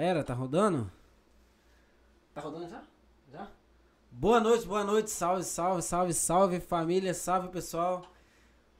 era? 0.00 0.24
Tá 0.24 0.32
rodando? 0.32 0.90
Tá 2.32 2.40
rodando 2.40 2.68
já? 2.68 2.82
Já? 3.30 3.48
Boa 4.10 4.40
noite, 4.40 4.66
boa 4.66 4.82
noite, 4.82 5.10
salve, 5.10 5.44
salve, 5.44 5.82
salve, 5.82 6.14
salve 6.14 6.60
família, 6.60 7.12
salve 7.12 7.48
pessoal. 7.48 8.10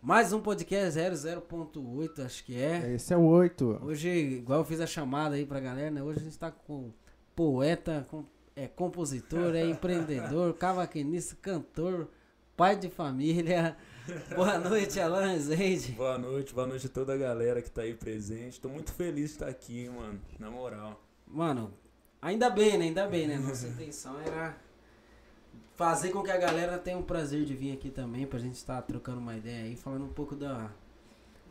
Mais 0.02 0.32
um 0.32 0.40
podcast 0.40 0.98
00.8, 0.98 2.24
acho 2.24 2.42
que 2.44 2.60
é. 2.60 2.94
Esse 2.94 3.12
é 3.12 3.16
o 3.16 3.24
8. 3.26 3.80
Hoje, 3.84 4.08
igual 4.08 4.60
eu 4.60 4.64
fiz 4.64 4.80
a 4.80 4.86
chamada 4.86 5.34
aí 5.34 5.44
pra 5.44 5.60
galera, 5.60 5.90
né? 5.90 6.02
Hoje 6.02 6.20
a 6.20 6.22
gente 6.22 6.38
tá 6.38 6.50
com 6.50 6.90
poeta, 7.36 8.06
com, 8.10 8.24
é 8.56 8.66
compositor, 8.66 9.54
é 9.54 9.66
empreendedor, 9.66 10.54
cavaquinista, 10.58 11.36
cantor, 11.42 12.08
pai 12.56 12.76
de 12.76 12.88
família. 12.88 13.76
Boa 14.34 14.58
noite, 14.58 14.98
Alan 14.98 15.26
Rezende. 15.26 15.92
Boa 15.92 16.18
noite, 16.18 16.54
boa 16.54 16.66
noite 16.66 16.86
a 16.86 16.90
toda 16.90 17.12
a 17.12 17.16
galera 17.16 17.60
que 17.60 17.70
tá 17.70 17.82
aí 17.82 17.94
presente. 17.94 18.60
Tô 18.60 18.68
muito 18.68 18.92
feliz 18.92 19.26
de 19.26 19.36
estar 19.36 19.48
aqui, 19.48 19.88
mano, 19.88 20.18
na 20.38 20.50
moral. 20.50 21.00
Mano, 21.32 21.72
ainda 22.20 22.50
bem, 22.50 22.76
né? 22.76 22.86
Ainda 22.86 23.06
bem, 23.06 23.28
né? 23.28 23.38
Nossa 23.38 23.68
intenção 23.68 24.20
era 24.20 24.56
fazer 25.76 26.10
com 26.10 26.22
que 26.22 26.30
a 26.30 26.36
galera 26.36 26.76
tenha 26.76 26.98
o 26.98 27.02
prazer 27.02 27.44
de 27.44 27.54
vir 27.54 27.72
aqui 27.72 27.88
também, 27.88 28.26
pra 28.26 28.38
gente 28.38 28.56
estar 28.56 28.82
trocando 28.82 29.20
uma 29.20 29.36
ideia 29.36 29.64
aí, 29.64 29.76
falando 29.76 30.04
um 30.04 30.12
pouco 30.12 30.34
da, 30.34 30.70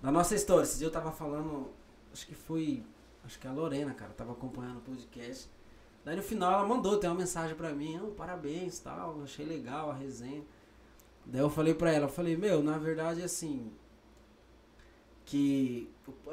da 0.01 0.11
nossa 0.11 0.35
história. 0.35 0.63
Esse 0.63 0.77
dia 0.77 0.87
eu 0.87 0.91
tava 0.91 1.11
falando, 1.11 1.69
acho 2.13 2.27
que 2.27 2.35
foi, 2.35 2.83
acho 3.23 3.39
que 3.39 3.47
a 3.47 3.51
Lorena, 3.51 3.93
cara, 3.93 4.11
tava 4.11 4.33
acompanhando 4.33 4.77
o 4.77 4.81
podcast. 4.81 5.49
Daí 6.03 6.15
no 6.15 6.21
final 6.21 6.53
ela 6.53 6.67
mandou, 6.67 6.97
tem 6.97 7.09
uma 7.09 7.17
mensagem 7.17 7.55
pra 7.55 7.71
mim, 7.71 7.99
oh, 8.03 8.11
parabéns 8.11 8.79
tal, 8.79 9.21
achei 9.23 9.45
legal 9.45 9.89
a 9.89 9.93
resenha. 9.93 10.43
Daí 11.25 11.41
eu 11.41 11.49
falei 11.49 11.73
pra 11.73 11.91
ela, 11.91 12.05
eu 12.05 12.09
falei, 12.09 12.35
meu, 12.35 12.61
na 12.61 12.77
verdade 12.77 13.23
assim, 13.23 13.71
que 15.29 15.87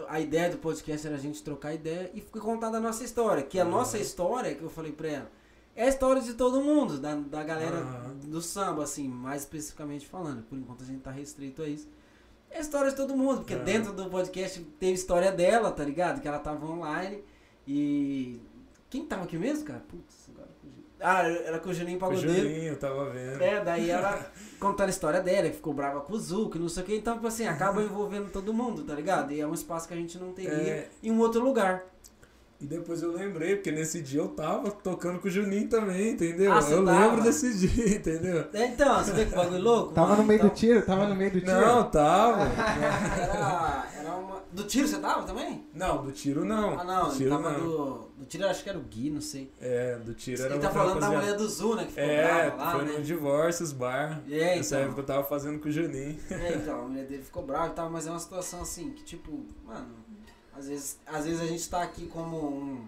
a 0.08 0.18
ideia 0.18 0.48
do 0.50 0.56
podcast 0.56 1.06
era 1.06 1.16
a 1.16 1.18
gente 1.20 1.42
trocar 1.42 1.74
ideia 1.74 2.10
e 2.14 2.20
foi 2.22 2.40
contada 2.40 2.78
a 2.78 2.80
nossa 2.80 3.04
história. 3.04 3.42
Que 3.42 3.60
a 3.60 3.64
Uhum. 3.64 3.70
nossa 3.70 3.98
história, 3.98 4.54
que 4.54 4.62
eu 4.62 4.70
falei 4.70 4.90
pra 4.92 5.08
ela, 5.08 5.30
é 5.74 5.84
a 5.84 5.88
história 5.88 6.22
de 6.22 6.32
todo 6.32 6.62
mundo, 6.62 6.98
da, 6.98 7.14
da 7.14 7.44
galera 7.44 7.76
Uhum. 7.76 8.30
do 8.30 8.40
samba, 8.40 8.84
assim, 8.84 9.06
mais 9.06 9.42
especificamente 9.42 10.06
falando. 10.06 10.42
Por 10.44 10.56
enquanto 10.58 10.82
a 10.82 10.86
gente 10.86 11.00
tá 11.00 11.10
restrito 11.10 11.60
a 11.62 11.68
isso. 11.68 11.86
É 12.50 12.56
a 12.56 12.60
história 12.60 12.90
de 12.90 12.96
todo 12.96 13.14
mundo, 13.14 13.38
porque 13.40 13.54
Uhum. 13.54 13.64
dentro 13.64 13.92
do 13.92 14.08
podcast 14.08 14.60
teve 14.80 14.94
história 14.94 15.30
dela, 15.30 15.70
tá 15.70 15.84
ligado? 15.84 16.22
Que 16.22 16.28
ela 16.28 16.38
tava 16.38 16.64
online 16.66 17.22
e. 17.66 18.40
Quem 18.88 19.04
tava 19.04 19.24
aqui 19.24 19.36
mesmo, 19.36 19.64
cara? 19.66 19.80
Putz, 19.80 20.30
agora. 20.30 20.48
Ah, 21.00 21.22
era 21.28 21.58
com 21.58 21.68
o 21.68 21.74
Juninho 21.74 21.98
O 21.98 22.00
Pagodeiro. 22.00 22.32
Juninho, 22.32 22.68
eu 22.72 22.78
tava 22.78 23.10
vendo. 23.10 23.42
É, 23.42 23.62
daí 23.62 23.90
ela 23.90 24.30
contando 24.58 24.86
a 24.86 24.90
história 24.90 25.20
dela, 25.20 25.48
que 25.50 25.56
ficou 25.56 25.74
brava 25.74 26.00
com 26.00 26.14
o 26.14 26.18
Zu, 26.18 26.48
que 26.48 26.58
não 26.58 26.68
sei 26.70 26.82
o 26.82 26.86
que, 26.86 26.96
então, 26.96 27.14
tipo 27.14 27.26
assim, 27.26 27.46
acaba 27.46 27.82
envolvendo 27.82 28.30
todo 28.30 28.54
mundo, 28.54 28.82
tá 28.82 28.94
ligado? 28.94 29.30
E 29.32 29.40
é 29.40 29.46
um 29.46 29.52
espaço 29.54 29.86
que 29.86 29.92
a 29.94 29.96
gente 29.96 30.18
não 30.18 30.32
teria 30.32 30.50
É. 30.52 30.88
em 31.02 31.10
um 31.10 31.18
outro 31.20 31.42
lugar. 31.44 31.84
E 32.60 32.64
depois 32.66 33.02
eu 33.02 33.12
lembrei, 33.12 33.56
porque 33.56 33.70
nesse 33.70 34.00
dia 34.00 34.20
eu 34.20 34.28
tava 34.28 34.70
tocando 34.70 35.18
com 35.18 35.28
o 35.28 35.30
Juninho 35.30 35.68
também, 35.68 36.12
entendeu? 36.12 36.52
Ah, 36.52 36.60
eu 36.70 36.84
tava? 36.84 37.06
lembro 37.06 37.22
desse 37.22 37.52
dia, 37.58 37.96
entendeu? 37.96 38.46
É, 38.52 38.66
Então, 38.68 39.04
você 39.04 39.12
vê 39.12 39.26
que 39.26 39.34
bagulho 39.34 39.62
louco? 39.62 39.92
Tava 39.92 40.08
mano? 40.08 40.22
no 40.22 40.28
meio 40.28 40.38
Então, 40.38 40.48
do 40.48 40.54
tiro? 40.54 40.82
Tava 40.82 41.06
no 41.06 41.14
meio 41.14 41.30
do 41.32 41.40
tiro? 41.40 41.52
Não, 41.60 41.90
tava. 41.90 42.44
Era, 43.20 43.86
era 44.00 44.14
uma. 44.16 44.36
Do 44.52 44.62
tiro 44.64 44.88
você 44.88 44.98
tava 44.98 45.24
também? 45.26 45.66
Não, 45.74 46.02
do 46.02 46.12
tiro 46.12 46.44
não. 46.44 46.78
Ah, 46.80 46.84
não, 46.84 47.02
do 47.04 47.08
ele 47.10 47.16
tiro 47.18 47.30
tava 47.30 47.52
não. 47.52 47.60
do. 47.60 48.06
Do 48.16 48.24
tiro 48.24 48.44
eu 48.44 48.48
acho 48.48 48.62
que 48.62 48.70
era 48.70 48.78
o 48.78 48.82
Gui, 48.82 49.10
não 49.10 49.20
sei. 49.20 49.52
É, 49.60 49.96
do 49.96 50.14
tiro 50.14 50.42
era 50.42 50.54
Ele 50.54 50.62
tá 50.62 50.70
falando 50.70 50.98
da 50.98 51.10
mulher 51.10 51.36
do 51.36 51.46
Zu, 51.46 51.74
né? 51.76 51.84
Que 51.84 51.90
ficou 51.90 52.04
É, 52.04 52.50
brava 52.50 52.56
lá, 52.64 52.72
foi 52.72 52.84
né? 52.86 52.92
no 52.98 53.04
Divórcios 53.04 53.72
Bar. 53.72 54.22
É, 54.30 54.56
Nessa 54.56 54.76
então. 54.76 54.86
época 54.86 55.00
eu 55.02 55.04
tava 55.04 55.24
fazendo 55.24 55.58
com 55.58 55.68
o 55.68 55.70
Juninho. 55.72 56.18
É, 56.30 56.54
então, 56.54 56.80
a 56.80 56.82
mulher 56.88 57.04
dele 57.04 57.22
ficou 57.22 57.42
brava 57.42 57.66
e 57.68 57.70
tal, 57.72 57.90
mas 57.90 58.06
é 58.06 58.10
uma 58.10 58.18
situação 58.18 58.62
assim, 58.62 58.90
que 58.92 59.04
tipo, 59.04 59.44
mano, 59.66 59.88
às 60.58 60.68
vezes, 60.68 60.98
às 61.06 61.24
vezes 61.24 61.40
a 61.40 61.46
gente 61.46 61.68
tá 61.68 61.82
aqui 61.82 62.06
como 62.06 62.36
um 62.48 62.84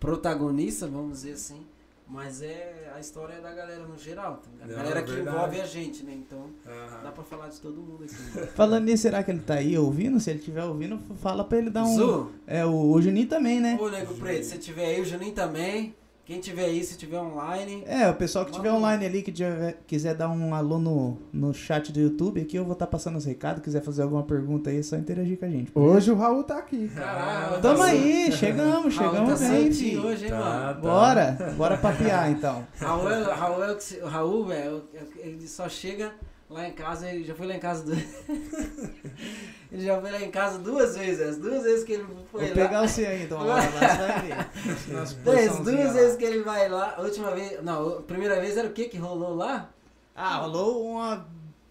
protagonista, 0.00 0.86
vamos 0.86 1.12
dizer 1.18 1.32
assim, 1.32 1.60
mas 2.06 2.40
é 2.40 2.90
a 2.94 3.00
história 3.00 3.34
é 3.34 3.40
da 3.40 3.52
galera 3.52 3.84
no 3.84 3.98
geral, 3.98 4.36
tá? 4.42 4.48
A 4.62 4.66
Não, 4.66 4.76
galera 4.76 5.00
é 5.00 5.02
que 5.02 5.10
verdade. 5.12 5.36
envolve 5.36 5.60
a 5.60 5.66
gente, 5.66 6.02
né? 6.04 6.12
Então, 6.14 6.46
Aham. 6.66 7.02
dá 7.02 7.12
pra 7.12 7.22
falar 7.24 7.48
de 7.48 7.60
todo 7.60 7.76
mundo 7.76 8.04
aqui. 8.04 8.14
né? 8.14 8.46
Falando 8.56 8.84
nisso, 8.84 9.02
será 9.02 9.22
que 9.22 9.30
ele 9.30 9.40
tá 9.40 9.54
aí 9.54 9.76
ouvindo? 9.76 10.18
Se 10.18 10.30
ele 10.30 10.38
estiver 10.38 10.64
ouvindo, 10.64 10.98
fala 11.16 11.44
pra 11.44 11.58
ele 11.58 11.68
dar 11.70 11.84
um. 11.84 11.94
Zu, 11.96 12.30
É, 12.46 12.64
o, 12.64 12.92
o 12.92 13.02
Juninho 13.02 13.28
também, 13.28 13.60
né? 13.60 13.76
ô 13.80 13.88
Nego 13.90 14.14
Preto, 14.14 14.44
se 14.46 14.56
tiver 14.58 14.86
aí, 14.86 15.00
o 15.00 15.04
Juninho 15.04 15.34
também, 15.34 15.94
quem 16.28 16.40
tiver 16.40 16.66
aí, 16.66 16.84
se 16.84 16.98
tiver 16.98 17.18
online, 17.18 17.82
É, 17.86 18.06
o 18.10 18.14
pessoal 18.14 18.44
que 18.44 18.50
estiver 18.50 18.68
Vamos. 18.68 18.84
online 18.84 19.06
ali, 19.06 19.22
que 19.22 19.32
tiver- 19.32 19.78
quiser 19.86 20.14
dar 20.14 20.28
um 20.28 20.54
alô 20.54 20.78
no, 20.78 21.16
no 21.32 21.54
chat 21.54 21.90
do 21.90 21.98
YouTube, 21.98 22.38
aqui 22.42 22.56
eu 22.56 22.64
vou 22.64 22.74
estar 22.74 22.86
passando 22.86 23.16
os 23.16 23.24
recados. 23.24 23.62
Quiser 23.62 23.80
fazer 23.80 24.02
alguma 24.02 24.22
pergunta 24.22 24.68
aí, 24.68 24.78
é 24.80 24.82
só 24.82 24.94
interagir 24.96 25.38
com 25.38 25.46
a 25.46 25.48
gente. 25.48 25.72
Hoje 25.74 26.10
o 26.10 26.14
Raul 26.16 26.44
tá 26.44 26.58
aqui. 26.58 26.86
Caralho, 26.94 27.62
Tamo 27.62 27.78
tá 27.78 27.84
aí, 27.86 28.30
chegamos, 28.30 28.94
Raul 28.94 29.10
chegamos 29.10 29.40
tá 29.40 29.48
bem, 29.48 29.72
filho. 29.72 30.04
hoje, 30.06 30.24
hein, 30.26 30.30
Tá, 30.30 30.38
mano? 30.38 30.74
tá. 30.74 30.80
Bora, 30.80 31.54
bora 31.56 31.76
papear 31.78 32.30
então. 32.30 32.62
Raul, 32.78 33.08
é- 33.10 33.32
Raul, 33.32 33.64
é 33.64 33.80
se- 33.80 33.96
o 34.02 34.06
Raul, 34.06 34.44
velho, 34.44 34.82
ele 35.16 35.48
só 35.48 35.66
chega 35.66 36.12
lá 36.50 36.68
em 36.68 36.72
casa, 36.72 37.10
ele 37.10 37.24
já 37.24 37.34
foi 37.34 37.46
lá 37.46 37.54
em 37.54 37.58
casa 37.60 37.84
duas 37.84 37.98
Ele 39.70 39.84
já 39.84 40.00
foi 40.00 40.10
lá 40.10 40.22
em 40.22 40.30
casa 40.30 40.58
duas 40.58 40.96
vezes, 40.96 41.20
as 41.20 41.36
duas 41.36 41.62
vezes 41.62 41.84
que 41.84 41.92
ele 41.92 42.04
foi 42.30 42.40
Vou 42.46 42.48
lá. 42.48 42.54
pegar 42.54 42.88
você 42.88 43.04
aí, 43.06 43.24
então. 43.24 43.42
Lá 43.46 43.60
você 43.60 43.78
vai 43.78 44.20
ver. 44.22 44.46
Posiçãozinha 45.24 45.76
duas 45.76 45.86
lá. 45.86 45.92
vezes 45.92 46.16
que 46.16 46.24
ele 46.24 46.42
vai 46.42 46.68
lá, 46.68 46.94
a 46.96 47.02
última 47.02 47.30
vez, 47.32 47.62
não, 47.62 47.98
a 47.98 48.02
primeira 48.02 48.40
vez 48.40 48.56
era 48.56 48.66
o 48.68 48.72
que 48.72 48.86
que 48.86 48.96
rolou 48.96 49.34
lá? 49.34 49.68
Ah, 50.14 50.36
rolou 50.38 50.84
uma. 50.92 51.26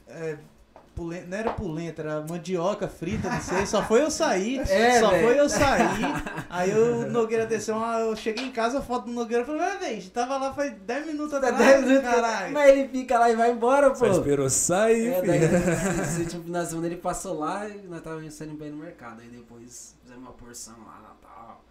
É, 0.07 0.37
pulenta, 0.97 1.27
não 1.27 1.37
era 1.37 1.53
pulenta, 1.53 2.01
era 2.01 2.25
mandioca 2.27 2.87
frita, 2.87 3.29
não 3.29 3.39
sei. 3.39 3.65
Só 3.67 3.83
foi 3.83 4.01
eu 4.01 4.09
sair. 4.09 4.59
É, 4.67 4.99
só 4.99 5.11
velho. 5.11 5.27
foi 5.27 5.39
eu 5.39 5.47
sair. 5.47 5.87
Aí 6.49 6.73
o 6.73 7.09
Nogueira 7.11 7.45
desceu, 7.45 7.75
uma- 7.75 7.99
eu 7.99 8.15
cheguei 8.15 8.45
em 8.45 8.51
casa, 8.51 8.79
a 8.79 8.81
foto 8.81 9.05
do 9.05 9.11
Nogueira, 9.11 9.45
falei, 9.45 9.61
ah, 9.61 9.75
velho, 9.77 9.91
a 9.91 9.93
gente 9.95 10.09
tava 10.09 10.37
lá 10.37 10.53
faz 10.53 10.73
10 10.73 11.05
minutos 11.05 11.33
atrás. 11.35 11.55
dez 11.57 11.85
minutos, 11.85 12.09
caralho. 12.09 12.53
Mas 12.53 12.69
ele 12.71 12.87
fica 12.89 13.19
lá 13.19 13.29
e 13.29 13.35
vai 13.35 13.51
embora, 13.51 13.89
pô. 13.91 13.95
Só 13.95 14.07
esperou 14.07 14.49
sair, 14.49 15.13
É, 15.13 15.21
daí, 15.21 15.39
se, 16.05 16.15
se, 16.15 16.25
tipo, 16.25 16.49
na 16.49 16.65
segunda 16.65 16.87
ele 16.87 16.97
passou 16.97 17.37
lá 17.37 17.67
e 17.69 17.83
nós 17.87 18.01
tava 18.01 18.29
saindo 18.31 18.55
bem 18.55 18.71
no 18.71 18.77
mercado. 18.77 19.21
Aí 19.21 19.27
depois 19.29 19.95
fizemos 20.01 20.23
uma 20.23 20.33
porção 20.33 20.75
lá, 20.85 20.99
Natal. 21.07 21.63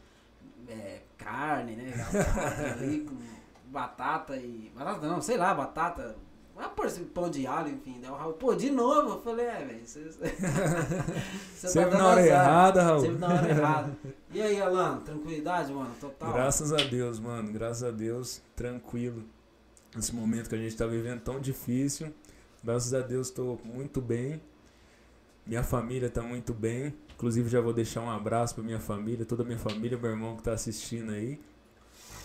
É, 0.69 1.01
carne, 1.19 1.73
né? 1.77 1.93
Batata 2.13 2.63
ali 2.81 3.01
com 3.01 3.17
batata 3.71 4.37
e. 4.37 4.73
Batata 4.77 5.07
não, 5.07 5.21
sei 5.21 5.37
lá, 5.37 5.53
batata. 5.55 6.17
Porção 6.75 7.03
de 7.03 7.09
pão 7.11 7.31
de 7.31 7.47
alho, 7.47 7.71
enfim. 7.71 7.99
Daí 8.01 8.11
o 8.11 8.15
Raul, 8.15 8.33
pô, 8.35 8.55
de 8.55 8.71
novo? 8.71 9.15
Eu 9.15 9.21
falei, 9.23 9.47
é, 9.47 9.65
velho. 9.65 9.87
Você, 9.87 10.05
você 10.11 10.19
tá 10.19 11.69
Sempre 11.69 11.91
dando 11.91 11.99
na 11.99 12.07
hora 12.09 12.21
azar. 12.21 12.33
errada, 12.33 12.83
Raul. 12.83 13.01
Sempre 13.01 13.19
na 13.19 13.29
hora 13.29 13.49
errada. 13.49 13.97
E 14.33 14.43
aí, 14.43 14.61
Alan, 14.61 14.99
tranquilidade, 14.99 15.73
mano? 15.73 15.95
Total. 15.99 16.31
Graças 16.31 16.71
a 16.71 16.77
Deus, 16.77 17.19
mano. 17.19 17.51
Graças 17.53 17.83
a 17.83 17.91
Deus, 17.91 18.43
tranquilo. 18.55 19.25
Esse 19.97 20.15
momento 20.15 20.51
que 20.51 20.55
a 20.55 20.59
gente 20.59 20.77
tá 20.77 20.87
vivendo 20.87 21.21
tão 21.21 21.41
difícil. 21.41 22.13
Graças 22.63 22.93
a 22.93 23.01
Deus, 23.01 23.31
tô 23.31 23.59
muito 23.65 24.01
bem. 24.03 24.43
Minha 25.47 25.63
família 25.63 26.11
tá 26.11 26.21
muito 26.21 26.53
bem. 26.53 26.95
Inclusive, 27.15 27.49
já 27.49 27.63
vou 27.63 27.73
deixar 27.73 28.03
um 28.03 28.11
abraço 28.11 28.55
pra 28.57 28.63
minha 28.65 28.81
família, 28.81 29.25
toda 29.25 29.43
a 29.43 29.47
minha 29.47 29.59
família, 29.59 29.97
meu 29.97 30.11
irmão 30.11 30.37
que 30.37 30.43
tá 30.43 30.53
assistindo 30.53 31.13
aí. 31.13 31.41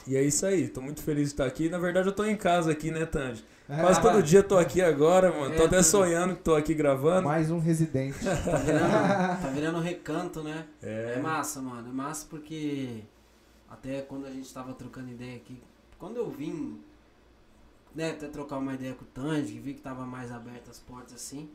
E 0.05 0.17
é 0.17 0.21
isso 0.23 0.45
aí, 0.45 0.67
tô 0.67 0.81
muito 0.81 1.01
feliz 1.01 1.27
de 1.29 1.33
estar 1.35 1.45
aqui. 1.45 1.69
Na 1.69 1.77
verdade, 1.77 2.09
eu 2.09 2.13
tô 2.13 2.25
em 2.25 2.35
casa 2.35 2.71
aqui, 2.71 2.91
né, 2.91 3.05
Tandy? 3.05 3.45
Quase 3.79 4.01
todo 4.01 4.21
dia 4.21 4.39
eu 4.39 4.43
tô 4.47 4.57
aqui 4.57 4.81
agora, 4.81 5.31
mano. 5.31 5.55
Tô 5.55 5.63
É, 5.63 5.65
até 5.65 5.77
tudo. 5.77 5.83
sonhando 5.85 6.35
que 6.35 6.41
tô 6.43 6.55
aqui 6.55 6.73
gravando. 6.73 7.27
Mais 7.27 7.49
um 7.49 7.59
residente. 7.59 8.17
Tá 8.25 8.57
virando, 8.57 9.41
tá 9.41 9.49
virando 9.53 9.79
recanto, 9.79 10.43
né? 10.43 10.65
É. 10.81 11.13
É, 11.15 11.19
massa, 11.21 11.61
mano. 11.61 11.89
É 11.89 11.91
massa 11.91 12.27
porque 12.29 13.01
até 13.69 14.01
quando 14.01 14.25
a 14.25 14.29
gente 14.31 14.51
tava 14.53 14.73
trocando 14.73 15.09
ideia 15.11 15.37
aqui, 15.37 15.61
quando 15.97 16.17
eu 16.17 16.29
vim, 16.29 16.79
né, 17.95 18.11
até 18.11 18.27
trocar 18.27 18.57
uma 18.57 18.73
ideia 18.73 18.93
com 18.93 19.03
o 19.05 19.07
Tandy, 19.07 19.53
que 19.53 19.59
vi 19.59 19.73
que 19.73 19.81
tava 19.81 20.05
mais 20.05 20.31
abertas 20.31 20.71
as 20.71 20.79
portas 20.79 21.13
assim, 21.13 21.49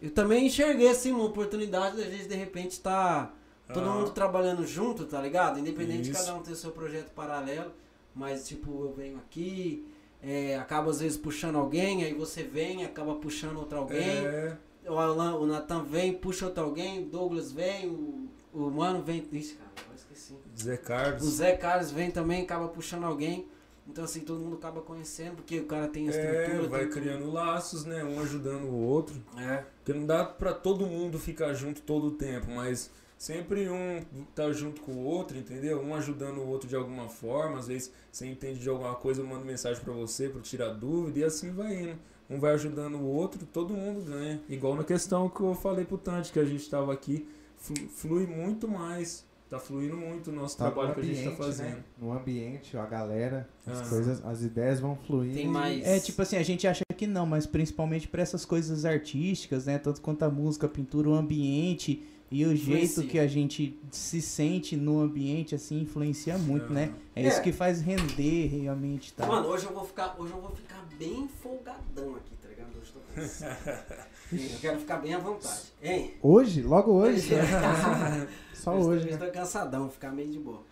eu 0.00 0.10
também 0.10 0.46
enxerguei 0.46 0.88
assim 0.88 1.12
uma 1.12 1.24
oportunidade 1.24 1.96
da 1.96 2.04
gente 2.04 2.28
de 2.28 2.34
repente 2.34 2.80
tá 2.80 3.30
todo 3.72 3.88
Ah. 3.88 3.94
mundo 3.94 4.10
trabalhando 4.10 4.66
junto, 4.66 5.04
tá 5.04 5.20
ligado? 5.20 5.58
Independente 5.58 6.02
de 6.02 6.10
Isso. 6.12 6.24
cada 6.24 6.38
um 6.38 6.42
ter 6.42 6.54
seu 6.54 6.70
projeto 6.70 7.10
paralelo, 7.12 7.72
mas 8.14 8.46
tipo, 8.46 8.70
eu 8.84 8.94
venho 8.96 9.16
aqui, 9.18 9.86
é, 10.26 10.56
acaba 10.58 10.90
às 10.90 11.00
vezes 11.00 11.16
puxando 11.16 11.56
alguém, 11.56 12.04
aí 12.04 12.12
você 12.12 12.42
vem, 12.42 12.84
acaba 12.84 13.14
puxando 13.14 13.58
outro 13.58 13.78
alguém 13.78 14.26
é, 14.26 14.56
o 14.88 14.98
Alan, 14.98 15.36
o 15.36 15.46
Nathan 15.46 15.84
vem, 15.84 16.12
puxa 16.12 16.46
outro 16.46 16.62
alguém, 16.64 17.02
o 17.04 17.06
Douglas 17.06 17.52
vem, 17.52 17.88
o, 17.88 18.28
o 18.52 18.70
Mano 18.70 19.02
vem. 19.02 19.26
Ixi, 19.32 19.54
cara, 19.54 19.70
esqueci. 19.96 20.34
Zé 20.60 20.74
O 20.74 20.78
Carlos. 20.78 21.22
Zé 21.24 21.56
Carlos 21.56 21.90
vem 21.90 22.10
também, 22.10 22.42
acaba 22.42 22.68
puxando 22.68 23.04
alguém. 23.04 23.46
Então, 23.88 24.02
assim, 24.02 24.20
todo 24.20 24.40
mundo 24.40 24.56
acaba 24.56 24.80
conhecendo, 24.80 25.36
porque 25.36 25.60
o 25.60 25.66
cara 25.66 25.86
tem 25.86 26.08
a 26.08 26.12
É, 26.12 26.42
estrutura. 26.42 26.68
vai 26.68 26.80
tem 26.80 26.88
tudo. 26.90 27.00
criando 27.02 27.30
laços, 27.32 27.84
né? 27.84 28.02
Um 28.02 28.20
ajudando 28.20 28.64
o 28.64 28.74
outro. 28.74 29.14
É, 29.38 29.62
Porque 29.78 29.96
não 29.96 30.04
dá 30.06 30.24
pra 30.24 30.52
todo 30.52 30.84
mundo 30.86 31.20
ficar 31.20 31.52
junto 31.54 31.80
todo 31.82 32.08
o 32.08 32.10
tempo, 32.10 32.50
mas 32.50 32.90
sempre 33.18 33.68
um 33.68 34.00
tá 34.34 34.50
junto 34.52 34.80
com 34.82 34.92
o 34.92 35.04
outro, 35.04 35.36
entendeu? 35.38 35.80
Um 35.82 35.94
ajudando 35.94 36.38
o 36.38 36.46
outro 36.46 36.68
de 36.68 36.76
alguma 36.76 37.08
forma. 37.08 37.58
Às 37.58 37.68
vezes 37.68 37.92
você 38.10 38.26
entende 38.26 38.58
de 38.60 38.68
alguma 38.68 38.94
coisa, 38.94 39.20
eu 39.22 39.26
mando 39.26 39.44
mensagem 39.44 39.82
pra 39.82 39.92
você 39.92 40.28
pra 40.28 40.40
tirar 40.40 40.70
dúvida 40.70 41.18
e 41.20 41.24
assim 41.24 41.50
vai 41.52 41.74
indo. 41.82 41.98
Um 42.28 42.40
vai 42.40 42.52
ajudando 42.54 42.96
o 42.96 43.04
outro, 43.04 43.46
todo 43.46 43.72
mundo 43.72 44.04
ganha. 44.04 44.40
Igual 44.48 44.74
na 44.74 44.82
questão 44.84 45.28
que 45.28 45.40
eu 45.40 45.54
falei 45.54 45.84
pro 45.84 45.96
Tante, 45.96 46.32
que 46.32 46.40
a 46.40 46.44
gente 46.44 46.68
tava 46.68 46.92
aqui, 46.92 47.26
flu- 47.56 47.88
flui 47.88 48.26
muito 48.26 48.66
mais 48.68 49.24
tá 49.48 49.60
fluindo 49.60 49.96
muito 49.96 50.30
o 50.30 50.32
nosso 50.32 50.58
Tá 50.58 50.64
trabalho 50.64 50.88
no 50.88 50.94
que 50.96 51.00
a 51.02 51.04
gente 51.04 51.14
tá 51.22 51.30
ambiente, 51.30 51.36
fazendo. 51.38 51.76
né? 51.76 51.84
No 52.02 52.12
ambiente, 52.12 52.76
a 52.76 52.84
galera, 52.84 53.48
as 53.64 53.80
Ah. 53.80 53.88
coisas, 53.88 54.24
as 54.26 54.42
ideias 54.42 54.80
vão 54.80 54.96
fluindo. 54.96 55.34
Tem 55.36 55.46
mais. 55.46 55.86
É, 55.86 56.00
tipo 56.00 56.20
assim, 56.20 56.36
a 56.36 56.42
gente 56.42 56.66
acha 56.66 56.82
que 56.96 57.06
não, 57.06 57.24
mas 57.24 57.46
principalmente 57.46 58.08
pra 58.08 58.20
essas 58.20 58.44
coisas 58.44 58.84
artísticas, 58.84 59.66
né? 59.66 59.78
Tanto 59.78 60.00
quanto 60.02 60.24
a 60.24 60.28
música, 60.28 60.66
a 60.66 60.68
pintura, 60.68 61.10
o 61.10 61.14
ambiente 61.14 62.02
e 62.30 62.44
o 62.44 62.56
jeito 62.56 63.02
que 63.04 63.18
a 63.18 63.26
gente 63.26 63.78
se 63.90 64.20
sente 64.20 64.76
no 64.76 65.00
ambiente, 65.00 65.54
assim, 65.54 65.80
influencia 65.82 66.36
muito, 66.36 66.66
Ah. 66.66 66.70
né? 66.74 66.94
É, 67.14 67.22
É. 67.24 67.28
isso 67.28 67.40
que 67.42 67.52
faz 67.52 67.80
render 67.80 68.46
realmente, 68.48 69.12
tá? 69.12 69.26
Mano, 69.26 69.48
hoje 69.48 69.66
eu 69.66 69.72
vou 69.72 69.84
ficar, 69.84 70.16
hoje 70.18 70.32
eu 70.32 70.40
vou 70.40 70.50
ficar 70.50 70.84
bem 70.98 71.28
folgadão 71.42 72.16
aqui, 72.16 72.34
tá 72.42 72.48
ligado? 72.48 72.70
Hoje 72.78 72.92
eu 72.94 73.00
tô 73.00 73.14
cansado. 73.14 74.06
eu 74.32 74.58
quero 74.60 74.78
ficar 74.80 74.96
bem 74.98 75.14
à 75.14 75.18
vontade. 75.18 75.60
Hein? 75.82 76.14
Hoje? 76.22 76.62
Logo 76.62 76.92
hoje? 76.92 77.30
Só 78.54 78.74
Hoje 78.74 78.88
hoje, 78.88 79.08
eu 79.10 79.18
né? 79.18 79.26
tô 79.26 79.32
cansadão, 79.32 79.88
ficar 79.88 80.10
meio 80.10 80.28
de 80.30 80.38
boa. 80.38 80.62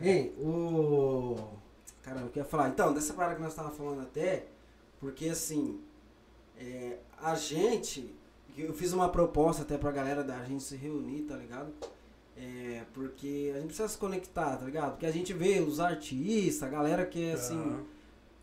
Hein, 0.00 0.32
o. 0.38 1.36
Caramba, 2.02 2.26
eu 2.26 2.30
queria 2.30 2.44
falar. 2.44 2.68
Então, 2.70 2.92
dessa 2.94 3.12
parada 3.14 3.34
que 3.36 3.42
nós 3.42 3.54
tava 3.54 3.70
falando 3.70 4.00
até, 4.00 4.46
porque 4.98 5.26
assim, 5.28 5.78
é, 6.58 6.96
a 7.20 7.34
gente. 7.34 8.14
Eu 8.56 8.72
fiz 8.74 8.92
uma 8.92 9.08
proposta 9.08 9.62
até 9.62 9.78
pra 9.78 9.90
galera 9.90 10.22
da 10.22 10.42
gente 10.44 10.62
se 10.62 10.76
reunir, 10.76 11.22
tá 11.22 11.36
ligado? 11.36 11.72
É, 12.36 12.82
porque 12.92 13.50
a 13.54 13.58
gente 13.58 13.66
precisa 13.68 13.88
se 13.88 13.96
conectar, 13.98 14.56
tá 14.56 14.64
ligado? 14.64 14.92
Porque 14.92 15.06
a 15.06 15.10
gente 15.10 15.32
vê 15.32 15.60
os 15.60 15.80
artistas, 15.80 16.62
a 16.62 16.68
galera 16.68 17.04
que 17.06 17.24
é 17.26 17.32
assim. 17.34 17.58
Aham. 17.58 17.80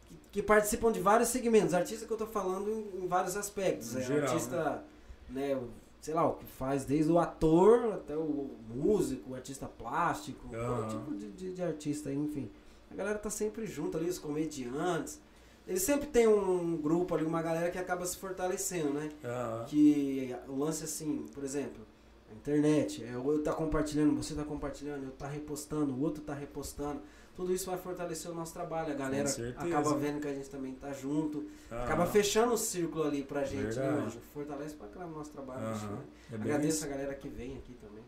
que, 0.07 0.15
que 0.33 0.43
participam 0.43 0.91
de 0.91 0.99
vários 0.99 1.29
segmentos. 1.29 1.73
Artista 1.73 2.05
que 2.05 2.11
eu 2.13 2.17
tô 2.17 2.25
falando 2.27 2.69
em, 2.69 3.03
em 3.03 3.07
vários 3.07 3.35
aspectos. 3.37 3.93
No 3.93 3.99
É 3.99 4.03
geral, 4.03 4.29
artista, 4.29 4.83
né? 5.29 5.55
o- 5.55 5.69
sei 6.01 6.13
lá, 6.13 6.25
o 6.27 6.35
que 6.35 6.45
faz 6.45 6.85
desde 6.85 7.11
o 7.11 7.19
ator 7.19 7.93
até 7.93 8.15
o 8.15 8.49
músico, 8.73 9.31
o 9.31 9.35
artista 9.35 9.67
plástico, 9.67 10.55
Aham. 10.55 10.87
tipo 10.87 11.13
de, 11.15 11.31
de, 11.31 11.53
de 11.53 11.61
artista, 11.61 12.11
enfim. 12.11 12.49
A 12.89 12.95
galera 12.95 13.19
tá 13.19 13.29
sempre 13.29 13.67
junto 13.67 13.97
ali, 13.97 14.09
os 14.09 14.17
comediantes. 14.17 15.19
Eles 15.69 15.83
sempre 15.83 16.07
tem 16.07 16.27
um 16.27 16.75
grupo 16.77 17.13
ali, 17.13 17.23
uma 17.23 17.43
galera 17.43 17.69
que 17.69 17.77
acaba 17.77 18.03
se 18.03 18.17
fortalecendo, 18.17 18.91
né? 18.91 19.07
Aham. 19.23 19.65
Que 19.65 20.35
o 20.47 20.55
lance 20.57 20.83
assim, 20.83 21.27
por 21.31 21.43
exemplo, 21.43 21.85
a 22.27 22.33
internet, 22.33 23.03
é, 23.03 23.13
eu 23.13 23.43
tá 23.43 23.53
compartilhando, 23.53 24.15
você 24.15 24.33
tá 24.33 24.43
compartilhando, 24.43 25.03
eu 25.03 25.11
tá 25.11 25.27
repostando, 25.27 25.93
o 25.93 26.01
outro 26.01 26.23
tá 26.23 26.33
repostando. 26.33 26.99
Tudo 27.35 27.53
isso 27.53 27.69
vai 27.69 27.77
fortalecer 27.77 28.31
o 28.31 28.33
nosso 28.33 28.51
trabalho. 28.51 28.91
A 28.91 28.95
galera 28.95 29.27
certeza. 29.27 29.63
acaba 29.63 29.95
vendo 29.95 30.19
que 30.19 30.27
a 30.27 30.33
gente 30.33 30.49
também 30.49 30.73
tá 30.73 30.91
junto. 30.91 31.45
Aham. 31.71 31.83
Acaba 31.83 32.05
fechando 32.07 32.51
o 32.53 32.57
círculo 32.57 33.03
ali 33.03 33.21
pra 33.21 33.43
gente, 33.43 33.77
né, 33.77 33.91
mano? 33.91 34.11
Fortalece 34.33 34.73
pra 34.73 34.87
caramba 34.87 35.13
o 35.13 35.17
nosso 35.19 35.31
trabalho. 35.31 35.67
Acho, 35.67 35.85
né? 35.85 35.99
É 36.31 36.35
Agradeço 36.35 36.77
isso. 36.77 36.85
a 36.85 36.87
galera 36.89 37.13
que 37.13 37.29
vem 37.29 37.55
aqui 37.57 37.75
também. 37.75 38.03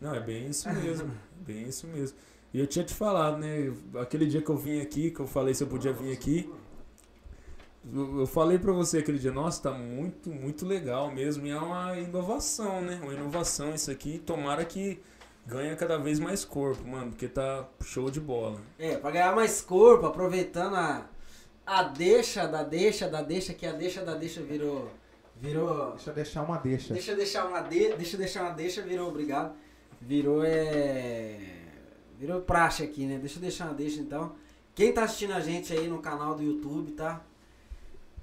Não, 0.00 0.14
é 0.14 0.20
bem 0.20 0.48
isso 0.48 0.72
mesmo. 0.72 1.10
é 1.10 1.44
bem 1.44 1.68
isso 1.68 1.86
mesmo. 1.88 2.16
E 2.54 2.60
eu 2.60 2.66
tinha 2.66 2.84
te 2.84 2.94
falado, 2.94 3.38
né? 3.38 3.74
Aquele 4.00 4.24
dia 4.24 4.40
que 4.40 4.48
eu 4.48 4.56
vim 4.56 4.80
aqui, 4.80 5.10
que 5.10 5.20
eu 5.20 5.26
falei 5.26 5.52
se 5.52 5.64
eu 5.64 5.66
podia 5.66 5.92
vir 5.92 6.12
aqui, 6.12 6.48
eu 6.48 6.56
eu 7.94 8.26
falei 8.26 8.58
pra 8.58 8.72
você 8.72 8.98
aquele 8.98 9.18
dia, 9.18 9.30
nossa, 9.30 9.62
tá 9.62 9.72
muito, 9.72 10.30
muito 10.30 10.66
legal 10.66 11.10
mesmo. 11.12 11.46
E 11.46 11.50
é 11.50 11.58
uma 11.58 11.96
inovação, 11.96 12.80
né? 12.80 12.98
Uma 13.02 13.14
inovação 13.14 13.74
isso 13.74 13.90
aqui. 13.90 14.18
Tomara 14.18 14.64
que 14.64 15.00
ganhe 15.46 15.74
cada 15.76 15.96
vez 15.96 16.18
mais 16.18 16.44
corpo, 16.44 16.86
mano, 16.86 17.10
porque 17.10 17.28
tá 17.28 17.68
show 17.82 18.10
de 18.10 18.20
bola. 18.20 18.60
É, 18.78 18.96
pra 18.96 19.10
ganhar 19.10 19.34
mais 19.34 19.60
corpo, 19.60 20.06
aproveitando 20.06 20.74
a, 20.74 21.06
a 21.64 21.84
deixa 21.84 22.46
da 22.46 22.64
deixa 22.64 23.08
da 23.08 23.22
deixa, 23.22 23.54
que 23.54 23.64
a 23.64 23.72
deixa 23.72 24.04
da 24.04 24.14
deixa 24.14 24.42
virou. 24.42 24.90
Virou. 25.36 25.90
Deixa 25.90 26.10
eu 26.10 26.14
deixar 26.14 26.42
uma 26.42 26.56
deixa. 26.56 26.94
Deixa 26.94 27.12
eu 27.12 27.16
deixar 27.16 27.46
uma 27.46 27.60
de, 27.60 27.94
deixa 27.94 28.16
eu 28.16 28.18
deixar 28.18 28.42
uma 28.42 28.52
deixa, 28.52 28.82
virou 28.82 29.08
obrigado. 29.08 29.54
Virou 30.00 30.42
é. 30.44 31.38
Virou 32.18 32.40
praxe 32.40 32.82
aqui, 32.82 33.06
né? 33.06 33.18
Deixa 33.18 33.36
eu 33.36 33.42
deixar 33.42 33.66
uma 33.66 33.74
deixa 33.74 34.00
então. 34.00 34.34
Quem 34.74 34.92
tá 34.92 35.04
assistindo 35.04 35.32
a 35.32 35.40
gente 35.40 35.72
aí 35.72 35.86
no 35.86 36.00
canal 36.00 36.34
do 36.34 36.42
YouTube, 36.42 36.92
tá? 36.92 37.22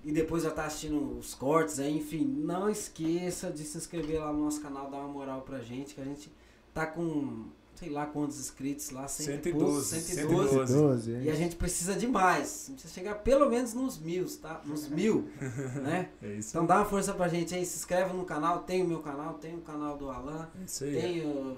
E 0.04 0.12
depois 0.12 0.44
já 0.44 0.52
tá 0.52 0.66
assistindo 0.66 1.18
os 1.18 1.34
cortes 1.34 1.80
aí, 1.80 1.96
enfim, 1.98 2.26
não 2.26 2.70
esqueça 2.70 3.50
de 3.50 3.64
se 3.64 3.78
inscrever 3.78 4.20
lá 4.20 4.34
no 4.34 4.44
nosso 4.44 4.60
canal, 4.62 4.90
dar 4.92 4.98
uma 4.98 5.08
moral 5.08 5.42
pra 5.42 5.60
gente, 5.60 5.96
que 5.96 6.02
a 6.02 6.04
gente 6.04 6.30
tá 6.74 6.86
com, 6.86 7.46
sei 7.76 7.90
lá 7.90 8.06
quantos 8.06 8.38
inscritos 8.38 8.90
lá, 8.90 9.08
112, 9.08 10.02
112. 10.02 10.16
112. 10.16 10.74
12, 10.74 11.12
E 11.26 11.30
a 11.30 11.36
gente 11.36 11.56
precisa 11.56 11.96
de 11.96 12.06
mais. 12.06 12.66
A 12.66 12.72
gente 12.72 12.82
precisa 12.82 12.94
chegar 12.94 13.16
pelo 13.16 13.50
menos 13.50 13.74
nos 13.74 13.98
mil, 13.98 14.26
tá? 14.42 14.62
Nos 14.66 14.90
mil, 14.90 15.30
né? 15.82 16.10
É 16.22 16.34
isso, 16.36 16.50
Então 16.50 16.66
dá 16.66 16.78
uma 16.80 16.86
força 16.86 17.14
pra 17.14 17.30
gente 17.30 17.56
aí, 17.56 17.66
se 17.66 17.78
inscreve 17.78 18.14
no 18.14 18.26
canal, 18.26 18.64
tem 18.64 18.84
o 18.84 18.88
meu 18.88 19.00
canal, 19.00 19.36
tem 19.36 19.56
o 19.56 19.62
canal 19.62 19.98
do 19.98 20.10
Alan, 20.10 20.50
é 20.60 20.66
isso 20.66 20.84
aí. 20.84 21.00
tem 21.02 21.26
o. 21.26 21.58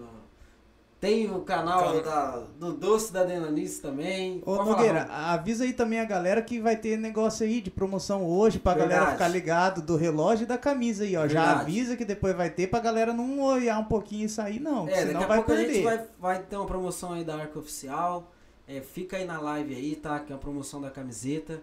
Tem 1.06 1.30
o 1.31 1.42
canal 1.42 1.94
Can- 1.94 2.02
da, 2.02 2.44
do 2.60 2.74
Doce 2.74 3.13
da 3.13 3.24
Denanice 3.24 3.80
também. 3.81 4.38
Ô 4.40 4.46
Pode 4.46 4.57
falar, 4.57 4.72
Nogueira, 4.78 5.04
Raul. 5.04 5.34
avisa 5.40 5.63
aí 5.63 5.72
também 5.74 6.00
a 6.00 6.06
galera 6.06 6.42
que 6.42 6.60
vai 6.60 6.75
ter 6.75 6.98
negócio 6.98 7.46
aí 7.46 7.62
de 7.62 7.69
promoção 7.69 8.25
hoje 8.28 8.57
pra 8.57 8.74
galera 8.74 8.94
Verdade. 9.02 9.12
ficar 9.13 9.28
ligado 9.28 9.81
do 9.84 9.96
relógio 9.96 10.46
e 10.46 10.48
da 10.48 10.57
camisa 10.57 11.04
aí, 11.04 11.16
ó. 11.16 11.28
Já 11.28 11.46
Verdade. 11.46 11.62
avisa 11.62 11.96
que 11.96 12.06
depois 12.06 12.36
vai 12.36 12.50
ter 12.50 12.68
pra 12.68 12.80
galera 12.80 13.13
não 13.13 13.40
olhar 13.42 13.78
um 13.78 13.84
pouquinho 13.86 14.25
e 14.25 14.30
sair, 14.30 14.60
não. 14.60 14.88
É, 14.88 14.96
senão 15.06 15.13
daqui 15.13 15.24
a 15.25 15.28
vai 15.28 15.38
pouco 15.38 15.52
a 15.52 15.56
perder. 15.56 15.74
gente 15.74 15.84
vai, 15.84 16.06
vai 16.19 16.40
ter 16.44 16.56
uma 16.57 16.66
promoção 16.66 17.13
aí 17.13 17.24
da 17.24 17.36
Arca 17.36 17.60
Oficial. 17.60 18.31
É, 18.68 18.81
fica 18.81 19.18
aí 19.18 19.25
na 19.25 19.40
live 19.40 19.75
aí, 19.75 19.96
tá? 19.96 20.19
Que 20.19 20.34
é 20.34 20.36
a 20.36 20.40
promoção 20.40 20.81
da 20.81 20.90
camiseta. 20.90 21.62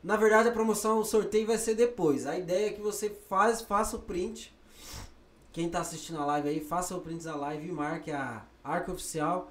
Na 0.00 0.14
verdade, 0.16 0.48
a 0.48 0.52
promoção, 0.52 1.00
o 1.00 1.04
sorteio 1.04 1.48
vai 1.48 1.58
ser 1.58 1.74
depois. 1.74 2.24
A 2.24 2.38
ideia 2.38 2.68
é 2.68 2.72
que 2.72 2.80
você 2.80 3.10
faz, 3.28 3.60
faça 3.62 3.96
o 3.96 3.98
print. 3.98 4.54
Quem 5.52 5.68
tá 5.68 5.80
assistindo 5.80 6.20
a 6.20 6.24
live 6.26 6.48
aí, 6.50 6.60
faça 6.60 6.94
o 6.94 7.00
print 7.00 7.24
da 7.24 7.34
live 7.34 7.66
e 7.68 7.72
marque 7.72 8.12
a 8.12 8.42
Arca 8.66 8.92
Oficial. 8.92 9.50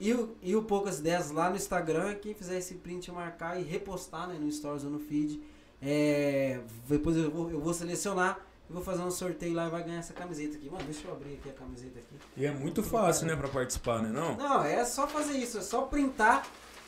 E 0.00 0.12
o, 0.12 0.36
e 0.42 0.56
o 0.56 0.62
Poucas 0.62 0.98
Ideias 0.98 1.30
lá 1.30 1.50
no 1.50 1.56
Instagram. 1.56 2.14
Quem 2.16 2.34
fizer 2.34 2.58
esse 2.58 2.74
print 2.74 3.10
marcar 3.12 3.60
e 3.60 3.62
repostar 3.62 4.28
né, 4.28 4.36
no 4.38 4.50
Stories 4.50 4.84
ou 4.84 4.90
no 4.90 4.98
feed. 4.98 5.40
É, 5.80 6.60
depois 6.88 7.16
eu 7.16 7.30
vou, 7.30 7.50
eu 7.50 7.60
vou 7.60 7.74
selecionar 7.74 8.38
e 8.68 8.72
vou 8.72 8.82
fazer 8.82 9.02
um 9.02 9.10
sorteio 9.10 9.54
lá 9.54 9.66
e 9.66 9.70
vai 9.70 9.84
ganhar 9.84 9.98
essa 9.98 10.14
camiseta 10.14 10.56
aqui. 10.56 10.70
Mano, 10.70 10.84
deixa 10.84 11.06
eu 11.06 11.12
abrir 11.12 11.34
aqui 11.34 11.50
a 11.50 11.52
camiseta 11.52 11.98
aqui. 11.98 12.18
E 12.36 12.46
é 12.46 12.50
muito 12.50 12.82
fácil, 12.82 13.26
né, 13.26 13.36
pra 13.36 13.48
participar, 13.48 14.02
né? 14.02 14.08
Não? 14.08 14.36
Não, 14.36 14.64
é 14.64 14.84
só 14.84 15.06
fazer 15.06 15.34
isso, 15.34 15.58
é 15.58 15.60
só 15.62 15.82
printar 15.82 16.46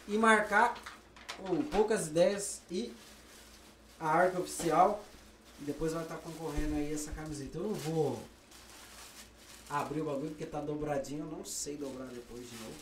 e 0.08 0.16
marcar 0.16 0.74
o 1.40 1.62
Poucas 1.64 2.06
Ideias 2.08 2.62
e 2.70 2.92
a 4.00 4.08
arca 4.08 4.40
oficial. 4.40 5.04
E 5.60 5.64
depois 5.64 5.92
vai 5.92 6.02
estar 6.02 6.16
concorrendo 6.16 6.76
aí 6.76 6.92
essa 6.92 7.10
camiseta. 7.12 7.58
Eu 7.58 7.64
não 7.64 7.74
vou 7.74 8.22
abrir 9.68 10.00
o 10.00 10.04
bagulho 10.04 10.28
porque 10.30 10.46
tá 10.46 10.60
dobradinho, 10.60 11.24
eu 11.24 11.36
não 11.38 11.44
sei 11.44 11.76
dobrar 11.76 12.06
depois 12.06 12.42
de 12.48 12.56
novo. 12.56 12.74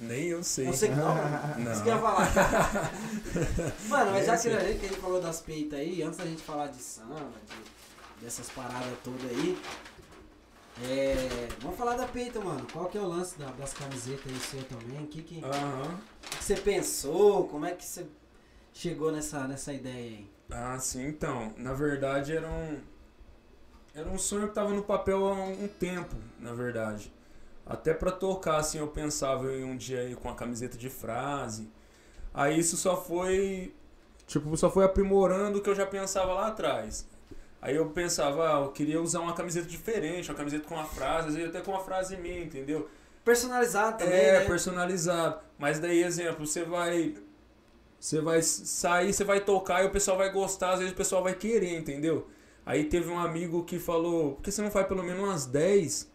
Nem 0.00 0.24
eu 0.26 0.42
sei. 0.42 0.66
Não 0.66 0.72
sei 0.72 0.88
que 0.88 0.94
dobra. 0.96 1.54
Não. 1.58 1.72
Isso 1.72 1.82
que 1.82 1.88
eu 1.88 1.94
ia 1.94 2.00
falar. 2.00 2.28
Mano, 3.88 4.10
mas 4.12 4.26
já 4.26 4.32
Nem 4.32 4.42
que 4.78 4.86
a 4.86 4.88
gente, 4.88 5.00
falou 5.00 5.20
das 5.20 5.40
peitas 5.40 5.78
aí, 5.78 6.02
antes 6.02 6.18
da 6.18 6.24
gente 6.24 6.42
falar 6.42 6.66
de 6.68 6.82
samba, 6.82 7.30
de- 7.46 8.22
dessas 8.24 8.48
paradas 8.50 8.98
todas 9.04 9.30
aí, 9.30 9.56
é, 10.84 11.48
vamos 11.60 11.76
falar 11.78 11.96
da 11.96 12.06
peita, 12.08 12.40
mano. 12.40 12.66
Qual 12.72 12.86
que 12.86 12.98
é 12.98 13.00
o 13.00 13.06
lance 13.06 13.38
da- 13.38 13.50
das 13.52 13.72
camisetas 13.74 14.24
aí 14.32 14.40
seu 14.40 14.64
também? 14.64 15.04
O 15.04 15.06
que, 15.06 15.22
que, 15.22 15.38
o 15.38 16.28
que 16.38 16.42
você 16.44 16.56
pensou? 16.56 17.46
Como 17.48 17.66
é 17.66 17.72
que 17.72 17.84
você 17.84 18.06
chegou 18.72 19.12
nessa, 19.12 19.46
nessa 19.46 19.72
ideia 19.72 19.96
aí? 19.96 20.30
Ah, 20.50 20.78
sim, 20.78 21.06
então. 21.06 21.52
Na 21.56 21.72
verdade 21.74 22.36
era 22.36 22.48
um. 22.48 22.80
Era 23.94 24.08
um 24.08 24.18
sonho 24.18 24.48
que 24.48 24.54
tava 24.54 24.70
no 24.70 24.82
papel 24.82 25.26
há 25.26 25.32
um, 25.32 25.68
tempo, 25.68 26.16
na 26.40 26.52
verdade. 26.54 27.12
Até 27.66 27.92
pra 27.92 28.10
tocar, 28.10 28.56
assim, 28.56 28.78
eu 28.78 28.88
pensava 28.88 29.52
em 29.52 29.64
um 29.64 29.76
dia 29.76 30.00
aí 30.00 30.14
com 30.14 30.28
a 30.28 30.34
camiseta 30.34 30.78
de 30.78 30.88
frase. 30.88 31.70
Aí 32.32 32.58
isso 32.58 32.76
só 32.76 32.96
foi. 32.96 33.74
Tipo, 34.26 34.56
só 34.56 34.70
foi 34.70 34.84
aprimorando 34.84 35.58
o 35.58 35.62
que 35.62 35.68
eu 35.68 35.74
já 35.74 35.84
pensava 35.84 36.32
lá 36.32 36.48
atrás. 36.48 37.06
Aí 37.60 37.76
eu 37.76 37.90
pensava, 37.90 38.56
ah, 38.56 38.60
eu 38.62 38.72
queria 38.72 39.00
usar 39.00 39.20
uma 39.20 39.34
camiseta 39.34 39.68
diferente, 39.68 40.30
uma 40.30 40.36
camiseta 40.36 40.66
com 40.66 40.74
uma 40.74 40.84
frase, 40.84 41.28
às 41.28 41.34
vezes 41.34 41.50
até 41.50 41.60
com 41.60 41.70
uma 41.70 41.84
frase 41.84 42.16
minha, 42.16 42.42
entendeu? 42.42 42.88
Personalizado 43.24 43.98
também, 43.98 44.14
é, 44.14 44.40
né? 44.40 44.44
personalizado. 44.46 45.38
Mas 45.58 45.78
daí, 45.78 46.02
exemplo, 46.02 46.46
você 46.46 46.64
vai. 46.64 47.14
Você 48.00 48.20
vai 48.20 48.42
sair, 48.42 49.12
você 49.12 49.22
vai 49.22 49.40
tocar 49.40 49.84
e 49.84 49.86
o 49.86 49.90
pessoal 49.90 50.16
vai 50.16 50.32
gostar, 50.32 50.72
às 50.72 50.78
vezes 50.80 50.92
o 50.92 50.96
pessoal 50.96 51.22
vai 51.22 51.34
querer, 51.34 51.78
entendeu? 51.78 52.28
Aí 52.64 52.84
teve 52.84 53.10
um 53.10 53.18
amigo 53.18 53.64
que 53.64 53.78
falou, 53.78 54.32
por 54.32 54.42
que 54.42 54.52
você 54.52 54.62
não 54.62 54.70
faz 54.70 54.86
pelo 54.86 55.02
menos 55.02 55.22
umas 55.22 55.46
10? 55.46 56.10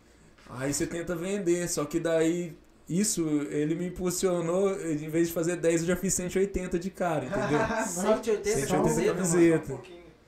Aí 0.50 0.74
você 0.74 0.88
tenta 0.88 1.16
vender, 1.16 1.68
só 1.70 1.84
que 1.84 2.00
daí 2.00 2.58
isso 2.88 3.28
ele 3.50 3.76
me 3.76 3.88
impulsionou, 3.88 4.72
em 4.82 5.10
vez 5.10 5.28
de 5.28 5.34
fazer 5.34 5.58
10 5.58 5.82
eu 5.82 5.88
já 5.88 5.96
fiz 5.98 6.14
180 6.14 6.80
de 6.80 6.90
cara, 6.90 7.26
entendeu? 7.26 7.60
180 7.86 8.68
180 8.68 8.68
camiseta, 8.68 9.14
mano. 9.14 9.16
camiseta. 9.16 9.80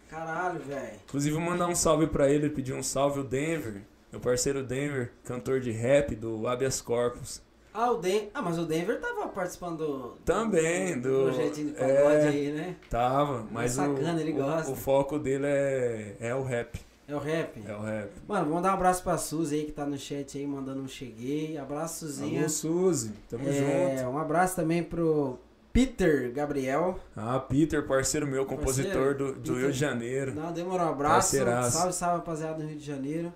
Caralho, 0.09 0.59
velho. 0.59 0.99
Inclusive 1.07 1.35
vou 1.35 1.43
mandar 1.43 1.67
um 1.67 1.75
salve 1.75 2.07
pra 2.07 2.27
ele, 2.29 2.47
ele 2.47 2.53
pediu 2.55 2.75
um 2.75 2.83
salve, 2.83 3.19
o 3.19 3.23
Denver, 3.23 3.81
meu 4.11 4.19
parceiro 4.19 4.63
Denver, 4.63 5.11
cantor 5.23 5.61
de 5.61 5.71
rap 5.71 6.15
do 6.15 6.47
Habeas 6.47 6.81
Corpus. 6.81 7.41
Ah, 7.73 7.91
o 7.91 7.97
Den... 7.97 8.29
ah, 8.33 8.41
mas 8.41 8.57
o 8.57 8.65
Denver 8.65 8.99
tava 8.99 9.27
participando 9.29 9.77
do, 9.77 10.07
Também, 10.25 10.99
do- 10.99 11.23
projetinho 11.25 11.67
de 11.67 11.73
pagode 11.73 12.25
é. 12.25 12.27
aí, 12.27 12.51
né? 12.51 12.75
Tava, 12.89 13.45
mas 13.51 13.73
o, 13.73 13.75
sacana, 13.75 14.19
ele 14.21 14.31
o- 14.33 14.35
gosta. 14.35 14.71
o 14.71 14.75
foco 14.75 15.19
dele 15.19 15.45
é, 15.45 16.15
é 16.19 16.35
o 16.35 16.43
rap. 16.43 16.79
É 17.07 17.15
o 17.15 17.19
rap? 17.19 17.63
É 17.67 17.73
o 17.75 17.81
rap. 17.81 18.09
Mano, 18.27 18.45
vamos 18.47 18.63
dar 18.63 18.71
um 18.71 18.73
abraço 18.75 19.01
pra 19.03 19.17
Suzy 19.17 19.55
aí 19.55 19.65
que 19.65 19.71
tá 19.71 19.85
no 19.85 19.97
chat 19.97 20.37
aí, 20.37 20.45
mandando 20.45 20.81
um 20.81 20.87
cheguei. 20.87 21.57
Abraço, 21.57 22.05
Suzinha. 22.05 22.41
Alô, 22.41 22.49
Suzy. 22.49 23.11
Tamo 23.29 23.47
É, 23.49 23.97
junto. 23.97 24.09
um 24.11 24.17
abraço 24.19 24.55
também 24.55 24.83
pro 24.83 25.37
Peter 25.73 26.31
Gabriel. 26.31 26.99
Ah, 27.15 27.39
Peter, 27.39 27.85
parceiro 27.87 28.27
meu, 28.27 28.45
compositor 28.45 29.15
do, 29.15 29.33
do 29.33 29.41
Peter. 29.41 29.55
Rio 29.55 29.71
de 29.71 29.77
Janeiro. 29.79 30.35
Não, 30.35 30.51
demorou 30.51 30.85
um 30.85 30.89
abraço. 30.89 31.15
Parceiraço. 31.15 31.77
Salve, 31.77 31.93
salve, 31.93 32.15
rapaziada 32.17 32.61
do 32.61 32.67
Rio 32.67 32.77
de 32.77 32.85
Janeiro. 32.85 33.33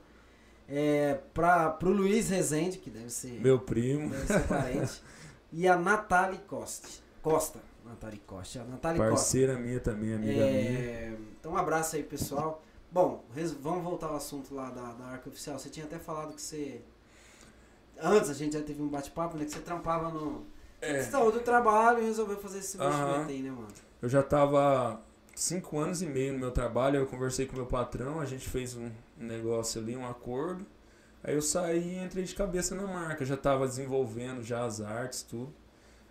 É, 0.67 1.19
pra, 1.33 1.69
pro 1.69 1.91
Luiz 1.91 2.29
Rezende, 2.29 2.77
que 2.77 2.89
deve 2.89 3.09
ser, 3.09 3.39
Meu 3.41 3.59
primo. 3.59 4.09
deve 4.09 4.27
ser 4.27 4.47
parente. 4.47 5.01
e 5.51 5.67
a 5.67 5.75
Natália 5.77 6.39
Costa. 6.47 6.87
Costa. 7.21 7.59
Natália 7.85 8.19
Costa. 8.25 8.61
A 8.61 8.63
Natália 8.63 8.97
Costa. 8.97 9.15
Parceira 9.15 9.57
minha 9.57 9.79
também, 9.79 10.13
amiga 10.13 10.33
minha. 10.33 10.45
É, 10.45 11.17
então, 11.39 11.53
um 11.53 11.57
abraço 11.57 11.95
aí, 11.95 12.03
pessoal. 12.03 12.63
Bom, 12.91 13.23
vamos 13.59 13.83
voltar 13.83 14.07
ao 14.07 14.15
assunto 14.15 14.53
lá 14.53 14.69
da, 14.69 14.93
da 14.93 15.05
Arca 15.05 15.29
Oficial. 15.29 15.57
Você 15.59 15.69
tinha 15.69 15.85
até 15.85 15.97
falado 15.97 16.33
que 16.33 16.41
você. 16.41 16.81
Antes 17.99 18.29
a 18.29 18.33
gente 18.33 18.53
já 18.53 18.61
teve 18.61 18.81
um 18.81 18.87
bate-papo, 18.87 19.37
né? 19.37 19.45
Que 19.45 19.51
você 19.51 19.59
trampava 19.59 20.09
no. 20.09 20.45
É, 20.79 21.01
Você 21.01 21.11
saiu 21.11 21.31
do 21.31 21.39
trabalho 21.39 21.99
e 21.99 22.05
resolveu 22.05 22.37
fazer 22.37 22.59
esse 22.59 22.77
investimento 22.77 23.29
aí, 23.29 23.41
né, 23.41 23.51
mano? 23.51 23.67
eu 24.01 24.09
já 24.09 24.21
tava 24.21 25.01
cinco 25.33 25.79
anos 25.79 26.01
e 26.01 26.05
meio 26.05 26.33
no 26.33 26.39
meu 26.39 26.51
trabalho, 26.51 26.97
eu 26.97 27.05
conversei 27.05 27.45
com 27.45 27.55
meu 27.55 27.65
patrão, 27.65 28.19
a 28.19 28.25
gente 28.25 28.49
fez 28.49 28.75
um 28.75 28.91
negócio 29.17 29.81
ali, 29.81 29.95
um 29.95 30.07
acordo. 30.07 30.65
Aí 31.23 31.35
eu 31.35 31.41
saí 31.41 31.95
e 31.95 32.03
entrei 32.03 32.23
de 32.23 32.35
cabeça 32.35 32.75
na 32.75 32.85
marca, 32.85 33.23
já 33.23 33.37
tava 33.37 33.67
desenvolvendo 33.67 34.43
já 34.43 34.65
as 34.65 34.81
artes, 34.81 35.23
tudo. 35.23 35.53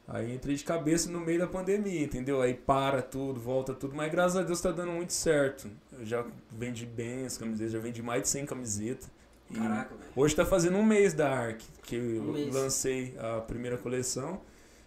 Aí 0.09 0.35
entrei 0.35 0.57
de 0.57 0.65
cabeça 0.65 1.11
no 1.11 1.21
meio 1.21 1.39
da 1.39 1.47
pandemia, 1.47 2.03
entendeu? 2.03 2.41
Aí 2.43 2.55
para 2.55 3.03
tudo, 3.03 3.39
volta 3.39 3.73
tudo, 3.73 3.95
mas 3.95 4.11
graças 4.11 4.37
a 4.37 4.43
Deus 4.43 4.61
tá 4.61 4.71
dando 4.71 4.93
muito 4.93 5.13
certo. 5.13 5.71
Eu 5.93 6.05
já 6.05 6.25
vendi 6.51 6.85
bem 6.87 7.25
as 7.25 7.39
camisetas, 7.39 7.73
já 7.73 7.79
vendi 7.79 8.03
mais 8.03 8.23
de 8.23 8.29
100 8.29 8.47
camisetas. 8.47 9.11
Caraca, 9.55 9.95
velho. 9.95 10.11
Hoje 10.17 10.35
tá 10.35 10.45
fazendo 10.45 10.77
um 10.79 10.83
mês 10.85 11.15
da 11.15 11.31
ARC, 11.31 11.61
que 11.83 11.97
eu 11.97 12.23
Um 12.23 12.53
lancei 12.53 13.15
a 13.19 13.41
primeira 13.41 13.77
coleção. 13.77 14.41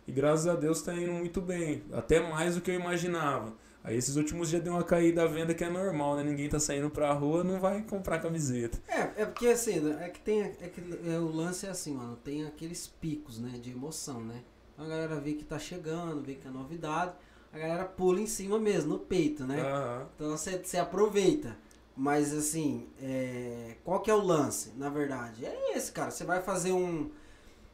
E 0.08 0.12
graças 0.12 0.48
a 0.48 0.56
Deus 0.56 0.82
tá 0.82 0.94
indo 0.94 1.14
muito 1.14 1.42
bem. 1.42 1.84
Até 1.94 2.20
mais 2.20 2.56
do 2.56 2.62
que 2.62 2.72
eu 2.72 2.76
imaginava. 2.76 3.54
Aí 3.86 3.96
esses 3.96 4.16
últimos 4.16 4.50
dias 4.50 4.64
deu 4.64 4.74
uma 4.74 4.84
caída 4.84 5.24
à 5.24 5.28
venda 5.28 5.54
que 5.54 5.64
é 5.64 5.70
normal, 5.70 6.16
né? 6.16 6.24
Ninguém 6.24 6.50
tá 6.50 6.60
saindo 6.60 6.90
pra 6.90 7.14
rua, 7.14 7.44
não 7.44 7.60
vai 7.60 7.84
comprar 7.84 8.18
camiseta. 8.20 8.80
É, 8.88 9.22
é 9.22 9.26
porque 9.26 9.48
assim, 9.48 9.94
é 10.02 10.10
que 10.10 10.20
tem. 10.20 10.42
É 10.42 10.68
que 10.68 10.82
é, 11.08 11.20
o 11.20 11.32
lance 11.32 11.68
é 11.68 11.70
assim, 11.70 11.94
mano, 11.94 12.16
tem 12.16 12.46
aqueles 12.48 12.88
picos, 12.88 13.38
né, 13.40 13.60
de 13.62 13.70
emoção, 13.72 14.22
né? 14.22 14.42
Então 14.74 14.86
a 14.86 14.90
galera 14.90 15.16
vê 15.20 15.34
que 15.34 15.44
tá 15.46 15.60
chegando, 15.60 16.22
vê 16.24 16.34
que 16.34 16.48
é 16.48 16.52
novidade, 16.52 17.14
a 17.54 17.60
galera 17.60 17.86
pula 17.86 18.20
em 18.20 18.26
cima 18.26 18.58
mesmo, 18.58 18.94
no 18.94 19.00
peito, 19.00 19.46
né? 19.46 19.62
Aham. 19.62 20.08
Então 20.16 20.32
você, 20.32 20.58
você 20.58 20.78
aproveita. 20.78 21.56
Mas 21.96 22.34
assim, 22.34 22.88
é, 23.02 23.76
qual 23.84 24.02
que 24.02 24.10
é 24.10 24.16
o 24.16 24.22
lance, 24.22 24.74
na 24.76 24.90
verdade? 24.90 25.46
É 25.46 25.78
esse, 25.78 25.92
cara. 25.92 26.10
Você 26.12 26.24
vai 26.26 26.42
fazer 26.42 26.74
um. 26.74 27.10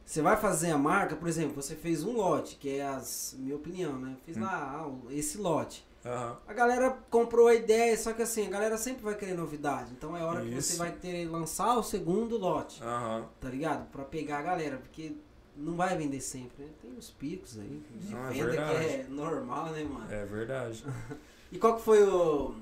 Você 0.04 0.20
vai 0.20 0.36
fazer 0.36 0.70
a 0.70 0.78
marca, 0.78 1.16
por 1.16 1.26
exemplo, 1.26 1.60
você 1.60 1.74
fez 1.74 2.04
um 2.04 2.12
lote, 2.12 2.56
que 2.56 2.68
é 2.68 2.86
as. 2.86 3.34
Minha 3.38 3.56
opinião, 3.56 3.98
né? 3.98 4.16
Fiz 4.24 4.36
Hum. 4.36 4.42
lá 4.42 4.84
ah, 4.86 5.12
esse 5.12 5.38
lote. 5.38 5.84
Aham. 6.04 6.36
A 6.48 6.52
galera 6.52 6.90
comprou 7.10 7.46
a 7.48 7.54
ideia, 7.54 7.96
só 7.96 8.12
que 8.12 8.22
assim, 8.22 8.46
a 8.46 8.50
galera 8.50 8.76
sempre 8.76 9.02
vai 9.04 9.14
querer 9.14 9.34
novidade. 9.34 9.92
Então 9.92 10.16
é 10.16 10.22
hora 10.24 10.40
que 10.42 10.50
você 10.50 10.58
Isso. 10.72 10.78
vai 10.78 10.90
ter 10.92 11.26
lançar 11.28 11.76
o 11.76 11.82
segundo 11.82 12.36
lote, 12.36 12.82
Aham. 12.82 13.26
tá 13.40 13.48
ligado? 13.48 13.88
Pra 13.90 14.04
pegar 14.04 14.38
a 14.38 14.42
galera, 14.42 14.78
porque 14.78 15.12
não 15.56 15.76
vai 15.76 15.96
vender 15.96 16.20
sempre, 16.20 16.64
né? 16.64 16.70
Tem 16.80 16.90
uns 16.92 17.10
picos 17.10 17.58
aí 17.58 17.82
de 18.00 18.12
Não, 18.14 18.26
é 18.26 18.32
venda 18.32 18.50
que 18.50 18.56
verdade. 18.56 18.84
é 18.86 19.06
normal, 19.08 19.66
né, 19.70 19.84
mano? 19.84 20.06
É 20.12 20.24
verdade. 20.24 20.84
E 21.52 21.58
qual 21.58 21.76
que 21.76 21.82
foi 21.82 22.02
o. 22.02 22.54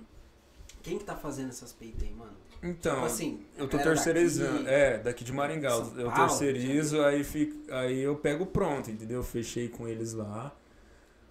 Quem 0.83 0.99
que 0.99 1.05
tá 1.05 1.15
fazendo 1.15 1.51
essas 1.51 1.73
peitas 1.73 2.03
aí, 2.03 2.13
mano? 2.13 2.33
Então, 2.61 2.95
tipo 2.95 3.07
assim, 3.07 3.47
eu 3.57 3.69
tô 3.69 3.79
terceirizando. 3.79 4.65
daqui- 4.65 4.69
É, 4.69 4.99
daqui 4.99 5.23
de 5.23 5.33
Maringá. 5.33 5.71
São 5.71 5.97
Eu 5.97 6.11
Paulo, 6.11 6.27
terceirizo, 6.29 7.01
aí, 7.05 7.23
fico, 7.23 7.73
aí 7.73 8.01
eu 8.01 8.17
pego 8.17 8.45
pronto, 8.47 8.91
entendeu? 8.91 9.19
Eu 9.19 9.23
fechei 9.23 9.69
com 9.69 9.87
eles 9.87 10.13
lá. 10.13 10.53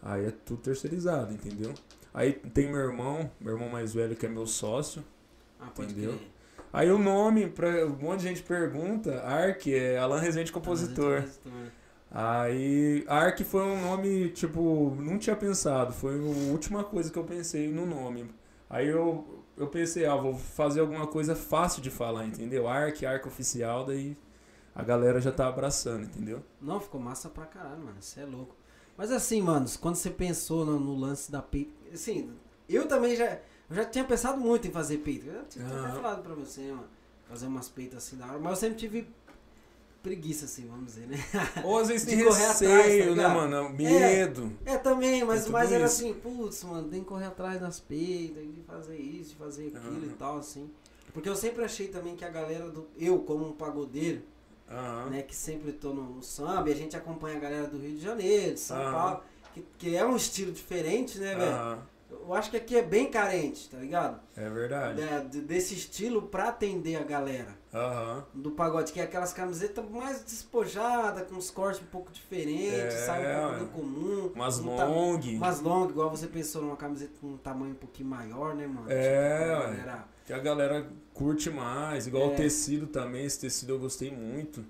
Aí 0.01 0.27
é 0.27 0.31
tudo 0.31 0.61
terceirizado, 0.61 1.33
entendeu? 1.33 1.73
Aí 2.13 2.33
tem 2.33 2.67
meu 2.67 2.79
irmão, 2.79 3.29
meu 3.39 3.53
irmão 3.53 3.69
mais 3.69 3.93
velho, 3.93 4.15
que 4.15 4.25
é 4.25 4.29
meu 4.29 4.47
sócio. 4.47 5.03
Ah, 5.59 5.67
pode 5.67 5.91
Entendeu? 5.93 6.13
crer. 6.13 6.29
Aí 6.71 6.91
o 6.91 6.97
nome, 6.99 7.49
pra, 7.49 7.85
um 7.85 7.97
monte 7.97 8.19
de 8.21 8.27
gente 8.27 8.43
pergunta, 8.43 9.21
Ark 9.23 9.73
é 9.73 9.97
Alan 9.97 10.19
Rezende 10.19 10.51
Compositor. 10.51 11.21
Compositor. 11.21 11.51
Aí, 12.11 13.03
Ark 13.07 13.43
foi 13.43 13.61
um 13.61 13.81
nome, 13.81 14.29
tipo, 14.29 14.95
não 14.99 15.17
tinha 15.19 15.35
pensado, 15.35 15.93
foi 15.93 16.17
a 16.17 16.51
última 16.51 16.83
coisa 16.83 17.11
que 17.11 17.17
eu 17.17 17.23
pensei 17.23 17.71
no 17.71 17.85
nome. 17.85 18.29
Aí 18.69 18.87
eu, 18.87 19.43
eu 19.57 19.67
pensei, 19.67 20.05
ah, 20.05 20.15
vou 20.15 20.35
fazer 20.35 20.79
alguma 20.79 21.05
coisa 21.07 21.35
fácil 21.35 21.81
de 21.81 21.89
falar, 21.89 22.25
entendeu? 22.25 22.67
Ark, 22.67 23.05
Ark 23.05 23.27
oficial, 23.27 23.85
daí 23.85 24.17
a 24.73 24.83
galera 24.83 25.19
já 25.19 25.31
tá 25.31 25.47
abraçando, 25.47 26.05
entendeu? 26.05 26.41
Não, 26.61 26.79
ficou 26.79 27.01
massa 27.01 27.29
pra 27.29 27.45
caralho, 27.45 27.83
mano. 27.83 27.97
Você 27.99 28.21
é 28.21 28.25
louco. 28.25 28.55
Mas 28.97 29.11
assim, 29.11 29.41
mano, 29.41 29.65
quando 29.79 29.95
você 29.95 30.09
pensou 30.09 30.65
no, 30.65 30.79
no 30.79 30.95
lance 30.95 31.31
da. 31.31 31.43
Assim, 31.93 32.31
eu 32.67 32.87
também 32.87 33.15
já. 33.15 33.39
Eu 33.69 33.75
já 33.75 33.85
tinha 33.85 34.03
pensado 34.03 34.39
muito 34.39 34.67
em 34.67 34.71
fazer 34.71 34.97
peito. 34.99 35.27
Eu 35.27 35.33
já 35.33 35.43
tinha 35.43 35.65
até 35.65 35.75
Aham. 35.75 35.95
falado 35.95 36.23
pra 36.23 36.33
você, 36.33 36.61
mano. 36.61 36.87
Fazer 37.27 37.45
umas 37.47 37.69
peitas 37.69 37.97
assim 38.03 38.17
da 38.17 38.25
hora. 38.25 38.39
Mas 38.39 38.51
eu 38.53 38.55
sempre 38.57 38.77
tive 38.77 39.07
preguiça, 40.01 40.45
assim, 40.45 40.65
vamos 40.67 40.85
dizer, 40.85 41.07
né? 41.07 41.17
Ou 41.63 41.77
às 41.77 41.89
vezes 41.89 42.07
De 42.07 42.15
tem 42.15 42.25
correr 42.25 42.45
atrás, 42.45 42.59
tá 42.61 42.83
receio, 42.83 43.15
né, 43.15 43.27
mano? 43.27 43.69
Medo. 43.69 44.57
É, 44.65 44.77
também, 44.77 45.23
mas, 45.23 45.43
tudo 45.43 45.51
mas 45.51 45.71
era 45.71 45.85
isso. 45.85 45.95
assim, 45.95 46.13
putz, 46.13 46.63
mano, 46.63 46.87
tem 46.87 47.01
que 47.01 47.05
correr 47.07 47.25
atrás 47.25 47.59
das 47.59 47.79
peitas, 47.79 48.43
de 48.43 48.61
fazer 48.65 48.97
isso, 48.97 49.31
de 49.31 49.35
fazer 49.35 49.67
aquilo 49.75 50.05
e 50.05 50.09
Aham. 50.09 50.15
tal, 50.17 50.37
assim. 50.37 50.69
Porque 51.13 51.27
eu 51.27 51.35
sempre 51.35 51.63
achei 51.63 51.87
também 51.89 52.15
que 52.15 52.23
a 52.23 52.29
galera 52.29 52.69
do. 52.69 52.87
Eu, 52.97 53.19
como 53.19 53.49
um 53.49 53.51
pagodeiro, 53.53 54.21
Aham. 54.69 55.09
né, 55.09 55.21
que 55.21 55.35
sempre 55.35 55.73
tô 55.73 55.93
no, 55.93 56.03
no 56.15 56.23
samba, 56.23 56.69
e 56.69 56.73
a 56.73 56.75
gente 56.75 56.95
acompanha 56.95 57.37
a 57.37 57.39
galera 57.39 57.67
do 57.67 57.77
Rio 57.77 57.91
de 57.95 58.01
Janeiro, 58.01 58.53
de 58.53 58.59
São 58.59 58.77
Aham. 58.77 58.91
Paulo, 58.91 59.23
que, 59.77 59.89
que 59.89 59.95
é 59.95 60.05
um 60.05 60.15
estilo 60.15 60.51
diferente, 60.51 61.17
né, 61.19 61.35
velho? 61.35 61.51
Aham. 61.51 61.79
Eu 62.11 62.33
acho 62.33 62.49
que 62.51 62.57
aqui 62.57 62.75
é 62.75 62.81
bem 62.81 63.09
carente, 63.09 63.69
tá 63.69 63.77
ligado? 63.77 64.19
É 64.35 64.49
verdade. 64.49 65.01
É, 65.01 65.19
de- 65.21 65.41
desse 65.41 65.75
estilo 65.75 66.23
pra 66.23 66.49
atender 66.49 66.95
a 66.95 67.03
galera 67.03 67.55
Aham. 67.73 68.25
do 68.33 68.51
pagode, 68.51 68.91
que 68.91 68.99
é 68.99 69.03
aquelas 69.03 69.31
camisetas 69.31 69.87
mais 69.89 70.23
despojadas, 70.23 71.27
com 71.29 71.37
os 71.37 71.49
cortes 71.51 71.81
um 71.81 71.85
pouco 71.85 72.11
diferentes, 72.11 72.95
É, 72.95 73.05
sabe? 73.05 73.25
Um 73.27 73.47
pouco 73.47 73.59
do 73.59 73.65
comum. 73.71 74.31
Umas 74.35 74.59
um 74.59 74.75
ta- 74.75 74.85
long. 74.85 75.19
Umas 75.19 75.61
long, 75.61 75.89
igual 75.89 76.09
você 76.09 76.25
pensou 76.27 76.61
numa 76.63 76.75
camiseta 76.77 77.13
com 77.21 77.27
um 77.27 77.37
tamanho 77.37 77.71
um 77.73 77.75
pouquinho 77.75 78.09
maior, 78.09 78.55
né, 78.55 78.65
mano? 78.67 78.87
É, 78.89 79.43
Tipo, 79.43 79.55
a 79.55 79.67
galera- 79.67 80.05
Que 80.25 80.33
a 80.33 80.39
galera 80.39 80.87
curte 81.13 81.49
mais, 81.49 82.05
igual 82.07 82.31
É. 82.31 82.33
o 82.33 82.35
tecido 82.35 82.85
também, 82.87 83.25
esse 83.25 83.39
tecido 83.39 83.73
eu 83.73 83.79
gostei 83.79 84.11
muito. 84.11 84.63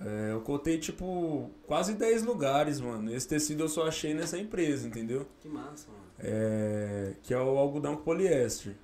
É, 0.00 0.32
eu 0.32 0.40
cotei, 0.42 0.78
tipo, 0.78 1.50
quase 1.66 1.94
10 1.94 2.22
lugares, 2.22 2.80
mano. 2.80 3.12
Esse 3.12 3.26
tecido 3.26 3.64
eu 3.64 3.68
só 3.68 3.88
achei 3.88 4.14
nessa 4.14 4.38
empresa, 4.38 4.86
entendeu? 4.86 5.26
Que 5.40 5.48
massa, 5.48 5.88
mano. 5.88 6.04
É, 6.20 7.14
que 7.22 7.34
é 7.34 7.38
o 7.38 7.58
algodão 7.58 7.96
com 7.96 8.02
poliéster. 8.02 8.76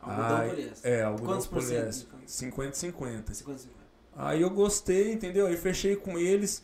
Algodão 0.00 0.36
Ai, 0.36 0.48
poliéster. 0.50 0.92
É, 0.92 1.02
algodão 1.02 1.34
Quantos 1.34 1.46
com 1.46 1.54
poliéster. 1.54 2.08
50 2.26 2.76
50. 2.76 3.34
50, 3.34 3.58
50. 3.58 3.76
Aí 4.16 4.42
eu 4.42 4.50
gostei, 4.50 5.12
entendeu? 5.12 5.46
Aí 5.46 5.56
fechei 5.56 5.96
com 5.96 6.18
eles. 6.18 6.62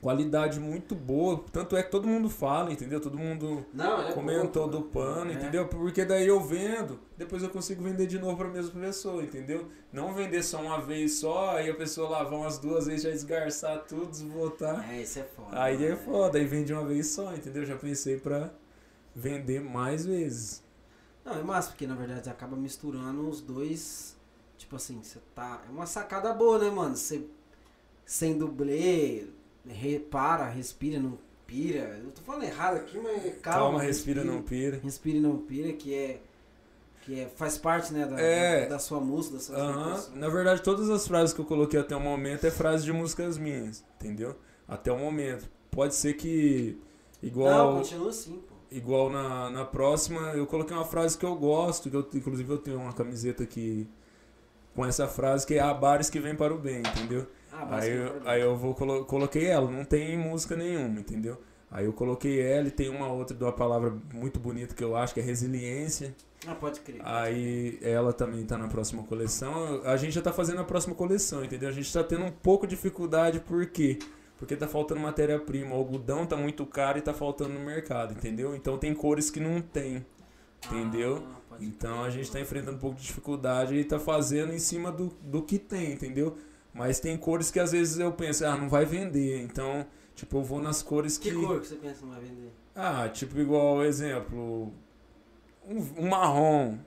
Qualidade 0.00 0.60
muito 0.60 0.94
boa. 0.94 1.44
Tanto 1.52 1.76
é 1.76 1.82
que 1.82 1.90
todo 1.90 2.06
mundo 2.06 2.30
fala, 2.30 2.72
entendeu? 2.72 3.00
Todo 3.00 3.18
mundo 3.18 3.66
Não, 3.74 4.08
é 4.08 4.12
comentou 4.12 4.68
pouco, 4.68 4.70
do 4.70 4.82
pano, 4.82 5.30
é. 5.30 5.34
entendeu? 5.34 5.66
Porque 5.66 6.04
daí 6.04 6.26
eu 6.26 6.40
vendo, 6.40 7.00
depois 7.16 7.42
eu 7.42 7.50
consigo 7.50 7.82
vender 7.82 8.06
de 8.06 8.18
novo 8.18 8.36
pra 8.36 8.48
mesma 8.48 8.80
pessoa, 8.80 9.22
entendeu? 9.22 9.68
Não 9.92 10.14
vender 10.14 10.42
só 10.42 10.60
uma 10.62 10.80
vez 10.80 11.14
só, 11.14 11.56
aí 11.56 11.68
a 11.68 11.74
pessoa 11.74 12.08
lavar 12.08 12.38
umas 12.38 12.58
duas 12.58 12.86
vezes, 12.86 13.02
já 13.02 13.10
esgarçar 13.10 13.84
tudo, 13.88 14.06
desbotar. 14.06 14.88
É, 14.92 15.02
isso 15.02 15.18
é 15.18 15.24
foda. 15.24 15.48
Aí 15.62 15.84
é 15.84 15.90
mano. 15.90 16.02
foda, 16.02 16.38
aí 16.38 16.44
vende 16.44 16.72
uma 16.72 16.84
vez 16.84 17.08
só, 17.08 17.34
entendeu? 17.34 17.64
Já 17.66 17.76
pensei 17.76 18.18
pra 18.18 18.50
vender 19.14 19.60
mais 19.60 20.06
vezes. 20.06 20.62
Não, 21.24 21.34
é 21.38 21.42
massa, 21.42 21.70
porque 21.70 21.86
na 21.86 21.94
verdade 21.94 22.30
acaba 22.30 22.56
misturando 22.56 23.28
os 23.28 23.40
dois. 23.40 24.16
Tipo 24.56 24.76
assim, 24.76 25.00
você 25.02 25.18
tá. 25.34 25.62
É 25.68 25.70
uma 25.70 25.86
sacada 25.86 26.32
boa, 26.32 26.58
né, 26.58 26.70
mano? 26.70 26.96
Você 26.96 27.26
sem 28.06 28.38
dublê, 28.38 29.26
repara, 29.68 30.44
respira, 30.48 30.98
não 30.98 31.18
pira. 31.46 31.98
Eu 32.04 32.10
tô 32.10 32.20
falando 32.22 32.44
errado 32.44 32.76
aqui, 32.76 32.98
mas 32.98 33.22
calma. 33.40 33.58
Calma, 33.60 33.82
respira, 33.82 34.24
não 34.24 34.42
pira. 34.42 34.78
Respira 34.82 35.16
e 35.16 35.20
não 35.20 35.38
pira, 35.38 35.72
que 35.72 35.94
é. 35.94 36.20
Que 37.02 37.20
é, 37.20 37.26
faz 37.36 37.56
parte, 37.56 37.92
né, 37.92 38.04
da, 38.04 38.20
É. 38.20 38.62
da, 38.64 38.70
da 38.74 38.78
sua 38.78 39.00
música, 39.00 39.36
da 39.36 39.40
sua 39.42 39.56
Aham. 39.56 39.84
composição. 39.84 40.16
Na 40.16 40.28
verdade, 40.28 40.62
todas 40.62 40.90
as 40.90 41.06
frases 41.08 41.32
que 41.34 41.40
eu 41.40 41.44
coloquei 41.46 41.80
até 41.80 41.96
o 41.96 42.00
momento 42.00 42.46
é 42.46 42.50
frase 42.50 42.84
de 42.84 42.92
músicas 42.92 43.38
minhas, 43.38 43.82
entendeu? 43.98 44.36
Até 44.66 44.92
o 44.92 44.98
momento. 44.98 45.48
Pode 45.70 45.94
ser 45.94 46.14
que 46.14 46.76
igual 47.22 47.72
Não, 47.72 47.78
continua 47.78 48.10
assim, 48.10 48.42
pô. 48.46 48.54
igual 48.70 49.08
na, 49.08 49.48
na 49.48 49.64
próxima, 49.64 50.20
eu 50.34 50.46
coloquei 50.46 50.76
uma 50.76 50.84
frase 50.84 51.16
que 51.16 51.24
eu 51.24 51.34
gosto, 51.34 51.88
que 51.88 51.96
eu, 51.96 52.06
inclusive 52.14 52.52
eu 52.52 52.58
tenho 52.58 52.78
uma 52.78 52.92
camiseta 52.92 53.46
que 53.46 53.88
com 54.74 54.84
essa 54.84 55.08
frase 55.08 55.46
que 55.46 55.54
é 55.54 55.60
há 55.60 55.72
bares 55.72 56.10
que 56.10 56.20
vem 56.20 56.34
para 56.36 56.52
o 56.54 56.58
bem, 56.58 56.80
entendeu? 56.80 57.26
Ah, 57.60 57.76
Aí, 57.76 57.90
eu- 57.90 58.04
concordar. 58.06 58.32
aí 58.32 58.40
eu 58.40 58.56
vou 58.56 58.74
colo, 58.74 59.04
coloquei 59.04 59.46
ela, 59.46 59.70
não 59.70 59.84
tem 59.84 60.16
música 60.16 60.54
nenhuma, 60.56 61.00
entendeu? 61.00 61.40
Aí 61.70 61.84
eu 61.84 61.92
coloquei 61.92 62.40
ela 62.40 62.68
e 62.68 62.70
tem 62.70 62.88
uma 62.88 63.12
outra 63.12 63.36
de 63.36 63.42
uma 63.44 63.52
palavra 63.52 63.94
muito 64.14 64.38
bonita 64.40 64.74
que 64.74 64.82
eu 64.82 64.96
acho 64.96 65.12
que 65.12 65.20
é 65.20 65.22
resiliência. 65.22 66.14
Ah, 66.46 66.54
pode 66.54 66.80
crer. 66.80 67.00
Aí 67.04 67.78
ela 67.82 68.12
também 68.12 68.44
tá 68.46 68.56
na 68.56 68.68
próxima 68.68 69.02
coleção. 69.02 69.82
A 69.84 69.96
gente 69.96 70.12
já 70.12 70.22
tá 70.22 70.32
fazendo 70.32 70.60
a 70.60 70.64
próxima 70.64 70.94
coleção, 70.94 71.44
entendeu? 71.44 71.68
A 71.68 71.72
gente 71.72 71.92
tá 71.92 72.02
tendo 72.02 72.24
um 72.24 72.30
pouco 72.30 72.66
de 72.66 72.74
dificuldade, 72.76 73.40
por 73.40 73.66
quê? 73.66 73.98
Porque 74.38 74.54
tá 74.56 74.68
faltando 74.68 75.00
matéria-prima. 75.00 75.74
O 75.74 75.78
algodão 75.78 76.24
tá 76.24 76.36
muito 76.36 76.64
caro 76.64 76.96
e 76.98 77.02
tá 77.02 77.12
faltando 77.12 77.52
no 77.54 77.60
mercado, 77.60 78.14
entendeu? 78.14 78.54
Então 78.54 78.78
tem 78.78 78.94
cores 78.94 79.30
que 79.30 79.40
não 79.40 79.60
tem, 79.60 80.06
entendeu? 80.66 81.22
Ah, 81.50 81.56
Então 81.60 82.02
a 82.04 82.08
gente 82.10 82.30
tá 82.30 82.40
enfrentando 82.40 82.76
um 82.76 82.80
pouco 82.80 82.96
de 82.96 83.02
dificuldade 83.06 83.74
e 83.74 83.84
tá 83.84 83.98
fazendo 83.98 84.52
em 84.52 84.58
cima 84.60 84.92
do, 84.92 85.08
do 85.20 85.42
que 85.42 85.58
tem, 85.58 85.92
entendeu? 85.92 86.36
Mas 86.78 87.00
tem 87.00 87.16
cores 87.16 87.50
que 87.50 87.58
às 87.58 87.72
vezes 87.72 87.98
eu 87.98 88.12
penso, 88.12 88.46
ah, 88.46 88.56
não 88.56 88.68
vai 88.68 88.84
vender. 88.84 89.42
Então, 89.42 89.84
tipo, 90.14 90.38
eu 90.38 90.44
vou 90.44 90.62
nas 90.62 90.80
cores 90.80 91.18
Que 91.18 91.30
que. 91.30 91.36
cor 91.36 91.60
que 91.60 91.66
você 91.66 91.74
pensa 91.74 92.06
não 92.06 92.12
vai 92.12 92.20
vender? 92.20 92.52
Ah, 92.72 93.08
tipo, 93.08 93.36
igual, 93.40 93.84
exemplo, 93.84 94.72
um, 95.66 96.04
um 96.04 96.08
marrom. 96.08 96.78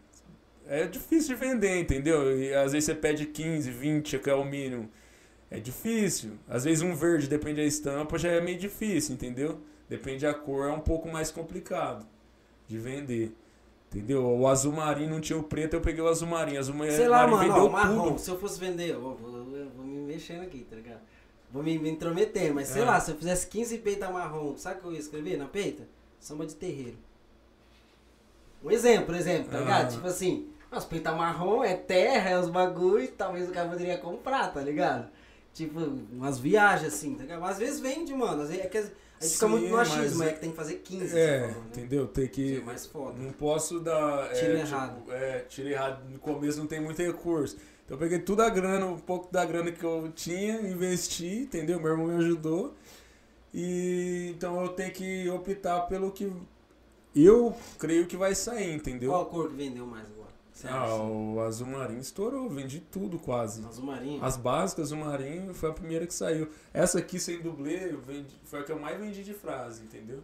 É 0.65 0.87
difícil 0.87 1.35
de 1.35 1.41
vender, 1.45 1.77
entendeu? 1.77 2.39
E 2.39 2.53
às 2.53 2.71
vezes 2.71 2.85
você 2.85 2.95
pede 2.95 3.25
15, 3.25 3.69
20, 3.69 4.19
que 4.19 4.29
é 4.29 4.33
o 4.33 4.45
mínimo. 4.45 4.89
É 5.49 5.59
difícil. 5.59 6.39
Às 6.47 6.63
vezes 6.63 6.81
um 6.81 6.95
verde, 6.95 7.27
depende 7.27 7.57
da 7.57 7.67
estampa, 7.67 8.17
já 8.17 8.29
é 8.29 8.39
meio 8.39 8.57
difícil, 8.57 9.13
entendeu? 9.13 9.59
Depende 9.89 10.25
da 10.25 10.33
cor, 10.33 10.69
é 10.69 10.71
um 10.71 10.79
pouco 10.79 11.09
mais 11.11 11.29
complicado 11.29 12.07
de 12.65 12.77
vender. 12.77 13.35
Entendeu? 13.93 14.25
O 14.25 14.47
azul 14.47 14.71
marinho 14.71 15.09
não 15.09 15.19
tinha 15.19 15.37
o 15.37 15.43
preto, 15.43 15.73
eu 15.73 15.81
peguei 15.81 16.01
o 16.01 16.07
azul 16.07 16.27
marinho. 16.27 16.59
Azul 16.59 16.73
Sei 16.89 17.07
lá, 17.09 17.27
marinho 17.27 17.51
mano, 17.53 17.65
ó, 17.65 17.69
marrom, 17.69 18.03
tudo. 18.11 18.19
se 18.19 18.31
eu 18.31 18.39
fosse 18.39 18.57
vender, 18.59 18.91
eu 18.91 19.01
vou, 19.01 19.15
vou- 19.15 19.57
eu 19.57 19.69
vou 19.71 19.85
me 19.85 19.99
mexendo 20.13 20.43
aqui, 20.43 20.65
tá 20.69 20.77
ligado? 20.77 21.01
Vou 21.51 21.61
me, 21.61 21.77
me 21.77 21.89
intrometer, 21.89 22.53
mas 22.53 22.69
sei 22.69 22.83
É. 22.83 22.85
lá, 22.85 22.99
se 23.01 23.11
eu 23.11 23.17
fizesse 23.17 23.47
15 23.47 23.77
peita 23.79 24.09
marrom, 24.09 24.55
sabe 24.55 24.77
o 24.77 24.81
que 24.81 24.87
eu 24.87 24.93
ia 24.93 24.99
escrever 24.99 25.37
na 25.37 25.45
peita? 25.45 25.83
Samba 26.21 26.45
de 26.45 26.55
terreiro. 26.55 26.95
Um 28.63 28.71
exemplo, 28.71 29.13
exemplo, 29.15 29.51
tá 29.51 29.59
ligado? 29.59 29.87
Ah. 29.87 29.91
Tipo 29.95 30.07
assim, 30.07 30.47
as 30.71 30.85
peita 30.85 31.11
marrom 31.13 31.61
é 31.63 31.75
terra, 31.75 32.29
é 32.29 32.39
os 32.39 32.49
bagulho, 32.49 33.07
talvez 33.09 33.49
o 33.49 33.51
cara 33.51 33.67
poderia 33.69 33.97
comprar, 33.97 34.53
tá 34.53 34.61
ligado? 34.61 35.09
Tipo, 35.53 35.79
umas 36.13 36.39
viagens 36.39 36.93
assim, 36.93 37.15
tá 37.15 37.23
ligado? 37.23 37.41
Mas 37.41 37.51
às 37.51 37.59
vezes 37.59 37.79
vende, 37.81 38.13
mano. 38.13 38.43
Às 38.43 38.49
vezes, 38.49 38.63
é 38.63 38.67
que 38.69 38.77
a 39.21 39.23
gente 39.23 39.33
fica 39.33 39.45
Sim, 39.45 39.51
muito 39.51 39.67
no 39.69 39.77
mas- 39.77 39.91
achismo, 39.91 40.23
é 40.23 40.33
que 40.33 40.39
tem 40.39 40.49
que 40.49 40.55
fazer 40.55 40.75
15, 40.75 41.07
você 41.09 41.19
É, 41.19 41.39
falou, 41.41 41.55
né? 41.55 41.67
entendeu? 41.69 42.07
Tem 42.07 42.27
que. 42.27 42.57
é 42.57 42.61
mais 42.61 42.85
foda. 42.87 43.17
Não 43.19 43.31
posso 43.31 43.79
dar. 43.79 44.33
Tiro 44.33 44.57
é, 44.57 44.59
errado. 44.59 44.95
Tipo, 44.99 45.11
é, 45.11 45.39
tiro 45.41 45.69
errado. 45.69 46.03
No 46.09 46.19
começo 46.19 46.57
não 46.59 46.67
tem 46.67 46.79
muito 46.81 47.01
recurso. 47.01 47.55
Então 47.85 47.95
eu 47.95 47.99
peguei 47.99 48.19
toda 48.19 48.45
a 48.45 48.49
grana, 48.49 48.85
um 48.85 48.97
pouco 48.99 49.31
da 49.31 49.45
grana 49.45 49.71
que 49.71 49.83
eu 49.83 50.11
tinha, 50.15 50.59
investi, 50.61 51.41
entendeu? 51.43 51.79
Meu 51.79 51.91
irmão 51.91 52.07
me 52.07 52.15
ajudou. 52.17 52.73
E 53.53 54.31
então 54.35 54.61
eu 54.61 54.69
tenho 54.69 54.91
que 54.91 55.29
optar 55.29 55.81
pelo 55.81 56.11
que 56.11 56.31
eu 57.15 57.53
creio 57.77 58.07
que 58.07 58.15
vai 58.15 58.33
sair, 58.33 58.73
entendeu? 58.73 59.11
Qual 59.11 59.25
cor 59.25 59.49
que 59.49 59.55
vendeu 59.55 59.85
mais 59.85 60.07
Você 60.61 60.67
Ah, 60.67 60.95
o 60.95 61.39
azul 61.41 61.65
marinho 61.65 61.99
estourou, 62.01 62.47
vendi 62.47 62.79
tudo 62.79 63.17
quase. 63.17 63.65
Azul 63.65 63.83
marinho? 63.85 64.23
As 64.23 64.37
básicas, 64.37 64.91
o 64.91 64.97
marinho 64.97 65.53
foi 65.55 65.71
a 65.71 65.73
primeira 65.73 66.05
que 66.05 66.13
saiu. 66.13 66.49
Essa 66.71 66.99
aqui 66.99 67.19
sem 67.19 67.41
dublê 67.41 67.87
vendi- 68.05 68.35
foi 68.45 68.59
a 68.59 68.63
que 68.63 68.71
eu 68.71 68.79
mais 68.79 68.99
vendi 68.99 69.23
de 69.23 69.33
frase, 69.33 69.81
entendeu? 69.83 70.19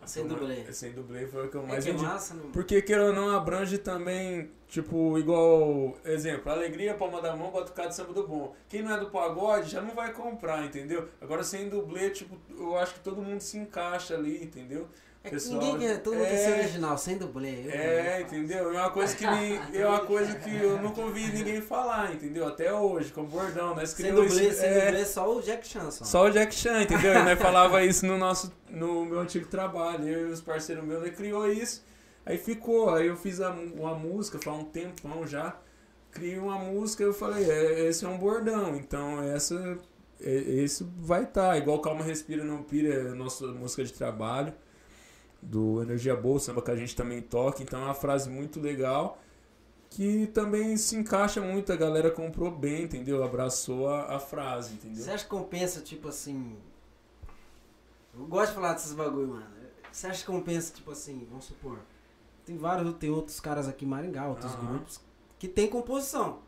A 0.00 0.06
Sem 0.06 0.24
que 0.26 0.32
eu 0.32 0.36
dublê. 0.38 0.62
mais- 0.62 0.76
Sem 0.76 0.92
dublê 0.92 1.26
foi 1.26 1.44
a 1.44 1.48
que 1.48 1.56
eu 1.56 1.62
É 1.62 1.66
mais 1.66 1.84
que 1.84 1.90
é 1.90 1.92
vendi. 1.92 2.04
massa, 2.04 2.34
né? 2.34 2.42
Porque 2.52 2.80
queira 2.80 3.06
ou 3.06 3.12
não, 3.12 3.30
abrange 3.36 3.76
também, 3.78 4.48
tipo, 4.68 5.18
igual, 5.18 5.94
exemplo, 6.04 6.50
alegria, 6.52 6.94
palma 6.94 7.20
da 7.20 7.34
mão, 7.36 7.50
bota 7.50 7.72
o 7.72 7.74
cara 7.74 7.88
de 7.88 7.96
samba 7.96 8.12
do 8.12 8.26
bom. 8.28 8.54
Quem 8.68 8.82
não 8.82 8.94
é 8.94 8.98
do 9.00 9.10
pagode 9.10 9.70
já 9.70 9.82
não 9.82 9.94
vai 9.94 10.12
comprar, 10.12 10.64
entendeu? 10.64 11.08
Agora 11.20 11.42
sem 11.42 11.68
dublê, 11.68 12.10
tipo, 12.10 12.38
eu 12.56 12.78
acho 12.78 12.94
que 12.94 13.00
todo 13.00 13.20
mundo 13.20 13.40
se 13.40 13.58
encaixa 13.58 14.14
ali, 14.14 14.42
entendeu? 14.42 14.86
É 15.22 15.28
que 15.28 15.34
pessoal- 15.34 15.60
ninguém 15.60 15.78
quer, 15.88 15.98
todo 16.02 16.14
mundo 16.14 16.24
quer 16.24 16.32
É. 16.34 16.44
ser 16.46 16.58
original, 16.60 16.96
sem 16.96 17.18
dublê. 17.18 17.68
É, 17.68 18.22
entendeu? 18.22 18.72
É 18.72 18.80
uma 18.80 18.90
coisa 18.90 19.14
que 19.14 19.26
me, 19.26 19.60
é 19.78 19.86
uma 19.86 20.00
coisa 20.00 20.34
que 20.36 20.56
eu 20.56 20.80
nunca 20.80 21.02
ouvi 21.02 21.26
ninguém 21.30 21.60
falar, 21.60 22.14
entendeu? 22.14 22.46
Até 22.48 22.72
hoje, 22.72 23.12
como 23.12 23.28
bordão, 23.28 23.74
nós 23.74 23.90
Sem 23.90 24.06
criamos 24.06 24.30
dublê, 24.32 24.48
isso. 24.48 24.60
sem 24.60 24.68
é, 24.70 24.86
dublê, 24.86 25.04
só 25.04 25.36
o 25.36 25.42
Jack 25.42 25.68
Chan 25.68 25.90
só. 25.90 26.04
só 26.06 26.24
o 26.24 26.30
Jack 26.30 26.54
Chan, 26.54 26.82
entendeu? 26.84 27.12
E 27.12 27.22
nós 27.22 27.38
falava 27.38 27.84
isso 27.84 28.06
no 28.06 28.16
nosso, 28.16 28.50
no 28.70 29.04
meu 29.04 29.20
antigo 29.20 29.46
trabalho. 29.46 30.08
Eu 30.08 30.28
e 30.28 30.32
os 30.32 30.40
parceiros 30.40 30.82
meus, 30.84 31.02
nós 31.02 31.14
criou 31.14 31.46
isso. 31.52 31.84
Aí 32.24 32.38
ficou, 32.38 32.94
aí 32.94 33.06
eu 33.08 33.16
fiz 33.16 33.40
a, 33.42 33.50
uma 33.50 33.94
música, 33.94 34.38
faz 34.42 34.56
um 34.58 34.64
tempão 34.64 35.26
já. 35.26 35.54
Criei 36.12 36.38
uma 36.38 36.58
música 36.58 37.02
eu 37.02 37.12
falei, 37.12 37.48
é, 37.50 37.86
esse 37.88 38.04
é 38.04 38.08
um 38.08 38.16
bordão, 38.18 38.74
então 38.74 39.22
essa, 39.22 39.78
é, 40.20 40.30
esse 40.32 40.84
vai 40.98 41.24
estar. 41.24 41.58
Igual 41.58 41.78
Calma 41.80 42.02
Respira 42.02 42.42
Não 42.42 42.62
Pira, 42.62 42.94
é 42.94 43.02
nossa 43.14 43.46
música 43.48 43.84
de 43.84 43.92
trabalho. 43.92 44.52
Do 45.42 45.82
Energia 45.82 46.14
Boa, 46.14 46.38
samba 46.38 46.62
que 46.62 46.70
a 46.70 46.76
gente 46.76 46.94
também 46.94 47.22
toca. 47.22 47.62
Então 47.62 47.80
é 47.80 47.84
uma 47.84 47.94
frase 47.94 48.28
muito 48.28 48.60
legal. 48.60 49.18
Que 49.88 50.28
também 50.28 50.76
se 50.76 50.94
encaixa 50.96 51.40
muito, 51.40 51.72
a 51.72 51.76
galera 51.76 52.10
comprou 52.12 52.50
bem, 52.50 52.84
entendeu? 52.84 53.24
Abraçou 53.24 53.88
a, 53.88 54.14
a 54.14 54.20
frase, 54.20 54.74
entendeu? 54.74 55.02
Você 55.02 55.10
acha 55.10 55.24
que 55.24 55.30
compensa, 55.30 55.80
tipo 55.80 56.06
assim. 56.08 56.56
Eu 58.14 58.24
gosto 58.26 58.50
de 58.50 58.54
falar 58.54 58.74
desses 58.74 58.92
bagulho, 58.92 59.28
mano. 59.28 59.46
Você 59.90 60.06
acha 60.06 60.20
que 60.20 60.26
compensa, 60.26 60.72
tipo 60.72 60.92
assim, 60.92 61.26
vamos 61.28 61.46
supor. 61.46 61.80
Tem 62.44 62.56
vários, 62.56 62.94
tem 62.98 63.10
outros 63.10 63.40
caras 63.40 63.66
aqui 63.66 63.84
em 63.84 63.88
Maringá, 63.88 64.28
outros 64.28 64.52
Aham. 64.52 64.66
grupos, 64.68 65.00
que 65.38 65.48
tem 65.48 65.68
composição. 65.68 66.40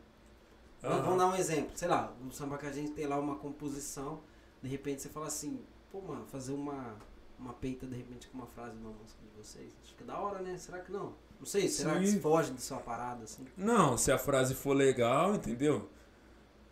Aham. 0.83 1.01
Vamos 1.01 1.17
dar 1.17 1.27
um 1.27 1.35
exemplo. 1.35 1.71
Sei 1.75 1.87
lá, 1.87 2.13
no 2.21 2.31
samba 2.31 2.57
que 2.57 2.65
a 2.65 2.71
gente 2.71 2.91
tem 2.91 3.07
lá 3.07 3.19
uma 3.19 3.35
composição, 3.35 4.21
de 4.61 4.69
repente 4.69 5.01
você 5.01 5.09
fala 5.09 5.27
assim, 5.27 5.59
pô, 5.91 6.01
mano, 6.01 6.25
fazer 6.27 6.53
uma, 6.53 6.95
uma 7.39 7.53
peita 7.53 7.85
de 7.85 7.95
repente 7.95 8.27
com 8.27 8.37
uma 8.37 8.47
frase 8.47 8.71
de 8.71 8.77
uma 8.81 8.91
música 8.91 9.19
de 9.21 9.41
vocês. 9.41 9.71
Acho 9.83 9.95
que 9.95 10.03
é 10.03 10.05
da 10.07 10.17
hora, 10.19 10.39
né? 10.39 10.57
Será 10.57 10.79
que 10.79 10.91
não? 10.91 11.13
Não 11.39 11.45
sei, 11.45 11.67
será 11.67 11.99
que 11.99 12.07
Sim. 12.07 12.19
foge 12.21 12.51
de 12.51 12.61
sua 12.61 12.77
parada, 12.77 13.23
assim? 13.25 13.45
Não, 13.57 13.97
se 13.97 14.11
a 14.11 14.17
frase 14.17 14.53
for 14.55 14.73
legal, 14.75 15.35
entendeu? 15.35 15.89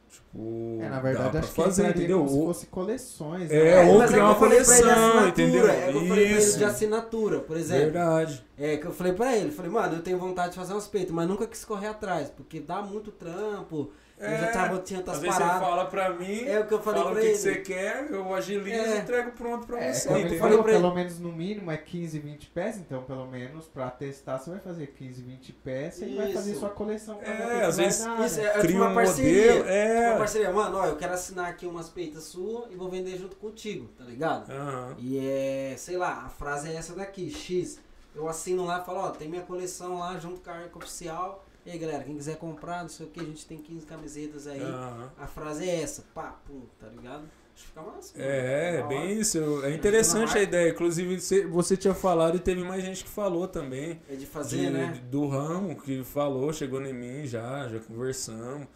Tipo, 0.09 0.77
É, 0.81 0.89
na 0.89 0.95
dá 0.95 1.01
verdade, 1.01 1.29
pra 1.31 1.39
acho 1.39 1.49
que 1.49 1.55
fazer, 1.55 1.89
entendeu? 1.89 2.17
como 2.17 2.29
se 2.29 2.45
fosse 2.45 2.65
coleções. 2.67 3.49
É, 3.49 3.81
ou 3.89 3.97
mas 3.99 4.11
criar 4.11 4.19
que 4.19 4.25
uma 4.25 4.31
eu 4.33 4.39
falei 4.39 4.63
pra 4.63 4.73
ele 4.77 4.83
de 4.83 4.83
coleção, 4.83 5.07
assinatura, 5.07 5.29
entendeu? 5.29 5.67
É 5.69 5.73
que 5.73 5.87
eu 5.87 5.93
falei 5.93 6.07
pra 6.09 6.17
ele 6.21 6.37
Isso. 6.37 6.57
de 6.57 6.63
assinatura, 6.65 7.39
por 7.39 7.57
exemplo. 7.57 7.83
Verdade. 7.83 8.45
É 8.57 8.77
que 8.77 8.85
eu 8.87 8.91
falei 8.93 9.13
pra 9.13 9.37
ele, 9.37 9.51
falei, 9.51 9.71
mano, 9.71 9.95
eu 9.95 10.01
tenho 10.03 10.17
vontade 10.17 10.49
de 10.51 10.55
fazer 10.57 10.73
umas 10.73 10.87
peitas, 10.87 11.11
mas 11.11 11.27
nunca 11.27 11.47
quis 11.47 11.63
correr 11.63 11.87
atrás, 11.87 12.29
porque 12.29 12.59
dá 12.59 12.81
muito 12.81 13.09
trampo, 13.11 13.91
eu 14.21 14.37
já 14.37 14.47
É, 14.47 14.51
tava, 14.51 14.79
tinha 14.79 14.99
outras 14.99 15.17
Às 15.17 15.21
vezes 15.21 15.35
você 15.37 15.41
paradas. 15.43 15.67
fala 15.67 15.85
pra 15.85 16.09
mim, 16.11 16.43
É 16.45 16.59
o 16.59 16.67
que 16.67 16.73
eu 16.73 16.81
falei 16.81 16.99
fala 17.01 17.11
o 17.11 17.13
pra 17.15 17.21
que, 17.21 17.27
ele. 17.27 17.35
que 17.37 17.41
você 17.41 17.55
quer, 17.57 18.11
eu 18.11 18.33
agilizo 18.35 18.81
É. 18.81 18.95
e 18.95 18.99
entrego 18.99 19.31
pronto 19.31 19.67
pra 19.67 19.79
É, 19.83 19.93
você, 19.93 20.09
ele 20.09 20.19
entendeu? 20.19 20.39
falei 20.39 20.51
falou, 20.51 20.63
pra 20.63 20.71
ele. 20.73 20.81
pelo 20.81 20.95
menos 20.95 21.19
no 21.19 21.31
mínimo 21.31 21.71
é 21.71 21.77
15, 21.77 22.19
20 22.19 22.47
pés, 22.47 22.77
então 22.77 23.03
pelo 23.03 23.25
menos 23.27 23.67
pra 23.67 23.89
testar 23.91 24.37
você 24.37 24.49
vai 24.51 24.59
fazer 24.59 24.87
15, 24.87 25.21
20 25.21 25.51
pés 25.53 26.01
e 26.01 26.15
vai 26.15 26.31
fazer 26.33 26.51
Isso. 26.51 26.59
sua 26.59 26.69
coleção. 26.69 27.15
pra 27.17 27.27
É, 27.27 27.63
o 27.65 27.67
às 27.67 27.77
vezes- 27.77 28.03
dar, 28.05 28.19
né? 28.19 28.25
Isso 28.25 28.39
é, 28.39 28.43
é 28.45 28.59
Cria 28.59 28.75
uma 28.77 28.89
um 28.89 28.93
parceria. 28.95 29.31
modelo, 29.41 29.57
Tipo 29.57 29.69
uma 29.69 29.73
é. 30.13 30.17
parceria, 30.17 30.51
mano, 30.51 30.77
ó, 30.77 30.85
eu 30.85 30.95
quero 30.95 31.13
assinar 31.13 31.49
aqui 31.49 31.65
umas 31.65 31.89
peitas 31.89 32.23
suas 32.23 32.71
e 32.71 32.75
vou 32.75 32.89
vender 32.89 33.17
junto 33.17 33.35
contigo, 33.35 33.87
tá 33.97 34.03
ligado? 34.03 34.51
Aham. 34.51 34.95
E 34.97 35.17
é, 35.17 35.73
sei 35.77 35.97
lá, 35.97 36.23
a 36.25 36.29
frase 36.29 36.69
é 36.69 36.75
essa 36.75 36.93
daqui, 36.93 37.29
X. 37.29 37.79
Eu 38.13 38.27
assino 38.27 38.65
lá 38.65 38.81
e 38.81 38.85
falo, 38.85 38.99
ó, 38.99 39.09
tem 39.09 39.29
minha 39.29 39.41
coleção 39.43 39.97
lá 39.99 40.17
junto 40.19 40.41
com 40.41 40.49
a 40.49 40.53
arca 40.53 40.77
oficial. 40.77 41.45
E 41.65 41.71
aí, 41.71 41.77
galera, 41.77 42.03
quem 42.03 42.15
quiser 42.15 42.37
comprar, 42.37 42.81
não 42.81 42.89
sei 42.89 43.05
o 43.05 43.09
que, 43.09 43.19
a 43.19 43.23
gente 43.23 43.45
tem 43.45 43.57
15 43.57 43.85
camisetas 43.85 44.47
aí. 44.47 44.59
aham. 44.61 45.11
A 45.17 45.27
frase 45.27 45.69
é 45.69 45.81
essa, 45.81 46.03
pá, 46.13 46.39
pum, 46.47 46.61
tá 46.79 46.87
ligado? 46.87 47.23
Acho 47.53 47.63
que 47.63 47.69
fica 47.69 47.81
massa. 47.81 48.17
mano. 48.17 48.29
É, 48.31 48.75
é 48.79 48.87
bem 48.87 49.11
isso. 49.19 49.63
É 49.63 49.71
interessante 49.75 50.35
a 50.37 50.41
ideia. 50.41 50.71
Inclusive, 50.71 51.19
você, 51.19 51.45
você 51.45 51.77
tinha 51.77 51.93
falado 51.93 52.35
e 52.37 52.39
teve 52.39 52.63
mais 52.63 52.83
gente 52.83 53.03
que 53.03 53.09
falou 53.09 53.47
também. 53.47 54.01
É 54.09 54.15
de 54.15 54.25
fazer, 54.25 54.57
de- 54.57 54.69
né? 54.71 55.01
do 55.11 55.27
ramo 55.27 55.79
que 55.79 56.03
falou, 56.03 56.51
chegou 56.51 56.81
em 56.81 56.93
mim 56.93 57.25
já, 57.27 57.67
já 57.67 57.79
conversamos. 57.79 58.67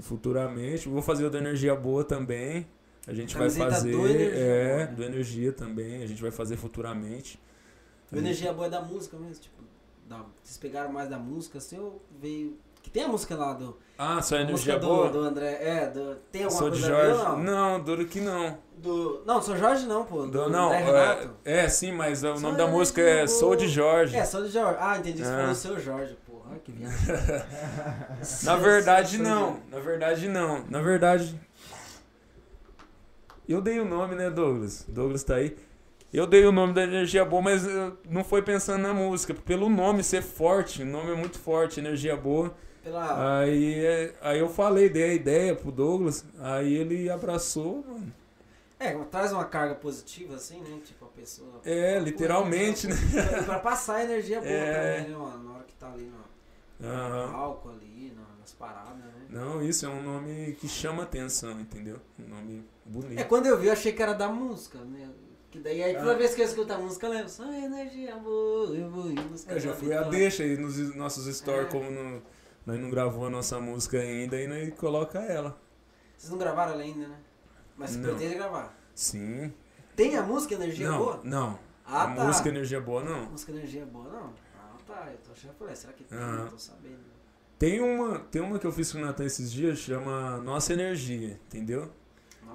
Futuramente, 0.00 0.88
vou 0.88 1.02
fazer 1.02 1.24
o 1.26 1.30
da 1.30 1.38
energia 1.38 1.74
boa 1.74 2.02
também. 2.04 2.66
A 3.06 3.12
gente 3.12 3.34
vai 3.36 3.48
Camiseta 3.48 3.70
fazer. 3.70 3.90
do 3.92 4.06
Energia 4.06 4.34
é, 4.34 4.66
Boa, 4.76 4.76
né? 4.78 4.86
do 4.94 5.04
energia 5.04 5.52
também. 5.52 6.02
A 6.02 6.06
gente 6.06 6.22
vai 6.22 6.30
fazer 6.30 6.56
futuramente. 6.56 7.38
O 8.12 8.16
Energia 8.16 8.52
Boa 8.52 8.66
é 8.66 8.70
da 8.70 8.80
música 8.80 9.16
mesmo, 9.18 9.42
tipo, 9.42 9.62
da, 10.10 10.24
vocês 10.42 10.58
pegaram 10.58 10.92
mais 10.92 11.08
da 11.08 11.18
música, 11.18 11.58
assim, 11.58 11.78
ou 11.78 12.02
veio... 12.20 12.58
Que 12.82 12.88
tem 12.88 13.04
a 13.04 13.08
música 13.08 13.36
lá 13.36 13.52
do... 13.52 13.76
Ah, 13.98 14.22
só 14.22 14.36
energia 14.36 14.78
do, 14.78 14.86
boa? 14.86 15.10
do 15.10 15.18
André, 15.20 15.58
é, 15.60 15.86
do, 15.90 16.16
tem 16.32 16.44
alguma 16.44 16.58
Sou 16.62 16.70
de 16.70 16.80
coisa 16.80 16.96
ver 16.96 17.14
Jorge. 17.14 17.24
não? 17.24 17.38
Não, 17.42 17.80
duro 17.84 18.06
que 18.06 18.20
não. 18.22 18.58
Do, 18.78 19.22
não, 19.26 19.42
sou 19.42 19.54
Jorge 19.54 19.84
não, 19.86 20.06
pô, 20.06 20.22
do, 20.22 20.30
Do- 20.30 20.48
não, 20.48 20.72
é, 20.72 21.28
é, 21.44 21.68
sim, 21.68 21.92
mas 21.92 22.24
o 22.24 22.32
Sou 22.32 22.40
nome 22.40 22.56
da 22.56 22.64
de 22.64 22.70
música 22.70 23.02
é. 23.02 23.26
Sou 23.26 23.54
de 23.54 23.68
Jorge. 23.68 24.16
É, 24.16 24.24
sou 24.24 24.42
de 24.42 24.48
Jorge. 24.48 24.78
Ah, 24.80 24.96
entendi, 24.98 25.22
você 25.22 25.30
É. 25.30 25.36
falou 25.36 25.54
seu 25.54 25.78
Jorge, 25.78 26.16
porra, 26.26 26.58
que 26.64 26.72
viagem. 26.72 26.98
Na 28.44 28.56
verdade, 28.56 29.10
de- 29.18 29.22
não. 29.22 29.60
Na 29.70 29.78
verdade, 29.78 30.26
não. 30.28 30.64
Na 30.70 30.80
verdade. 30.80 31.38
Eu 33.46 33.60
dei 33.60 33.78
o 33.80 33.84
nome, 33.84 34.14
né, 34.14 34.30
Douglas? 34.30 34.86
Douglas 34.88 35.22
tá 35.22 35.34
aí. 35.34 35.54
Eu 36.12 36.26
dei 36.26 36.44
o 36.44 36.50
nome 36.52 36.72
da 36.72 36.82
Energia 36.82 37.24
Boa, 37.24 37.40
mas 37.42 37.66
eh, 37.66 37.92
não 38.08 38.24
foi 38.24 38.42
pensando 38.42 38.82
na 38.82 38.92
música. 38.92 39.32
Pelo 39.32 39.68
nome 39.68 40.02
ser 40.02 40.22
forte, 40.22 40.82
o 40.82 40.86
nome 40.86 41.12
é 41.12 41.14
muito 41.14 41.38
forte, 41.38 41.78
Energia 41.78 42.16
Boa. 42.16 42.52
Pela... 42.82 43.40
Aí, 43.40 43.74
eh, 43.84 44.14
aí 44.20 44.38
eu 44.40 44.48
falei, 44.48 44.88
dei 44.88 45.04
a 45.04 45.14
ideia 45.14 45.54
pro 45.54 45.70
Douglas. 45.70 46.24
Aí 46.40 46.74
ele 46.74 47.08
abraçou, 47.08 47.84
mano. 47.86 48.12
É, 48.78 48.92
traz 49.04 49.30
uma 49.30 49.44
carga 49.44 49.74
positiva, 49.74 50.34
assim, 50.34 50.60
né? 50.62 50.80
Tipo, 50.84 51.04
a 51.04 51.08
pessoa. 51.08 51.60
É, 51.64 51.98
literalmente, 52.00 52.88
né? 52.88 52.96
Pra, 53.12 53.42
pra 53.44 53.58
passar 53.60 54.02
energia 54.02 54.40
boa 54.40 54.50
É. 54.50 54.96
também, 54.96 55.12
né, 55.12 55.16
mano? 55.18 55.44
Na 55.44 55.54
hora 55.56 55.64
que 55.64 55.74
tá 55.74 55.92
ali 55.92 56.10
no, 56.80 56.88
no 56.88 56.92
Aham. 56.94 57.32
álcool 57.34 57.70
ali, 57.72 58.12
na- 58.16 58.40
nas 58.40 58.52
paradas, 58.52 58.96
né? 58.96 59.26
Não, 59.28 59.62
isso 59.62 59.84
é 59.84 59.88
um 59.88 60.02
nome 60.02 60.56
que 60.58 60.66
chama 60.66 61.02
atenção, 61.02 61.60
entendeu? 61.60 61.98
Um 62.18 62.26
nome 62.28 62.64
bonito. 62.86 63.20
É, 63.20 63.24
quando 63.24 63.46
eu 63.46 63.58
vi, 63.60 63.66
eu 63.66 63.72
achei 63.74 63.92
que 63.92 64.02
era 64.02 64.14
da 64.14 64.28
música, 64.28 64.78
né? 64.78 65.08
Que 65.50 65.58
daí 65.58 65.82
aí 65.82 65.94
toda 65.96 66.12
Ah. 66.12 66.16
vez 66.16 66.34
que 66.34 66.40
eu 66.42 66.46
escuto 66.46 66.72
a 66.72 66.78
música, 66.78 67.06
eu 67.06 67.10
lembro, 67.12 67.28
só 67.28 67.44
energia 67.52 68.16
boa, 68.16 68.74
eu 68.76 68.88
vou 68.88 69.10
ir 69.10 69.20
buscar. 69.22 69.54
Eu 69.54 69.60
já 69.60 69.72
a 69.72 69.74
fui 69.74 69.92
a 69.92 69.98
vitória." 69.98 70.18
deixa 70.18 70.42
aí 70.44 70.56
nos 70.56 70.94
nossos 70.94 71.26
stories, 71.36 71.66
É. 71.66 71.70
como 71.70 71.90
no- 71.90 72.22
nós 72.64 72.78
não 72.78 72.88
gravou 72.90 73.26
a 73.26 73.30
nossa 73.30 73.58
música 73.58 73.98
ainda, 73.98 74.40
e 74.40 74.46
nós 74.46 74.72
coloca 74.78 75.18
ela. 75.18 75.60
Vocês 76.16 76.30
não 76.30 76.38
gravaram 76.38 76.74
ela 76.74 76.82
ainda, 76.82 77.08
né? 77.08 77.16
Mas 77.76 77.90
você 77.90 77.98
Não. 77.98 78.10
pretende 78.10 78.34
gravar. 78.36 78.78
Sim. 78.94 79.52
Tem 79.96 80.16
a 80.16 80.22
música 80.22 80.54
Energia 80.54 80.88
não, 80.88 80.98
Boa? 80.98 81.20
não. 81.24 81.58
Ah, 81.84 82.04
a 82.04 82.14
tá. 82.14 82.24
música 82.24 82.48
Energia 82.48 82.80
Boa, 82.80 83.02
não. 83.02 83.24
Música 83.30 83.50
Energia 83.52 83.84
Boa, 83.86 84.04
não? 84.08 84.32
Ah, 84.56 84.76
tá. 84.86 85.08
Eu 85.10 85.18
tô 85.18 85.32
achando, 85.32 85.54
falei, 85.54 85.74
será 85.74 85.92
que 85.94 86.04
tem? 86.04 86.16
Não 86.18 86.46
tô 86.46 86.58
sabendo. 86.58 86.98
Tem 87.58 87.80
uma, 87.80 88.20
tem 88.20 88.40
uma 88.40 88.58
que 88.58 88.66
eu 88.66 88.72
fiz 88.72 88.92
com 88.92 88.98
o 88.98 89.00
Natan 89.00 89.24
esses 89.24 89.50
dias, 89.50 89.78
chama 89.78 90.38
Nossa 90.38 90.72
Energia, 90.72 91.40
entendeu? 91.48 91.90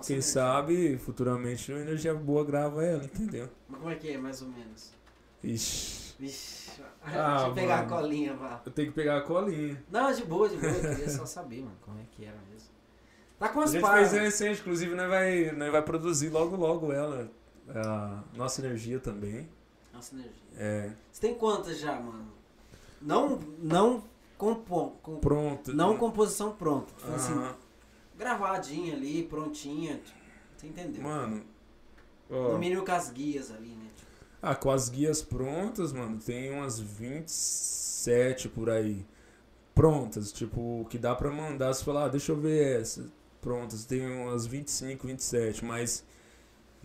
Nossa, 0.06 0.14
Quem 0.14 0.22
sabe, 0.22 0.98
futuramente, 0.98 1.72
o 1.72 1.78
Energia 1.78 2.14
Boa 2.14 2.44
grava 2.46 2.84
ela, 2.84 3.04
entendeu? 3.04 3.50
Mas 3.68 3.80
como 3.80 3.92
é 3.92 3.96
que 3.96 4.10
é, 4.12 4.18
mais 4.18 4.42
ou 4.42 4.48
menos? 4.50 4.92
Ixi, 5.44 6.16
Vixe. 6.20 6.82
Ah, 7.04 7.34
Deixa 7.34 7.48
eu 7.48 7.54
pegar 7.54 7.78
mano. 7.84 7.96
a 7.96 8.02
colinha, 8.02 8.34
vá. 8.36 8.62
eu 8.66 8.72
tenho 8.72 8.88
que 8.90 8.94
pegar 8.96 9.18
a 9.18 9.22
colinha. 9.22 9.84
Não, 9.92 10.12
de 10.12 10.24
boa, 10.24 10.48
de 10.50 10.56
boa. 10.58 10.72
Eu 10.72 10.82
queria 10.96 11.10
só 11.10 11.26
saber, 11.28 11.62
mano, 11.62 11.76
como 11.82 12.00
é 12.00 12.04
que 12.12 12.24
era 12.26 12.38
mesmo. 12.52 12.70
Tá 13.38 13.50
com 13.50 13.60
A 13.60 13.64
as 13.66 13.72
gente 13.72 13.82
paras. 13.82 14.10
fez 14.12 14.22
recente, 14.24 14.62
inclusive, 14.62 14.96
nós 14.96 15.10
vai, 15.10 15.52
nós 15.52 15.72
vai 15.72 15.82
produzir 15.82 16.30
logo, 16.30 16.56
logo 16.56 16.92
ela. 16.94 17.30
A 17.70 18.24
Nossa 18.36 18.62
Energia 18.66 19.00
também. 19.00 19.50
Nossa 19.94 20.14
energia. 20.16 20.34
É, 20.58 20.92
Você 21.12 21.22
tem 21.22 21.36
quantas 21.36 21.80
já, 21.80 21.94
mano? 22.00 22.32
Não, 23.02 23.40
não 23.60 24.04
compor, 24.38 24.92
com, 25.04 25.18
pronto. 25.20 25.74
não 25.74 25.98
composição 25.98 26.52
pronta. 26.54 26.94
Tipo 26.98 27.14
assim, 27.14 27.34
gravadinha 28.18 28.94
ali, 28.96 29.24
prontinha. 29.24 30.00
você 30.56 30.68
entendeu? 30.68 31.04
Mano, 31.04 31.44
No 32.30 32.56
ó, 32.56 32.58
mínimo 32.58 32.86
com 32.86 32.92
as 32.92 33.10
guias 33.12 33.52
ali, 33.52 33.70
né? 33.70 33.90
Tipo, 33.96 34.12
ah, 34.42 34.56
com 34.56 34.70
as 34.72 34.90
guias 34.90 35.22
prontas, 35.22 35.92
mano, 35.92 36.20
tem 36.20 36.52
umas 36.52 36.80
27 36.80 38.50
por 38.50 38.70
aí. 38.70 39.06
Prontas, 39.74 40.32
tipo, 40.32 40.86
que 40.90 40.98
dá 40.98 41.14
pra 41.16 41.30
mandar, 41.32 41.74
você 41.74 41.84
falar, 41.84 42.06
ah, 42.06 42.08
deixa 42.10 42.32
eu 42.32 42.38
ver 42.40 42.80
essa. 42.82 43.06
Prontas, 43.42 43.86
tem 43.86 44.06
umas 44.06 44.46
25, 44.46 45.06
27, 45.08 45.66
mas 45.66 46.04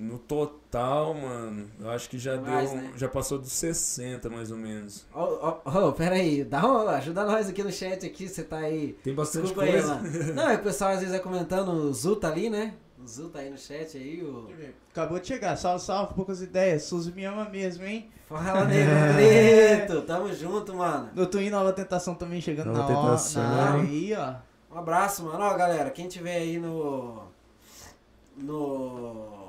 no 0.01 0.19
total, 0.19 1.13
mano, 1.13 1.71
eu 1.79 1.91
acho 1.91 2.09
que 2.09 2.19
já 2.19 2.41
Mais, 2.41 2.71
deu, 2.71 2.81
né? 2.81 2.93
já 2.97 3.07
passou 3.07 3.39
dos 3.39 3.53
60 3.53 4.31
mais 4.31 4.51
ou 4.51 4.57
menos. 4.57 5.07
Ó, 5.13 5.61
ó, 5.65 5.87
ó, 5.89 5.93
pera 5.93 6.15
aí, 6.15 6.43
dá 6.43 6.65
uma, 6.67 6.93
ajuda 6.93 7.25
nós 7.27 7.51
aqui 7.51 7.63
no 7.63 7.71
chat 7.71 8.07
aqui, 8.07 8.27
você 8.27 8.43
tá 8.43 8.57
aí. 8.57 8.95
Tem 9.05 9.15
bastante 9.15 9.43
Desculpa 9.43 9.65
aí, 9.67 9.73
coisa. 9.73 9.95
mano. 9.97 10.09
Não, 10.35 10.49
é 10.49 10.55
que 10.57 10.63
o 10.63 10.65
pessoal 10.65 10.93
às 10.93 11.01
vezes 11.01 11.11
vai 11.13 11.21
comentando, 11.23 11.69
o 11.69 11.93
Zu 11.93 12.17
tá 12.17 12.29
ali, 12.29 12.49
né? 12.49 12.75
O 12.99 13.07
Zu 13.07 13.29
tá 13.29 13.41
aí 13.41 13.51
no 13.51 13.59
chat 13.59 13.97
aí, 13.99 14.23
o... 14.23 14.49
Acabou 14.91 15.19
de 15.21 15.27
chegar. 15.27 15.57
Salve, 15.57 15.85
salve, 15.85 16.15
poucas 16.15 16.41
ideias. 16.41 16.85
Suzy 16.85 17.13
me 17.13 17.25
ama 17.25 17.49
mesmo, 17.49 17.85
hein? 17.85 18.09
Fala, 18.27 18.65
nego 18.67 18.91
preto, 19.15 20.03
tamo 20.03 20.33
junto, 20.33 20.75
mano. 20.75 21.11
Eu 21.15 21.27
tô 21.27 21.39
indo 21.39 21.51
Nova 21.51 21.73
Tentação 21.73 22.15
também 22.15 22.41
chegando 22.41 22.69
Nova 22.73 22.79
na, 22.91 22.99
hora, 22.99 23.11
Tentação. 23.11 23.43
na 23.43 23.63
área 23.71 23.83
aí, 23.83 24.15
ó. 24.15 24.35
Um 24.75 24.79
abraço, 24.79 25.25
mano. 25.25 25.45
Ó, 25.45 25.55
galera, 25.57 25.91
quem 25.91 26.09
tiver 26.09 26.37
aí 26.37 26.59
no. 26.59 27.23
No. 28.37 29.40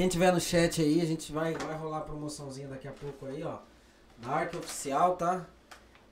Quem 0.00 0.08
tiver 0.08 0.32
no 0.32 0.40
chat 0.40 0.80
aí, 0.80 0.98
a 1.02 1.04
gente 1.04 1.30
vai, 1.30 1.52
vai 1.52 1.76
rolar 1.76 1.98
a 1.98 2.00
promoçãozinha 2.00 2.66
daqui 2.68 2.88
a 2.88 2.90
pouco 2.90 3.26
aí, 3.26 3.42
ó. 3.42 3.58
Na 4.22 4.30
Arc 4.30 4.56
Oficial, 4.56 5.14
tá? 5.14 5.46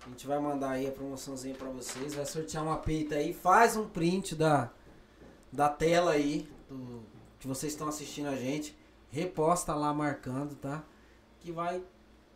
A 0.05 0.11
gente 0.11 0.27
vai 0.27 0.39
mandar 0.39 0.73
aí 0.73 0.87
a 0.87 0.93
promoçãozinha 0.93 1.55
pra 1.55 1.71
vocês. 1.71 2.13
Vai 2.13 2.27
sortear 2.27 2.63
uma 2.63 2.77
peita 2.77 3.15
aí. 3.15 3.33
Faz 3.33 3.77
um 3.77 3.89
print 3.89 4.35
da, 4.35 4.71
da 5.51 5.71
tela 5.71 6.11
aí, 6.11 6.47
do, 6.69 7.03
que 7.41 7.49
vocês 7.49 7.73
estão 7.73 7.89
assistindo 7.89 8.29
a 8.29 8.37
gente. 8.37 8.77
Reposta 9.11 9.75
lá 9.75 9.95
marcando, 9.95 10.55
tá? 10.55 10.85
Que 11.41 11.51
vai 11.51 11.83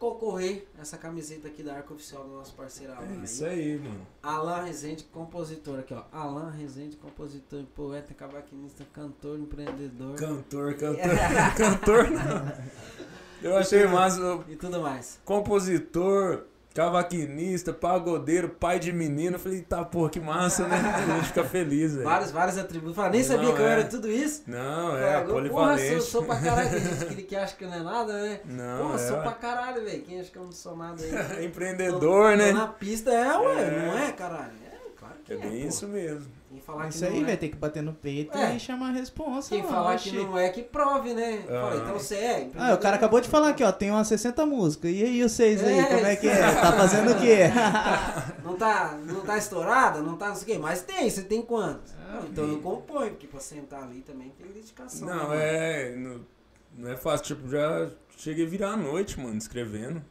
concorrer 0.02 0.66
essa 0.80 0.98
camiseta 0.98 1.46
aqui 1.46 1.62
da 1.62 1.74
Arco 1.76 1.94
Oficial 1.94 2.24
do 2.24 2.34
nosso 2.34 2.52
parceiro 2.54 2.92
Alan. 2.92 3.20
É 3.20 3.24
isso 3.24 3.44
aí, 3.44 3.78
mano. 3.78 4.04
Alan 4.20 4.62
Rezende, 4.62 5.04
compositor 5.04 5.78
aqui, 5.78 5.94
ó. 5.94 6.02
Alan 6.10 6.50
Rezende, 6.50 6.96
compositor, 6.96 7.62
poeta, 7.72 8.12
cavaquinista, 8.12 8.84
cantor, 8.92 9.38
empreendedor 9.38 10.16
Cantor, 10.16 10.74
cantor. 10.74 11.06
cantor 11.56 12.10
não. 12.10 12.52
Eu 13.48 13.56
achei 13.56 13.86
massa. 13.86 14.44
e 14.48 14.56
tudo 14.56 14.80
mais. 14.80 15.20
Compositor, 15.24 16.46
cavaquinista, 16.72 17.72
pagodeiro, 17.72 18.48
pai 18.48 18.78
de 18.78 18.92
menino. 18.92 19.36
Eu 19.36 19.40
falei, 19.40 19.60
tá, 19.62 19.84
porra, 19.84 20.10
que 20.10 20.20
massa, 20.20 20.66
né? 20.66 20.76
A 20.76 21.14
gente 21.16 21.28
fica 21.28 21.44
feliz, 21.44 21.92
velho. 21.94 22.04
Vários, 22.04 22.30
vários 22.30 22.58
atributos. 22.58 22.96
Fala, 22.96 23.10
nem 23.10 23.22
sabia 23.22 23.48
Não, 23.48 23.54
que 23.54 23.60
eu 23.62 23.66
é. 23.66 23.72
era 23.72 23.84
tudo 23.84 24.10
isso. 24.10 24.42
Não, 24.46 24.90
Fala, 24.92 25.00
é, 25.00 25.20
Porra, 25.20 25.32
polivalente. 25.34 25.90
sou, 25.92 26.00
sou 26.00 26.22
pra 26.24 26.36
caralho. 26.40 26.70
Tem 26.70 26.80
gente 26.80 27.06
que, 27.16 27.22
que 27.24 27.36
acha 27.36 27.56
que 27.56 27.64
não 27.64 27.74
é 27.74 27.80
nada, 27.82 28.12
né? 28.22 28.40
Não, 28.44 28.86
Porra, 28.86 28.98
sou 28.98 29.16
é. 29.18 29.20
pra 29.22 29.32
caralho, 29.32 29.84
velho. 29.84 30.02
Quem 30.02 30.20
acha 30.20 30.30
que 30.30 30.38
eu 30.38 30.44
não 30.44 30.52
sou 30.52 30.76
nada 30.76 31.02
aí? 31.02 31.44
Empreendedor, 31.46 32.30
Tô- 32.32 32.36
né? 32.36 32.48
tô 32.52 32.58
na 32.58 32.66
pista 32.68 33.10
é, 33.10 33.36
ué. 33.38 33.62
É. 33.62 33.86
Não 33.86 33.98
é, 33.98 34.12
caralho? 34.12 34.52
É, 34.64 34.76
claro 34.98 35.14
que 35.24 35.32
É 35.32 35.36
é. 35.36 35.38
bem 35.38 35.62
pô. 35.62 35.68
isso 35.68 35.86
mesmo. 35.88 36.26
Quem 36.52 36.60
falar 36.60 36.88
Isso 36.88 36.98
que 36.98 37.04
aí, 37.06 37.20
é, 37.22 37.24
velho, 37.24 37.38
tem 37.38 37.50
que 37.50 37.56
bater 37.56 37.82
no 37.82 37.94
peito 37.94 38.36
É. 38.36 38.54
e 38.54 38.60
chamar 38.60 38.88
a 38.90 38.92
responsa. 38.92 39.48
Quem 39.48 39.62
mano. 39.62 39.74
falar 39.74 39.96
que 39.96 40.12
não 40.12 40.36
é, 40.38 40.50
que 40.50 40.62
prove, 40.62 41.14
né? 41.14 41.44
Ah. 41.48 41.60
Fala, 41.62 41.76
então 41.76 41.94
você 41.94 42.14
é. 42.16 42.50
Ah, 42.54 42.74
o 42.74 42.78
cara 42.78 42.96
acabou 42.96 43.20
de 43.22 43.28
falar 43.28 43.48
aqui, 43.48 43.64
ó, 43.64 43.72
tem 43.72 43.90
umas 43.90 44.06
60 44.06 44.44
músicas. 44.44 44.90
E 44.90 45.02
aí, 45.02 45.22
vocês 45.22 45.64
aí, 45.64 45.78
É, 45.78 45.84
como 45.86 46.06
é 46.06 46.14
que 46.16 46.28
é? 46.28 46.40
Tá 46.60 46.72
fazendo 46.74 47.12
o 47.12 47.18
quê? 47.18 47.38
Não 48.44 48.56
tá, 48.56 48.98
não 49.06 49.20
tá 49.22 49.38
estourada, 49.38 50.00
não 50.02 50.16
tá 50.16 50.28
não 50.28 50.34
sei 50.36 50.42
o 50.42 50.46
quê, 50.46 50.58
mas 50.58 50.82
tem, 50.82 51.08
você 51.08 51.22
tem 51.22 51.40
quantos? 51.42 51.94
Ah, 52.06 52.20
então 52.28 52.44
eu 52.46 52.58
compõe, 52.58 53.08
porque 53.10 53.26
pra 53.26 53.40
sentar 53.40 53.82
ali 53.84 54.00
também 54.02 54.30
tem 54.38 54.46
dedicação. 54.52 55.08
né, 55.08 55.14
Não, 55.14 55.28
mano? 55.28 55.40
é. 55.40 55.96
Não, 55.96 56.20
não 56.76 56.90
é 56.92 56.96
fácil. 56.96 57.24
Tipo, 57.34 57.48
já 57.48 57.88
cheguei 58.18 58.44
a 58.44 58.48
virar 58.48 58.70
a 58.72 58.76
noite, 58.76 59.18
mano, 59.18 59.38
escrevendo. 59.38 60.04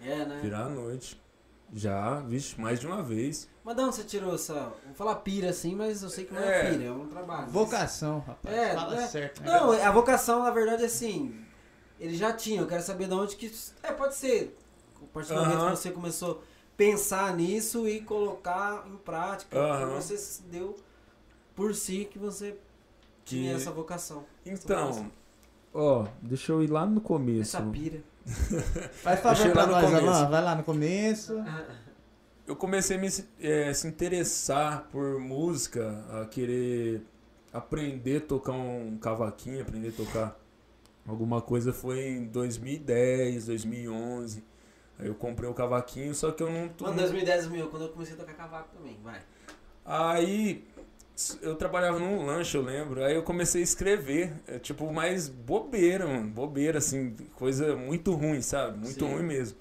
É, 0.00 0.24
né? 0.24 0.38
Virar 0.40 0.66
a 0.66 0.68
noite. 0.68 1.20
Já, 1.72 2.20
vixe, 2.20 2.58
mais 2.60 2.80
de 2.80 2.86
uma 2.86 3.02
vez. 3.02 3.48
Mas 3.62 3.76
de 3.76 3.82
onde 3.82 3.94
você 3.96 4.04
tirou 4.04 4.34
essa. 4.34 4.72
Vou 4.86 4.94
falar 4.94 5.16
pira 5.16 5.50
assim, 5.50 5.74
mas 5.74 6.02
eu 6.02 6.08
sei 6.08 6.24
que 6.24 6.32
não 6.32 6.40
é, 6.40 6.66
É. 6.66 6.70
pira, 6.70 6.84
é 6.84 6.90
um 6.92 7.06
trabalho. 7.08 7.48
Vocação, 7.50 8.20
rapaz. 8.26 8.56
É, 8.56 8.74
Fala 8.74 8.94
né? 8.96 9.06
certo. 9.06 9.42
né? 9.42 9.50
Não, 9.50 9.70
a 9.72 9.90
vocação, 9.90 10.42
na 10.42 10.50
verdade, 10.50 10.82
é 10.82 10.86
assim. 10.86 11.34
Ele 12.00 12.14
já 12.16 12.32
tinha, 12.32 12.60
eu 12.60 12.66
quero 12.66 12.82
saber 12.82 13.06
de 13.08 13.14
onde 13.14 13.36
que. 13.36 13.52
É, 13.82 13.92
pode 13.92 14.14
ser. 14.14 14.56
A 15.02 15.06
partir 15.12 15.34
do 15.34 15.40
momento 15.40 15.64
que 15.64 15.70
você 15.76 15.90
começou 15.90 16.32
a 16.32 16.38
pensar 16.76 17.36
nisso 17.36 17.86
e 17.88 18.00
colocar 18.00 18.86
em 18.86 18.96
prática, 18.96 19.58
Aham. 19.58 19.94
você 20.00 20.16
se 20.16 20.42
deu 20.42 20.74
por 21.54 21.74
si 21.74 22.08
que 22.10 22.18
você 22.18 22.52
Que- 22.52 23.36
tinha 23.36 23.52
essa 23.54 23.70
vocação. 23.70 24.24
Então, 24.46 25.10
ó, 25.74 26.06
deixa 26.22 26.52
eu 26.52 26.62
ir 26.62 26.70
lá 26.70 26.86
no 26.86 27.00
começo. 27.00 27.56
Essa 27.56 27.62
pira. 27.66 28.02
Faz 29.02 29.20
favor 29.20 29.52
pra 29.52 29.66
nós. 29.66 29.94
Alan. 29.94 30.28
Vai 30.28 30.42
lá 30.42 30.54
no 30.54 30.62
começo. 30.62 31.42
Eu 32.46 32.56
comecei 32.56 32.96
a 32.96 33.00
me 33.00 33.08
eh, 33.40 33.72
se 33.74 33.86
interessar 33.86 34.88
por 34.90 35.18
música, 35.18 36.04
a 36.10 36.26
querer 36.26 37.02
aprender 37.52 38.18
a 38.18 38.20
tocar 38.20 38.52
um 38.52 38.96
cavaquinho, 38.98 39.62
aprender 39.62 39.88
a 39.88 39.92
tocar 39.92 40.40
alguma 41.06 41.40
coisa 41.40 41.72
foi 41.72 42.08
em 42.08 42.24
2010, 42.26 43.46
2011. 43.46 44.44
Aí 44.98 45.06
eu 45.06 45.14
comprei 45.14 45.48
o 45.48 45.54
cavaquinho, 45.54 46.14
só 46.14 46.30
que 46.32 46.42
eu 46.42 46.50
não 46.50 46.70
Mano, 46.80 46.96
2010 46.96 47.48
mil, 47.48 47.68
quando 47.68 47.82
eu 47.82 47.88
comecei 47.90 48.14
a 48.14 48.18
tocar 48.18 48.34
cavaco 48.34 48.68
também, 48.76 48.98
vai. 49.02 49.20
Aí 49.84 50.66
eu 51.42 51.54
trabalhava 51.56 51.98
num 51.98 52.24
lanche, 52.24 52.56
eu 52.56 52.62
lembro. 52.62 53.02
Aí 53.04 53.14
eu 53.14 53.22
comecei 53.22 53.60
a 53.60 53.64
escrever, 53.64 54.32
é, 54.46 54.58
tipo, 54.58 54.92
mais 54.92 55.28
bobeira, 55.28 56.06
mano. 56.06 56.28
Bobeira, 56.28 56.78
assim, 56.78 57.14
coisa 57.34 57.76
muito 57.76 58.12
ruim, 58.14 58.40
sabe? 58.40 58.78
Muito 58.78 59.04
Sim. 59.04 59.12
ruim 59.12 59.24
mesmo. 59.24 59.56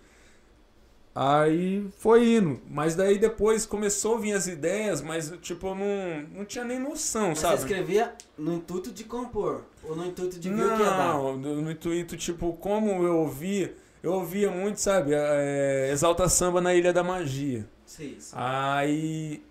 Aí 1.19 1.89
foi 1.97 2.35
indo. 2.35 2.61
Mas 2.69 2.93
daí 2.95 3.17
depois 3.17 3.65
começou 3.65 4.17
a 4.17 4.19
vir 4.19 4.33
as 4.33 4.45
ideias, 4.45 5.01
mas 5.01 5.33
tipo, 5.41 5.65
eu 5.65 5.75
não, 5.75 6.21
não 6.39 6.45
tinha 6.45 6.63
nem 6.63 6.79
noção, 6.79 7.29
Mas 7.29 7.39
sabe? 7.39 7.57
você 7.57 7.63
escrevia 7.63 8.13
no 8.37 8.53
intuito 8.53 8.91
de 8.91 9.03
compor, 9.03 9.63
ou 9.83 9.95
no 9.95 10.05
intuito 10.05 10.39
de 10.39 10.47
ver 10.47 10.63
o 10.63 10.75
que 10.75 10.83
ia 10.83 10.89
dar. 10.91 11.13
Não, 11.15 11.35
no, 11.35 11.71
intuito, 11.71 12.15
tipo, 12.15 12.53
como 12.53 13.03
eu 13.03 13.17
ouvia, 13.17 13.75
eu 14.03 14.13
ouvia 14.13 14.51
muito, 14.51 14.79
sabe, 14.79 15.11
é, 15.15 15.89
Exalta 15.91 16.29
Samba 16.29 16.61
na 16.61 16.75
Ilha 16.75 16.93
da 16.93 17.03
Magia. 17.03 17.67
Sim, 17.83 18.15
sim. 18.19 18.35
Aí, 18.37 19.41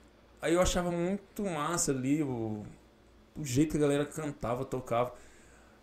aí 0.46 0.54
eu 0.54 0.60
achava 0.60 0.90
muito 0.90 1.42
massa 1.44 1.92
ali 1.92 2.22
o, 2.22 2.62
o 3.36 3.44
jeito 3.44 3.72
que 3.72 3.76
a 3.76 3.80
galera 3.80 4.04
cantava, 4.04 4.64
tocava. 4.64 5.12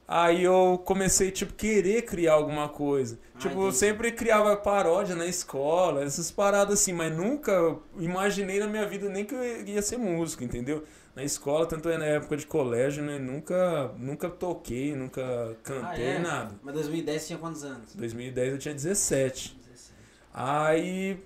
Aí 0.07 0.43
eu 0.43 0.81
comecei, 0.83 1.31
tipo, 1.31 1.53
querer 1.53 2.01
criar 2.03 2.33
alguma 2.33 2.67
coisa. 2.67 3.17
Ah, 3.33 3.39
tipo, 3.39 3.61
eu 3.65 3.71
sempre 3.71 4.11
criava 4.11 4.55
paródia 4.57 5.15
na 5.15 5.25
escola, 5.25 6.03
essas 6.03 6.29
paradas 6.29 6.81
assim, 6.81 6.91
mas 6.91 7.15
nunca 7.15 7.77
imaginei 7.97 8.59
na 8.59 8.67
minha 8.67 8.85
vida 8.85 9.07
nem 9.09 9.23
que 9.23 9.33
eu 9.33 9.65
ia 9.65 9.81
ser 9.81 9.97
músico, 9.97 10.43
entendeu? 10.43 10.83
na 11.15 11.23
escola, 11.23 11.65
tanto 11.65 11.89
é 11.89 11.97
na 11.97 12.05
época 12.05 12.35
de 12.35 12.45
colégio, 12.47 13.03
né? 13.03 13.19
Nunca, 13.19 13.91
nunca 13.97 14.29
toquei, 14.29 14.95
nunca 14.95 15.55
cantei, 15.63 16.07
Ah, 16.07 16.13
é? 16.13 16.19
nada. 16.19 16.55
Mas 16.63 16.73
2010 16.73 17.21
você 17.21 17.27
tinha 17.27 17.39
quantos 17.39 17.63
anos? 17.63 17.93
2010 17.95 18.53
eu 18.53 18.57
tinha 18.57 18.73
17. 18.73 19.55
17. 19.55 19.93
Aí, 20.33 21.23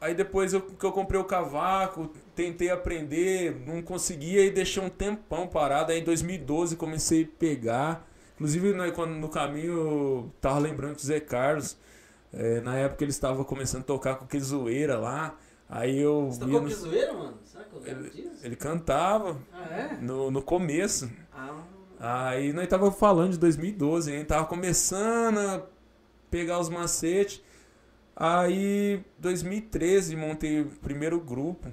aí 0.00 0.14
depois 0.14 0.52
eu, 0.52 0.62
que 0.62 0.84
eu 0.84 0.90
comprei 0.90 1.20
o 1.20 1.24
cavaco, 1.24 2.10
tentei 2.34 2.70
aprender, 2.70 3.56
não 3.66 3.80
conseguia 3.82 4.44
e 4.44 4.50
deixei 4.50 4.82
um 4.82 4.88
tempão 4.90 5.46
parado. 5.46 5.92
Aí 5.92 6.00
em 6.00 6.04
2012 6.04 6.76
comecei 6.76 7.24
a 7.24 7.38
pegar. 7.38 8.06
Inclusive, 8.34 8.72
né, 8.72 8.90
quando 8.90 9.12
no 9.12 9.28
caminho 9.28 9.72
eu 9.72 10.32
tava 10.40 10.58
lembrando 10.58 10.96
que 10.96 11.02
o 11.02 11.06
Zé 11.06 11.20
Carlos, 11.20 11.76
eh, 12.32 12.60
na 12.62 12.76
época 12.76 13.04
ele 13.04 13.10
estava 13.12 13.44
começando 13.44 13.82
a 13.82 13.84
tocar 13.84 14.16
com 14.16 14.40
zoeira 14.40 14.98
lá. 14.98 15.38
Aí 15.68 15.98
eu 15.98 16.26
Você 16.30 16.40
tocou 16.40 16.60
no- 16.62 16.68
que 16.68 16.74
zoeira, 16.74 17.12
mano? 17.12 17.38
Será 17.44 17.64
que 17.64 17.74
eu 17.74 17.80
lembro 17.80 18.10
disso? 18.10 18.44
ele 18.44 18.56
cantava 18.56 19.38
Ah, 19.52 19.64
é? 19.74 19.98
no, 20.00 20.30
no 20.30 20.42
começo. 20.42 21.10
Ah, 21.32 21.62
Aí 22.00 22.52
nós 22.52 22.66
tava 22.68 22.90
falando 22.92 23.32
de 23.32 23.38
2012, 23.38 24.12
a 24.12 24.16
gente 24.16 24.26
tava 24.26 24.44
começando 24.46 25.38
a 25.38 25.62
pegar 26.30 26.58
os 26.58 26.68
macetes. 26.68 27.40
Aí 28.16 29.02
2013 29.18 30.14
montei 30.16 30.60
o 30.60 30.66
primeiro 30.66 31.18
grupo. 31.20 31.68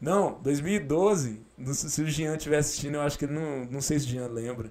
Não, 0.00 0.38
2012, 0.42 1.40
não 1.56 1.74
sei 1.74 1.90
se 1.90 2.02
o 2.02 2.06
Jean 2.06 2.36
estiver 2.36 2.58
assistindo, 2.58 2.94
eu 2.94 3.00
acho 3.00 3.18
que 3.18 3.24
ele 3.24 3.34
não, 3.34 3.64
não 3.64 3.80
sei 3.80 3.98
se 3.98 4.06
o 4.06 4.08
Jean 4.08 4.28
lembra. 4.28 4.70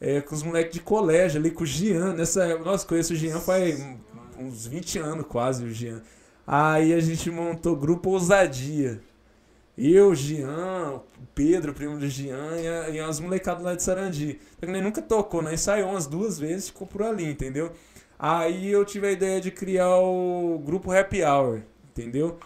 É 0.00 0.20
com 0.20 0.34
os 0.34 0.42
moleques 0.42 0.72
de 0.72 0.80
colégio 0.80 1.40
ali, 1.40 1.50
com 1.50 1.64
o 1.64 1.66
Jean, 1.66 2.14
nessa. 2.14 2.56
Nossa, 2.58 2.86
conheço 2.86 3.12
o 3.12 3.16
Jean 3.16 3.38
faz 3.40 3.84
uns 4.38 4.66
20 4.66 4.98
anos 4.98 5.26
quase, 5.26 5.64
o 5.64 5.70
Jean. 5.70 6.00
Aí 6.46 6.94
a 6.94 7.00
gente 7.00 7.30
montou 7.30 7.74
o 7.74 7.76
grupo 7.76 8.10
Ousadia. 8.10 9.00
Eu, 9.76 10.14
Jean, 10.14 11.00
Pedro, 11.34 11.72
primo 11.72 11.98
do 11.98 12.08
Jean, 12.08 12.56
e, 12.60 12.68
a, 12.68 12.90
e 12.90 13.00
as 13.00 13.20
molecadas 13.20 13.62
lá 13.62 13.74
de 13.74 13.82
Sarandi. 13.82 14.38
Nós 14.60 14.82
nunca 14.82 15.00
tocou, 15.02 15.42
nós 15.42 15.54
ensaiou 15.54 15.90
umas 15.90 16.06
duas 16.06 16.38
vezes 16.38 16.68
ficou 16.68 16.86
por 16.86 17.02
ali, 17.02 17.24
entendeu? 17.24 17.72
Aí 18.18 18.70
eu 18.70 18.84
tive 18.84 19.06
a 19.06 19.12
ideia 19.12 19.40
de 19.40 19.50
criar 19.50 19.96
o 19.96 20.60
grupo 20.64 20.92
Happy 20.92 21.22
Hour, 21.22 21.62
entendeu? 21.90 22.38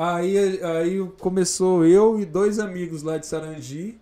Aí, 0.00 0.38
aí 0.62 1.08
começou 1.18 1.84
eu 1.84 2.20
e 2.20 2.24
dois 2.24 2.60
amigos 2.60 3.02
lá 3.02 3.18
de 3.18 3.26
Sarandi. 3.26 3.98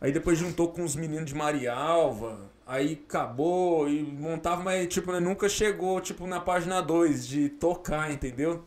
Aí 0.00 0.10
depois 0.10 0.36
juntou 0.36 0.66
com 0.72 0.82
os 0.82 0.96
meninos 0.96 1.26
de 1.26 1.34
Marialva. 1.34 2.40
Aí 2.66 3.00
acabou 3.06 3.88
e 3.88 4.02
montava, 4.02 4.64
mas 4.64 4.88
tipo, 4.88 5.12
né, 5.12 5.20
nunca 5.20 5.48
chegou 5.48 6.00
tipo 6.00 6.26
na 6.26 6.40
página 6.40 6.80
2 6.80 7.24
de 7.24 7.48
tocar, 7.50 8.10
entendeu? 8.10 8.64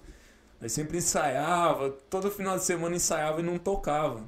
Aí 0.61 0.69
sempre 0.69 0.97
ensaiava, 0.97 1.89
todo 2.09 2.31
final 2.31 2.57
de 2.57 2.63
semana 2.63 2.95
ensaiava 2.95 3.41
e 3.41 3.43
não 3.43 3.57
tocava. 3.57 4.23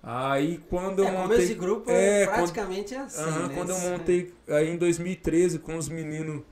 Aí 0.00 0.58
quando 0.70 1.00
eu 1.00 1.08
é, 1.08 1.10
montei. 1.10 1.44
de 1.44 1.54
grupo 1.54 1.90
É, 1.90 2.22
é, 2.22 2.26
quando- 2.26 2.36
praticamente 2.36 2.94
é 2.94 2.98
assim, 2.98 3.20
Aham, 3.20 3.48
né? 3.48 3.54
quando 3.56 3.70
eu 3.70 3.78
montei 3.80 4.32
aí 4.48 4.70
em 4.70 4.76
2013 4.76 5.58
com 5.58 5.76
os 5.76 5.88
meninos, 5.88 6.42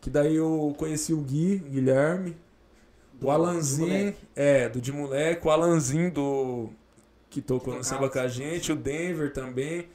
que 0.00 0.08
daí 0.08 0.36
eu 0.36 0.72
conheci 0.78 1.12
o 1.12 1.20
Gui, 1.20 1.58
Guilherme, 1.58 2.36
o 3.22 3.30
Alanzinho, 3.30 4.14
é, 4.34 4.68
do 4.68 4.80
de 4.80 4.92
moleque, 4.92 5.46
o 5.46 5.50
Alanzinho 5.50 6.10
do 6.10 6.70
que 7.28 7.40
tocou 7.40 7.74
no 7.74 7.84
samba 7.84 8.10
com 8.10 8.18
a 8.18 8.28
gente, 8.28 8.72
o 8.72 8.76
Denver 8.76 9.32
também. 9.32 9.86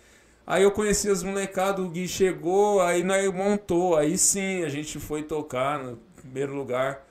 Aí 0.47 0.63
eu 0.63 0.71
conheci 0.71 1.09
as 1.09 1.23
molecadas, 1.23 1.83
o 1.83 1.89
Gui 1.89 2.07
chegou, 2.07 2.81
aí 2.81 3.03
nós 3.03 3.33
montou, 3.33 3.95
aí 3.95 4.17
sim 4.17 4.63
a 4.63 4.69
gente 4.69 4.99
foi 4.99 5.23
tocar 5.23 5.83
no 5.83 5.97
primeiro 6.15 6.53
lugar 6.53 7.03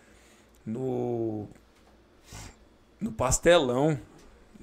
no 0.64 1.46
no 3.00 3.12
Pastelão. 3.12 3.98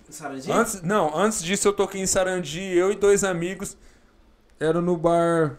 Sarandinho? 0.10 0.56
Antes, 0.56 0.82
não, 0.82 1.16
antes 1.16 1.44
disso 1.44 1.68
eu 1.68 1.74
toquei 1.74 2.02
em 2.02 2.08
Sarandi, 2.08 2.62
eu 2.62 2.92
e 2.92 2.96
dois 2.96 3.24
amigos. 3.24 3.78
Era 4.60 4.82
no 4.82 4.98
bar. 4.98 5.58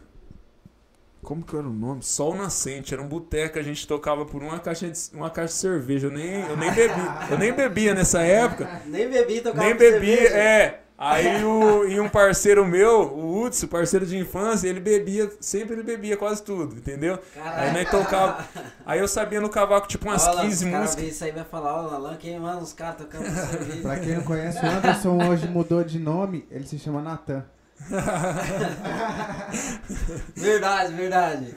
Como 1.25 1.43
que 1.45 1.55
era 1.57 1.67
o 1.67 1.73
nome? 1.73 2.03
Sol 2.03 2.35
Nascente. 2.35 2.93
Era 2.93 3.03
um 3.03 3.07
boteco, 3.09 3.59
a 3.59 3.63
gente 3.63 3.87
tocava 3.87 4.25
por 4.27 4.43
uma 4.43 4.59
caixa 4.59 4.91
de, 4.91 4.99
uma 5.15 5.31
caixa 5.31 5.55
de 5.55 5.61
cerveja. 5.61 6.09
Eu 6.09 6.11
nem, 6.11 6.41
eu 6.49 6.57
nem 6.57 6.73
bebi. 6.73 7.01
Eu 7.31 7.39
nem 7.39 7.53
bebia 7.53 7.95
nessa 7.95 8.23
época. 8.23 8.69
Nem 8.87 9.09
bebi, 9.09 9.41
tocava 9.41 9.65
nem 9.65 9.79
cerveja. 9.79 10.37
é. 10.37 10.79
Aí 11.05 11.43
o, 11.45 11.85
e 11.89 11.99
um 11.99 12.09
parceiro 12.09 12.65
meu, 12.65 13.13
o 13.13 13.43
Hudson, 13.43 13.67
parceiro 13.67 14.07
de 14.07 14.17
infância, 14.17 14.69
ele 14.69 14.79
bebia, 14.79 15.29
sempre 15.41 15.75
ele 15.75 15.83
bebia 15.83 16.17
quase 16.17 16.41
tudo, 16.45 16.77
entendeu? 16.77 17.19
Aí 17.35 17.43
Caralho. 17.43 17.73
nós 17.73 17.91
tocava. 17.91 18.49
Aí 18.87 19.01
eu 19.01 19.09
sabia 19.09 19.41
no 19.41 19.49
cavaco 19.49 19.89
tipo 19.89 20.07
umas 20.07 20.25
Olha 20.29 20.35
lá, 20.37 20.43
15 20.43 20.65
os 20.65 20.71
cara 20.71 20.83
músicas. 20.85 21.05
Isso 21.05 21.25
aí 21.25 21.33
vai 21.33 21.45
falar, 21.45 21.75
ó, 21.75 21.93
Alan, 21.95 22.17
quem 22.17 22.39
manda 22.39 22.63
os 22.63 22.73
caras 22.73 22.99
tocando 22.99 23.25
cerveja. 23.35 23.83
Pra 23.83 23.99
quem 23.99 24.15
não 24.15 24.23
conhece, 24.23 24.65
o 24.65 24.69
Anderson 24.69 25.29
hoje 25.29 25.49
mudou 25.49 25.83
de 25.83 25.99
nome, 25.99 26.47
ele 26.49 26.67
se 26.69 26.79
chama 26.79 27.03
Natan. 27.03 27.45
Verdade, 30.35 30.93
verdade. 30.95 31.55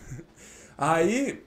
Aí, 0.77 1.43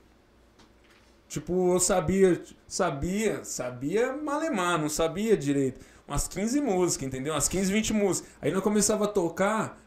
tipo, 1.28 1.74
eu 1.74 1.80
sabia, 1.80 2.40
sabia, 2.66 3.44
sabia 3.44 4.12
malemar, 4.16 4.78
não 4.78 4.88
sabia 4.88 5.36
direito. 5.36 5.80
Umas 6.06 6.26
15 6.26 6.60
músicas, 6.60 7.06
entendeu? 7.06 7.34
Umas 7.34 7.48
15, 7.48 7.72
20 7.72 7.92
músicas. 7.92 8.30
Aí 8.40 8.50
nós 8.50 8.62
começava 8.62 9.04
a 9.04 9.08
tocar, 9.08 9.78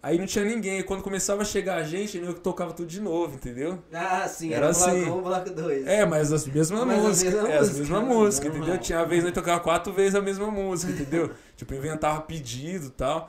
aí 0.00 0.16
não 0.18 0.26
tinha 0.26 0.44
ninguém. 0.44 0.84
Quando 0.84 1.02
começava 1.02 1.42
a 1.42 1.44
chegar 1.44 1.76
a 1.78 1.82
gente, 1.82 2.16
eu 2.16 2.32
tocava 2.34 2.72
tudo 2.72 2.86
de 2.86 3.00
novo, 3.00 3.34
entendeu? 3.34 3.82
Ah, 3.92 4.28
sim, 4.28 4.52
Era 4.52 4.66
era, 4.66 4.72
bloco 4.72 4.90
assim. 4.90 5.10
1, 5.10 5.22
bloco 5.22 5.50
2. 5.50 5.86
É, 5.88 6.06
mas 6.06 6.32
as 6.32 6.46
mesmas 6.46 6.84
Mas 6.84 6.98
as 6.98 7.04
músicas. 7.04 7.34
é, 7.34 7.58
as 7.58 7.78
mesmas 7.78 8.04
músicas, 8.04 8.54
entendeu? 8.54 8.78
Tinha 8.78 8.98
uma 9.00 9.06
vez 9.06 9.24
nós 9.24 9.32
tocava 9.32 9.58
quatro 9.60 9.92
vezes 9.92 10.14
a 10.14 10.22
mesma 10.22 10.48
música, 10.48 10.92
entendeu? 10.92 11.30
tipo, 11.56 11.74
inventava 11.74 12.20
pedido 12.20 12.86
e 12.86 12.90
tal. 12.90 13.28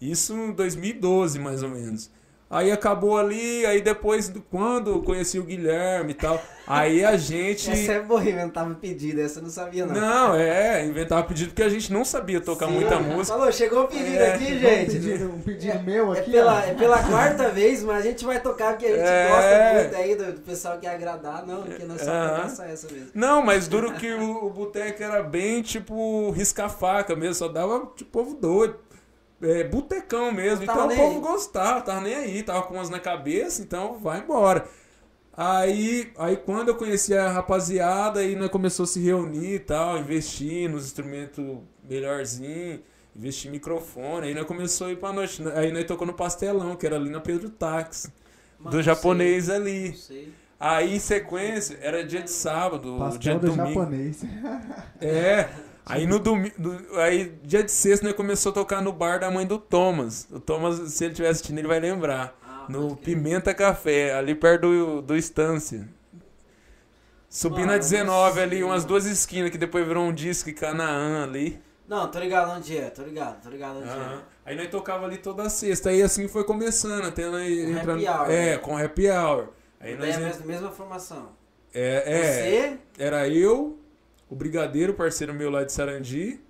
Isso 0.00 0.32
em 0.34 0.52
2012, 0.52 1.38
mais 1.38 1.62
ou 1.62 1.68
menos. 1.70 2.10
Aí 2.48 2.70
acabou 2.70 3.18
ali, 3.18 3.66
aí 3.66 3.80
depois, 3.82 4.28
do- 4.28 4.40
quando 4.40 4.90
eu 4.90 5.02
conheci 5.02 5.36
o 5.36 5.42
Guilherme 5.42 6.12
e 6.12 6.14
tal, 6.14 6.40
aí 6.64 7.04
a 7.04 7.16
gente. 7.16 7.68
Essa 7.68 7.94
é 7.94 8.00
boa, 8.00 8.22
inventava 8.22 8.72
pedido, 8.76 9.20
essa 9.20 9.40
eu 9.40 9.42
não 9.42 9.50
sabia 9.50 9.84
não. 9.84 9.92
Não, 9.96 10.34
é, 10.36 10.86
inventava 10.86 11.24
pedido 11.24 11.48
porque 11.48 11.64
a 11.64 11.68
gente 11.68 11.92
não 11.92 12.04
sabia 12.04 12.40
tocar 12.40 12.68
Sim. 12.68 12.74
muita 12.74 13.00
música. 13.00 13.36
Falou, 13.36 13.50
chegou 13.50 13.82
o 13.82 13.88
pedido 13.88 14.18
É, 14.22 14.34
aqui, 14.34 14.44
Um 14.44 14.58
gente. 14.60 14.92
pedido, 14.92 15.24
um 15.34 15.40
pedido 15.40 15.82
meu 15.82 16.14
É 16.14 16.20
aqui, 16.20 16.30
pela, 16.30 16.54
ó. 16.54 16.58
é 16.60 16.74
pela 16.74 17.02
quarta 17.02 17.48
vez, 17.48 17.82
mas 17.82 17.98
a 17.98 18.02
gente 18.08 18.24
vai 18.24 18.40
tocar 18.40 18.74
porque 18.74 18.86
a 18.86 18.90
gente 18.90 19.00
É. 19.00 19.28
gosta 19.28 19.80
muito 19.82 19.96
aí 19.96 20.14
do, 20.14 20.32
do 20.34 20.40
pessoal 20.42 20.78
que 20.78 20.86
agradar, 20.86 21.44
não, 21.44 21.62
porque 21.64 21.82
nós 21.84 22.00
só 22.00 22.28
tocamos 22.28 22.52
só 22.52 22.62
essa 22.62 22.86
mesmo. 22.92 23.08
Não, 23.12 23.42
mas 23.42 23.66
duro 23.66 23.92
que 23.94 24.12
o, 24.12 24.44
o 24.46 24.50
boteco 24.50 25.02
era 25.02 25.20
bem 25.20 25.62
tipo 25.62 26.30
risca-faca 26.30 27.16
mesmo, 27.16 27.34
só 27.34 27.48
dava 27.48 27.90
tipo 27.96 28.08
povo 28.12 28.34
doido. 28.36 28.85
É, 29.42 29.64
botecão 29.64 30.32
mesmo, 30.32 30.64
então 30.64 30.86
o 30.86 30.96
povo 30.96 31.16
aí. 31.16 31.20
gostava, 31.20 31.82
tava 31.82 32.00
nem 32.00 32.14
aí, 32.14 32.42
tava 32.42 32.62
com 32.62 32.74
umas 32.74 32.88
na 32.88 32.98
cabeça, 32.98 33.60
então 33.62 33.98
vai 33.98 34.20
embora. 34.20 34.66
Aí, 35.36 36.10
aí 36.16 36.36
quando 36.38 36.68
eu 36.68 36.76
conheci 36.76 37.14
a 37.14 37.30
rapaziada, 37.30 38.20
aí 38.20 38.34
nós 38.34 38.48
começou 38.48 38.84
a 38.84 38.86
se 38.86 38.98
reunir 39.00 39.56
e 39.56 39.58
tal, 39.58 39.98
investir 39.98 40.70
nos 40.70 40.86
instrumentos 40.86 41.44
melhorzinho, 41.86 42.80
investir 43.14 43.50
em 43.50 43.52
microfone, 43.52 44.28
aí 44.28 44.34
nós 44.34 44.46
começou 44.46 44.86
a 44.86 44.92
ir 44.92 44.96
pra 44.96 45.12
noite. 45.12 45.42
Aí 45.54 45.70
nós 45.70 45.84
tocou 45.84 46.06
no 46.06 46.14
pastelão, 46.14 46.74
que 46.74 46.86
era 46.86 46.96
ali 46.96 47.10
na 47.10 47.20
Pedro 47.20 47.50
Táxi, 47.50 48.10
Mano, 48.58 48.70
do 48.70 48.82
japonês 48.82 49.44
sei, 49.44 49.54
ali. 49.54 49.94
Aí 50.58 50.96
em 50.96 50.98
sequência, 50.98 51.78
era 51.82 52.02
dia 52.02 52.22
de 52.22 52.30
sábado, 52.30 52.96
dia 52.96 52.98
Pastel 52.98 53.38
de 53.38 53.40
do 53.40 53.52
domingo. 53.54 53.80
japonês. 53.80 54.24
É. 54.98 55.50
Aí 55.86 56.06
no 56.06 56.18
domingo. 56.18 56.54
Aí 56.98 57.32
dia 57.44 57.62
de 57.62 57.70
sexta 57.70 58.04
nós 58.06 58.16
começou 58.16 58.50
a 58.50 58.54
tocar 58.54 58.82
no 58.82 58.92
bar 58.92 59.20
da 59.20 59.30
mãe 59.30 59.46
do 59.46 59.56
Thomas. 59.58 60.26
O 60.32 60.40
Thomas, 60.40 60.92
se 60.92 61.04
ele 61.04 61.12
estiver 61.12 61.28
assistindo, 61.28 61.58
ele 61.58 61.68
vai 61.68 61.78
lembrar. 61.80 62.36
Ah, 62.44 62.66
No. 62.68 62.96
Pimenta 62.96 63.54
Café, 63.54 64.12
ali 64.14 64.34
perto 64.34 64.62
do, 64.62 65.02
do 65.02 65.16
Estância. 65.16 65.88
Subindo 67.28 67.70
a 67.70 67.74
eu 67.74 67.78
19 67.80 68.36
não 68.36 68.42
ali, 68.42 68.64
umas 68.64 68.84
duas 68.84 69.04
esquinas, 69.04 69.50
que 69.50 69.58
depois 69.58 69.86
virou 69.86 70.04
um 70.04 70.12
disco 70.12 70.52
Canaã 70.54 71.24
ali. 71.24 71.60
Não, 71.86 72.10
tô 72.10 72.18
ligado 72.18 72.50
onde 72.50 72.76
é, 72.76 72.90
tô 72.90 73.02
ligado, 73.02 73.40
tô 73.42 73.48
ligado 73.48 73.78
onde 73.78 73.88
é. 73.88 74.18
Aí 74.44 74.56
nós 74.56 74.68
tocava 74.68 75.04
ali 75.06 75.18
toda 75.18 75.48
sexta. 75.48 75.90
Aí 75.90 76.02
assim 76.02 76.26
foi 76.26 76.42
começando, 76.44 77.04
até 77.04 77.26
nós 77.30 77.42
Com 77.48 77.70
entrando. 77.70 78.06
happy 78.06 78.08
hour, 78.08 78.30
É, 78.30 78.50
né? 78.52 78.58
com 78.58 78.76
happy 78.76 79.08
hour. 79.10 79.48
Aí 79.78 79.96
Daí 79.96 80.08
nós 80.08 80.08
é 80.08 80.16
a 80.16 80.26
mesma, 80.26 80.46
mesma 80.46 80.70
formação. 80.72 81.28
é, 81.72 82.02
é, 82.06 82.22
Você, 82.22 82.78
era 82.98 83.28
eu, 83.28 83.78
o 84.28 84.34
Brigadeiro, 84.34 84.94
parceiro 84.94 85.32
meu 85.34 85.50
lá 85.50 85.64
de 85.64 85.72
Sarandi, 85.72 86.40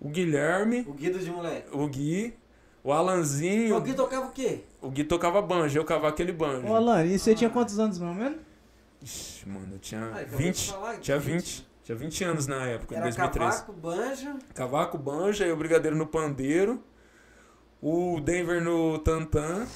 o 0.00 0.08
Guilherme, 0.08 0.84
o 0.88 0.92
Guido 0.92 1.18
de 1.18 1.30
moleque. 1.30 1.68
o 1.72 1.86
Gui, 1.88 2.34
o 2.84 2.92
Alanzinho. 2.92 3.76
O 3.76 3.80
Gui 3.80 3.94
tocava 3.94 4.26
o 4.26 4.30
quê? 4.32 4.60
O 4.80 4.90
Gui 4.90 5.04
tocava 5.04 5.42
banjo, 5.42 5.78
eu 5.78 5.84
cavava 5.84 6.08
aquele 6.08 6.32
banjo. 6.32 6.66
Ô, 6.68 6.74
Alan, 6.76 7.04
e 7.04 7.18
você 7.18 7.34
tinha 7.34 7.50
quantos 7.50 7.78
anos, 7.78 8.00
ou 8.00 8.14
menos? 8.14 8.38
Ixi, 9.02 9.48
mano, 9.48 9.68
eu 9.74 9.78
tinha 9.78 10.10
Ah, 10.14 10.22
de 10.22 10.36
20. 10.36 10.70
falar, 10.72 10.96
Tinha 10.98 11.18
20. 11.18 11.66
Tinha 11.84 11.96
20 11.96 12.24
anos 12.24 12.46
na 12.46 12.66
época, 12.66 12.94
em 12.94 12.98
Era 12.98 13.06
2013. 13.06 13.50
cavaco, 13.50 13.72
banjo. 13.72 14.38
Cavaco, 14.54 14.98
banjo, 14.98 15.42
aí 15.42 15.50
o 15.50 15.56
Brigadeiro 15.56 15.96
no 15.96 16.06
pandeiro. 16.06 16.82
O 17.80 18.20
Denver 18.20 18.62
no 18.62 18.98
tantã. 18.98 19.66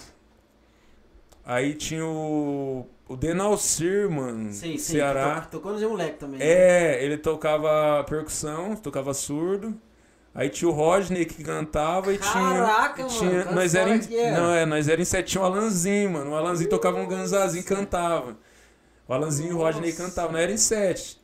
Aí 1.45 1.75
tinha 1.75 2.05
o. 2.05 2.87
O 3.13 3.17
Denalcir, 3.17 4.11
mano. 4.11 4.51
Sim, 4.55 4.79
sim. 4.79 4.95
Ceará. 4.95 5.43
Tocou, 5.43 5.75
no 5.75 5.79
de 5.79 5.87
moleque 5.87 6.17
também. 6.19 6.39
né? 6.39 6.47
É, 6.47 7.05
ele 7.05 7.19
tocava 7.19 8.03
percussão, 8.05 8.75
tocava 8.75 9.13
surdo. 9.13 9.79
Aí 10.35 10.49
tinha 10.49 10.67
o 10.67 10.73
Rodney 10.73 11.27
que 11.27 11.45
cantava 11.45 12.11
e 12.11 12.17
Caraca, 12.17 13.05
tinha. 13.05 13.31
mano, 13.31 13.43
tinha 13.43 13.55
nós 13.55 13.75
era 13.75 13.95
em, 13.95 14.17
era? 14.17 14.41
Não, 14.41 14.55
é, 14.55 14.65
nós 14.65 14.89
era 14.89 14.99
em 14.99 15.05
setinho 15.05 15.43
o 15.43 15.47
Alanzinho, 15.47 16.11
mano. 16.11 16.31
O 16.31 16.35
Alanzinho 16.35 16.71
tocava 16.71 16.99
um 16.99 17.07
ganzazinho 17.07 17.61
e 17.61 17.65
cantava. 17.65 18.35
O 19.07 19.13
Alanzinho 19.13 19.51
e 19.51 19.53
o 19.53 19.59
Rodney 19.59 19.91
Nossa. 19.91 20.05
cantavam, 20.05 20.33
nós 20.33 20.41
era 20.41 20.53
em 20.53 20.57
sete. 20.57 21.21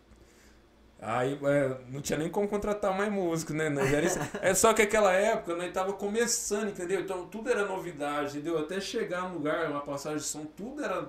Aí 1.01 1.38
é, 1.42 1.74
não 1.88 2.03
tinha 2.03 2.18
nem 2.18 2.29
como 2.29 2.46
contratar 2.46 2.94
mais 2.94 3.11
músico, 3.11 3.55
né? 3.55 3.70
Nós 3.70 3.90
era 3.90 4.07
é 4.42 4.53
só 4.53 4.74
que 4.74 4.83
aquela 4.83 5.14
época 5.14 5.57
nós 5.57 5.72
tava 5.72 5.94
começando, 5.94 6.68
entendeu? 6.68 7.01
Então 7.01 7.24
tudo 7.29 7.48
era 7.48 7.64
novidade, 7.64 8.37
entendeu? 8.37 8.59
Até 8.59 8.79
chegar 8.79 9.22
no 9.31 9.37
lugar, 9.37 9.70
uma 9.70 9.81
passagem 9.81 10.18
de 10.18 10.24
som, 10.24 10.44
tudo 10.44 10.85
era 10.85 11.09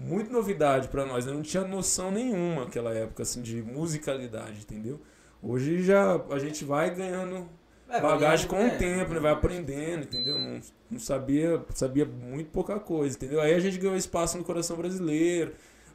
muito 0.00 0.32
novidade 0.32 0.88
pra 0.88 1.04
nós. 1.06 1.26
Eu 1.26 1.34
não 1.34 1.42
tinha 1.42 1.62
noção 1.64 2.10
nenhuma 2.10 2.64
naquela 2.64 2.92
época, 2.94 3.22
assim, 3.22 3.42
de 3.42 3.62
musicalidade, 3.62 4.62
entendeu? 4.62 5.00
Hoje 5.42 5.82
já 5.82 6.14
a 6.30 6.38
gente 6.38 6.64
vai 6.64 6.94
ganhando 6.94 7.48
É, 7.88 8.00
bagagem 8.00 8.48
com 8.48 8.66
o 8.66 8.70
tempo, 8.78 9.12
né? 9.14 9.20
Vai 9.20 9.32
aprendendo, 9.32 10.04
entendeu? 10.04 10.38
Não, 10.38 10.60
não 10.90 10.98
sabia, 10.98 11.62
sabia 11.74 12.06
muito 12.06 12.50
pouca 12.50 12.80
coisa, 12.80 13.16
entendeu? 13.16 13.40
Aí 13.40 13.54
a 13.54 13.60
gente 13.60 13.78
ganhou 13.78 13.96
espaço 13.96 14.38
no 14.38 14.44
coração 14.44 14.76
brasileiro, 14.76 15.52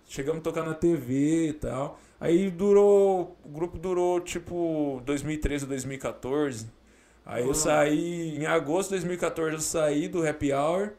chegamos 0.08 0.40
a 0.42 0.44
tocar 0.44 0.64
na 0.64 0.74
TV 0.76 1.50
e 1.50 1.54
tal. 1.54 2.00
Aí 2.20 2.50
durou, 2.52 3.38
o 3.44 3.50
grupo 3.50 3.78
durou 3.78 4.20
tipo 4.22 5.02
2013 5.06 5.66
ou 5.66 5.70
2014. 5.70 6.68
Aí 7.26 7.44
eu 7.46 7.54
saí, 7.56 8.38
em 8.38 8.46
agosto 8.46 8.90
de 8.90 8.98
2014 8.98 9.54
eu 9.56 9.62
saí 9.62 10.08
do 10.08 10.28
Happy 10.28 10.54
Hour. 10.54 10.94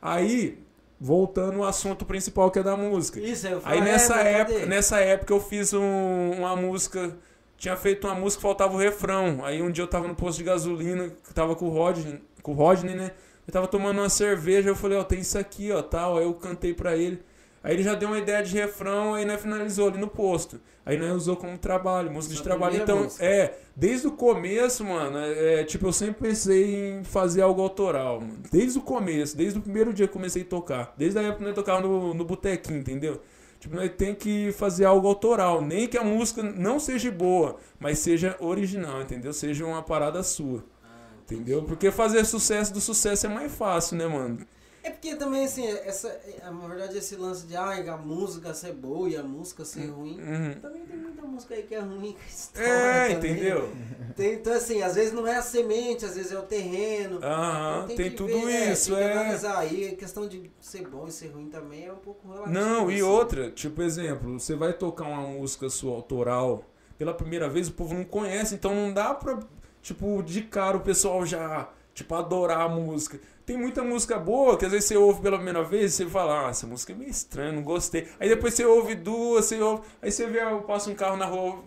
Aí, 0.00 0.58
voltando 1.04 1.58
ao 1.62 1.68
assunto 1.68 2.06
principal 2.06 2.50
que 2.50 2.58
é 2.58 2.62
da 2.62 2.74
música. 2.76 3.20
Isso, 3.20 3.46
eu 3.46 3.58
Aí 3.58 3.62
falei, 3.62 3.80
nessa 3.82 4.20
é, 4.22 4.32
época, 4.40 4.66
nessa 4.66 5.00
época 5.00 5.34
eu 5.34 5.40
fiz 5.40 5.74
um- 5.74 6.30
uma 6.38 6.56
música, 6.56 7.14
tinha 7.58 7.76
feito 7.76 8.06
uma 8.06 8.14
música, 8.14 8.40
faltava 8.40 8.72
o 8.74 8.78
refrão. 8.78 9.44
Aí 9.44 9.60
um 9.60 9.70
dia 9.70 9.84
eu 9.84 9.88
tava 9.88 10.08
no 10.08 10.14
posto 10.14 10.38
de 10.38 10.44
gasolina, 10.44 11.12
tava 11.34 11.54
com 11.54 11.66
o 11.66 11.68
Rodney, 11.68 12.22
com 12.42 12.52
o 12.52 12.54
Rodney, 12.54 12.94
né? 12.96 13.10
Eu 13.46 13.52
tava 13.52 13.68
tomando 13.68 13.98
uma 13.98 14.08
cerveja, 14.08 14.70
eu 14.70 14.74
falei, 14.74 14.96
ó, 14.96 15.04
tem 15.04 15.20
isso 15.20 15.36
aqui, 15.38 15.70
ó, 15.70 15.82
tal. 15.82 16.16
Aí 16.16 16.24
eu 16.24 16.32
cantei 16.32 16.72
pra 16.72 16.96
ele. 16.96 17.20
Aí 17.64 17.72
ele 17.72 17.82
já 17.82 17.94
deu 17.94 18.08
uma 18.08 18.18
ideia 18.18 18.42
de 18.42 18.54
refrão, 18.54 19.14
aí 19.14 19.24
nós 19.24 19.40
finalizou 19.40 19.88
ali 19.88 19.96
no 19.96 20.06
posto. 20.06 20.60
Aí 20.84 20.98
nós 20.98 21.14
usou 21.16 21.34
como 21.34 21.56
trabalho, 21.56 22.10
música 22.12 22.34
Sua 22.34 22.42
de 22.42 22.48
trabalho. 22.48 22.76
Então, 22.76 23.04
música. 23.04 23.24
é, 23.24 23.56
desde 23.74 24.06
o 24.06 24.12
começo, 24.12 24.84
mano, 24.84 25.16
é, 25.16 25.60
é, 25.60 25.64
tipo, 25.64 25.86
eu 25.86 25.92
sempre 25.92 26.28
pensei 26.28 26.90
em 26.90 27.04
fazer 27.04 27.40
algo 27.40 27.62
autoral, 27.62 28.20
mano. 28.20 28.36
Desde 28.52 28.78
o 28.78 28.82
começo, 28.82 29.34
desde 29.34 29.58
o 29.58 29.62
primeiro 29.62 29.94
dia 29.94 30.06
que 30.06 30.12
comecei 30.12 30.42
a 30.42 30.44
tocar. 30.44 30.92
Desde 30.98 31.18
a 31.18 31.22
época 31.22 31.38
que 31.38 31.44
nós 31.44 31.54
tocava 31.54 31.80
no, 31.80 32.12
no 32.12 32.24
botequinho, 32.26 32.80
entendeu? 32.80 33.18
Tipo, 33.58 33.76
nós 33.76 33.90
tem 33.96 34.14
que 34.14 34.52
fazer 34.52 34.84
algo 34.84 35.08
autoral. 35.08 35.62
Nem 35.62 35.88
que 35.88 35.96
a 35.96 36.04
música 36.04 36.42
não 36.42 36.78
seja 36.78 37.10
boa, 37.10 37.56
mas 37.80 37.98
seja 37.98 38.36
original, 38.40 39.00
entendeu? 39.00 39.32
Seja 39.32 39.64
uma 39.64 39.82
parada 39.82 40.22
sua. 40.22 40.62
Ah, 40.84 40.88
Entendeu? 41.22 41.62
Porque 41.62 41.90
fazer 41.90 42.26
sucesso 42.26 42.74
do 42.74 42.80
sucesso 42.82 43.24
é 43.24 43.28
mais 43.30 43.50
fácil, 43.50 43.96
né, 43.96 44.06
mano? 44.06 44.36
É 44.84 44.90
porque 44.90 45.16
também, 45.16 45.46
assim, 45.46 45.66
essa, 45.66 46.14
na 46.42 46.68
verdade, 46.68 46.98
esse 46.98 47.16
lance 47.16 47.46
de 47.46 47.56
ah, 47.56 47.70
a 47.70 47.96
música 47.96 48.52
ser 48.52 48.74
boa 48.74 49.08
e 49.08 49.16
a 49.16 49.22
música 49.22 49.64
ser 49.64 49.86
ruim. 49.86 50.20
Uhum. 50.20 50.60
Também 50.60 50.82
tem 50.82 50.98
muita 50.98 51.22
música 51.22 51.54
aí 51.54 51.62
que 51.62 51.74
é 51.74 51.80
ruim 51.80 52.12
com 52.12 52.20
a 52.20 52.26
história. 52.26 52.68
É, 52.68 53.14
também. 53.14 53.32
entendeu? 53.32 53.72
Tem, 54.14 54.34
então, 54.34 54.52
assim, 54.52 54.82
às 54.82 54.94
vezes 54.94 55.14
não 55.14 55.26
é 55.26 55.36
a 55.36 55.42
semente, 55.42 56.04
às 56.04 56.16
vezes 56.16 56.32
é 56.32 56.38
o 56.38 56.42
terreno. 56.42 57.16
Então 57.16 57.86
tem 57.86 57.96
que 57.96 58.10
tudo 58.10 58.38
ver, 58.44 58.72
isso, 58.72 58.90
tem 58.90 58.98
que 58.98 59.02
é. 59.04 59.12
analisar 59.12 59.58
aí. 59.58 59.88
A 59.88 59.96
questão 59.96 60.28
de 60.28 60.50
ser 60.60 60.86
bom 60.86 61.08
e 61.08 61.10
ser 61.10 61.28
ruim 61.28 61.48
também 61.48 61.86
é 61.86 61.92
um 61.92 61.96
pouco 61.96 62.28
relativo. 62.28 62.52
Não, 62.52 62.90
e 62.90 62.96
assim. 62.96 63.02
outra, 63.02 63.50
tipo, 63.50 63.80
exemplo, 63.80 64.38
você 64.38 64.54
vai 64.54 64.74
tocar 64.74 65.04
uma 65.04 65.28
música 65.28 65.70
sua 65.70 65.94
autoral, 65.94 66.62
pela 66.98 67.14
primeira 67.14 67.48
vez 67.48 67.68
o 67.68 67.72
povo 67.72 67.94
não 67.94 68.04
conhece, 68.04 68.54
então 68.54 68.74
não 68.74 68.92
dá 68.92 69.14
pra, 69.14 69.40
tipo, 69.80 70.22
de 70.22 70.42
cara 70.42 70.76
o 70.76 70.80
pessoal 70.80 71.24
já, 71.24 71.70
tipo, 71.94 72.14
adorar 72.14 72.62
a 72.62 72.68
música. 72.68 73.20
Tem 73.46 73.56
muita 73.56 73.82
música 73.84 74.18
boa 74.18 74.56
que 74.58 74.64
às 74.64 74.72
vezes 74.72 74.88
você 74.88 74.96
ouve 74.96 75.20
pela 75.20 75.36
primeira 75.36 75.62
vez 75.62 75.92
e 75.94 75.96
você 75.96 76.06
fala, 76.06 76.46
ah, 76.46 76.50
essa 76.50 76.66
música 76.66 76.92
é 76.92 76.96
meio 76.96 77.10
estranha, 77.10 77.52
não 77.52 77.62
gostei. 77.62 78.08
Aí 78.18 78.28
depois 78.28 78.54
você 78.54 78.64
ouve 78.64 78.94
duas, 78.94 79.44
você 79.46 79.60
ouve, 79.60 79.82
aí 80.02 80.10
você 80.10 80.26
vê, 80.26 80.40
passa 80.66 80.90
um 80.90 80.94
carro 80.94 81.16
na 81.16 81.26
rua, 81.26 81.62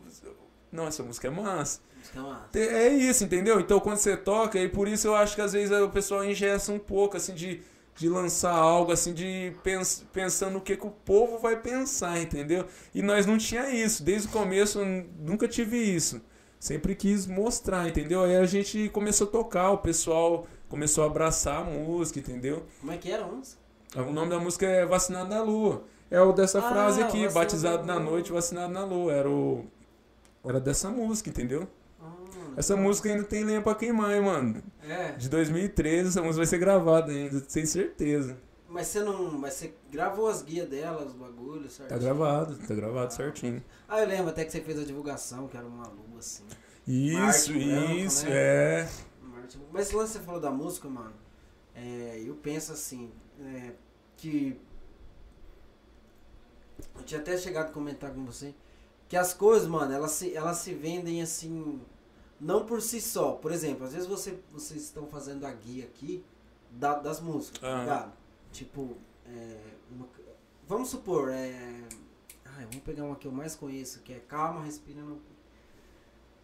não, 0.71 0.87
essa 0.87 1.03
música 1.03 1.27
é 1.27 1.31
massa. 1.31 1.81
Música 1.97 2.21
massa. 2.21 2.47
Te- 2.51 2.59
É 2.59 2.89
isso, 2.89 3.23
entendeu? 3.23 3.59
Então 3.59 3.79
quando 3.79 3.97
você 3.97 4.15
toca, 4.17 4.59
e 4.59 4.67
por 4.67 4.87
isso 4.87 5.07
eu 5.07 5.15
acho 5.15 5.35
que 5.35 5.41
às 5.41 5.53
vezes 5.53 5.71
o 5.71 5.89
pessoal 5.89 6.23
ingessa 6.25 6.71
um 6.71 6.79
pouco, 6.79 7.17
assim, 7.17 7.33
de, 7.33 7.61
de 7.95 8.09
lançar 8.09 8.53
algo, 8.53 8.91
assim, 8.91 9.13
de 9.13 9.53
pens, 9.63 10.05
pensando 10.13 10.53
no 10.53 10.61
que, 10.61 10.75
que 10.77 10.85
o 10.85 10.91
povo 10.91 11.37
vai 11.39 11.55
pensar, 11.57 12.19
entendeu? 12.21 12.65
E 12.93 13.01
nós 13.01 13.25
não 13.25 13.37
tinha 13.37 13.69
isso, 13.69 14.03
desde 14.03 14.27
o 14.27 14.31
começo 14.31 14.83
nunca 15.19 15.47
tive 15.47 15.77
isso. 15.77 16.21
Sempre 16.59 16.95
quis 16.95 17.27
mostrar, 17.27 17.87
entendeu? 17.87 18.23
Aí 18.23 18.35
a 18.35 18.45
gente 18.45 18.89
começou 18.89 19.27
a 19.27 19.29
tocar, 19.31 19.71
o 19.71 19.77
pessoal 19.77 20.47
começou 20.67 21.03
a 21.03 21.07
abraçar 21.07 21.61
a 21.61 21.63
música, 21.63 22.19
entendeu? 22.19 22.63
Como 22.79 22.91
é 22.91 22.97
que 22.97 23.11
era 23.11 23.23
a 23.23 23.27
música? 23.27 23.59
O 23.95 24.11
nome 24.11 24.29
da 24.31 24.39
música 24.39 24.65
é 24.65 24.85
Vacinado 24.85 25.29
na 25.29 25.41
Lua. 25.41 25.83
É 26.09 26.19
o 26.21 26.31
dessa 26.31 26.59
Ah, 26.59 26.69
frase 26.69 27.01
aqui, 27.01 27.27
batizado 27.29 27.85
na 27.85 27.99
noite, 27.99 28.31
vacinado 28.31 28.71
na 28.73 28.85
lua. 28.85 29.11
Era 29.13 29.29
o. 29.29 29.65
Era 30.45 30.57
dessa 30.59 30.89
música, 30.89 31.29
entendeu? 31.29 31.67
Ah, 32.01 32.05
Essa 32.55 32.77
música 32.77 33.09
ainda 33.09 33.23
tem 33.25 33.43
lenha 33.43 33.61
pra 33.61 33.75
queimar, 33.75 34.13
hein, 34.15 34.21
mano. 34.21 34.63
É, 34.87 35.11
De 35.11 35.27
2013, 35.27 36.09
essa 36.09 36.21
música 36.21 36.37
vai 36.37 36.45
ser 36.45 36.57
gravada 36.59 37.11
ainda, 37.11 37.43
sem 37.49 37.65
certeza. 37.65 38.37
Mas 38.69 38.87
você 38.87 39.01
não. 39.01 39.31
Mas 39.37 39.53
você 39.55 39.73
gravou 39.91 40.27
as 40.27 40.41
guias 40.41 40.67
dela, 40.69 41.03
os 41.05 41.13
bagulhos, 41.13 41.73
certo? 41.73 41.89
Tá 41.89 41.97
gravado, 41.97 42.55
tá 42.67 42.75
gravado 42.75 43.13
certinho. 43.13 43.63
Ah, 43.87 44.01
eu 44.01 44.07
lembro 44.07 44.29
até 44.29 44.43
que 44.45 44.51
você 44.51 44.61
fez 44.61 44.79
a 44.79 44.83
divulgação, 44.83 45.47
que 45.47 45.55
era 45.57 45.65
uma 45.65 45.87
lua 45.87 46.19
assim. 46.19 46.43
Isso, 46.87 47.17
Marte 47.19 47.53
branco, 47.53 47.91
isso, 47.93 48.25
né? 48.25 48.31
é. 48.31 48.89
Marte- 49.21 49.59
Mas 49.71 49.87
esse 49.87 49.95
lance 49.95 50.13
que 50.13 50.19
você 50.19 50.25
falou 50.25 50.39
da 50.41 50.51
música, 50.51 50.87
mano, 50.87 51.13
é, 51.75 52.21
eu 52.25 52.35
penso 52.35 52.71
assim, 52.71 53.11
é, 53.41 53.73
que. 54.15 54.59
Eu 56.95 57.03
tinha 57.03 57.19
até 57.19 57.37
chegado 57.37 57.67
a 57.67 57.71
comentar 57.71 58.11
com 58.13 58.25
você 58.25 58.53
que 59.07 59.15
as 59.15 59.33
coisas, 59.33 59.67
mano, 59.67 59.93
elas 59.93 60.11
se, 60.11 60.35
elas 60.35 60.57
se 60.57 60.73
vendem 60.73 61.21
assim, 61.21 61.81
não 62.39 62.65
por 62.65 62.81
si 62.81 62.99
só. 62.99 63.33
Por 63.33 63.51
exemplo, 63.51 63.85
às 63.85 63.93
vezes 63.93 64.07
você, 64.07 64.37
vocês 64.51 64.81
estão 64.83 65.07
fazendo 65.07 65.45
a 65.45 65.51
guia 65.51 65.85
aqui 65.85 66.23
da- 66.71 66.99
das 66.99 67.21
músicas, 67.21 67.61
tá 67.61 67.79
ligado? 67.79 68.11
Tipo, 68.51 68.95
é, 69.25 69.57
uma- 69.91 70.07
vamos 70.67 70.89
supor, 70.89 71.29
é. 71.29 71.83
Ai, 72.45 72.65
vamos 72.65 72.79
pegar 72.83 73.03
uma 73.03 73.15
que 73.15 73.27
eu 73.27 73.31
mais 73.31 73.55
conheço, 73.55 73.99
que 73.99 74.13
é 74.13 74.19
Calma, 74.19 74.63
Respira 74.63 75.01
no 75.01 75.21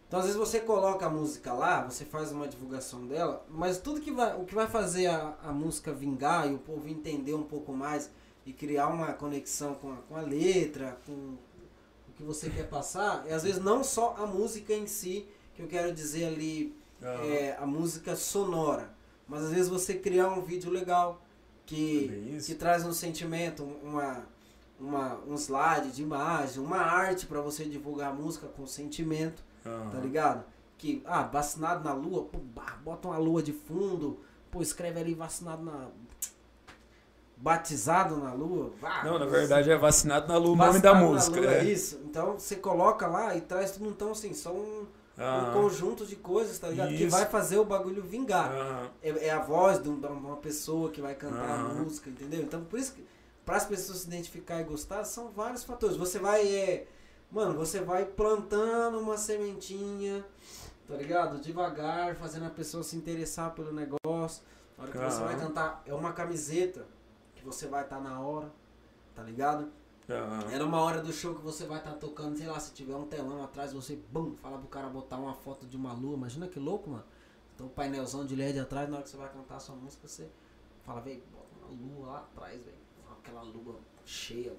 então 0.07 0.19
às 0.19 0.27
vezes 0.27 0.39
você 0.39 0.59
coloca 0.59 1.07
a 1.07 1.09
música 1.09 1.51
lá, 1.53 1.81
você 1.89 2.05
faz 2.05 2.31
uma 2.31 2.47
divulgação 2.47 3.07
dela, 3.07 3.43
mas 3.49 3.79
tudo 3.79 3.99
que 3.99 4.11
vai, 4.11 4.39
o 4.39 4.45
que 4.45 4.53
vai 4.53 4.67
fazer 4.67 5.07
a, 5.07 5.35
a 5.41 5.51
música 5.51 5.91
vingar 5.91 6.47
e 6.47 6.53
o 6.53 6.59
povo 6.59 6.87
entender 6.87 7.33
um 7.33 7.41
pouco 7.41 7.73
mais 7.73 8.11
e 8.45 8.53
criar 8.53 8.89
uma 8.89 9.11
conexão 9.13 9.73
com 9.73 9.91
a, 9.91 9.95
com 10.07 10.15
a 10.15 10.21
letra, 10.21 10.99
com 11.07 11.11
o 11.13 12.13
que 12.15 12.21
você 12.21 12.47
quer 12.51 12.69
passar, 12.69 13.25
é 13.27 13.33
às 13.33 13.41
vezes 13.41 13.59
não 13.59 13.83
só 13.83 14.15
a 14.19 14.27
música 14.27 14.71
em 14.71 14.85
si, 14.85 15.25
que 15.55 15.63
eu 15.63 15.67
quero 15.67 15.91
dizer 15.91 16.25
ali, 16.25 16.75
é, 17.25 17.57
a 17.59 17.65
música 17.65 18.15
sonora, 18.15 18.93
mas 19.27 19.45
às 19.45 19.49
vezes 19.51 19.67
você 19.67 19.95
criar 19.95 20.29
um 20.29 20.43
vídeo 20.43 20.69
legal 20.69 21.23
que 21.65 22.39
que 22.45 22.55
traz 22.55 22.85
um 22.85 22.93
sentimento, 22.93 23.63
uma, 23.83 24.25
uma, 24.79 25.15
um 25.27 25.35
slide 25.35 25.91
de 25.91 26.01
imagem, 26.03 26.61
uma 26.63 26.77
arte 26.79 27.25
para 27.25 27.41
você 27.41 27.65
divulgar 27.65 28.11
a 28.11 28.13
música 28.13 28.47
com 28.47 28.65
sentimento, 28.67 29.43
Aham. 29.65 29.89
tá 29.89 29.97
ligado? 29.99 30.43
Que, 30.77 31.01
ah, 31.05 31.23
vacinado 31.23 31.83
na 31.83 31.93
lua, 31.93 32.25
pô, 32.25 32.39
bota 32.83 33.07
uma 33.07 33.17
lua 33.17 33.41
de 33.41 33.53
fundo, 33.53 34.19
pô, 34.51 34.61
escreve 34.61 34.99
ali 34.99 35.13
vacinado 35.13 35.63
na. 35.63 35.87
Batizado 37.35 38.17
na 38.17 38.33
lua. 38.33 38.71
vá, 38.79 39.03
Não, 39.03 39.19
na 39.19 39.25
verdade 39.25 39.69
é 39.69 39.77
vacinado 39.77 40.27
na 40.27 40.37
lua 40.37 40.53
o 40.53 40.55
nome 40.55 40.79
da 40.79 40.93
música. 40.93 41.39
Lua, 41.41 41.51
É. 41.55 41.63
isso. 41.65 41.99
Então 42.05 42.39
você 42.39 42.55
coloca 42.55 43.05
lá 43.07 43.35
e 43.35 43.41
traz 43.41 43.71
tudo 43.71 43.89
então 43.89 44.11
assim, 44.11 44.33
são 44.33 44.55
um, 44.55 44.85
um 45.17 45.53
conjunto 45.53 46.05
de 46.05 46.15
coisas, 46.15 46.57
tá 46.57 46.69
ligado? 46.69 46.89
Que 46.89 47.03
Isso. 47.03 47.11
vai 47.15 47.25
fazer 47.25 47.57
o 47.57 47.65
bagulho 47.65 48.01
vingar. 48.01 48.51
É, 49.01 49.27
é 49.27 49.29
a 49.29 49.39
voz 49.39 49.81
de 49.81 49.87
um- 49.89 49.95
uma 50.07 50.37
pessoa 50.37 50.89
que 50.89 50.99
vai 51.01 51.13
cantar 51.15 51.59
a 51.59 51.63
música, 51.75 52.09
entendeu? 52.09 52.41
Então, 52.41 52.63
por 52.63 52.79
isso 52.79 52.93
que, 52.93 53.05
para 53.45 53.57
as 53.57 53.65
pessoas 53.65 53.99
se 53.99 54.07
identificar 54.07 54.59
e 54.59 54.63
gostar, 54.63 55.03
são 55.03 55.29
vários 55.29 55.63
fatores. 55.63 55.95
Você 55.97 56.17
vai, 56.17 56.47
é, 56.47 56.87
mano, 57.31 57.53
você 57.53 57.79
vai 57.81 58.05
plantando 58.05 58.99
uma 58.99 59.17
sementinha, 59.17 60.25
tá 60.87 60.95
ligado? 60.95 61.39
Devagar, 61.39 62.15
fazendo 62.15 62.45
a 62.47 62.49
pessoa 62.49 62.81
se 62.83 62.95
interessar 62.95 63.51
pelo 63.51 63.71
negócio. 63.71 64.41
Na 64.77 64.83
hora 64.85 64.91
que 64.91 64.97
você 64.97 65.21
vai 65.23 65.39
cantar, 65.39 65.83
é 65.85 65.93
uma 65.93 66.13
camiseta 66.13 66.85
que 67.35 67.45
você 67.45 67.67
vai 67.67 67.83
estar 67.83 67.99
na 67.99 68.19
hora, 68.19 68.51
tá 69.13 69.21
ligado? 69.21 69.67
Aham. 70.09 70.51
É 70.51 70.57
numa 70.59 70.81
hora 70.81 71.01
do 71.01 71.13
show 71.13 71.33
que 71.35 71.41
você 71.41 71.65
vai 71.65 71.77
estar 71.77 71.93
tocando, 71.93 72.37
sei 72.37 72.47
lá, 72.47 72.59
se 72.59 72.73
tiver 72.73 72.95
um 72.95 73.05
telão 73.05 73.43
atrás, 73.43 73.71
você, 73.73 73.97
bum, 74.11 74.35
fala 74.35 74.57
pro 74.57 74.67
cara 74.67 74.87
botar 74.89 75.17
uma 75.17 75.33
foto 75.33 75.65
de 75.65 75.77
uma 75.77 75.93
lua. 75.93 76.15
Imagina 76.15 76.47
que 76.47 76.59
louco, 76.59 76.89
mano. 76.89 77.03
Então, 77.55 77.67
o 77.67 77.69
painelzão 77.69 78.25
de 78.25 78.35
LED 78.35 78.59
atrás, 78.59 78.89
na 78.89 78.95
hora 78.95 79.03
que 79.03 79.09
você 79.09 79.17
vai 79.17 79.29
cantar 79.29 79.55
a 79.55 79.59
sua 79.59 79.75
música, 79.75 80.07
você 80.07 80.27
fala, 80.83 80.99
velho, 81.01 81.21
bota 81.31 81.47
uma 81.61 81.67
lua 81.69 82.07
lá 82.07 82.17
atrás, 82.19 82.63
velho. 82.63 82.77
Aquela 83.11 83.41
lua 83.43 83.79
cheia, 84.05 84.53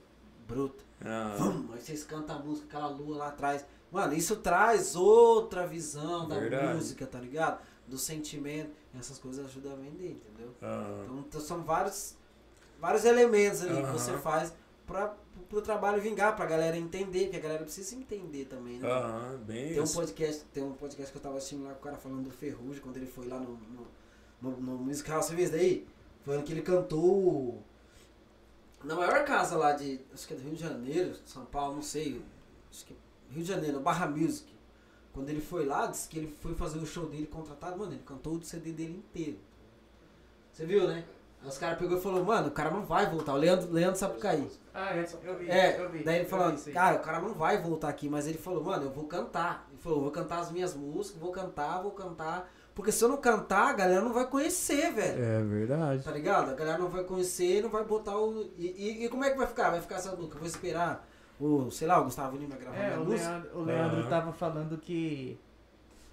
bruta. 0.49 0.83
Vum, 1.39 1.69
aí 1.73 1.81
vocês 1.81 2.05
cantam 2.05 2.37
a 2.37 2.39
música, 2.39 2.67
aquela 2.67 2.89
lua 2.89 3.17
lá 3.17 3.29
atrás. 3.29 3.65
Mano, 3.93 4.15
isso 4.15 4.37
traz 4.37 4.97
outra 4.97 5.67
visão 5.67 6.27
da 6.27 6.39
Verdade. 6.39 6.75
música, 6.75 7.07
tá 7.07 7.19
ligado? 7.21 7.61
Do 7.87 7.99
sentimento. 7.99 8.71
Essas 8.99 9.19
coisas 9.19 9.45
ajudam 9.45 9.73
a 9.73 9.77
vender, 9.77 10.13
entendeu? 10.13 10.55
Aham. 10.63 11.25
Então, 11.27 11.41
são 11.41 11.63
vários, 11.63 12.15
vários 12.81 13.05
elementos 13.05 13.61
ali 13.63 13.83
que 13.83 13.93
você 13.93 14.17
faz 14.19 14.55
pra, 14.87 15.15
pro 15.49 15.63
trabalho 15.63 16.01
vingar, 16.01 16.35
pra 16.37 16.47
galera 16.47 16.77
entender, 16.77 17.29
que 17.29 17.37
a 17.37 17.41
galera 17.41 17.63
precisa 17.65 17.95
entender 17.95 18.47
também, 18.47 18.79
né? 18.79 18.89
Aham, 18.89 19.39
bem 19.39 19.69
Tem 19.69 19.81
um 19.81 19.85
isso. 19.85 19.95
podcast, 19.95 20.45
tem 20.53 20.63
um 20.63 20.73
podcast 20.73 21.13
que 21.13 21.19
eu 21.19 21.23
tava 21.23 21.37
assistindo 21.39 21.65
lá 21.65 21.73
com 21.73 21.81
o 21.81 21.83
cara 21.83 21.97
falando 21.97 22.25
do 22.25 22.31
Ferrugem, 22.31 22.83
quando 22.83 22.97
ele 22.97 23.07
foi 23.07 23.27
lá 23.27 23.39
no, 23.39 23.57
no, 23.57 23.87
no, 24.43 24.51
no 24.61 24.79
musical, 24.79 25.23
você 25.23 25.35
viu 25.35 25.45
isso 25.45 25.53
daí? 25.53 25.87
Falando 26.25 26.45
que 26.45 26.53
ele 26.53 26.63
cantou 26.63 27.63
na 28.83 28.95
maior 28.95 29.25
casa 29.25 29.57
lá 29.57 29.73
de, 29.73 30.01
acho 30.13 30.27
que 30.27 30.35
é 30.35 30.37
do 30.37 30.43
Rio 30.43 30.55
de 30.55 30.61
Janeiro, 30.61 31.17
São 31.25 31.45
Paulo, 31.47 31.77
não 31.77 31.83
sei, 31.83 32.23
acho 32.71 32.85
que 32.85 32.97
Rio 33.31 33.43
de 33.43 33.49
Janeiro, 33.49 33.81
Barra 33.81 34.07
Music. 34.07 34.53
Quando 35.13 35.29
ele 35.31 35.41
foi 35.41 35.65
lá, 35.65 35.87
disse 35.87 36.09
que 36.09 36.19
ele 36.19 36.35
foi 36.41 36.55
fazer 36.55 36.79
o 36.79 36.87
show 36.87 37.07
dele 37.07 37.27
contratado, 37.27 37.79
mano, 37.79 37.93
ele 37.93 38.03
cantou 38.05 38.35
o 38.35 38.43
CD 38.43 38.73
dele 38.73 38.97
inteiro. 38.97 39.39
Você 40.53 40.67
viu, 40.67 40.87
né? 40.89 41.05
Aí 41.45 41.49
os 41.51 41.59
caras 41.59 41.79
pegou 41.79 41.99
e 41.99 42.01
falou, 42.01 42.25
mano, 42.25 42.49
o 42.49 42.51
cara 42.51 42.71
não 42.71 42.83
vai 42.87 43.09
voltar, 43.09 43.35
o 43.35 43.37
Leandro, 43.37 43.71
Leandro 43.71 43.97
Sapucaí. 43.99 44.51
Ah, 44.73 44.97
é, 44.97 45.07
eu 45.23 45.37
vi, 45.37 45.51
É, 45.51 45.79
eu 45.81 45.91
vi. 45.91 46.03
daí 46.03 46.17
ele 46.21 46.25
falou, 46.25 46.51
vi 46.57 46.73
cara, 46.73 46.97
o 46.97 47.01
cara 47.01 47.21
não 47.21 47.35
vai 47.35 47.61
voltar 47.61 47.89
aqui, 47.91 48.09
mas 48.09 48.27
ele 48.27 48.39
falou, 48.39 48.65
mano, 48.65 48.85
eu 48.85 48.91
vou 48.91 49.05
cantar. 49.05 49.67
Ele 49.71 49.79
falou, 49.81 50.01
vou 50.01 50.11
cantar 50.11 50.39
as 50.41 50.51
minhas 50.51 50.75
músicas, 50.75 51.21
vou 51.21 51.31
cantar, 51.31 51.83
vou 51.83 51.91
cantar. 51.93 52.51
Porque 52.75 52.91
se 52.91 53.05
eu 53.05 53.09
não 53.09 53.19
cantar, 53.19 53.69
a 53.69 53.73
galera 53.75 54.01
não 54.01 54.13
vai 54.13 54.27
conhecer, 54.27 54.91
velho. 54.93 55.23
É 55.23 55.43
verdade. 55.43 56.03
Tá 56.03 56.11
ligado? 56.11 56.51
A 56.51 56.55
galera 56.55 56.79
não 56.79 56.89
vai 56.89 57.05
conhecer, 57.05 57.63
não 57.63 57.69
vai 57.71 57.85
botar 57.85 58.19
o. 58.19 58.51
E, 58.59 58.67
e- 58.67 59.05
e 59.05 59.09
como 59.09 59.23
é 59.23 59.31
que 59.31 59.37
vai 59.37 59.47
ficar? 59.47 59.71
Vai 59.71 59.81
ficar 59.81 59.97
essa 59.97 60.11
música? 60.17 60.35
Eu 60.35 60.41
vou 60.41 60.49
esperar 60.49 61.07
o, 61.39 61.71
sei 61.71 61.87
lá, 61.87 62.01
o 62.01 62.05
Gustavo 62.05 62.37
Lima 62.37 62.57
gravar 62.57 62.77
É, 62.77 62.87
minha 62.89 63.01
o 63.01 63.05
música. 63.05 63.29
Leandro, 63.31 63.51
o 63.59 63.63
Leandro 63.63 64.01
Aham. 64.01 64.09
tava 64.11 64.33
falando 64.33 64.77
que 64.79 65.39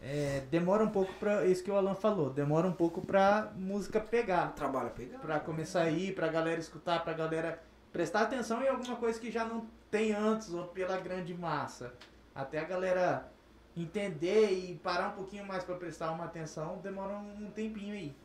é, 0.02 0.44
demora 0.50 0.84
um 0.84 0.90
pouco 0.90 1.14
pra. 1.14 1.46
Isso 1.46 1.64
que 1.64 1.70
o 1.70 1.76
Alan 1.76 1.94
falou, 1.94 2.32
demora 2.32 2.68
um 2.68 2.74
pouco 2.74 3.06
pra 3.06 3.52
música 3.56 4.00
pegar. 4.00 4.54
Trabalho 4.54 4.90
pegar. 4.90 5.20
Pra 5.20 5.40
começar 5.40 5.84
a 5.84 5.90
ir, 5.92 6.16
pra 6.16 6.28
galera 6.28 6.60
escutar, 6.60 7.04
pra 7.04 7.14
galera 7.14 7.62
prestar 7.92 8.22
atenção 8.22 8.64
em 8.64 8.68
alguma 8.68 8.96
coisa 8.96 9.20
que 9.20 9.30
já 9.30 9.46
não 9.46 9.68
tem 9.92 10.12
antes 10.12 10.52
ou 10.54 10.66
pela 10.68 10.98
grande 10.98 11.36
massa. 11.36 11.94
Até 12.34 12.58
a 12.58 12.64
galera 12.64 13.32
entender 13.78 14.52
e 14.52 14.76
parar 14.76 15.10
um 15.10 15.12
pouquinho 15.12 15.46
mais 15.46 15.64
pra 15.64 15.76
prestar 15.76 16.12
uma 16.12 16.26
atenção, 16.26 16.80
demora 16.82 17.14
um, 17.14 17.46
um 17.46 17.52
tempinho 17.52 17.94
aí. 17.94 18.16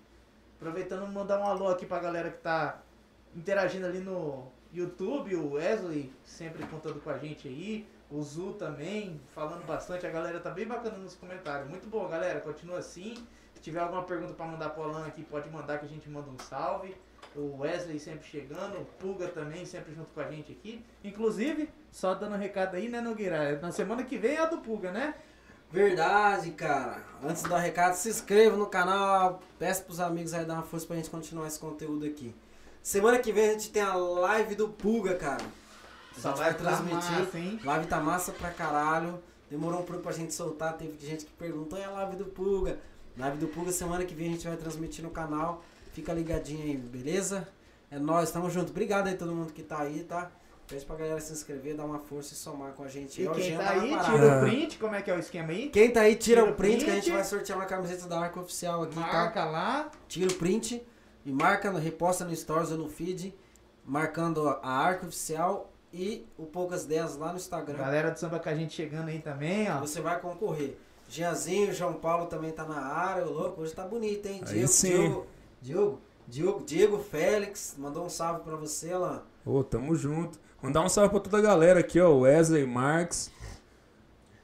Aproveitando, 0.56 1.06
mandar 1.12 1.38
um 1.40 1.44
alô 1.44 1.68
aqui 1.68 1.84
pra 1.84 1.98
galera 1.98 2.30
que 2.30 2.38
tá 2.38 2.80
interagindo 3.34 3.84
ali 3.84 4.00
no 4.00 4.50
YouTube, 4.72 5.36
o 5.36 5.52
Wesley 5.52 6.12
sempre 6.24 6.66
contando 6.66 7.00
com 7.00 7.10
a 7.10 7.18
gente 7.18 7.46
aí, 7.46 7.86
o 8.10 8.22
Zu 8.22 8.52
também, 8.52 9.20
falando 9.34 9.64
bastante, 9.66 10.06
a 10.06 10.10
galera 10.10 10.38
tá 10.40 10.50
bem 10.50 10.66
bacana 10.66 10.96
nos 10.98 11.14
comentários. 11.14 11.68
Muito 11.68 11.88
bom, 11.88 12.06
galera, 12.08 12.40
continua 12.40 12.78
assim. 12.78 13.14
Se 13.54 13.60
tiver 13.60 13.80
alguma 13.80 14.02
pergunta 14.02 14.34
pra 14.34 14.46
mandar 14.46 14.70
pro 14.70 14.84
Alan 14.84 15.06
aqui, 15.06 15.24
pode 15.24 15.48
mandar 15.50 15.78
que 15.78 15.86
a 15.86 15.88
gente 15.88 16.08
manda 16.08 16.30
um 16.30 16.38
salve. 16.38 16.96
O 17.34 17.58
Wesley 17.60 17.98
sempre 17.98 18.26
chegando, 18.26 18.78
o 18.78 18.84
Puga 18.98 19.28
também 19.28 19.66
sempre 19.66 19.94
junto 19.94 20.08
com 20.14 20.20
a 20.20 20.30
gente 20.30 20.52
aqui. 20.52 20.84
Inclusive, 21.02 21.68
só 21.90 22.14
dando 22.14 22.34
um 22.34 22.38
recado 22.38 22.76
aí, 22.76 22.88
né, 22.88 23.00
Nogueira? 23.00 23.58
Na 23.60 23.72
semana 23.72 24.04
que 24.04 24.16
vem 24.16 24.36
é 24.36 24.40
a 24.40 24.46
do 24.46 24.58
Puga, 24.58 24.92
né? 24.92 25.14
Verdade, 25.70 26.52
cara. 26.52 27.02
Antes 27.22 27.42
dar 27.42 27.58
recado, 27.58 27.94
se 27.94 28.08
inscreva 28.08 28.56
no 28.56 28.66
canal. 28.66 29.42
Peça 29.58 29.82
pros 29.82 30.00
amigos 30.00 30.32
aí 30.32 30.44
dar 30.44 30.54
uma 30.54 30.62
força 30.62 30.86
pra 30.86 30.96
gente 30.96 31.10
continuar 31.10 31.48
esse 31.48 31.58
conteúdo 31.58 32.06
aqui. 32.06 32.34
Semana 32.82 33.18
que 33.18 33.32
vem 33.32 33.50
a 33.50 33.52
gente 33.52 33.70
tem 33.70 33.82
a 33.82 33.94
live 33.94 34.54
do 34.54 34.68
Puga, 34.68 35.16
cara. 35.16 35.44
Só 36.18 36.32
vai 36.32 36.52
tá 36.54 36.58
transmitir. 36.58 37.10
massa, 37.12 37.38
hein? 37.38 37.60
Live 37.62 37.86
tá 37.86 38.00
massa 38.00 38.32
pra 38.32 38.50
caralho. 38.50 39.18
Demorou 39.50 39.80
um 39.80 39.84
pouco 39.84 40.02
pra 40.02 40.12
gente 40.12 40.34
soltar. 40.34 40.76
Teve 40.76 40.96
gente 41.06 41.24
que 41.24 41.32
perguntou: 41.32 41.78
e 41.78 41.84
a 41.84 41.90
live 41.90 42.16
do 42.16 42.24
Puga? 42.26 42.78
Live 43.16 43.38
do 43.38 43.48
Puga, 43.48 43.70
semana 43.72 44.04
que 44.04 44.14
vem 44.14 44.28
a 44.28 44.32
gente 44.32 44.46
vai 44.46 44.56
transmitir 44.56 45.04
no 45.04 45.10
canal. 45.10 45.62
Fica 45.92 46.12
ligadinho 46.12 46.62
aí, 46.62 46.76
beleza? 46.76 47.48
É 47.90 47.98
nóis, 47.98 48.30
tamo 48.30 48.50
junto. 48.50 48.70
Obrigado 48.70 49.06
aí 49.08 49.14
todo 49.16 49.32
mundo 49.32 49.52
que 49.52 49.62
tá 49.62 49.80
aí, 49.80 50.02
tá? 50.04 50.30
Pede 50.66 50.84
pra 50.84 50.96
galera 50.96 51.20
se 51.20 51.32
inscrever, 51.32 51.76
dar 51.76 51.84
uma 51.84 52.00
força 52.00 52.34
e 52.34 52.36
somar 52.36 52.72
com 52.72 52.82
a 52.82 52.88
gente. 52.88 53.22
E 53.22 53.26
É 53.26 53.30
quem 53.30 53.56
tá 53.56 53.70
aí, 53.70 53.90
parada. 53.90 54.10
tira 54.12 54.36
o 54.36 54.40
print, 54.44 54.78
como 54.78 54.94
é 54.96 55.02
que 55.02 55.10
é 55.10 55.14
o 55.14 55.18
esquema 55.20 55.50
aí? 55.50 55.68
Quem 55.70 55.92
tá 55.92 56.00
aí, 56.00 56.16
tira, 56.16 56.40
Tira 56.42 56.52
o 56.52 56.56
print, 56.56 56.82
o 56.82 56.84
que 56.84 56.90
a 56.90 56.94
gente 56.94 57.02
print. 57.04 57.14
vai 57.14 57.24
sortear 57.24 57.56
uma 57.58 57.64
camiseta 57.66 58.08
da 58.08 58.18
Arca 58.18 58.40
Oficial 58.40 58.82
aqui, 58.82 58.94
tá? 58.96 59.00
Marca 59.00 59.44
lá. 59.44 59.90
Tira 60.08 60.28
o 60.28 60.34
print 60.34 60.82
e 61.24 61.30
marca, 61.30 61.70
no- 61.70 61.78
reposta 61.78 62.24
no 62.24 62.34
Stories 62.34 62.72
ou 62.72 62.78
no 62.78 62.88
feed, 62.88 63.32
marcando 63.84 64.48
a 64.48 64.68
Arca 64.68 65.06
Oficial 65.06 65.72
e 65.96 66.26
o 66.36 66.44
Poucas 66.44 66.84
10 66.84 67.16
lá 67.16 67.30
no 67.30 67.38
Instagram. 67.38 67.78
Galera 67.78 68.10
do 68.10 68.18
samba 68.18 68.38
com 68.38 68.48
a 68.50 68.54
gente 68.54 68.74
chegando 68.74 69.08
aí 69.08 69.18
também, 69.18 69.70
ó. 69.70 69.80
Você 69.80 70.02
vai 70.02 70.20
concorrer. 70.20 70.76
Jeanzinho, 71.08 71.72
João 71.72 71.94
Paulo 71.94 72.26
também 72.26 72.52
tá 72.52 72.64
na 72.64 72.80
área, 72.80 73.24
o 73.24 73.32
louco, 73.32 73.62
hoje 73.62 73.72
tá 73.72 73.86
bonito, 73.86 74.26
hein? 74.26 74.42
Aí 74.46 74.52
Diego, 74.52 74.68
sim. 74.68 74.90
Diogo, 74.90 75.26
Diogo, 75.62 76.00
Diogo, 76.28 76.64
Diego 76.64 76.98
Félix, 76.98 77.76
mandou 77.78 78.04
um 78.04 78.10
salve 78.10 78.42
pra 78.42 78.56
você, 78.56 78.94
lá. 78.94 79.22
Ô, 79.44 79.64
tamo 79.64 79.94
junto. 79.94 80.38
Mandar 80.60 80.82
um 80.82 80.88
salve 80.88 81.10
pra 81.10 81.20
toda 81.20 81.38
a 81.38 81.40
galera 81.40 81.80
aqui, 81.80 81.98
ó. 81.98 82.12
Wesley 82.18 82.66
Marques, 82.66 83.30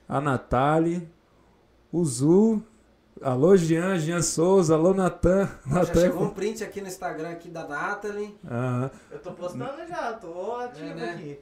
a 0.08 0.20
Natália, 0.20 1.06
o 1.92 2.02
Zu, 2.04 2.62
alô 3.22 3.56
Jean, 3.56 3.98
Jean 3.98 4.22
Souza, 4.22 4.74
alô 4.74 4.92
Natan. 4.94 5.46
Já 5.66 5.74
Natan. 5.74 6.00
chegou 6.00 6.22
um 6.24 6.30
print 6.30 6.62
aqui 6.64 6.80
no 6.80 6.88
Instagram 6.88 7.30
aqui 7.30 7.48
da 7.48 7.66
Nathalie. 7.66 8.36
Aham. 8.44 8.90
Eu 9.10 9.18
tô 9.18 9.32
postando 9.32 9.86
já, 9.88 10.12
tô 10.14 10.56
ativo 10.56 10.86
É, 10.86 10.94
né? 10.94 11.10
aqui. 11.10 11.40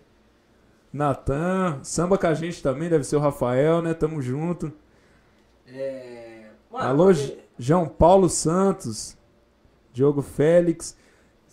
Natan, 0.93 1.79
samba 1.85 2.19
com 2.19 2.27
a 2.27 2.35
gente 2.35 2.63
também, 2.63 2.89
deve 2.89 3.05
ser 3.05 3.17
o 3.17 3.21
Rafael, 3.21 3.81
né? 3.81 3.95
Tamo 3.95 4.21
junto. 4.21 4.73
É... 5.67 6.47
Mano, 6.71 6.89
Alô, 6.89 7.05
porque- 7.15 7.39
João 7.59 7.87
Paulo 7.87 8.29
Santos, 8.29 9.17
Diogo 9.93 10.23
Félix. 10.23 10.97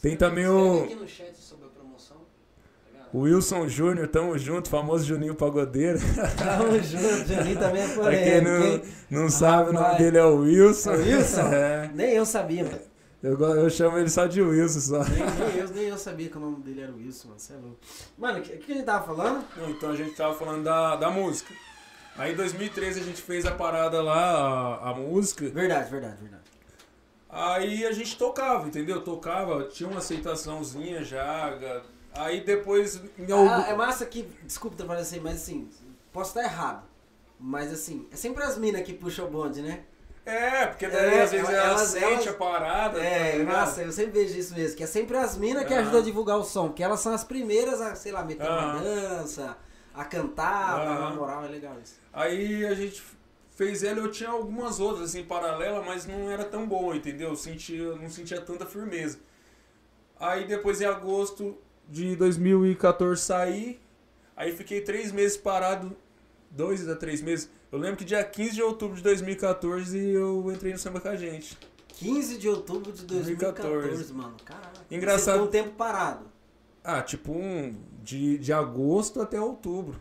Tem 0.02 0.16
também 0.16 0.44
Escreve 0.46 0.70
o, 0.70 0.84
aqui 0.84 0.96
no 0.96 1.08
chat 1.08 1.36
sobre 1.38 1.66
a 1.66 1.70
promoção. 1.70 2.18
tá 2.18 2.92
ligado? 2.92 2.97
o 2.97 2.97
Wilson 3.14 3.68
Júnior, 3.68 4.08
tamo 4.08 4.38
junto, 4.38 4.70
famoso 4.70 5.06
Juninho 5.06 5.36
Pagodeiro. 5.36 6.00
Tamo 6.38 6.74
junto, 6.84 7.28
Juninho 7.28 7.58
também 7.60 7.82
é 7.84 7.88
Pra 7.88 8.04
polêmico, 8.04 8.24
quem 8.30 8.42
não, 9.12 9.22
não 9.22 9.30
sabe, 9.30 9.70
o 9.70 9.74
nome 9.74 9.86
Rapaz. 9.86 9.98
dele 9.98 10.18
é 10.18 10.24
o 10.24 10.36
Wilson. 10.38 10.92
É 10.94 10.98
Wilson? 10.98 11.48
É. 11.54 11.92
Nem 11.94 12.12
eu 12.14 12.26
sabia, 12.26 12.64
mano. 12.64 12.80
Eu, 13.24 13.40
eu 13.40 13.70
chamo 13.70 13.98
ele 13.98 14.10
só 14.10 14.28
de 14.28 14.42
Wilson, 14.42 14.80
só. 14.80 15.04
Nem, 15.04 15.20
nem 15.20 15.58
eu, 15.58 15.70
nem 15.70 15.84
eu 15.86 15.98
sabia 15.98 16.30
que 16.30 16.38
o 16.38 16.40
nome 16.40 16.58
dele 16.62 16.82
era 16.82 16.92
Wilson, 16.92 17.30
mano. 17.30 17.40
Você 17.40 17.54
é 17.54 17.56
louco. 17.58 17.78
Mano, 18.18 18.40
o 18.40 18.42
que, 18.42 18.58
que 18.58 18.72
a 18.72 18.76
gente 18.76 18.86
tava 18.86 19.06
falando? 19.06 19.44
Então 19.70 19.90
a 19.90 19.96
gente 19.96 20.12
tava 20.16 20.34
falando 20.36 20.64
da, 20.64 20.96
da 20.98 21.10
música. 21.10 21.54
Aí 22.18 22.34
em 22.34 22.36
2013 22.36 23.00
a 23.00 23.04
gente 23.04 23.22
fez 23.22 23.46
a 23.46 23.52
parada 23.52 24.02
lá, 24.02 24.80
a, 24.82 24.90
a 24.90 24.94
música. 24.94 25.50
Verdade, 25.50 25.90
verdade, 25.90 26.18
verdade. 26.20 26.44
Aí 27.30 27.86
a 27.86 27.92
gente 27.92 28.18
tocava, 28.18 28.68
entendeu? 28.68 29.02
Tocava, 29.02 29.64
tinha 29.66 29.90
uma 29.90 30.00
aceitaçãozinha 30.00 31.04
já. 31.04 31.58
Aí 32.18 32.42
depois. 32.42 33.02
Em 33.18 33.32
algum... 33.32 33.50
Ah, 33.50 33.66
é 33.70 33.76
massa 33.76 34.06
que. 34.06 34.24
Desculpa 34.44 34.76
trabalhar 34.78 35.02
assim, 35.02 35.20
mas 35.20 35.36
assim, 35.36 35.70
posso 36.12 36.30
estar 36.38 36.44
errado. 36.44 36.84
Mas 37.40 37.72
assim, 37.72 38.08
é 38.12 38.16
sempre 38.16 38.44
as 38.44 38.58
minas 38.58 38.82
que 38.82 38.94
puxam 38.94 39.28
o 39.28 39.30
bonde, 39.30 39.62
né? 39.62 39.84
É, 40.26 40.66
porque 40.68 40.88
daí 40.88 41.20
É, 41.20 41.22
às 41.22 41.32
vezes 41.32 41.48
ela 41.48 41.68
elas- 41.70 41.82
sente 41.90 42.04
elas- 42.06 42.28
a 42.28 42.34
parada. 42.34 43.00
É, 43.00 43.46
tá 43.46 43.82
eu 43.82 43.92
sempre 43.94 44.20
vejo 44.24 44.38
isso 44.38 44.54
mesmo, 44.56 44.76
que 44.76 44.84
é 44.84 44.88
sempre 44.88 45.16
as 45.16 45.38
minas 45.38 45.64
que 45.66 45.74
Aham. 45.74 45.84
ajudam 45.84 46.00
a 46.02 46.04
divulgar 46.04 46.38
o 46.38 46.44
som, 46.44 46.68
porque 46.68 46.84
elas 46.84 47.00
são 47.00 47.14
as 47.14 47.24
primeiras 47.24 47.80
a, 47.80 47.96
sei 47.96 48.12
lá, 48.12 48.26
meter 48.26 48.44
uma 48.46 48.74
Aham. 48.74 48.82
dança, 48.84 49.58
a 49.94 50.04
cantar, 50.04 50.82
Aham. 50.82 51.00
na 51.10 51.16
moral, 51.16 51.46
é 51.46 51.48
legal 51.48 51.78
isso. 51.82 51.96
Aí 52.12 52.66
a 52.66 52.74
gente 52.74 53.02
fez 53.52 53.84
ela, 53.84 54.00
eu 54.00 54.12
tinha 54.12 54.30
algumas 54.30 54.80
outras 54.82 55.12
assim 55.12 55.24
paralela, 55.24 55.82
mas 55.82 56.06
não 56.06 56.30
era 56.30 56.44
tão 56.44 56.68
boa, 56.68 56.96
entendeu? 56.98 57.30
Eu 57.30 57.36
sentia, 57.38 57.96
não 57.96 58.10
sentia 58.10 58.42
tanta 58.42 58.66
firmeza. 58.66 59.20
Aí 60.20 60.46
depois 60.46 60.82
em 60.82 60.86
agosto 60.86 61.58
de 61.90 62.16
2014 62.16 63.22
saí, 63.22 63.80
aí 64.36 64.52
fiquei 64.52 64.82
três 64.82 65.12
meses 65.12 65.38
parado, 65.38 65.96
dois 66.52 66.88
a 66.88 66.96
três 66.96 67.22
meses. 67.22 67.50
Eu 67.72 67.80
lembro 67.80 67.98
que 67.98 68.06
dia 68.06 68.24
15 68.24 68.52
de 68.52 68.62
outubro 68.62 68.96
de 68.96 69.04
2014 69.04 69.98
eu 69.98 70.52
entrei 70.52 70.72
no 70.74 70.80
samba 70.80 71.00
com 71.00 71.10
a 71.10 71.16
gente. 71.16 71.58
15 71.90 72.38
de 72.38 72.48
outubro 72.48 72.92
de 72.92 73.04
2014, 73.06 73.70
2014, 73.70 74.14
mano. 74.14 74.36
Caralho. 74.46 74.72
Engraçado. 74.90 75.24
Você 75.24 75.32
ficou 75.32 75.48
um 75.48 75.52
tempo 75.52 75.76
parado. 75.76 76.26
Ah, 76.84 77.02
tipo 77.02 77.32
um 77.32 77.76
de, 78.04 78.38
de 78.38 78.54
agosto 78.54 79.20
até 79.20 79.42
outubro. 79.42 80.00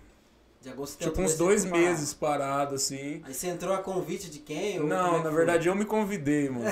De 0.67 0.73
agosto 0.73 0.99
Tipo 0.99 1.23
uns 1.23 1.37
dois 1.37 1.65
meses 1.65 2.13
parado 2.13 2.75
assim. 2.75 3.23
Aí 3.25 3.33
você 3.33 3.47
entrou 3.47 3.73
a 3.73 3.79
convite 3.79 4.29
de 4.29 4.41
quem? 4.41 4.79
é 4.79 4.81
Não, 4.81 5.11
que 5.11 5.17
na 5.19 5.23
foi? 5.23 5.33
verdade 5.35 5.69
eu 5.69 5.77
me 5.77 5.85
convidei, 5.85 6.51
mano. 6.51 6.65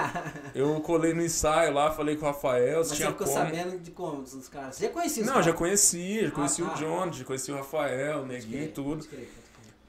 Eu 0.54 0.80
colei 0.80 1.12
no 1.12 1.22
ensaio 1.22 1.74
lá, 1.74 1.90
falei 1.90 2.16
com 2.16 2.24
o 2.24 2.28
Rafael, 2.28 2.78
Mas 2.78 2.86
se 2.88 2.90
você 2.92 2.96
tinha 2.96 3.10
ficou 3.10 3.26
como. 3.26 3.38
sabendo 3.38 3.78
de 3.78 3.90
como, 3.90 4.22
dos 4.22 4.48
caras? 4.48 4.76
Você 4.76 4.84
já 4.86 4.90
conhecia 4.90 5.20
os 5.22 5.26
Não, 5.26 5.32
caras? 5.34 5.46
já 5.46 5.52
conhecia, 5.52 6.24
já 6.24 6.30
conhecia 6.30 6.64
Ah, 6.64 6.68
tá. 6.68 6.74
o 6.74 6.78
John, 6.78 7.12
já 7.12 7.24
conhecia 7.24 7.54
o 7.54 7.56
Rafael, 7.58 8.22
o 8.22 8.26
Neguinho 8.26 8.64
e 8.64 8.68
tudo. 8.68 9.06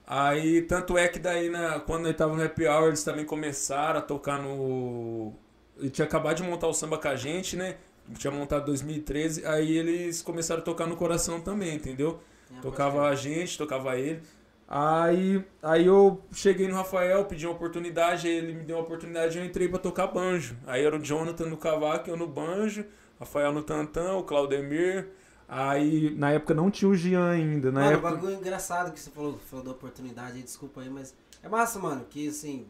Aí, 0.05 0.61
tanto 0.63 0.97
é 0.97 1.07
que 1.07 1.17
daí, 1.17 1.49
na, 1.49 1.79
quando 1.79 2.03
nós 2.03 2.15
tava 2.17 2.35
no 2.35 2.43
Happy 2.43 2.67
Hour, 2.67 2.87
eles 2.89 3.03
também 3.05 3.23
começaram 3.23 3.99
a 3.99 4.01
tocar 4.01 4.41
no... 4.41 5.31
Ele 5.77 5.89
tinha 5.89 6.05
acabado 6.05 6.35
de 6.35 6.43
montar 6.43 6.67
o 6.67 6.73
samba 6.73 6.97
com 6.97 7.07
a 7.07 7.15
gente, 7.15 7.55
né? 7.55 7.77
Tinha 8.17 8.29
montado 8.31 8.63
em 8.63 8.65
2013, 8.65 9.45
aí 9.45 9.77
eles 9.77 10.21
começaram 10.21 10.61
a 10.61 10.65
tocar 10.65 10.85
no 10.85 10.97
coração 10.97 11.39
também, 11.39 11.75
entendeu? 11.75 12.19
Tocava 12.61 13.07
a 13.07 13.15
gente, 13.15 13.57
tocava 13.57 13.97
ele. 13.97 14.21
Aí, 14.67 15.43
aí 15.61 15.85
eu 15.85 16.21
cheguei 16.31 16.67
no 16.67 16.75
Rafael, 16.75 17.25
pedi 17.25 17.45
uma 17.45 17.53
oportunidade, 17.53 18.27
ele 18.27 18.53
me 18.53 18.63
deu 18.63 18.77
uma 18.77 18.83
oportunidade 18.83 19.37
e 19.37 19.41
eu 19.41 19.45
entrei 19.45 19.67
pra 19.67 19.77
tocar 19.77 20.07
banjo. 20.07 20.57
Aí 20.65 20.83
era 20.83 20.95
o 20.95 21.03
Jonathan 21.03 21.45
no 21.45 21.57
cavaco, 21.57 22.09
eu 22.09 22.17
no 22.17 22.27
banjo, 22.27 22.85
Rafael 23.19 23.51
no 23.51 23.61
tantã, 23.61 24.13
o 24.15 24.23
Claudemir. 24.23 25.09
Aí, 25.47 26.15
na 26.15 26.31
época 26.31 26.53
não 26.53 26.71
tinha 26.71 26.89
o 26.89 26.95
Jean 26.95 27.29
ainda, 27.29 27.71
na 27.71 27.81
mano, 27.81 27.93
época... 27.93 28.07
o 28.07 28.11
bagulho 28.11 28.33
engraçado 28.33 28.91
que 28.91 28.99
você 28.99 29.11
falou, 29.11 29.37
falou 29.37 29.65
da 29.65 29.71
oportunidade 29.71 30.41
desculpa 30.41 30.81
aí, 30.81 30.89
mas 30.89 31.13
é 31.43 31.49
massa, 31.49 31.77
mano, 31.77 32.05
que 32.09 32.29
assim, 32.29 32.65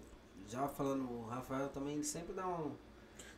já 0.49 0.67
falando, 0.67 1.03
o 1.09 1.27
Rafael 1.27 1.69
também 1.69 2.01
sempre 2.03 2.33
dá 2.33 2.45
um. 2.47 2.71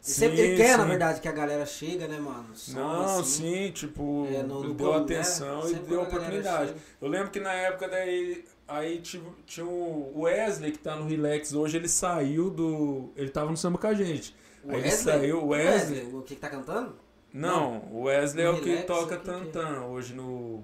Ele, 0.05 0.13
sempre, 0.13 0.39
ele 0.39 0.57
Sim, 0.57 0.63
quer, 0.63 0.77
na 0.77 0.83
sim. 0.83 0.89
verdade, 0.89 1.19
que 1.21 1.27
a 1.27 1.31
galera 1.31 1.65
chega, 1.65 2.07
né, 2.07 2.19
mano? 2.19 2.55
Som, 2.55 2.75
Não, 2.79 3.19
assim, 3.19 3.65
sim, 3.65 3.71
tipo, 3.71 4.27
é, 4.31 4.43
no- 4.43 4.59
ele 4.59 4.67
no 4.69 4.73
deu 4.73 4.73
bolo, 4.75 5.03
atenção 5.03 5.61
né? 5.63 5.65
e 5.65 5.73
Sempre 5.73 5.87
deu 5.89 6.01
oportunidade. 6.03 6.75
Eu 7.01 7.07
lembro 7.07 7.31
que 7.31 7.39
na 7.39 7.51
época 7.53 7.87
daí, 7.87 8.45
aí 8.67 8.99
tipo, 8.99 9.33
tinha 9.47 9.65
o 9.65 10.11
Wesley 10.21 10.71
que 10.71 10.77
tá 10.77 10.95
no 10.95 11.07
Relax 11.07 11.53
hoje, 11.53 11.77
ele 11.77 11.87
saiu 11.89 12.51
do. 12.51 13.09
Ele 13.15 13.29
tava 13.29 13.49
no 13.49 13.57
samba 13.57 13.79
com 13.79 13.87
a 13.87 13.93
gente. 13.95 14.35
O 14.63 14.69
Aí 14.71 14.75
ele 14.77 14.83
Wesley? 14.89 15.13
saiu, 15.19 15.43
o 15.43 15.47
Wesley. 15.47 16.03
O 16.13 16.21
que 16.21 16.35
que 16.35 16.41
tá 16.41 16.49
cantando? 16.49 16.95
Não, 17.33 17.79
o 17.91 18.03
Wesley 18.03 18.45
No 18.45 18.51
é 18.51 18.53
o 18.53 18.61
que 18.61 18.69
Relax, 18.69 18.85
toca 18.87 19.17
que 19.17 19.23
que 19.23 19.29
é? 19.29 19.33
tantã 19.33 19.81
hoje 19.87 20.13
no. 20.13 20.63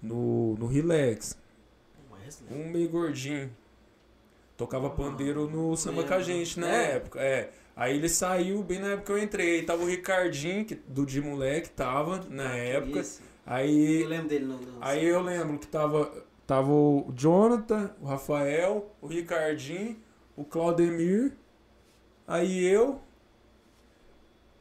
No, 0.00 0.54
no 0.54 0.66
Relax. 0.66 1.36
Wesley. 2.12 2.48
Um 2.60 2.70
meio 2.70 2.88
gordinho. 2.88 3.50
Tocava 4.56 4.88
pandeiro 4.90 5.48
no 5.50 5.76
samba 5.76 6.04
com 6.04 6.14
a 6.14 6.20
gente 6.20 6.60
na 6.60 6.68
É? 6.68 6.92
época. 6.96 7.20
É. 7.20 7.50
Aí 7.74 7.96
ele 7.96 8.08
saiu 8.08 8.62
bem 8.62 8.78
na 8.78 8.88
época 8.88 9.06
que 9.06 9.12
eu 9.12 9.22
entrei. 9.22 9.56
Aí 9.60 9.62
tava 9.62 9.82
o 9.82 9.86
Ricardinho, 9.86 10.64
que, 10.64 10.74
do 10.74 11.06
de 11.06 11.20
moleque, 11.20 11.70
tava 11.70 12.24
na 12.28 12.54
época. 12.56 13.00
Isso. 13.00 13.22
Aí 13.46 14.02
Eu 14.02 14.08
lembro 14.08 14.28
dele 14.28 14.44
no. 14.44 14.56
no- 14.58 14.78
Aí 14.80 15.04
eu 15.04 15.20
lembro 15.22 15.58
que 15.58 15.66
tava, 15.66 16.12
tava 16.46 16.70
o 16.70 17.12
Jonathan, 17.16 17.90
o 18.00 18.06
Rafael, 18.06 18.90
o 19.00 19.06
Ricardinho, 19.06 19.96
o 20.36 20.44
Claudemir, 20.44 21.32
aí 22.26 22.64
eu. 22.64 23.00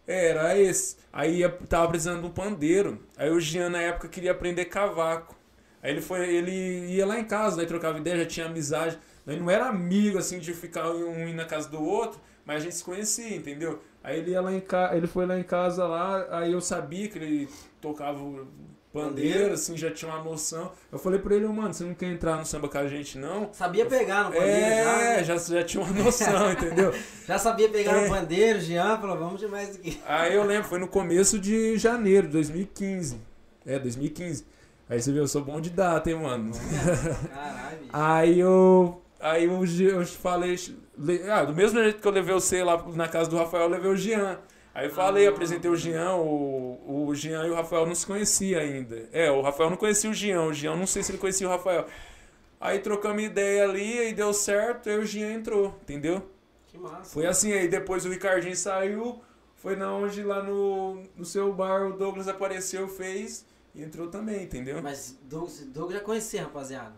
Era 0.07 0.57
esse. 0.57 0.97
Aí 1.13 1.47
tava 1.69 1.87
precisando 1.89 2.21
de 2.21 2.27
um 2.27 2.31
pandeiro. 2.31 2.99
Aí 3.17 3.29
o 3.29 3.39
Jean 3.39 3.69
na 3.69 3.81
época 3.81 4.07
queria 4.07 4.31
aprender 4.31 4.65
cavaco. 4.65 5.35
Aí 5.81 5.91
ele 5.91 6.01
foi, 6.01 6.27
ele 6.33 6.51
ia 6.93 7.05
lá 7.05 7.19
em 7.19 7.23
casa, 7.25 7.57
daí 7.57 7.65
trocava 7.65 7.97
ideia, 7.99 8.17
já 8.17 8.25
tinha 8.25 8.45
amizade. 8.47 8.97
Daí 9.25 9.39
não 9.39 9.49
era 9.49 9.67
amigo 9.67 10.17
assim 10.17 10.39
de 10.39 10.53
ficar 10.53 10.91
um 10.91 11.27
ir 11.27 11.33
na 11.33 11.45
casa 11.45 11.69
do 11.69 11.81
outro, 11.81 12.19
mas 12.45 12.57
a 12.57 12.59
gente 12.59 12.75
se 12.75 12.83
conhecia, 12.83 13.35
entendeu? 13.35 13.81
Aí 14.03 14.19
ele 14.19 14.31
ia 14.31 14.41
lá 14.41 14.53
em 14.53 14.59
casa, 14.59 14.95
ele 14.95 15.07
foi 15.07 15.25
lá 15.25 15.37
em 15.39 15.43
casa 15.43 15.85
lá, 15.85 16.27
aí 16.39 16.51
eu 16.53 16.61
sabia 16.61 17.07
que 17.07 17.17
ele 17.19 17.49
tocava 17.79 18.19
pandeiro, 18.91 19.53
assim, 19.53 19.77
já 19.77 19.89
tinha 19.91 20.11
uma 20.11 20.23
noção. 20.23 20.71
Eu 20.91 20.99
falei 20.99 21.19
pra 21.19 21.35
ele, 21.35 21.47
mano, 21.47 21.73
você 21.73 21.83
não 21.83 21.93
quer 21.93 22.07
entrar 22.07 22.35
no 22.37 22.45
samba 22.45 22.67
com 22.67 22.77
a 22.77 22.87
gente, 22.87 23.17
não? 23.17 23.49
Sabia 23.53 23.85
pegar 23.85 24.25
no 24.25 24.31
pandeiro 24.31 24.59
já. 24.59 25.01
É, 25.01 25.17
né? 25.17 25.23
já, 25.23 25.37
já 25.37 25.63
tinha 25.63 25.83
uma 25.83 25.93
noção, 26.03 26.51
entendeu? 26.51 26.93
Já 27.25 27.37
sabia 27.37 27.69
pegar 27.69 27.93
É. 27.93 28.03
no 28.03 28.09
pandeiro, 28.09 28.59
Jean, 28.59 28.97
falou, 28.99 29.17
vamos 29.17 29.39
demais 29.39 29.75
aqui. 29.75 30.01
Aí 30.05 30.35
eu 30.35 30.43
lembro, 30.43 30.67
foi 30.67 30.79
no 30.79 30.87
começo 30.87 31.39
de 31.39 31.77
janeiro 31.77 32.27
de 32.27 32.33
2015. 32.33 33.21
É, 33.65 33.79
2015. 33.79 34.45
Aí 34.89 35.01
você 35.01 35.11
viu, 35.13 35.21
eu 35.21 35.27
sou 35.27 35.41
bom 35.41 35.61
de 35.61 35.69
data, 35.69 36.09
hein, 36.09 36.17
mano. 36.17 36.51
Caralho. 37.33 37.77
Aí 37.93 38.39
eu. 38.39 39.01
Aí 39.21 39.45
eu, 39.45 39.63
eu 39.99 40.05
falei. 40.05 40.57
Ah, 41.29 41.43
do 41.45 41.53
mesmo 41.53 41.81
jeito 41.81 42.01
que 42.01 42.07
eu 42.07 42.11
levei 42.11 42.33
você 42.33 42.63
lá 42.63 42.81
na 42.93 43.07
casa 43.07 43.29
do 43.29 43.37
Rafael, 43.37 43.63
eu 43.63 43.69
levei 43.69 43.91
o 43.91 43.95
Jean. 43.95 44.39
Aí 44.73 44.87
eu 44.87 44.91
falei, 44.93 45.27
Ah. 45.27 45.29
apresentei 45.31 45.69
o 45.69 45.75
Jean, 45.75 46.15
o, 46.15 47.07
o 47.07 47.15
Jean 47.15 47.45
e 47.45 47.49
o 47.49 47.55
Rafael 47.55 47.85
não 47.85 47.93
se 47.95 48.05
conheciam 48.05 48.59
ainda. 48.61 49.09
É, 49.11 49.29
o 49.29 49.41
Rafael 49.41 49.69
não 49.69 49.77
conhecia 49.77 50.09
o 50.09 50.13
Jean, 50.13 50.43
o 50.43 50.53
Jean 50.53 50.75
não 50.75 50.87
sei 50.87 51.03
se 51.03 51.11
ele 51.11 51.17
conhecia 51.17 51.47
o 51.47 51.49
Rafael. 51.49 51.85
Aí 52.59 52.79
trocamos 52.79 53.21
ideia 53.23 53.63
ali, 53.63 53.99
aí 53.99 54.13
deu 54.13 54.31
certo, 54.33 54.89
aí 54.89 54.97
o 54.97 55.05
Jean 55.05 55.33
entrou, 55.33 55.75
entendeu? 55.81 56.21
Que 56.67 56.77
massa. 56.77 57.11
Foi 57.11 57.25
assim, 57.25 57.51
aí 57.51 57.67
depois 57.67 58.05
o 58.05 58.09
Ricardinho 58.09 58.55
saiu, 58.55 59.19
foi 59.55 59.75
na 59.75 59.91
onde 59.93 60.23
lá 60.23 60.41
no, 60.41 61.03
no 61.17 61.25
seu 61.25 61.51
bar 61.51 61.87
o 61.87 61.93
Douglas 61.97 62.27
apareceu, 62.27 62.87
fez 62.87 63.45
e 63.75 63.81
entrou 63.83 64.07
também, 64.07 64.43
entendeu? 64.43 64.81
Mas 64.81 65.17
Douglas, 65.23 65.59
Douglas 65.65 65.97
já 65.99 66.03
conhecia, 66.05 66.43
rapaziada. 66.43 66.93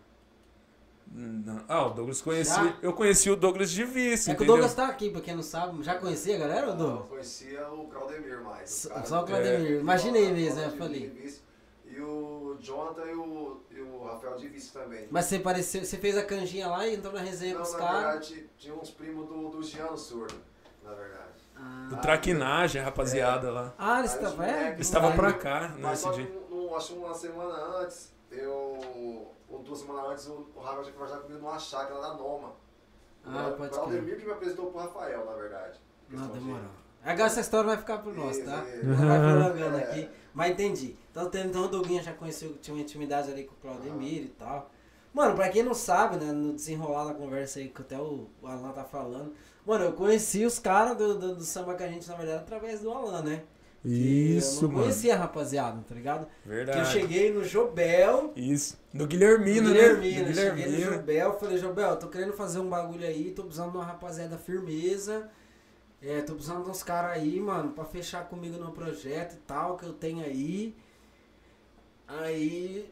Não. 1.15 1.63
Ah, 1.67 1.85
o 1.85 1.89
Douglas 1.91 2.21
conheci. 2.21 2.55
Já? 2.55 2.75
Eu 2.81 2.91
conheci 2.93 3.29
o 3.29 3.35
Douglas 3.35 3.69
de 3.69 3.83
vice, 3.83 4.31
é 4.31 4.35
que 4.35 4.41
o? 4.43 4.45
Douglas 4.47 4.73
tá 4.73 4.87
aqui, 4.87 5.11
pra 5.11 5.21
quem 5.21 5.35
não 5.35 5.43
sabe. 5.43 5.83
Já 5.83 5.95
conhecia 5.95 6.35
a 6.35 6.39
galera, 6.39 6.67
Eu 6.67 6.75
Douglas? 6.75 7.07
conhecia 7.09 7.67
o 7.71 7.87
Claudemir 7.87 8.41
mais. 8.41 8.69
Só- 8.69 8.89
cara 8.89 9.05
só 9.05 9.21
o 9.21 9.25
Claudemir. 9.25 9.77
É, 9.77 9.79
Imaginei 9.79 10.31
o 10.31 10.33
mesmo, 10.33 10.59
é, 10.59 10.65
eu 10.65 10.71
Claudemir 10.71 10.79
falei. 10.79 11.09
de 11.09 11.21
vice, 11.21 11.41
E 11.85 12.01
o 12.01 12.57
Jonathan 12.59 13.05
e 13.05 13.13
o, 13.13 13.61
e 13.69 13.79
o 13.81 14.03
Rafael 14.03 14.35
de 14.37 14.47
vice 14.47 14.73
também. 14.73 15.07
Mas 15.11 15.25
você 15.25 15.37
pareceu, 15.37 15.85
você 15.85 15.97
fez 15.97 16.17
a 16.17 16.23
canjinha 16.23 16.67
lá 16.67 16.87
e 16.87 16.95
entrou 16.95 17.13
na 17.13 17.19
resenha 17.21 17.53
Não, 17.53 17.61
com 17.61 17.67
os 17.67 17.73
na 17.73 17.77
caras. 17.79 18.01
verdade, 18.29 18.49
tinha 18.57 18.73
uns 18.73 18.89
primos 18.89 19.27
do, 19.27 19.49
do 19.49 19.61
Giano 19.61 19.95
Surdo, 19.95 20.33
na 20.83 20.93
verdade. 20.95 21.21
Ah, 21.55 21.87
Do 21.91 21.97
traquinagem, 21.97 22.81
rapaziada 22.81 23.51
lá. 23.51 23.73
ah 23.77 23.99
eles 23.99 24.11
Aí 24.13 24.17
estavam. 24.17 24.43
É, 24.45 24.71
Eles 24.71 24.87
estavam 24.87 25.09
Aí- 25.11 25.15
pra 25.15 25.33
cá 25.33 25.75
Mas 25.77 26.03
nesse 26.03 26.15
dia. 26.15 26.31
acho 26.75 26.93
que 26.93 26.99
uma 26.99 27.13
semana 27.13 27.53
antes, 27.77 28.11
eu... 28.31 29.31
Ou 29.53 29.59
duas 29.63 29.79
semanas 29.79 30.11
antes, 30.11 30.27
o, 30.27 30.47
o 30.55 30.59
Rafael 30.59 30.81
tinha 30.83 30.93
conversado 30.93 31.21
comigo 31.23 31.41
numa 31.43 31.59
chácara 31.59 32.01
da 32.01 32.13
Noma. 32.15 32.53
Ah, 33.25 33.49
o 33.53 33.57
pode 33.57 33.69
Claudemir 33.73 34.17
que 34.19 34.25
me 34.25 34.31
apresentou 34.31 34.71
pro 34.71 34.79
Rafael, 34.81 35.25
na 35.25 35.33
verdade. 35.33 35.79
Não, 36.09 36.19
Questão 36.19 36.37
de- 36.39 36.45
demorou. 36.45 36.69
Agora 37.05 37.27
essa 37.27 37.39
história 37.41 37.67
vai 37.67 37.77
ficar 37.77 37.97
pro 37.99 38.13
nosso, 38.13 38.39
Isso, 38.39 38.45
tá? 38.49 38.63
Não 38.83 39.07
vai 39.07 39.19
prolongando 39.19 39.77
É. 39.77 39.83
aqui. 39.83 40.09
Mas 40.33 40.51
entendi. 40.51 40.95
Então, 41.11 41.29
então 41.33 41.65
o 41.65 41.67
Doguinha 41.67 42.01
já 42.01 42.13
conheceu, 42.13 42.57
tinha 42.61 42.73
uma 42.73 42.81
intimidade 42.81 43.29
ali 43.31 43.43
com 43.43 43.53
o 43.53 43.57
Claudemir 43.57 44.23
e 44.23 44.27
tal. 44.29 44.69
Mano, 45.13 45.35
pra 45.35 45.49
quem 45.49 45.61
não 45.63 45.73
sabe, 45.75 46.15
né, 46.17 46.31
no 46.31 46.53
desenrolar 46.53 47.05
da 47.05 47.13
conversa 47.13 47.59
aí 47.59 47.69
que 47.69 47.81
até 47.81 47.97
o, 47.99 48.27
o 48.41 48.47
Alan 48.47 48.71
tá 48.71 48.83
falando, 48.83 49.33
mano, 49.65 49.85
eu 49.85 49.93
conheci 49.93 50.43
os 50.43 50.57
caras 50.57 50.97
do, 50.97 51.19
do, 51.19 51.35
do 51.35 51.43
samba 51.43 51.75
que 51.75 51.83
a 51.83 51.87
gente, 51.87 52.09
na 52.09 52.15
verdade, 52.15 52.39
através 52.41 52.79
do 52.81 52.91
Alan, 52.91 53.21
né? 53.21 53.43
Isso, 53.85 54.59
eu 54.59 54.61
não 54.63 54.69
mano. 54.69 54.83
conhecia 54.85 55.13
a 55.13 55.17
rapaziada, 55.17 55.83
tá 55.87 55.93
ligado? 55.93 56.25
Que 56.25 56.49
eu 56.49 56.53
Verdade. 56.55 56.91
cheguei 56.91 57.33
no 57.33 57.43
Jobel, 57.43 58.31
Isso. 58.35 58.79
Do 58.93 59.05
Guilhermino, 59.05 59.69
no 59.69 59.73
né? 59.75 59.79
Guilhermino, 59.81 60.23
Do 60.23 60.29
eu 60.29 60.33
cheguei 60.35 60.49
no 60.65 60.71
Guilhermino. 60.71 60.91
Jobel, 60.97 61.39
falei, 61.39 61.57
Jobel, 61.57 61.97
tô 61.97 62.07
querendo 62.07 62.33
fazer 62.33 62.59
um 62.59 62.69
bagulho 62.69 63.05
aí, 63.05 63.31
tô 63.31 63.43
precisando 63.43 63.71
de 63.71 63.77
uma 63.77 63.85
rapaziada 63.85 64.37
firmeza. 64.37 65.29
É, 66.01 66.21
tô 66.21 66.33
precisando 66.33 66.63
de 66.63 66.69
uns 66.69 66.83
caras 66.83 67.11
aí, 67.17 67.39
mano, 67.39 67.71
pra 67.71 67.85
fechar 67.85 68.27
comigo 68.27 68.57
no 68.57 68.71
projeto 68.71 69.33
e 69.33 69.39
tal, 69.47 69.77
que 69.77 69.85
eu 69.85 69.93
tenho 69.93 70.23
aí. 70.23 70.75
Aí. 72.07 72.89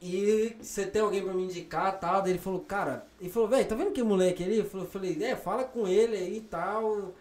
E 0.00 0.56
você 0.60 0.84
tem 0.86 1.00
alguém 1.00 1.22
pra 1.24 1.32
me 1.32 1.44
indicar 1.44 1.94
e 1.94 1.98
tal? 1.98 2.20
Daí 2.22 2.32
ele 2.32 2.38
falou, 2.38 2.60
cara, 2.60 3.06
ele 3.20 3.30
falou, 3.30 3.48
velho, 3.48 3.66
tá 3.66 3.74
vendo 3.74 3.92
que 3.92 4.02
moleque 4.02 4.44
ali? 4.44 4.58
Eu 4.58 4.64
falei, 4.86 5.22
é, 5.24 5.34
fala 5.34 5.64
com 5.64 5.88
ele 5.88 6.16
aí 6.16 6.36
e 6.36 6.40
tal. 6.42 7.14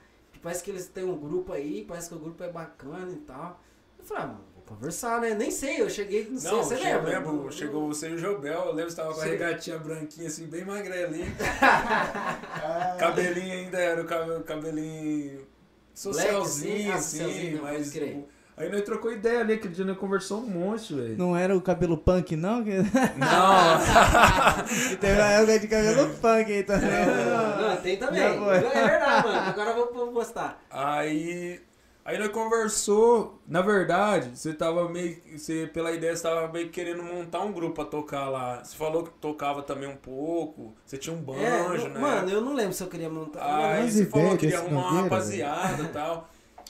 Parece 0.45 0.63
que 0.63 0.69
eles 0.69 0.85
têm 0.87 1.03
um 1.03 1.17
grupo 1.17 1.51
aí, 1.53 1.83
parece 1.87 2.07
que 2.07 2.13
o 2.13 2.19
grupo 2.19 2.43
é 2.43 2.51
bacana 2.51 3.11
e 3.11 3.15
tal. 3.15 3.59
Eu 3.97 4.05
falei, 4.05 4.23
ah, 4.23 4.27
mano, 4.27 4.41
vou 4.53 4.63
conversar, 4.63 5.19
né? 5.19 5.33
Nem 5.33 5.49
sei, 5.49 5.81
eu 5.81 5.89
cheguei, 5.89 6.27
não, 6.29 6.37
sei, 6.39 6.51
Não, 6.51 6.63
você 6.63 6.75
eu 6.75 6.79
lembra? 6.83 7.09
lembro, 7.09 7.33
Não- 7.45 7.49
chegou 7.51 7.87
você 7.87 8.09
e 8.09 8.13
o 8.13 8.17
Jobel, 8.19 8.53
eu 8.65 8.67
lembro 8.67 8.85
que 8.85 8.91
você 8.91 8.95
tava 8.97 9.13
com 9.15 9.21
a 9.21 9.23
Sei. 9.23 9.31
regatinha 9.31 9.79
branquinha 9.79 10.27
assim, 10.27 10.45
bem 10.45 10.63
magrelinha. 10.63 11.25
cabelinho 12.99 13.53
ainda 13.53 13.79
era 13.79 14.01
o 14.01 14.05
cabe- 14.05 14.43
cabelinho 14.43 15.47
socialzinho, 15.95 16.83
Black, 16.83 16.91
assim, 16.99 17.23
assim, 17.23 17.57
ah, 17.57 17.61
mas. 17.63 17.77
pode 17.77 17.91
crer. 17.91 18.09
tipo, 18.15 18.27
Aí 18.57 18.69
nós 18.71 18.83
trocou 18.83 19.11
ideia 19.11 19.41
ali, 19.41 19.53
aquele 19.53 19.73
dia 19.73 19.83
nós 19.83 19.97
conversou 19.97 20.39
um 20.39 20.47
monte, 20.47 20.93
velho. 20.93 21.17
Não 21.17 21.35
era 21.35 21.55
o 21.55 21.61
cabelo 21.61 21.97
punk, 21.97 22.37
não? 22.37 22.59
Não, 22.59 22.63
teve 24.99 25.19
uma 25.19 25.27
época 25.29 25.59
de 25.59 25.67
cabelo 25.67 26.09
punk 26.21 26.51
aí 26.53 26.63
também. 26.63 26.89
Não, 26.89 27.75
tem 27.77 27.97
também. 27.97 28.21
Já 28.21 28.33
foi. 28.39 28.55
É 28.55 28.59
verdade, 28.87 29.27
mano. 29.27 29.49
Agora 29.49 29.69
eu 29.71 29.93
vou- 29.93 30.07
postar. 30.13 30.61
Aí, 30.69 31.59
aí 32.05 32.17
nós 32.17 32.29
conversou. 32.29 33.41
Na 33.45 33.61
verdade, 33.61 34.29
você 34.33 34.53
tava 34.53 34.87
meio. 34.87 35.17
Você, 35.37 35.69
pela 35.73 35.91
ideia, 35.91 36.15
você 36.15 36.23
tava 36.23 36.47
meio 36.47 36.69
querendo 36.69 37.03
montar 37.03 37.41
um 37.41 37.51
grupo 37.51 37.75
pra 37.75 37.83
tocar 37.85 38.29
lá. 38.29 38.63
Você 38.63 38.77
falou 38.77 39.03
que 39.03 39.09
tocava 39.19 39.63
também 39.63 39.89
um 39.89 39.97
pouco. 39.97 40.73
Você 40.85 40.97
tinha 40.97 41.13
um 41.13 41.19
banjo, 41.21 41.87
É, 41.87 41.89
né? 41.89 41.99
Mano, 41.99 42.29
eu 42.29 42.39
não 42.39 42.53
lembro 42.53 42.71
se 42.73 42.81
eu 42.83 42.87
queria 42.87 43.09
montar. 43.09 43.43
Aí 43.73 43.91
você 43.91 44.03
ideia 44.03 44.11
falou 44.11 44.29
que 44.31 44.37
queria 44.37 44.59
arrumar 44.59 44.91
uma 44.91 45.01
rapaziada 45.01 45.83
e 45.83 45.87
tal. 45.89 46.29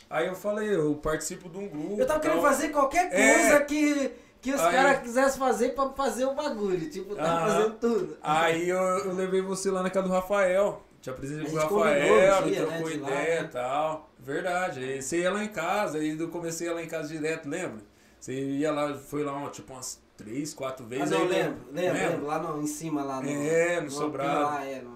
Aí 0.10 0.28
eu 0.28 0.36
falei, 0.36 0.74
eu 0.76 0.96
participo 0.96 1.50
de 1.50 1.58
um 1.58 1.68
grupo. 1.68 2.00
Eu 2.00 2.06
tava 2.06 2.20
querendo 2.20 2.42
tal. 2.42 2.50
fazer 2.52 2.70
qualquer 2.70 3.10
É. 3.12 3.34
coisa 3.34 3.62
que, 3.62 4.12
que 4.42 4.52
os 4.54 4.62
caras 4.62 5.00
quisessem 5.02 5.40
fazer 5.40 5.70
pra 5.70 5.90
fazer 5.90 6.26
o 6.26 6.34
bagulho. 6.34 6.90
Tipo, 6.90 7.16
tava 7.16 7.30
Aham. 7.30 7.48
fazendo 7.48 7.74
tudo. 7.80 8.18
Aí 8.22 8.70
eu, 8.70 8.78
eu 8.78 9.14
levei 9.14 9.42
você 9.42 9.72
lá 9.72 9.82
na 9.82 9.90
casa 9.90 10.08
do 10.08 10.14
Rafael. 10.14 10.82
Te 11.02 11.10
apresentei 11.12 11.46
pro 11.52 11.60
Rafael, 11.80 12.44
dia, 12.46 12.66
trocou 12.66 12.88
né, 12.88 12.94
de 12.94 13.00
lá, 13.00 13.10
ideia 13.12 13.40
e 13.40 13.44
né? 13.44 13.50
tal. 13.52 14.10
Verdade. 14.20 14.84
Aí 14.84 15.02
você 15.02 15.20
ia 15.20 15.32
lá 15.32 15.44
em 15.44 15.50
casa, 15.50 16.00
aí 16.00 16.18
eu 16.20 16.30
comecei 16.30 16.68
lá 16.72 16.82
em 16.82 16.88
casa 16.88 17.10
direto, 17.10 17.48
lembra? 17.48 17.84
Você 18.20 18.34
ia 18.34 18.72
lá, 18.72 18.92
foi 18.96 19.24
lá 19.24 19.34
uma, 19.34 19.50
tipo 19.52 19.72
umas 19.72 20.02
três, 20.18 20.52
quatro 20.54 20.84
Ah, 20.86 20.90
vezes. 20.90 21.12
não, 21.12 21.20
aí 21.22 21.28
lembro, 21.28 21.58
lembro, 21.72 21.94
Lembra? 21.94 22.10
lembro. 22.10 22.26
Lá 22.26 22.40
no, 22.40 22.62
em 22.62 22.66
cima, 22.66 23.04
lá 23.04 23.22
no. 23.22 23.30
É, 23.30 23.76
no 23.76 23.82
numa 23.82 23.90
sobrado. 23.92 24.46
Lá, 24.46 24.66
é, 24.66 24.68
lembro, 24.76 24.90
lembro. 24.90 24.95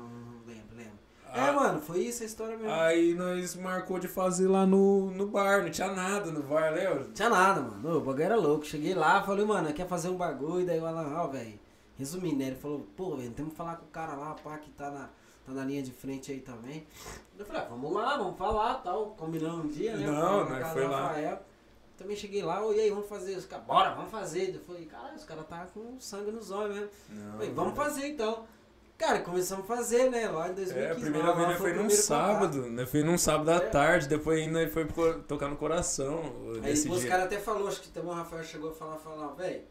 É, 1.34 1.40
Ah. 1.42 1.52
mano, 1.54 1.80
foi 1.82 2.00
isso 2.00 2.24
a 2.24 2.26
história 2.26 2.58
mesmo. 2.58 2.72
Aí 2.72 3.14
nós 3.14 3.56
marcou 3.56 4.00
de 4.00 4.08
fazer 4.08 4.48
lá 4.48 4.66
no, 4.66 5.12
no 5.12 5.28
bar, 5.28 5.64
não 5.64 5.70
tinha 5.70 5.92
nada 5.92 6.32
no 6.32 6.42
bar? 6.44 6.72
Não 6.74 7.12
tinha 7.14 7.30
nada, 7.30 7.62
mano. 7.62 7.98
O 7.98 8.02
bagulho 8.02 8.24
era 8.24 8.36
louco. 8.36 8.66
Cheguei 8.66 8.94
lá, 8.94 9.22
falei, 9.24 9.46
mano, 9.46 9.72
quer 9.74 9.88
fazer 9.88 10.10
um 10.10 10.16
bagulho? 10.18 10.66
Daí 10.66 10.80
o 10.80 10.86
Alan, 10.86 11.14
ó, 11.16 11.28
velho, 11.28 11.60
Resumindo, 11.98 12.38
né? 12.38 12.46
Ele 12.48 12.56
falou, 12.56 12.88
pô, 12.96 13.18
velho, 13.18 13.32
temos 13.32 13.52
que 13.52 13.58
falar 13.58 13.76
com 13.76 13.86
o 13.86 13.90
cara 13.90 14.16
lá, 14.16 14.34
pá, 14.34 14.58
que 14.58 14.70
tá 14.72 14.90
na, 14.90 15.10
tá 15.46 15.52
na 15.52 15.66
linha 15.66 15.84
de 15.84 15.92
frente 15.92 16.32
aí 16.32 16.40
também. 16.40 16.88
Eu 17.38 17.46
falei, 17.46 17.62
ah, 17.62 17.68
vamos 17.70 17.92
lá, 17.94 18.16
vamos 18.18 18.38
falar 18.38 18.76
tal. 18.76 19.08
Combinamos 19.18 19.66
um 19.66 19.68
dia, 19.68 19.98
né? 19.98 20.06
Não, 20.08 20.50
nós 20.50 20.68
foi 20.72 20.88
lá. 20.88 21.08
Rafael. 21.10 21.42
Também 21.98 22.16
cheguei 22.16 22.42
lá, 22.42 22.62
e 22.74 22.80
aí, 22.80 22.90
vamos 22.90 23.10
fazer? 23.10 23.36
Os 23.36 23.46
caras, 23.46 23.66
bora, 23.66 23.94
vamos 23.94 24.10
fazer. 24.10 24.56
Eu 24.56 24.62
falei, 24.62 24.86
caralho, 24.86 25.18
os 25.18 25.26
caras 25.26 25.46
tá 25.48 25.68
com 25.74 26.00
sangue 26.00 26.32
nos 26.32 26.50
olhos 26.50 26.74
mesmo. 26.78 26.90
Não, 27.10 27.32
Falei, 27.34 27.52
vamos 27.52 27.76
fazer 27.76 28.08
então. 28.08 28.46
Cara, 29.00 29.20
começamos 29.22 29.64
a 29.64 29.68
fazer, 29.76 30.12
né? 30.12 30.28
Lá 30.30 30.50
em 30.50 30.54
2015. 30.54 30.78
É, 30.78 30.91
a 30.91 30.95
primeira 30.95 31.34
vez 31.34 31.58
foi 31.58 31.74
num 31.74 31.89
sábado, 31.89 32.64
né? 32.70 32.86
Foi 32.86 33.02
num 33.02 33.18
sábado 33.18 33.50
à 33.50 33.56
É. 33.56 33.60
tarde, 33.62 34.08
depois 34.10 34.39
ainda 34.41 34.68
foi 34.68 34.86
tocar 35.28 35.47
no 35.47 35.56
coração 35.56 36.22
Aí 36.62 36.74
os 36.74 37.06
caras 37.06 37.26
até 37.26 37.39
falou, 37.39 37.70
acho 37.70 37.80
que 37.82 37.88
também 37.89 38.12
o 38.12 38.14
Rafael 38.14 38.43
chegou 38.43 38.72
a 38.72 38.74
falar, 38.74 38.97
falar, 38.97 39.30
velho. 39.36 39.62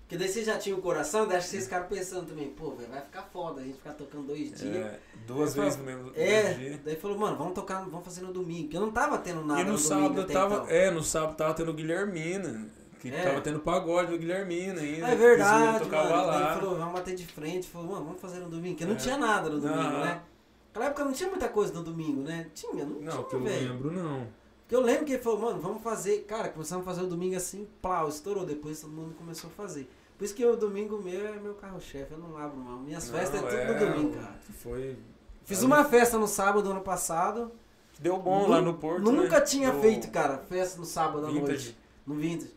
Porque 0.00 0.16
daí 0.16 0.28
você 0.28 0.42
já 0.42 0.56
tinha 0.58 0.74
o 0.74 0.80
coração, 0.80 1.26
daí 1.28 1.36
acho 1.38 1.46
que 1.46 1.50
vocês 1.52 1.64
ficaram 1.64 1.86
pensando 1.86 2.26
também, 2.28 2.48
pô, 2.50 2.70
velho, 2.70 2.90
vai 2.90 3.00
ficar 3.02 3.22
foda 3.32 3.60
a 3.60 3.64
gente 3.64 3.76
ficar 3.76 3.92
tocando 3.92 4.26
dois 4.26 4.52
dias. 4.52 4.62
É, 4.86 4.98
duas 5.26 5.54
vezes 5.54 5.76
no 5.78 5.84
mesmo, 5.84 6.02
no 6.04 6.12
É, 6.16 6.54
dia. 6.54 6.80
daí 6.84 6.96
falou, 6.96 7.18
mano, 7.18 7.36
vamos 7.36 7.52
tocar, 7.54 7.82
vamos 7.84 8.04
fazer 8.04 8.22
no 8.22 8.32
domingo. 8.32 8.62
Porque 8.64 8.76
eu 8.78 8.80
não 8.82 8.90
tava 8.90 9.18
tendo 9.18 9.42
nada 9.44 9.60
E 9.60 9.64
no 9.64 9.72
domingo 9.72 9.86
sábado 9.88 10.20
até 10.22 10.32
tava. 10.32 10.54
então. 10.56 10.66
É, 10.68 10.90
no 10.90 11.02
sábado 11.02 11.36
tava 11.36 11.54
tendo 11.54 11.72
Guilhermina. 11.74 12.68
Que 13.02 13.12
É. 13.12 13.22
tava 13.24 13.40
tendo 13.40 13.58
pagode 13.58 14.12
do 14.12 14.18
Guilhermina 14.18 14.80
ainda. 14.80 15.08
É 15.08 15.10
que 15.10 15.16
verdade, 15.16 15.84
tocava 15.84 16.08
mano. 16.08 16.26
Lá. 16.26 16.36
ele 16.52 16.60
falou, 16.60 16.78
vamos 16.78 16.94
bater 16.94 17.14
de 17.16 17.26
frente. 17.26 17.66
Falou, 17.68 17.88
mano, 17.88 18.04
vamos 18.04 18.20
fazer 18.20 18.38
no 18.38 18.48
domingo. 18.48 18.74
Porque 18.76 18.84
não 18.84 18.92
É. 18.94 18.98
tinha 18.98 19.18
nada 19.18 19.50
no 19.50 19.58
domingo, 19.60 19.82
Não. 19.82 20.00
né? 20.04 20.22
Naquela 20.68 20.86
época 20.86 21.04
não 21.04 21.12
tinha 21.12 21.28
muita 21.28 21.48
coisa 21.48 21.72
no 21.74 21.82
domingo, 21.82 22.22
né? 22.22 22.46
Tinha, 22.54 22.84
não, 22.84 23.00
Não, 23.00 23.24
que 23.24 23.30
tinha, 23.30 23.40
eu 23.40 23.44
velho. 23.44 23.72
lembro 23.72 23.90
não. 23.92 24.26
Porque 24.62 24.76
eu 24.76 24.80
lembro 24.80 25.04
que 25.04 25.12
ele 25.14 25.22
falou, 25.22 25.40
mano, 25.40 25.60
vamos 25.60 25.82
fazer. 25.82 26.18
Cara, 26.28 26.48
começamos 26.48 26.86
a 26.86 26.90
fazer 26.90 27.04
o 27.04 27.08
domingo 27.08 27.36
assim, 27.36 27.66
plau, 27.82 28.08
estourou. 28.08 28.46
Depois 28.46 28.80
todo 28.80 28.90
mundo 28.92 29.14
começou 29.18 29.50
a 29.50 29.52
fazer. 29.52 29.90
Por 30.16 30.24
isso 30.24 30.34
que 30.34 30.46
o 30.46 30.54
domingo 30.56 31.02
meu 31.02 31.26
é 31.26 31.32
meu 31.40 31.54
carro-chefe, 31.54 32.12
eu 32.12 32.18
não 32.18 32.38
abro 32.38 32.56
mão. 32.56 32.78
Minhas 32.78 33.10
festas 33.10 33.40
Não, 33.42 33.48
é 33.48 33.66
tudo 33.66 33.84
no 33.84 33.92
domingo, 33.94 34.14
cara. 34.14 34.34
Foi. 34.62 34.96
Fiz 35.44 35.62
uma 35.64 35.84
festa 35.84 36.16
no 36.16 36.28
sábado 36.28 36.70
ano 36.70 36.80
passado. 36.82 37.50
Deu 37.98 38.16
bom 38.18 38.46
lá 38.48 38.60
no 38.62 38.74
Porto. 38.74 39.02
Nunca 39.02 39.40
né? 39.40 39.44
tinha 39.44 39.72
No 39.72 39.80
feito, 39.80 40.08
cara, 40.10 40.38
festa 40.38 40.78
no 40.78 40.84
sábado 40.86 41.26
à 41.26 41.30
noite. 41.32 41.76
No 42.06 42.14
Vintage. 42.14 42.52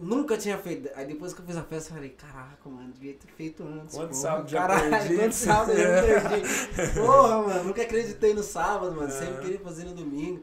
Nunca 0.00 0.36
tinha 0.38 0.56
feito. 0.56 0.88
Aí 0.94 1.06
depois 1.06 1.34
que 1.34 1.40
eu 1.40 1.44
fiz 1.46 1.56
a 1.56 1.62
festa, 1.62 1.90
eu 1.90 1.94
falei, 1.96 2.10
caraca, 2.10 2.68
mano, 2.68 2.92
devia 2.92 3.14
ter 3.14 3.26
feito 3.32 3.64
antes. 3.64 3.94
Quanto 3.96 4.10
porra. 4.10 4.20
sábado 4.22 4.48
já 4.48 4.58
Caralho, 4.60 4.90
perdi? 4.90 5.16
quanto 5.16 5.32
sábado 5.34 5.72
eu 5.72 5.78
já 6.20 6.28
perdi. 6.30 6.94
Porra, 6.94 7.42
mano, 7.42 7.64
nunca 7.64 7.82
acreditei 7.82 8.32
no 8.34 8.42
sábado, 8.42 8.94
mano. 8.94 9.10
Sempre 9.10 9.34
Aham. 9.34 9.40
queria 9.42 9.60
fazer 9.60 9.84
no 9.84 9.94
domingo. 9.94 10.42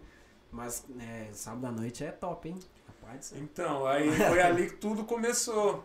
Mas 0.52 0.84
é, 1.00 1.28
sábado 1.32 1.68
à 1.68 1.72
noite 1.72 2.04
é 2.04 2.12
top, 2.12 2.50
hein? 2.50 2.60
Rapaz. 2.88 3.34
Então, 3.38 3.86
aí 3.88 4.12
foi 4.12 4.42
ali 4.42 4.70
que 4.70 4.76
tudo 4.76 5.04
começou. 5.06 5.84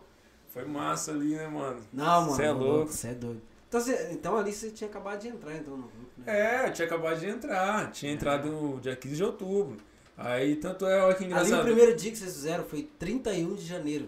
Foi 0.49 0.65
massa 0.65 1.11
ali, 1.11 1.35
né, 1.35 1.47
mano? 1.47 1.79
Não, 1.93 2.21
mano. 2.23 2.35
Cê 2.35 2.43
é 2.43 2.51
louco. 2.51 2.91
Você 2.91 3.07
é 3.07 3.13
doido. 3.13 3.41
Então, 3.69 3.79
cê- 3.79 4.09
então 4.11 4.35
ali 4.37 4.51
você 4.51 4.69
tinha 4.69 4.89
acabado 4.89 5.21
de 5.21 5.29
entrar, 5.29 5.55
então, 5.55 5.77
no 5.77 5.83
grupo, 5.83 6.11
né? 6.17 6.25
É, 6.63 6.67
eu 6.67 6.73
tinha 6.73 6.85
acabado 6.85 7.17
de 7.19 7.29
entrar. 7.29 7.89
Tinha 7.91 8.11
entrado 8.11 8.49
no 8.51 8.81
dia 8.81 8.97
15 8.97 9.15
de 9.15 9.23
outubro. 9.23 9.77
Aí, 10.17 10.55
tanto 10.57 10.85
é, 10.85 11.01
olha 11.03 11.15
que 11.15 11.23
Ali 11.23 11.31
engraçado. 11.33 11.59
o 11.61 11.63
primeiro 11.63 11.95
dia 11.95 12.11
que 12.11 12.17
vocês 12.17 12.33
fizeram 12.33 12.63
foi 12.65 12.83
31 12.99 13.55
de 13.55 13.65
janeiro 13.65 14.07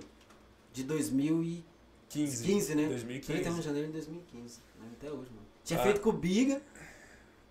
de 0.72 0.84
2015, 0.84 2.46
15, 2.46 2.76
né? 2.76 2.88
2015. 2.88 3.34
31 3.42 3.56
de 3.60 3.62
janeiro 3.66 3.88
de 3.88 3.94
2015. 3.94 4.60
né? 4.80 4.88
Até 4.98 5.08
hoje, 5.12 5.30
mano. 5.32 5.48
Tinha 5.64 5.80
Ah. 5.80 5.84
feito 5.84 6.02
com 6.02 6.10
o 6.10 6.14
Biga, 6.14 6.62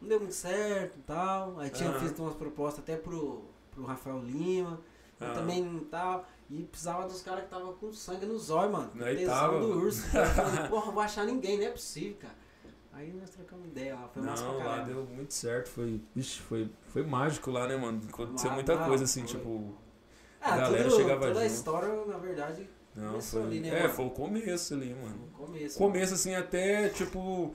não 0.01 0.09
deu 0.09 0.19
muito 0.21 0.35
certo 0.35 0.99
e 0.99 1.03
tal. 1.03 1.59
Aí 1.59 1.71
tinha 1.71 1.93
feito 1.99 2.23
umas 2.23 2.35
propostas 2.35 2.83
até 2.85 2.97
pro, 2.97 3.43
pro 3.73 3.85
Rafael 3.85 4.21
Lima. 4.23 4.81
também 5.19 5.65
e 5.77 5.85
tal. 5.85 6.27
E 6.51 6.65
precisava 6.65 7.07
dos 7.07 7.23
caras 7.23 7.45
que 7.45 7.51
tava 7.51 7.73
com 7.75 7.93
sangue 7.93 8.27
nos 8.27 8.51
olhos, 8.51 8.73
mano. 8.73 8.91
Aí 9.05 9.17
Tesão 9.19 9.33
tava, 9.35 9.61
do 9.61 9.79
urso. 9.79 10.03
Falei, 10.11 10.67
porra, 10.69 10.87
não 10.87 10.93
vou 10.93 11.01
achar 11.03 11.25
ninguém, 11.25 11.59
não 11.59 11.67
é 11.67 11.71
possível, 11.71 12.17
cara. 12.21 12.35
Aí 12.93 13.13
nós 13.13 13.31
trocamos 13.31 13.67
ideia 13.67 13.95
lá, 13.95 14.07
foi 14.09 14.23
massa 14.23 14.45
Não, 14.45 14.55
pra 14.57 14.65
lá 14.65 14.71
caramba. 14.77 14.93
deu 14.93 15.05
muito 15.05 15.33
certo. 15.33 15.69
Foi, 15.71 16.01
vixe, 16.15 16.41
foi, 16.41 16.71
foi 16.89 17.03
mágico 17.05 17.51
lá, 17.51 17.67
né, 17.67 17.77
mano? 17.77 18.01
Aconteceu 18.09 18.51
Lá- 18.51 18.55
muita 18.57 18.75
lá 18.75 18.87
coisa 18.87 19.05
assim, 19.05 19.21
foi. 19.27 19.29
tipo. 19.31 19.75
Ah, 20.41 20.55
a 20.55 20.57
galera 20.59 20.85
tudo, 20.89 20.97
chegava 20.97 21.27
toda 21.29 21.41
a 21.41 21.43
junto. 21.45 21.55
história, 21.55 22.05
na 22.07 22.19
verdade, 22.19 22.69
Não, 22.95 23.09
Começou 23.13 23.41
foi. 23.43 23.51
ali, 23.51 23.61
né, 23.61 23.69
é, 23.71 23.83
mano? 23.83 23.95
foi 23.95 24.05
o 24.05 24.11
começo 24.11 24.75
ali, 24.75 24.95
mano. 24.95 25.17
no 25.17 25.47
começo. 25.47 25.79
Começo 25.79 26.15
assim, 26.15 26.35
até 26.35 26.89
tipo. 26.91 27.55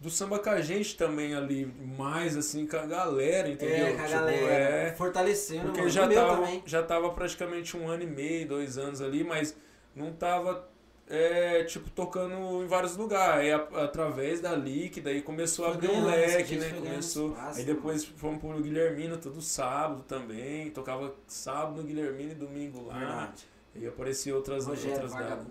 Do 0.00 0.10
samba 0.10 0.38
com 0.38 0.50
a 0.50 0.60
gente 0.60 0.96
também 0.98 1.34
ali, 1.34 1.64
mais 1.64 2.36
assim, 2.36 2.66
com 2.66 2.76
a 2.76 2.84
galera, 2.84 3.48
entendeu? 3.48 3.86
É, 3.86 3.92
com 3.94 4.00
a 4.00 4.04
Tipo, 4.04 4.18
galera. 4.18 4.46
é, 4.52 4.92
Fortalecendo, 4.92 5.62
Porque 5.66 5.78
mano. 5.78 5.90
já 5.90 6.06
O 6.06 6.12
tava, 6.12 6.36
também. 6.36 6.62
já 6.66 6.82
tava 6.82 7.10
praticamente 7.12 7.74
um 7.76 7.88
ano 7.88 8.02
e 8.02 8.06
meio, 8.06 8.46
dois 8.46 8.76
anos 8.76 9.00
ali, 9.00 9.24
mas 9.24 9.56
não 9.96 10.12
tava, 10.12 10.68
é, 11.08 11.64
tipo, 11.64 11.90
tocando 11.90 12.62
em 12.62 12.66
vários 12.66 12.96
lugares. 12.96 13.40
Aí, 13.40 13.52
a- 13.52 13.84
através 13.84 14.40
dali, 14.40 14.88
que 14.88 15.00
daí 15.00 15.20
começou 15.22 15.66
a 15.66 15.70
abrir 15.72 15.90
um 15.90 16.04
leque, 16.06 16.56
né? 16.56 16.70
Começou. 16.70 17.30
espaço, 17.30 17.58
aí 17.58 17.64
depois 17.64 18.04
fomos 18.04 18.40
pro 18.40 18.60
Guilhermino 18.62 19.16
todo 19.18 19.40
sábado 19.42 20.02
também. 20.08 20.70
Tocava 20.70 21.12
sábado 21.26 21.76
no 21.76 21.82
Guilhermino 21.82 22.32
e 22.32 22.34
domingo 22.34 22.86
lá. 22.86 22.98
Verdade. 22.98 23.48
E 23.74 23.86
aparecia 23.86 24.34
outras, 24.34 24.66
Rogério, 24.66 24.92
outras 24.92 25.12
datas. 25.12 25.46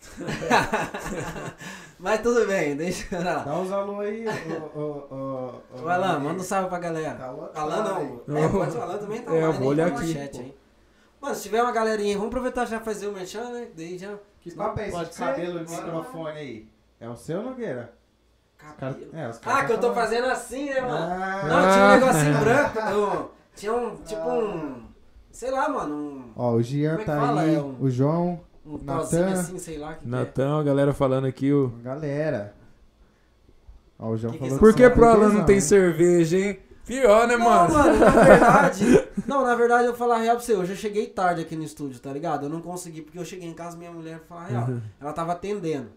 Mas 1.98 2.20
tudo 2.20 2.46
bem, 2.46 2.76
deixa 2.76 3.16
eu 3.16 3.24
lá. 3.24 3.42
Dá 3.42 3.58
uns 3.58 3.72
alô 3.72 3.98
aí, 4.00 4.24
ô, 4.74 4.78
ô, 4.78 5.62
ô, 5.76 5.84
lá, 5.84 6.16
ô, 6.16 6.20
manda 6.20 6.40
um 6.40 6.44
salve 6.44 6.68
pra 6.68 6.78
galera. 6.78 7.16
Tá 7.16 7.60
Alan 7.60 7.82
não. 8.26 8.36
É, 8.36 8.48
pode 8.48 8.72
falar 8.76 8.98
também 8.98 9.22
tá 9.22 9.32
É, 9.32 9.34
eu 9.34 9.38
online, 9.46 9.58
vou 9.58 9.68
olhar 9.68 9.90
Tá 9.90 9.98
aqui, 9.98 10.12
chat, 10.12 10.36
pô. 10.36 10.42
hein? 10.42 10.54
Mano, 11.20 11.34
se 11.34 11.42
tiver 11.42 11.62
uma 11.62 11.72
galerinha, 11.72 12.14
vamos 12.14 12.28
aproveitar 12.28 12.64
já 12.66 12.80
fazer 12.80 13.06
o 13.08 13.12
merchan, 13.12 13.50
né? 13.50 13.68
Daí 13.76 13.98
já. 13.98 14.14
Que 14.40 14.54
papo 14.54 14.78
é 14.80 14.84
esse 14.88 14.92
Pode 14.96 15.10
de 15.10 15.16
cabelo 15.18 15.64
Bora 15.64 15.70
lá. 15.80 15.84
microfone 15.86 16.38
aí? 16.38 16.68
É 17.00 17.08
o 17.08 17.16
seu, 17.16 17.42
Nogueira? 17.42 17.92
Cabelo. 18.78 19.10
é, 19.12 19.28
os 19.28 19.40
Ah, 19.44 19.64
que 19.64 19.72
eu 19.72 19.76
tô 19.78 19.92
falando. 19.92 19.94
fazendo 19.94 20.26
assim, 20.26 20.66
né, 20.70 20.80
mano? 20.80 20.96
Ah, 20.96 21.42
Não, 21.46 21.72
tinha 21.72 21.84
um 21.84 21.90
negocinho 22.00 22.38
branco. 22.40 23.30
tinha 23.54 23.72
um, 23.72 23.96
tipo 23.96 24.28
um. 24.30 24.82
Sei 25.30 25.50
lá, 25.50 25.68
mano. 25.68 25.94
Um, 25.94 26.32
Ó, 26.36 26.52
o 26.54 26.62
Gian 26.62 26.94
é 26.94 26.96
que 26.98 27.04
tá 27.04 27.16
fala? 27.20 27.40
aí, 27.42 27.54
É 27.54 27.60
um- 27.60 27.76
o 27.80 27.90
João, 27.90 28.40
um 28.66 28.78
Natan. 28.82 29.32
assim, 29.32 29.58
sei 29.58 29.78
lá. 29.78 29.94
Que 29.94 30.00
que 30.00 30.06
é. 30.06 30.10
Natan, 30.10 30.58
a 30.60 30.62
galera 30.64 30.92
falando 30.92 31.26
aqui, 31.26 31.52
o. 31.52 31.68
galera. 31.82 32.54
Ó, 33.98 34.10
o 34.10 34.16
João 34.16 34.32
Que 34.32 34.38
que 34.38 34.44
falou 34.44 34.56
é 34.56 34.60
Por 34.60 34.74
que 34.74 34.82
tá 34.88 34.90
pro 34.94 35.04
Alan 35.08 35.28
não 35.32 35.44
tem 35.44 35.60
cerveja, 35.60 36.38
hein? 36.38 36.58
Pior, 36.88 37.28
né, 37.28 37.36
Não, 37.36 37.44
mano? 37.44 37.72
mano, 37.74 37.98
na 38.00 38.10
verdade. 38.24 38.84
não, 39.26 39.42
na 39.44 39.54
verdade, 39.54 39.84
eu 39.84 39.90
vou 39.90 39.98
falar 39.98 40.16
a 40.16 40.18
real 40.18 40.36
pra 40.36 40.44
você. 40.44 40.54
Hoje 40.54 40.72
eu 40.72 40.76
cheguei 40.76 41.06
tarde 41.06 41.42
aqui 41.42 41.54
no 41.54 41.62
estúdio, 41.62 42.00
tá 42.00 42.12
ligado? 42.12 42.46
Eu 42.46 42.50
não 42.50 42.60
consegui, 42.60 43.02
porque 43.02 43.18
eu 43.18 43.24
cheguei 43.24 43.48
em 43.48 43.54
casa 43.54 43.76
minha 43.76 43.92
mulher 43.92 44.20
falar 44.28 44.42
a 44.42 44.46
real. 44.46 44.68
Uhum. 44.68 44.80
Ela 45.00 45.12
tava 45.12 45.32
atendendo. 45.32 45.90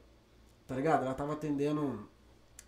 Tá 0.67 0.75
ligado? 0.75 1.03
Ela 1.05 1.13
tava 1.13 1.33
atendendo. 1.33 2.07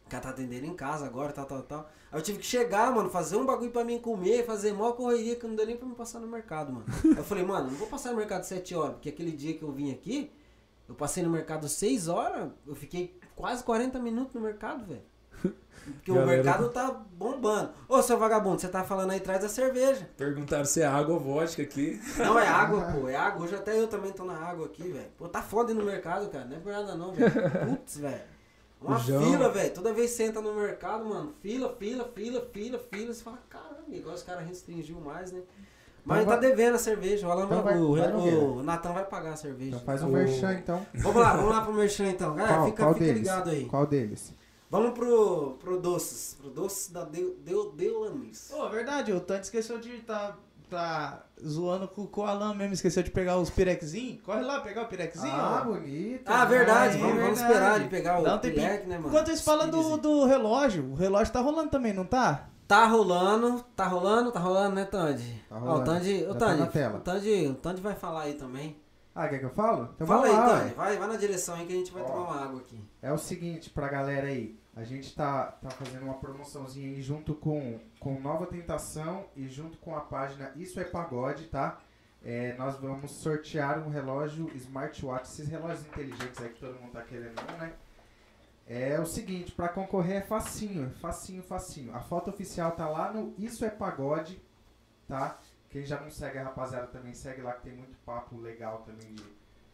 Ela 0.09 0.21
tá 0.21 0.29
atendendo 0.29 0.65
em 0.67 0.73
casa 0.75 1.05
agora, 1.05 1.31
tal, 1.33 1.45
tal, 1.45 1.63
tal. 1.63 1.89
Aí 2.11 2.19
eu 2.19 2.23
tive 2.23 2.37
que 2.39 2.45
chegar, 2.45 2.93
mano, 2.93 3.09
fazer 3.09 3.35
um 3.35 3.45
bagulho 3.45 3.71
pra 3.71 3.83
mim 3.83 3.97
comer, 3.99 4.45
fazer 4.45 4.71
mó 4.71 4.91
correria 4.91 5.35
que 5.35 5.45
não 5.47 5.55
deu 5.55 5.65
nem 5.65 5.75
pra 5.75 5.87
me 5.87 5.95
passar 5.95 6.19
no 6.19 6.27
mercado, 6.27 6.71
mano. 6.71 6.85
Aí 7.03 7.17
eu 7.17 7.23
falei, 7.23 7.43
mano, 7.43 7.71
não 7.71 7.75
vou 7.77 7.87
passar 7.87 8.11
no 8.11 8.17
mercado 8.17 8.43
7 8.43 8.75
horas, 8.75 8.93
porque 8.93 9.09
aquele 9.09 9.31
dia 9.31 9.53
que 9.55 9.63
eu 9.63 9.71
vim 9.71 9.91
aqui, 9.91 10.31
eu 10.87 10.93
passei 10.93 11.23
no 11.23 11.29
mercado 11.31 11.67
6 11.67 12.07
horas, 12.07 12.49
eu 12.67 12.75
fiquei 12.75 13.17
quase 13.35 13.63
40 13.63 13.99
minutos 13.99 14.35
no 14.35 14.41
mercado, 14.41 14.85
velho. 14.85 15.01
Porque 15.85 16.11
o 16.11 16.15
Galera- 16.15 16.31
mercado 16.43 16.69
tá 16.69 16.91
bombando. 17.13 17.71
Ô, 17.89 18.01
seu 18.01 18.17
vagabundo, 18.17 18.59
você 18.61 18.69
tá 18.69 18.83
falando 18.85 19.11
aí 19.11 19.17
atrás 19.17 19.41
da 19.41 19.49
cerveja. 19.49 20.07
Perguntaram 20.15 20.63
se 20.63 20.81
é 20.81 20.85
água 20.85 21.15
ou 21.15 21.19
vodka 21.19 21.61
aqui. 21.61 21.99
Não, 22.17 22.39
é 22.39 22.47
água, 22.47 22.81
pô, 22.93 23.09
é 23.09 23.15
água. 23.15 23.43
Hoje 23.45 23.55
até 23.55 23.77
eu 23.77 23.87
também 23.87 24.11
tô 24.13 24.23
na 24.23 24.35
água 24.37 24.65
aqui, 24.67 24.83
velho. 24.83 25.07
Pô, 25.17 25.27
tá 25.27 25.41
foda 25.41 25.71
ir 25.71 25.75
no 25.75 25.83
mercado, 25.83 26.29
cara. 26.29 26.45
Não 26.45 26.55
é 26.55 26.59
por 26.59 26.71
nada 26.71 26.95
não, 26.95 27.11
velho. 27.11 27.31
Putz, 27.69 27.97
velho. 27.97 28.21
Uma 28.81 28.95
O 28.95 28.99
João- 28.99 29.23
fila, 29.23 29.49
velho. 29.49 29.73
Toda 29.73 29.93
vez 29.93 30.11
que 30.11 30.17
você 30.17 30.23
entra 30.23 30.41
no 30.41 30.53
mercado, 30.55 31.05
mano, 31.05 31.33
fila, 31.41 31.75
fila, 31.77 32.09
fila, 32.15 32.47
fila, 32.53 32.79
fila. 32.91 33.13
Você 33.13 33.23
fala, 33.23 33.39
caramba, 33.49 33.83
igual 33.91 34.15
os 34.15 34.23
caras 34.23 34.45
restringiu 34.47 34.99
mais, 35.01 35.31
né? 35.33 35.41
Mas 36.05 36.21
Então 36.21 36.33
tá 36.33 36.39
vai- 36.41 36.49
devendo 36.49 36.75
a 36.75 36.79
cerveja. 36.79 37.27
O, 37.27 37.31
Alan 37.31 37.45
Então 37.45 37.61
vai, 37.63 37.73
vai- 37.73 37.81
o, 37.83 37.95
vai, 37.95 38.11
Nogueira. 38.11 38.37
o 38.39 38.63
Natan 38.63 38.91
vai 38.93 39.05
pagar 39.05 39.33
a 39.33 39.35
cerveja. 39.37 39.69
Então 39.75 39.79
faz 39.85 40.01
um 40.03 40.07
O- 40.09 40.11
merchan, 40.13 40.53
então. 40.53 40.85
Vamos 40.95 41.21
lá, 41.21 41.33
vamos 41.35 41.51
lá 41.51 41.61
pro 41.61 41.73
merchan 41.73 42.07
então. 42.09 42.35
Galera, 42.35 42.55
Qual, 42.55 42.65
fica, 42.67 42.83
qual 42.83 42.93
fica 42.93 43.05
deles? 43.05 43.19
ligado 43.21 43.49
aí. 43.49 43.65
Qual 43.65 43.85
deles? 43.87 44.33
Vamos 44.73 44.97
pro, 44.97 45.51
pro 45.59 45.79
doces. 45.79 46.35
Pro 46.41 46.49
doces 46.49 46.89
da 46.89 47.03
Deu, 47.03 47.35
Deu, 47.45 47.71
Deulamis. 47.73 48.49
Pô, 48.51 48.67
verdade, 48.69 49.13
o 49.13 49.19
Tante 49.19 49.43
esqueceu 49.43 49.77
de 49.77 49.99
tá, 49.99 50.35
tá 50.67 51.27
zoando 51.45 51.87
com, 51.87 52.07
com 52.07 52.21
o 52.21 52.25
Alan 52.25 52.55
mesmo, 52.55 52.73
esqueceu 52.73 53.03
de 53.03 53.11
pegar 53.11 53.37
os 53.37 53.51
pirequezinhos. 53.51 54.23
Corre 54.23 54.41
lá 54.41 54.61
pegar 54.61 54.81
o 54.81 54.87
pirequezinho. 54.87 55.31
Ah, 55.31 55.61
ó. 55.61 55.71
bonito. 55.71 56.23
Ah, 56.25 56.43
verdade. 56.45 56.97
é 56.97 56.99
vamos, 57.01 57.17
vamos 57.17 57.39
verdade. 57.39 57.53
esperar 57.53 57.79
ele 57.81 57.89
pegar 57.89 58.17
o 58.17 58.21
um 58.21 58.87
né, 58.87 58.97
mano? 58.97 59.07
Enquanto 59.09 59.29
isso, 59.29 59.43
fala 59.43 59.67
do, 59.67 59.95
do 59.97 60.25
relógio. 60.25 60.91
O 60.91 60.95
relógio 60.95 61.31
tá 61.31 61.39
rolando 61.39 61.69
também, 61.69 61.93
não 61.93 62.05
tá? 62.05 62.49
Tá 62.67 62.87
rolando, 62.87 63.63
tá 63.75 63.85
rolando, 63.85 64.31
tá 64.31 64.39
rolando, 64.39 64.73
né, 64.73 64.85
Tandy? 64.85 65.39
Tá 65.47 65.55
Ó, 65.55 65.59
rolando. 65.59 65.81
o 65.81 65.85
Tandy, 65.85 66.23
o 66.23 66.33
tá 66.33 66.45
Tandy, 66.47 66.59
na 66.61 66.67
tela. 66.67 66.97
o 66.97 67.01
Tandy, 67.01 67.47
o 67.47 67.53
Tandy 67.53 67.79
vai 67.79 67.93
falar 67.93 68.21
aí 68.23 68.33
também. 68.33 68.75
Ah, 69.13 69.27
quer 69.27 69.37
que 69.37 69.45
eu 69.45 69.51
falo? 69.51 69.89
Então 69.93 70.07
Fala 70.07 70.25
aí, 70.25 70.31
vamos 70.31 70.49
lá, 70.49 70.59
Tandy, 70.61 70.73
vai, 70.73 70.97
vai 70.97 71.07
na 71.09 71.15
direção 71.17 71.53
aí 71.53 71.67
que 71.67 71.73
a 71.73 71.75
gente 71.75 71.91
vai 71.91 72.01
Ó. 72.01 72.05
tomar 72.07 72.21
uma 72.21 72.43
água 72.43 72.59
aqui. 72.59 72.83
É 73.03 73.13
o 73.13 73.17
seguinte, 73.19 73.69
pra 73.69 73.87
galera 73.87 74.25
aí, 74.25 74.57
a 74.75 74.83
gente 74.83 75.15
tá, 75.15 75.45
tá 75.45 75.69
fazendo 75.69 76.03
uma 76.03 76.15
promoçãozinha 76.15 76.89
aí 76.89 77.01
junto 77.01 77.35
com, 77.35 77.79
com 77.99 78.19
Nova 78.19 78.45
Tentação 78.47 79.25
e 79.35 79.47
junto 79.47 79.77
com 79.77 79.95
a 79.95 80.01
página 80.01 80.51
Isso 80.55 80.79
é 80.79 80.83
Pagode, 80.83 81.45
tá? 81.45 81.79
é, 82.23 82.53
nós 82.53 82.77
vamos 82.77 83.11
sortear 83.11 83.85
um 83.85 83.89
relógio 83.89 84.49
smartwatch, 84.55 85.27
esses 85.27 85.47
relógios 85.49 85.85
inteligentes 85.85 86.41
aí 86.41 86.49
que 86.49 86.59
todo 86.59 86.79
mundo 86.79 86.93
tá 86.93 87.01
querendo, 87.01 87.35
né? 87.59 87.73
É 88.65 88.97
o 88.97 89.05
seguinte, 89.05 89.51
pra 89.51 89.67
concorrer 89.67 90.17
é 90.17 90.21
facinho, 90.21 90.89
facinho, 91.01 91.43
facinho. 91.43 91.93
A 91.93 91.99
foto 91.99 92.29
oficial 92.29 92.71
tá 92.71 92.87
lá 92.87 93.11
no 93.11 93.33
Isso 93.37 93.65
é 93.65 93.69
Pagode, 93.69 94.41
tá? 95.05 95.37
Quem 95.69 95.83
já 95.83 95.99
não 95.99 96.09
segue 96.09 96.37
a 96.37 96.45
rapaziada 96.45 96.87
também 96.87 97.13
segue 97.13 97.41
lá, 97.41 97.51
que 97.53 97.63
tem 97.63 97.75
muito 97.75 97.97
papo 98.05 98.39
legal 98.39 98.83
também 98.83 99.13
de, 99.13 99.25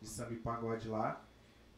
de 0.01 0.09
samba 0.09 0.33
e 0.33 0.37
pagode 0.37 0.87
lá. 0.87 1.21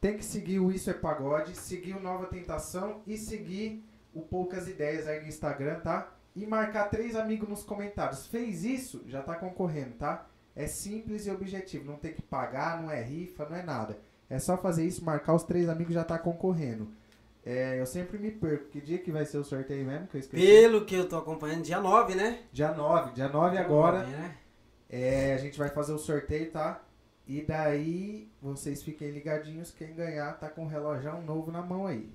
Tem 0.02 0.18
que 0.18 0.26
seguir 0.26 0.60
o 0.60 0.72
Isso 0.72 0.90
é 0.90 0.94
Pagode, 0.94 1.56
seguir 1.56 1.96
o 1.96 2.00
Nova 2.00 2.26
Tentação 2.26 3.04
e 3.06 3.16
seguir 3.16 3.86
o 4.12 4.22
Poucas 4.22 4.68
Ideias 4.68 5.08
aí 5.08 5.22
no 5.22 5.28
Instagram, 5.28 5.80
tá? 5.82 6.12
E 6.36 6.44
marcar 6.48 6.90
três 6.90 7.16
amigos 7.16 7.48
nos 7.48 7.64
comentários. 7.64 8.26
Fez 8.26 8.64
isso, 8.64 9.04
já 9.06 9.22
tá 9.22 9.36
concorrendo, 9.36 9.94
tá? 10.00 10.28
É 10.56 10.66
simples 10.66 11.28
e 11.28 11.30
objetivo, 11.32 11.86
não 11.86 11.98
tem 11.98 12.14
que 12.14 12.22
pagar, 12.22 12.82
não 12.82 12.90
é 12.90 13.00
rifa, 13.00 13.48
não 13.48 13.56
é 13.56 13.62
nada. 13.62 14.00
É 14.28 14.40
só 14.40 14.58
fazer 14.58 14.86
isso, 14.88 15.06
marcar 15.06 15.36
os 15.36 15.44
três 15.44 15.70
amigos 15.70 15.94
já 15.94 16.04
tá 16.04 16.18
concorrendo. 16.18 16.92
É, 17.46 17.80
eu 17.80 17.86
sempre 17.86 18.18
me 18.18 18.32
perco. 18.32 18.70
Que 18.70 18.82
dia 18.82 18.98
que 18.98 19.12
vai 19.12 19.26
ser 19.26 19.38
o 19.38 19.44
sorteio 19.44 19.86
mesmo? 19.86 20.08
Que. 20.08 20.20
Pelo 20.22 20.84
que 20.84 20.96
eu 20.96 21.08
tô 21.08 21.18
acompanhando, 21.18 21.62
dia 21.62 21.80
9, 21.80 22.16
né? 22.16 22.40
Dia 22.52 22.72
9. 22.72 23.12
Dia 23.12 23.30
9 23.30 23.58
agora. 23.58 24.00
Dia 24.00 24.08
9, 24.08 24.18
né? 24.24 24.38
É, 24.90 25.34
a 25.36 25.38
gente 25.38 25.60
vai 25.60 25.70
fazer 25.70 25.94
o 25.94 26.00
sorteio, 26.00 26.52
tá? 26.52 26.82
E 27.28 27.42
daí, 27.46 28.30
vocês 28.42 28.84
fiquem 28.84 29.12
ligadinhos. 29.12 29.72
Quem 29.72 29.94
ganhar 29.96 30.34
tá 30.40 30.50
com 30.50 30.64
um 30.64 30.68
relógio 30.68 31.22
novo 31.22 31.52
na 31.52 31.62
mão 31.62 31.86
aí. 31.88 32.10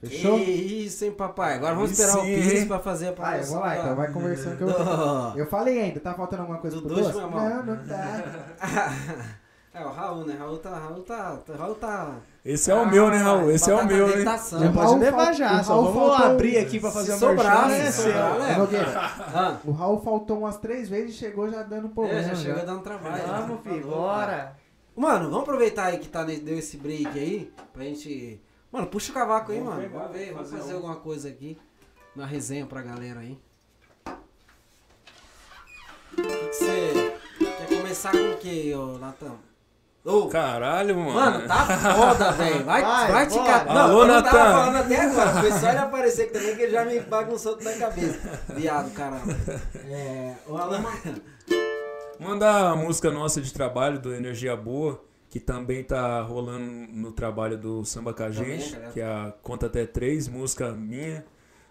Fechou? 0.00 0.38
Que 0.38 0.50
isso, 0.50 1.04
hein, 1.04 1.12
papai? 1.12 1.54
Agora 1.54 1.74
vamos 1.74 1.92
esperar 1.92 2.12
sim, 2.12 2.18
o 2.20 2.24
hein? 2.26 2.66
pra 2.68 2.78
fazer 2.78 3.06
a 3.06 3.08
Ah, 3.08 3.12
eu 3.12 3.14
promoção. 3.16 3.54
vou 3.54 3.60
lá, 3.60 3.74
da- 3.74 3.80
então 3.80 3.96
vai 3.96 4.12
conversando 4.12 4.56
que 4.58 4.62
eu 4.64 4.68
Eu 5.38 5.46
falei 5.46 5.80
ainda, 5.80 5.98
tá 6.00 6.12
faltando 6.12 6.42
alguma 6.42 6.58
coisa 6.58 6.76
Do 6.76 6.82
pro 6.82 6.94
doce. 6.96 7.16
Não, 7.16 7.30
não 7.64 7.86
tá. 7.86 8.92
É, 9.74 9.84
o 9.84 9.90
Raul, 9.90 10.24
né? 10.24 10.36
Raul 10.38 10.58
tá. 10.58 10.70
Raul 10.78 11.02
tá. 11.02 11.40
Raul 11.58 11.74
tá. 11.74 12.14
Esse 12.44 12.70
é 12.70 12.74
o 12.74 12.86
meu, 12.88 13.10
né, 13.10 13.16
Raul? 13.18 13.50
Esse 13.50 13.70
é 13.70 13.74
o 13.74 13.84
meu, 13.84 14.06
né? 14.06 14.24
Já 14.24 14.70
pode 14.72 14.98
levar 15.00 15.32
já, 15.32 15.60
o 15.60 15.64
só 15.64 15.72
Raul 15.72 15.92
vamos 15.92 16.08
faltou- 16.10 16.26
abrir 16.32 16.58
aqui 16.58 16.78
pra 16.78 16.90
fazer 16.92 17.12
Se 17.14 17.18
sobrar, 17.18 17.64
se 17.70 17.78
né, 17.78 17.90
sobrar, 17.90 19.30
Ah, 19.34 19.58
o 19.64 19.72
Raul 19.72 20.00
faltou 20.00 20.38
umas 20.38 20.56
três 20.58 20.88
vezes 20.88 21.14
e 21.16 21.18
chegou 21.18 21.50
já 21.50 21.62
dando 21.64 21.88
problema. 21.88 22.20
é, 22.20 22.22
já 22.22 22.34
já. 22.34 22.36
chegou 22.36 22.64
dando 22.64 22.82
trabalho. 22.82 23.22
Vamos, 23.26 23.56
já. 23.64 23.70
filho, 23.70 23.82
Falou, 23.82 23.98
bora. 24.00 24.56
Mano, 24.96 25.24
vamos 25.24 25.40
aproveitar 25.40 25.86
aí 25.86 25.98
que 25.98 26.08
tá, 26.08 26.22
deu 26.22 26.56
esse 26.56 26.76
break 26.76 27.08
aí, 27.18 27.52
pra 27.72 27.82
gente. 27.82 28.40
Mano, 28.70 28.86
puxa 28.86 29.10
o 29.10 29.14
cavaco 29.14 29.50
aí, 29.50 29.58
Vamos 29.58 29.74
mano. 29.74 29.88
pegar, 29.88 29.98
Vamos 30.04 30.16
ver, 30.16 30.32
vamos 30.32 30.50
fazer 30.50 30.56
fazer 30.62 30.72
um. 30.74 30.76
alguma 30.76 30.96
coisa 30.96 31.28
aqui. 31.28 31.58
Uma 32.14 32.26
resenha 32.26 32.64
pra 32.64 32.80
galera 32.80 33.18
aí. 33.20 33.36
O 36.12 36.16
que 36.16 36.22
que 36.48 36.54
você. 36.54 37.16
Quer 37.38 37.76
começar 37.78 38.12
com 38.12 38.18
o 38.34 38.36
que, 38.36 38.72
ô 38.74 38.98
Natan? 38.98 39.32
Ô, 40.04 40.28
Caralho, 40.28 40.96
mano. 40.98 41.14
Mano, 41.14 41.48
tá 41.48 41.64
foda, 41.94 42.32
velho. 42.36 42.64
Vai, 42.64 42.82
Vai, 42.82 43.12
vai, 43.12 43.26
te 43.26 43.38
catar. 43.38 43.76
Alô, 43.76 44.02
eu 44.02 44.06
não 44.08 44.22
tava 44.22 44.38
Natan. 44.38 44.52
falando 44.52 44.76
até 44.76 45.00
agora. 45.00 45.32
Foi 45.40 45.52
só 45.52 45.68
ele 45.70 45.78
aparecer 45.78 46.22
aqui 46.24 46.32
também 46.34 46.56
que 46.56 46.62
ele 46.62 46.72
já 46.72 46.84
me 46.84 47.00
bagunçou 47.00 47.56
tudo 47.56 47.64
na 47.70 47.76
cabeça. 47.76 48.20
Viado, 48.54 48.90
caramba. 48.92 49.32
É. 49.88 50.34
O 50.46 50.56
Alan. 50.58 50.84
Manda 52.20 52.70
a 52.70 52.76
música 52.76 53.10
nossa 53.10 53.40
de 53.40 53.50
trabalho 53.52 53.98
do 53.98 54.14
Energia 54.14 54.54
Boa, 54.54 55.02
que 55.30 55.40
também 55.40 55.82
tá 55.82 56.20
rolando 56.20 56.64
no 56.92 57.10
trabalho 57.10 57.56
do 57.56 57.82
Samba 57.86 58.12
com 58.12 58.24
a 58.24 58.30
Também, 58.30 58.60
gente, 58.60 58.78
que 58.92 59.00
é 59.00 59.06
a 59.06 59.32
Conta 59.42 59.66
Até 59.66 59.86
Três, 59.86 60.28
música 60.28 60.70
minha, 60.72 61.24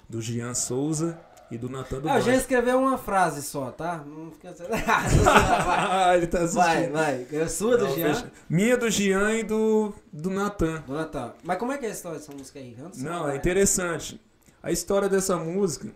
do 0.10 0.20
Gian 0.22 0.56
Souza 0.56 1.20
e 1.52 1.58
do 1.58 1.70
Natan 1.70 2.00
do 2.00 2.10
Ah, 2.10 2.20
já 2.20 2.26
Baixo. 2.28 2.40
escreveu 2.42 2.80
uma 2.80 2.98
frase 2.98 3.42
só, 3.44 3.70
tá? 3.72 4.04
Não 4.06 4.32
fica. 4.32 4.54
vai, 4.68 4.84
Ah, 4.88 6.14
ele 6.18 6.28
tá 6.28 6.40
assistindo. 6.40 6.62
vai, 6.64 6.90
vai. 6.90 7.28
É 7.32 7.48
sua 7.48 7.78
do 7.78 7.84
Não, 7.86 7.96
Jean? 7.96 8.14
fecha. 8.16 8.32
Minha 8.50 8.78
do 8.78 8.90
Gian 8.90 9.32
e 9.34 9.44
do, 9.44 9.94
do 10.12 10.30
Natan. 10.30 10.82
Do 10.88 10.94
Natan. 10.94 11.34
Mas 11.44 11.58
como 11.58 11.72
é 11.72 11.78
que 11.78 11.86
é 11.86 11.90
a 11.90 11.92
história 11.92 12.18
dessa 12.18 12.32
música 12.34 12.60
aí? 12.60 12.76
Antes 12.84 13.02
Não, 13.04 13.24
vai. 13.24 13.34
é 13.34 13.38
interessante. 13.38 14.20
A 14.62 14.72
história 14.72 15.08
dessa 15.10 15.36
música. 15.38 15.90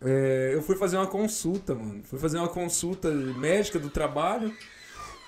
é, 0.00 0.50
eu 0.54 0.62
fui 0.62 0.76
fazer 0.76 0.96
uma 0.96 1.06
consulta, 1.06 1.74
mano. 1.74 2.02
Fui 2.04 2.18
fazer 2.18 2.38
uma 2.38 2.48
consulta 2.48 3.10
médica 3.10 3.78
do 3.78 3.90
trabalho. 3.90 4.52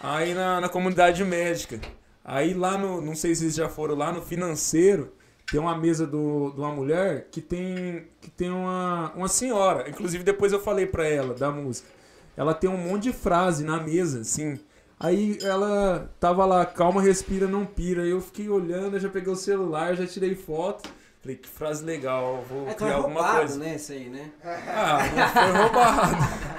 Aí 0.01 0.33
na, 0.35 0.61
na 0.63 0.69
comunidade 0.69 1.23
médica. 1.25 1.79
Aí 2.25 2.55
lá 2.55 2.79
no. 2.79 3.01
Não 3.01 3.15
sei 3.15 3.35
se 3.35 3.43
vocês 3.43 3.55
já 3.55 3.69
foram 3.69 3.95
lá 3.95 4.13
no 4.13 4.23
financeiro. 4.23 5.13
Tem 5.51 5.59
uma 5.61 5.77
mesa 5.77 6.07
do, 6.07 6.51
de 6.55 6.61
uma 6.61 6.71
mulher 6.73 7.27
que 7.31 7.41
tem, 7.41 8.07
que 8.21 8.31
tem 8.31 8.51
uma, 8.51 9.13
uma 9.17 9.29
senhora. 9.29 9.89
Inclusive, 9.91 10.23
depois 10.23 10.53
eu 10.53 10.61
falei 10.61 10.87
pra 10.87 11.07
ela 11.09 11.35
da 11.35 11.51
música. 11.51 11.89
Ela 12.37 12.55
tem 12.55 12.71
um 12.71 12.77
monte 12.77 13.05
de 13.05 13.13
frase 13.13 13.65
na 13.65 13.81
mesa, 13.81 14.21
assim. 14.21 14.61
Aí 14.99 15.39
ela 15.43 16.11
tava 16.21 16.45
lá, 16.47 16.65
calma, 16.65 17.03
respira, 17.03 17.47
não 17.49 17.67
pira. 17.67 18.03
Aí 18.03 18.11
eu 18.11 18.21
fiquei 18.21 18.49
olhando, 18.49 18.95
eu 18.97 19.01
já 19.01 19.09
peguei 19.09 19.33
o 19.33 19.37
celular, 19.37 19.95
já 19.97 20.07
tirei 20.07 20.35
foto. 20.35 20.89
Falei, 21.23 21.37
que 21.37 21.49
frase 21.49 21.85
legal, 21.85 22.43
vou 22.49 22.67
É, 22.67 22.71
é 22.71 22.75
criar 22.75 22.95
alguma 22.95 23.21
roubado, 23.21 23.39
coisa. 23.41 23.59
né? 23.59 23.75
Isso 23.77 23.93
aí, 23.93 24.09
né? 24.09 24.31
Ah, 24.43 24.99
não 25.15 25.29
foi 25.29 25.63
roubado. 25.63 26.17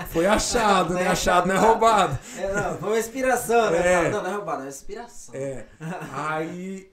Foi 0.09 0.25
achado, 0.27 0.93
né? 0.93 1.07
Achado 1.07 1.47
não 1.47 1.55
é 1.55 1.57
roubado. 1.57 2.19
É, 2.37 2.53
não, 2.53 2.77
foi 2.77 2.89
uma 2.89 2.99
inspiração, 2.99 3.71
né? 3.71 3.93
É. 4.05 4.09
Não, 4.09 4.21
não 4.21 4.29
é 4.29 4.33
roubado, 4.35 4.59
é 4.59 4.65
uma 4.65 4.69
inspiração. 4.69 5.33
É. 5.33 5.65
Aí. 6.13 6.90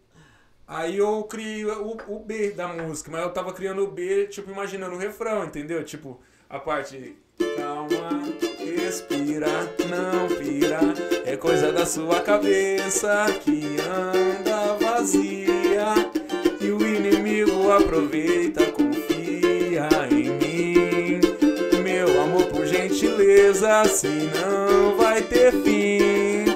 Aí 0.68 0.98
eu 0.98 1.24
criei 1.24 1.64
o, 1.64 1.96
o 2.08 2.18
B 2.18 2.50
da 2.50 2.68
música, 2.68 3.10
mas 3.10 3.22
eu 3.22 3.30
tava 3.30 3.54
criando 3.54 3.82
o 3.82 3.90
B, 3.90 4.26
tipo, 4.26 4.50
imaginando 4.50 4.96
o 4.96 4.98
refrão, 4.98 5.44
entendeu? 5.44 5.82
Tipo, 5.82 6.20
a 6.48 6.58
parte. 6.58 7.16
Calma, 7.56 8.22
respira, 8.58 9.48
não 9.88 10.28
pira. 10.36 10.80
É 11.24 11.38
coisa 11.38 11.72
da 11.72 11.86
sua 11.86 12.20
cabeça 12.20 13.24
que 13.42 13.78
anda 13.80 14.74
vazia. 14.74 15.94
E 16.60 16.70
o 16.70 16.86
inimigo 16.86 17.70
aproveita, 17.70 18.70
confia 18.70 19.88
em 20.10 20.28
mim. 20.28 21.20
Meu 21.82 22.20
amor, 22.20 22.44
por 22.48 22.66
gentileza, 22.66 23.84
senão 23.86 24.98
vai 24.98 25.22
ter 25.22 25.50
fim 25.62 26.47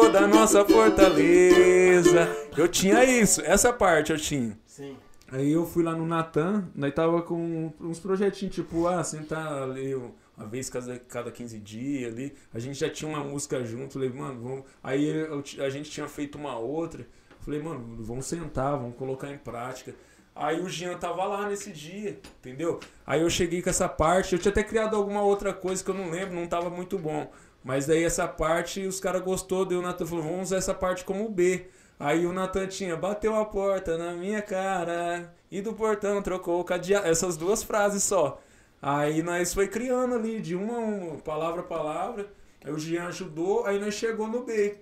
toda 0.00 0.20
a 0.20 0.28
nossa 0.28 0.64
fortaleza. 0.64 2.28
Eu 2.56 2.68
tinha 2.68 3.04
isso, 3.04 3.40
essa 3.42 3.72
parte 3.72 4.12
eu 4.12 4.18
tinha. 4.18 4.58
Sim. 4.66 4.96
Aí 5.30 5.52
eu 5.52 5.66
fui 5.66 5.82
lá 5.82 5.94
no 5.94 6.06
Natan, 6.06 6.68
daí 6.74 6.90
tava 6.90 7.20
com 7.22 7.72
uns 7.80 7.98
projetinhos, 7.98 8.54
tipo, 8.54 8.86
ah, 8.86 9.02
sentar 9.04 9.62
ali 9.62 9.94
uma 9.94 10.46
vez 10.46 10.70
cada, 10.70 10.98
cada 11.00 11.30
15 11.30 11.58
dias 11.58 12.12
ali. 12.12 12.34
A 12.54 12.58
gente 12.58 12.78
já 12.78 12.88
tinha 12.88 13.10
uma 13.10 13.22
música 13.22 13.62
junto, 13.64 13.94
falei, 13.94 14.08
mano, 14.08 14.40
vamos. 14.40 14.64
Aí 14.82 15.06
eu 15.06 15.42
a 15.64 15.68
gente 15.68 15.90
tinha 15.90 16.08
feito 16.08 16.38
uma 16.38 16.56
outra. 16.56 17.06
Falei, 17.40 17.60
mano, 17.60 17.96
vamos 17.98 18.26
sentar, 18.26 18.78
vamos 18.78 18.96
colocar 18.96 19.30
em 19.30 19.38
prática. 19.38 19.94
Aí 20.34 20.60
o 20.60 20.68
Jean 20.68 20.96
tava 20.96 21.24
lá 21.24 21.48
nesse 21.48 21.72
dia, 21.72 22.20
entendeu? 22.38 22.78
Aí 23.04 23.20
eu 23.20 23.28
cheguei 23.28 23.60
com 23.60 23.70
essa 23.70 23.88
parte, 23.88 24.34
eu 24.34 24.38
tinha 24.38 24.52
até 24.52 24.62
criado 24.62 24.94
alguma 24.94 25.20
outra 25.20 25.52
coisa 25.52 25.82
que 25.82 25.90
eu 25.90 25.94
não 25.94 26.10
lembro, 26.10 26.36
não 26.36 26.46
tava 26.46 26.70
muito 26.70 26.96
bom. 26.96 27.30
Mas 27.68 27.84
daí 27.84 28.02
essa 28.02 28.26
parte 28.26 28.86
os 28.86 28.98
caras 28.98 29.20
gostou, 29.20 29.62
daí 29.62 29.76
o 29.76 29.82
Natan 29.82 30.06
falou, 30.06 30.24
vamos 30.24 30.44
usar 30.44 30.56
essa 30.56 30.72
parte 30.72 31.04
como 31.04 31.28
B. 31.28 31.66
Aí 32.00 32.24
o 32.24 32.32
Natan 32.32 32.66
tinha, 32.66 32.96
bateu 32.96 33.34
a 33.34 33.44
porta 33.44 33.98
na 33.98 34.14
minha 34.14 34.40
cara 34.40 35.34
e 35.50 35.60
do 35.60 35.74
portão 35.74 36.22
trocou 36.22 36.60
o 36.60 36.64
cadeado. 36.64 37.06
Essas 37.06 37.36
duas 37.36 37.62
frases 37.62 38.02
só. 38.02 38.40
Aí 38.80 39.22
nós 39.22 39.52
foi 39.52 39.68
criando 39.68 40.14
ali, 40.14 40.40
de 40.40 40.56
uma 40.56 40.76
a 40.76 40.78
uma, 40.78 41.18
palavra 41.18 41.60
a 41.60 41.64
palavra. 41.64 42.26
Aí 42.64 42.72
o 42.72 42.78
Jean 42.78 43.08
ajudou, 43.08 43.66
aí 43.66 43.78
nós 43.78 43.92
chegou 43.92 44.26
no 44.26 44.44
B. 44.44 44.78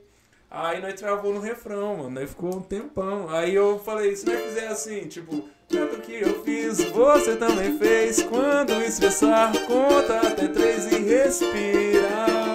Aí 0.48 0.80
nós 0.80 0.94
travou 0.94 1.34
no 1.34 1.40
refrão, 1.40 1.96
mano. 1.96 2.20
Aí 2.20 2.26
ficou 2.28 2.54
um 2.54 2.62
tempão. 2.62 3.28
Aí 3.30 3.52
eu 3.52 3.80
falei, 3.80 4.14
se 4.14 4.24
nós 4.26 4.40
fizer 4.40 4.68
assim, 4.68 5.08
tipo, 5.08 5.48
tanto 5.68 6.00
que 6.02 6.12
eu 6.12 6.44
fiz, 6.44 6.84
você 6.84 7.34
também 7.34 7.76
fez. 7.78 8.22
Quando 8.22 8.74
estressar, 8.74 9.52
conta 9.66 10.20
até 10.20 10.46
três 10.46 10.86
e 10.92 10.98
respira. 11.00 12.45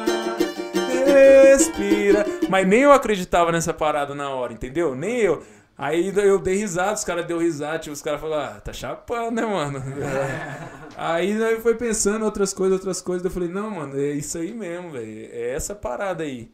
Respira. 1.11 2.25
Mas 2.49 2.67
nem 2.67 2.81
eu 2.81 2.91
acreditava 2.91 3.51
nessa 3.51 3.73
parada 3.73 4.15
na 4.15 4.29
hora, 4.29 4.53
entendeu? 4.53 4.95
Nem 4.95 5.17
eu. 5.17 5.43
Aí 5.77 6.13
eu 6.15 6.37
dei 6.37 6.57
risada, 6.57 6.93
os 6.93 7.03
caras 7.03 7.25
deu 7.25 7.39
risada, 7.39 7.79
tipo, 7.79 7.93
os 7.93 8.03
caras 8.03 8.21
falaram, 8.21 8.55
ah, 8.55 8.61
tá 8.61 8.71
chapando, 8.71 9.31
né, 9.31 9.45
mano? 9.45 9.81
aí 10.95 11.31
eu 11.31 11.59
foi 11.61 11.73
pensando 11.73 12.23
outras 12.23 12.53
coisas, 12.53 12.77
outras 12.77 13.01
coisas, 13.01 13.25
eu 13.25 13.31
falei, 13.31 13.49
não, 13.49 13.71
mano, 13.71 13.99
é 13.99 14.11
isso 14.11 14.37
aí 14.37 14.53
mesmo, 14.53 14.91
velho, 14.91 15.29
é 15.31 15.55
essa 15.55 15.73
parada 15.73 16.23
aí. 16.23 16.51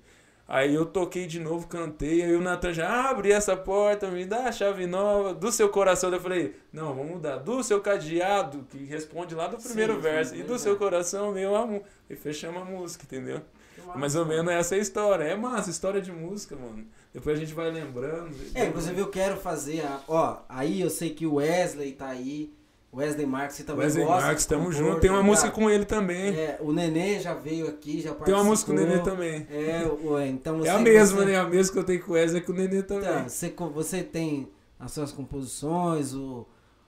Aí 0.47 0.74
eu 0.74 0.86
toquei 0.86 1.28
de 1.28 1.41
novo, 1.41 1.68
cantei, 1.68 2.24
aí 2.24 2.34
o 2.34 2.39
Natan 2.39 2.72
já 2.72 3.10
abre 3.10 3.34
essa 3.34 3.58
porta, 3.58 4.08
me 4.08 4.26
dá 4.26 4.47
a 4.47 4.51
chave 4.51 4.88
nova 4.88 5.34
do 5.34 5.51
seu 5.51 5.68
coração. 5.68 6.10
Eu 6.10 6.22
falei, 6.22 6.55
não, 6.72 6.95
vamos 6.95 7.16
mudar. 7.16 7.36
Do 7.36 7.62
seu 7.62 7.82
cadeado, 7.82 8.66
que 8.70 8.86
responde 8.86 9.36
lá 9.36 9.47
do 9.49 9.58
primeiro 9.58 9.95
Sim, 9.95 10.01
sim, 10.01 10.03
verso, 10.03 10.34
e 10.34 10.38
do 10.38 10.43
primeiro 10.43 10.60
seu 10.64 10.78
coração, 10.78 11.34
meu 11.34 11.53
amor. 11.53 11.82
E 12.10 12.16
fechamos 12.16 12.62
a 12.62 12.66
música, 12.66 13.03
entendeu? 13.03 13.41
Massa, 13.88 14.00
Mais 14.00 14.16
ou 14.16 14.26
menos 14.26 14.52
essa 14.52 14.76
é 14.76 14.78
a 14.78 14.82
história. 14.82 15.24
É 15.24 15.36
massa, 15.36 15.70
história 15.70 16.02
de 16.02 16.12
música, 16.12 16.56
mano. 16.56 16.86
Depois 17.14 17.38
a 17.38 17.40
gente 17.40 17.54
vai 17.54 17.72
lembrando. 17.72 18.30
É, 18.54 18.66
inclusive 18.68 19.00
eu 19.00 19.08
quero 19.08 19.38
fazer 19.38 19.82
a. 19.82 20.00
Ó, 20.08 20.38
aí 20.48 20.82
eu 20.82 20.90
sei 20.90 21.10
que 21.12 21.26
o 21.26 21.36
Wesley 21.36 21.94
tá 21.94 22.08
aí. 22.08 22.54
Wesley 22.94 23.26
Marques, 23.28 23.58
você 23.58 23.64
também 23.64 23.84
Wesley 23.86 24.06
gosta. 24.06 24.22
Marques, 24.26 24.44
de 24.44 24.50
tamo 24.50 24.64
compor, 24.66 24.78
junto. 24.78 25.00
Tem 25.02 25.10
uma 25.10 25.20
tá 25.20 25.24
música 25.26 25.52
com 25.52 25.70
ele 25.70 25.86
também. 25.86 26.34
É, 26.34 26.58
o 26.62 26.72
Nenê 26.72 27.20
já 27.20 27.34
veio 27.34 27.68
aqui, 27.68 28.00
já 28.02 28.10
participou. 28.14 28.26
Tem 28.26 28.34
uma 28.34 28.44
música 28.44 28.72
com 28.72 28.78
o 28.78 28.82
Nenê 28.82 29.00
também. 29.04 29.48
É, 29.52 29.86
o- 29.86 30.18
é, 30.18 30.28
então 30.28 30.58
você... 30.60 30.70
É 30.70 30.72
a 30.72 30.80
mesma, 30.80 31.20
você- 31.22 31.26
né? 31.26 31.38
A 31.38 31.44
mesma 31.48 31.74
que 31.74 31.80
eu 31.80 31.84
tenho 31.84 32.04
com 32.04 32.12
o 32.12 32.14
Wesley 32.16 32.42
é 32.42 32.46
com 32.46 32.52
o 32.54 32.56
Nenê 32.56 32.82
também. 32.84 33.10
Então, 33.10 33.30
você, 33.30 33.54
você 33.74 34.04
tem 34.04 34.48
as 34.80 34.92
suas 34.94 35.12
composições, 35.12 36.14
o, 36.16 36.48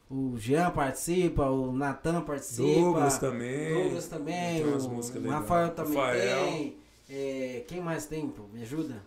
o 0.09 0.35
Jean 0.37 0.71
participa, 0.71 1.45
o 1.49 1.71
Natan 1.73 2.21
participa. 2.21 2.79
Douglas 2.79 3.17
também. 3.19 3.73
Douglas 3.83 4.07
também, 4.07 4.63
Tem 4.63 4.71
umas 4.71 4.85
o 4.85 4.89
músicas 4.89 5.21
legais. 5.21 5.41
Rafael 5.41 5.69
também 5.71 5.95
Rafael. 5.97 6.45
tem. 6.45 6.77
É, 7.09 7.63
quem 7.67 7.81
mais 7.81 8.05
tem, 8.05 8.27
pô? 8.29 8.43
Me 8.53 8.61
ajuda? 8.61 9.01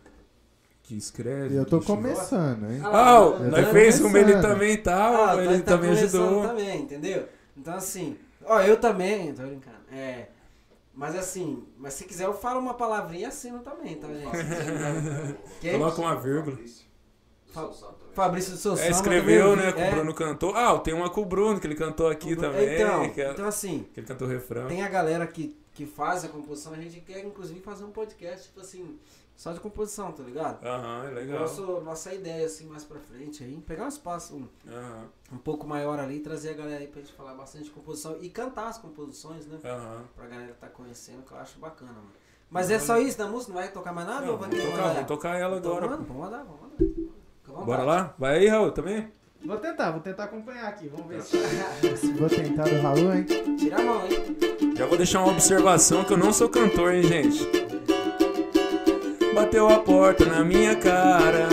Que 0.82 0.96
escreve. 0.96 1.54
Eu 1.54 1.64
tô 1.64 1.80
começando, 1.80 2.70
hein? 2.70 2.80
Ah, 2.84 3.16
tô 3.20 3.38
nós 3.44 3.68
fez 3.70 4.00
uma, 4.00 4.18
ele 4.18 4.40
também 4.40 4.76
tá, 4.76 5.30
Ah, 5.32 5.36
ele 5.44 5.62
tá- 5.62 5.76
também 5.76 5.90
ajudou. 5.90 6.42
também, 6.42 6.80
entendeu? 6.82 7.28
Então 7.56 7.74
assim, 7.74 8.16
ó, 8.44 8.60
eu 8.60 8.76
também, 8.80 9.32
tô 9.32 9.42
brincando. 9.42 9.76
É, 9.92 10.26
mas 10.92 11.14
assim, 11.14 11.64
mas 11.78 11.94
se 11.94 12.04
quiser 12.04 12.24
eu 12.24 12.34
falo 12.34 12.58
uma 12.58 12.74
palavrinha 12.74 13.22
e 13.22 13.24
assino 13.26 13.60
também, 13.60 13.94
tá, 13.94 14.08
gente? 14.08 14.30
Quem? 15.60 15.72
Coloca 15.78 16.00
uma 16.00 16.16
vírgula. 16.16 16.56
Fabrício. 16.56 16.86
Do 17.46 17.52
Fa-. 17.52 17.92
Fabrício 18.14 18.56
seu 18.56 18.76
É, 18.76 18.90
escreveu, 18.90 19.54
né? 19.54 19.70
Com 19.72 19.80
é. 19.80 19.88
o 19.88 19.94
Bruno 19.94 20.14
cantou. 20.14 20.54
Ah, 20.56 20.76
tem 20.80 20.92
uma 20.94 21.08
com 21.10 21.20
o 21.20 21.24
Bruno, 21.24 21.60
que 21.60 21.66
ele 21.66 21.74
cantou 21.76 22.08
aqui 22.08 22.34
também. 22.34 22.74
Então, 22.74 23.08
que, 23.10 23.20
é- 23.22 23.30
então 23.30 23.46
assim, 23.46 23.86
que 23.94 24.00
ele 24.00 24.06
cantou 24.06 24.26
o 24.26 24.30
refrão. 24.30 24.66
tem 24.66 24.82
a 24.82 24.88
galera 24.88 25.26
que, 25.26 25.56
que 25.74 25.86
faz 25.86 26.24
a 26.24 26.28
composição, 26.28 26.72
a 26.72 26.76
gente 26.76 27.00
quer 27.00 27.24
inclusive 27.24 27.60
fazer 27.60 27.84
um 27.84 27.90
podcast, 27.90 28.48
tipo 28.48 28.60
assim, 28.60 28.98
só 29.36 29.52
de 29.52 29.60
composição, 29.60 30.12
tá 30.12 30.22
ligado? 30.22 30.62
Aham, 30.64 31.06
é 31.06 31.10
legal. 31.10 31.40
Nosso, 31.40 31.80
nossa 31.80 32.12
ideia, 32.14 32.44
assim, 32.46 32.66
mais 32.66 32.84
pra 32.84 33.00
frente 33.00 33.42
aí, 33.42 33.56
pegar 33.66 33.84
um 33.84 33.88
espaço 33.88 34.36
um, 34.36 34.48
Aham, 34.70 35.08
um 35.32 35.38
pouco 35.38 35.66
maior 35.66 35.98
ali, 35.98 36.20
trazer 36.20 36.50
a 36.50 36.54
galera 36.54 36.80
aí 36.80 36.86
pra 36.86 37.00
gente 37.00 37.12
falar 37.14 37.34
bastante 37.34 37.64
de 37.64 37.70
composição 37.70 38.16
e 38.20 38.28
cantar 38.28 38.68
as 38.68 38.78
composições, 38.78 39.46
né? 39.46 39.58
aham. 39.64 40.04
Pra 40.14 40.26
galera 40.26 40.54
tá 40.60 40.68
conhecendo, 40.68 41.22
que 41.22 41.32
eu 41.32 41.38
acho 41.38 41.58
bacana, 41.58 41.92
mano. 41.92 42.12
Mas 42.50 42.70
é 42.70 42.78
só 42.78 42.98
isso 42.98 43.16
da 43.16 43.26
música? 43.26 43.50
Não 43.54 43.60
vai 43.60 43.72
tocar 43.72 43.92
mais 43.94 44.06
nada? 44.06 44.26
Não, 44.26 44.32
ou 44.34 44.38
vai 44.38 44.50
vamos 44.50 44.64
tocar, 44.64 44.92
vamos 44.92 45.06
tocar 45.08 45.36
ela 45.40 45.56
Então, 45.56 45.70
agora. 45.72 45.88
mano, 45.88 46.04
vamos 46.04 46.22
mandar, 46.22 46.44
vamos 46.44 46.60
mandar. 46.60 47.64
Bora 47.64 47.82
lá? 47.82 48.14
Vai 48.18 48.38
aí, 48.40 48.48
Raul, 48.48 48.72
também? 48.72 49.10
Vou 49.44 49.56
tentar, 49.56 49.90
vou 49.90 50.00
tentar 50.00 50.24
acompanhar 50.24 50.66
aqui. 50.66 50.88
Vamos 50.88 51.08
ver 51.08 51.22
se. 51.96 52.12
Vou 52.12 52.28
tentar 52.28 52.64
do 52.64 52.80
Raul, 52.80 53.12
hein? 53.14 53.26
Tira 53.58 53.76
a 53.76 53.82
mão, 53.82 54.02
hein? 54.06 54.36
Já 54.76 54.86
vou 54.86 54.96
deixar 54.96 55.20
uma 55.20 55.32
observação 55.32 56.04
que 56.04 56.12
eu 56.12 56.16
não 56.16 56.32
sou 56.32 56.48
cantor, 56.48 56.94
hein, 56.94 57.02
gente? 57.02 57.46
Bateu 59.34 59.68
a 59.68 59.78
porta 59.78 60.24
na 60.24 60.44
minha 60.44 60.76
cara 60.76 61.48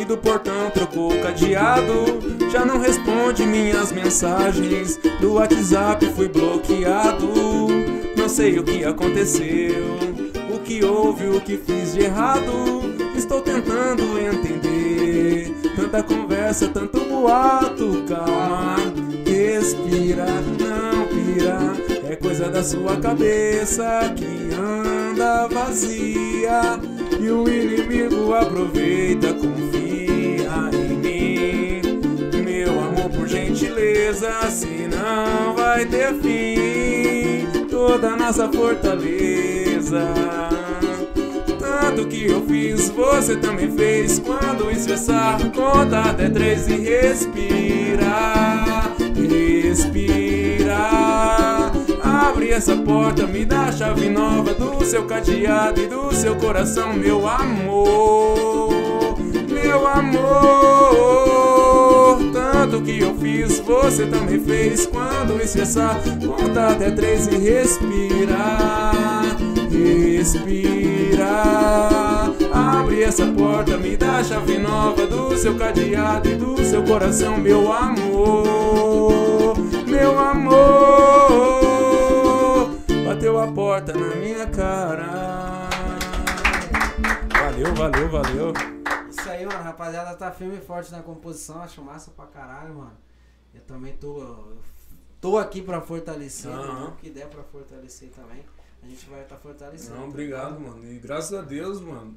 e 0.00 0.04
do 0.04 0.16
portão 0.16 0.70
trocou 0.70 1.12
o 1.12 1.22
cadeado. 1.22 1.92
Já 2.50 2.64
não 2.64 2.78
responde 2.78 3.44
minhas 3.44 3.92
mensagens. 3.92 4.96
Do 5.20 5.34
WhatsApp 5.34 6.06
fui 6.14 6.28
bloqueado. 6.28 7.28
Não 8.16 8.28
sei 8.28 8.58
o 8.58 8.64
que 8.64 8.84
aconteceu, 8.84 9.84
o 10.52 10.58
que 10.60 10.84
houve, 10.84 11.28
o 11.28 11.40
que 11.40 11.56
fiz 11.58 11.92
de 11.92 12.00
errado. 12.00 12.50
Estou 13.14 13.40
tentando 13.40 14.18
entender. 14.18 14.65
Tanta 15.86 16.02
conversa, 16.02 16.66
tanto 16.66 16.98
boato. 17.04 18.02
Calma, 18.08 18.74
respira, 19.24 20.26
não 20.58 21.06
pira. 21.06 21.58
É 22.10 22.16
coisa 22.16 22.50
da 22.50 22.60
sua 22.64 22.96
cabeça 22.96 24.12
que 24.16 24.52
anda 24.52 25.46
vazia. 25.46 26.80
E 27.20 27.30
o 27.30 27.48
inimigo 27.48 28.34
aproveita, 28.34 29.32
confia 29.34 30.70
em 30.72 30.96
mim. 30.96 32.42
Meu 32.44 32.80
amor, 32.80 33.08
por 33.10 33.28
gentileza, 33.28 34.32
senão 34.50 35.54
vai 35.54 35.86
ter 35.86 36.14
fim. 36.14 37.46
Toda 37.70 38.16
nossa 38.16 38.50
fortaleza. 38.50 40.02
Tanto 41.96 42.08
que 42.10 42.26
eu 42.26 42.42
fiz, 42.42 42.90
você 42.90 43.36
também 43.36 43.70
fez. 43.70 44.18
Quando 44.18 44.70
estressar, 44.70 45.38
conta 45.52 46.10
até 46.10 46.28
três 46.28 46.68
e 46.68 46.76
respira. 46.76 48.02
Respira. 49.16 50.76
Abre 52.02 52.50
essa 52.50 52.76
porta, 52.76 53.26
me 53.26 53.46
dá 53.46 53.68
a 53.68 53.72
chave 53.72 54.10
nova 54.10 54.52
do 54.52 54.84
seu 54.84 55.06
cadeado 55.06 55.80
e 55.80 55.86
do 55.86 56.14
seu 56.14 56.36
coração, 56.36 56.92
meu 56.92 57.26
amor. 57.26 59.16
Meu 59.48 59.86
amor. 59.86 60.18
Tanto 62.30 62.82
que 62.82 63.00
eu 63.00 63.14
fiz, 63.14 63.58
você 63.60 64.04
também 64.04 64.38
fez. 64.38 64.84
Quando 64.84 65.40
estressar, 65.40 65.98
conta 66.26 66.72
até 66.72 66.90
três 66.90 67.26
e 67.26 67.38
respira. 67.38 69.16
Respira. 69.76 71.26
Abre 72.52 73.02
essa 73.02 73.26
porta, 73.26 73.76
me 73.76 73.96
dá 73.96 74.18
a 74.18 74.24
chave 74.24 74.58
nova 74.58 75.06
do 75.06 75.36
seu 75.36 75.56
cadeado 75.56 76.28
e 76.28 76.36
do 76.36 76.64
seu 76.64 76.82
coração, 76.84 77.36
meu 77.36 77.72
amor. 77.72 79.56
Meu 79.86 80.18
amor. 80.18 80.56
Bateu 83.04 83.38
a 83.38 83.46
porta 83.52 83.92
na 83.92 84.16
minha 84.16 84.46
cara. 84.46 85.68
Valeu, 87.32 87.74
valeu, 87.74 88.08
valeu. 88.08 88.52
Isso 89.10 89.28
aí, 89.28 89.44
mano, 89.46 89.62
rapaziada, 89.62 90.14
tá 90.16 90.30
firme 90.30 90.56
e 90.56 90.60
forte 90.60 90.90
na 90.90 91.02
composição, 91.02 91.62
acho 91.62 91.82
massa 91.82 92.10
pra 92.10 92.26
caralho, 92.26 92.74
mano. 92.74 92.96
Eu 93.54 93.60
também 93.62 93.92
tô. 93.94 94.54
Tô 95.20 95.38
aqui 95.38 95.62
pra 95.62 95.80
fortalecer, 95.80 96.50
né? 96.50 96.88
o 96.88 96.92
que 96.92 97.10
der 97.10 97.26
pra 97.28 97.42
fortalecer 97.42 98.10
também. 98.10 98.44
A 98.86 98.88
gente 98.88 99.06
vai 99.10 99.22
estar 99.22 99.34
tá 99.36 99.40
fortalecendo. 99.40 99.96
Não, 99.96 100.08
obrigado, 100.08 100.60
mano. 100.60 100.84
E 100.92 100.98
graças 100.98 101.32
a 101.36 101.42
Deus, 101.42 101.80
mano. 101.80 102.14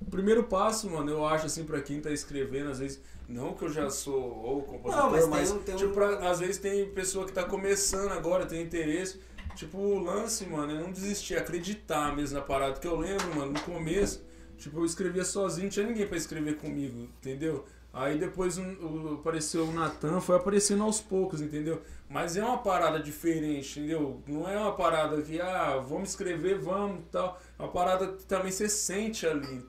O 0.00 0.10
primeiro 0.10 0.44
passo, 0.44 0.88
mano, 0.90 1.10
eu 1.10 1.26
acho 1.26 1.46
assim, 1.46 1.64
pra 1.64 1.80
quem 1.80 2.00
tá 2.00 2.10
escrevendo, 2.10 2.70
às 2.70 2.78
vezes, 2.78 3.00
não 3.28 3.54
que 3.54 3.64
eu 3.64 3.68
já 3.70 3.88
sou 3.90 4.20
ou 4.22 4.62
compositor, 4.62 5.04
Não, 5.10 5.10
mas 5.28 5.48
tem 5.50 5.58
um- 5.58 5.62
tem 5.62 5.74
um- 5.74 5.78
tipo, 5.78 5.92
pra- 5.94 6.30
às 6.30 6.38
vezes 6.40 6.58
tem 6.58 6.90
pessoa 6.90 7.26
que 7.26 7.32
tá 7.32 7.44
começando 7.44 8.12
agora, 8.12 8.44
tem 8.46 8.62
interesse. 8.62 9.20
Tipo, 9.54 9.78
o 9.78 9.98
lance, 9.98 10.44
mano, 10.46 10.72
é 10.72 10.78
não 10.82 10.92
desistir, 10.92 11.36
acreditar 11.36 12.14
mesmo 12.14 12.38
na 12.38 12.44
parada. 12.44 12.72
Porque 12.74 12.86
eu 12.86 12.96
lembro, 12.96 13.34
mano, 13.34 13.52
no 13.52 13.60
começo, 13.60 14.22
tipo, 14.58 14.78
eu 14.80 14.84
escrevia 14.84 15.24
sozinho, 15.24 15.64
não 15.64 15.70
tinha 15.70 15.86
ninguém 15.86 16.06
pra 16.06 16.16
escrever 16.18 16.56
comigo, 16.58 17.08
entendeu? 17.18 17.64
Aí 17.98 18.18
depois 18.18 18.58
um- 18.58 19.14
apareceu 19.14 19.64
o 19.66 19.72
Natan, 19.72 20.20
foi 20.20 20.36
aparecendo 20.36 20.82
aos 20.82 21.00
poucos, 21.00 21.40
entendeu? 21.40 21.80
Mas 22.10 22.36
é 22.36 22.44
uma 22.44 22.58
parada 22.58 23.00
diferente, 23.00 23.80
entendeu? 23.80 24.20
Não 24.28 24.46
é 24.46 24.58
uma 24.58 24.72
parada 24.74 25.22
que, 25.22 25.40
ah, 25.40 25.78
vamos 25.78 26.10
escrever, 26.10 26.58
vamos 26.58 27.04
tal. 27.10 27.40
É 27.58 27.62
uma 27.62 27.72
parada 27.72 28.08
que 28.08 28.26
também 28.26 28.52
você 28.52 28.68
sente 28.68 29.26
ali. 29.26 29.64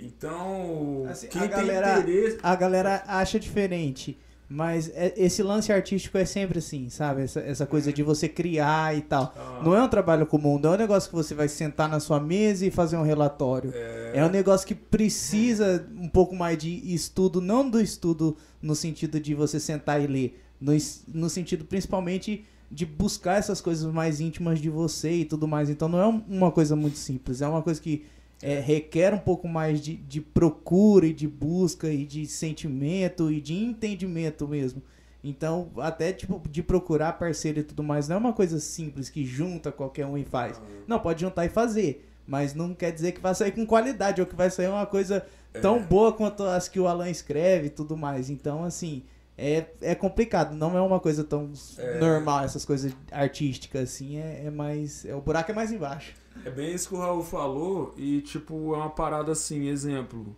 Então, 0.00 1.04
Assim, 1.10 1.26
quem 1.28 1.42
a 1.42 1.48
tem 1.48 1.50
galera- 1.66 1.98
interesse. 1.98 2.38
A 2.42 2.54
galera 2.56 3.02
acha 3.06 3.38
diferente. 3.38 4.18
Mas 4.50 4.90
é- 4.94 5.12
esse 5.16 5.42
lance 5.42 5.70
artístico 5.70 6.16
é 6.16 6.24
sempre 6.24 6.58
assim, 6.58 6.88
sabe? 6.88 7.20
Essa, 7.22 7.40
essa 7.40 7.66
coisa 7.66 7.92
de 7.92 8.02
você 8.02 8.26
criar 8.28 8.96
e 8.96 9.02
tal. 9.02 9.34
Ah, 9.36 9.60
Não 9.62 9.74
é 9.76 9.82
um 9.82 9.88
trabalho 9.88 10.24
comum, 10.26 10.58
não 10.58 10.72
é 10.72 10.76
um 10.76 10.78
negócio 10.78 11.10
que 11.10 11.14
você 11.16 11.34
vai 11.34 11.48
sentar 11.48 11.86
na 11.86 12.00
sua 12.00 12.18
mesa 12.18 12.64
e 12.64 12.70
fazer 12.70 12.96
um 12.96 13.02
relatório. 13.02 13.70
é, 13.74 14.12
É 14.14 14.24
um 14.24 14.30
negócio 14.30 14.66
que 14.66 14.74
precisa 14.74 15.86
um 15.94 16.08
pouco 16.08 16.34
mais 16.34 16.56
de 16.56 16.70
estudo, 16.94 17.40
não 17.40 17.68
do 17.68 17.80
estudo 17.80 18.36
no 18.62 18.74
sentido 18.74 19.20
de 19.20 19.34
você 19.34 19.60
sentar 19.60 20.02
e 20.02 20.06
ler, 20.06 20.40
no, 20.60 20.72
no 21.08 21.28
sentido 21.28 21.64
principalmente 21.64 22.44
de 22.70 22.84
buscar 22.86 23.38
essas 23.38 23.60
coisas 23.60 23.90
mais 23.92 24.20
íntimas 24.20 24.60
de 24.60 24.68
você 24.70 25.10
e 25.12 25.24
tudo 25.24 25.46
mais. 25.48 25.68
Então 25.70 25.88
não 25.88 25.98
é 26.00 26.06
um- 26.06 26.22
uma 26.28 26.50
coisa 26.50 26.74
muito 26.76 26.98
simples, 26.98 27.40
é 27.42 27.48
uma 27.48 27.62
coisa 27.62 27.80
que 27.80 28.04
é, 28.42 28.60
requer 28.60 29.12
um 29.14 29.18
pouco 29.18 29.48
mais 29.48 29.80
de, 29.80 29.96
de 29.96 30.20
procura 30.20 31.06
e 31.06 31.12
de 31.12 31.26
busca 31.26 31.88
e 31.88 32.04
de 32.04 32.26
sentimento 32.26 33.30
e 33.32 33.40
de 33.40 33.54
entendimento 33.54 34.46
mesmo. 34.46 34.82
Então, 35.22 35.70
até 35.78 36.12
tipo, 36.12 36.40
de 36.48 36.62
procurar 36.62 37.14
parceiro 37.14 37.58
e 37.60 37.62
tudo 37.64 37.82
mais, 37.82 38.08
não 38.08 38.16
é 38.16 38.18
uma 38.18 38.32
coisa 38.32 38.60
simples 38.60 39.10
que 39.10 39.24
junta 39.24 39.72
qualquer 39.72 40.06
um 40.06 40.16
e 40.16 40.24
faz. 40.24 40.60
Não, 40.86 40.98
pode 41.00 41.20
juntar 41.22 41.44
e 41.44 41.48
fazer. 41.48 42.04
Mas 42.26 42.54
não 42.54 42.74
quer 42.74 42.92
dizer 42.92 43.12
que 43.12 43.20
vai 43.20 43.34
sair 43.34 43.52
com 43.52 43.66
qualidade, 43.66 44.20
ou 44.20 44.26
que 44.26 44.36
vai 44.36 44.50
sair 44.50 44.68
uma 44.68 44.86
coisa 44.86 45.26
tão 45.60 45.76
É. 45.76 45.80
boa 45.80 46.12
quanto 46.12 46.42
as 46.44 46.68
que 46.68 46.78
o 46.78 46.86
Alan 46.86 47.08
escreve 47.10 47.66
e 47.66 47.70
tudo 47.70 47.96
mais. 47.96 48.28
Então, 48.30 48.62
assim, 48.62 49.02
é, 49.36 49.64
é 49.80 49.94
complicado. 49.94 50.54
Não 50.54 50.76
é 50.76 50.80
uma 50.80 51.00
coisa 51.00 51.24
tão 51.24 51.50
É. 51.78 51.98
normal, 51.98 52.44
essas 52.44 52.64
coisas 52.64 52.92
artísticas, 53.10 53.82
assim. 53.82 54.18
É, 54.18 54.42
é 54.46 54.50
mais. 54.50 55.04
É, 55.06 55.14
o 55.14 55.20
buraco 55.20 55.50
é 55.50 55.54
mais 55.54 55.72
embaixo. 55.72 56.12
É 56.44 56.50
bem 56.50 56.74
isso 56.74 56.88
que 56.88 56.94
o 56.94 56.98
Raul 56.98 57.22
falou 57.22 57.94
e, 57.96 58.20
tipo, 58.22 58.74
é 58.74 58.78
uma 58.78 58.90
parada 58.90 59.32
assim, 59.32 59.68
exemplo. 59.68 60.36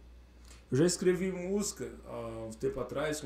Eu 0.71 0.79
já 0.79 0.85
escrevi 0.87 1.33
música 1.33 1.91
há 2.07 2.47
um 2.49 2.51
tempo 2.53 2.79
atrás, 2.81 3.25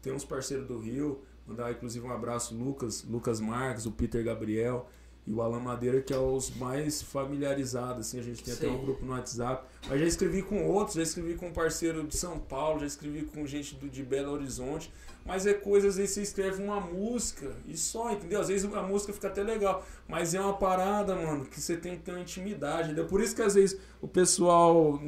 tem 0.00 0.12
uns 0.12 0.24
parceiros 0.24 0.66
do 0.66 0.78
Rio, 0.78 1.20
mandar 1.46 1.70
inclusive 1.70 2.04
um 2.04 2.12
abraço, 2.12 2.54
Lucas, 2.54 3.04
Lucas 3.04 3.40
Marques, 3.40 3.86
o 3.86 3.92
Peter 3.92 4.24
Gabriel. 4.24 4.88
e 5.26 5.32
o 5.32 5.40
Alan 5.40 5.60
Madeira, 5.60 6.00
que 6.02 6.12
é 6.12 6.18
os 6.18 6.50
mais 6.56 7.00
familiarizados, 7.00 8.08
assim, 8.08 8.18
a 8.18 8.22
gente 8.22 8.42
tem 8.42 8.54
até 8.54 8.66
Sim. 8.66 8.74
um 8.74 8.84
grupo 8.84 9.04
no 9.04 9.12
WhatsApp. 9.12 9.64
Mas 9.88 10.00
já 10.00 10.06
escrevi 10.06 10.42
com 10.42 10.66
outros, 10.66 10.96
já 10.96 11.02
escrevi 11.02 11.34
com 11.36 11.48
um 11.48 11.52
parceiro 11.52 12.04
de 12.04 12.16
São 12.16 12.38
Paulo, 12.38 12.80
já 12.80 12.86
escrevi 12.86 13.22
com 13.22 13.46
gente 13.46 13.76
do, 13.76 13.88
de 13.88 14.02
Belo 14.02 14.32
Horizonte. 14.32 14.92
Mas 15.24 15.46
é 15.46 15.54
coisa, 15.54 15.88
às 15.88 15.96
vezes 15.96 16.14
você 16.14 16.22
escreve 16.22 16.62
uma 16.62 16.80
música 16.80 17.52
e 17.66 17.76
só, 17.76 18.10
entendeu? 18.10 18.40
Às 18.40 18.48
vezes 18.48 18.72
a 18.72 18.82
música 18.82 19.12
fica 19.12 19.28
até 19.28 19.42
legal, 19.42 19.84
mas 20.08 20.34
é 20.34 20.40
uma 20.40 20.54
parada, 20.54 21.14
mano, 21.14 21.44
que 21.44 21.60
você 21.60 21.76
tem 21.76 21.96
que 21.96 22.02
ter 22.02 22.10
uma 22.10 22.20
intimidade, 22.20 22.86
entendeu? 22.88 23.06
Por 23.06 23.20
isso 23.20 23.34
que 23.34 23.42
às 23.42 23.54
vezes 23.54 23.78
o 24.00 24.08
pessoal, 24.08 25.00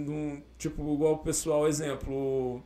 tipo, 0.56 0.94
igual 0.94 1.14
o 1.14 1.18
pessoal, 1.18 1.66
exemplo, 1.66 2.62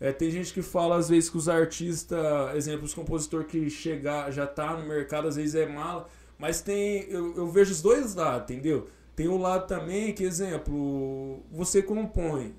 é, 0.00 0.12
tem 0.12 0.30
gente 0.30 0.52
que 0.52 0.62
fala 0.62 0.96
às 0.96 1.08
vezes 1.10 1.28
que 1.28 1.36
os 1.36 1.48
artistas, 1.48 2.54
exemplo, 2.56 2.84
os 2.84 2.94
compositores 2.94 3.48
que 3.48 3.68
chegar, 3.68 4.30
já 4.30 4.46
tá 4.46 4.74
no 4.74 4.86
mercado, 4.86 5.28
às 5.28 5.36
vezes 5.36 5.54
é 5.54 5.66
mala, 5.66 6.08
mas 6.38 6.62
tem, 6.62 7.04
eu, 7.10 7.36
eu 7.36 7.48
vejo 7.48 7.72
os 7.72 7.82
dois 7.82 8.14
lados, 8.14 8.50
entendeu? 8.50 8.88
Tem 9.14 9.26
o 9.26 9.36
lado 9.36 9.66
também 9.66 10.14
que, 10.14 10.22
exemplo, 10.22 11.42
você 11.50 11.82
compõe, 11.82 12.54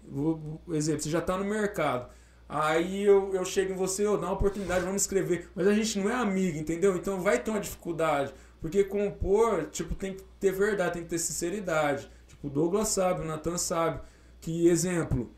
exemplo, 0.72 1.02
você 1.02 1.10
já 1.10 1.22
tá 1.22 1.38
no 1.38 1.46
mercado, 1.46 2.10
aí 2.50 3.04
eu, 3.04 3.34
eu 3.34 3.46
chego 3.46 3.74
em 3.74 3.76
você, 3.76 4.06
eu 4.06 4.18
dou 4.18 4.28
uma 4.28 4.34
oportunidade, 4.34 4.84
vamos 4.84 5.04
escrever, 5.04 5.50
mas 5.56 5.68
a 5.68 5.74
gente 5.74 6.00
não 6.00 6.10
é 6.10 6.16
amigo, 6.16 6.58
entendeu? 6.58 6.96
Então 6.96 7.22
vai 7.22 7.38
ter 7.38 7.52
uma 7.52 7.60
dificuldade, 7.60 8.34
porque 8.60 8.84
compor, 8.84 9.68
tipo, 9.72 9.94
tem 9.94 10.16
que 10.16 10.24
ter 10.40 10.52
verdade, 10.52 10.94
tem 10.94 11.04
que 11.04 11.10
ter 11.10 11.20
sinceridade. 11.20 12.10
Tipo, 12.28 12.48
o 12.48 12.50
Douglas 12.50 12.90
sabe, 12.90 13.22
o 13.22 13.26
Nathan 13.26 13.58
sabe, 13.58 14.02
que, 14.42 14.68
exemplo, 14.68 15.32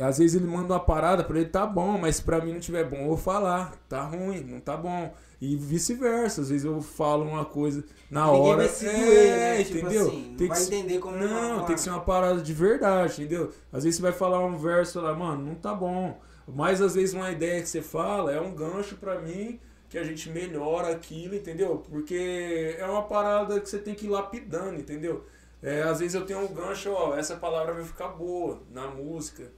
às 0.00 0.18
vezes 0.18 0.34
ele 0.34 0.50
manda 0.50 0.74
uma 0.74 0.80
parada 0.80 1.24
pra 1.24 1.38
ele, 1.38 1.48
tá 1.48 1.64
bom, 1.66 1.96
mas 1.98 2.20
pra 2.20 2.44
mim 2.44 2.52
não 2.52 2.60
tiver 2.60 2.84
bom, 2.84 2.96
eu 2.96 3.08
vou 3.08 3.16
falar, 3.16 3.76
tá 3.88 4.02
ruim, 4.02 4.40
não 4.40 4.60
tá 4.60 4.76
bom. 4.76 5.14
E 5.40 5.54
vice-versa, 5.54 6.40
às 6.40 6.48
vezes 6.48 6.64
eu 6.64 6.80
falo 6.80 7.24
uma 7.24 7.44
coisa 7.44 7.84
na 8.10 8.26
Ninguém 8.26 8.40
hora. 8.40 8.56
vai 8.56 8.68
se 8.68 8.86
é, 8.86 8.92
doer, 8.92 9.36
né? 9.36 9.64
Tipo 9.64 9.78
entendeu? 9.78 10.06
assim, 10.08 10.34
tem 10.38 10.48
vai 10.48 10.56
que, 10.58 10.64
entender 10.64 10.98
como 10.98 11.16
não, 11.18 11.64
tem 11.64 11.74
que 11.74 11.80
ser 11.80 11.90
uma 11.90 12.00
parada 12.00 12.40
de 12.40 12.52
verdade, 12.54 13.22
entendeu? 13.22 13.52
Às 13.70 13.84
vezes 13.84 13.96
você 13.96 14.02
vai 14.02 14.12
falar 14.12 14.40
um 14.44 14.56
verso 14.56 15.00
lá, 15.00 15.12
mano, 15.14 15.44
não 15.44 15.54
tá 15.54 15.74
bom. 15.74 16.18
Mas 16.48 16.80
às 16.80 16.94
vezes 16.94 17.14
uma 17.14 17.30
ideia 17.30 17.60
que 17.60 17.68
você 17.68 17.82
fala 17.82 18.32
é 18.32 18.40
um 18.40 18.54
gancho 18.54 18.96
pra 18.96 19.20
mim 19.20 19.60
que 19.88 19.98
a 19.98 20.04
gente 20.04 20.30
melhora 20.30 20.90
aquilo, 20.90 21.34
entendeu? 21.34 21.84
Porque 21.88 22.76
é 22.78 22.86
uma 22.86 23.02
parada 23.02 23.60
que 23.60 23.68
você 23.68 23.78
tem 23.78 23.94
que 23.94 24.06
ir 24.06 24.10
lapidando, 24.10 24.80
entendeu? 24.80 25.24
É, 25.62 25.82
às 25.82 25.98
vezes 25.98 26.14
eu 26.14 26.24
tenho 26.24 26.40
um 26.40 26.52
gancho, 26.52 26.92
ó, 26.92 27.16
essa 27.16 27.36
palavra 27.36 27.74
vai 27.74 27.84
ficar 27.84 28.08
boa 28.08 28.62
na 28.70 28.88
música. 28.88 29.50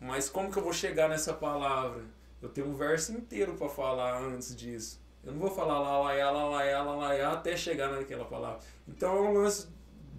Mas 0.00 0.28
como 0.28 0.50
que 0.50 0.58
eu 0.58 0.62
vou 0.62 0.72
chegar 0.72 1.08
nessa 1.08 1.32
palavra? 1.32 2.02
Eu 2.40 2.48
tenho 2.48 2.68
um 2.68 2.74
verso 2.74 3.12
inteiro 3.12 3.54
pra 3.54 3.68
falar 3.68 4.20
antes 4.20 4.54
disso. 4.54 5.01
Eu 5.24 5.32
não 5.32 5.38
vou 5.38 5.50
falar 5.50 5.78
lá, 5.78 6.00
lá, 6.00 6.12
lá, 6.12 6.32
lá, 6.32 6.82
lá, 6.82 6.94
lá, 6.94 7.12
lá 7.12 7.32
até 7.32 7.56
chegar 7.56 7.90
naquela 7.90 8.24
palavra. 8.24 8.58
Então 8.88 9.16
é 9.16 9.20
um 9.20 9.32
lance 9.34 9.68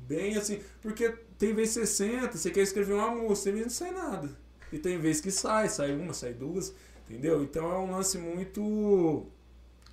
bem 0.08 0.38
assim, 0.38 0.62
porque 0.82 1.10
tem 1.38 1.54
vez 1.54 1.70
60, 1.72 2.38
você 2.38 2.52
quer 2.52 2.62
escrever 2.62 2.94
uma 2.94 3.12
música, 3.12 3.50
e 3.50 3.62
não 3.62 3.70
sai 3.70 3.92
nada. 3.92 4.30
E 4.72 4.80
tem 4.80 4.98
vez 4.98 5.20
que 5.20 5.30
sai, 5.30 5.68
sai 5.68 5.94
uma, 5.94 6.14
sai 6.14 6.34
duas, 6.34 6.74
entendeu? 7.08 7.44
Então 7.44 7.72
é 7.72 7.78
um 7.78 7.92
lance 7.92 8.18
muito 8.18 9.28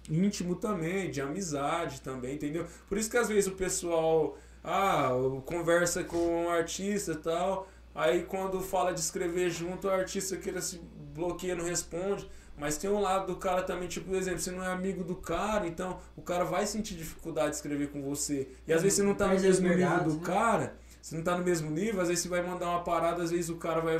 íntimo 0.09 0.55
também, 0.55 1.11
de 1.11 1.21
amizade 1.21 2.01
também, 2.01 2.35
entendeu? 2.37 2.67
Por 2.89 2.97
isso 2.97 3.11
que 3.11 3.17
às 3.17 3.29
vezes 3.29 3.47
o 3.49 3.57
pessoal 3.57 4.39
ah, 4.63 5.11
conversa 5.45 6.05
com 6.05 6.45
um 6.45 6.49
artista 6.49 7.13
e 7.13 7.17
tal, 7.17 7.69
aí 7.95 8.23
quando 8.23 8.61
fala 8.61 8.93
de 8.93 9.01
escrever 9.01 9.51
junto, 9.51 9.89
o 9.89 9.91
artista 9.91 10.37
queira 10.37 10.61
se 10.61 10.81
bloqueia, 11.15 11.55
não 11.55 11.65
responde. 11.65 12.29
Mas 12.61 12.77
tem 12.77 12.91
um 12.91 13.01
lado 13.01 13.27
do 13.27 13.37
cara 13.37 13.63
também, 13.63 13.89
tipo, 13.89 14.11
por 14.11 14.17
exemplo, 14.17 14.39
você 14.39 14.51
não 14.51 14.63
é 14.63 14.71
amigo 14.71 15.03
do 15.03 15.17
cara, 15.17 15.67
então 15.67 15.99
o 16.15 16.21
cara 16.21 16.45
vai 16.45 16.67
sentir 16.67 16.95
dificuldade 16.95 17.51
de 17.51 17.57
escrever 17.57 17.89
com 17.89 18.03
você. 18.03 18.51
E 18.69 18.73
às 18.73 18.83
vezes 18.83 18.99
você 18.99 19.03
não 19.03 19.15
tá 19.15 19.29
no 19.29 19.41
mesmo 19.41 19.67
nível 19.67 20.05
do 20.05 20.17
né? 20.17 20.21
cara, 20.23 20.77
você 21.01 21.17
não 21.17 21.25
tá 21.25 21.39
no 21.39 21.43
mesmo 21.43 21.71
nível, 21.71 22.03
às 22.03 22.09
vezes 22.09 22.23
você 22.23 22.29
vai 22.29 22.43
mandar 22.43 22.69
uma 22.69 22.85
parada, 22.85 23.23
às 23.23 23.31
vezes 23.31 23.49
o 23.49 23.57
cara 23.57 23.81
vai. 23.81 23.99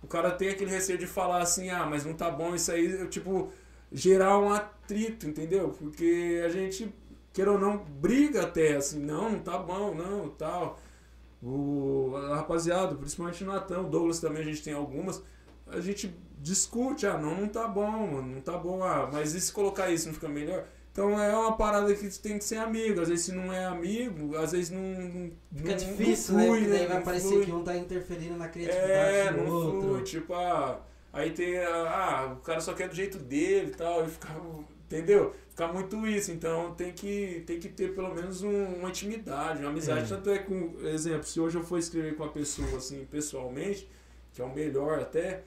O 0.00 0.06
cara 0.06 0.30
tem 0.30 0.50
aquele 0.50 0.70
receio 0.70 0.96
de 0.96 1.06
falar 1.06 1.42
assim, 1.42 1.68
ah, 1.68 1.84
mas 1.84 2.04
não 2.04 2.14
tá 2.14 2.30
bom 2.30 2.54
isso 2.54 2.70
aí, 2.70 2.92
eu, 2.92 3.10
tipo, 3.10 3.50
gerar 3.90 4.38
um 4.38 4.52
atrito, 4.52 5.26
entendeu? 5.26 5.70
Porque 5.70 6.40
a 6.44 6.48
gente, 6.48 6.94
queira 7.32 7.50
ou 7.50 7.58
não, 7.58 7.78
briga 7.78 8.42
até, 8.42 8.76
assim, 8.76 9.00
não, 9.00 9.32
não 9.32 9.40
tá 9.40 9.58
bom, 9.58 9.92
não, 9.92 10.28
tal. 10.28 10.78
O 11.42 12.14
a 12.16 12.36
rapaziada, 12.36 12.94
principalmente 12.94 13.42
o 13.42 13.48
Natan, 13.48 13.80
o 13.80 13.90
Douglas 13.90 14.20
também, 14.20 14.42
a 14.42 14.44
gente 14.44 14.62
tem 14.62 14.74
algumas, 14.74 15.20
a 15.66 15.80
gente 15.80 16.14
discute, 16.36 17.06
ah, 17.06 17.18
não, 17.18 17.34
não 17.40 17.48
tá 17.48 17.66
bom, 17.66 17.90
mano, 17.90 18.34
não 18.34 18.40
tá 18.40 18.56
bom, 18.56 18.82
ah, 18.82 19.08
mas 19.12 19.34
e 19.34 19.40
se 19.40 19.52
colocar 19.52 19.90
isso 19.90 20.06
não 20.08 20.14
fica 20.14 20.28
melhor? 20.28 20.64
Então 20.92 21.20
é 21.20 21.36
uma 21.36 21.56
parada 21.56 21.94
que 21.94 22.08
tem 22.20 22.38
que 22.38 22.44
ser 22.44 22.56
amigo, 22.56 23.00
às 23.02 23.08
vezes 23.08 23.26
se 23.26 23.32
não 23.32 23.52
é 23.52 23.66
amigo, 23.66 24.34
às 24.36 24.52
vezes 24.52 24.70
não, 24.70 24.80
não 24.80 25.30
Fica 25.54 25.70
não- 25.72 25.76
difícil, 25.76 26.34
não 26.34 26.40
né? 26.40 26.46
flui, 26.46 26.58
Porque 26.60 26.70
daí 26.78 26.86
vai 26.86 26.96
Não 26.96 27.02
parecer 27.04 27.28
flui. 27.28 27.44
que 27.44 27.52
um 27.52 27.64
tá 27.64 27.76
interferindo 27.76 28.36
na 28.36 28.48
criatividade 28.48 29.14
É, 29.16 29.32
do 29.32 29.36
não 29.42 29.52
outro. 29.52 29.80
flui, 29.82 30.02
tipo, 30.04 30.32
ah, 30.34 30.80
aí 31.12 31.30
tem, 31.32 31.58
ah, 31.58 32.34
o 32.38 32.40
cara 32.42 32.60
só 32.60 32.72
quer 32.72 32.88
do 32.88 32.94
jeito 32.94 33.18
dele 33.18 33.72
e 33.72 33.74
tal, 33.76 34.06
e 34.06 34.08
fica, 34.08 34.28
entendeu? 34.86 35.34
Fica 35.50 35.68
muito 35.68 36.06
isso, 36.06 36.32
então 36.32 36.74
tem 36.74 36.92
que, 36.92 37.42
tem 37.46 37.58
que 37.60 37.68
ter 37.68 37.94
pelo 37.94 38.14
menos 38.14 38.42
um- 38.42 38.76
uma 38.76 38.88
intimidade, 38.88 39.60
uma 39.60 39.70
amizade. 39.70 40.00
É. 40.10 40.16
Tanto 40.16 40.30
é 40.30 40.38
com, 40.38 40.76
exemplo, 40.82 41.24
se 41.24 41.38
hoje 41.40 41.58
eu 41.58 41.62
for 41.62 41.78
escrever 41.78 42.14
com 42.16 42.24
a 42.24 42.28
pessoa 42.28 42.76
assim, 42.78 43.04
pessoalmente, 43.10 43.86
que 44.32 44.40
é 44.40 44.44
o 44.46 44.54
melhor 44.54 44.98
até, 44.98 45.42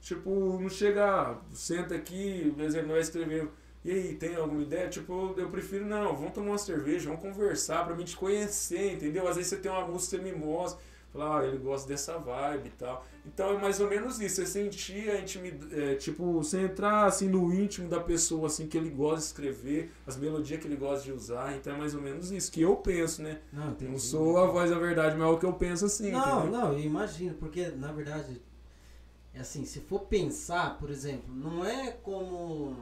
tipo, 0.00 0.58
não 0.60 0.68
chega, 0.68 1.36
senta 1.52 1.94
aqui, 1.94 2.52
por 2.54 2.64
exemplo, 2.64 2.88
vai 2.92 3.00
escrever. 3.00 3.48
E 3.84 3.90
aí, 3.92 4.14
tem 4.14 4.34
alguma 4.36 4.62
ideia? 4.62 4.88
Tipo, 4.88 5.34
eu 5.36 5.48
prefiro, 5.48 5.86
não, 5.86 6.14
vamos 6.16 6.32
tomar 6.32 6.48
uma 6.50 6.58
cerveja, 6.58 7.08
vamos 7.08 7.22
conversar 7.22 7.86
pra 7.86 7.94
mim 7.94 8.04
te 8.04 8.16
conhecer, 8.16 8.94
entendeu? 8.94 9.26
Às 9.28 9.36
vezes 9.36 9.50
você 9.50 9.56
tem 9.56 9.70
uma 9.70 9.86
música, 9.86 10.16
você 10.16 10.22
me 10.22 10.32
mostra, 10.32 10.80
fala, 11.12 11.40
ah, 11.40 11.46
ele 11.46 11.58
gosta 11.58 11.88
dessa 11.88 12.18
vibe 12.18 12.66
e 12.66 12.70
tal. 12.72 13.06
Então 13.24 13.50
é 13.56 13.58
mais 13.58 13.78
ou 13.80 13.88
menos 13.88 14.20
isso, 14.20 14.36
você 14.36 14.46
sentir 14.46 15.08
a 15.10 15.20
intimidade, 15.20 15.80
é, 15.80 15.94
tipo, 15.94 16.32
você 16.32 16.60
entrar 16.62 17.04
assim 17.06 17.28
no 17.28 17.52
íntimo 17.54 17.88
da 17.88 18.00
pessoa, 18.00 18.46
assim, 18.48 18.66
que 18.66 18.76
ele 18.76 18.90
gosta 18.90 19.18
de 19.20 19.24
escrever, 19.26 19.90
as 20.06 20.16
melodias 20.16 20.60
que 20.60 20.66
ele 20.66 20.76
gosta 20.76 21.04
de 21.04 21.12
usar, 21.12 21.54
então 21.56 21.74
é 21.74 21.78
mais 21.78 21.94
ou 21.94 22.02
menos 22.02 22.30
isso, 22.32 22.50
que 22.50 22.60
eu 22.62 22.74
penso, 22.76 23.22
né? 23.22 23.38
Não, 23.52 23.66
Eu 23.66 23.70
entendi. 23.70 23.92
não 23.92 23.98
sou 23.98 24.38
a 24.38 24.46
voz 24.46 24.70
da 24.70 24.78
verdade, 24.78 25.16
mas 25.16 25.28
é 25.28 25.30
o 25.30 25.38
que 25.38 25.46
eu 25.46 25.52
penso 25.52 25.84
assim, 25.86 26.10
Não, 26.10 26.40
entendeu? 26.42 26.58
não, 26.60 26.72
eu 26.72 26.80
imagino, 26.80 27.34
porque 27.34 27.68
na 27.68 27.92
verdade, 27.92 28.40
assim, 29.40 29.64
se 29.64 29.80
for 29.80 30.00
pensar, 30.00 30.78
por 30.78 30.90
exemplo, 30.90 31.34
não 31.34 31.64
é 31.64 31.90
como. 32.02 32.76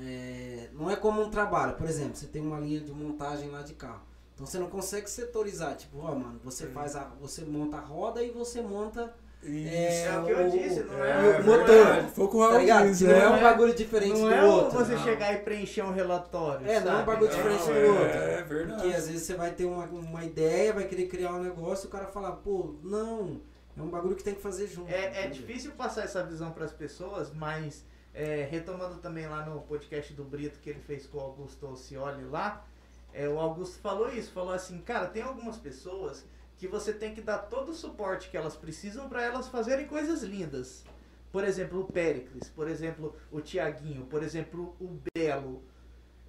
é, 0.00 0.68
não 0.72 0.90
é 0.90 0.96
como 0.96 1.22
um 1.22 1.30
trabalho. 1.30 1.74
Por 1.76 1.86
exemplo, 1.88 2.16
você 2.16 2.26
tem 2.26 2.42
uma 2.42 2.58
linha 2.60 2.80
de 2.80 2.92
montagem 2.92 3.50
lá 3.50 3.62
de 3.62 3.74
carro. 3.74 4.02
Então 4.34 4.46
você 4.46 4.58
não 4.58 4.68
consegue 4.68 5.08
setorizar, 5.10 5.76
tipo, 5.76 5.98
ó, 5.98 6.14
mano, 6.14 6.40
você 6.42 6.66
faz 6.68 6.96
a. 6.96 7.04
Você 7.20 7.44
monta 7.44 7.76
a 7.76 7.80
roda 7.80 8.22
e 8.22 8.30
você 8.30 8.62
monta. 8.62 9.14
Isso. 9.42 9.74
É, 9.74 10.04
É 10.04 10.18
o 10.20 10.24
que 10.24 10.30
eu 10.30 10.50
disse, 10.50 10.80
não 10.84 11.04
É, 11.04 11.10
é, 11.10 11.40
o 11.40 11.44
motor. 11.44 11.66
verdade. 11.66 12.10
Foi 12.12 12.28
que 12.28 12.36
o 12.36 12.38
Tá 12.38 12.46
Raul 12.46 12.58
ligado? 12.60 12.88
disse, 12.88 13.04
não 13.04 13.12
é, 13.12 13.22
é. 13.24 13.28
um 13.28 13.40
bagulho 13.42 13.74
diferente 13.74 14.20
Não 14.20 14.28
do 14.28 14.32
é 14.34 14.44
outro. 14.44 14.78
você 14.78 14.92
não. 14.94 15.02
chegar 15.02 15.32
e 15.34 15.38
preencher 15.38 15.82
um 15.82 15.92
relatório. 15.92 16.64
É, 16.64 16.78
não 16.78 16.90
é 16.90 16.94
um 16.94 16.96
sabe? 16.98 17.06
bagulho 17.06 17.30
Não, 17.30 17.36
diferente 17.36 17.64
do 17.64 17.72
é, 17.72 17.90
outro. 17.90 18.18
É 18.18 18.42
verdade. 18.44 18.82
Porque 18.82 18.96
às 18.96 19.08
vezes 19.08 19.22
você 19.26 19.34
vai 19.34 19.50
ter 19.50 19.64
uma, 19.64 19.84
uma 19.86 20.24
ideia, 20.24 20.72
vai 20.72 20.84
querer 20.84 21.08
criar 21.08 21.32
um 21.32 21.42
negócio, 21.42 21.88
o 21.88 21.90
cara 21.90 22.06
fala, 22.06 22.30
pô, 22.30 22.76
não, 22.84 23.40
é 23.76 23.82
um 23.82 23.88
bagulho 23.88 24.16
que 24.16 24.24
tem 24.24 24.34
que 24.34 24.42
fazer 24.42 24.66
junto. 24.66 24.90
É, 24.90 25.24
é 25.24 25.26
difícil 25.28 25.72
passar 25.72 26.04
essa 26.04 26.22
visão 26.24 26.52
para 26.52 26.64
as 26.64 26.72
pessoas, 26.72 27.32
mas 27.32 27.84
é, 28.12 28.46
retomando 28.50 28.96
também 28.96 29.26
lá 29.26 29.44
no 29.44 29.60
podcast 29.62 30.12
do 30.12 30.24
Brito 30.24 30.58
que 30.60 30.70
ele 30.70 30.80
fez 30.80 31.06
com 31.06 31.18
o 31.18 31.20
Augusto 31.20 31.66
Alcioli 31.66 32.24
lá, 32.24 32.64
é, 33.12 33.28
o 33.28 33.38
Augusto 33.38 33.78
falou 33.78 34.12
isso, 34.12 34.32
falou 34.32 34.52
assim, 34.52 34.78
cara, 34.78 35.06
tem 35.06 35.22
algumas 35.22 35.56
pessoas 35.56 36.24
que 36.56 36.68
você 36.68 36.92
tem 36.92 37.14
que 37.14 37.20
dar 37.20 37.38
todo 37.38 37.70
o 37.70 37.74
suporte 37.74 38.30
que 38.30 38.36
elas 38.36 38.56
precisam 38.56 39.08
para 39.08 39.22
elas 39.22 39.48
fazerem 39.48 39.86
coisas 39.86 40.22
lindas. 40.22 40.84
Por 41.30 41.44
exemplo, 41.44 41.80
o 41.80 41.84
Péricles, 41.84 42.50
por 42.50 42.68
exemplo, 42.68 43.16
o 43.30 43.40
Tiaguinho, 43.40 44.04
por 44.04 44.22
exemplo, 44.22 44.76
o 44.78 44.98
Belo. 45.14 45.62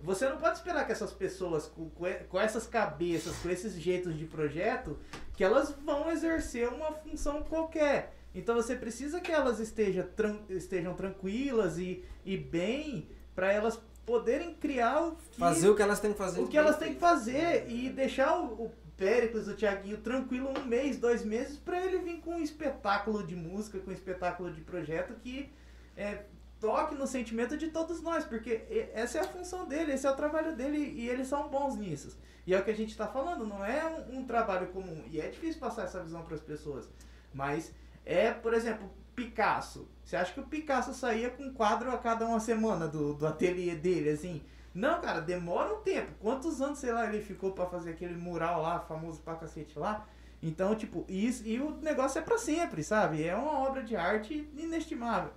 Você 0.04 0.28
não 0.28 0.38
pode 0.38 0.58
esperar 0.58 0.86
que 0.86 0.92
essas 0.92 1.12
pessoas, 1.14 1.66
com, 1.66 1.90
com 2.30 2.40
essas 2.40 2.68
cabeças, 2.68 3.36
com 3.38 3.50
esses 3.50 3.74
jeitos 3.74 4.18
de 4.18 4.26
projeto, 4.26 5.00
que 5.34 5.44
elas 5.44 5.72
vão 5.84 6.12
exercer 6.12 6.68
uma 6.68 6.92
função 6.92 7.42
qualquer. 7.44 8.14
Então 8.36 8.56
você 8.56 8.76
precisa 8.76 9.20
que 9.22 9.32
elas 9.32 9.60
esteja 9.60 10.04
tran- 10.04 10.42
estejam 10.50 10.94
tranquilas 10.94 11.78
e, 11.78 12.04
e 12.26 12.36
bem 12.38 13.08
para 13.34 13.52
elas 13.52 13.80
poderem 14.06 14.54
criar 14.56 15.02
o 15.08 15.16
que, 15.16 15.40
Fazer 15.40 15.70
o 15.70 15.76
que 15.76 15.82
elas 15.82 16.00
têm 16.00 16.12
que 16.12 16.18
fazer. 16.18 16.42
o 16.42 16.48
que 16.48 16.58
elas 16.58 16.78
têm 16.78 16.94
que 16.94 17.00
fazer 17.00 17.66
e 17.70 17.90
deixar 17.90 18.38
o, 18.40 18.66
o 18.66 18.72
Péricles, 18.98 19.48
o 19.48 19.56
Thiaguinho 19.56 19.98
tranquilo 19.98 20.50
um 20.58 20.66
mês, 20.66 20.98
dois 20.98 21.24
meses 21.24 21.58
para 21.58 21.84
ele 21.84 22.00
vir 22.00 22.20
com 22.20 22.32
um 22.36 22.42
espetáculo 22.42 23.26
de 23.26 23.36
música, 23.36 23.80
com 23.80 23.90
um 23.92 23.94
espetáculo 23.94 24.52
de 24.52 24.62
projeto 24.62 25.14
que 25.24 25.50
é, 25.96 26.24
toque 26.64 26.96
no 26.96 27.06
sentimento 27.06 27.58
de 27.58 27.68
todos 27.68 28.02
nós, 28.02 28.24
porque 28.24 28.62
essa 28.94 29.18
é 29.18 29.22
a 29.22 29.28
função 29.28 29.66
dele, 29.66 29.92
esse 29.92 30.08
é 30.08 30.10
o 30.10 30.16
trabalho 30.16 30.56
dele 30.56 30.78
e 30.78 31.10
eles 31.10 31.28
são 31.28 31.50
bons 31.50 31.76
nisso. 31.76 32.18
E 32.48 32.54
é 32.54 32.60
o 32.60 32.64
que 32.64 32.72
a 32.72 32.76
gente 32.76 32.92
está 32.92 33.06
falando, 33.06 33.46
não 33.46 33.66
é 33.66 33.86
um, 33.86 34.20
um 34.20 34.26
trabalho 34.26 34.68
comum. 34.68 35.04
E 35.12 35.20
é 35.20 35.28
difícil 35.28 35.60
passar 35.60 35.84
essa 35.84 36.02
visão 36.02 36.22
para 36.24 36.36
as 36.36 36.42
pessoas. 36.42 36.90
Mas 37.34 37.74
é, 38.06 38.32
por 38.32 38.54
exemplo, 38.54 38.90
Picasso. 39.14 39.90
Você 40.06 40.16
acha 40.16 40.32
que 40.34 40.40
o 40.40 40.46
Picasso 40.46 40.94
saía 40.94 41.30
com 41.30 41.44
um 41.44 41.54
quadro 41.54 41.92
a 41.92 41.98
cada 41.98 42.26
uma 42.26 42.40
semana 42.40 42.88
do, 42.88 43.14
do 43.14 43.28
ateliê 43.28 43.76
dele, 43.76 44.12
assim? 44.12 44.42
Não, 44.74 45.02
cara, 45.02 45.20
demora 45.20 45.76
um 45.76 45.82
tempo. 45.82 46.14
Quantos 46.22 46.62
anos, 46.62 46.80
sei 46.80 46.94
lá, 46.94 47.06
ele 47.08 47.22
ficou 47.22 47.52
pra 47.52 47.66
fazer 47.66 47.92
aquele 47.92 48.16
mural 48.16 48.62
lá, 48.62 48.80
famoso 48.80 49.20
pra 49.20 49.36
cacete 49.36 49.78
lá? 49.78 50.08
Então, 50.42 50.76
tipo, 50.76 51.06
isso, 51.10 51.46
e 51.46 51.60
o 51.60 51.72
negócio 51.82 52.20
é 52.20 52.22
pra 52.22 52.38
sempre, 52.38 52.84
sabe? 52.84 53.22
É 53.26 53.36
uma 53.36 53.60
obra 53.60 53.84
de 53.84 53.98
arte 53.98 54.50
inestimável. 54.58 55.32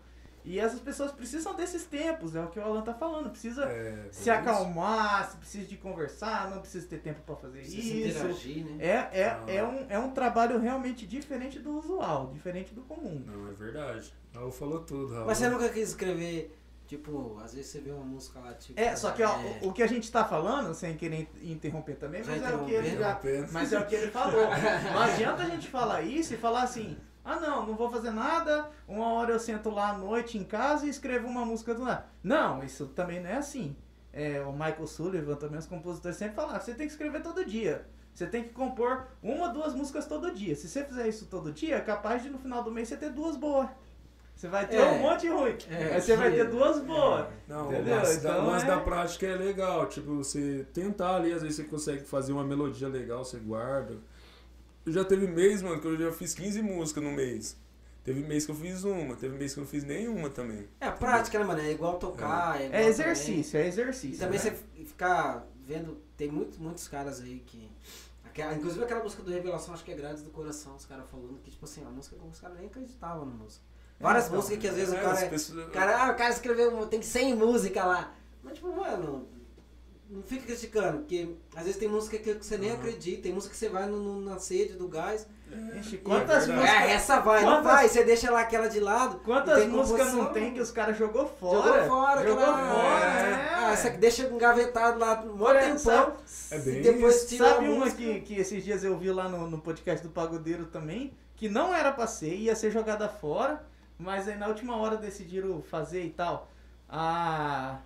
E 0.47 0.61
essas 0.61 0.79
pessoas 0.79 1.11
precisam 1.11 1.55
desses 1.55 1.85
tempos, 1.85 2.37
é 2.37 2.41
o 2.41 2.47
que 2.47 2.59
o 2.59 2.63
Alan 2.63 2.81
tá 2.83 2.95
falando. 2.95 3.31
Precisa 3.31 3.65
É, 3.65 4.07
se 4.13 4.31
acalmar, 4.31 5.29
se 5.29 5.37
precisa 5.39 5.67
de 5.67 5.77
conversar, 5.77 6.49
não 6.51 6.61
precisa 6.61 6.87
ter 6.87 6.99
tempo 6.99 7.21
pra 7.27 7.35
fazer 7.35 7.59
Precisa 7.59 7.83
isso. 8.09 8.19
interagir, 8.19 8.65
né? 8.65 8.77
É, 8.79 9.21
é, 9.23 9.27
Ah. 9.29 9.45
é, 9.49 9.65
um, 9.65 9.87
é 9.89 9.99
um 9.99 10.13
trabalho 10.13 10.59
realmente 10.61 11.05
diferente 11.07 11.59
do 11.59 11.77
usual, 11.77 12.31
diferente 12.33 12.73
do 12.73 12.83
comum. 12.83 13.23
Não, 13.27 13.49
é 13.49 13.53
verdade. 13.53 14.15
Raul 14.33 14.53
falou 14.53 14.81
tudo, 14.81 15.13
Raul. 15.15 15.27
Mas 15.27 15.39
você 15.39 15.49
nunca 15.49 15.69
quis 15.69 15.89
escrever, 15.89 16.57
tipo, 16.87 17.39
às 17.43 17.53
vezes 17.53 17.71
você 17.73 17.81
vê 17.81 17.91
uma 17.91 18.05
música 18.05 18.39
lá, 18.39 18.55
tipo. 18.55 18.79
É, 18.79 18.95
só 18.95 19.11
que 19.11 19.25
ó, 19.25 19.33
é, 19.33 19.59
o, 19.63 19.69
o 19.69 19.73
que 19.73 19.83
a 19.83 19.87
gente 19.89 20.13
tá 20.13 20.25
falando, 20.25 20.73
sem 20.75 20.97
querer 20.97 21.29
interromper 21.43 21.97
também, 21.97 22.23
Já 22.23 22.33
mas 22.33 22.43
é 22.45 22.55
o 22.55 22.65
que 22.65 22.71
ele 22.73 22.97
já. 22.97 23.21
Mas 23.51 23.73
é 23.73 23.79
o 23.81 23.87
que 23.87 23.95
ele 23.97 24.11
falou. 24.13 24.47
Não 24.93 25.03
adianta 25.03 25.43
a 25.43 25.47
gente 25.49 25.67
falar 25.69 26.03
isso 26.03 26.35
e 26.35 26.37
falar 26.37 26.63
assim, 26.63 26.97
ah 27.27 27.41
não, 27.41 27.67
não 27.67 27.75
vou 27.75 27.91
fazer 27.91 28.11
nada, 28.13 28.71
uma 28.89 29.13
hora 29.13 29.33
eu 29.33 29.39
sento 29.39 29.69
lá 29.69 29.91
à 29.91 29.99
noite 29.99 30.39
em 30.39 30.45
casa 30.45 30.87
e 30.87 30.89
escrevo 30.89 31.27
uma 31.27 31.45
música 31.45 31.75
do 31.75 31.85
nada. 31.85 32.07
Não, 32.23 32.63
isso 32.65 32.87
também 32.87 33.21
não 33.21 33.29
é 33.29 33.37
assim. 33.37 33.77
É, 34.13 34.41
o 34.41 34.53
Michael 34.53 34.87
Sullivan, 34.87 35.35
também 35.35 35.59
os 35.59 35.67
compositores 35.67 36.17
sempre 36.17 36.37
falam, 36.37 36.59
você 36.59 36.73
tem 36.73 36.87
que 36.87 36.93
escrever 36.93 37.21
todo 37.23 37.45
dia. 37.45 37.85
Você 38.15 38.27
tem 38.27 38.45
que 38.45 38.49
compor 38.51 39.09
uma, 39.23 39.49
duas 39.49 39.75
músicas 39.75 40.07
todo 40.07 40.31
dia. 40.31 40.57
Se 40.57 40.67
você 40.69 40.83
fizer 40.85 41.07
isso 41.07 41.27
todo 41.27 41.53
dia, 41.53 41.77
é 41.77 41.81
capaz 41.81 42.23
de 42.23 42.31
no 42.31 42.39
final 42.39 42.63
do 42.63 42.71
mês 42.71 42.89
você 42.89 42.97
ter 42.97 43.11
duas 43.11 43.37
boas. 43.37 43.69
Você 44.35 44.49
vai 44.49 44.67
ter 44.67 44.77
É. 44.77 44.85
um 44.93 44.99
monte 45.01 45.29
ruim, 45.29 45.57
É, 45.71 45.95
mas 45.95 46.05
você 46.05 46.15
vai 46.17 46.31
que- 46.31 46.37
ter 46.37 46.49
duas 46.51 46.81
boas. 46.81 47.27
Não, 47.49 47.67
Entendeu? 47.73 48.01
da, 48.03 48.15
Então 48.15 48.47
lance 48.47 48.65
é- 48.65 48.69
da 48.69 48.81
prática 48.81 49.27
é 49.27 49.35
legal. 49.35 49.87
Tipo, 49.87 50.17
você 50.17 50.67
tentar 50.75 51.17
ali, 51.17 51.33
às 51.33 51.41
vezes 51.43 51.57
você 51.57 51.65
consegue 51.65 52.05
fazer 52.05 52.33
uma 52.33 52.45
melodia 52.45 52.87
legal, 52.89 53.25
você 53.25 53.39
guarda. 53.39 53.97
Eu 54.87 54.93
já 54.93 55.05
teve 55.05 55.27
mês, 55.27 55.63
mano, 55.63 55.81
que 55.81 55.87
eu 55.87 55.97
já 55.99 56.13
fiz 56.13 56.33
15 56.33 56.63
músicas 56.63 57.03
no 57.03 57.11
mês. 57.11 57.57
Teve 58.05 58.21
mês 58.21 58.47
que 58.47 58.53
eu 58.53 58.55
fiz 58.55 58.85
uma, 58.85 59.17
teve 59.17 59.37
mês 59.37 59.53
que 59.53 59.59
eu 59.59 59.65
não 59.65 59.69
fiz 59.69 59.83
nenhuma 59.83 60.31
também. 60.31 60.69
É 60.81 60.87
a 60.87 60.93
prática, 60.93 61.39
né, 61.41 61.45
mano? 61.45 61.61
É 61.61 61.73
igual 61.73 61.99
tocar. 61.99 62.61
É, 62.61 62.67
igual 62.67 62.81
É 62.81 62.87
exercício, 62.87 63.57
é 63.57 63.63
também- 63.63 63.69
exercício. 63.69 64.15
E 64.15 64.19
também 64.19 64.39
né? 64.39 64.45
você 64.45 64.85
ficar 64.85 65.45
vendo. 65.67 65.99
Tem 66.17 66.31
muito, 66.31 66.61
muitos 66.63 66.87
caras 66.87 67.21
aí 67.21 67.43
que. 67.45 67.69
aquela- 68.25 68.55
inclusive 68.55 68.85
aquela 68.85 69.03
música 69.03 69.23
do 69.25 69.31
Revelação, 69.33 69.75
acho 69.75 69.83
que 69.85 69.91
é 69.91 69.95
Grades 69.97 70.23
do 70.23 70.31
Coração, 70.31 70.77
os 70.77 70.85
caras 70.87 71.05
falando 71.11 71.41
que, 71.43 71.51
tipo 71.51 71.65
assim, 71.65 71.83
a 71.85 71.89
música 71.91 72.15
que 72.17 72.25
os 72.29 72.39
caras 72.39 72.57
nem 72.59 72.67
acreditavam 72.69 73.27
na 73.27 73.33
música. 73.35 73.65
Várias 73.99 74.27
É, 74.27 74.31
músicas 74.37 74.59
que 74.59 74.69
às 74.69 74.75
vezes 74.77 74.95
o 74.95 74.97
É, 74.99 75.01
cara. 75.03 75.21
é- 75.21 75.29
pessoas- 75.29 75.67
o 75.67 75.71
cara, 75.71 76.05
ah, 76.07 76.13
o 76.13 76.17
cara 76.17 76.31
escreveu, 76.31 76.87
tem 76.87 77.03
100 77.03 77.35
músicas 77.35 77.85
lá. 77.85 78.15
Mas, 78.45 78.55
tipo, 78.55 78.69
mano, 78.77 79.27
não 80.09 80.23
fica 80.23 80.45
criticando, 80.47 80.99
porque 80.99 81.35
às 81.55 81.65
vezes 81.65 81.79
tem 81.79 81.89
música 81.89 82.17
que 82.19 82.33
você 82.35 82.57
nem 82.59 82.71
Aham. 82.71 82.79
acredita, 82.79 83.23
tem 83.23 83.33
música 83.33 83.53
que 83.53 83.59
você 83.59 83.69
vai 83.69 83.87
no, 83.87 83.97
no- 83.99 84.21
na 84.21 84.39
sede 84.39 84.75
do 84.75 84.87
gás. 84.89 85.27
Ixi, 85.79 85.97
É 85.97 85.99
quantas 85.99 86.47
verdade. 86.47 86.69
músicas. 86.69 86.89
É, 86.91 86.93
essa 86.93 87.21
vai, 87.21 87.43
não 87.43 87.49
quantas- 87.57 87.65
vai, 87.73 87.89
você 87.89 88.05
deixa 88.05 88.31
lá 88.31 88.41
aquela 88.41 88.69
de 88.69 88.81
lado. 88.81 89.21
Quantas 89.21 89.65
músicas 89.67 90.13
não 90.13 90.33
tem 90.33 90.53
que 90.53 90.61
os 90.61 90.71
caras 90.73 90.97
jogou 90.99 91.27
fora? 91.29 91.85
Jogou 91.85 91.89
fora, 91.89 92.23
Jogou 92.29 92.43
aquela- 92.45 92.75
fora, 92.75 93.05
É. 93.05 93.31
é. 93.31 93.55
Ah, 93.55 93.71
essa 93.73 93.89
aqui 93.89 93.99
deixa 93.99 94.23
engavetado 94.27 94.99
lá 94.99 95.23
um 95.23 95.41
Olha, 95.41 95.61
tempão. 95.61 95.79
sabe- 95.79 96.17
É 96.51 96.57
e 96.57 96.61
bem 96.61 96.83
depois 96.83 97.17
isso. 97.17 97.29
tira 97.29 97.49
Sabe 97.49 97.67
a 97.67 97.71
uma 97.71 97.91
que, 97.91 98.21
que 98.23 98.35
esses 98.35 98.65
dias 98.65 98.83
eu 98.85 98.97
vi 98.99 99.11
lá 99.13 99.29
no, 99.29 99.49
no 99.49 99.59
podcast 99.59 100.05
do 100.07 100.13
Pagodeiro 100.13 100.67
também, 100.67 101.13
que 101.37 101.49
não 101.49 101.73
era 101.75 101.93
pra 101.93 102.07
ser, 102.09 102.35
ia 102.35 102.57
ser 102.57 102.71
jogada 102.73 103.09
fora, 103.09 103.65
mas 103.99 104.27
aí 104.29 104.37
na 104.37 104.49
última 104.49 104.77
hora 104.77 104.97
decidiram 104.97 105.63
fazer 105.63 106.03
e 106.03 106.11
tal. 106.11 106.49
Ah, 106.89 107.79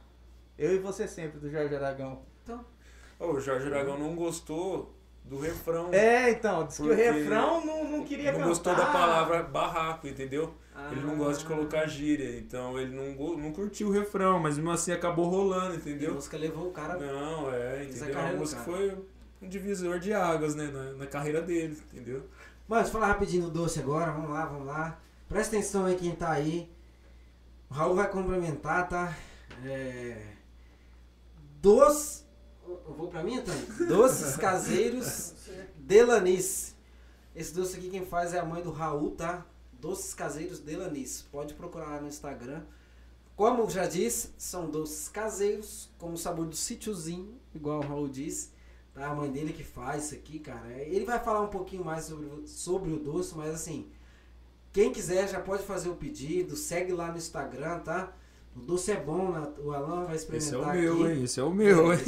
eu 0.60 0.74
e 0.74 0.78
você 0.78 1.08
sempre, 1.08 1.40
do 1.40 1.50
Jorge 1.50 1.74
Aragão. 1.74 2.20
Ô, 3.18 3.32
o 3.32 3.40
Jorge 3.40 3.66
Aragão 3.66 3.98
não 3.98 4.14
gostou 4.14 4.94
do 5.24 5.38
refrão. 5.38 5.88
É, 5.92 6.30
então, 6.30 6.66
disse 6.66 6.82
que 6.82 6.88
o 6.88 6.94
refrão 6.94 7.64
não, 7.64 7.84
não 7.84 8.04
queria 8.04 8.32
não 8.32 8.38
cantar. 8.38 8.48
gostou 8.48 8.74
da 8.74 8.86
palavra 8.86 9.42
barraco, 9.42 10.06
entendeu? 10.06 10.54
Ah. 10.74 10.90
Ele 10.92 11.00
não 11.00 11.16
gosta 11.16 11.42
de 11.42 11.48
colocar 11.48 11.86
gíria, 11.86 12.38
então 12.38 12.78
ele 12.78 12.94
não, 12.94 13.36
não 13.36 13.52
curtiu 13.52 13.88
o 13.88 13.90
refrão, 13.90 14.38
mas 14.38 14.56
mesmo 14.56 14.70
assim 14.70 14.92
acabou 14.92 15.28
rolando, 15.28 15.72
A 15.72 15.76
entendeu? 15.76 16.14
música 16.14 16.36
levou 16.36 16.68
o 16.68 16.72
cara. 16.72 16.98
Não, 16.98 17.52
é, 17.52 17.78
a 17.78 17.84
entendeu? 17.84 18.18
A 18.18 18.32
música 18.32 18.62
cara. 18.62 18.76
foi 18.76 18.98
um 19.40 19.48
divisor 19.48 19.98
de 19.98 20.12
águas, 20.12 20.54
né, 20.54 20.66
na, 20.66 20.92
na 20.92 21.06
carreira 21.06 21.40
dele, 21.40 21.78
entendeu? 21.92 22.22
Mano, 22.68 22.82
deixa 22.82 22.88
eu 22.88 23.00
falar 23.00 23.06
rapidinho 23.08 23.44
do 23.44 23.50
doce 23.50 23.80
agora. 23.80 24.12
Vamos 24.12 24.30
lá, 24.30 24.46
vamos 24.46 24.66
lá. 24.66 24.98
Presta 25.28 25.56
atenção 25.56 25.86
aí 25.86 25.96
quem 25.96 26.14
tá 26.14 26.30
aí. 26.30 26.70
O 27.70 27.74
Raul 27.74 27.94
vai 27.94 28.08
complementar, 28.10 28.88
tá? 28.88 29.14
É... 29.64 30.39
Eu 32.66 32.94
vou 32.96 33.08
pra 33.08 33.22
mim, 33.22 33.36
Antônio? 33.36 33.66
Doces 33.86 34.34
caseiros 34.36 35.34
Delanis. 35.76 36.74
Esse 37.36 37.52
doce 37.52 37.76
aqui 37.76 37.90
quem 37.90 38.06
faz 38.06 38.32
é 38.32 38.38
a 38.38 38.44
mãe 38.44 38.62
do 38.62 38.70
Raul, 38.70 39.10
tá? 39.10 39.46
Doces 39.72 40.14
caseiros 40.14 40.58
Delanis. 40.58 41.20
Pode 41.30 41.52
procurar 41.52 41.86
lá 41.90 42.00
no 42.00 42.08
Instagram. 42.08 42.62
Como 43.36 43.68
já 43.68 43.86
disse, 43.86 44.30
são 44.38 44.70
doces 44.70 45.08
caseiros 45.08 45.90
com 45.98 46.12
o 46.12 46.16
sabor 46.16 46.46
do 46.46 46.56
sítiozinho, 46.56 47.38
igual 47.54 47.80
o 47.80 47.86
Raul 47.86 48.08
disse. 48.08 48.52
Tá? 48.94 49.08
A 49.08 49.14
mãe 49.14 49.30
dele 49.30 49.52
que 49.52 49.62
faz 49.62 50.06
isso 50.06 50.14
aqui, 50.14 50.38
cara. 50.38 50.72
Ele 50.82 51.04
vai 51.04 51.18
falar 51.22 51.42
um 51.42 51.48
pouquinho 51.48 51.84
mais 51.84 52.04
sobre, 52.04 52.48
sobre 52.48 52.90
o 52.90 52.98
doce, 52.98 53.36
mas 53.36 53.54
assim, 53.54 53.90
quem 54.72 54.92
quiser 54.92 55.28
já 55.28 55.40
pode 55.40 55.62
fazer 55.64 55.90
o 55.90 55.96
pedido, 55.96 56.56
segue 56.56 56.92
lá 56.92 57.12
no 57.12 57.18
Instagram, 57.18 57.80
tá? 57.80 58.14
O 58.56 58.60
doce 58.60 58.90
é 58.90 59.00
bom, 59.00 59.30
né? 59.30 59.46
o 59.62 59.70
Alan 59.72 60.04
vai 60.04 60.16
experimentar 60.16 60.36
Esse 60.36 60.54
é 60.54 60.58
o 60.58 60.64
aqui. 60.64 60.78
meu, 60.80 61.10
hein? 61.10 61.22
Esse 61.22 61.40
é 61.40 61.42
o 61.44 61.50
meu, 61.50 61.92
É, 61.92 61.96
hein? 61.96 62.02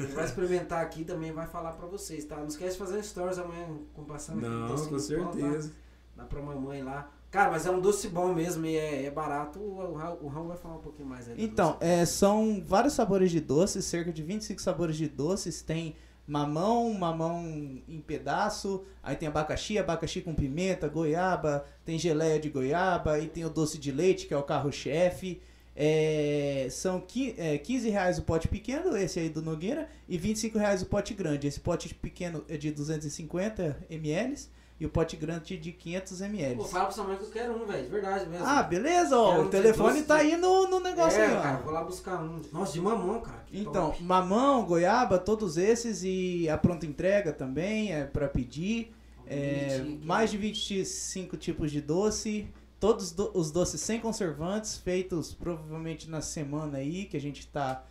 é 0.00 0.02
vai 0.14 0.24
experimentar 0.24 0.82
aqui 0.82 1.04
também 1.04 1.32
vai 1.32 1.46
falar 1.46 1.72
pra 1.72 1.86
vocês, 1.86 2.24
tá? 2.24 2.36
Não 2.36 2.48
esquece 2.48 2.72
de 2.72 2.78
fazer 2.78 2.98
um 2.98 3.02
stories 3.02 3.38
amanhã 3.38 3.66
com 3.94 4.04
passando 4.04 4.38
aqui 4.38 4.46
o 4.46 4.50
Não, 4.50 4.68
com 4.68 4.74
do 4.74 4.88
pão, 4.88 4.96
tá? 5.26 5.32
certeza. 5.32 5.72
Dá 6.16 6.24
pra 6.24 6.42
mamãe 6.42 6.82
lá. 6.82 7.08
Cara, 7.30 7.50
mas 7.50 7.64
é 7.64 7.70
um 7.70 7.80
doce 7.80 8.08
bom 8.08 8.34
mesmo 8.34 8.66
e 8.66 8.76
é, 8.76 9.04
é 9.06 9.10
barato. 9.10 9.58
O, 9.58 9.78
o, 9.80 10.24
o 10.24 10.28
Raul 10.28 10.48
vai 10.48 10.56
falar 10.56 10.74
um 10.74 10.80
pouquinho 10.82 11.08
mais 11.08 11.28
aí. 11.28 11.34
Então, 11.42 11.78
é, 11.80 12.04
são 12.04 12.62
vários 12.66 12.92
sabores 12.92 13.30
de 13.30 13.40
doces, 13.40 13.84
cerca 13.86 14.12
de 14.12 14.22
25 14.22 14.60
sabores 14.60 14.96
de 14.96 15.08
doces. 15.08 15.62
Tem 15.62 15.96
mamão, 16.26 16.92
mamão 16.94 17.44
em 17.88 18.00
pedaço, 18.00 18.84
aí 19.02 19.16
tem 19.16 19.28
abacaxi, 19.28 19.78
abacaxi 19.78 20.20
com 20.20 20.34
pimenta, 20.34 20.88
goiaba, 20.88 21.64
tem 21.84 21.98
geleia 21.98 22.38
de 22.38 22.48
goiaba, 22.48 23.18
e 23.18 23.26
tem 23.28 23.44
o 23.44 23.50
doce 23.50 23.78
de 23.78 23.90
leite, 23.90 24.26
que 24.26 24.34
é 24.34 24.36
o 24.36 24.42
carro-chefe. 24.42 25.40
É, 25.74 26.66
são 26.70 27.00
qui- 27.00 27.34
é, 27.38 27.56
15 27.56 27.88
reais 27.88 28.18
o 28.18 28.22
pote 28.22 28.46
pequeno, 28.46 28.94
esse 28.96 29.18
aí 29.18 29.28
do 29.30 29.40
Nogueira, 29.40 29.88
e 30.08 30.18
25 30.18 30.58
reais 30.58 30.82
o 30.82 30.86
pote 30.86 31.14
grande. 31.14 31.46
Esse 31.46 31.60
pote 31.60 31.94
pequeno 31.94 32.44
é 32.48 32.56
de 32.56 32.70
250 32.70 33.78
ml 33.90 34.36
e 34.82 34.86
o 34.86 34.88
pote 34.88 35.16
grande 35.16 35.56
de 35.56 35.70
500 35.70 36.20
ml. 36.22 36.56
Pô, 36.56 36.64
fala 36.64 36.84
pra 36.86 36.92
sua 36.94 37.04
mãe 37.04 37.16
que 37.16 37.22
eu 37.22 37.30
quero 37.30 37.52
um, 37.54 37.64
velho. 37.66 37.84
De 37.84 37.88
verdade 37.90 38.28
mesmo. 38.28 38.44
Ah, 38.44 38.62
beleza, 38.64 39.16
ó. 39.16 39.30
Quero 39.36 39.46
O 39.46 39.48
telefone 39.48 39.92
doce. 39.94 40.04
tá 40.06 40.16
aí 40.16 40.36
no, 40.36 40.68
no 40.68 40.80
negócio 40.80 41.20
é, 41.20 41.26
aí, 41.26 41.36
ó. 41.36 41.40
cara, 41.40 41.56
vou 41.58 41.72
lá 41.72 41.84
buscar 41.84 42.20
um. 42.20 42.40
Nossa, 42.52 42.72
de 42.72 42.80
mamão, 42.80 43.20
cara. 43.20 43.44
Então, 43.52 43.90
top. 43.90 44.02
mamão, 44.02 44.64
goiaba, 44.66 45.18
todos 45.18 45.56
esses 45.56 46.02
e 46.02 46.48
a 46.48 46.58
pronta 46.58 46.84
entrega 46.84 47.32
também 47.32 47.94
é 47.94 48.04
para 48.04 48.26
pedir. 48.28 48.92
É, 49.26 49.80
mais 50.02 50.30
de 50.32 50.36
25 50.36 51.36
tipos 51.36 51.70
de 51.70 51.80
doce, 51.80 52.48
todos 52.80 53.12
do- 53.12 53.30
os 53.34 53.52
doces 53.52 53.80
sem 53.80 54.00
conservantes, 54.00 54.76
feitos 54.76 55.32
provavelmente 55.32 56.10
na 56.10 56.20
semana 56.20 56.78
aí, 56.78 57.04
que 57.04 57.16
a 57.16 57.20
gente 57.20 57.38
está 57.40 57.84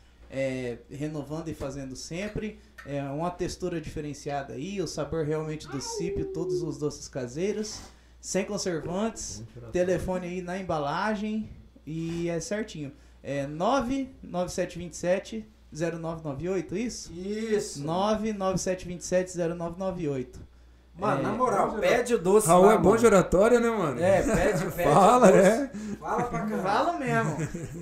renovando 0.89 1.47
e 1.49 1.53
fazendo 1.53 1.95
sempre. 1.95 2.59
É 2.85 3.01
uma 3.03 3.29
textura 3.29 3.79
diferenciada 3.79 4.53
aí, 4.53 4.81
o 4.81 4.87
sabor 4.87 5.23
realmente 5.25 5.67
do 5.67 5.79
cípio, 5.79 6.25
todos 6.25 6.63
os 6.63 6.77
doces 6.77 7.07
caseiros, 7.07 7.79
sem 8.19 8.43
conservantes, 8.45 9.43
telefone 9.71 10.27
aí 10.27 10.41
na 10.41 10.57
embalagem 10.57 11.49
e 11.85 12.27
é 12.29 12.39
certinho. 12.39 12.91
É 13.23 13.45
99727 13.45 15.47
0998, 15.71 16.75
isso? 16.75 17.13
Isso. 17.13 17.83
99727 17.83 19.37
0998. 19.37 20.39
Mano, 20.99 21.19
É, 21.19 21.23
na 21.23 21.31
moral, 21.31 21.69
bom 21.69 21.75
de 21.75 21.81
pede 21.81 22.15
o 22.15 22.19
doce 22.19 22.47
Raul 22.47 22.65
lá, 22.65 22.73
é 22.73 22.77
bom 22.77 22.89
mano. 22.89 22.99
de 22.99 23.05
oratória, 23.05 23.59
né, 23.59 23.69
mano? 23.69 23.99
É, 24.01 24.21
pede, 24.21 24.65
pede 24.71 24.83
Fala, 24.93 25.29
o 25.29 25.31
doce. 25.31 25.41
né? 25.43 25.71
Fala 25.99 26.23
pra 26.23 26.39
caralho. 26.41 26.61
Fala 26.63 26.97
mesmo. 26.99 27.37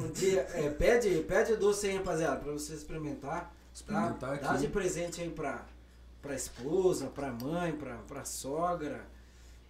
Um 0.06 0.12
dia, 0.12 0.48
é, 0.54 0.70
pede, 0.70 1.10
pede 1.28 1.54
o 1.54 1.58
doce 1.58 1.88
aí, 1.88 1.98
rapaziada, 1.98 2.36
pra 2.38 2.52
você 2.52 2.74
experimentar. 2.74 3.52
Tá? 3.70 3.74
Experimentar 3.74 4.38
Dá 4.40 4.54
de 4.58 4.68
presente 4.68 5.22
aí 5.22 5.30
pra, 5.30 5.66
pra 6.22 6.36
esposa, 6.36 7.08
pra 7.08 7.32
mãe, 7.32 7.72
pra, 7.74 7.96
pra 8.08 8.26
sogra. 8.26 9.02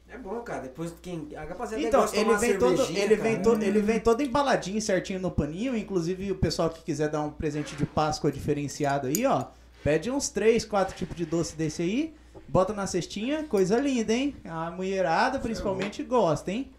É 0.07 0.17
bom, 0.17 0.39
cara. 0.41 0.61
Depois 0.63 0.93
quem. 1.01 1.29
A 1.35 1.43
rapaziada 1.43 1.83
Então, 1.83 2.05
ele 2.13 2.35
vem, 2.37 2.57
todo, 2.57 2.81
ele, 2.81 3.15
cara. 3.15 3.29
vem 3.29 3.41
todo, 3.41 3.63
ele 3.63 3.81
vem 3.81 3.99
todo 3.99 4.23
embaladinho, 4.23 4.81
certinho 4.81 5.19
no 5.19 5.29
paninho. 5.29 5.77
Inclusive, 5.77 6.31
o 6.31 6.35
pessoal 6.35 6.69
que 6.69 6.81
quiser 6.81 7.09
dar 7.09 7.21
um 7.21 7.29
presente 7.29 7.75
de 7.75 7.85
Páscoa 7.85 8.31
diferenciado 8.31 9.07
aí, 9.07 9.25
ó. 9.25 9.45
Pede 9.83 10.09
uns 10.09 10.29
3, 10.29 10.65
4 10.65 10.95
tipos 10.95 11.15
de 11.15 11.25
doce 11.25 11.55
desse 11.55 11.81
aí. 11.81 12.15
Bota 12.47 12.73
na 12.73 12.87
cestinha, 12.87 13.43
coisa 13.43 13.77
linda, 13.77 14.11
hein? 14.11 14.35
A 14.43 14.71
mulherada, 14.71 15.37
principalmente, 15.39 16.01
gosta, 16.03 16.51
hein? 16.51 16.71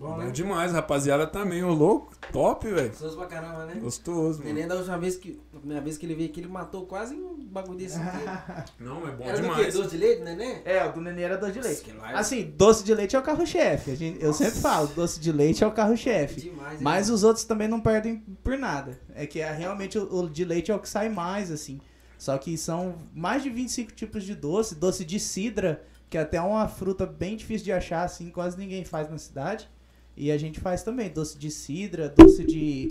Bom, 0.00 0.12
Bom 0.12 0.16
né? 0.16 0.30
demais, 0.30 0.72
rapaziada 0.72 1.26
também, 1.26 1.62
ô 1.62 1.74
louco, 1.74 2.14
top, 2.32 2.66
velho. 2.70 2.88
Gostoso 2.88 3.18
pra 3.18 3.26
caramba, 3.26 3.66
né? 3.66 3.74
Gostoso, 3.74 4.38
O 4.40 4.42
mano. 4.42 4.54
neném 4.54 4.66
da 4.66 4.76
última 4.76 4.96
vez 4.96 5.16
que. 5.16 5.38
Na 5.52 5.58
primeira 5.58 5.84
vez 5.84 5.98
que 5.98 6.06
ele 6.06 6.14
veio 6.14 6.30
aqui, 6.30 6.40
ele 6.40 6.48
matou 6.48 6.86
quase 6.86 7.14
um 7.14 7.36
bagulho 7.44 7.76
desse 7.76 7.98
aqui. 8.00 8.24
Não, 8.82 9.06
é 9.06 9.10
bom 9.10 9.24
Era 9.24 9.36
do 9.36 9.42
quê? 9.42 9.54
demais. 9.56 9.74
Doce 9.74 9.90
de 9.90 9.96
leite, 9.98 10.22
neném? 10.22 10.62
É, 10.64 10.82
o 10.86 10.92
do 10.92 11.02
Nenê 11.02 11.20
era 11.20 11.36
doce 11.36 11.52
de 11.52 11.60
leite. 11.60 11.90
É 12.02 12.14
Assim, 12.14 12.50
doce 12.56 12.82
de 12.82 12.94
leite 12.94 13.14
é 13.14 13.18
o 13.18 13.22
carro-chefe. 13.22 13.90
A 13.90 13.94
gente- 13.94 14.24
Eu 14.24 14.32
sempre 14.32 14.58
falo, 14.58 14.86
doce 14.86 15.20
de 15.20 15.30
leite 15.30 15.62
é 15.62 15.66
o 15.66 15.70
carro-chefe. 15.72 16.40
demais. 16.40 16.80
Mas 16.80 17.10
os 17.10 17.22
outros 17.22 17.44
também 17.44 17.68
não 17.68 17.78
perdem 17.78 18.20
por 18.42 18.56
nada. 18.56 18.98
É 19.14 19.26
que 19.26 19.38
é, 19.40 19.52
realmente 19.52 19.98
o, 19.98 20.22
o 20.22 20.30
de 20.30 20.46
leite 20.46 20.70
é 20.70 20.74
o 20.74 20.78
que 20.78 20.88
sai 20.88 21.10
mais, 21.10 21.50
assim. 21.50 21.78
Só 22.16 22.38
que 22.38 22.56
são 22.56 22.94
mais 23.14 23.42
de 23.42 23.50
25 23.50 23.92
tipos 23.92 24.24
de 24.24 24.34
doce. 24.34 24.74
Doce 24.74 25.04
de 25.04 25.20
cidra, 25.20 25.84
que 26.08 26.16
é 26.16 26.22
até 26.22 26.40
uma 26.40 26.66
fruta 26.68 27.04
bem 27.04 27.36
difícil 27.36 27.66
de 27.66 27.72
achar, 27.72 28.02
assim, 28.04 28.30
quase 28.30 28.56
ninguém 28.56 28.82
faz 28.82 29.10
na 29.10 29.18
cidade. 29.18 29.68
E 30.16 30.30
a 30.30 30.36
gente 30.38 30.60
faz 30.60 30.82
também 30.82 31.08
doce 31.08 31.38
de 31.38 31.50
cidra, 31.50 32.08
doce 32.08 32.44
de 32.44 32.88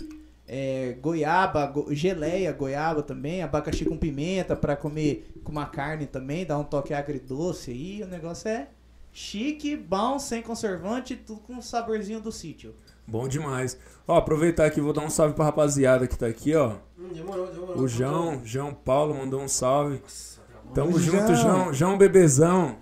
é, 0.47 0.95
goiaba, 1.01 1.65
go- 1.67 1.87
geleia, 1.93 2.51
goiaba 2.51 3.03
também, 3.03 3.43
abacaxi 3.43 3.85
com 3.85 3.97
pimenta 3.97 4.55
pra 4.55 4.75
comer 4.75 5.31
com 5.43 5.51
uma 5.51 5.67
carne 5.67 6.07
também, 6.07 6.45
dá 6.45 6.57
um 6.57 6.63
toque 6.63 6.93
agridoce 6.93 7.69
aí. 7.71 8.01
O 8.03 8.07
negócio 8.07 8.47
é 8.49 8.67
chique, 9.11 9.75
bom, 9.75 10.17
sem 10.17 10.41
conservante, 10.41 11.15
tudo 11.15 11.41
com 11.41 11.57
o 11.57 11.61
saborzinho 11.61 12.19
do 12.19 12.31
sítio. 12.31 12.73
Bom 13.07 13.27
demais. 13.27 13.77
Ó, 14.07 14.15
aproveitar 14.17 14.65
aqui, 14.65 14.79
vou 14.81 14.93
dar 14.93 15.01
um 15.01 15.09
salve 15.09 15.33
pra 15.35 15.45
rapaziada 15.45 16.07
que 16.07 16.17
tá 16.17 16.27
aqui, 16.27 16.55
ó. 16.55 16.77
Hum, 16.97 17.09
demorou, 17.13 17.47
demorou. 17.47 17.77
O 17.83 17.87
João, 17.87 18.41
João 18.45 18.73
Paulo 18.73 19.15
mandou 19.15 19.41
um 19.41 19.47
salve. 19.47 19.99
Nossa. 20.01 20.39
Tamo 20.73 20.95
Ô, 20.95 20.99
junto, 20.99 21.33
João. 21.33 21.35
João. 21.35 21.73
João 21.73 21.97
Bebezão. 21.97 22.77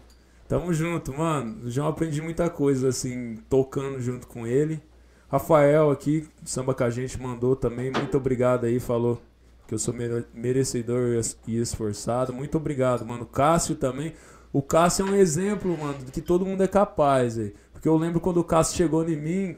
Tamo 0.47 0.73
junto, 0.73 1.13
mano. 1.13 1.69
João 1.69 1.87
aprendi 1.89 2.21
muita 2.21 2.49
coisa, 2.49 2.87
assim, 2.89 3.35
tocando 3.49 3.99
junto 3.99 4.27
com 4.27 4.47
ele. 4.47 4.81
Rafael 5.29 5.91
aqui, 5.91 6.25
samba 6.45 6.73
com 6.73 6.83
a 6.85 6.89
gente, 6.89 7.21
mandou 7.21 7.55
também. 7.55 7.91
Muito 7.91 8.15
obrigado 8.17 8.65
aí, 8.65 8.79
falou 8.79 9.21
que 9.67 9.73
eu 9.73 9.79
sou 9.79 9.93
mere- 9.93 10.25
merecedor 10.33 11.15
e 11.15 11.19
es- 11.19 11.37
esforçado. 11.47 12.31
Muito 12.31 12.55
obrigado, 12.57 13.05
mano. 13.05 13.25
Cássio 13.25 13.75
também. 13.75 14.13
O 14.53 14.61
Cássio 14.61 15.05
é 15.05 15.11
um 15.11 15.15
exemplo, 15.15 15.77
mano, 15.77 15.97
de 16.05 16.11
que 16.13 16.21
todo 16.21 16.45
mundo 16.45 16.63
é 16.63 16.67
capaz, 16.67 17.35
velho. 17.35 17.53
Porque 17.73 17.87
eu 17.89 17.97
lembro 17.97 18.21
quando 18.21 18.37
o 18.37 18.43
Cássio 18.43 18.77
chegou 18.77 19.03
em 19.07 19.17
mim, 19.17 19.57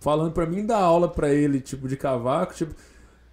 falando 0.00 0.32
pra 0.32 0.44
mim 0.44 0.66
dar 0.66 0.78
aula 0.80 1.08
pra 1.08 1.32
ele, 1.32 1.60
tipo, 1.60 1.88
de 1.88 1.96
cavaco, 1.96 2.52
tipo, 2.54 2.74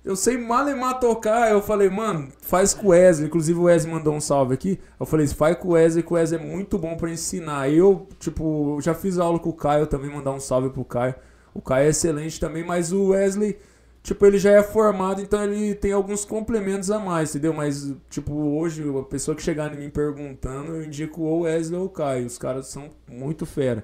eu 0.05 0.15
sei 0.15 0.37
malemar 0.37 0.99
tocar. 0.99 1.51
Eu 1.51 1.61
falei, 1.61 1.89
mano, 1.89 2.29
faz 2.39 2.75
com 2.75 2.87
o 2.87 2.89
Wesley. 2.91 3.27
Inclusive 3.27 3.59
o 3.59 3.63
Wesley 3.63 3.91
mandou 3.91 4.13
um 4.13 4.21
salve 4.21 4.53
aqui. 4.53 4.79
Eu 4.99 5.05
falei, 5.05 5.27
faz 5.27 5.57
com 5.57 5.69
o 5.69 5.71
Wesley, 5.71 6.03
que 6.03 6.13
o 6.13 6.15
Wesley 6.15 6.39
é 6.39 6.45
muito 6.45 6.77
bom 6.77 6.95
pra 6.95 7.09
ensinar. 7.09 7.69
Eu, 7.71 8.07
tipo, 8.19 8.79
já 8.81 8.93
fiz 8.93 9.17
aula 9.17 9.39
com 9.39 9.49
o 9.49 9.53
Caio 9.53 9.87
também, 9.87 10.11
mandar 10.11 10.31
um 10.31 10.39
salve 10.39 10.69
pro 10.69 10.85
Caio. 10.85 11.15
O 11.55 11.61
Caio 11.61 11.87
é 11.87 11.89
excelente 11.89 12.39
também, 12.39 12.63
mas 12.63 12.91
o 12.91 13.09
Wesley, 13.09 13.57
tipo, 14.03 14.25
ele 14.25 14.37
já 14.37 14.51
é 14.51 14.61
formado, 14.61 15.21
então 15.21 15.43
ele 15.43 15.73
tem 15.73 15.91
alguns 15.91 16.23
complementos 16.23 16.91
a 16.91 16.99
mais, 16.99 17.31
entendeu? 17.31 17.53
Mas, 17.53 17.91
tipo, 18.09 18.33
hoje, 18.33 18.83
a 18.87 19.03
pessoa 19.03 19.35
que 19.35 19.41
chegar 19.41 19.73
em 19.73 19.77
mim 19.77 19.89
perguntando, 19.89 20.75
eu 20.75 20.83
indico 20.83 21.21
ou 21.21 21.39
o 21.39 21.41
Wesley 21.43 21.79
ou 21.79 21.85
o 21.87 21.89
Caio. 21.89 22.27
Os 22.27 22.37
caras 22.37 22.67
são 22.67 22.89
muito 23.09 23.45
fera. 23.45 23.83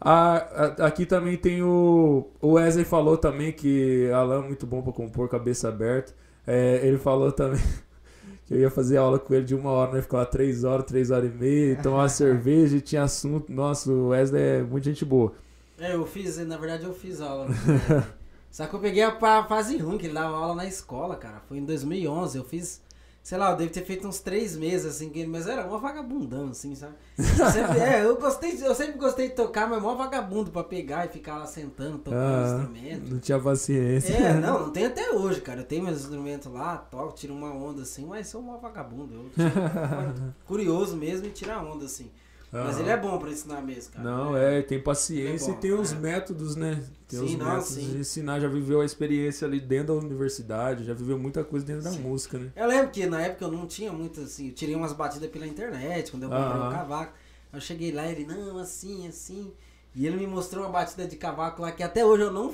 A- 0.00 0.36
a- 0.82 0.86
aqui 0.86 1.04
também 1.06 1.36
tem 1.36 1.62
o. 1.62 2.28
O 2.40 2.52
Wesley 2.52 2.84
falou 2.84 3.16
também 3.16 3.52
que 3.52 4.10
Alan 4.12 4.44
é 4.44 4.46
muito 4.46 4.66
bom 4.66 4.82
pra 4.82 4.92
compor, 4.92 5.28
cabeça 5.28 5.68
aberta. 5.68 6.12
É, 6.46 6.80
ele 6.86 6.98
falou 6.98 7.32
também 7.32 7.60
que 8.46 8.54
eu 8.54 8.60
ia 8.60 8.70
fazer 8.70 8.96
aula 8.96 9.18
com 9.18 9.34
ele 9.34 9.44
de 9.44 9.54
uma 9.54 9.70
hora, 9.70 9.92
né? 9.92 10.02
Ficava 10.02 10.24
três 10.26 10.64
horas, 10.64 10.86
três 10.86 11.10
horas 11.10 11.30
e 11.30 11.34
meia, 11.36 11.76
tomar 11.82 11.98
uma 11.98 12.08
cerveja 12.10 12.76
e 12.76 12.80
tinha 12.80 13.02
assunto. 13.02 13.50
Nossa, 13.52 13.90
o 13.90 14.08
Wesley 14.08 14.42
é 14.42 14.62
muito 14.62 14.84
gente 14.84 15.04
boa. 15.04 15.32
É, 15.80 15.94
eu 15.94 16.04
fiz, 16.06 16.38
na 16.46 16.56
verdade 16.56 16.84
eu 16.84 16.94
fiz 16.94 17.20
aula. 17.20 17.46
Só 18.50 18.66
que 18.66 18.74
eu 18.74 18.80
peguei 18.80 19.02
a 19.02 19.12
fase 19.46 19.76
ruim, 19.76 19.98
que 19.98 20.06
ele 20.06 20.14
dava 20.14 20.34
aula 20.36 20.54
na 20.54 20.66
escola, 20.66 21.16
cara. 21.16 21.40
Foi 21.48 21.58
em 21.58 21.64
2011, 21.64 22.38
eu 22.38 22.44
fiz, 22.44 22.80
sei 23.28 23.36
lá, 23.36 23.50
eu 23.50 23.56
devo 23.56 23.70
ter 23.70 23.84
feito 23.84 24.08
uns 24.08 24.20
três 24.20 24.56
meses, 24.56 24.86
assim, 24.86 25.26
mas 25.26 25.46
era 25.46 25.66
uma 25.66 25.76
vagabundão, 25.76 26.48
assim, 26.48 26.74
sabe? 26.74 26.94
Eu 27.18 27.50
sempre, 27.50 27.78
é, 27.78 28.02
eu 28.02 28.16
gostei, 28.16 28.58
eu 28.66 28.74
sempre 28.74 28.96
gostei 28.98 29.28
de 29.28 29.34
tocar, 29.34 29.68
mas 29.68 29.82
mó 29.82 29.94
vagabundo 29.94 30.50
pra 30.50 30.64
pegar 30.64 31.04
e 31.04 31.08
ficar 31.10 31.36
lá 31.36 31.44
sentando, 31.46 31.98
tocando 31.98 32.22
Ah, 32.22 32.56
instrumento. 32.56 33.10
não 33.12 33.18
tinha 33.20 33.38
paciência. 33.38 34.14
É, 34.14 34.32
não, 34.40 34.60
não 34.60 34.70
tem 34.70 34.86
até 34.86 35.10
hoje, 35.12 35.42
cara. 35.42 35.60
Eu 35.60 35.66
tenho 35.66 35.84
meus 35.84 36.00
instrumentos 36.00 36.50
lá, 36.50 36.78
toco, 36.78 37.12
tiro 37.14 37.34
uma 37.34 37.52
onda 37.52 37.82
assim, 37.82 38.06
mas 38.06 38.28
sou 38.28 38.40
um 38.40 38.58
vagabundo. 38.58 39.12
Eu 39.14 39.30
curioso 40.46 40.96
mesmo 40.96 41.26
e 41.26 41.30
tirar 41.30 41.62
onda 41.62 41.84
assim. 41.84 42.10
Mas 42.52 42.74
Aham. 42.74 42.80
ele 42.80 42.90
é 42.90 42.96
bom 42.96 43.18
pra 43.18 43.30
ensinar 43.30 43.60
mesmo, 43.60 43.92
cara. 43.92 44.04
Não, 44.04 44.36
Ele 44.36 44.58
é, 44.58 44.62
tem 44.62 44.80
paciência 44.82 45.50
é 45.50 45.54
bom, 45.54 45.58
e 45.58 45.60
tem 45.60 45.72
os 45.72 45.92
é. 45.92 45.96
métodos, 45.96 46.56
né? 46.56 46.82
Tem 47.08 47.18
os 47.18 47.30
Sim, 47.30 47.36
não, 47.36 47.46
métodos 47.50 47.74
sim. 47.74 47.92
de 47.92 47.98
ensinar, 47.98 48.40
já 48.40 48.48
viveu 48.48 48.80
a 48.80 48.84
experiência 48.84 49.46
ali 49.46 49.60
dentro 49.60 49.88
da 49.94 49.94
universidade, 49.94 50.84
já 50.84 50.94
viveu 50.94 51.18
muita 51.18 51.44
coisa 51.44 51.64
dentro 51.64 51.82
da 51.82 51.90
Sim. 51.90 52.00
música, 52.00 52.38
né? 52.38 52.50
Eu 52.56 52.66
lembro 52.66 52.90
que 52.90 53.06
na 53.06 53.20
época 53.22 53.44
eu 53.44 53.52
não 53.52 53.66
tinha 53.66 53.92
muito 53.92 54.20
assim, 54.20 54.48
eu 54.48 54.54
tirei 54.54 54.74
umas 54.74 54.92
batidas 54.92 55.30
pela 55.30 55.46
internet, 55.46 56.10
quando 56.10 56.24
eu 56.24 56.30
comprei 56.30 56.60
Aham. 56.60 56.68
um 56.68 56.72
cavaco. 56.72 57.12
Eu 57.52 57.60
cheguei 57.60 57.92
lá 57.92 58.06
e 58.06 58.12
ele, 58.12 58.26
não, 58.26 58.58
assim, 58.58 59.06
assim. 59.08 59.52
E 59.94 60.06
ele 60.06 60.16
me 60.16 60.26
mostrou 60.26 60.64
uma 60.64 60.70
batida 60.70 61.06
de 61.06 61.16
cavaco 61.16 61.62
lá 61.62 61.72
que 61.72 61.82
até 61.82 62.04
hoje 62.04 62.22
eu 62.24 62.30
não, 62.32 62.52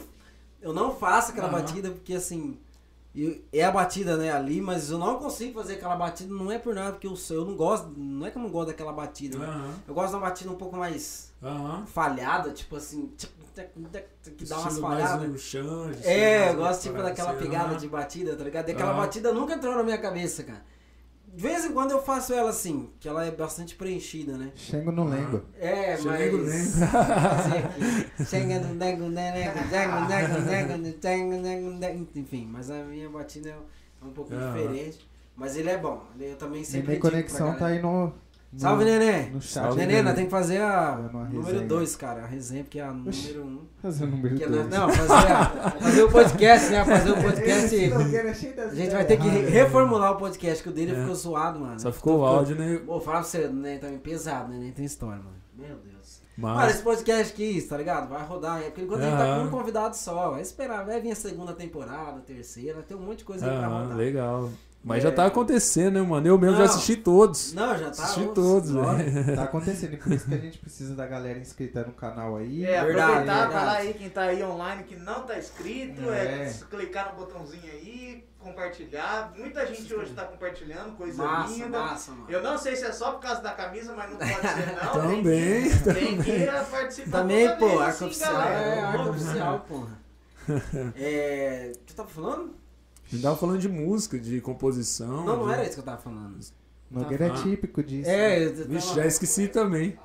eu 0.63 0.73
não 0.73 0.95
faço 0.95 1.33
aquela 1.33 1.49
Aham. 1.49 1.63
batida, 1.63 1.91
porque 1.91 2.15
assim, 2.15 2.59
eu- 3.15 3.41
é 3.53 3.65
a 3.65 3.71
batida, 3.71 4.17
né, 4.17 4.33
ali, 4.33 4.61
mas 4.61 4.91
eu 4.91 4.99
não 4.99 5.19
consigo 5.19 5.55
fazer 5.61 5.75
aquela 5.75 5.97
batida, 5.97 6.33
não 6.35 6.51
é 6.51 6.59
por 6.59 6.75
nada, 6.75 6.93
porque 6.93 7.07
eu, 7.07 7.15
eu 7.31 7.45
não 7.45 7.55
gosto, 7.57 7.89
não 7.97 8.27
é 8.27 8.31
que 8.31 8.39
eu 8.39 8.43
não 8.43 8.51
gosto 8.51 8.69
daquela 8.69 8.93
batida. 8.93 9.39
né? 9.39 9.47
Aham, 9.47 9.75
Eu 9.87 9.95
gosto 9.95 10.15
uma 10.15 10.21
batida 10.21 10.51
um 10.51 10.57
pouco 10.57 10.77
mais 10.77 11.33
aham. 11.43 11.87
falhada, 11.87 12.51
tipo 12.53 12.77
assim, 12.77 13.11
que 14.37 14.45
dá 14.45 14.59
umas 14.59 14.79
falhadas. 14.79 15.29
no 15.29 15.39
chão, 15.39 15.91
É, 16.03 16.51
eu 16.51 16.57
gosto 16.57 16.83
tipo 16.83 17.01
daquela 17.03 17.31
assim, 17.31 17.39
pegada 17.39 17.69
aham. 17.71 17.77
de 17.79 17.89
batida, 17.89 18.37
tá 18.37 18.45
ligado? 18.45 18.69
E 18.69 18.73
aquela 18.73 18.93
batida 18.95 19.33
nunca 19.33 19.55
entrou 19.55 19.77
na 19.77 19.83
minha 19.83 19.99
cabeça, 19.99 20.43
cara. 20.43 20.65
De 21.35 21.43
vez 21.43 21.65
em 21.65 21.73
quando 21.73 21.91
eu 21.91 22.03
faço 22.03 22.33
ela 22.33 22.51
assim, 22.51 22.91
que 23.01 23.09
ela 23.09 23.25
é 23.25 23.31
bastante 23.31 23.75
preenchida, 23.75 24.37
né? 24.37 24.53
Xengo 24.55 24.93
não 24.93 25.09
lembro. 25.09 25.45
É, 25.59 25.97
Chega 25.97 26.11
mas. 26.11 26.21
nego, 26.21 26.37
nego, 26.39 26.47
nego, 30.47 30.79
nego, 30.79 31.43
nego, 31.43 31.71
nego. 31.71 32.09
Enfim, 32.15 32.49
mas 32.51 32.71
a 32.71 32.85
minha 32.85 33.09
batida 33.09 33.51
é 33.51 34.07
um 34.07 34.11
pouco 34.11 34.35
Aham. 34.35 34.53
diferente. 34.55 35.09
Mas 35.37 35.57
ele 35.57 35.69
é 35.71 35.79
bom. 35.79 36.03
Ele- 36.15 36.33
Eu 36.33 36.37
também 36.37 36.63
sempre. 36.63 36.93
Indico 36.93 37.09
pra 37.09 37.11
Conexão 37.11 37.55
tá 37.57 37.67
aí 37.67 37.83
no. 37.83 38.13
No 38.55 38.61
Salve, 38.61 38.85
Nenê! 38.85 39.23
No 39.31 39.41
chat. 39.43 39.53
Salve, 39.53 39.77
Nenê, 39.87 40.03
nós 40.03 40.15
tem 40.15 40.25
que 40.25 40.31
fazer 40.31 40.61
a 40.61 40.97
número 40.97 41.43
resenha. 41.43 41.67
2, 41.67 41.97
cara. 41.97 42.23
A 42.23 42.27
resenha, 42.27 42.63
porque 42.65 42.79
é 42.79 42.85
a 42.85 42.93
número 42.93 43.13
1. 43.45 43.47
Um. 43.47 43.61
Fazer 43.83 44.05
o 44.05 44.07
número 44.09 44.37
Que 44.37 44.45
é 44.45 44.49
dois. 44.49 44.69
nós- 44.69 44.79
não, 44.79 44.89
fazer, 44.91 45.33
a- 45.33 45.71
fazer 45.73 46.03
o 46.05 46.11
podcast, 46.11 46.71
né? 46.71 46.85
Fazer 46.85 47.11
o 47.11 47.15
podcast. 47.23 47.93
A 48.63 48.75
gente 48.75 48.91
vai 48.93 49.05
ter 49.05 49.17
que 49.19 49.29
re- 49.29 49.51
reformular 49.51 50.13
o 50.13 50.17
podcast, 50.17 50.63
que 50.63 50.69
o 50.69 50.73
dele 50.73 50.93
É. 50.93 51.01
ficou 51.01 51.15
zoado, 51.15 51.59
mano. 51.61 51.79
Só 51.81 51.93
ficou 51.93 52.21
o 52.21 52.25
áudio, 52.25 52.57
né? 52.57 52.81
Vou 52.87 53.01
falar 53.01 53.19
pra 53.19 53.27
você, 53.27 53.49
né? 53.49 53.79
Também 53.79 53.99
pesado, 53.99 54.51
né? 54.53 54.59
Nem 54.59 54.73
tem 54.73 54.85
história, 54.85 55.19
mano. 55.19 55.37
Meu 55.57 55.77
Deus. 55.77 56.23
Mano, 56.37 56.57
Mas, 56.57 56.75
esse 56.75 56.83
podcast 56.83 57.33
aqui, 57.33 57.63
tá 57.63 57.77
ligado? 57.77 58.09
Vai 58.09 58.23
rodar. 58.25 58.59
É 58.61 58.65
porque 58.65 58.83
enquanto 58.83 59.03
a 59.03 59.05
gente 59.05 59.17
tá 59.19 59.37
com 59.39 59.45
um 59.45 59.51
convidado 59.51 59.97
só, 59.97 60.31
vai 60.33 60.41
esperar. 60.43 60.85
Vai 60.85 61.01
vir 61.01 61.13
a 61.13 61.15
segunda 61.15 61.53
temporada, 61.53 62.19
a 62.19 62.23
terceira, 62.23 62.83
tem 62.83 62.97
um 62.97 63.01
monte 63.01 63.19
de 63.19 63.25
coisa 63.25 63.47
aí 63.49 63.57
pra 63.57 63.67
ah, 63.67 63.83
rodar. 63.83 63.97
legal. 63.97 64.51
Mas 64.85 64.99
É. 64.99 65.09
já 65.09 65.13
tá 65.13 65.25
acontecendo, 65.25 65.95
né, 65.95 66.03
mano? 66.03 66.27
Eu 66.27 66.39
mesmo 66.39 66.57
já 66.59 66.65
Não. 66.65 66.71
assisti 66.71 66.95
todos. 66.97 67.55
Não, 67.55 67.71
já 67.79 67.91
tá. 67.91 68.03
Assisti 68.03 68.27
todos, 68.35 68.71
velho. 68.71 69.35
Tá 69.35 69.45
acontecendo, 69.45 69.95
e 69.95 69.97
por 69.97 70.13
isso 70.13 70.29
que 70.29 70.35
a 70.35 70.39
gente 70.39 70.59
precisa 70.59 70.95
da 70.95 71.07
galera 71.07 71.39
inscrita 71.39 71.83
no 71.85 71.93
canal 71.93 72.37
aí. 72.37 72.67
É, 72.67 72.85
Verdade, 72.85 73.01
aproveitar, 73.01 73.35
verdade. 73.41 73.53
falar 73.53 73.73
aí 73.79 73.95
quem 73.95 74.11
tá 74.11 74.23
aí 74.25 74.43
online 74.45 74.85
que 74.85 74.95
não 74.97 75.23
tá 75.23 75.39
inscrito, 75.39 76.03
é. 76.11 76.49
É. 76.49 76.55
clicar 76.71 77.13
no 77.15 77.21
botãozinho 77.21 77.63
aí, 77.65 78.25
compartilhar. 78.39 79.33
Muita 79.39 79.67
gente 79.67 79.95
hoje 79.95 80.13
tá 80.13 80.25
compartilhando, 80.25 80.95
coisa 80.99 81.23
Massa, 81.23 81.53
linda. 81.55 81.69
massa, 81.81 82.11
mano. 82.13 82.27
Eu 82.29 82.43
não 82.43 82.59
sei 82.59 82.77
se 82.77 82.85
é 82.85 82.93
só 82.93 83.13
por 83.13 83.21
causa 83.21 83.41
da 83.41 83.53
camisa, 83.53 83.95
mas 83.97 84.11
não 84.11 84.19
pode 84.19 84.31
ser 84.33 84.77
não. 84.85 84.93
Também. 84.93 85.23
Tem 85.23 85.71
que, 85.71 85.95
tem 85.95 86.23
que 86.23 86.31
ir 86.31 86.65
participar 86.71 87.19
Também, 87.21 87.57
pô, 87.57 87.67
arco 87.79 87.83
assim, 87.85 88.05
oficial 88.05 88.43
é 88.43 88.81
arco 88.81 89.09
oficial, 89.09 89.61
porra. 89.67 90.05
É. 90.95 91.73
O 91.75 91.79
que 91.87 91.93
eu 91.93 91.97
tava 91.97 92.09
falando? 92.11 92.55
A 93.07 93.11
gente 93.11 93.23
tava 93.23 93.37
falando 93.37 93.59
de 93.61 93.69
música, 93.69 94.19
de 94.19 94.41
composição. 94.41 95.25
Não, 95.25 95.37
não 95.39 95.47
de- 95.47 95.53
era 95.53 95.63
isso 95.65 95.75
que 95.75 95.81
eu 95.81 95.85
tava 95.85 95.99
falando. 96.01 96.39
Nogueira 96.91 97.27
é 97.27 97.31
Ah. 97.31 97.35
típico 97.35 97.83
disso. 97.83 98.09
É, 98.09 98.45
eu 98.45 98.55
Vixe, 98.67 98.89
tava- 98.89 99.01
já 99.03 99.07
esqueci 99.07 99.49
também. 99.49 99.99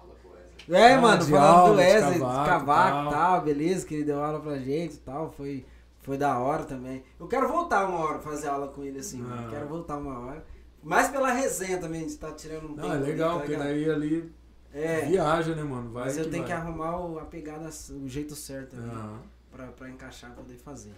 É, 0.68 0.94
Ah, 0.94 1.02
mano, 1.02 1.24
de 1.24 1.32
falando 1.32 1.46
aula, 1.48 1.70
do 1.70 1.76
de 1.78 1.82
Wesley, 1.88 2.14
de 2.14 2.20
cavaco, 2.20 2.46
cavaco 2.50 2.90
e 2.90 2.92
tal. 3.04 3.12
tal, 3.12 3.42
beleza, 3.42 3.86
que 3.88 3.96
ele 3.96 4.04
deu 4.04 4.24
aula 4.24 4.40
pra 4.40 4.58
gente 4.60 4.96
e 4.96 5.00
tal, 5.00 5.32
foi, 5.32 5.66
foi 6.02 6.18
da 6.18 6.38
hora 6.38 6.64
também. 6.64 7.04
Eu 7.20 7.28
quero 7.28 7.48
voltar 7.48 7.88
uma 7.88 7.98
hora 8.00 8.20
fazer 8.20 8.48
aula 8.50 8.68
com 8.68 8.84
ele 8.84 9.00
assim, 9.00 9.20
mano, 9.22 9.48
Ah. 9.48 9.50
quero 9.50 9.68
voltar 9.68 9.98
uma 9.98 10.20
hora. 10.20 10.46
Mais 10.84 11.10
pela 11.10 11.32
resenha 11.32 11.80
também, 11.80 12.02
de 12.02 12.12
estar 12.12 12.32
tirando 12.34 12.66
um 12.66 12.76
Não, 12.76 12.76
tempo 12.76 12.88
é 12.88 12.96
ali, 12.98 13.06
legal, 13.06 13.34
tá 13.34 13.40
porque 13.40 13.56
daí 13.56 13.90
ali 13.90 14.32
É, 14.72 15.06
viaja, 15.08 15.56
né, 15.56 15.64
mano? 15.64 15.90
Vai 15.92 16.06
mas 16.06 16.18
eu 16.18 16.30
tenho 16.30 16.44
que 16.44 16.52
vai. 16.52 16.60
arrumar 16.62 17.00
o- 17.00 17.18
a 17.18 17.26
pegada, 17.26 17.68
o 17.92 18.08
jeito 18.08 18.36
certo 18.36 18.76
ali, 18.76 18.90
Ah, 18.94 19.18
pra, 19.52 19.68
pra 19.68 19.90
encaixar, 19.90 20.32
poder 20.36 20.58
fazer. 20.58 20.94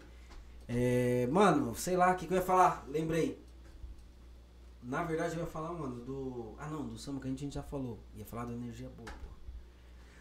É, 0.67 1.27
mano, 1.31 1.75
sei 1.75 1.97
lá, 1.97 2.11
o 2.11 2.15
que, 2.15 2.25
que 2.27 2.33
eu 2.33 2.37
ia 2.37 2.43
falar? 2.43 2.85
Lembrei. 2.87 3.41
Na 4.81 5.03
verdade 5.03 5.35
eu 5.35 5.41
ia 5.41 5.45
falar, 5.47 5.71
mano, 5.73 5.97
do... 6.03 6.55
Ah 6.57 6.67
não, 6.67 6.87
do 6.87 6.97
samba 6.97 7.19
que 7.19 7.27
a 7.27 7.31
gente 7.31 7.53
já 7.53 7.61
falou. 7.61 7.99
Ia 8.15 8.25
falar 8.25 8.45
da 8.45 8.53
energia 8.53 8.89
boa, 8.89 9.05
pô. 9.05 9.29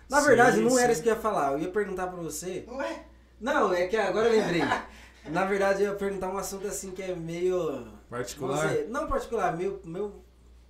Na 0.09 0.21
verdade, 0.21 0.57
Sim, 0.57 0.65
não 0.65 0.79
era 0.79 0.89
sim. 0.89 0.93
isso 0.93 1.03
que 1.03 1.09
eu 1.09 1.15
ia 1.15 1.21
falar. 1.21 1.53
Eu 1.53 1.61
ia 1.61 1.71
perguntar 1.71 2.09
pra 2.09 2.21
você. 2.21 2.65
Ué? 2.69 3.07
Não, 3.41 3.73
é 3.73 3.87
que 3.87 3.97
agora 3.97 4.29
eu 4.29 4.41
lembrei. 4.41 4.61
Na 5.31 5.45
verdade, 5.45 5.83
eu 5.83 5.93
ia 5.93 5.97
perguntar 5.97 6.29
um 6.29 6.37
assunto 6.37 6.67
assim 6.67 6.91
que 6.91 7.03
é 7.03 7.15
meio. 7.15 7.87
Particular. 8.09 8.69
dizer, 8.69 8.89
não 8.89 9.07
particular, 9.07 9.57
meio, 9.57 9.81
meio 9.85 10.15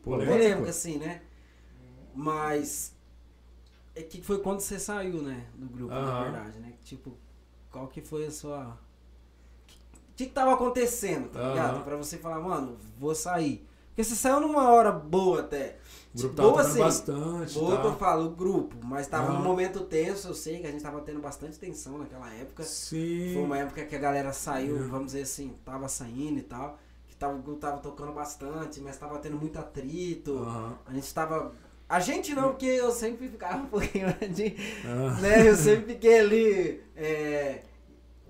Polêmico. 0.03 0.33
polêmico, 0.37 0.69
assim, 0.69 0.99
né? 0.99 1.23
Mas. 2.15 2.95
É 3.95 4.03
que 4.03 4.21
foi 4.23 4.39
quando 4.41 4.61
você 4.61 4.79
saiu, 4.79 5.23
né? 5.23 5.47
Do 5.55 5.67
grupo, 5.69 5.93
na 5.95 6.01
Aham. 6.01 6.23
verdade, 6.25 6.59
né? 6.59 6.75
Tipo, 6.85 7.17
qual 7.71 7.89
que 7.89 8.01
foi 8.03 8.27
a 8.27 8.31
sua. 8.31 8.79
O 10.25 10.27
que, 10.27 10.33
tava 10.35 10.53
acontecendo, 10.55 11.31
tá 11.31 11.39
Aham. 11.39 11.49
ligado? 11.51 11.85
Pra 11.85 11.97
você 11.97 12.19
falar, 12.19 12.41
mano, 12.41 12.77
vou 12.99 13.15
sair. 13.15 13.67
Porque 13.89 14.05
você 14.05 14.15
saiu 14.15 14.41
numa 14.41 14.71
hora 14.71 14.93
boa 14.93 15.41
até. 15.41 15.77
O 16.15 16.19
grupo 16.19 16.29
Tipo, 16.29 16.35
tava 16.35 16.49
boa 16.51 16.61
assim, 16.63 16.79
bastante. 16.79 17.55
Boa 17.59 17.77
tá? 17.77 17.81
que 17.83 17.87
eu 17.87 17.97
falo, 17.97 18.27
o 18.27 18.31
grupo, 18.31 18.77
mas 18.85 19.07
tava 19.07 19.29
Aham. 19.29 19.39
num 19.39 19.45
momento 19.45 19.81
tenso, 19.81 20.29
eu 20.29 20.35
sei 20.35 20.59
que 20.61 20.67
a 20.67 20.71
gente 20.71 20.83
tava 20.83 21.01
tendo 21.01 21.21
bastante 21.21 21.59
tensão 21.59 21.99
naquela 21.99 22.33
época. 22.35 22.63
Sim. 22.65 23.31
Foi 23.35 23.43
uma 23.43 23.59
época 23.59 23.85
que 23.85 23.95
a 23.97 23.99
galera 23.99 24.33
saiu, 24.33 24.77
Uhum. 24.77 24.89
vamos 24.89 25.07
dizer 25.07 25.23
assim, 25.23 25.55
tava 25.65 25.89
saindo 25.89 26.39
e 26.39 26.43
tal. 26.43 26.79
Que 27.09 27.15
tava, 27.17 27.35
o 27.35 27.39
grupo 27.43 27.61
tava 27.61 27.79
tocando 27.79 28.13
bastante, 28.13 28.81
mas 28.81 28.97
tava 28.97 29.19
tendo 29.19 29.37
muito 29.37 29.59
atrito. 29.59 30.37
Aham. 30.39 30.79
A 30.87 30.93
gente 30.93 31.15
tava. 31.15 31.53
A 31.89 31.99
gente 31.99 32.35
não, 32.35 32.51
porque 32.51 32.67
eu 32.67 32.91
sempre 32.93 33.29
ficava 33.29 33.57
um 33.63 33.67
pouquinho 33.67 34.07
de. 34.33 34.55
Né, 35.21 35.49
eu 35.49 35.57
sempre 35.57 35.95
fiquei 35.95 36.21
ali. 36.21 36.83
é, 36.97 37.63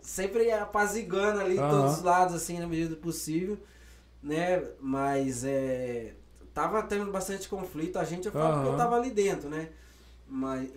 sempre 0.02 0.51
apaziguando 0.52 1.40
ali 1.40 1.59
Aham. 1.59 1.70
todos 1.70 1.98
os 1.98 2.02
lados, 2.02 2.35
assim, 2.35 2.59
na 2.59 2.66
medida 2.66 2.90
do 2.90 3.01
possível. 3.01 3.59
Né? 4.22 4.62
Mas 4.81 5.44
é. 5.44 6.14
Tava 6.52 6.82
tendo 6.82 7.10
bastante 7.12 7.48
conflito, 7.48 7.98
a 7.98 8.05
gente 8.05 8.27
eu 8.27 8.32
falo 8.32 8.55
porque 8.55 8.66
eu 8.66 8.70
Aham. 8.70 8.77
tava 8.78 8.97
ali 8.97 9.10
dentro, 9.10 9.48
né? 9.48 9.68
Mas 10.28 10.68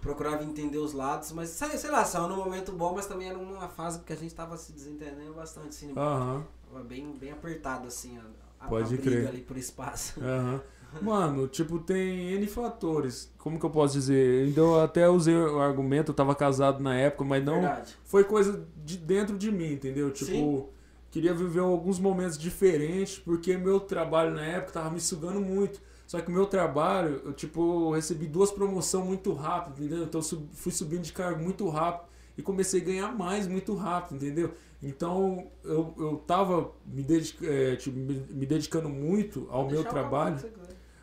procurava 0.00 0.44
entender 0.44 0.78
os 0.78 0.92
lados, 0.92 1.32
mas 1.32 1.50
sei, 1.50 1.76
sei 1.76 1.90
lá, 1.90 2.04
saiu 2.04 2.28
num 2.28 2.36
momento 2.36 2.72
bom, 2.72 2.94
mas 2.94 3.06
também 3.06 3.28
era 3.28 3.38
uma 3.38 3.68
fase 3.68 4.00
que 4.00 4.12
a 4.12 4.16
gente 4.16 4.34
tava 4.34 4.56
se 4.56 4.72
desentendendo 4.72 5.34
bastante, 5.34 5.68
assim, 5.70 5.92
tava 5.92 6.84
bem, 6.84 7.12
bem 7.18 7.32
apertado, 7.32 7.88
assim, 7.88 8.16
a, 8.18 8.64
a, 8.64 8.68
Pode 8.68 8.94
a 8.94 8.96
briga 8.96 9.10
crer. 9.10 9.28
ali 9.28 9.40
por 9.42 9.56
espaço. 9.56 10.20
Aham. 10.22 10.62
Mano, 11.00 11.46
tipo, 11.46 11.78
tem 11.78 12.32
N 12.32 12.46
fatores. 12.46 13.32
Como 13.38 13.58
que 13.58 13.64
eu 13.64 13.70
posso 13.70 13.94
dizer? 13.94 14.48
Então, 14.48 14.74
eu 14.74 14.80
até 14.80 15.08
usei 15.08 15.34
o 15.36 15.60
argumento, 15.60 16.10
eu 16.10 16.14
tava 16.14 16.34
casado 16.34 16.82
na 16.82 16.94
época, 16.96 17.24
mas 17.24 17.44
não. 17.44 17.60
Verdade. 17.60 17.96
Foi 18.04 18.24
coisa 18.24 18.66
de 18.84 18.96
dentro 18.96 19.36
de 19.36 19.50
mim, 19.52 19.72
entendeu? 19.72 20.10
Tipo, 20.10 20.30
Sim. 20.32 20.64
queria 21.10 21.34
viver 21.34 21.60
alguns 21.60 21.98
momentos 21.98 22.38
diferentes, 22.38 23.18
porque 23.18 23.56
meu 23.56 23.80
trabalho 23.80 24.34
na 24.34 24.44
época 24.44 24.72
tava 24.72 24.90
me 24.90 25.00
sugando 25.00 25.40
muito. 25.40 25.80
Só 26.06 26.20
que 26.22 26.30
o 26.30 26.32
meu 26.32 26.46
trabalho, 26.46 27.20
eu, 27.24 27.32
tipo, 27.34 27.60
eu 27.88 27.90
recebi 27.90 28.26
duas 28.26 28.50
promoções 28.50 29.04
muito 29.04 29.32
rápido, 29.34 29.84
entendeu? 29.84 30.04
Então 30.04 30.22
eu 30.22 30.42
fui 30.52 30.72
subindo 30.72 31.02
de 31.02 31.12
cargo 31.12 31.42
muito 31.42 31.68
rápido 31.68 32.08
e 32.36 32.40
comecei 32.42 32.80
a 32.80 32.84
ganhar 32.84 33.14
mais 33.14 33.46
muito 33.46 33.74
rápido, 33.74 34.16
entendeu? 34.24 34.54
Então 34.82 35.48
eu, 35.62 35.92
eu 35.98 36.16
tava 36.26 36.70
me, 36.86 37.02
dedic- 37.02 37.42
eh, 37.42 37.76
tipo, 37.76 37.98
me, 37.98 38.24
me 38.30 38.46
dedicando 38.46 38.88
muito 38.88 39.46
ao 39.50 39.68
meu 39.68 39.82
trabalho 39.84 40.36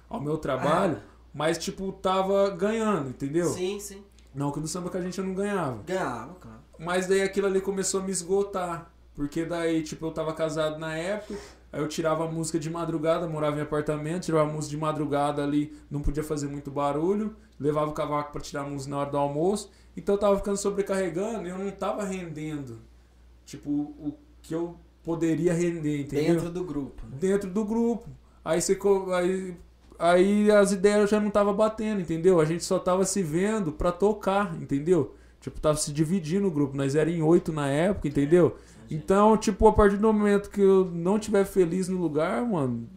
ao 0.10 0.22
meu 0.22 0.38
trabalho, 0.38 1.00
mas 1.34 1.58
tipo, 1.58 1.92
tava 1.92 2.50
ganhando, 2.52 3.10
entendeu? 3.10 3.50
Sim, 3.50 3.80
sim. 3.80 4.04
Não 4.34 4.52
que 4.52 4.60
no 4.60 4.68
samba 4.68 4.90
que 4.90 4.98
a 4.98 5.02
gente 5.02 5.20
não 5.22 5.34
ganhava. 5.34 5.82
Ganhava, 5.86 6.34
claro. 6.36 6.60
Mas 6.78 7.08
daí 7.08 7.22
aquilo 7.22 7.48
ali 7.48 7.62
começou 7.62 8.02
a 8.02 8.04
me 8.04 8.12
esgotar. 8.12 8.92
Porque 9.16 9.46
daí, 9.46 9.82
tipo, 9.82 10.06
eu 10.06 10.12
tava 10.12 10.34
casado 10.34 10.78
na 10.78 10.94
época, 10.98 11.40
aí 11.72 11.80
eu 11.80 11.88
tirava 11.88 12.26
a 12.26 12.28
música 12.32 12.60
de 12.60 12.70
madrugada, 12.70 13.26
morava 13.28 13.58
em 13.58 13.62
apartamento, 13.62 14.26
tirava 14.26 14.50
a 14.50 14.54
música 14.54 14.72
de 14.72 14.78
madrugada 14.78 15.42
ali, 15.42 15.74
não 15.90 16.02
podia 16.02 16.22
fazer 16.22 16.48
muito 16.48 16.70
barulho, 16.70 17.34
levava 17.58 17.90
o 17.90 17.94
cavaco 17.94 18.34
pra 18.34 18.42
tirar 18.42 18.64
a 18.64 18.70
música 18.70 18.92
na 18.92 19.00
hora 19.00 19.10
do 19.10 19.18
almoço, 19.18 19.72
então 19.96 20.16
eu 20.16 20.20
tava 20.20 20.36
ficando 20.36 20.58
sobrecarregando 20.58 21.48
e 21.48 21.50
eu 21.50 21.58
não 21.58 21.72
tava 21.72 22.04
rendendo, 22.04 22.82
tipo, 23.46 23.70
o 23.70 24.18
que 24.42 24.54
eu 24.54 24.78
poderia 25.02 25.54
render, 25.54 26.02
entendeu? 26.02 26.36
Dentro 26.36 26.50
do 26.50 26.64
grupo. 26.66 27.04
né? 27.06 27.18
dentro 27.18 27.50
do 27.50 27.64
grupo. 27.64 28.10
Aí 28.44 28.62
você 28.62 28.78
aí, 29.14 29.56
aí 30.00 30.52
as 30.52 30.72
ideias 30.72 31.10
já 31.10 31.20
não 31.20 31.30
tava 31.30 31.54
batendo, 31.54 32.02
entendeu? 32.02 32.40
A 32.40 32.46
gente 32.46 32.64
só 32.64 32.78
tava 32.80 33.06
se 33.06 33.22
vendo 33.24 33.72
pra 33.72 33.92
tocar, 33.92 34.56
entendeu? 34.62 35.16
Tipo, 35.42 35.60
tava 35.60 35.78
se 35.78 35.92
dividindo 35.94 36.48
o 36.48 36.52
grupo. 36.52 36.76
Nós 36.76 36.96
era 36.96 37.10
em 37.10 37.22
oito 37.22 37.52
na 37.54 37.68
época, 37.68 38.08
entendeu? 38.08 38.56
Então, 38.90 39.36
tipo, 39.38 39.68
a 39.68 39.74
partir 39.74 39.98
do 39.98 40.12
momento 40.14 40.50
que 40.50 40.62
eu 40.62 40.86
não 40.94 41.18
estiver 41.18 41.46
feliz 41.46 41.88
no 41.88 41.98
lugar, 42.00 42.44
mano, 42.46 42.88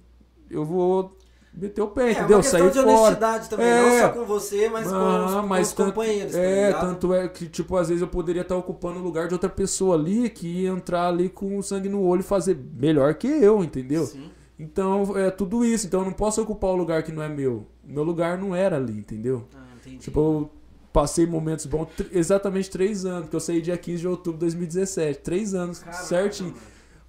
eu 0.50 0.64
vou 0.64 1.16
meter 1.52 1.80
o 1.82 1.88
pé, 1.88 2.08
É, 2.08 2.12
entendeu? 2.12 2.36
uma 2.36 2.42
questão 2.42 2.60
Sair 2.60 2.70
de 2.70 2.78
fora. 2.78 2.90
honestidade 2.90 3.50
também, 3.50 3.66
É. 3.66 3.82
não 3.82 4.00
só 4.00 4.08
com 4.20 4.24
você, 4.26 4.68
mas 4.68 4.86
com, 4.86 4.94
os, 5.26 5.34
com 5.34 5.46
mas 5.46 5.68
os 5.68 5.72
tanto- 5.74 5.88
companheiros, 5.88 6.32
tá 6.32 6.38
É, 6.38 6.72
tanto 6.72 7.14
é 7.14 7.26
que, 7.28 7.46
tipo, 7.48 7.76
às 7.76 7.88
vezes 7.88 8.00
eu 8.02 8.08
poderia 8.08 8.42
estar 8.42 8.56
ocupando 8.56 9.00
o 9.00 9.02
lugar 9.02 9.28
de 9.28 9.34
outra 9.34 9.48
pessoa 9.48 9.96
ali 9.96 10.28
que 10.30 10.46
ia 10.62 10.68
entrar 10.70 11.08
ali 11.08 11.28
com 11.28 11.58
o 11.58 11.62
sangue 11.62 11.88
no 11.88 12.02
olho 12.02 12.20
e 12.20 12.22
fazer 12.22 12.56
melhor 12.78 13.14
que 13.14 13.26
eu, 13.26 13.64
entendeu? 13.64 14.06
Sim. 14.06 14.30
Então, 14.58 15.16
é 15.16 15.30
tudo 15.30 15.64
isso. 15.64 15.86
Então, 15.86 16.00
eu 16.00 16.06
não 16.06 16.12
posso 16.12 16.42
ocupar 16.42 16.70
o 16.70 16.76
lugar 16.76 17.02
que 17.02 17.12
não 17.12 17.22
é 17.22 17.28
meu. 17.28 17.66
Meu 17.84 18.02
lugar 18.02 18.36
não 18.36 18.54
era 18.54 18.76
ali, 18.76 18.98
entendeu? 18.98 19.46
Ah, 19.54 19.76
entendi. 19.76 19.98
Tipo, 19.98 20.20
eu 20.20 20.50
passei 20.92 21.26
momentos 21.26 21.66
bons, 21.66 21.88
exatamente 22.10 22.68
três 22.68 23.04
anos, 23.04 23.22
porque 23.22 23.36
eu 23.36 23.40
saí 23.40 23.60
dia 23.60 23.76
15 23.76 24.00
de 24.00 24.08
outubro 24.08 24.38
de 24.38 24.40
2017. 24.40 25.20
Três 25.20 25.54
anos, 25.54 25.78
Caraca, 25.78 26.02
certinho. 26.02 26.54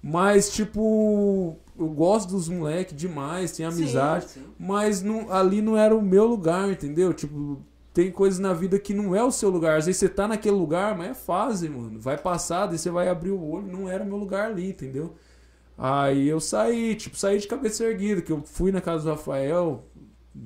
Mas, 0.02 0.50
tipo, 0.50 1.56
eu 1.78 1.88
gosto 1.88 2.30
dos 2.30 2.48
moleques 2.48 2.96
demais, 2.96 3.52
tenho 3.52 3.68
amizade. 3.68 4.28
Sim, 4.28 4.40
sim. 4.40 4.46
Mas 4.58 5.02
não, 5.02 5.30
ali 5.32 5.60
não 5.60 5.76
era 5.76 5.94
o 5.94 6.00
meu 6.00 6.26
lugar, 6.26 6.70
entendeu? 6.70 7.12
Tipo, 7.12 7.58
tem 7.92 8.10
coisas 8.10 8.38
na 8.38 8.52
vida 8.52 8.78
que 8.78 8.94
não 8.94 9.14
é 9.14 9.22
o 9.22 9.30
seu 9.30 9.50
lugar. 9.50 9.76
Às 9.76 9.86
vezes 9.86 9.98
você 9.98 10.08
tá 10.08 10.28
naquele 10.28 10.56
lugar, 10.56 10.96
mas 10.96 11.10
é 11.10 11.14
fase, 11.14 11.68
mano. 11.68 11.98
Vai 12.00 12.16
passar, 12.16 12.66
daí 12.66 12.78
você 12.78 12.90
vai 12.90 13.08
abrir 13.08 13.30
o 13.30 13.44
olho, 13.44 13.66
não 13.66 13.88
era 13.88 14.02
o 14.04 14.06
meu 14.06 14.16
lugar 14.16 14.46
ali, 14.46 14.70
entendeu? 14.70 15.14
Aí 15.82 16.28
eu 16.28 16.38
saí, 16.40 16.94
tipo, 16.94 17.16
saí 17.16 17.38
de 17.38 17.48
cabeça 17.48 17.84
erguida, 17.84 18.20
que 18.20 18.30
eu 18.30 18.42
fui 18.42 18.70
na 18.70 18.82
casa 18.82 19.04
do 19.04 19.10
Rafael, 19.10 19.82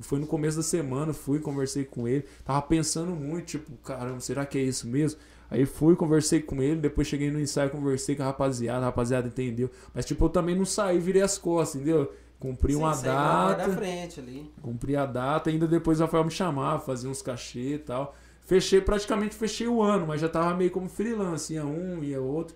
foi 0.01 0.21
no 0.21 0.29
começo 0.29 0.59
da 0.59 0.63
semana, 0.63 1.13
fui, 1.13 1.41
conversei 1.41 1.83
com 1.83 2.07
ele, 2.07 2.25
tava 2.45 2.63
pensando 2.63 3.11
muito, 3.11 3.47
tipo, 3.47 3.73
caramba, 3.79 4.21
será 4.21 4.47
que 4.47 4.57
é 4.57 4.63
isso 4.63 4.87
mesmo? 4.87 5.19
Aí 5.51 5.67
fui, 5.67 5.97
conversei 5.97 6.41
com 6.41 6.63
ele, 6.63 6.81
depois 6.81 7.09
cheguei 7.09 7.33
no 7.33 7.41
ensaio, 7.41 7.69
conversei 7.69 8.15
com 8.15 8.23
a 8.23 8.27
rapaziada, 8.27 8.83
a 8.83 8.85
rapaziada 8.85 9.27
entendeu. 9.27 9.69
Mas, 9.93 10.05
tipo, 10.05 10.25
eu 10.25 10.29
também 10.29 10.55
não 10.55 10.65
saí, 10.65 11.01
virei 11.01 11.23
as 11.23 11.37
costas, 11.37 11.81
entendeu? 11.81 12.13
Cumpri 12.39 12.75
Sim, 12.75 12.79
uma 12.79 12.95
data. 12.95 13.67
da 13.67 13.75
frente 13.75 14.21
ali. 14.21 14.53
Cumpri 14.63 14.95
a 14.95 15.05
data, 15.05 15.51
ainda 15.51 15.67
depois 15.67 15.99
o 15.99 16.05
Rafael 16.05 16.25
me 16.25 16.31
chamava, 16.31 16.79
fazia 16.79 17.11
uns 17.11 17.21
cachê 17.21 17.75
e 17.75 17.79
tal. 17.79 18.15
Fechei, 18.43 18.81
praticamente 18.81 19.35
fechei 19.35 19.67
o 19.67 19.83
ano, 19.83 20.07
mas 20.07 20.21
já 20.21 20.29
tava 20.29 20.55
meio 20.55 20.71
como 20.71 20.89
freelance, 20.89 21.53
ia 21.53 21.65
um, 21.67 22.05
ia 22.05 22.21
outro. 22.21 22.55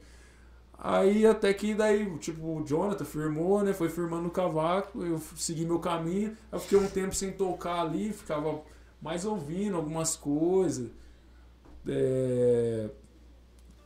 Aí 0.79 1.27
até 1.27 1.53
que 1.53 1.75
daí, 1.75 2.09
tipo, 2.19 2.61
o 2.61 2.65
Jonathan 2.65 3.05
firmou, 3.05 3.63
né? 3.65 3.73
Foi 3.73 3.89
firmando 3.89 4.29
o 4.29 4.31
cavaco, 4.31 5.05
eu 5.05 5.21
segui 5.37 5.65
meu 5.65 5.81
caminho. 5.81 6.37
Eu 6.53 6.61
fiquei 6.61 6.79
um 6.79 6.89
tempo 6.89 7.15
sem 7.15 7.33
tocar 7.33 7.81
ali, 7.81 8.13
ficava 8.13 8.61
mais 9.03 9.25
ouvindo 9.25 9.77
algumas 9.77 10.15
coisas. 10.15 10.91
É, 11.87 12.91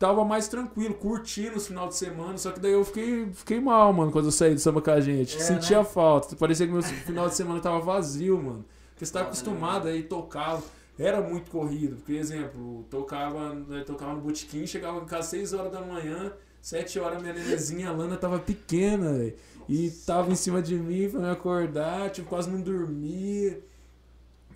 Tava 0.03 0.25
mais 0.25 0.49
tranquilo, 0.49 0.95
curtindo 0.95 1.57
os 1.57 1.69
final 1.69 1.87
de 1.87 1.95
semana, 1.95 2.37
só 2.37 2.51
que 2.51 2.59
daí 2.59 2.73
eu 2.73 2.85
fiquei, 2.85 3.31
fiquei 3.33 3.61
mal, 3.61 3.93
mano, 3.93 4.11
quando 4.11 4.25
eu 4.25 4.33
saí 4.33 4.53
do 4.53 4.59
samba 4.59 4.83
com 4.83 4.91
a 4.91 5.01
gente. 5.01 5.37
É, 5.37 5.39
Sentia 5.39 5.79
né? 5.79 5.85
falta. 5.85 6.35
Parecia 6.35 6.67
que 6.67 6.73
meu 6.73 6.83
final 6.83 7.29
de 7.29 7.37
semana 7.37 7.61
tava 7.61 7.79
vazio, 7.79 8.37
mano. 8.37 8.65
Porque 8.91 9.07
você 9.07 9.13
tá 9.13 9.21
acostumado 9.21 9.87
aí 9.87 10.03
tocar. 10.03 10.61
Era 10.99 11.21
muito 11.21 11.53
corrido. 11.53 11.99
Por 12.05 12.13
exemplo, 12.17 12.85
tocava, 12.91 13.55
né, 13.55 13.85
tocava 13.87 14.15
no 14.15 14.21
botequim, 14.23 14.67
chegava 14.67 14.99
em 14.99 15.05
casa 15.05 15.29
6 15.29 15.53
horas 15.53 15.71
da 15.71 15.81
manhã, 15.81 16.33
7 16.63 17.01
horas 17.01 17.21
minha 17.21 17.35
nenenzinha, 17.35 17.89
a 17.89 17.93
Lana 17.93 18.17
tava 18.17 18.39
pequena, 18.39 19.13
velho. 19.13 19.35
E 19.69 19.91
tava 20.07 20.31
em 20.31 20.37
cima 20.37 20.63
de 20.63 20.77
mim 20.77 21.11
pra 21.11 21.21
me 21.21 21.29
acordar, 21.29 22.11
tipo, 22.11 22.29
quase 22.29 22.49
não 22.49 22.61
dormia. 22.61 23.61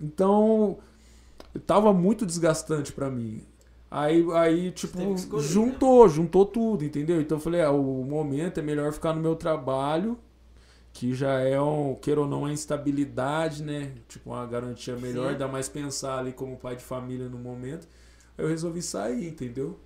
Então, 0.00 0.78
tava 1.66 1.92
muito 1.92 2.24
desgastante 2.24 2.92
pra 2.92 3.10
mim. 3.10 3.42
Aí, 3.90 4.24
aí 4.34 4.70
tipo, 4.70 5.14
escolher, 5.14 5.42
né? 5.42 5.48
juntou, 5.48 6.08
juntou 6.08 6.46
tudo, 6.46 6.84
entendeu? 6.84 7.20
Então 7.20 7.38
eu 7.38 7.42
falei, 7.42 7.62
ah, 7.62 7.70
o 7.70 8.04
momento 8.04 8.58
é 8.60 8.62
melhor 8.62 8.92
ficar 8.92 9.12
no 9.12 9.20
meu 9.20 9.34
trabalho, 9.34 10.18
que 10.92 11.14
já 11.14 11.40
é 11.40 11.60
um, 11.60 11.94
queira 11.94 12.20
ou 12.20 12.28
não, 12.28 12.40
uma 12.40 12.52
instabilidade, 12.52 13.62
né? 13.62 13.92
Tipo, 14.08 14.30
uma 14.30 14.46
garantia 14.46 14.96
melhor, 14.96 15.32
Sim. 15.32 15.38
dá 15.38 15.48
mais 15.48 15.68
pensar 15.68 16.18
ali 16.18 16.32
como 16.32 16.56
pai 16.56 16.76
de 16.76 16.84
família 16.84 17.28
no 17.28 17.38
momento. 17.38 17.88
Aí 18.36 18.44
eu 18.44 18.48
resolvi 18.48 18.82
sair, 18.82 19.28
entendeu? 19.28 19.78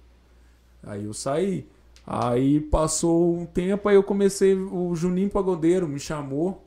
Aí 0.82 1.04
eu 1.04 1.14
saí. 1.14 1.68
Aí 2.06 2.60
passou 2.60 3.36
um 3.36 3.46
tempo, 3.46 3.88
aí 3.88 3.94
eu 3.94 4.02
comecei, 4.02 4.54
o 4.54 4.94
Juninho 4.96 5.30
Pagodeiro 5.30 5.86
me 5.86 5.98
chamou. 6.00 6.66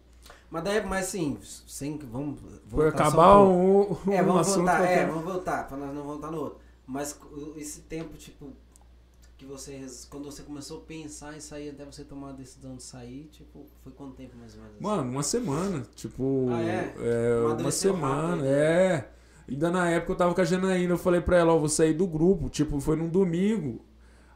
Mas 0.49 0.64
daí, 0.64 0.85
mas 0.85 1.07
assim, 1.07 1.38
sem, 1.41 1.97
vamos 1.97 2.39
Foi 2.68 2.88
acabar 2.88 3.39
um 3.39 3.81
um, 3.81 4.11
É, 4.11 4.22
vamos 4.23 4.47
voltar, 4.55 4.84
é, 4.85 5.05
vamos 5.05 5.23
voltar, 5.23 5.68
pra 5.68 5.77
nós 5.77 5.93
não 5.93 6.03
voltar 6.03 6.31
no 6.31 6.39
outro. 6.39 6.60
Mas 6.85 7.18
esse 7.57 7.81
tempo, 7.81 8.15
tipo, 8.18 8.51
que 9.38 9.45
você, 9.45 9.85
quando 10.10 10.26
você 10.26 10.43
começou 10.43 10.77
a 10.77 10.81
pensar 10.81 11.35
em 11.35 11.39
sair, 11.39 11.69
até 11.69 11.84
você 11.84 12.03
tomar 12.03 12.30
a 12.30 12.34
decisão 12.34 12.76
de 12.76 12.84
sair, 12.84 13.27
tipo, 13.31 13.65
foi 13.84 13.91
quanto 13.91 14.14
tempo 14.15 14.38
mais 14.38 14.53
ou 14.55 14.61
menos? 14.61 14.80
Mano, 14.80 15.11
uma 15.11 15.23
semana. 15.23 15.84
Tipo, 15.95 16.47
Ah, 16.51 16.61
é? 16.61 16.93
é, 16.99 17.45
uma 17.45 17.72
semana, 17.72 18.27
rápido, 18.27 18.43
né? 18.43 18.51
é. 18.51 19.10
Ainda 19.49 19.72
na 19.72 19.89
época 19.89 20.14
eu 20.14 20.15
tava 20.18 20.34
com 20.34 20.41
a 20.41 20.45
Janaína, 20.45 20.93
eu 20.93 20.97
falei 20.97 21.19
pra 21.19 21.38
ela, 21.38 21.53
ó, 21.53 21.57
vou 21.57 21.68
sair 21.68 21.93
do 21.93 22.07
grupo. 22.07 22.47
Tipo, 22.49 22.80
foi 22.80 22.95
num 22.95 23.10
domingo. 23.10 23.81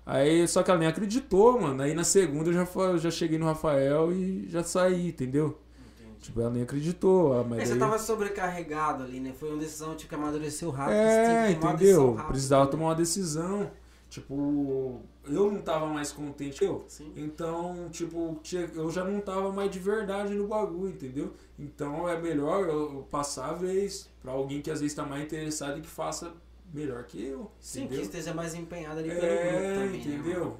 Aí, 0.09 0.47
só 0.47 0.63
que 0.63 0.71
ela 0.71 0.79
nem 0.79 0.87
acreditou, 0.87 1.59
mano. 1.59 1.83
Aí 1.83 1.93
na 1.93 2.03
segunda 2.05 2.49
eu 2.49 2.53
já, 2.53 2.97
já 2.97 3.11
cheguei 3.11 3.37
no 3.37 3.45
Rafael 3.45 4.11
e 4.13 4.47
já 4.47 4.63
saí, 4.63 5.09
entendeu? 5.09 5.59
Tipo, 6.21 6.39
ela 6.41 6.49
nem 6.49 6.63
acreditou. 6.63 7.33
ah, 7.33 7.43
Mas 7.43 7.57
Mas 7.59 7.67
você 7.67 7.73
aí- 7.73 7.79
tava 7.79 7.99
sobrecarregado 7.99 9.03
ali, 9.03 9.19
né? 9.19 9.33
Foi 9.37 9.49
uma 9.49 9.57
decisão 9.59 9.95
tipo, 9.95 10.09
que 10.09 10.15
amadureceu 10.15 10.69
rápido. 10.71 10.95
É, 10.95 11.51
entendeu? 11.51 12.11
rápida, 12.13 12.27
Precisava 12.29 12.65
né? 12.65 12.71
tomar 12.71 12.85
uma 12.85 12.95
decisão. 12.95 13.69
Tipo, 14.09 15.01
eu 15.27 15.51
não 15.51 15.61
tava 15.61 15.85
mais 15.87 16.13
contente 16.13 16.63
eu. 16.63 16.85
Sim. 16.87 17.11
Então, 17.17 17.89
tipo, 17.91 18.39
eu 18.73 18.89
já 18.89 19.03
não 19.03 19.19
tava 19.19 19.51
mais 19.51 19.69
de 19.69 19.79
verdade 19.79 20.33
no 20.33 20.47
bagulho, 20.47 20.89
entendeu? 20.91 21.33
Então 21.59 22.07
é 22.07 22.17
melhor 22.19 22.67
eu 22.69 23.05
passar 23.11 23.49
a 23.49 23.53
vez 23.53 24.09
pra 24.21 24.31
alguém 24.31 24.61
que 24.61 24.71
às 24.71 24.79
vezes 24.79 24.95
tá 24.95 25.03
mais 25.05 25.23
interessado 25.23 25.77
e 25.77 25.81
que 25.81 25.87
faça 25.89 26.31
melhor 26.73 27.03
que 27.05 27.23
eu. 27.23 27.51
Sim, 27.59 27.79
que 27.81 27.85
entendeu? 27.85 28.03
esteja 28.03 28.33
mais 28.33 28.53
empenhado 28.55 28.99
ali 28.99 29.09
pelo 29.09 29.21
É, 29.25 29.51
grupo 29.51 29.73
também. 29.85 29.89
né, 29.89 29.97
entendeu? 30.15 30.39
mano? 30.45 30.57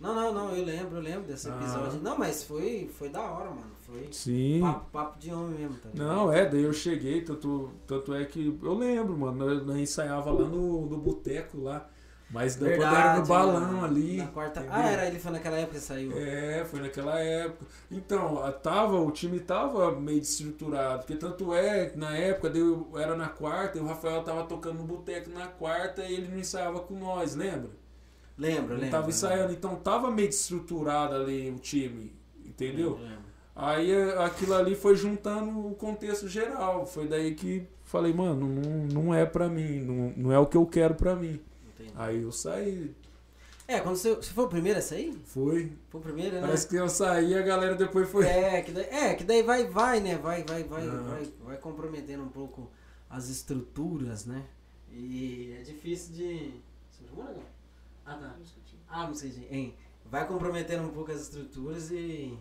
não, 0.00 0.14
não, 0.14 0.32
não, 0.34 0.56
eu 0.56 0.64
lembro, 0.64 0.96
eu 0.96 1.02
lembro 1.02 1.22
desse 1.28 1.48
Ah. 1.50 1.56
episódio. 1.56 2.00
Não, 2.00 2.16
mas 2.18 2.42
foi, 2.44 2.88
foi 2.92 3.08
da 3.10 3.20
hora, 3.20 3.50
mano. 3.50 3.70
Foi 3.82 4.08
Sim. 4.12 4.60
papo, 4.60 4.90
papo 4.90 5.18
de 5.18 5.32
homem 5.32 5.58
mesmo, 5.58 5.76
tá 5.78 5.88
ligado? 5.92 6.06
Não, 6.06 6.32
é, 6.32 6.46
daí 6.48 6.62
eu 6.62 6.72
cheguei, 6.72 7.22
tanto, 7.22 7.70
tanto 7.86 8.14
é 8.14 8.24
que 8.24 8.58
eu 8.62 8.74
lembro, 8.74 9.16
mano, 9.18 9.44
eu, 9.50 9.66
eu 9.66 9.76
ensaiava 9.78 10.30
lá 10.30 10.48
no, 10.48 10.86
no 10.86 10.96
boteco 10.96 11.60
lá, 11.60 11.88
mas 12.30 12.56
quando 12.56 12.70
era 12.70 12.76
no 12.76 13.24
Verdade, 13.24 13.28
balão 13.28 13.84
ali. 13.84 14.16
Na 14.18 14.26
quarta... 14.28 14.60
entendeu? 14.60 14.78
Ah, 14.78 14.88
era, 14.88 15.06
ele 15.06 15.18
foi 15.18 15.32
naquela 15.32 15.56
época 15.58 15.74
que 15.74 15.80
saiu. 15.84 16.12
É, 16.16 16.64
foi 16.64 16.80
naquela 16.80 17.18
época. 17.20 17.66
Então, 17.90 18.52
tava, 18.62 19.00
o 19.00 19.10
time 19.10 19.40
tava 19.40 19.92
meio 19.98 20.20
desestruturado, 20.20 21.00
porque 21.00 21.16
tanto 21.16 21.52
é 21.52 21.86
que 21.86 21.98
na 21.98 22.16
época 22.16 22.48
deu, 22.50 22.88
era 22.96 23.16
na 23.16 23.28
quarta 23.28 23.78
e 23.78 23.80
o 23.80 23.86
Rafael 23.86 24.22
tava 24.22 24.44
tocando 24.44 24.78
no 24.78 24.84
boteco 24.84 25.28
na 25.30 25.48
quarta 25.48 26.04
e 26.04 26.14
ele 26.14 26.28
não 26.28 26.38
ensaiava 26.38 26.80
com 26.80 26.94
nós, 26.94 27.34
lembra? 27.34 27.70
Lembro, 28.38 28.68
Não 28.74 28.80
lembro. 28.80 28.90
tava 28.90 29.08
ensaiando, 29.10 29.52
então 29.52 29.76
tava 29.76 30.10
meio 30.10 30.28
desestruturado 30.28 31.14
ali 31.14 31.50
o 31.50 31.58
time, 31.58 32.14
entendeu? 32.44 32.92
Lembro, 32.92 33.04
lembro. 33.04 33.20
Aí 33.54 33.90
eh, 33.92 34.24
aquilo 34.24 34.54
ali 34.54 34.74
foi 34.74 34.94
juntando 34.96 35.66
o 35.66 35.74
contexto 35.74 36.26
geral. 36.26 36.86
Foi 36.86 37.06
daí 37.06 37.34
que 37.34 37.66
falei, 37.84 38.14
mano, 38.14 38.48
não, 38.48 39.02
não 39.04 39.14
é 39.14 39.26
pra 39.26 39.48
mim, 39.48 39.80
não, 39.80 40.14
não 40.16 40.32
é 40.32 40.38
o 40.38 40.46
que 40.46 40.56
eu 40.56 40.64
quero 40.64 40.94
pra 40.94 41.14
mim. 41.14 41.38
Aí 42.00 42.22
eu 42.22 42.32
saí. 42.32 42.94
É, 43.68 43.78
quando 43.80 43.96
você, 43.96 44.14
você 44.14 44.32
foi 44.32 44.44
o 44.44 44.48
primeiro 44.48 44.78
a 44.78 44.82
sair? 44.82 45.12
Foi. 45.26 45.70
Foi 45.90 46.00
o 46.00 46.02
primeiro, 46.02 46.36
né? 46.36 46.40
Parece 46.40 46.66
que 46.66 46.76
eu 46.76 46.88
saí 46.88 47.32
e 47.32 47.34
a 47.38 47.42
galera 47.42 47.74
depois 47.74 48.08
foi. 48.08 48.26
É, 48.26 48.62
que 48.62 48.72
daí, 48.72 48.84
é, 48.86 49.14
que 49.14 49.22
daí 49.22 49.42
vai, 49.42 49.66
vai, 49.66 50.00
né? 50.00 50.16
Vai, 50.16 50.42
vai, 50.44 50.64
vai, 50.64 50.88
vai, 50.88 51.32
vai 51.44 51.56
comprometendo 51.58 52.22
um 52.22 52.28
pouco 52.30 52.70
as 53.08 53.28
estruturas, 53.28 54.24
né? 54.24 54.42
E 54.90 55.54
é 55.60 55.62
difícil 55.62 56.14
de. 56.14 56.54
Você 56.90 57.02
me 57.02 57.08
chamou, 57.10 57.24
Negão? 57.26 57.42
Ah, 58.06 58.14
tá. 58.14 58.36
Ah, 58.88 59.06
não 59.06 59.14
sei, 59.14 59.30
gente. 59.30 59.54
Hein? 59.54 59.74
Vai 60.06 60.26
comprometendo 60.26 60.82
um 60.84 60.90
pouco 60.90 61.12
as 61.12 61.20
estruturas 61.20 61.90
e. 61.90 62.36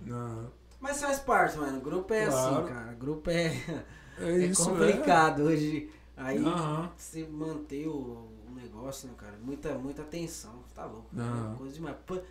Mas 0.80 1.02
faz 1.02 1.20
parte, 1.20 1.58
mano. 1.58 1.80
O 1.80 1.82
grupo 1.82 2.14
é 2.14 2.26
Claro. 2.28 2.56
assim, 2.64 2.74
cara. 2.74 2.92
O 2.94 2.96
grupo 2.96 3.30
é, 3.30 3.48
É, 4.18 4.32
é 4.32 4.38
isso, 4.46 4.64
complicado 4.64 5.44
hoje. 5.44 5.90
Aí 6.18 6.44
Aham. 6.44 6.92
você 6.98 7.26
manter 7.28 7.88
o 7.88 8.29
negócio, 8.62 9.08
né, 9.08 9.14
cara? 9.18 9.38
Muita, 9.42 9.78
muita 9.78 10.02
atenção. 10.02 10.54
Tá 10.76 10.86
louco. 10.86 11.08
Aham. 11.18 11.54
É 11.54 11.58
coisa 11.58 11.74
demais. 11.74 11.96
Por, 12.06 12.24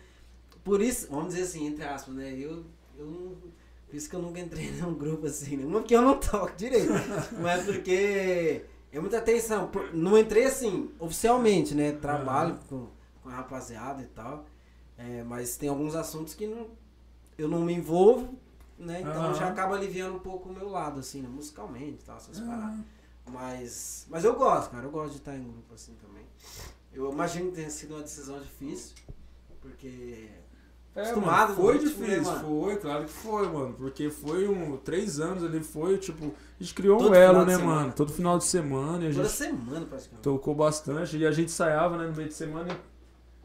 por 0.63 0.81
isso, 0.81 1.07
vamos 1.09 1.29
dizer 1.33 1.43
assim, 1.43 1.67
entre 1.67 1.83
aspas, 1.83 2.13
né? 2.15 2.31
Eu, 2.33 2.63
eu 2.97 3.05
não. 3.05 3.35
Por 3.87 3.95
isso 3.95 4.09
que 4.09 4.15
eu 4.15 4.21
nunca 4.21 4.39
entrei 4.39 4.71
num 4.79 4.93
grupo 4.93 5.25
assim, 5.27 5.57
né? 5.57 5.63
Não 5.65 5.81
porque 5.81 5.95
eu 5.95 6.01
não 6.01 6.19
toco 6.19 6.55
direito, 6.55 6.91
mas 7.41 7.65
porque 7.65 8.63
é 8.91 8.99
muita 8.99 9.17
atenção. 9.17 9.67
Por- 9.67 9.93
Não 9.93 10.17
entrei 10.17 10.45
assim, 10.45 10.91
oficialmente, 10.99 11.73
né? 11.75 11.91
Trabalho 11.93 12.59
com, 12.69 12.87
com 13.23 13.29
a 13.29 13.33
rapaziada 13.33 14.01
e 14.01 14.07
tal. 14.07 14.45
É, 14.97 15.23
mas 15.23 15.55
tem 15.57 15.69
alguns 15.69 15.95
assuntos 15.95 16.33
que 16.33 16.45
não, 16.45 16.67
eu 17.37 17.47
não 17.47 17.61
me 17.61 17.73
envolvo, 17.73 18.35
né? 18.77 18.99
Então 19.01 19.25
Aham. 19.27 19.33
já 19.33 19.47
acaba 19.47 19.75
aliviando 19.75 20.15
um 20.17 20.19
pouco 20.19 20.49
o 20.49 20.53
meu 20.53 20.69
lado, 20.69 20.99
assim, 20.99 21.21
né? 21.21 21.29
Musicalmente 21.29 22.01
e 22.01 22.05
tal, 22.05 22.17
essas 22.17 22.39
paradas. 22.39 22.79
Ah, 23.25 23.31
Mas, 23.31 24.05
mas 24.09 24.23
eu 24.25 24.35
gosto, 24.35 24.71
cara. 24.71 24.85
Eu 24.85 24.91
gosto 24.91 25.11
de 25.13 25.17
estar 25.19 25.35
em 25.37 25.43
grupo 25.43 25.73
assim 25.73 25.93
também. 26.01 26.08
Eu 26.93 27.11
imagino 27.11 27.49
que 27.49 27.55
tenha 27.57 27.69
sido 27.69 27.93
uma 27.95 28.01
decisão 28.03 28.39
difícil, 28.39 28.95
porque 29.61 30.27
É, 30.95 31.01
Acostumado 31.01 31.49
mano, 31.53 31.61
foi 31.61 31.73
né, 31.75 31.79
difícil, 31.81 32.23
mano? 32.23 32.39
foi, 32.63 32.77
claro 32.77 33.05
que 33.05 33.11
foi, 33.11 33.47
mano. 33.47 33.73
Porque 33.77 34.09
foi 34.09 34.47
um. 34.47 34.75
Três 34.77 35.19
anos 35.19 35.43
ali, 35.43 35.61
foi, 35.61 35.97
tipo. 35.97 36.33
A 36.59 36.63
gente 36.63 36.73
criou 36.73 36.97
Todo 36.97 37.11
um 37.11 37.15
elo, 37.15 37.45
né, 37.45 37.55
semana. 37.55 37.75
mano? 37.81 37.93
Todo 37.93 38.11
final 38.11 38.37
de 38.37 38.45
semana. 38.45 38.97
A 39.07 39.11
toda 39.11 39.13
gente 39.13 39.29
semana 39.29 39.85
praticamente. 39.85 40.23
tocou 40.23 40.55
bastante. 40.55 41.15
E 41.17 41.25
a 41.25 41.31
gente 41.31 41.45
ensaiava, 41.49 41.95
né, 41.97 42.07
no 42.07 42.15
meio 42.15 42.27
de 42.27 42.33
semana. 42.33 42.75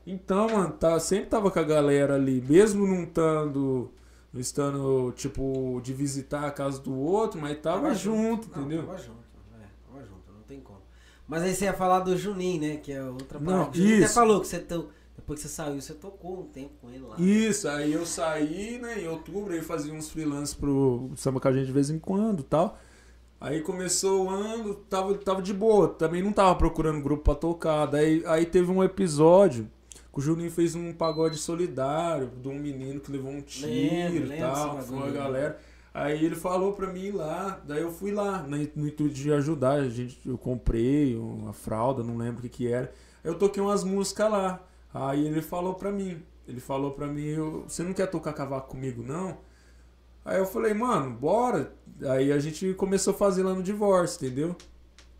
Então, 0.07 0.49
mano, 0.49 0.73
tá, 0.73 0.99
sempre 0.99 1.27
tava 1.27 1.51
com 1.51 1.59
a 1.59 1.63
galera 1.63 2.15
ali. 2.15 2.41
Mesmo 2.41 2.87
não 2.87 3.05
estando. 3.05 3.91
Não 4.33 4.41
estando, 4.41 5.13
tipo, 5.13 5.81
de 5.81 5.93
visitar 5.93 6.45
a 6.47 6.51
casa 6.51 6.81
do 6.81 6.93
outro, 6.99 7.41
mas 7.41 7.57
tava, 7.61 7.95
junto, 7.95 8.49
Não, 8.51 8.63
entendeu? 8.65 8.85
Tava 8.85 8.99
junto, 8.99 9.19
é, 9.61 9.67
tava 9.87 10.05
junto, 10.05 10.33
não 10.33 10.43
tem 10.43 10.61
como. 10.61 10.81
Mas 11.27 11.43
aí 11.43 11.55
você 11.55 11.65
ia 11.65 11.73
falar 11.73 12.01
do 12.01 12.17
Juninho, 12.17 12.61
né? 12.61 12.77
Que 12.77 12.93
é 12.93 13.03
outra 13.03 13.39
Não, 13.41 13.65
parte. 13.65 13.79
O 13.79 13.83
Juninho 13.83 13.97
até 13.97 14.05
isso. 14.07 14.15
falou 14.15 14.41
que 14.41 14.47
você 14.47 14.59
depois 15.17 15.41
que 15.41 15.49
você 15.49 15.55
saiu, 15.55 15.81
você 15.81 15.95
tocou 15.95 16.41
um 16.41 16.45
tempo 16.45 16.73
com 16.81 16.91
ele 16.91 17.05
lá. 17.05 17.17
Isso, 17.19 17.69
aí 17.69 17.93
eu 17.93 18.05
saí, 18.05 18.79
né, 18.79 19.01
em 19.01 19.09
outubro, 19.09 19.55
aí 19.55 19.63
fazia 19.63 19.95
uns 19.95 20.11
freelances 20.11 20.55
pro 20.55 21.11
samba 21.17 21.41
com 21.41 21.49
a 21.49 21.53
gente 21.53 21.67
de 21.67 21.73
vez 21.73 21.89
em 21.89 21.99
quando 21.99 22.41
e 22.41 22.45
tal. 22.45 22.79
Aí 23.41 23.61
começou 23.61 24.27
o 24.27 24.31
ano, 24.31 24.75
tava, 24.75 25.15
tava 25.17 25.41
de 25.41 25.53
boa, 25.53 25.89
também 25.89 26.23
não 26.23 26.33
tava 26.33 26.55
procurando 26.57 27.03
grupo 27.03 27.23
pra 27.23 27.35
tocar. 27.35 27.87
Daí 27.87 28.23
aí 28.27 28.45
teve 28.45 28.71
um 28.71 28.83
episódio 28.83 29.71
que 30.13 30.19
o 30.19 30.23
Juninho 30.23 30.51
fez 30.51 30.75
um 30.75 30.93
pagode 30.93 31.37
solidário 31.39 32.31
de 32.41 32.49
um 32.49 32.59
menino 32.59 33.01
que 33.01 33.11
levou 33.11 33.31
um 33.31 33.41
tiro 33.41 33.69
Lembro, 33.69 34.17
e 34.17 34.19
lembro 34.21 34.47
tal, 34.47 34.77
desse 34.77 34.89
foi 34.89 34.97
bagulho. 34.97 35.15
galera. 35.15 35.61
Aí 35.95 36.25
ele 36.25 36.35
falou 36.35 36.73
pra 36.73 36.93
mim 36.93 37.05
ir 37.05 37.13
lá, 37.13 37.63
daí 37.65 37.81
eu 37.81 37.93
fui 37.93 38.11
lá, 38.11 38.43
no 38.43 38.57
no 38.75 38.89
intuito 38.89 39.09
de 39.09 39.33
ajudar, 39.33 39.75
a 39.75 39.89
gente, 39.89 40.21
eu 40.29 40.37
comprei 40.37 41.17
uma 41.17 41.53
fralda, 41.53 42.03
não 42.03 42.17
lembro 42.17 42.41
o 42.41 42.43
que 42.43 42.49
que 42.49 42.67
era. 42.67 42.93
Eu 43.23 43.37
toquei 43.39 43.63
umas 43.63 43.85
músicas 43.85 44.29
lá. 44.29 44.61
Aí 44.93 45.25
ele 45.25 45.41
falou 45.41 45.75
pra 45.75 45.93
mim, 45.93 46.21
ele 46.49 46.59
falou 46.61 46.91
pra 46.91 47.07
mim, 47.07 47.37
você 47.67 47.85
não 47.85 47.93
quer 47.93 48.09
tocar 48.09 48.33
cavaco 48.33 48.71
comigo 48.71 49.05
não? 49.05 49.39
Aí 50.25 50.39
eu 50.39 50.47
falei, 50.47 50.75
mano, 50.75 51.11
bora. 51.11 51.73
Aí 52.03 52.33
a 52.33 52.39
gente 52.41 52.75
começou 52.75 53.15
a 53.15 53.17
fazer 53.17 53.45
lá 53.45 53.55
no 53.55 53.63
divórcio, 53.63 54.27
entendeu? 54.27 54.57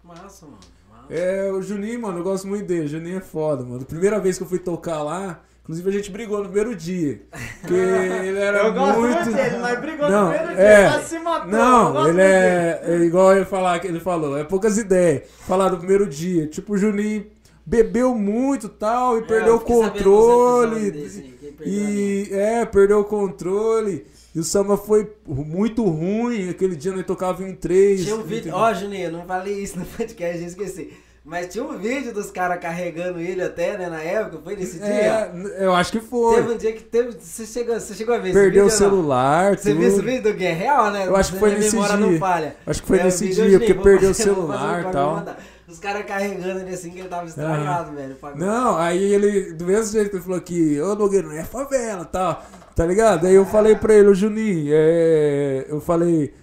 Massa, 0.03 0.47
mano. 0.47 0.59
Massa. 0.91 1.13
É, 1.15 1.53
o 1.53 1.63
Juninho, 1.63 2.03
mano, 2.03 2.19
eu 2.19 2.25
gosto 2.25 2.49
muito 2.49 2.67
dele. 2.67 2.87
O 2.87 2.89
Juninho 2.89 3.19
é 3.19 3.21
foda, 3.21 3.63
mano. 3.63 3.85
Primeira 3.85 4.19
vez 4.19 4.39
que 4.39 4.43
eu 4.43 4.49
fui 4.49 4.59
tocar 4.59 5.03
lá, 5.03 5.43
inclusive 5.65 5.89
a 5.89 5.93
gente 5.93 6.11
brigou 6.13 6.39
no 6.39 6.45
primeiro 6.45 6.77
dia. 6.77 7.23
Porque 7.61 7.75
ele 7.75 8.39
era 8.39 8.59
Eu 8.67 8.73
gosto 8.75 9.01
muito. 9.01 9.33
dele, 9.33 9.57
mas 9.59 9.81
brigou 9.81 10.09
Não, 10.09 10.29
no 10.29 10.35
primeiro 10.39 10.61
é. 10.61 10.81
dia, 10.83 10.91
quase 10.93 11.09
se 11.09 11.19
matou. 11.19 11.51
eu 11.51 11.57
Não, 11.59 12.09
ele 12.09 12.21
é, 12.23 12.81
é 12.85 12.97
igual 13.01 13.35
ele 13.35 13.45
falar 13.45 13.79
que 13.81 13.87
ele 13.87 14.01
falou, 14.01 14.37
é 14.39 14.45
poucas 14.45 14.79
ideias. 14.79 15.23
Falar 15.47 15.71
do 15.71 15.79
primeiro 15.79 16.07
dia. 16.07 16.47
Tipo, 16.47 16.75
o 16.75 16.79
Juninho 16.79 17.27
bebeu 17.67 18.15
muito 18.15 18.69
tal 18.69 19.17
e 19.19 19.23
É, 19.23 19.25
perdeu 19.27 19.55
eu 19.55 19.57
o 19.57 19.61
controle. 19.61 20.91
desse. 20.91 21.35
E 21.65 22.29
é, 22.31 22.65
perdeu 22.67 23.01
o 23.01 23.05
controle. 23.05 24.07
E 24.35 24.41
o 24.41 24.45
samba 24.45 24.77
foi 24.77 25.11
muito 25.27 25.85
ruim. 25.85 26.49
Aquele 26.51 26.75
dia 26.77 26.93
nós 26.93 27.07
tocava 27.07 27.43
em 27.45 27.55
três. 27.55 28.03
Tinha 28.03 28.17
um 28.17 28.23
vídeo, 28.23 28.53
ó, 28.55 28.73
Juninho, 28.75 29.05
eu 29.05 29.13
não 29.13 29.25
falei 29.25 29.55
isso 29.63 29.79
no 29.79 29.85
podcast, 29.97 30.41
eu 30.43 30.49
esqueci. 30.49 30.93
Mas 31.25 31.47
tinha 31.49 31.65
um 31.65 31.79
vídeo 31.79 32.13
dos 32.13 32.31
caras 32.31 32.61
carregando 32.61 33.19
ele 33.19 33.43
até, 33.43 33.79
né, 33.79 33.89
na 33.89 34.03
época, 34.03 34.41
foi 34.45 34.57
nesse 34.57 34.79
dia? 34.79 34.87
É, 34.93 35.31
eu 35.65 35.75
acho 35.75 35.91
que 35.91 36.01
foi. 36.01 36.35
Teve 36.35 36.53
um 36.53 36.57
dia 36.59 36.73
que 36.73 36.83
teve. 36.83 37.13
Você 37.19 37.47
chegou, 37.47 37.81
você 37.81 37.95
chegou 37.95 38.15
a 38.15 38.19
ver 38.19 38.35
Perdeu 38.35 38.65
o 38.65 38.67
esse 38.69 38.77
vídeo 38.77 38.91
não? 38.91 38.97
celular, 38.99 39.57
Você 39.57 39.71
tudo. 39.71 39.79
viu 39.81 39.89
esse 39.89 40.03
vídeo 40.03 40.23
do 40.23 40.35
Gui? 40.35 40.45
É 40.45 40.53
real, 40.53 40.91
né? 40.91 41.07
Eu 41.07 41.17
acho 41.17 41.33
que 41.33 41.39
foi 41.39 41.55
nesse 41.55 41.75
memória 41.75 41.97
dia. 41.97 42.07
não 42.07 42.19
falha. 42.19 42.57
Acho 42.67 42.83
que 42.83 42.89
foi 42.89 42.99
É, 42.99 43.05
nesse 43.05 43.29
dia, 43.31 43.59
porque 43.59 43.73
perdeu 43.73 44.11
o 44.11 44.15
celular 44.15 44.83
e 44.87 44.93
tal. 44.93 45.25
Os 45.67 45.79
caras 45.79 46.05
carregando 46.05 46.61
ele 46.61 46.75
assim 46.75 46.91
que 46.91 46.99
ele 46.99 47.09
tava 47.09 47.25
estragado, 47.25 47.93
velho. 47.97 48.17
o. 48.21 48.39
Não, 48.39 48.77
aí 48.77 49.03
ele, 49.03 49.55
do 49.55 49.65
mesmo 49.65 49.93
jeito 49.93 50.15
ele 50.17 50.23
falou 50.23 50.41
que, 50.43 50.79
ô 50.79 50.95
Nogueira, 50.95 51.27
não 51.27 51.35
é 51.35 51.43
favela, 51.43 52.05
tal, 52.05 52.45
tá 52.77 52.85
ligado? 52.85 53.27
Aí 53.27 53.35
eu 53.35 53.47
falei 53.47 53.75
pra 53.75 53.95
ele, 53.95 54.09
ô 54.09 54.15
Juninho, 54.15 54.73
é, 54.75 55.65
eu 55.71 55.81
falei, 55.81 56.35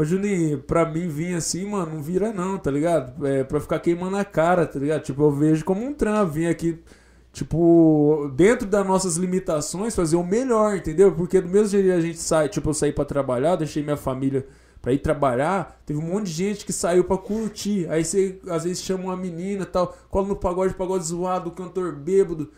ô 0.00 0.04
Juninho, 0.04 0.60
pra 0.60 0.86
mim 0.86 1.08
vir 1.08 1.34
assim, 1.34 1.66
mano, 1.66 1.96
não 1.96 2.02
vira 2.02 2.32
não, 2.32 2.56
tá 2.56 2.70
ligado? 2.70 3.26
É 3.26 3.44
pra 3.44 3.60
ficar 3.60 3.78
queimando 3.80 4.16
a 4.16 4.24
cara, 4.24 4.66
tá 4.66 4.78
ligado? 4.78 5.02
Tipo, 5.02 5.24
eu 5.24 5.30
vejo 5.30 5.62
como 5.62 5.84
um 5.84 5.92
trampo, 5.92 6.32
vir 6.32 6.46
aqui, 6.46 6.78
tipo, 7.32 8.30
dentro 8.34 8.66
das 8.66 8.86
nossas 8.86 9.16
limitações, 9.16 9.94
fazer 9.94 10.16
o 10.16 10.24
melhor, 10.24 10.74
entendeu? 10.76 11.12
Porque 11.12 11.38
do 11.38 11.48
mesmo 11.50 11.78
que 11.78 11.90
a 11.90 12.00
gente 12.00 12.18
sai, 12.18 12.48
tipo, 12.48 12.70
eu 12.70 12.74
saí 12.74 12.92
pra 12.92 13.04
trabalhar, 13.04 13.56
deixei 13.56 13.82
minha 13.82 13.96
família 13.96 14.46
pra 14.80 14.94
ir 14.94 14.98
trabalhar, 15.00 15.78
teve 15.84 15.98
um 15.98 16.02
monte 16.02 16.26
de 16.26 16.32
gente 16.32 16.64
que 16.64 16.72
saiu 16.72 17.04
pra 17.04 17.18
curtir. 17.18 17.86
Aí 17.90 18.02
você 18.02 18.40
às 18.48 18.64
vezes 18.64 18.82
chama 18.82 19.04
uma 19.04 19.16
menina 19.18 19.66
tal, 19.66 19.94
cola 20.08 20.28
no 20.28 20.36
pagode, 20.36 20.72
pagode 20.72 21.04
zoado, 21.04 21.50
cantor 21.50 21.92
bêbado. 21.94 22.50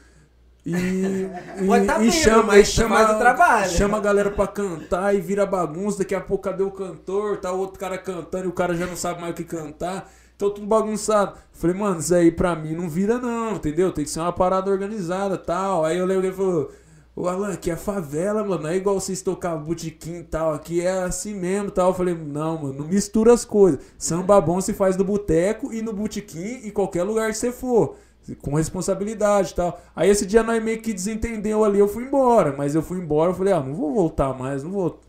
E, 0.65 0.73
e, 0.75 1.87
tá 1.87 2.03
e 2.03 2.13
chama, 2.13 2.57
e 2.57 2.65
chama, 2.65 2.95
o 2.95 3.69
chama 3.69 3.97
a 3.97 4.01
galera 4.01 4.31
pra 4.31 4.47
cantar 4.47 5.13
e 5.15 5.21
vira 5.21 5.45
bagunça. 5.45 5.99
Daqui 5.99 6.15
a 6.15 6.21
pouco 6.21 6.45
cadê 6.45 6.63
o 6.63 6.71
cantor? 6.71 7.39
Tá 7.39 7.53
o 7.53 7.59
outro 7.59 7.81
cara 7.81 7.99
cantando 7.99 8.45
e 8.45 8.49
o 8.49 8.53
cara 8.53 8.75
já 8.75 8.87
não 8.87 8.95
sabe 8.95 9.21
mais 9.21 9.33
o 9.33 9.37
que 9.37 9.45
cantar. 9.45 10.09
tô 10.39 10.51
tudo 10.51 10.67
bagunçado. 10.67 11.37
Falei, 11.53 11.77
mano, 11.77 11.99
isso 11.99 12.15
aí 12.15 12.31
pra 12.31 12.55
mim 12.55 12.77
não 12.77 12.89
vira 12.89 13.19
não, 13.19 13.57
entendeu? 13.57 13.91
Tem 13.91 14.05
que 14.05 14.11
ser 14.11 14.21
uma 14.21 14.33
parada 14.33 14.71
organizada 14.71 15.37
tal. 15.37 15.85
Aí 15.85 15.99
eu 15.99 16.07
lembro 16.07 16.23
que 16.23 16.29
ele 16.29 16.37
falou, 16.37 16.71
ô 17.17 17.27
Alan, 17.27 17.55
aqui 17.55 17.69
é 17.69 17.77
favela, 17.77 18.45
mano, 18.45 18.63
não 18.63 18.71
é 18.71 18.77
igual 18.77 19.01
vocês 19.01 19.21
tocavam 19.21 19.65
botiquim 19.65 20.19
e 20.21 20.23
tal, 20.23 20.55
aqui 20.55 20.81
é 20.81 21.03
assim 21.03 21.35
mesmo 21.35 21.73
tal. 21.73 21.89
Eu 21.89 21.95
falei, 21.95 22.15
não, 22.15 22.57
mano, 22.63 22.73
não 22.75 22.87
mistura 22.87 23.33
as 23.33 23.45
coisas. 23.45 23.81
Samba 23.99 24.41
bom 24.41 24.61
se 24.61 24.73
faz 24.73 24.97
no 24.97 25.03
boteco 25.03 25.73
e 25.73 25.83
no 25.83 25.93
botiquim 25.93 26.61
e 26.63 26.71
qualquer 26.71 27.03
lugar 27.03 27.33
que 27.33 27.37
você 27.37 27.51
for. 27.51 27.97
Com 28.41 28.55
responsabilidade 28.55 29.53
e 29.53 29.55
tal. 29.55 29.81
Aí 29.97 30.09
esse 30.11 30.25
dia 30.27 30.43
nós 30.43 30.63
meio 30.63 30.81
que 30.81 30.93
desentendeu 30.93 31.65
ali, 31.65 31.79
eu 31.79 31.89
fui 31.89 32.05
embora. 32.05 32.55
Mas 32.57 32.75
eu 32.75 32.83
fui 32.83 32.99
embora, 32.99 33.31
eu 33.31 33.35
falei, 33.35 33.53
ah, 33.53 33.61
não 33.61 33.75
vou 33.75 33.93
voltar 33.93 34.33
mais, 34.39 34.63
não 34.63 34.71
vou. 34.71 35.01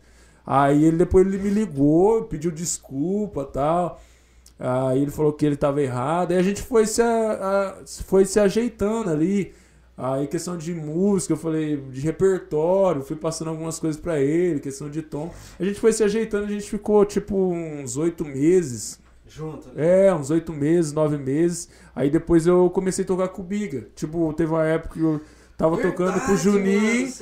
Aí 0.46 0.84
ele 0.84 0.96
depois 0.98 1.26
ele 1.26 1.38
me 1.38 1.48
ligou, 1.50 2.24
pediu 2.24 2.50
desculpa 2.50 3.44
tal. 3.44 4.00
Aí 4.58 5.02
ele 5.02 5.10
falou 5.10 5.32
que 5.32 5.44
ele 5.44 5.56
tava 5.56 5.82
errado. 5.82 6.32
Aí 6.32 6.38
a 6.38 6.42
gente 6.42 6.62
foi 6.62 6.86
se, 6.86 7.02
a- 7.02 7.76
a- 7.82 7.86
foi 8.04 8.24
se 8.24 8.38
ajeitando 8.40 9.10
ali. 9.10 9.52
Aí 9.96 10.26
questão 10.26 10.56
de 10.56 10.74
música, 10.74 11.34
eu 11.34 11.36
falei, 11.36 11.76
de 11.76 12.00
repertório, 12.00 13.02
fui 13.02 13.14
passando 13.16 13.48
algumas 13.50 13.78
coisas 13.78 14.00
pra 14.00 14.20
ele, 14.20 14.58
questão 14.58 14.90
de 14.90 15.02
tom. 15.02 15.32
A 15.58 15.64
gente 15.64 15.78
foi 15.78 15.92
se 15.92 16.02
ajeitando, 16.02 16.46
a 16.46 16.48
gente 16.50 16.68
ficou 16.68 17.04
tipo 17.04 17.36
uns 17.52 17.96
oito 17.96 18.24
meses. 18.24 18.98
Junto, 19.34 19.68
né? 19.68 20.06
É, 20.06 20.14
uns 20.14 20.30
oito 20.30 20.52
meses, 20.52 20.92
nove 20.92 21.18
meses. 21.18 21.68
Aí 21.94 22.08
depois 22.10 22.46
eu 22.46 22.70
comecei 22.70 23.04
a 23.04 23.08
tocar 23.08 23.28
com 23.28 23.42
o 23.42 23.44
Biga. 23.44 23.88
Tipo, 23.94 24.32
teve 24.32 24.52
uma 24.52 24.64
época 24.64 24.94
que 24.94 25.00
eu 25.00 25.20
tava 25.56 25.76
tocando 25.76 26.12
com 26.20 26.32
o 26.32 26.36
Verdade, 26.36 26.42
Juninho. 26.42 27.12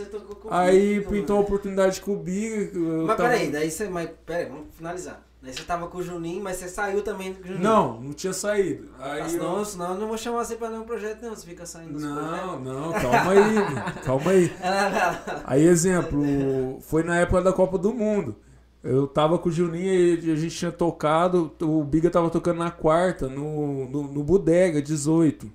Aí 0.51 0.99
Biga, 0.99 1.11
pintou 1.11 1.37
a 1.37 1.39
mano. 1.39 1.49
oportunidade 1.49 2.01
com 2.01 2.13
o 2.13 2.17
Biga. 2.19 2.79
Mas 2.79 3.17
tava- 3.17 3.29
peraí, 3.31 3.51
daí 3.51 3.71
você. 3.71 3.89
Mas 3.89 4.11
peraí, 4.27 4.47
vamos 4.47 4.67
finalizar. 4.77 5.23
Daí 5.43 5.53
você 5.53 5.63
tava 5.65 5.89
com 5.89 5.99
o 5.99 6.03
Juninho, 6.03 6.41
mas 6.41 6.57
você 6.59 6.69
saiu 6.69 7.03
também 7.03 7.35
com 7.35 7.43
o 7.43 7.47
Juninho. 7.47 7.65
Não, 7.65 8.01
não 8.01 8.13
tinha 8.13 8.33
saído. 8.33 8.91
Ah, 8.97 9.15
Aí 9.15 9.29
senão, 9.31 9.59
eu... 9.59 9.65
senão 9.65 9.95
eu 9.95 9.99
não 9.99 10.07
vou 10.07 10.17
chamar 10.17 10.45
você 10.45 10.55
pra 10.55 10.71
nenhum 10.71 10.85
projeto, 10.85 11.21
não. 11.23 11.35
Você 11.35 11.45
fica 11.47 11.67
saindo 11.67 11.95
dos 11.95 12.03
Não, 12.05 12.61
não, 12.61 12.93
calma 12.93 13.33
aí, 13.33 13.55
mano. 13.55 13.83
Calma 14.05 14.31
aí. 14.31 14.49
projetos. 14.55 15.43
Aí, 15.45 15.67
exemplo, 15.67 16.79
foi 16.83 17.03
na 17.03 17.19
época 17.19 17.43
da 17.43 17.53
Copa 17.53 17.77
do 17.77 17.93
Mundo. 17.93 18.37
Eu 18.83 19.07
tava 19.07 19.39
com 19.39 19.49
o 19.49 19.53
Juninho 19.53 19.93
e 20.21 20.31
a 20.33 20.37
gente 20.37 20.57
tinha 20.57 20.73
tocado, 20.73 21.53
o 21.63 21.85
Biga 21.85 22.11
tava 22.11 22.29
tocando 22.31 22.59
na 22.59 22.71
quarta, 22.71 23.29
no, 23.29 23.89
no, 23.89 24.03
no 24.13 24.25
Bodega 24.25 24.83
18. 24.83 25.49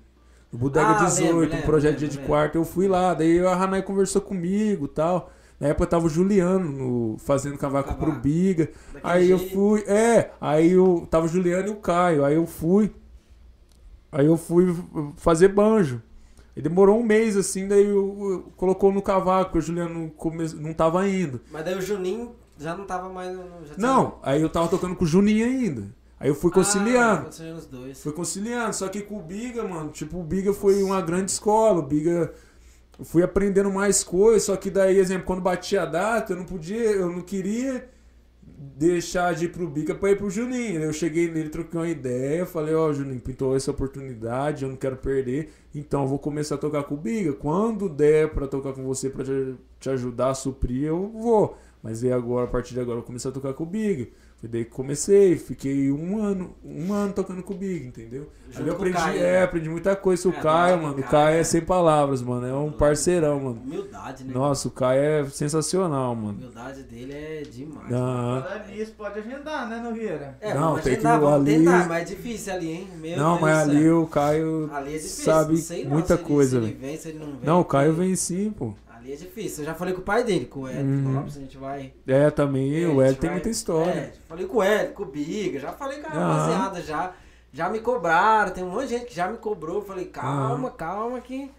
No 0.50 0.58
Bodega 0.58 0.86
Ah, 0.92 1.04
18, 1.04 1.24
lembro, 1.24 1.36
um 1.36 1.40
lembro, 1.50 1.66
projeto 1.66 1.92
lembro, 2.00 2.08
dia 2.08 2.20
de 2.22 2.26
quarta. 2.26 2.56
Eu 2.56 2.64
fui 2.64 2.88
lá, 2.88 3.12
daí 3.12 3.38
a 3.40 3.52
Hanai 3.52 3.82
conversou 3.82 4.22
comigo 4.22 4.86
e 4.86 4.88
tal. 4.88 5.30
Na 5.60 5.68
época 5.68 5.86
tava 5.88 6.06
o 6.06 6.08
Juliano 6.08 6.70
no- 6.70 7.18
fazendo 7.18 7.58
cavaco 7.58 7.94
pro. 7.96 8.12
Biga. 8.12 8.70
Daquele 8.94 9.12
Aí 9.12 9.30
eu 9.30 9.36
jeito. 9.38 9.52
fui, 9.54 9.80
é, 9.86 10.30
aí 10.40 10.70
eu 10.72 11.06
tava 11.10 11.26
o 11.26 11.28
Juliano 11.28 11.68
e 11.68 11.70
o 11.70 11.76
Caio, 11.76 12.24
aí 12.24 12.34
eu 12.36 12.46
fui, 12.46 12.90
aí 14.10 14.24
eu 14.26 14.36
fui 14.36 14.74
fazer 15.16 15.48
banjo. 15.48 16.00
E 16.56 16.62
demorou 16.62 16.98
um 16.98 17.02
mês 17.04 17.36
assim, 17.36 17.68
daí 17.68 17.84
eu, 17.84 18.16
eu- 18.20 18.52
colocou 18.56 18.90
no 18.92 19.02
cavaco, 19.02 19.58
o 19.58 19.60
Juliano 19.60 20.10
come, 20.16 20.44
não 20.54 20.72
tava 20.72 21.06
indo. 21.08 21.40
Mas 21.52 21.64
daí 21.64 21.76
o 21.76 21.82
Juninho 21.82 22.32
já 22.58 22.76
não 22.76 22.84
tava 22.84 23.08
mais. 23.08 23.36
Não, 23.76 24.18
aí 24.22 24.42
eu 24.42 24.48
tava 24.48 24.68
tocando 24.68 24.94
com 24.96 25.04
o 25.04 25.08
Juninho 25.08 25.46
ainda. 25.46 25.84
Aí 26.20 26.28
eu 26.28 26.34
fui 26.34 26.50
Ah, 26.50 26.54
conciliando. 26.54 27.24
conciliando 27.26 27.58
os 27.58 27.66
dois. 27.66 28.02
Fui 28.02 28.12
conciliando, 28.12 28.74
só 28.74 28.88
que 28.88 29.00
com 29.02 29.18
o 29.18 29.22
Biga, 29.22 29.62
mano, 29.62 29.90
tipo, 29.90 30.18
o 30.18 30.24
Biga 30.24 30.52
foi 30.52 30.82
uma 30.82 31.00
grande 31.00 31.30
escola, 31.30 31.78
o 31.78 31.82
Biga 31.82 32.32
eu 32.98 33.04
fui 33.04 33.22
aprendendo 33.22 33.70
mais 33.70 34.02
coisas, 34.02 34.42
só 34.42 34.56
que 34.56 34.68
daí, 34.70 34.98
exemplo, 34.98 35.24
quando 35.24 35.40
batia 35.40 35.82
a 35.82 35.86
data, 35.86 36.32
eu 36.32 36.36
não 36.36 36.44
podia, 36.44 36.76
eu 36.90 37.08
não 37.08 37.20
queria 37.20 37.88
deixar 38.42 39.34
de 39.34 39.44
ir 39.44 39.48
pro 39.52 39.68
Biga 39.68 39.94
pra 39.94 40.10
ir 40.10 40.16
pro 40.16 40.28
Juninho. 40.28 40.82
Eu 40.82 40.92
cheguei 40.92 41.30
nele, 41.30 41.48
troquei 41.48 41.78
uma 41.78 41.88
ideia, 41.88 42.44
falei, 42.44 42.74
ó, 42.74 42.92
Juninho, 42.92 43.20
pintou 43.20 43.54
essa 43.54 43.70
oportunidade, 43.70 44.64
eu 44.64 44.68
não 44.68 44.76
quero 44.76 44.96
perder, 44.96 45.50
então 45.72 46.02
eu 46.02 46.08
vou 46.08 46.18
começar 46.18 46.56
a 46.56 46.58
tocar 46.58 46.82
com 46.82 46.94
o 46.96 46.98
Biga. 46.98 47.32
Quando 47.32 47.88
der 47.88 48.30
pra 48.32 48.48
tocar 48.48 48.72
com 48.72 48.82
você, 48.82 49.08
pra 49.08 49.24
te, 49.24 49.54
te 49.78 49.88
ajudar 49.90 50.30
a 50.30 50.34
suprir, 50.34 50.84
eu 50.84 51.08
vou. 51.08 51.56
Mas 51.88 52.04
aí 52.04 52.12
agora, 52.12 52.44
a 52.44 52.48
partir 52.48 52.74
de 52.74 52.80
agora, 52.80 52.98
eu 52.98 53.02
comecei 53.02 53.30
a 53.30 53.34
tocar 53.34 53.54
com 53.54 53.62
o 53.62 53.66
Biga. 53.66 54.08
Foi 54.40 54.48
daí 54.48 54.64
que 54.64 54.70
comecei, 54.70 55.36
fiquei 55.36 55.90
um 55.90 56.22
ano, 56.22 56.54
um 56.64 56.92
ano 56.92 57.12
tocando 57.12 57.42
com 57.42 57.54
o 57.54 57.56
Big, 57.56 57.88
entendeu? 57.88 58.28
Junto 58.48 58.58
Ali 58.60 58.68
eu 58.68 58.72
o 58.74 58.76
aprendi, 58.76 58.96
Caio, 58.96 59.18
é, 59.18 59.32
né? 59.32 59.42
aprendi 59.42 59.68
muita 59.68 59.96
coisa 59.96 60.22
com 60.22 60.28
É, 60.28 60.38
o 60.38 60.42
Caio, 60.42 60.76
mano. 60.82 60.92
O 60.92 60.94
Caio, 60.98 61.08
Caio 61.10 61.36
é 61.38 61.40
é. 61.40 61.44
sem 61.44 61.60
palavras, 61.60 62.22
mano. 62.22 62.46
É 62.46 62.54
um 62.54 62.70
parceirão, 62.70 63.40
mano. 63.40 63.60
Humildade, 63.64 64.22
né? 64.22 64.32
Nossa, 64.32 64.68
o 64.68 64.70
Caio 64.70 65.00
é 65.02 65.24
sensacional, 65.28 66.12
A 66.12 66.14
mano. 66.14 66.38
humildade 66.38 66.84
dele 66.84 67.12
é 67.14 67.42
demais. 67.50 67.90
Aham. 67.92 68.42
Falar 68.42 68.66
nisso, 68.68 68.92
pode 68.96 69.18
agendar, 69.18 69.68
né, 69.68 69.80
Nogueira? 69.82 70.36
É, 70.40 70.54
Não, 70.54 70.60
vamos 70.68 70.82
tem 70.82 70.92
que 70.92 70.98
agendar, 71.00 71.16
ir 71.18 71.20
vamos 71.20 71.34
ali- 71.48 71.58
tentar, 71.58 71.88
mas 71.88 72.02
é 72.02 72.04
difícil 72.14 72.52
ali, 72.52 72.70
hein? 72.70 72.88
Meu 73.00 73.16
Não, 73.18 73.28
Deus 73.30 73.40
mas 73.40 73.58
ali 73.58 73.82
céu. 73.82 74.02
o 74.02 74.06
Caio 74.06 74.70
Ali 74.72 74.90
é 74.90 74.96
difícil, 74.98 75.24
sabe 75.24 75.52
não 75.54 75.58
sei 75.60 75.82
não 75.84 75.90
muita 75.90 76.06
se 76.14 76.20
ele- 76.22 76.22
coisa, 76.28 76.50
se 76.50 76.56
ele 76.58 76.66
velho. 76.66 76.78
vem, 76.78 76.96
se 76.96 77.08
ele 77.08 77.18
não 77.18 77.26
vem. 77.26 77.40
Não, 77.42 77.60
o 77.60 77.64
Caio 77.64 77.92
porque 77.92 78.06
vem 78.06 78.14
sim, 78.14 78.50
pô. 78.56 78.72
Ali 79.08 79.14
é 79.14 79.16
difícil. 79.16 79.62
Eu 79.62 79.66
já 79.70 79.74
falei 79.74 79.94
com 79.94 80.00
o 80.00 80.04
pai 80.04 80.22
dele, 80.22 80.44
com 80.44 80.60
o 80.60 80.68
Hélio 80.68 80.84
Uhum. 80.84 81.14
Lopes, 81.14 81.36
a 81.38 81.40
gente 81.40 81.56
vai... 81.56 81.94
É, 82.06 82.30
também, 82.30 82.86
o 82.86 83.02
gente 83.06 83.18
tem 83.18 83.30
vai- 83.30 83.36
muita 83.38 83.48
história. 83.48 83.90
É, 83.90 84.12
falei 84.28 84.46
com 84.46 84.58
o 84.58 84.62
Hélio, 84.62 84.92
com 84.92 85.02
o 85.02 85.06
Biga, 85.06 85.58
já 85.58 85.72
falei 85.72 86.00
com 86.00 86.08
a 86.08 86.10
rapaziada, 86.10 86.82
já, 86.82 87.12
já 87.50 87.70
me 87.70 87.80
cobraram, 87.80 88.52
tem 88.52 88.62
um 88.62 88.68
monte 88.70 88.88
de 88.88 88.98
gente 88.98 89.06
que 89.06 89.14
já 89.14 89.26
me 89.28 89.38
cobrou. 89.38 89.76
Eu 89.76 89.82
falei, 89.84 90.04
calma, 90.04 90.70
calma 90.70 91.20
que 91.22 91.50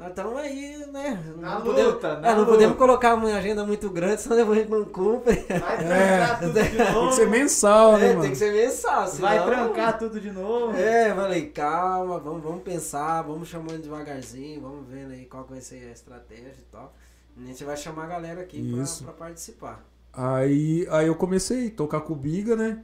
nós 0.00 0.08
estamos 0.08 0.36
aí, 0.38 0.86
né? 0.92 1.22
Na 1.36 1.56
não 1.56 1.62
podemos, 1.62 1.92
luta, 1.94 2.18
na 2.20 2.28
é, 2.28 2.32
não 2.32 2.38
luta. 2.40 2.50
podemos 2.52 2.76
colocar 2.78 3.14
uma 3.14 3.34
agenda 3.36 3.64
muito 3.66 3.90
grande, 3.90 4.22
senão 4.22 4.36
depois 4.36 4.58
a 4.58 4.60
gente 4.62 4.70
não 4.70 4.84
cumpre. 4.86 5.34
Vai 5.48 5.74
É. 5.84 6.18
trancar 6.18 6.40
tudo 6.40 6.52
de 6.52 6.60
Tem 6.70 6.86
que 6.86 6.92
novo. 6.92 7.12
ser 7.12 7.28
mensal, 7.28 7.92
né, 7.98 8.04
É, 8.04 8.08
mano? 8.08 8.22
tem 8.22 8.30
que 8.30 8.36
ser 8.38 8.52
mensal, 8.52 9.06
senão... 9.06 9.28
Vai 9.28 9.44
trancar 9.44 9.98
tudo 9.98 10.18
de 10.20 10.30
novo. 10.32 10.74
É, 10.76 11.10
eu 11.10 11.14
falei, 11.16 11.46
calma, 11.46 12.18
vamos, 12.18 12.42
vamos 12.42 12.62
pensar, 12.62 13.22
vamos 13.22 13.46
chamando 13.48 13.82
devagarzinho, 13.82 14.60
vamos 14.62 14.86
vendo 14.88 15.12
aí 15.12 15.26
qual 15.26 15.44
vai 15.44 15.60
ser 15.60 15.88
a 15.88 15.92
estratégia 15.92 16.54
e 16.58 16.64
tal. 16.72 16.94
A 17.40 17.46
gente 17.46 17.62
vai 17.62 17.76
chamar 17.76 18.04
a 18.04 18.08
galera 18.08 18.40
aqui 18.40 18.74
pra 19.04 19.12
participar. 19.12 19.84
Aí, 20.12 20.86
aí 20.90 21.06
eu 21.06 21.14
comecei 21.14 21.68
a 21.68 21.70
tocar 21.70 22.00
com 22.00 22.14
o 22.14 22.16
Biga, 22.16 22.56
né? 22.56 22.82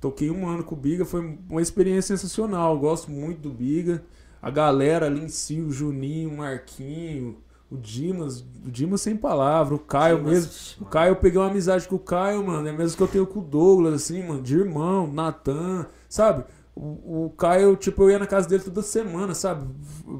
Toquei 0.00 0.30
um 0.30 0.48
ano 0.48 0.64
com 0.64 0.74
o 0.74 0.78
Biga, 0.78 1.04
foi 1.04 1.38
uma 1.48 1.60
experiência 1.62 2.16
sensacional. 2.16 2.74
Eu 2.74 2.80
gosto 2.80 3.10
muito 3.10 3.40
do 3.40 3.50
Biga. 3.50 4.02
A 4.40 4.50
galera 4.50 5.06
ali 5.06 5.24
em 5.24 5.28
si, 5.28 5.60
o 5.60 5.70
Juninho, 5.70 6.30
o 6.30 6.36
Marquinho, 6.36 7.36
o 7.70 7.76
Dimas, 7.76 8.40
o 8.64 8.70
Dimas 8.70 9.00
sem 9.00 9.16
palavra, 9.16 9.74
o 9.74 9.78
Caio 9.78 10.18
Dimas, 10.18 10.32
mesmo. 10.32 10.50
ixi, 10.50 10.76
O 10.76 10.80
mano. 10.82 10.90
Caio, 10.92 11.10
eu 11.10 11.16
peguei 11.16 11.40
uma 11.40 11.50
amizade 11.50 11.88
com 11.88 11.96
o 11.96 11.98
Caio, 11.98 12.46
mano. 12.46 12.66
É 12.68 12.72
mesmo 12.72 12.96
que 12.96 13.02
eu 13.02 13.08
tenho 13.08 13.26
com 13.26 13.40
o 13.40 13.42
Douglas, 13.42 13.94
assim, 13.94 14.22
mano, 14.26 14.40
de 14.40 14.56
irmão, 14.56 15.06
Natan, 15.12 15.86
sabe? 16.08 16.44
O, 16.74 17.24
o 17.26 17.30
Caio, 17.36 17.74
tipo, 17.74 18.04
eu 18.04 18.10
ia 18.12 18.18
na 18.20 18.26
casa 18.26 18.48
dele 18.48 18.62
toda 18.62 18.82
semana, 18.82 19.34
sabe? 19.34 19.66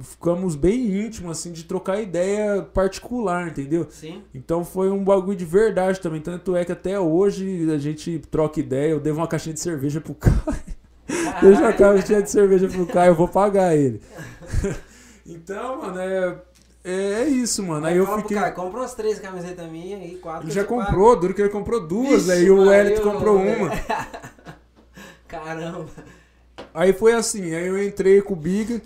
Ficamos 0.01 0.57
bem 0.57 1.07
íntimos, 1.07 1.31
assim, 1.39 1.53
de 1.53 1.63
trocar 1.63 2.03
ideia 2.03 2.63
particular, 2.63 3.47
entendeu? 3.49 3.87
Sim. 3.89 4.23
Então 4.35 4.65
foi 4.65 4.91
um 4.91 5.05
bagulho 5.05 5.37
de 5.39 5.45
verdade 5.45 6.01
também. 6.01 6.21
Tanto 6.21 6.57
é 6.57 6.65
que 6.65 6.73
até 6.73 6.99
hoje 6.99 7.71
a 7.73 7.79
gente 7.79 8.19
troca 8.31 8.59
ideia. 8.59 8.91
Eu 8.91 8.99
devo 9.01 9.21
uma 9.21 9.29
caixinha 9.29 9.55
de 9.55 9.61
cerveja 9.61 10.01
pro 10.01 10.15
Caio. 10.19 10.78
Deixa 11.41 11.61
uma 11.61 11.73
caixinha 11.73 12.23
de 12.23 12.31
cerveja 12.31 12.69
pro 12.69 12.87
Caio, 12.87 13.11
eu 13.11 13.15
vou 13.15 13.29
pagar 13.29 13.75
ele. 13.75 14.01
então, 15.25 15.81
mano, 15.81 15.99
é, 15.99 16.37
é, 16.85 17.23
é 17.23 17.29
isso, 17.29 17.63
mano. 17.63 17.87
Aí 17.87 17.97
eu 17.97 18.05
fala 18.05 18.19
pro 18.19 18.29
fiquei. 18.29 18.43
cara, 18.43 18.53
compra 18.53 18.81
umas 18.81 18.95
três 18.95 19.19
camisetas 19.19 19.71
minhas 19.71 20.11
e 20.11 20.17
quatro. 20.17 20.45
Ele 20.45 20.53
já 20.53 20.63
eu 20.63 20.67
pago. 20.67 20.81
comprou, 20.81 21.17
duro 21.17 21.35
que 21.35 21.43
ele 21.43 21.49
comprou 21.49 21.87
duas, 21.87 22.27
Vixe, 22.27 22.33
aí 22.33 22.51
o 22.51 22.73
Elito 22.73 23.03
comprou 23.03 23.37
uma. 23.37 23.71
Caramba. 25.27 25.87
Aí 26.73 26.93
foi 26.93 27.13
assim, 27.13 27.55
aí 27.55 27.67
eu 27.67 27.83
entrei 27.83 28.21
com 28.23 28.35
o 28.35 28.37
Biga. 28.37 28.81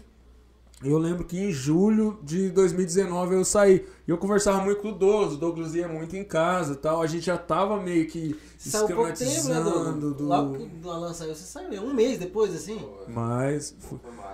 Eu 0.84 0.98
lembro 0.98 1.24
que 1.24 1.38
em 1.38 1.52
julho 1.52 2.18
de 2.22 2.50
2019 2.50 3.34
eu 3.34 3.44
saí. 3.44 3.86
Eu 4.12 4.18
conversava 4.18 4.62
muito 4.62 4.82
com 4.82 4.90
o 4.90 4.92
Douglas, 4.92 5.32
o 5.32 5.36
Douglas 5.38 5.74
ia 5.74 5.88
muito 5.88 6.14
em 6.14 6.22
casa 6.22 6.74
e 6.74 6.76
tal. 6.76 7.00
A 7.00 7.06
gente 7.06 7.24
já 7.24 7.38
tava 7.38 7.80
meio 7.80 8.06
que 8.06 8.38
Saiu 8.58 8.88
pouco 8.88 9.10
tempo, 9.10 9.24
né, 9.24 9.36
esquematizando 9.38 9.98
do, 9.98 10.14
do... 10.14 10.24
Logo 10.26 10.58
que 10.58 10.86
o 10.86 10.90
Alan 10.90 11.14
saiu, 11.14 11.34
você 11.34 11.44
saiu 11.44 11.70
né? 11.70 11.80
um 11.80 11.94
mês 11.94 12.18
depois, 12.18 12.54
assim? 12.54 12.86
Mas 13.08 13.74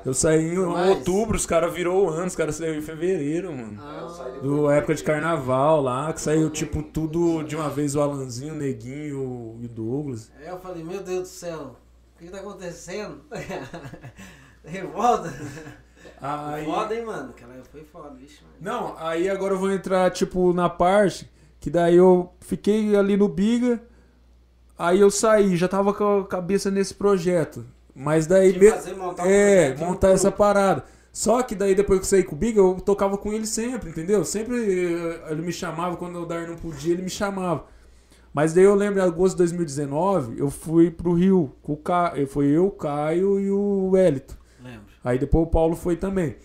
eu 0.05 0.13
saí 0.13 0.53
em 0.53 0.59
Mais. 0.59 0.99
outubro, 0.99 1.37
os 1.37 1.47
caras 1.47 1.73
virou 1.73 2.07
o 2.07 2.11
ano, 2.11 2.27
os 2.27 2.35
caras 2.35 2.57
saíram 2.57 2.77
em 2.77 2.83
fevereiro, 2.83 3.53
mano. 3.53 3.81
É, 3.81 4.03
eu 4.03 4.09
saí 4.09 4.33
Ah, 4.37 4.41
Do 4.41 4.69
época 4.69 4.97
de 4.97 5.05
carnaval 5.05 5.81
lá, 5.81 6.13
que 6.13 6.21
saiu 6.21 6.51
tipo 6.51 6.83
tudo 6.83 7.45
de 7.45 7.55
uma 7.55 7.71
vez 7.71 7.95
o 7.95 8.01
Alanzinho, 8.01 8.55
o 8.55 8.57
Neguinho 8.57 9.57
e 9.61 9.67
o 9.67 9.69
Douglas. 9.69 10.33
Aí 10.41 10.49
eu 10.49 10.59
falei, 10.59 10.83
meu 10.83 11.05
Deus 11.05 11.21
do 11.21 11.29
céu, 11.29 11.77
o 12.17 12.19
que, 12.19 12.25
que 12.27 12.33
tá 12.33 12.39
acontecendo? 12.39 13.21
Revolta. 14.65 15.33
Aí... 16.21 16.65
Foda, 16.65 16.95
hein, 16.95 17.05
mano? 17.05 17.31
Aquela 17.31 17.55
foi 17.71 17.85
foda, 17.85 18.11
vixe. 18.19 18.41
mano. 18.43 18.55
Não, 18.61 18.97
aí 18.99 19.29
agora 19.29 19.55
eu 19.55 19.59
vou 19.59 19.71
entrar, 19.71 20.11
tipo, 20.11 20.53
na 20.53 20.69
parte 20.69 21.29
que 21.61 21.71
daí 21.71 21.97
eu 21.97 22.31
fiquei 22.41 22.95
ali 22.97 23.17
no 23.17 23.29
Biga, 23.29 23.81
aí 24.79 25.01
eu 25.01 25.11
saí, 25.11 25.57
já 25.57 25.67
tava 25.69 25.93
com 25.93 26.21
a 26.21 26.27
cabeça 26.27 26.71
nesse 26.71 26.95
projeto. 26.95 27.65
Mas 27.95 28.27
daí. 28.27 28.57
Me- 28.59 28.71
fazer, 28.71 28.95
montar 28.95 29.25
um 29.25 29.27
É, 29.27 29.75
montar 29.77 30.11
essa 30.11 30.29
grupo. 30.29 30.39
parada. 30.39 30.85
Só 31.13 31.43
que 31.43 31.55
daí 31.57 31.75
depois 31.75 31.99
que 31.99 32.05
eu 32.05 32.09
saí 32.11 32.23
com 32.23 32.37
o 32.37 32.39
Biga, 32.39 32.61
eu 32.61 32.77
tocava 32.81 33.19
com 33.19 33.33
ele 33.33 33.47
sempre, 33.47 33.91
entendeu? 33.91 34.25
Sempre 34.25 34.57
eh, 34.57 35.33
ele 35.33 35.43
me 35.43 35.53
chamava, 35.53 35.97
quando 35.97 36.21
o 36.23 36.27
Dar 36.27 36.47
não 36.47 36.55
podia, 36.57 36.93
ele 36.93 37.03
me 37.03 37.11
chamava. 37.11 37.65
Mas 38.33 38.53
daí 38.53 38.63
eu 38.63 38.75
lembro, 38.77 39.01
em 39.01 39.03
agosto 39.03 39.33
de 39.35 39.39
2019, 39.39 40.39
eu 40.39 40.49
fui 40.49 40.91
pro 40.93 41.13
Rio. 41.15 41.53
Com 41.61 41.73
o 41.73 41.77
Ca... 41.77 42.13
Foi 42.29 42.47
eu, 42.47 42.67
o 42.67 42.71
Caio 42.71 43.41
e 43.41 43.51
o 43.51 43.91
Wellington. 43.91 44.35
Aí 45.03 45.19
depois 45.19 45.47
o 45.47 45.51
Paulo 45.51 45.77
foi 45.77 45.97
também. 45.97 46.37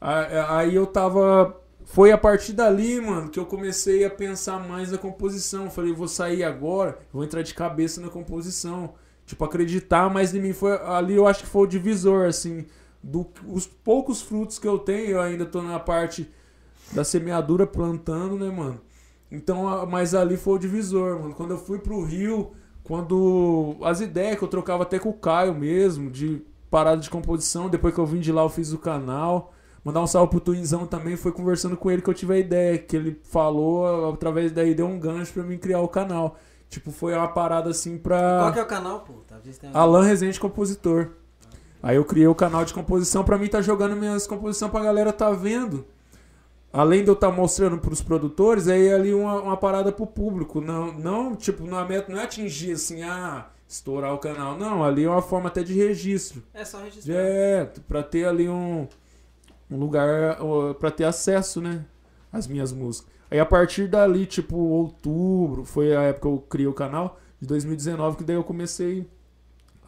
Aí 0.00 0.74
eu 0.74 0.86
tava. 0.86 1.58
Foi 1.84 2.12
a 2.12 2.18
partir 2.18 2.52
dali, 2.52 3.00
mano, 3.00 3.28
que 3.28 3.38
eu 3.38 3.44
comecei 3.44 4.04
a 4.04 4.10
pensar 4.10 4.58
mais 4.66 4.92
na 4.92 4.98
composição. 4.98 5.70
Falei, 5.70 5.92
vou 5.92 6.08
sair 6.08 6.44
agora, 6.44 6.98
vou 7.12 7.24
entrar 7.24 7.42
de 7.42 7.54
cabeça 7.54 8.00
na 8.00 8.08
composição. 8.08 8.94
Tipo, 9.26 9.44
acreditar 9.44 10.10
mais 10.10 10.34
em 10.34 10.40
mim. 10.40 10.52
Foi 10.52 10.72
ali 10.72 11.14
eu 11.14 11.26
acho 11.26 11.40
que 11.44 11.48
foi 11.48 11.62
o 11.62 11.66
divisor, 11.66 12.26
assim. 12.26 12.66
Do, 13.02 13.26
os 13.48 13.66
poucos 13.66 14.22
frutos 14.22 14.58
que 14.58 14.66
eu 14.66 14.78
tenho, 14.78 15.12
eu 15.12 15.20
ainda 15.20 15.44
tô 15.44 15.60
na 15.60 15.78
parte 15.78 16.30
da 16.92 17.02
semeadura 17.02 17.66
plantando, 17.66 18.36
né, 18.36 18.48
mano? 18.48 18.80
Então, 19.30 19.86
mas 19.86 20.14
ali 20.14 20.36
foi 20.36 20.54
o 20.54 20.58
divisor, 20.58 21.18
mano. 21.20 21.34
Quando 21.34 21.52
eu 21.52 21.58
fui 21.58 21.78
pro 21.78 22.04
Rio, 22.04 22.52
quando 22.84 23.76
as 23.82 24.00
ideias 24.00 24.38
que 24.38 24.44
eu 24.44 24.48
trocava 24.48 24.82
até 24.82 24.98
com 24.98 25.08
o 25.08 25.14
Caio 25.14 25.54
mesmo, 25.54 26.10
de 26.10 26.42
parada 26.72 27.00
de 27.00 27.10
composição, 27.10 27.68
depois 27.68 27.94
que 27.94 28.00
eu 28.00 28.06
vim 28.06 28.18
de 28.18 28.32
lá 28.32 28.42
eu 28.42 28.48
fiz 28.48 28.72
o 28.72 28.78
canal. 28.78 29.52
Mandar 29.84 30.00
um 30.00 30.06
salve 30.06 30.30
pro 30.30 30.40
Twinzão 30.40 30.86
também, 30.86 31.16
foi 31.16 31.32
conversando 31.32 31.76
com 31.76 31.90
ele 31.90 32.00
que 32.00 32.08
eu 32.08 32.14
tive 32.14 32.34
a 32.34 32.38
ideia, 32.38 32.78
que 32.78 32.96
ele 32.96 33.20
falou, 33.24 34.12
através 34.12 34.50
daí 34.52 34.74
deu 34.74 34.86
um 34.86 34.98
gancho 34.98 35.32
pra 35.32 35.42
mim 35.42 35.58
criar 35.58 35.80
o 35.80 35.88
canal. 35.88 36.36
Tipo, 36.70 36.90
foi 36.90 37.14
uma 37.14 37.28
parada 37.28 37.68
assim 37.70 37.98
pra... 37.98 38.38
Qual 38.40 38.52
que 38.52 38.58
é 38.60 38.62
o 38.62 38.66
canal, 38.66 39.00
pô? 39.00 39.12
Talvez 39.28 39.58
tenha 39.58 39.72
Alan 39.76 40.02
Rezende 40.04 40.40
Compositor. 40.40 41.10
Aí 41.82 41.96
eu 41.96 42.04
criei 42.04 42.26
o 42.28 42.34
canal 42.34 42.64
de 42.64 42.72
composição 42.72 43.24
pra 43.24 43.36
mim 43.36 43.48
tá 43.48 43.60
jogando 43.60 43.94
minhas 43.96 44.26
composições 44.26 44.70
pra 44.70 44.80
galera 44.80 45.12
tá 45.12 45.30
vendo. 45.32 45.84
Além 46.72 47.02
de 47.02 47.08
eu 47.10 47.14
estar 47.14 47.30
mostrando 47.30 47.76
pros 47.76 48.00
produtores, 48.00 48.68
aí 48.68 48.90
ali 48.90 49.12
uma, 49.12 49.42
uma 49.42 49.56
parada 49.58 49.92
pro 49.92 50.06
público. 50.06 50.60
Não, 50.60 50.92
não, 50.92 51.34
tipo, 51.34 51.64
não 51.66 51.78
é, 51.78 51.86
meta- 51.86 52.10
não 52.10 52.18
é 52.18 52.24
atingir 52.24 52.72
assim, 52.72 53.02
ah, 53.02 53.46
estourar 53.72 54.12
o 54.14 54.18
canal. 54.18 54.56
Não, 54.56 54.84
ali 54.84 55.04
é 55.04 55.08
uma 55.10 55.22
forma 55.22 55.48
até 55.48 55.62
de 55.62 55.72
registro. 55.74 56.42
É 56.52 56.64
só 56.64 56.78
registrar. 56.82 57.14
É, 57.14 57.64
pra 57.88 58.02
ter 58.02 58.26
ali 58.26 58.48
um, 58.48 58.86
um 59.70 59.78
lugar 59.78 60.38
ó, 60.40 60.74
pra 60.74 60.90
ter 60.90 61.04
acesso, 61.04 61.60
né? 61.60 61.84
Às 62.32 62.46
minhas 62.46 62.72
músicas. 62.72 63.10
Aí 63.30 63.40
a 63.40 63.46
partir 63.46 63.88
dali, 63.88 64.26
tipo, 64.26 64.56
outubro, 64.56 65.64
foi 65.64 65.96
a 65.96 66.02
época 66.02 66.28
que 66.28 66.34
eu 66.34 66.38
criei 66.48 66.66
o 66.68 66.74
canal, 66.74 67.18
de 67.40 67.48
2019, 67.48 68.18
que 68.18 68.24
daí 68.24 68.36
eu 68.36 68.44
comecei 68.44 69.06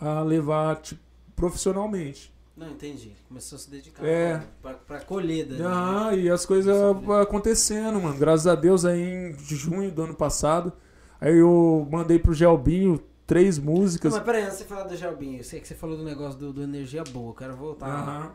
a 0.01 0.23
levar, 0.23 0.77
tipo, 0.81 1.01
profissionalmente. 1.37 2.33
Não, 2.57 2.71
entendi. 2.71 3.13
Começou 3.29 3.57
a 3.57 3.59
se 3.59 3.69
dedicar 3.71 4.05
É. 4.07 4.43
pra, 4.63 4.75
pra 4.75 5.01
colher 5.01 5.45
daí, 5.47 5.59
né? 5.59 5.65
Ah, 5.69 6.15
e 6.15 6.31
as 6.31 6.47
coisas 6.47 6.75
acontecendo, 7.21 8.01
mano. 8.01 8.17
Graças 8.17 8.47
a 8.47 8.55
Deus, 8.55 8.85
aí 8.85 9.03
em 9.03 9.35
junho 9.39 9.91
do 9.91 10.03
ano 10.05 10.15
passado, 10.15 10.73
aí 11.21 11.37
eu 11.37 11.87
mandei 11.91 12.19
pro 12.19 12.33
Gelbinho 12.33 12.99
três 13.27 13.59
Não, 13.59 13.65
músicas. 13.67 14.13
mas 14.13 14.23
peraí, 14.23 14.43
antes 14.43 14.59
de 14.59 14.65
você 14.65 14.69
falar 14.69 14.85
do 14.85 14.97
Gelbinho, 14.97 15.39
eu 15.39 15.45
sei 15.45 15.61
que 15.61 15.69
você 15.69 15.75
falou 15.75 15.97
do 15.97 16.05
negócio 16.05 16.39
do, 16.39 16.53
do 16.53 16.63
Energia 16.63 17.05
Boa, 17.05 17.31
eu 17.31 17.35
quero 17.35 17.57
voltar. 17.57 17.89
Aham. 17.89 18.33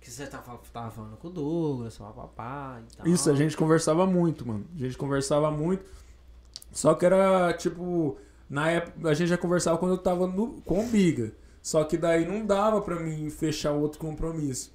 Que 0.00 0.10
você 0.10 0.26
tava, 0.26 0.60
tava 0.72 0.90
falando 0.90 1.16
com 1.16 1.28
o 1.28 1.30
Douglas, 1.30 1.96
papapá 1.96 2.80
e 2.80 2.96
tal. 2.96 3.06
Isso, 3.06 3.30
a 3.30 3.34
gente 3.36 3.56
conversava 3.56 4.04
muito, 4.04 4.46
mano. 4.46 4.66
A 4.74 4.78
gente 4.78 4.98
conversava 4.98 5.48
muito. 5.50 5.84
Só 6.72 6.94
que 6.94 7.06
era, 7.06 7.52
tipo, 7.52 8.18
na 8.50 8.68
época, 8.68 9.08
a 9.08 9.14
gente 9.14 9.28
já 9.28 9.38
conversava 9.38 9.78
quando 9.78 9.92
eu 9.92 9.98
tava 9.98 10.26
no, 10.26 10.60
com 10.62 10.80
o 10.80 10.88
Biga. 10.88 11.32
Só 11.62 11.84
que 11.84 11.96
daí 11.96 12.26
não 12.26 12.44
dava 12.44 12.80
pra 12.82 12.98
mim 12.98 13.30
fechar 13.30 13.70
outro 13.70 14.00
compromisso. 14.00 14.72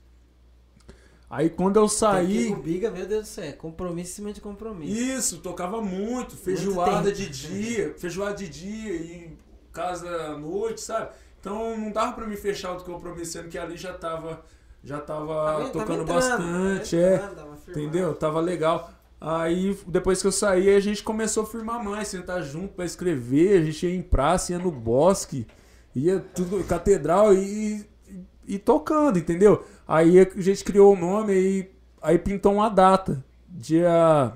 Aí 1.30 1.50
quando 1.50 1.76
eu 1.76 1.90
saí. 1.90 2.48
Com 2.48 2.60
o 2.60 2.64
Biga, 2.64 2.90
meu 2.90 3.06
Deus 3.06 3.24
do 3.24 3.28
céu, 3.28 3.44
é 3.44 3.52
compromisso 3.52 4.12
em 4.12 4.16
cima 4.16 4.32
de 4.32 4.40
compromisso. 4.40 4.94
Isso, 4.96 5.38
tocava 5.40 5.82
muito. 5.82 6.38
Feijoada 6.38 7.12
tempo. 7.12 7.18
de 7.18 7.30
dia, 7.30 7.94
feijoada 7.98 8.36
de 8.36 8.48
dia 8.48 8.94
e 8.94 9.37
casa 9.78 10.10
à 10.10 10.38
noite, 10.38 10.82
sabe? 10.82 11.12
Então 11.40 11.78
não 11.78 11.92
dava 11.92 12.14
pra 12.14 12.26
me 12.26 12.36
fechar 12.36 12.72
outro 12.72 12.86
compromisso, 12.86 13.34
sendo 13.34 13.48
que 13.48 13.58
ali 13.60 13.78
já 13.78 13.94
tava, 13.94 14.44
já 14.84 15.00
tava 15.00 15.46
tava 15.46 15.70
tocando 15.70 16.02
entrando, 16.02 16.06
bastante, 16.06 16.96
entrando, 16.96 17.58
firmado. 17.58 17.70
Entendeu? 17.70 18.16
Tava 18.16 18.40
legal. 18.40 18.92
Aí, 19.20 19.78
depois 19.88 20.22
que 20.22 20.28
eu 20.28 20.32
saí, 20.32 20.76
a 20.76 20.80
gente 20.80 21.04
começou 21.04 21.44
a 21.44 21.46
firmar 21.46 21.84
mais, 21.84 22.08
sentar 22.08 22.42
junto 22.44 22.74
pra 22.74 22.86
escrever. 22.86 23.60
A 23.60 23.66
gente 23.66 23.86
ia 23.86 23.96
em 23.96 24.02
praça, 24.02 24.52
ia 24.52 24.60
no 24.60 24.72
bosque, 24.72 25.48
ia 25.96 26.20
tudo, 26.20 26.64
catedral 26.64 27.34
e, 27.34 27.88
e, 28.08 28.56
e 28.56 28.60
tocando, 28.60 29.18
entendeu? 29.18 29.64
Aí 29.88 30.20
a 30.20 30.28
gente 30.38 30.64
criou 30.64 30.94
o 30.94 31.00
nome 31.00 31.34
e 31.34 31.72
aí 32.02 32.18
pintou 32.18 32.54
uma 32.54 32.70
data. 32.70 33.24
Dia. 33.48 34.34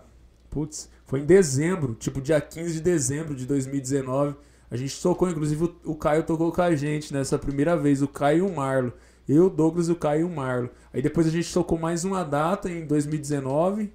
Putz, 0.50 0.90
foi 1.06 1.20
em 1.20 1.26
dezembro, 1.26 1.94
tipo 1.94 2.22
dia 2.22 2.42
15 2.42 2.74
de 2.74 2.82
dezembro 2.82 3.36
de 3.36 3.46
2019. 3.46 4.36
A 4.72 4.78
gente 4.78 5.00
tocou, 5.02 5.30
inclusive 5.30 5.66
o, 5.66 5.92
o 5.92 5.96
Caio 5.96 6.24
tocou 6.24 6.50
com 6.50 6.62
a 6.62 6.74
gente 6.74 7.14
nessa 7.14 7.38
primeira 7.38 7.76
vez, 7.76 8.02
o 8.02 8.08
Caio 8.08 8.48
e 8.48 8.50
o 8.50 8.56
Marlo. 8.56 8.94
Eu, 9.28 9.48
o 9.48 9.50
Douglas, 9.50 9.90
o 9.90 9.96
Caio 9.96 10.22
e 10.22 10.24
o 10.24 10.30
Marlo. 10.30 10.70
Aí 10.94 11.02
depois 11.02 11.28
a 11.28 11.30
gente 11.30 11.54
tocou 11.54 11.78
mais 11.78 12.06
uma 12.06 12.24
data 12.24 12.72
em 12.72 12.86
2019. 12.86 13.92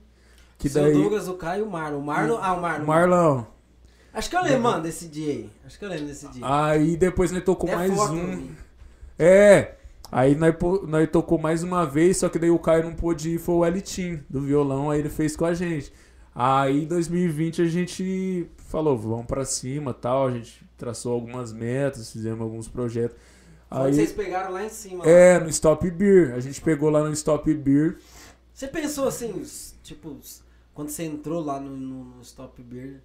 Que 0.58 0.68
Seu 0.68 0.82
daí. 0.82 0.92
Douglas, 0.92 1.28
o 1.28 1.34
Caio 1.34 1.64
e 1.64 1.66
o 1.66 1.70
Marlon. 1.70 1.98
O 1.98 2.02
Marlon, 2.02 2.38
ah, 2.40 2.52
o 2.52 2.60
Marlon. 2.60 2.84
O 2.84 2.86
Marlão. 2.86 3.46
Acho 4.12 4.30
que 4.30 4.36
eu 4.36 4.42
lembro, 4.42 4.62
mano, 4.62 4.82
desse 4.82 5.08
dia 5.08 5.32
aí. 5.32 5.50
Acho 5.66 5.78
que 5.78 5.84
eu 5.84 5.88
lembro 5.88 6.06
desse 6.06 6.28
dia. 6.28 6.42
Aí 6.42 6.96
depois 6.96 7.30
nós 7.32 7.42
tocou 7.42 7.68
Até 7.68 7.78
mais 7.78 7.94
foto 7.94 8.12
um. 8.12 8.36
vi. 8.36 8.50
É. 9.18 9.76
Aí 10.10 10.34
nós, 10.34 10.54
nós 10.86 11.10
tocou 11.10 11.38
mais 11.38 11.62
uma 11.62 11.84
vez, 11.84 12.18
só 12.18 12.28
que 12.28 12.38
daí 12.38 12.50
o 12.50 12.58
Caio 12.58 12.84
não 12.84 12.94
pôde 12.94 13.30
ir, 13.30 13.38
foi 13.38 13.54
o 13.56 13.66
Elitim 13.66 14.20
do 14.30 14.40
violão, 14.40 14.90
aí 14.90 15.00
ele 15.00 15.08
fez 15.08 15.36
com 15.36 15.44
a 15.44 15.52
gente. 15.52 15.92
Aí 16.34 16.84
em 16.84 16.86
2020 16.86 17.62
a 17.62 17.66
gente 17.66 18.46
falou, 18.66 18.96
vamos 18.96 19.26
pra 19.26 19.44
cima 19.44 19.94
tal, 19.94 20.26
a 20.28 20.30
gente 20.32 20.64
traçou 20.76 21.12
algumas 21.12 21.52
metas, 21.52 22.10
fizemos 22.12 22.40
alguns 22.40 22.68
projetos. 22.68 23.16
Aí, 23.70 23.92
vocês 23.94 24.12
pegaram 24.12 24.52
lá 24.52 24.64
em 24.64 24.68
cima. 24.68 25.04
lá. 25.04 25.10
é, 25.10 25.38
no 25.40 25.48
Stop 25.48 25.90
Beer, 25.90 26.34
a 26.34 26.40
gente 26.40 26.60
pegou 26.60 26.88
lá 26.90 27.02
no 27.02 27.12
Stop 27.12 27.52
Beer. 27.54 27.98
Você 28.54 28.68
pensou 28.68 29.08
assim, 29.08 29.44
tipo, 29.82 30.16
quando 30.72 30.88
você 30.90 31.04
entrou 31.04 31.42
lá 31.44 31.58
no, 31.60 31.76
no, 31.76 32.04
no 32.04 32.22
Stop 32.22 32.62
Beer, 32.62 33.00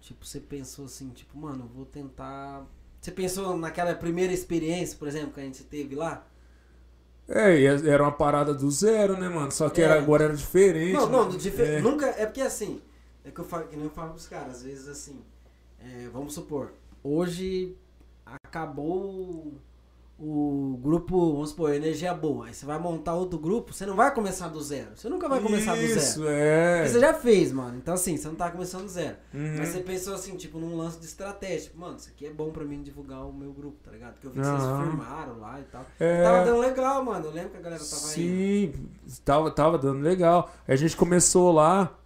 tipo, 0.00 0.24
você 0.26 0.40
pensou 0.40 0.86
assim, 0.86 1.10
tipo, 1.10 1.36
mano, 1.38 1.70
vou 1.74 1.84
tentar. 1.84 2.64
Você 3.00 3.10
pensou 3.10 3.56
naquela 3.56 3.94
primeira 3.94 4.32
experiência, 4.32 4.96
por 4.98 5.08
exemplo, 5.08 5.32
que 5.32 5.40
a 5.40 5.44
gente 5.44 5.62
teve 5.64 5.94
lá? 5.94 6.24
É, 7.28 7.62
era 7.64 8.02
uma 8.02 8.12
parada 8.12 8.52
do 8.52 8.70
zero, 8.70 9.16
né, 9.18 9.28
mano? 9.28 9.50
Só 9.52 9.68
que 9.70 9.80
É. 9.80 9.84
era, 9.84 9.98
agora 9.98 10.24
era 10.24 10.34
diferente. 10.34 10.92
Não, 10.94 11.08
não, 11.08 11.30
né? 11.30 11.38
difer- 11.38 11.78
É. 11.78 11.80
nunca. 11.80 12.06
É 12.06 12.26
porque 12.26 12.40
assim, 12.40 12.80
é 13.24 13.30
que 13.30 13.40
eu 13.40 13.44
falo, 13.44 13.68
que 13.68 13.76
nem 13.76 13.84
eu 13.84 13.90
falo 13.90 14.10
pros 14.10 14.26
caras, 14.28 14.56
às 14.56 14.62
vezes 14.62 14.88
assim, 14.88 15.20
é, 15.78 16.08
vamos 16.12 16.34
supor, 16.34 16.72
hoje 17.02 17.76
acabou 18.24 19.54
o 20.24 20.78
grupo, 20.80 21.32
vamos 21.32 21.50
supor, 21.50 21.74
Energia 21.74 22.14
Boa. 22.14 22.46
Aí 22.46 22.54
você 22.54 22.64
vai 22.64 22.78
montar 22.78 23.14
outro 23.14 23.40
grupo, 23.40 23.72
você 23.72 23.84
não 23.84 23.96
vai 23.96 24.14
começar 24.14 24.46
do 24.46 24.60
zero. 24.62 24.90
Você 24.94 25.08
nunca 25.08 25.28
vai 25.28 25.40
começar 25.40 25.74
do 25.74 25.80
zero. 25.80 25.98
Isso, 25.98 26.28
é. 26.28 26.76
Porque 26.76 26.90
você 26.90 27.00
já 27.00 27.14
fez, 27.14 27.50
mano. 27.50 27.76
Então 27.76 27.94
assim, 27.94 28.16
você 28.16 28.28
não 28.28 28.36
tá 28.36 28.48
começando 28.48 28.82
do 28.82 28.88
zero. 28.88 29.16
Uhum. 29.34 29.56
Mas 29.58 29.70
você 29.70 29.80
pensou 29.80 30.14
assim, 30.14 30.36
tipo, 30.36 30.60
num 30.60 30.76
lance 30.76 31.00
de 31.00 31.06
estratégia. 31.06 31.62
Tipo, 31.62 31.80
mano, 31.80 31.96
isso 31.96 32.08
aqui 32.08 32.26
é 32.26 32.30
bom 32.30 32.50
pra 32.50 32.64
mim 32.64 32.82
divulgar 32.82 33.26
o 33.26 33.32
meu 33.32 33.52
grupo, 33.52 33.78
tá 33.82 33.90
ligado? 33.90 34.12
Porque 34.12 34.28
eu 34.28 34.30
vi 34.30 34.38
que 34.38 34.46
vocês 34.46 34.62
Aham. 34.62 34.84
firmaram 34.84 35.40
lá 35.40 35.60
e 35.60 35.64
tal. 35.64 35.84
É. 35.98 36.22
Tava 36.22 36.44
dando 36.44 36.60
legal, 36.60 37.04
mano. 37.04 37.26
Eu 37.26 37.32
lembro 37.32 37.50
que 37.50 37.56
a 37.56 37.60
galera 37.60 37.82
tava 37.82 38.02
indo. 38.02 38.10
Sim, 38.10 38.72
tava, 39.24 39.50
tava 39.50 39.76
dando 39.78 40.02
legal. 40.02 40.52
Aí 40.68 40.74
a 40.74 40.76
gente 40.76 40.96
começou 40.96 41.50
lá, 41.50 41.98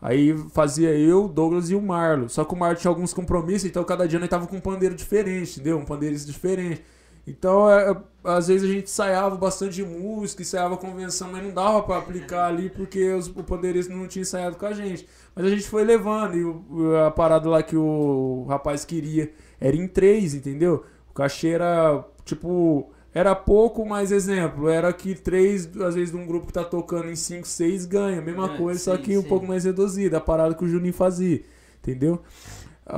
aí 0.00 0.36
fazia 0.50 0.90
eu, 0.96 1.28
Douglas 1.28 1.70
e 1.70 1.74
o 1.74 1.82
Marlo. 1.82 2.28
Só 2.28 2.44
que 2.44 2.54
o 2.54 2.56
Marlo 2.56 2.76
tinha 2.76 2.90
alguns 2.90 3.12
compromissos, 3.14 3.68
então 3.68 3.84
cada 3.84 4.06
dia 4.08 4.18
nós 4.18 4.28
tava 4.28 4.46
com 4.46 4.56
um 4.56 4.60
pandeiro 4.60 4.94
diferente, 4.94 5.52
entendeu? 5.60 5.78
Um 5.78 5.84
pandeirista 5.84 6.30
diferente. 6.30 6.82
Então, 7.26 7.70
é, 7.70 7.90
é, 7.92 7.96
às 8.24 8.48
vezes 8.48 8.68
a 8.68 8.72
gente 8.72 8.84
ensaiava 8.84 9.36
bastante 9.36 9.82
música, 9.82 10.42
ensaiava 10.42 10.76
convenção, 10.76 11.30
mas 11.30 11.42
não 11.44 11.52
dava 11.52 11.82
pra 11.82 11.98
aplicar 11.98 12.46
ali 12.46 12.70
porque 12.70 13.12
os, 13.12 13.28
o 13.28 13.44
pandeirista 13.44 13.92
não 13.94 14.06
tinha 14.08 14.22
ensaiado 14.22 14.56
com 14.56 14.66
a 14.66 14.72
gente. 14.72 15.06
Mas 15.34 15.44
a 15.44 15.50
gente 15.50 15.68
foi 15.68 15.84
levando 15.84 16.36
e 16.36 16.44
o- 16.44 16.96
a 17.06 17.10
parada 17.10 17.48
lá 17.48 17.62
que 17.62 17.76
o 17.76 18.46
rapaz 18.48 18.84
queria 18.84 19.30
era 19.60 19.76
em 19.76 19.86
três, 19.86 20.34
entendeu? 20.34 20.84
O 21.10 21.12
cachê 21.14 21.48
era, 21.50 22.04
tipo, 22.24 22.90
era 23.14 23.34
pouco, 23.34 23.84
mas 23.84 24.12
exemplo, 24.12 24.68
era 24.68 24.92
que 24.92 25.14
três, 25.14 25.68
às 25.80 25.94
vezes, 25.94 26.10
de 26.12 26.16
um 26.16 26.26
grupo 26.26 26.46
que 26.46 26.52
tá 26.52 26.64
tocando 26.64 27.10
em 27.10 27.16
cinco, 27.16 27.46
seis 27.46 27.84
ganha, 27.86 28.20
mesma 28.20 28.54
É, 28.54 28.56
coisa, 28.56 28.78
só 28.80 28.96
sim, 28.96 29.02
que 29.02 29.18
um 29.18 29.22
sim. 29.22 29.28
pouco 29.28 29.46
mais 29.46 29.64
reduzida, 29.64 30.18
a 30.18 30.20
parada 30.20 30.54
que 30.54 30.64
o 30.64 30.68
Juninho 30.68 30.94
fazia, 30.94 31.42
entendeu? 31.82 32.20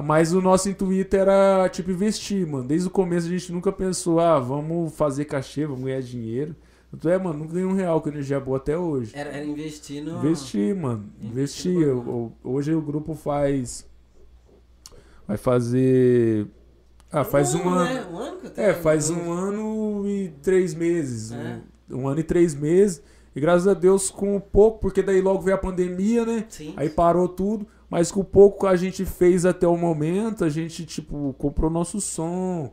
Mas 0.05 0.33
o 0.33 0.41
nosso 0.41 0.69
intuito 0.71 1.15
era, 1.17 1.69
tipo, 1.69 1.91
investir, 1.91 2.47
mano. 2.47 2.65
Desde 2.65 2.89
o 2.89 2.91
começo 2.91 3.27
a 3.27 3.31
gente 3.31 3.53
nunca 3.53 3.71
pensou, 3.71 4.21
ah, 4.21 4.39
vamos 4.39 4.95
fazer 4.95 5.27
cachê, 5.27 5.67
vamos 5.67 5.85
ganhar 5.85 6.01
dinheiro. 6.01 6.57
Tanto 6.91 7.09
é, 7.09 7.19
mano, 7.19 7.39
nunca 7.41 7.53
ganhei 7.55 7.67
um 7.67 7.75
real 7.75 8.01
com 8.01 8.09
energia 8.09 8.39
boa 8.41 8.57
até 8.59 8.77
hoje. 8.77 9.13
Era, 9.15 9.31
era 9.31 9.45
investir 9.45 10.03
no. 10.03 10.19
Investir, 10.19 10.75
mano. 10.77 11.11
Investir 11.21 11.73
Investir. 11.73 11.89
Eu- 11.89 12.05
eu- 12.07 12.33
Hoje 12.53 12.75
o 12.75 12.81
grupo 12.83 13.15
faz. 13.15 13.87
Vai 15.27 15.37
fazer. 15.37 16.47
Ah, 17.13 17.25
faz 17.25 17.55
um 17.55 17.69
ano. 17.69 17.85
Né? 17.85 18.07
Um 18.11 18.17
ano 18.17 18.37
que 18.39 18.47
eu 18.47 18.51
tenho 18.51 18.69
É, 18.69 18.75
faz 18.75 19.11
um 19.11 19.31
ano 19.31 20.09
e 20.09 20.29
três 20.43 20.75
meses. 20.75 21.31
É. 21.31 21.61
Um, 21.91 22.01
um 22.01 22.09
ano 22.09 22.21
e 22.21 22.25
três 22.25 22.55
meses. 22.55 23.03
E 23.35 23.41
graças 23.41 23.69
a 23.69 23.75
Deus 23.75 24.11
com 24.11 24.41
pouco, 24.41 24.79
porque 24.81 25.03
daí 25.03 25.21
logo 25.21 25.43
veio 25.43 25.57
a 25.57 25.61
pandemia, 25.61 26.25
né? 26.25 26.47
Sim. 26.49 26.75
Aí 26.77 26.89
parou 26.89 27.29
tudo. 27.29 27.67
Mas 27.89 28.11
com 28.11 28.21
o 28.21 28.25
pouco 28.25 28.61
que 28.61 28.67
a 28.67 28.77
gente 28.77 29.05
fez 29.05 29.45
até 29.45 29.69
o 29.69 29.77
momento, 29.77 30.45
a 30.45 30.49
gente, 30.49 30.87
tipo, 30.87 31.35
comprou 31.37 31.71
nosso 31.71 32.01
som, 32.01 32.73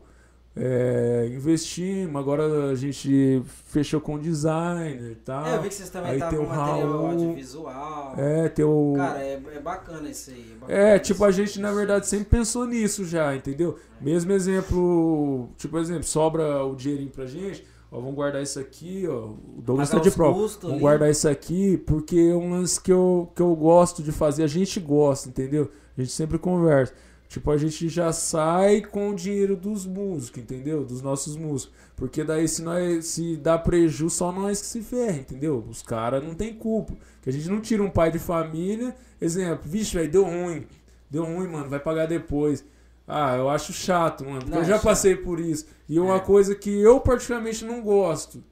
é, 0.61 1.29
investimos, 1.33 2.15
agora 2.17 2.69
a 2.71 2.75
gente 2.75 3.41
fechou 3.65 4.01
com 4.01 4.15
o 4.15 4.19
designer 4.19 5.11
e 5.11 5.15
tal. 5.15 5.45
É, 5.45 5.55
eu 5.55 5.61
vi 5.61 5.69
que 5.69 5.75
vocês 5.75 5.89
também 5.89 6.11
Aí 6.11 6.17
estavam 6.17 6.37
tem 6.39 6.45
com 6.47 6.53
o 6.53 6.55
material 6.57 6.91
Raul. 6.91 7.07
audiovisual. 7.07 8.13
É, 8.17 8.49
tem 8.49 8.65
o. 8.65 8.93
Cara, 8.97 9.23
é, 9.23 9.41
é 9.55 9.59
bacana 9.59 10.09
isso 10.09 10.31
aí. 10.31 10.57
bacana 10.59 10.77
É, 10.79 10.95
isso. 10.95 11.03
tipo, 11.05 11.23
a 11.23 11.31
gente 11.31 11.59
na 11.61 11.71
verdade 11.71 12.07
sempre 12.07 12.25
pensou 12.25 12.65
nisso 12.65 13.05
já, 13.05 13.33
entendeu? 13.35 13.77
Mesmo 14.01 14.31
exemplo, 14.33 15.49
tipo, 15.57 15.77
exemplo, 15.77 16.03
sobra 16.03 16.63
o 16.65 16.75
dinheirinho 16.75 17.09
pra 17.11 17.25
gente, 17.25 17.65
ó, 17.91 17.97
vamos 17.99 18.15
guardar 18.15 18.41
isso 18.43 18.59
aqui, 18.59 19.05
ó. 19.07 19.27
O 19.57 19.61
Douglas 19.61 19.89
tá 19.89 19.97
Pagar 19.97 20.09
de 20.09 20.15
prova. 20.15 20.33
custos 20.39 20.61
Vamos 20.63 20.73
ali. 20.75 20.81
guardar 20.81 21.09
isso 21.09 21.27
aqui, 21.29 21.77
porque 21.77 22.17
é 22.17 22.35
um 22.35 22.51
lance 22.51 22.81
que 22.81 22.91
eu, 22.91 23.31
que 23.35 23.41
eu 23.41 23.55
gosto 23.55 24.03
de 24.03 24.11
fazer, 24.11 24.43
a 24.43 24.47
gente 24.47 24.79
gosta, 24.79 25.29
entendeu? 25.29 25.69
A 25.97 26.01
gente 26.01 26.11
sempre 26.13 26.37
conversa. 26.37 26.93
Tipo, 27.29 27.51
a 27.51 27.57
gente 27.57 27.87
já 27.87 28.11
sai 28.11 28.81
com 28.81 29.11
o 29.11 29.15
dinheiro 29.15 29.55
dos 29.55 29.85
músicos, 29.85 30.41
entendeu? 30.41 30.83
Dos 30.83 30.99
nossos 30.99 31.37
músicos. 31.37 31.71
Porque 31.95 32.23
daí 32.23 32.47
se 32.47 32.63
nós 32.63 33.05
se 33.05 33.37
dá 33.37 33.55
preju, 33.55 34.09
só 34.09 34.31
nós 34.31 34.59
que 34.59 34.65
se 34.65 34.81
ferra, 34.81 35.19
entendeu? 35.19 35.63
Os 35.69 35.83
caras 35.83 36.23
não 36.23 36.33
tem 36.33 36.55
culpa. 36.55 36.93
Que 37.21 37.29
a 37.29 37.31
gente 37.33 37.47
não 37.47 37.61
tira 37.61 37.83
um 37.83 37.89
pai 37.89 38.11
de 38.11 38.17
família, 38.17 38.95
exemplo, 39.21 39.69
vixe, 39.69 39.95
velho, 39.95 40.09
deu 40.09 40.23
ruim. 40.23 40.65
Deu 41.07 41.23
ruim, 41.23 41.47
mano, 41.47 41.69
vai 41.69 41.79
pagar 41.79 42.07
depois. 42.07 42.65
Ah, 43.07 43.35
eu 43.37 43.47
acho 43.47 43.73
chato, 43.73 44.25
mano, 44.25 44.39
porque 44.39 44.51
Não, 44.51 44.59
eu 44.59 44.65
já 44.65 44.79
passei 44.79 45.15
por 45.15 45.39
isso. 45.39 45.67
E 45.87 45.99
é 45.99 46.01
uma 46.01 46.19
coisa 46.19 46.55
que 46.55 46.81
eu 46.81 46.99
particularmente 46.99 47.63
não 47.63 47.83
gosto. 47.83 48.43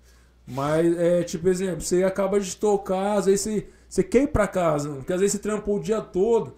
Mas 0.45 0.95
é 0.99 1.23
tipo, 1.23 1.49
exemplo, 1.49 1.81
você 1.81 2.03
acaba 2.03 2.39
de 2.39 2.55
tocar, 2.55 3.17
às 3.17 3.25
vezes 3.25 3.41
você, 3.41 3.67
você 3.89 4.03
quer 4.03 4.23
ir 4.23 4.27
pra 4.27 4.47
casa, 4.47 4.87
mano, 4.87 4.99
porque 4.99 5.13
às 5.13 5.19
vezes 5.19 5.33
você 5.33 5.39
trampou 5.39 5.77
o 5.77 5.81
dia 5.81 5.99
todo 5.99 6.53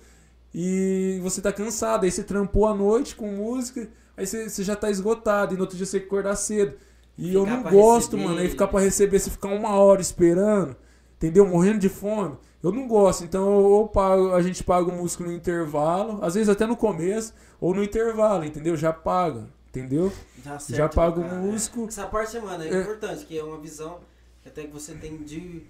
e 0.54 1.20
você 1.22 1.42
tá 1.42 1.52
cansado, 1.52 2.04
aí 2.06 2.12
você 2.12 2.24
trampou 2.24 2.68
à 2.68 2.74
noite 2.74 3.16
com 3.16 3.32
música, 3.32 3.88
aí 4.18 4.26
você, 4.26 4.50
você 4.50 4.64
já 4.64 4.76
tá 4.76 4.90
esgotado, 4.90 5.54
e 5.54 5.58
no 5.58 5.64
outro 5.64 5.78
dia 5.78 5.86
você 5.86 6.00
tem 6.00 6.02
que 6.02 6.08
acordar 6.14 6.36
cedo. 6.36 6.76
E 7.18 7.34
eu 7.34 7.44
Ficar 7.44 7.56
não 7.56 7.62
pra 7.64 7.72
gosto, 7.72 8.16
receber. 8.16 8.24
mano, 8.30 8.40
aí 8.42 8.50
ficar 8.50 8.68
pra 8.68 8.80
receber, 8.80 9.20
você 9.20 9.30
ficar 9.30 9.50
uma 9.50 9.72
hora 9.76 10.02
esperando, 10.02 10.76
entendeu? 11.18 11.46
Morrendo 11.46 11.80
de 11.80 11.90
fome. 11.90 12.38
Eu 12.64 12.72
não 12.72 12.88
gosto, 12.88 13.24
então 13.24 13.48
ou 13.54 13.88
pago, 13.88 14.34
a 14.34 14.42
gente 14.42 14.64
paga 14.64 14.90
o 14.90 14.94
músico 14.96 15.24
no 15.24 15.32
intervalo, 15.32 16.20
às 16.24 16.34
vezes 16.36 16.50
até 16.50 16.66
no 16.66 16.76
começo, 16.76 17.34
ou 17.60 17.74
no 17.74 17.84
intervalo, 17.84 18.44
entendeu? 18.46 18.76
Já 18.76 18.92
paga, 18.92 19.48
entendeu? 19.70 20.12
Já, 20.44 20.52
Já 20.52 20.56
acerta 20.56 20.90
paga 20.96 21.20
o 21.22 21.36
músico. 21.42 21.86
Essa 21.88 22.06
parte, 22.08 22.38
mano, 22.40 22.64
é, 22.64 22.70
É. 22.70 22.82
importante, 22.82 23.26
que 23.26 23.38
é 23.38 23.44
uma 23.44 23.58
visão 23.58 24.00
que 24.42 24.48
até 24.50 24.64
que 24.64 24.72
você 24.74 24.94
tem 24.94 25.18
de, 25.18 25.64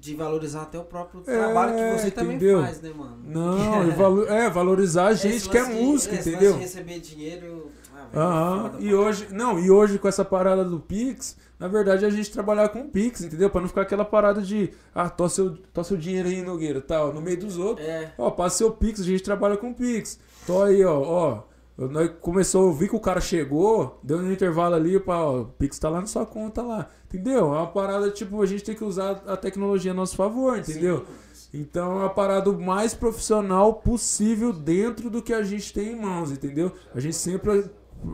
de 0.00 0.14
valorizar 0.14 0.62
até 0.62 0.78
o 0.78 0.84
próprio 0.84 1.20
É, 1.26 1.36
trabalho 1.38 1.74
que 1.74 1.98
você 2.00 2.10
também 2.10 2.36
entendeu? 2.36 2.62
faz, 2.62 2.80
né, 2.80 2.90
mano? 2.96 3.18
Não, 3.22 3.90
valo- 3.92 4.26
é, 4.26 4.48
valorizar 4.48 5.08
a 5.08 5.14
gente 5.14 5.48
que 5.48 5.58
é 5.58 5.62
músico, 5.64 6.14
esse 6.14 6.30
entendeu? 6.30 6.54
de 6.54 6.60
receber 6.60 6.98
dinheiro. 7.00 7.70
ah, 8.14 8.70
foda 8.72 8.82
E 8.82 8.94
hoje, 8.94 9.28
não, 9.30 9.58
e 9.58 9.70
hoje 9.70 9.98
com 9.98 10.08
essa 10.08 10.24
parada 10.24 10.64
do 10.64 10.80
Pix, 10.80 11.36
na 11.58 11.68
verdade 11.68 12.06
a 12.06 12.10
gente 12.10 12.32
trabalhar 12.32 12.70
com 12.70 12.88
Pix, 12.88 13.20
entendeu? 13.20 13.50
Pra 13.50 13.60
não 13.60 13.68
ficar 13.68 13.82
aquela 13.82 14.04
parada 14.04 14.40
de, 14.40 14.70
ah, 14.94 15.10
tó 15.10 15.28
seu, 15.28 15.56
tó 15.72 15.82
seu 15.84 15.98
dinheiro 15.98 16.28
aí, 16.28 16.40
Nogueira, 16.42 16.80
tal, 16.80 17.12
no 17.12 17.20
meio 17.20 17.38
dos 17.38 17.58
outros. 17.58 17.86
É, 17.86 18.10
Ó, 18.16 18.30
passa 18.30 18.56
seu 18.56 18.70
Pix, 18.70 19.00
a 19.02 19.04
gente 19.04 19.22
trabalha 19.22 19.56
com 19.58 19.72
Pix. 19.74 20.18
Tô 20.46 20.62
aí, 20.62 20.82
ó, 20.82 20.98
ó. 20.98 21.42
Nós 21.76 22.10
começou, 22.20 22.66
eu 22.66 22.72
vi 22.74 22.88
que 22.88 22.96
o 22.96 23.00
cara 23.00 23.22
chegou, 23.22 23.98
deu 24.02 24.18
um 24.18 24.30
intervalo 24.32 24.74
ali, 24.74 24.98
pá, 25.00 25.16
ó, 25.18 25.40
o 25.40 25.44
Pix 25.46 25.78
tá 25.78 25.88
lá 25.88 26.00
na 26.00 26.06
sua 26.06 26.26
conta 26.26 26.60
lá. 26.62 26.88
Entendeu? 27.12 27.54
É 27.54 27.58
uma 27.58 27.66
parada, 27.66 28.08
tipo, 28.10 28.40
a 28.40 28.46
gente 28.46 28.62
tem 28.62 28.74
que 28.74 28.84
usar 28.84 29.22
a 29.26 29.36
tecnologia 29.36 29.90
a 29.90 29.94
nosso 29.94 30.14
favor, 30.14 30.56
entendeu? 30.56 31.04
sim. 31.32 31.58
Então 31.60 31.90
é 31.92 31.94
uma 32.02 32.10
parada 32.10 32.48
o 32.48 32.60
mais 32.60 32.94
profissional 32.94 33.74
possível 33.74 34.52
dentro 34.52 35.10
do 35.10 35.20
que 35.20 35.32
a 35.32 35.42
gente 35.42 35.72
tem 35.72 35.92
em 35.92 36.00
mãos, 36.00 36.30
entendeu? 36.30 36.72
A 36.94 37.00
gente 37.00 37.16
sempre 37.16 37.68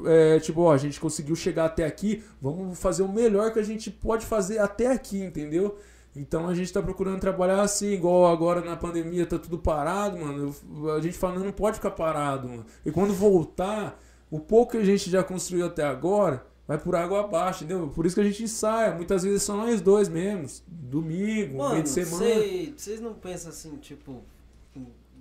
é, 0.07 0.41
tipo, 0.41 0.63
ó, 0.63 0.73
a 0.73 0.79
gente 0.79 0.99
conseguiu 0.99 1.37
chegar 1.37 1.67
até 1.67 1.85
aqui, 1.85 2.25
vamos 2.41 2.79
fazer 2.79 3.03
o 3.03 3.09
melhor 3.09 3.53
que 3.53 3.59
a 3.59 3.63
gente 3.63 3.91
pode 3.91 4.25
fazer 4.25 4.59
até 4.59 4.91
aqui, 4.91 5.23
entendeu? 5.23 5.77
Então 6.15 6.49
a 6.49 6.55
gente 6.55 6.73
tá 6.73 6.81
procurando 6.81 7.21
trabalhar 7.21 7.61
assim, 7.61 7.93
igual 7.93 8.27
agora 8.27 8.63
na 8.63 8.75
pandemia 8.75 9.27
tá 9.27 9.39
tudo 9.39 9.59
parado, 9.59 10.17
mano. 10.17 10.55
A 10.97 11.01
gente 11.01 11.19
fala, 11.19 11.39
não, 11.39 11.45
não 11.45 11.53
pode 11.53 11.77
ficar 11.77 11.91
parado, 11.91 12.49
mano. 12.49 12.65
E 12.87 12.91
quando 12.91 13.13
voltar, 13.13 14.01
o 14.31 14.41
pouco 14.41 14.73
que 14.73 14.79
a 14.79 14.85
gente 14.85 15.11
já 15.11 15.23
construiu 15.23 15.67
até 15.67 15.85
agora 15.85 16.43
vai 16.67 16.79
por 16.79 16.95
água 16.97 17.21
abaixo, 17.21 17.65
entendeu? 17.65 17.89
Por 17.89 18.07
isso 18.07 18.15
que 18.15 18.21
a 18.21 18.25
gente 18.25 18.43
ensaia. 18.43 18.95
Muitas 18.95 19.23
vezes 19.23 19.43
são 19.43 19.57
nós 19.59 19.81
dois 19.81 20.09
mesmo. 20.09 20.47
Domingo, 20.67 21.49
meio 21.53 21.57
Mano, 21.57 21.83
de 21.83 21.89
semana. 21.89 22.17
cê- 22.25 22.73
vocês 22.77 23.01
não 23.01 23.15
pensam 23.15 23.51
assim, 23.51 23.77
tipo, 23.77 24.23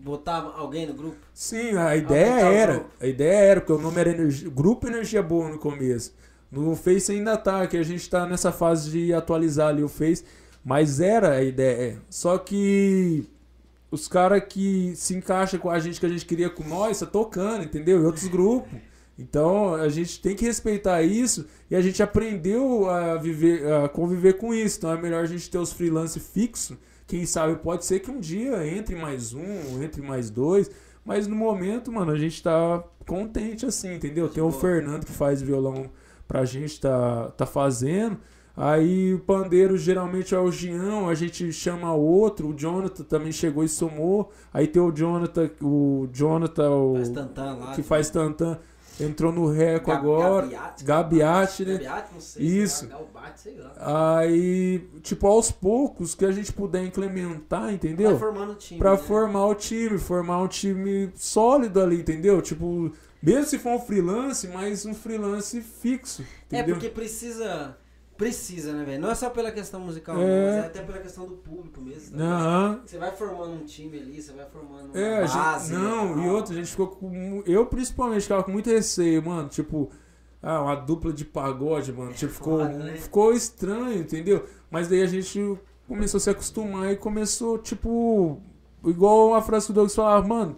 botar 0.03 0.41
alguém 0.57 0.85
no 0.87 0.93
grupo? 0.93 1.17
Sim, 1.33 1.75
a 1.77 1.95
ideia 1.95 2.29
Aumentar 2.31 2.49
o 2.49 2.53
era. 2.53 2.85
A 2.99 3.07
ideia 3.07 3.37
era, 3.37 3.61
porque 3.61 3.73
o 3.73 3.77
nome 3.81 3.99
era 3.99 4.09
Energia- 4.11 4.49
Grupo 4.49 4.87
Energia 4.87 5.21
Boa 5.23 5.49
no 5.49 5.57
começo. 5.57 6.13
No 6.51 6.75
Face 6.75 7.11
ainda 7.11 7.37
tá, 7.37 7.65
que 7.67 7.75
a 7.77 7.83
gente 7.83 8.09
tá 8.09 8.25
nessa 8.25 8.51
fase 8.51 8.89
de 8.91 9.13
atualizar 9.13 9.69
ali 9.69 9.83
o 9.83 9.89
Face. 9.89 10.23
Mas 10.63 10.99
era 10.99 11.31
a 11.35 11.43
ideia. 11.43 12.01
Só 12.09 12.37
que 12.39 13.27
os 13.91 14.07
caras 14.07 14.43
que 14.49 14.93
se 14.95 15.15
encaixam 15.15 15.59
com 15.59 15.69
a 15.69 15.77
gente, 15.79 15.99
que 15.99 16.05
a 16.05 16.09
gente 16.09 16.25
queria 16.25 16.49
com 16.49 16.63
nós, 16.63 16.99
tá 16.99 17.05
tocando, 17.05 17.63
entendeu? 17.63 18.01
Em 18.01 18.05
outros 18.05 18.27
grupos. 18.27 18.71
Então 19.17 19.75
a 19.75 19.87
gente 19.87 20.21
tem 20.21 20.35
que 20.35 20.45
respeitar 20.45 21.01
isso 21.01 21.45
e 21.69 21.75
a 21.75 21.81
gente 21.81 22.03
aprendeu 22.03 22.89
a 22.89 23.15
viver, 23.15 23.71
a 23.71 23.87
conviver 23.87 24.33
com 24.33 24.53
isso. 24.53 24.77
Então 24.77 24.91
é 24.91 25.01
melhor 25.01 25.23
a 25.23 25.27
gente 25.27 25.49
ter 25.49 25.57
os 25.57 25.71
freelance 25.71 26.19
fixos. 26.19 26.77
Quem 27.07 27.25
sabe 27.25 27.55
pode 27.57 27.85
ser 27.85 27.99
que 27.99 28.11
um 28.11 28.19
dia 28.19 28.67
entre 28.67 28.95
mais 28.95 29.33
um, 29.33 29.81
entre 29.81 30.01
mais 30.01 30.29
dois. 30.29 30.69
Mas 31.05 31.27
no 31.27 31.35
momento, 31.35 31.91
mano, 31.91 32.11
a 32.11 32.17
gente 32.17 32.41
tá 32.41 32.83
contente 33.05 33.65
assim, 33.65 33.93
entendeu? 33.93 34.27
Tem 34.27 34.43
o. 34.43 34.51
Fernando 34.51 35.05
que 35.05 35.11
faz 35.11 35.41
violão 35.41 35.91
pra 36.27 36.43
gente, 36.45 36.81
tá, 36.81 37.31
tá 37.37 37.45
fazendo. 37.45 38.17
Aí 38.57 39.13
o 39.13 39.19
pandeiro 39.19 39.77
geralmente 39.77 40.33
é 40.33 40.39
o 40.39 40.49
Gião, 40.49 41.09
a 41.09 41.13
gente 41.13 41.51
chama 41.51 41.93
outro, 41.93 42.49
o 42.49 42.53
Jonathan 42.53 43.03
também 43.03 43.31
chegou 43.31 43.63
e 43.65 43.69
somou. 43.69 44.31
Aí 44.53 44.65
tem 44.65 44.81
o 44.81 44.91
Jonathan, 44.91 45.51
o 45.61 46.07
Jonathan, 46.11 46.69
o 46.71 46.95
Faz 46.95 47.09
tantã 47.09 47.53
lá. 47.53 47.75
que 47.75 47.83
faz 47.83 48.09
tantã, 48.09 48.57
entrou 48.99 49.31
no 49.31 49.47
Reco 49.51 49.91
agora. 49.91 50.47
Gabiate, 50.47 50.83
Gabiate, 50.83 51.65
né? 51.65 51.73
Gabiate, 51.73 52.13
não 52.13 52.21
sei. 52.21 52.45
Isso. 52.45 52.79
Sei 52.79 52.87
lá, 52.89 52.95
Galbate, 52.95 53.39
sei 53.41 53.57
lá. 53.57 54.17
Aí, 54.17 54.87
tipo, 55.01 55.27
aos 55.27 55.51
poucos 55.51 56.15
que 56.15 56.25
a 56.25 56.31
gente 56.31 56.51
puder 56.53 56.83
implementar, 56.83 57.73
entendeu? 57.73 58.11
Vai 58.11 58.19
formando 58.19 58.51
o 58.53 58.55
time. 58.55 58.79
Pra 58.79 58.91
né? 58.91 58.97
formar 58.97 59.45
o 59.47 59.55
time, 59.55 59.97
formar 59.97 60.41
um 60.41 60.47
time 60.47 61.11
sólido 61.15 61.81
ali, 61.81 61.99
entendeu? 61.99 62.41
Tipo, 62.41 62.91
mesmo 63.21 63.45
se 63.45 63.57
for 63.57 63.71
um 63.73 63.79
freelance, 63.79 64.47
mas 64.47 64.85
um 64.85 64.93
freelance 64.93 65.59
fixo, 65.61 66.21
É, 66.51 66.57
entendeu? 66.59 66.75
porque 66.75 66.89
precisa. 66.89 67.75
Precisa, 68.17 68.71
né, 68.73 68.85
velho? 68.85 69.01
Não 69.01 69.11
é 69.11 69.15
só 69.15 69.29
pela 69.29 69.51
questão 69.51 69.79
musical, 69.81 70.15
É. 70.17 70.19
não, 70.19 70.45
mas 70.55 70.63
é 70.63 70.67
até 70.67 70.81
pela 70.81 70.99
questão 70.99 71.25
do 71.27 71.33
público 71.33 71.81
mesmo. 71.81 72.17
tá. 72.17 72.79
Você 72.85 72.97
vai 72.97 73.11
formando 73.11 73.53
um 73.53 73.65
time 73.65 73.99
ali, 73.99 74.21
você 74.21 74.31
vai 74.31 74.45
formando 74.45 74.97
É, 74.97 75.23
a 75.23 75.27
base. 75.27 75.69
gente, 75.73 75.77
não, 75.83 76.13
tal. 76.13 76.19
e 76.23 76.29
outra, 76.29 76.53
a 76.53 76.57
gente 76.57 76.69
ficou 76.71 76.87
com. 76.87 77.43
Eu 77.45 77.65
principalmente 77.65 78.21
ficava 78.21 78.43
com 78.43 78.51
muito 78.51 78.69
receio, 78.69 79.21
mano. 79.21 79.49
Tipo, 79.49 79.89
ah, 80.41 80.61
uma 80.61 80.75
dupla 80.75 81.11
de 81.11 81.25
pagode, 81.25 81.91
mano. 81.91 82.13
Tipo, 82.13 82.31
ficou, 82.31 82.59
foda, 82.59 82.69
né? 82.77 82.93
ficou 82.95 83.33
estranho, 83.33 83.99
entendeu? 83.99 84.45
Mas 84.71 84.87
daí 84.87 85.01
a 85.01 85.07
gente 85.07 85.57
começou 85.85 86.17
a 86.17 86.21
se 86.21 86.29
acostumar 86.29 86.91
e 86.93 86.95
começou, 86.95 87.57
tipo, 87.57 88.39
igual 88.85 89.29
uma 89.29 89.41
frase 89.41 89.65
que 89.65 89.71
o 89.71 89.75
Douglas 89.75 89.93
falava, 89.95 90.25
mano. 90.25 90.55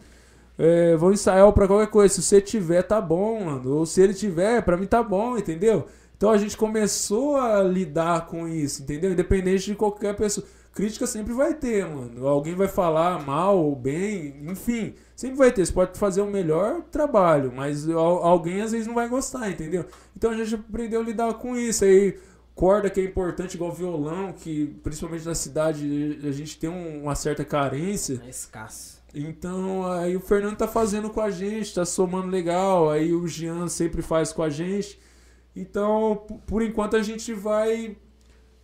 É, 0.60 0.96
vou 0.96 1.12
ensaiar 1.12 1.52
pra 1.54 1.68
qualquer 1.68 1.88
coisa. 1.88 2.14
Se 2.16 2.22
você 2.22 2.40
tiver, 2.42 2.84
tá 2.84 3.00
bom, 3.02 3.44
mano. 3.46 3.78
Ou 3.78 3.86
se 3.86 4.00
ele 4.02 4.14
tiver, 4.14 4.62
pra 4.64 4.78
mim 4.78 4.86
tá 4.88 5.02
bom, 5.04 5.38
entendeu? 5.38 5.88
Então 6.18 6.32
a 6.32 6.38
gente 6.38 6.58
começou 6.58 7.38
a 7.38 7.62
lidar 7.62 8.26
com 8.26 8.48
isso, 8.48 8.82
entendeu? 8.82 9.12
Independente 9.12 9.66
de 9.68 9.76
qualquer 9.76 10.16
pessoa. 10.16 10.46
Crítica 10.74 11.08
sempre 11.08 11.34
vai 11.34 11.54
ter, 11.56 11.86
mano. 11.88 12.28
Alguém 12.28 12.54
vai 12.56 12.68
falar 12.68 13.24
mal 13.26 13.58
ou 13.58 13.76
bem, 13.76 14.36
enfim. 14.48 14.94
Sempre 15.16 15.38
vai 15.38 15.52
ter. 15.52 15.66
Você 15.66 15.72
pode 15.74 15.98
fazer 15.98 16.22
o 16.22 16.28
melhor 16.28 16.82
trabalho, 16.92 17.52
mas 17.56 17.88
al- 17.90 18.24
alguém 18.24 18.62
às 18.62 18.72
vezes 18.72 18.86
não 18.88 18.94
vai 18.94 19.08
gostar, 19.08 19.50
entendeu? 19.50 19.86
Então 20.16 20.30
a 20.32 20.36
gente 20.36 20.54
aprendeu 20.56 21.02
a 21.02 21.04
lidar 21.04 21.34
com 21.36 21.56
isso. 21.56 21.84
Aí, 21.84 22.18
corda 22.54 22.90
que 22.92 23.00
é 23.00 23.04
importante, 23.04 23.56
igual 23.56 23.72
violão, 23.72 24.34
que 24.34 24.68
principalmente 24.84 25.26
na 25.26 25.34
cidade 25.36 26.20
a 26.24 26.32
gente 26.32 26.60
tem 26.60 26.70
um- 26.70 27.04
uma 27.04 27.16
certa 27.16 27.44
carência. 27.44 28.22
É 28.26 28.30
escasso. 28.30 28.98
Então, 29.16 29.84
aí 29.92 30.16
o 30.16 30.20
Fernando 30.20 30.58
tá 30.58 30.68
fazendo 30.68 31.10
com 31.10 31.22
a 31.22 31.32
gente, 31.32 31.74
tá 31.74 31.86
somando 31.86 32.28
legal. 32.28 32.90
Aí 32.92 33.14
o 33.14 33.28
Jean 33.28 33.68
sempre 33.68 34.02
faz 34.04 34.32
com 34.32 34.44
a 34.44 34.50
gente. 34.50 35.00
Então, 35.60 36.24
por 36.46 36.62
enquanto 36.62 36.96
a 36.96 37.02
gente 37.02 37.34
vai 37.34 37.98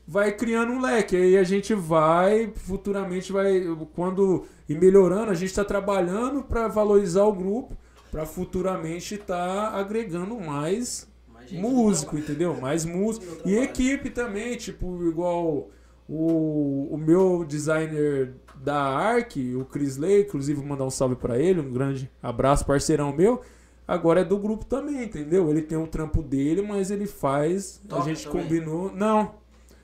vai 0.07 0.31
criando 0.33 0.73
um 0.73 0.81
leque. 0.81 1.15
Aí 1.15 1.37
a 1.37 1.43
gente 1.43 1.73
vai 1.73 2.51
futuramente 2.55 3.31
vai 3.31 3.63
quando 3.95 4.45
ir 4.67 4.77
melhorando, 4.77 5.31
a 5.31 5.33
gente 5.33 5.53
tá 5.53 5.63
trabalhando 5.63 6.43
para 6.43 6.67
valorizar 6.67 7.23
o 7.23 7.33
grupo, 7.33 7.75
para 8.11 8.25
futuramente 8.25 9.17
tá 9.17 9.69
agregando 9.69 10.39
mais 10.39 11.07
Mais 11.33 11.51
músico, 11.51 12.17
entendeu? 12.17 12.53
Mais 12.59 12.85
músico. 12.85 13.25
E 13.45 13.55
equipe 13.55 14.09
também, 14.09 14.55
tipo, 14.57 15.03
igual 15.07 15.69
O, 16.07 16.89
o 16.91 16.97
meu 16.97 17.45
designer 17.45 18.33
da 18.57 18.75
Arc, 18.75 19.37
o 19.55 19.65
Chris 19.65 19.97
Lay, 19.97 20.21
inclusive 20.21 20.61
mandar 20.61 20.83
um 20.83 20.89
salve 20.89 21.15
pra 21.15 21.39
ele, 21.39 21.61
um 21.61 21.71
grande 21.71 22.11
abraço, 22.21 22.65
parceirão 22.65 23.13
meu. 23.15 23.41
Agora 23.88 24.22
é 24.22 24.23
do 24.23 24.38
grupo 24.38 24.65
também, 24.65 25.03
entendeu? 25.03 25.49
Ele 25.49 25.61
tem 25.61 25.77
o 25.77 25.88
trampo 25.88 26.22
dele, 26.22 26.61
mas 26.61 26.89
ele 26.89 27.05
faz. 27.05 27.81
Toca 27.88 28.01
a 28.01 28.05
gente 28.05 28.26
também? 28.26 28.43
combinou. 28.43 28.91
Não. 28.93 29.35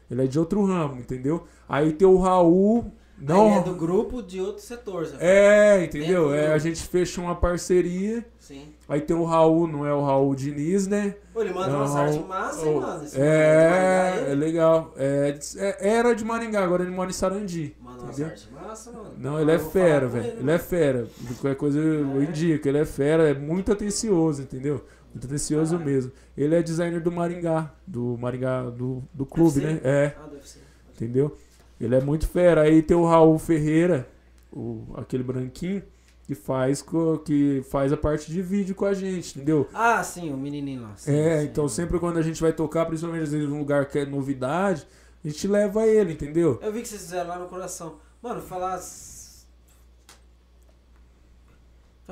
Ele 0.10 0.24
é 0.24 0.28
de 0.28 0.40
outro 0.40 0.64
ramo, 0.66 0.98
entendeu? 1.00 1.44
Aí 1.68 1.92
tem 1.94 2.08
o 2.08 2.18
Raul. 2.18 2.92
Não. 3.22 3.54
Aí 3.54 3.58
é 3.60 3.64
do 3.64 3.74
grupo 3.76 4.22
de 4.24 4.40
outro 4.40 4.62
setor, 4.64 5.06
fala. 5.06 5.22
É, 5.22 5.84
entendeu? 5.84 6.34
É, 6.34 6.54
a 6.54 6.58
gente 6.58 6.82
fecha 6.88 7.20
uma 7.20 7.36
parceria. 7.36 8.26
Sim. 8.40 8.70
Aí 8.88 9.02
tem 9.02 9.16
o 9.16 9.24
Raul, 9.26 9.68
não 9.68 9.86
é 9.86 9.94
o 9.94 10.02
Raul 10.04 10.34
Diniz, 10.34 10.88
né? 10.88 11.16
Pô, 11.34 11.42
ele 11.42 11.54
manda 11.54 11.68
Não, 11.70 11.80
umas 11.80 11.96
artes 11.96 12.26
massa, 12.26 12.66
hein, 12.68 12.80
mano? 12.80 13.04
Esse 13.04 13.20
É, 13.22 13.24
é 13.24 14.26
aí. 14.30 14.36
legal. 14.36 14.94
É, 14.98 15.38
é- 15.58 15.90
era 15.98 16.16
de 16.16 16.24
Maringá, 16.26 16.64
agora 16.64 16.82
ele 16.84 16.92
mora 16.92 17.10
em 17.10 17.14
Sarandi. 17.14 17.76
Manda 17.82 18.04
entendeu? 18.06 18.28
artes 18.28 18.48
massa, 18.52 18.92
mano. 18.92 19.12
Não, 19.18 19.40
ele 19.40 19.52
é 19.52 19.60
fera, 19.60 20.08
velho. 20.08 20.40
Ele, 20.40 20.52
é 20.52 20.58
fera. 20.58 21.08
Qualquer 21.40 21.56
coisa 21.58 21.78
eu 21.78 22.24
indico. 22.24 22.68
Ele 22.68 22.78
é 22.80 22.86
fera, 22.86 23.30
é 23.30 23.34
muito 23.34 23.72
atencioso, 23.72 24.42
entendeu? 24.42 24.84
Muito 25.14 25.28
atencioso 25.28 25.72
Caralho. 25.78 25.92
mesmo. 25.94 26.12
Ele 26.38 26.56
é 26.56 26.62
designer 26.64 27.02
do 27.02 27.12
Maringá, 27.12 27.72
do 27.86 28.18
Maringá, 28.18 28.64
do, 28.70 29.04
do 29.14 29.26
clube, 29.26 29.60
né? 29.60 29.80
É, 29.84 30.14
Ah, 30.18 30.28
deve 30.32 30.48
ser. 30.48 30.62
entendeu? 30.96 31.38
Ele 31.80 31.96
é 31.96 32.02
muito 32.02 32.28
fera. 32.28 32.62
Aí 32.62 32.82
tem 32.82 32.96
o 32.98 33.06
Raul 33.06 33.38
Ferreira, 33.40 34.08
o, 34.52 34.84
aquele 34.96 35.24
branquinho, 35.24 35.82
que 36.26 36.36
faz, 36.36 36.84
que 37.26 37.64
faz 37.72 37.92
a 37.94 37.98
parte 37.98 38.32
de 38.32 38.42
vídeo 38.42 38.76
com 38.76 38.86
a 38.86 38.94
gente, 38.94 39.36
entendeu? 39.38 39.68
Ah, 39.74 40.04
sim, 40.04 40.32
o 40.32 40.38
menininho 40.38 40.84
lá. 40.84 40.94
Sim, 40.98 41.12
É, 41.12 41.40
sim. 41.42 41.46
então 41.48 41.68
sempre 41.68 42.00
quando 42.00 42.18
a 42.18 42.22
gente 42.22 42.42
vai 42.42 42.54
tocar, 42.54 42.86
principalmente 42.86 43.24
às 43.24 43.32
vezes 43.32 43.50
num 43.50 43.60
lugar 43.60 43.86
que 43.88 43.98
é 44.00 44.06
novidade, 44.06 44.86
a 45.24 45.28
gente 45.28 45.48
leva 45.48 45.86
ele, 45.88 46.14
entendeu? 46.14 46.60
Eu 46.62 46.72
vi 46.72 46.82
que 46.82 46.88
vocês 46.88 47.02
fizeram 47.02 47.30
lá 47.30 47.40
no 47.40 47.48
coração. 47.48 47.98
Mano, 48.22 48.42
falar. 48.42 48.78
Faz 48.78 49.48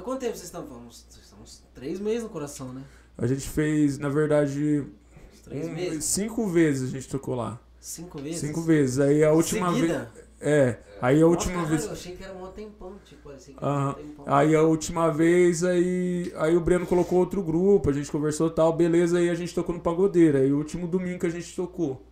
quanto 0.04 0.20
tempo 0.20 0.34
vocês 0.36 0.46
estão? 0.46 0.64
Uns, 0.88 1.06
uns 1.42 1.64
três 1.74 2.00
meses 2.00 2.24
no 2.24 2.30
coração, 2.30 2.72
né? 2.74 2.84
A 3.18 3.26
gente 3.26 3.50
fez, 3.50 3.98
na 3.98 4.10
verdade, 4.10 4.86
Uns 5.34 5.42
três 5.42 5.68
um- 5.68 5.74
meses? 5.74 6.06
cinco 6.06 6.48
vezes 6.48 6.90
a 6.90 6.92
gente 6.92 7.10
tocou 7.10 7.36
lá. 7.36 7.60
Cinco 7.80 8.20
vezes? 8.20 8.40
Cinco 8.40 8.62
vezes. 8.62 9.00
Aí 9.00 9.24
a 9.24 9.32
última 9.32 9.72
vez. 9.72 10.08
É, 10.40 10.78
aí 11.02 11.18
a 11.18 11.22
Nossa, 11.22 11.26
última 11.32 11.54
caralho, 11.54 11.70
vez. 11.70 11.86
Eu 11.86 11.92
achei 11.92 12.16
que 12.16 12.24
era 12.24 12.34
um 12.34 12.52
tempão, 12.52 12.94
tipo, 13.04 13.30
Aham. 13.62 13.90
era 13.90 13.90
um 13.90 13.94
tempão. 13.94 14.26
Aí 14.28 14.56
a 14.56 14.62
última 14.62 15.12
vez, 15.12 15.64
aí, 15.64 16.32
aí 16.38 16.56
o 16.56 16.62
Breno 16.62 16.86
colocou 16.86 17.18
outro 17.20 17.42
grupo, 17.42 17.90
a 17.90 17.94
gente 17.94 18.12
conversou 18.12 18.50
tal, 18.50 18.72
beleza, 18.74 19.18
aí 19.18 19.30
a 19.30 19.36
gente 19.36 19.54
tocou 19.56 19.74
no 19.74 19.82
Pagodeiro. 19.82 20.38
Aí 20.38 20.52
o 20.52 20.58
último 20.58 20.88
domingo 20.88 21.20
que 21.20 21.26
a 21.26 21.30
gente 21.32 21.56
tocou. 21.56 22.06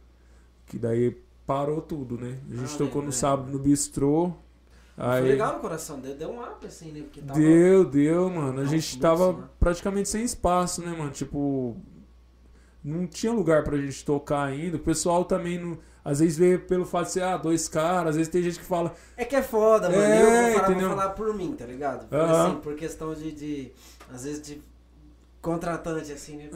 Que 0.65 0.77
daí 0.79 1.11
parou 1.45 1.81
tudo, 1.81 2.17
né? 2.17 2.39
A 2.51 2.55
gente 2.55 2.73
Ah, 2.73 2.77
tocou 2.77 3.01
no 3.03 3.11
lembro. 3.11 3.11
sábado 3.11 3.51
no 3.51 3.59
bistrô. 3.59 4.33
Foi 4.95 5.05
Aí 5.05 5.23
legal 5.23 5.53
no 5.55 5.59
coração, 5.59 5.99
deu, 5.99 6.15
deu 6.15 6.29
um 6.31 6.41
up 6.41 6.65
assim, 6.65 6.91
né? 6.91 7.01
Porque 7.01 7.21
tava. 7.21 7.39
deu, 7.39 7.83
deu, 7.85 8.29
mano. 8.29 8.61
A 8.61 8.65
gente 8.65 8.97
tava 8.97 9.51
praticamente 9.59 10.07
sem 10.09 10.23
espaço, 10.23 10.81
né, 10.81 10.95
mano? 10.97 11.11
Tipo, 11.11 11.75
não 12.85 13.07
tinha 13.07 13.33
lugar 13.33 13.63
pra 13.63 13.75
gente 13.77 14.05
tocar 14.05 14.43
ainda. 14.43 14.77
O 14.77 14.79
pessoal 14.79 15.25
também 15.25 15.57
não. 15.59 15.77
Às 16.03 16.19
vezes 16.19 16.37
vê 16.37 16.57
pelo 16.57 16.85
fato 16.85 17.07
de 17.07 17.13
ser, 17.13 17.23
ah, 17.23 17.35
dois 17.35 17.67
caras, 17.67 18.09
às 18.11 18.15
vezes 18.15 18.31
tem 18.31 18.43
gente 18.43 18.59
que 18.59 18.65
fala, 18.65 18.93
É 19.17 19.25
que 19.25 19.35
é 19.35 19.41
foda, 19.41 19.89
mano. 19.89 20.01
É, 20.03 20.21
eu 20.21 20.25
vou 20.25 20.53
falar, 20.53 20.69
entendeu? 20.69 20.87
vou 20.89 20.97
falar 20.97 21.09
por 21.13 21.33
mim, 21.33 21.55
tá 21.57 21.65
ligado? 21.65 22.07
Por, 22.07 22.19
assim, 22.19 22.55
por 22.57 22.75
questão 22.75 23.13
de, 23.15 23.31
de. 23.31 23.71
Às 24.13 24.23
vezes 24.23 24.41
de 24.41 24.61
contratante, 25.41 26.11
assim, 26.11 26.37
né? 26.37 26.49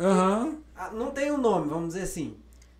Ah, 0.75 0.91
não 0.93 1.11
tem 1.11 1.31
um 1.31 1.37
nome, 1.37 1.67
vamos 1.67 1.89
dizer 1.89 2.03
assim. 2.03 2.37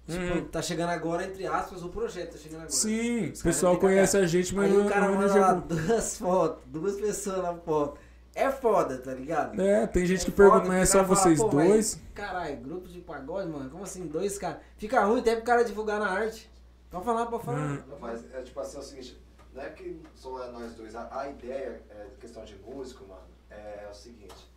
Tipo, 0.07 0.23
Uhum. 0.23 0.45
tá 0.45 0.59
chegando 0.61 0.89
agora, 0.89 1.23
entre 1.23 1.45
aspas, 1.45 1.84
o 1.84 1.89
projeto 1.89 2.31
tá 2.31 2.38
chegando 2.39 2.61
agora. 2.61 2.71
sim, 2.71 3.27
o 3.30 3.43
pessoal 3.43 3.77
conhece 3.77 4.17
a 4.17 4.26
gente, 4.26 4.55
mas 4.55 4.71
Aí 4.71 4.77
não 4.77 4.88
o 4.88 4.89
cara 4.89 5.07
manda 5.11 5.35
lá 5.39 5.53
duas 5.53 6.17
fotos, 6.17 6.63
duas 6.65 6.95
pessoas 6.95 7.43
na 7.43 7.53
foto. 7.53 7.99
É 8.35 8.49
foda, 8.51 8.97
tá 8.97 9.14
ligado? 9.14 9.60
É, 9.61 9.85
tem 9.88 10.06
gente 10.06 10.26
que 10.26 10.31
É 10.31 10.34
foda, 10.34 10.49
pergunta, 10.51 10.68
mas 10.68 10.81
é 10.89 10.91
só 10.91 11.03
vocês 11.03 11.39
"Pô, 11.39 11.49
dois? 11.49 11.99
Caralho, 12.14 12.57
grupo 12.57 12.88
de 12.88 13.01
pagode, 13.01 13.49
mano. 13.49 13.69
Como 13.69 13.84
assim, 13.84 14.07
dois 14.07 14.38
caras? 14.38 14.61
Fica 14.77 15.03
ruim 15.03 15.19
até 15.19 15.35
pro 15.35 15.43
cara 15.43 15.64
divulgar 15.64 15.99
na 15.99 16.10
arte. 16.10 16.49
Pode 16.89 17.06
falar, 17.06 17.26
pode 17.26 17.43
falar. 17.43 17.57
Hum. 17.60 17.84
Não, 17.88 17.99
mas 17.99 18.23
é 18.34 18.41
tipo 18.41 18.60
assim, 18.60 18.77
é 18.77 18.80
o 18.80 18.84
seguinte, 18.84 19.22
não 19.53 19.61
é 19.61 19.69
que 19.69 20.01
só 20.15 20.43
é 20.43 20.51
nós 20.51 20.73
dois, 20.73 20.95
a, 20.95 21.19
a 21.19 21.30
ideia, 21.30 21.81
é, 21.89 22.07
questão 22.19 22.43
de 22.45 22.56
músico, 22.57 23.06
mano, 23.07 23.22
é, 23.49 23.88
o 23.89 23.93
seguinte, 23.93 24.49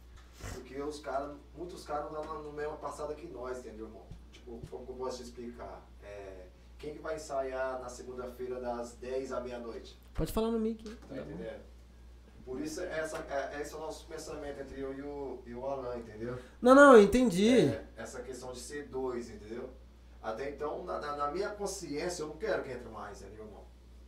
porque 0.53 0.81
os 0.81 1.01
caras, 1.01 1.35
muitos 1.57 1.85
caras 1.85 2.11
não 2.13 2.23
dão 2.23 2.43
no 2.43 2.53
mesma 2.53 2.77
passada 2.77 3.15
que 3.15 3.27
nós, 3.27 3.59
entendeu, 3.59 3.87
irmão? 3.87 4.03
Tipo, 4.33 4.61
como 4.71 4.85
que 4.87 4.93
eu 4.93 4.97
posso 4.97 5.19
te 5.19 5.23
explicar? 5.25 5.83
É, 6.03 6.47
quem 6.79 6.95
que 6.95 7.01
vai 7.01 7.17
ensaiar 7.17 7.81
na 7.81 7.89
segunda-feira 7.89 8.61
das 8.61 8.95
10 8.95 9.33
à 9.33 9.41
meia-noite? 9.41 9.99
Pode 10.15 10.33
falar 10.33 10.51
no 10.51 10.59
mic. 10.59 10.83
Tá 11.09 11.17
entendendo? 11.17 11.61
Por 12.45 12.61
isso, 12.61 12.81
essa, 12.83 13.19
é, 13.31 13.61
esse 13.61 13.73
é 13.73 13.77
o 13.77 13.81
nosso 13.81 14.07
pensamento 14.07 14.61
entre 14.61 14.81
eu 14.81 14.93
e 14.93 15.01
o, 15.03 15.43
e 15.47 15.55
o 15.55 15.65
Alan, 15.67 15.97
entendeu? 15.99 16.37
Não, 16.61 16.75
não, 16.75 16.97
eu 16.97 17.03
entendi. 17.03 17.61
É, 17.69 17.85
essa 17.97 18.21
questão 18.21 18.53
de 18.53 18.59
ser 18.59 18.89
dois, 18.89 19.31
entendeu? 19.31 19.71
Até 20.21 20.51
então, 20.51 20.85
na, 20.85 20.99
na- 21.17 21.31
minha 21.31 21.51
consciência, 21.51 22.23
eu 22.23 22.29
não 22.29 22.37
quero 22.37 22.63
que 22.65 22.71
entre 22.73 22.89
mais, 22.89 23.23
entendeu, 23.23 23.45
irmão? 23.45 23.63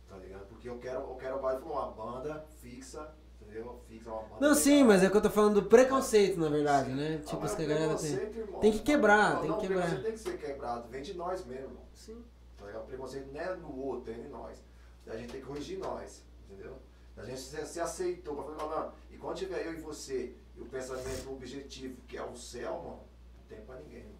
Tá 0.09 0.17
ligado? 0.17 0.45
Porque 0.47 0.67
eu 0.69 0.77
quero, 0.77 0.99
eu 1.01 1.15
quero 1.15 1.37
uma 1.37 1.91
banda 1.91 2.45
fixa, 2.61 3.09
entendeu? 3.41 3.81
Fixa 3.87 4.11
uma 4.11 4.21
banda. 4.23 4.47
Não, 4.47 4.53
sim, 4.55 4.71
legal. 4.75 4.87
mas 4.87 5.03
é 5.03 5.09
que 5.09 5.17
eu 5.17 5.21
tô 5.21 5.29
falando 5.29 5.61
do 5.61 5.69
preconceito, 5.69 6.39
na 6.39 6.49
verdade, 6.49 6.89
Sim. 6.89 6.95
né? 6.95 7.19
Ah, 7.21 7.29
Tipo, 7.29 7.45
isso 7.45 7.55
que 7.55 7.63
a 7.63 7.67
galera 7.67 7.95
tem. 7.95 8.11
irmão, 8.13 8.59
Tem 8.59 8.71
que 8.71 8.79
quebrar, 8.79 9.33
não, 9.35 9.41
tem 9.41 9.49
não, 9.49 9.57
que 9.59 9.65
o 9.65 9.67
quebrar. 9.69 9.85
preconceito 9.87 10.03
tem 10.05 10.13
que 10.13 10.19
ser 10.19 10.37
quebrado, 10.37 10.87
vem 10.89 11.01
de 11.01 11.13
nós 11.15 11.45
mesmo, 11.45 11.65
irmão. 11.65 11.83
Sim. 11.93 12.23
Tá 12.57 12.65
ligado? 12.65 12.83
O 12.83 12.87
preconceito 12.87 13.31
não 13.33 13.41
é 13.41 13.55
no 13.55 13.77
outro, 13.81 14.11
é 14.13 14.15
em 14.17 14.29
nós. 14.29 14.63
A 15.07 15.15
gente 15.17 15.31
tem 15.31 15.41
que 15.41 15.47
corrigir 15.47 15.77
nós, 15.79 16.23
entendeu? 16.49 16.77
A 17.17 17.23
gente 17.23 17.39
se, 17.39 17.65
se 17.65 17.79
aceitou 17.79 18.35
pra 18.35 18.55
falar, 18.55 18.85
não, 18.85 18.91
e 19.11 19.17
quando 19.17 19.37
tiver 19.37 19.65
eu 19.65 19.73
e 19.73 19.77
você, 19.81 20.33
e 20.57 20.61
o 20.61 20.65
pensamento 20.65 21.31
objetivo, 21.31 21.95
que 22.07 22.17
é 22.17 22.23
o 22.23 22.35
céu, 22.35 22.73
mano, 22.73 22.99
não 23.37 23.43
tem 23.47 23.59
pra 23.65 23.75
ninguém, 23.79 24.03
mano. 24.03 24.15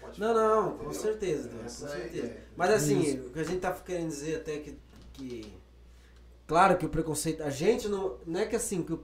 Pode 0.00 0.20
Não, 0.20 0.28
falar, 0.28 0.48
não, 0.48 0.70
com 0.70 0.74
entendeu? 0.84 1.00
certeza, 1.00 1.48
Deus, 1.48 1.64
Essa 1.66 1.86
com 1.86 1.92
é 1.92 1.96
certeza. 1.98 2.26
ideia. 2.26 2.44
Mas 2.56 2.70
assim, 2.70 3.00
Isso. 3.00 3.26
o 3.26 3.30
que 3.30 3.38
a 3.40 3.44
gente 3.44 3.60
tá 3.60 3.72
querendo 3.72 4.08
dizer 4.08 4.36
até 4.36 4.58
que, 4.58 4.78
que. 5.12 5.52
Claro 6.46 6.78
que 6.78 6.86
o 6.86 6.88
preconceito. 6.88 7.42
A 7.42 7.50
gente 7.50 7.88
não. 7.88 8.16
Não 8.24 8.38
é 8.40 8.46
que 8.46 8.54
assim, 8.54 8.82
que 8.82 8.92
eu, 8.92 9.02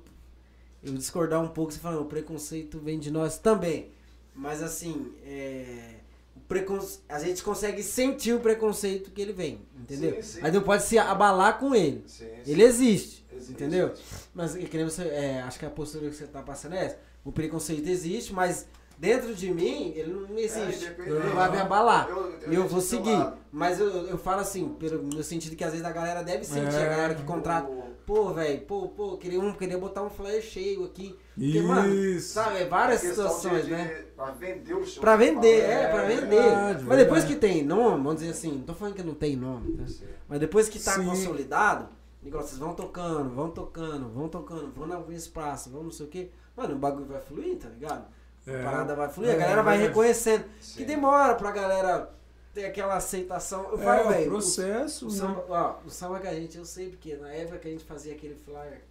eu 0.84 0.94
discordar 0.94 1.42
um 1.42 1.48
pouco, 1.48 1.72
você 1.72 1.80
fala, 1.80 2.00
o 2.00 2.04
preconceito 2.06 2.78
vem 2.78 2.98
de 2.98 3.10
nós 3.10 3.38
também. 3.38 3.90
Mas 4.34 4.62
assim, 4.62 5.12
é. 5.24 5.96
O 6.36 6.40
preconce... 6.46 7.00
A 7.08 7.18
gente 7.18 7.42
consegue 7.42 7.82
sentir 7.82 8.32
o 8.34 8.40
preconceito 8.40 9.10
que 9.10 9.20
ele 9.20 9.32
vem, 9.32 9.60
entendeu? 9.76 10.14
Sim, 10.16 10.22
sim. 10.22 10.40
Mas 10.42 10.52
não 10.54 10.62
pode 10.62 10.82
se 10.84 10.96
abalar 10.98 11.58
com 11.58 11.74
ele. 11.74 12.04
Sim. 12.06 12.28
Ele 12.46 12.62
existe, 12.62 13.23
Existe. 13.34 13.52
entendeu? 13.52 13.92
Mas 14.34 14.54
que 14.54 14.76
nem 14.76 14.84
você, 14.84 15.02
é, 15.04 15.42
acho 15.42 15.58
que 15.58 15.66
a 15.66 15.70
postura 15.70 16.08
que 16.08 16.16
você 16.16 16.26
tá 16.26 16.42
passando 16.42 16.74
é 16.74 16.86
essa. 16.86 16.98
O 17.24 17.32
preconceito 17.32 17.88
existe, 17.88 18.32
mas 18.32 18.66
dentro 18.98 19.34
de 19.34 19.52
mim 19.52 19.92
ele 19.96 20.12
não 20.12 20.38
existe. 20.38 20.84
É, 20.86 20.94
ele 21.00 21.18
não 21.20 21.34
vai 21.34 21.50
me 21.50 21.58
abalar. 21.58 22.08
Eu- 22.08 22.16
eu- 22.16 22.52
E 22.52 22.54
eu 22.54 22.62
eu 22.62 22.68
vou 22.68 22.80
seguir. 22.80 23.32
Mas 23.50 23.78
eu, 23.80 23.88
eu 24.08 24.18
falo 24.18 24.40
assim, 24.40 24.68
pelo, 24.78 25.02
no 25.02 25.22
sentido 25.22 25.56
que 25.56 25.64
às 25.64 25.70
vezes 25.72 25.86
a 25.86 25.90
galera 25.92 26.22
deve 26.22 26.44
sentir, 26.44 26.74
É. 26.76 26.86
a 26.86 26.88
galera 26.90 27.14
que 27.14 27.22
contrata. 27.22 27.68
Pô, 28.06 28.34
velho, 28.34 28.60
pô, 28.66 28.88
pô, 28.88 29.16
queria, 29.16 29.40
um, 29.40 29.54
queria 29.54 29.78
botar 29.78 30.02
um 30.02 30.10
flyer 30.10 30.42
cheio 30.42 30.84
aqui. 30.84 31.16
Porque, 31.34 31.60
mano, 31.62 31.94
Isso. 31.94 32.34
sabe, 32.34 32.58
é 32.58 32.66
várias 32.66 33.00
situações, 33.00 33.64
de- 33.64 33.70
né? 33.70 34.04
Pra 34.14 34.30
vender 34.32 34.74
o 34.74 34.84
show. 34.84 35.00
Pra 35.00 35.16
vender, 35.16 35.62
Fala, 35.62 35.72
é, 35.72 35.88
pra 35.90 36.02
vender. 36.04 36.26
verdade, 36.26 36.84
Mas 36.84 36.98
depois 36.98 37.24
verdade. 37.24 37.26
que 37.34 37.36
tem 37.36 37.64
nome, 37.64 38.02
vamos 38.04 38.16
dizer 38.16 38.32
assim, 38.32 38.52
não 38.52 38.60
tô 38.60 38.74
falando 38.74 38.94
que 38.94 39.02
não 39.02 39.14
tem 39.14 39.34
nome, 39.36 39.72
né? 39.78 39.86
Sim. 39.88 40.04
Mas 40.28 40.38
depois 40.38 40.68
que 40.68 40.78
tá 40.78 40.92
Sim. 40.96 41.06
consolidado, 41.06 41.88
negócio, 42.24 42.48
vocês 42.48 42.58
vão 42.58 42.74
tocando, 42.74 43.30
vão 43.34 43.50
tocando, 43.50 44.08
vão 44.08 44.28
tocando, 44.28 44.72
vão 44.72 44.86
na 44.86 45.00
espaço, 45.14 45.70
vão 45.70 45.84
não 45.84 45.90
sei 45.90 46.06
o 46.06 46.08
quê. 46.08 46.30
Mano, 46.56 46.74
o 46.74 46.78
bagulho 46.78 47.06
vai 47.06 47.20
fluir, 47.20 47.58
tá 47.58 47.68
ligado? 47.68 48.06
É. 48.46 48.60
A 48.60 48.64
parada 48.64 48.94
vai 48.94 49.08
fluir, 49.08 49.30
a 49.30 49.32
É, 49.34 49.36
galera 49.36 49.62
vai 49.62 49.76
verdade. 49.78 49.88
reconhecendo. 49.88 50.44
Sim. 50.60 50.76
Que 50.78 50.84
demora 50.84 51.34
pra 51.34 51.50
galera 51.50 52.14
ter 52.52 52.66
aquela 52.66 52.96
aceitação. 52.96 53.68
Eu 53.70 53.80
É, 53.80 53.84
falo, 53.84 54.06
o 54.06 54.12
velho, 54.12 54.26
o, 54.26 54.30
processo, 54.30 55.06
o 55.06 55.10
né? 55.10 55.16
samba, 55.16 55.44
ó, 55.48 55.76
o 55.86 55.90
samba 55.90 56.20
que 56.20 56.26
a 56.28 56.34
gente, 56.34 56.56
eu 56.56 56.64
sei 56.64 56.88
porque 56.90 57.16
na 57.16 57.28
época 57.30 57.58
que 57.58 57.68
a 57.68 57.70
gente 57.70 57.84
fazia 57.84 58.14
aquele 58.14 58.34
flyer, 58.34 58.82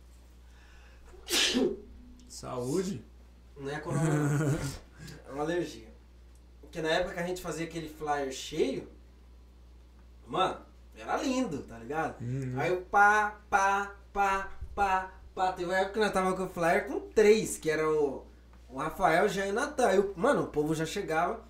Saúde. 2.27 3.03
não 3.57 3.69
é 3.69 3.80
corona, 3.80 4.60
é 5.27 5.31
uma 5.31 5.43
alergia. 5.43 5.88
Porque 6.61 6.81
na 6.81 6.89
época 6.89 7.14
que 7.14 7.19
a 7.19 7.27
gente 7.27 7.41
fazia 7.41 7.65
aquele 7.65 7.88
flyer 7.88 8.31
cheio, 8.31 8.88
mano, 10.27 10.57
era 11.02 11.18
lindo, 11.18 11.60
tá 11.64 11.78
ligado? 11.78 12.20
Uhum. 12.22 12.56
Aí 12.57 12.72
o 12.72 12.82
pá, 12.82 13.36
pá, 13.49 13.91
pá, 14.14 14.49
pá, 14.76 15.10
pá. 15.36 15.52
Teve 15.53 15.70
uma 15.70 15.78
época 15.78 15.94
que 15.94 15.99
nós 15.99 16.11
tava 16.11 16.34
com 16.36 16.44
o 16.44 16.49
flyer 16.49 16.88
com 16.88 16.99
três, 16.99 17.57
que 17.57 17.70
era 17.70 17.90
o, 17.90 18.26
o 18.70 18.78
Rafael, 18.78 19.28
Jean 19.30 19.48
e 19.48 19.52
o 19.52 19.53
Natan. 19.53 19.88
Aí, 19.88 19.99
o- 19.99 20.14
mano, 20.15 20.44
o 20.44 20.48
povo 20.48 20.74
já 20.76 20.86
chegava. 20.86 21.41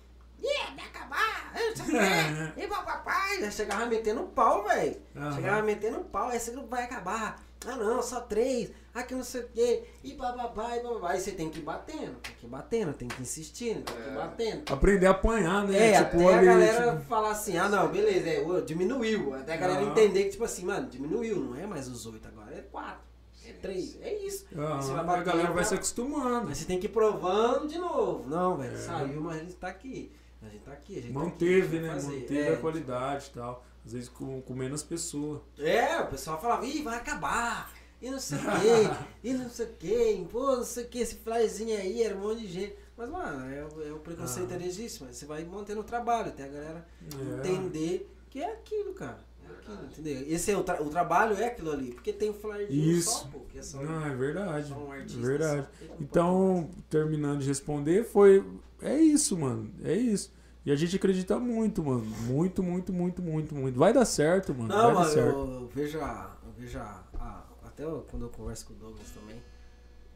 Yeah, 0.42 0.74
vai 0.74 0.84
acabar! 0.86 1.52
Eu 1.54 1.76
sei 1.76 1.84
o 1.84 1.88
quê, 1.88 2.60
E 2.64 2.66
papai, 2.66 3.40
já 3.40 3.50
chegava 3.50 3.86
metendo 3.86 4.24
pau, 4.24 4.64
velho. 4.64 4.96
Aham. 5.16 5.32
Chegava 5.34 5.62
metendo 5.62 6.00
pau, 6.00 6.30
esse 6.32 6.50
grupo 6.50 6.68
vai 6.68 6.84
acabar. 6.84 7.40
Ah 7.66 7.76
não, 7.76 8.02
só 8.02 8.20
três. 8.20 8.70
Ah 8.92 9.02
que 9.02 9.14
não 9.14 9.24
sei 9.24 9.40
o 9.42 9.48
quê. 9.48 9.84
E 10.04 10.14
bababá, 10.14 10.76
e 10.76 10.82
bababá. 10.82 11.10
Aí 11.12 11.20
você 11.20 11.32
tem 11.32 11.48
que 11.50 11.58
ir 11.58 11.62
batendo, 11.62 12.14
tem 12.22 12.32
que 12.38 12.46
ir 12.46 12.48
batendo, 12.48 12.92
tem 12.92 13.08
que 13.08 13.18
ir 13.18 13.22
insistindo, 13.22 13.82
tem 13.82 13.94
que 13.96 14.02
ir 14.02 14.12
É. 14.12 14.14
batendo. 14.14 14.72
Aprender 14.72 15.06
a 15.06 15.10
apanhar, 15.10 15.66
né? 15.66 15.90
É, 15.90 16.04
tipo, 16.04 16.16
até 16.16 16.34
a 16.34 16.38
ali, 16.38 16.46
galera 16.46 16.90
tipo, 16.92 17.02
falar 17.08 17.30
assim, 17.30 17.56
ah 17.58 17.68
não, 17.68 17.88
beleza, 17.88 18.28
é, 18.28 18.60
diminuiu. 18.60 19.34
Até 19.34 19.54
a 19.54 19.56
galera 19.56 19.80
Aham. 19.82 19.90
entender 19.90 20.24
que, 20.24 20.30
tipo 20.30 20.44
assim, 20.44 20.64
mano, 20.64 20.88
diminuiu, 20.88 21.36
não 21.36 21.56
é 21.56 21.66
mais 21.66 21.88
os 21.88 22.06
oito 22.06 22.28
agora, 22.28 22.54
é 22.54 22.60
quatro, 22.60 23.00
é 23.48 23.52
três, 23.52 23.98
é 24.00 24.14
isso. 24.24 24.46
ah, 24.56 24.76
Você 24.80 24.92
vai 24.92 25.20
a 25.20 25.22
galera 25.22 25.50
vai 25.52 25.64
se 25.64 25.74
acostumando. 25.74 26.46
Mas 26.48 26.58
você 26.58 26.64
tem 26.66 26.78
que 26.78 26.86
ir 26.86 26.90
provando 26.90 27.66
de 27.66 27.78
novo. 27.78 28.28
Não, 28.28 28.56
velho, 28.56 28.74
É. 28.74 28.78
saiu, 28.78 29.20
mas 29.22 29.36
a 29.36 29.40
gente 29.40 29.54
tá 29.54 29.68
aqui. 29.68 30.12
A 30.40 30.48
gente 30.48 30.62
tá 30.62 30.72
aqui, 30.72 30.98
a 30.98 31.02
gente 31.02 31.12
Manteve, 31.12 31.62
tá 31.62 31.66
aqui, 31.66 31.78
né? 31.86 31.92
fazer. 31.94 32.20
Manteve 32.20 32.40
É, 32.40 32.52
a 32.52 32.56
qualidade 32.58 33.26
e 33.30 33.34
tal. 33.34 33.64
Às 33.84 33.92
vezes 33.92 34.08
com, 34.08 34.40
com 34.42 34.54
menos 34.54 34.82
pessoa. 34.82 35.42
É, 35.58 35.98
o 36.00 36.06
pessoal 36.08 36.40
falava, 36.40 36.64
ih, 36.66 36.82
vai 36.82 36.96
acabar. 36.96 37.72
E 38.00 38.10
não 38.10 38.18
sei 38.18 38.38
o 38.38 38.40
quê, 38.42 38.90
e 39.24 39.32
não 39.34 39.48
sei 39.50 39.66
o 39.66 39.72
quê, 39.78 40.26
pô, 40.30 40.56
não 40.56 40.64
sei 40.64 40.84
o 40.84 40.88
quê, 40.88 40.98
esse 40.98 41.16
flyzinho 41.16 41.76
aí, 41.78 42.02
era 42.02 42.14
um 42.16 42.20
monte 42.20 42.40
de 42.40 42.48
gente. 42.48 42.74
Mas, 42.96 43.08
mano, 43.10 43.50
é, 43.52 43.64
o- 43.64 43.82
é 43.88 43.92
o 43.92 43.98
preconceito 43.98 44.52
Ah. 44.52 44.64
existe, 44.66 45.02
mas 45.04 45.16
você 45.16 45.26
vai 45.26 45.44
mantendo 45.44 45.80
o 45.80 45.84
trabalho, 45.84 46.28
até 46.28 46.44
a 46.44 46.48
galera 46.48 46.86
É. 47.02 47.38
entender 47.48 48.10
que 48.30 48.40
é 48.42 48.52
aquilo, 48.52 48.92
cara. 48.94 49.18
É 49.46 49.52
aquilo, 49.52 49.84
entendeu? 49.86 50.24
Esse 50.28 50.50
é 50.50 50.56
o, 50.56 50.62
tra- 50.62 50.82
o 50.82 50.88
trabalho 50.90 51.36
é 51.36 51.46
aquilo 51.46 51.72
ali, 51.72 51.92
porque 51.92 52.12
tem 52.12 52.30
o 52.30 52.34
flyzinho 52.34 52.70
Isso. 52.98 53.10
só, 53.10 53.26
pô, 53.28 53.40
que 53.50 53.58
é 53.58 53.62
só, 53.62 53.82
Não, 53.82 54.04
é 54.06 54.14
verdade. 54.14 54.68
só 54.68 54.74
um 54.76 54.92
artista. 54.92 55.18
É 55.20 55.22
verdade. 55.26 55.68
só, 55.86 55.94
Então, 56.00 56.70
terminando 56.90 57.40
de 57.40 57.48
responder, 57.48 58.04
foi. 58.04 58.44
É 58.82 58.98
isso, 59.00 59.36
mano. 59.38 59.70
É 59.82 59.94
isso. 59.94 60.30
E 60.66 60.72
a 60.72 60.76
gente 60.76 60.96
acredita 60.96 61.38
muito, 61.38 61.82
mano. 61.84 62.04
Muito, 62.22 62.62
muito, 62.62 62.92
muito, 62.92 63.20
muito, 63.22 63.54
muito. 63.54 63.78
Vai 63.78 63.92
dar 63.92 64.04
certo, 64.06 64.54
mano. 64.54 64.68
Não, 64.68 64.76
Vai 64.76 64.86
dar 64.94 65.00
mano, 65.00 65.10
certo. 65.12 65.38
eu, 65.38 65.60
eu 65.62 65.68
vejo 65.74 66.00
a. 66.00 66.36
Eu 66.44 66.52
vejo 66.52 66.78
a, 66.78 67.04
a- 67.18 67.42
Até 67.64 67.84
eu- 67.84 68.06
quando 68.10 68.22
eu 68.26 68.28
converso 68.30 68.66
com 68.66 68.72
o 68.72 68.76
Douglas 68.76 69.10
também. 69.10 69.42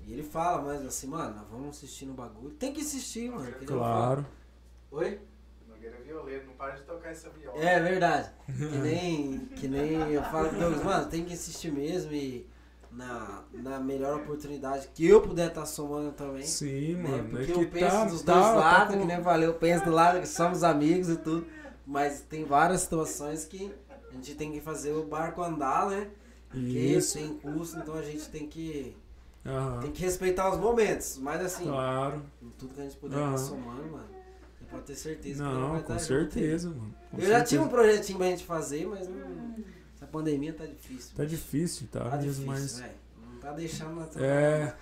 E 0.06 0.12
ele 0.12 0.22
fala, 0.22 0.62
mas 0.62 0.86
assim, 0.86 1.06
mano, 1.08 1.34
nós 1.36 1.46
vamos 1.50 1.68
assistir 1.76 2.06
no 2.06 2.14
bagulho. 2.14 2.54
Tem 2.54 2.72
que 2.72 2.80
assistir, 2.80 3.30
mano. 3.30 3.50
que 3.52 3.66
Claro. 3.66 4.24
Oi? 4.90 5.20
Nogueira 5.68 5.96
é 5.96 6.00
violeiro, 6.00 6.46
não 6.46 6.54
para 6.54 6.76
de 6.76 6.82
tocar 6.82 7.10
essa 7.10 7.28
viola. 7.28 7.58
É 7.62 7.78
verdade. 7.80 8.30
Que 8.46 8.78
nem, 8.78 9.38
que 9.56 9.68
nem 9.68 9.92
eu 10.12 10.22
falo 10.22 10.48
com 10.48 10.56
o 10.56 10.58
Douglas, 10.60 10.82
mano, 10.82 11.10
tem 11.10 11.24
que 11.26 11.34
assistir 11.34 11.70
mesmo 11.70 12.10
e 12.12 12.48
na, 12.98 13.44
na 13.52 13.78
melhor 13.78 14.16
oportunidade 14.20 14.88
que 14.92 15.06
eu 15.06 15.20
puder 15.22 15.48
estar 15.48 15.64
somando 15.66 16.10
também. 16.12 16.42
Sim, 16.42 16.94
né? 16.96 17.08
mano. 17.10 17.28
Porque 17.30 17.52
é 17.52 17.54
eu 17.54 17.68
penso 17.68 17.96
tá, 17.96 18.04
dos 18.04 18.22
tá, 18.22 18.32
dois 18.34 18.46
tá 18.46 18.54
lados, 18.56 18.94
com- 18.94 19.00
que 19.00 19.06
nem 19.06 19.20
valeu, 19.20 19.50
eu 19.50 19.54
penso 19.54 19.84
do 19.84 19.92
lado 19.92 20.20
que 20.20 20.26
somos 20.28 20.64
amigos 20.64 21.08
e 21.08 21.16
tudo. 21.16 21.46
Mas 21.86 22.20
tem 22.22 22.44
várias 22.44 22.80
situações 22.82 23.44
que 23.44 23.72
a 24.10 24.14
gente 24.14 24.34
tem 24.34 24.50
que 24.52 24.60
fazer 24.60 24.92
o 24.92 25.04
barco 25.04 25.40
andar, 25.42 25.88
né? 25.88 26.08
Porque 26.50 26.60
Isso. 26.66 27.16
tem 27.18 27.34
custo, 27.38 27.78
então 27.78 27.94
a 27.94 28.02
gente 28.02 28.28
tem 28.28 28.46
que, 28.48 28.96
Aham. 29.46 29.80
tem 29.80 29.92
que 29.92 30.02
respeitar 30.02 30.50
os 30.52 30.58
momentos. 30.58 31.18
Mas 31.18 31.40
assim, 31.42 31.64
Claro. 31.64 32.22
tudo 32.58 32.74
que 32.74 32.80
a 32.80 32.84
gente 32.84 32.96
puder 32.96 33.16
estar 33.16 33.38
somando, 33.38 33.84
mano, 33.92 34.08
pode 34.70 34.82
ter 34.84 34.94
certeza 34.96 35.44
que 35.44 35.50
Não, 35.50 35.70
vai 35.72 35.82
com 35.82 35.98
certeza, 35.98 36.68
mano. 36.70 36.94
Com. 37.10 37.16
Eu 37.18 37.20
já 37.22 37.26
certeza. 37.28 37.44
tinha 37.44 37.62
um 37.62 37.68
projetinho 37.68 38.18
pra 38.18 38.26
gente 38.26 38.44
fazer, 38.44 38.86
mas 38.86 39.08
não, 39.08 39.16
pandemia 40.08 40.52
tá 40.52 40.66
difícil. 40.66 41.16
Tá 41.16 41.24
difícil, 41.24 41.88
tá? 41.90 42.10
Tá 42.10 42.16
difícil, 42.16 42.46
mas. 42.46 42.80
velho. 42.80 42.92
Não 43.32 43.40
tá 43.40 43.52
deixando 43.52 44.08
É. 44.22 44.74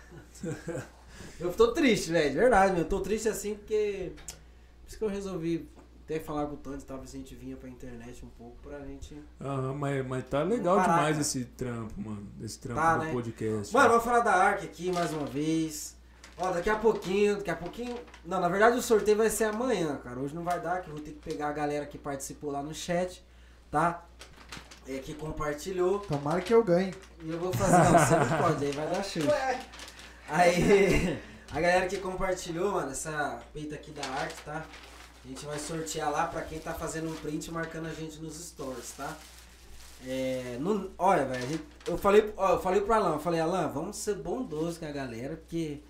Eu 1.40 1.52
tô 1.52 1.72
triste, 1.72 2.10
velho, 2.10 2.30
de 2.30 2.36
verdade, 2.36 2.72
meu. 2.72 2.82
Eu 2.82 2.88
tô 2.88 3.00
triste 3.00 3.28
assim 3.28 3.54
porque. 3.54 4.12
Por 4.16 4.88
isso 4.88 4.98
que 4.98 5.04
eu 5.04 5.08
resolvi 5.08 5.68
até 6.04 6.20
falar 6.20 6.46
com 6.46 6.54
o 6.54 6.56
Tony, 6.56 6.80
talvez 6.82 7.12
a 7.14 7.16
gente 7.18 7.34
vinha 7.34 7.56
pra 7.56 7.68
internet 7.68 8.24
um 8.24 8.28
pouco 8.38 8.56
pra 8.62 8.78
gente. 8.80 9.20
Aham, 9.40 9.74
mas, 9.74 10.06
mas 10.06 10.24
tá 10.28 10.42
legal 10.42 10.76
Parar, 10.76 10.94
demais 10.94 11.10
cara. 11.10 11.20
esse 11.22 11.44
trampo, 11.44 12.00
mano. 12.00 12.26
Esse 12.40 12.58
trampo 12.60 12.80
Tá, 12.80 12.98
do 12.98 13.04
né? 13.04 13.12
podcast. 13.12 13.74
Mano, 13.74 13.88
vamos 13.88 14.04
falar 14.04 14.20
da 14.20 14.32
Ark 14.34 14.64
aqui 14.64 14.92
mais 14.92 15.12
uma 15.12 15.26
vez. 15.26 15.96
Ó, 16.38 16.52
daqui 16.52 16.70
a 16.70 16.76
pouquinho, 16.76 17.36
daqui 17.38 17.50
a 17.50 17.56
pouquinho. 17.56 17.96
Não, 18.24 18.40
na 18.40 18.48
verdade 18.48 18.76
o 18.78 18.82
sorteio 18.82 19.16
vai 19.16 19.30
ser 19.30 19.44
amanhã, 19.44 19.96
cara. 19.96 20.20
Hoje 20.20 20.34
não 20.34 20.44
vai 20.44 20.60
dar, 20.60 20.80
que 20.82 20.88
eu 20.88 20.94
vou 20.94 21.02
ter 21.02 21.12
que 21.12 21.18
pegar 21.28 21.48
a 21.48 21.52
galera 21.52 21.86
que 21.86 21.98
participou 21.98 22.50
lá 22.52 22.62
no 22.62 22.72
chat, 22.74 23.24
tá? 23.70 24.06
É, 24.88 24.98
que 24.98 25.14
compartilhou. 25.14 25.98
Tomara 26.00 26.40
que 26.40 26.54
eu 26.54 26.62
ganhe. 26.62 26.94
E 27.22 27.30
eu 27.30 27.38
vou 27.38 27.52
fazer, 27.52 27.90
não, 27.90 27.98
você 27.98 28.16
não 28.16 28.38
pode, 28.38 28.64
aí 28.64 28.70
vai 28.72 28.86
dar 28.88 29.02
chute. 29.02 29.26
Aí, 30.28 31.18
a 31.50 31.60
galera 31.60 31.86
que 31.86 31.98
compartilhou, 31.98 32.72
mano, 32.72 32.90
essa 32.92 33.40
peita 33.52 33.74
aqui 33.74 33.90
da 33.90 34.06
arte, 34.06 34.36
tá? 34.44 34.64
A 35.24 35.28
gente 35.28 35.44
vai 35.44 35.58
sortear 35.58 36.10
lá 36.10 36.26
pra 36.26 36.42
quem 36.42 36.58
tá 36.60 36.72
fazendo 36.72 37.10
um 37.10 37.14
print 37.16 37.50
marcando 37.50 37.86
a 37.86 37.92
gente 37.92 38.18
nos 38.20 38.36
stories, 38.36 38.92
tá? 38.96 39.16
É, 40.06 40.56
não- 40.60 40.90
olha, 40.98 41.24
velho, 41.24 41.60
eu 41.86 41.98
falei, 41.98 42.32
ó, 42.36 42.52
eu 42.52 42.60
falei 42.60 42.80
pro 42.80 42.92
Alan, 42.94 43.14
eu 43.14 43.18
falei, 43.18 43.40
Alan, 43.40 43.66
vamos 43.68 43.96
ser 43.96 44.14
bondosos 44.14 44.78
com 44.78 44.84
a 44.86 44.92
galera, 44.92 45.36
porque 45.36 45.80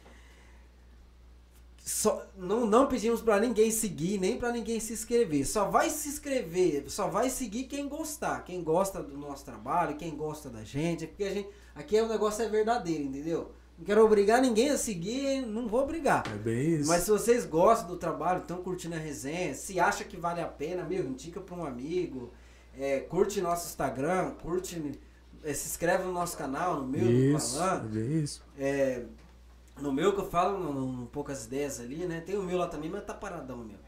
só, 1.87 2.27
não, 2.37 2.67
não 2.67 2.89
pedimos 2.89 3.23
pra 3.23 3.39
ninguém 3.39 3.71
seguir, 3.71 4.19
nem 4.19 4.37
pra 4.37 4.51
ninguém 4.51 4.81
se 4.81 4.93
inscrever. 4.93 5.47
Só 5.47 5.71
vai 5.71 5.89
se 5.89 6.09
inscrever, 6.09 6.91
só 6.91 7.07
vai 7.07 7.31
seguir 7.31 7.65
quem 7.65 7.89
gostar. 7.89 8.43
Quem 8.43 8.61
gosta 8.61 9.01
do 9.01 9.17
nosso 9.17 9.45
trabalho, 9.45 9.95
quem 9.95 10.17
gosta 10.17 10.51
da 10.51 10.65
gente. 10.65 11.07
Porque 11.07 11.23
a 11.23 11.33
gente. 11.33 11.49
Aqui 11.77 12.01
o 12.01 12.09
negócio 12.09 12.45
é 12.45 12.49
verdadeiro, 12.49 13.05
entendeu? 13.05 13.53
Não 13.79 13.85
quero 13.85 14.05
obrigar 14.05 14.43
ninguém 14.43 14.71
a 14.71 14.77
seguir, 14.77 15.47
não 15.47 15.69
vou 15.69 15.81
obrigar. 15.81 16.25
É 16.27 16.37
bem 16.37 16.81
isso. 16.81 16.89
Mas 16.89 17.05
se 17.05 17.11
vocês 17.11 17.47
gostam 17.47 17.87
do 17.87 17.97
trabalho, 17.97 18.41
estão 18.41 18.61
curtindo 18.65 18.97
a 18.97 18.99
resenha, 18.99 19.55
se 19.55 19.79
acha 19.79 20.03
que 20.03 20.17
vale 20.17 20.41
a 20.41 20.49
pena, 20.49 20.83
meu, 20.83 21.05
indica 21.05 21.41
pra 21.41 21.55
um 21.55 21.65
amigo, 21.65 22.33
é, 22.77 22.99
curte 22.99 23.41
nosso 23.41 23.69
Instagram, 23.69 24.33
curte, 24.43 24.99
é, 25.45 25.55
se 25.55 25.69
inscreve 25.69 26.03
no 26.03 26.13
nosso 26.13 26.37
canal, 26.37 26.81
no 26.81 26.89
meu, 26.89 27.05
no 27.05 27.37
isso. 27.37 27.61
Alan. 27.61 27.85
É 27.85 27.89
bem 27.89 28.23
isso. 28.23 28.43
É, 28.59 29.03
no 29.81 29.93
meu 29.93 30.13
que 30.15 30.21
eu 30.21 30.31
falo, 30.31 30.59
no, 30.59 30.73
no- 30.93 31.07
poucas 31.07 31.47
ideias 31.47 31.81
ali, 31.81 32.07
né? 32.07 32.21
Tem 32.21 32.37
o 32.37 32.43
meu 32.43 32.59
lá 32.59 32.69
também, 32.69 32.91
mas 32.91 33.05
tá 33.05 33.15
paradão 33.15 33.59
meu. 33.59 33.79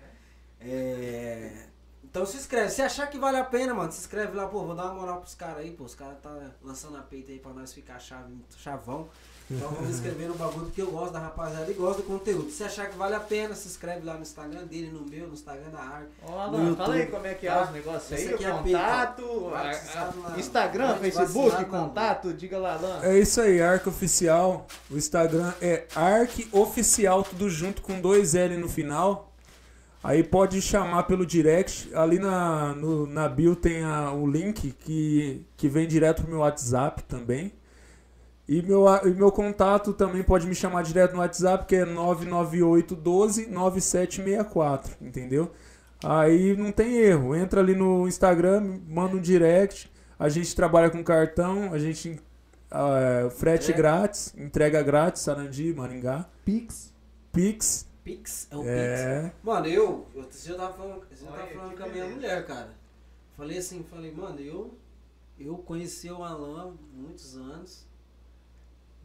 É, 0.61 1.67
então 2.05 2.27
se 2.27 2.37
inscreve. 2.37 2.71
Se 2.71 2.83
achar 2.83 3.07
que 3.09 3.19
vale 3.19 3.37
a 3.39 3.45
pena, 3.45 3.75
mano, 3.75 3.93
se 3.93 4.01
inscreve 4.01 4.37
lá, 4.37 4.47
pô, 4.49 4.65
vou 4.65 4.75
dar 4.75 4.87
uma 4.87 4.95
moral 4.95 5.21
pros 5.21 5.35
caras 5.35 5.59
aí, 5.59 5.71
pô. 5.73 5.85
Os 5.85 5.95
caras 5.95 6.19
tá 6.21 6.31
lançando 6.63 6.97
a 6.97 7.03
peita 7.03 7.33
aí 7.33 7.39
pra 7.39 7.53
nós 7.53 7.73
ficar 7.73 7.99
chave, 7.99 8.35
chavão. 8.57 9.09
Então 9.51 9.71
vamos 9.71 9.89
inscrever 9.89 10.29
no 10.29 10.35
bagulho 10.35 10.67
porque 10.67 10.83
eu 10.83 10.91
gosto 10.91 11.13
da 11.15 11.21
rapaziada 11.21 11.71
e 11.71 11.75
gosto 11.75 11.99
do 11.99 12.03
conteúdo. 12.03 12.51
Se 12.51 12.63
achar 12.65 12.87
que 12.91 12.99
vale 12.99 13.15
a 13.15 13.21
pena, 13.21 13.55
se 13.55 13.67
inscreve 13.67 14.05
lá 14.05 14.15
no 14.15 14.21
Instagram 14.21 14.65
dele, 14.67 14.91
no 14.91 15.01
meu, 15.09 15.27
no 15.27 15.33
Instagram 15.33 15.71
da 15.71 15.79
Arte. 15.79 16.09
Ó, 16.23 16.31
No 16.51 16.59
Alan, 16.59 16.77
fala 16.77 16.95
aí 16.95 17.07
como 17.07 17.27
é 17.27 17.33
que 17.35 17.47
é 17.47 17.51
tá? 17.51 17.65
os 17.65 17.71
negócios 17.73 18.13
aí, 18.13 18.27
o 18.31 18.35
aqui 18.35 18.45
é 18.45 18.51
a 18.51 18.53
contato, 18.59 19.53
a- 19.55 20.39
Instagram, 20.39 20.87
vai 20.99 21.11
Facebook, 21.11 21.65
contato, 21.65 22.33
diga 22.35 22.59
lá, 22.59 22.75
Alan. 22.75 23.01
É 23.03 23.19
isso 23.19 23.41
aí, 23.41 23.63
Arc 23.63 23.87
Oficial. 23.87 24.67
O 24.91 24.97
Instagram 24.99 25.53
é 25.63 25.87
Arc 25.95 26.47
Oficial, 26.53 27.23
tudo 27.23 27.49
junto 27.49 27.81
com 27.81 27.99
dois 28.01 28.35
L 28.35 28.55
no 28.59 28.69
final. 28.69 29.33
Aí 30.05 30.23
pode 30.23 30.61
chamar 30.61 31.05
pelo 31.05 31.25
direct. 31.27 31.91
Ali 31.95 32.19
na, 32.19 32.75
no- 32.75 33.07
na 33.07 33.27
bio 33.29 33.57
tem 33.57 33.83
a- 33.83 34.13
o 34.13 34.27
link 34.27 34.73
que, 34.73 35.45
que 35.57 35.69
vem 35.69 35.89
direto 35.89 36.21
pro 36.23 36.31
meu 36.31 36.41
WhatsApp 36.41 37.03
também. 37.05 37.53
E 38.49 38.63
meu, 38.63 38.87
e 39.05 39.11
meu 39.11 39.31
contato 39.31 39.93
também 39.93 40.23
pode 40.23 40.47
me 40.47 40.55
chamar 40.55 40.83
direto 40.83 41.13
no 41.13 41.19
WhatsApp, 41.19 41.67
que 41.67 41.77
é 41.77 41.85
998 41.85 42.97
12 42.97 43.47
9764, 43.49 44.97
entendeu? 45.03 45.51
Aí 46.03 46.57
não 46.57 46.73
tem 46.73 46.97
erro. 46.97 47.35
Entra 47.37 47.61
ali 47.61 47.75
no 47.75 48.09
Instagram, 48.09 48.81
manda 48.89 49.17
um 49.17 49.21
direct. 49.21 49.91
A 50.19 50.29
gente 50.29 50.55
trabalha 50.57 50.89
com 50.91 51.05
cartão, 51.05 51.73
a 51.73 51.79
gente 51.79 52.21
ah, 52.71 53.29
frete 53.31 53.73
É. 53.73 53.75
grátis, 53.75 54.35
entrega 54.37 54.83
grátis, 54.83 55.23
Sarandi, 55.23 55.73
Maringá. 55.75 56.27
Pix. 56.45 56.93
Pix. 57.33 57.87
Pix 58.03 58.49
é 58.51 58.57
o 58.57 58.61
Pix. 58.61 58.71
É. 58.71 59.33
Mano, 59.43 59.67
eu, 59.67 60.07
eu, 60.15 60.23
eu 60.47 60.57
tava 60.57 60.73
falando, 60.73 61.03
eu 61.11 61.27
tava 61.27 61.43
Olha, 61.43 61.55
falando 61.55 61.77
com 61.77 61.83
a 61.83 61.87
minha 61.89 62.05
beleza. 62.05 62.15
mulher, 62.15 62.47
cara. 62.47 62.71
Falei 63.37 63.59
assim, 63.59 63.85
falei, 63.91 64.11
mano, 64.13 64.41
eu, 64.41 64.75
eu 65.39 65.57
conheci 65.59 66.11
o 66.11 66.23
Alan 66.23 66.63
há 66.63 66.97
muitos 66.97 67.37
anos. 67.37 67.87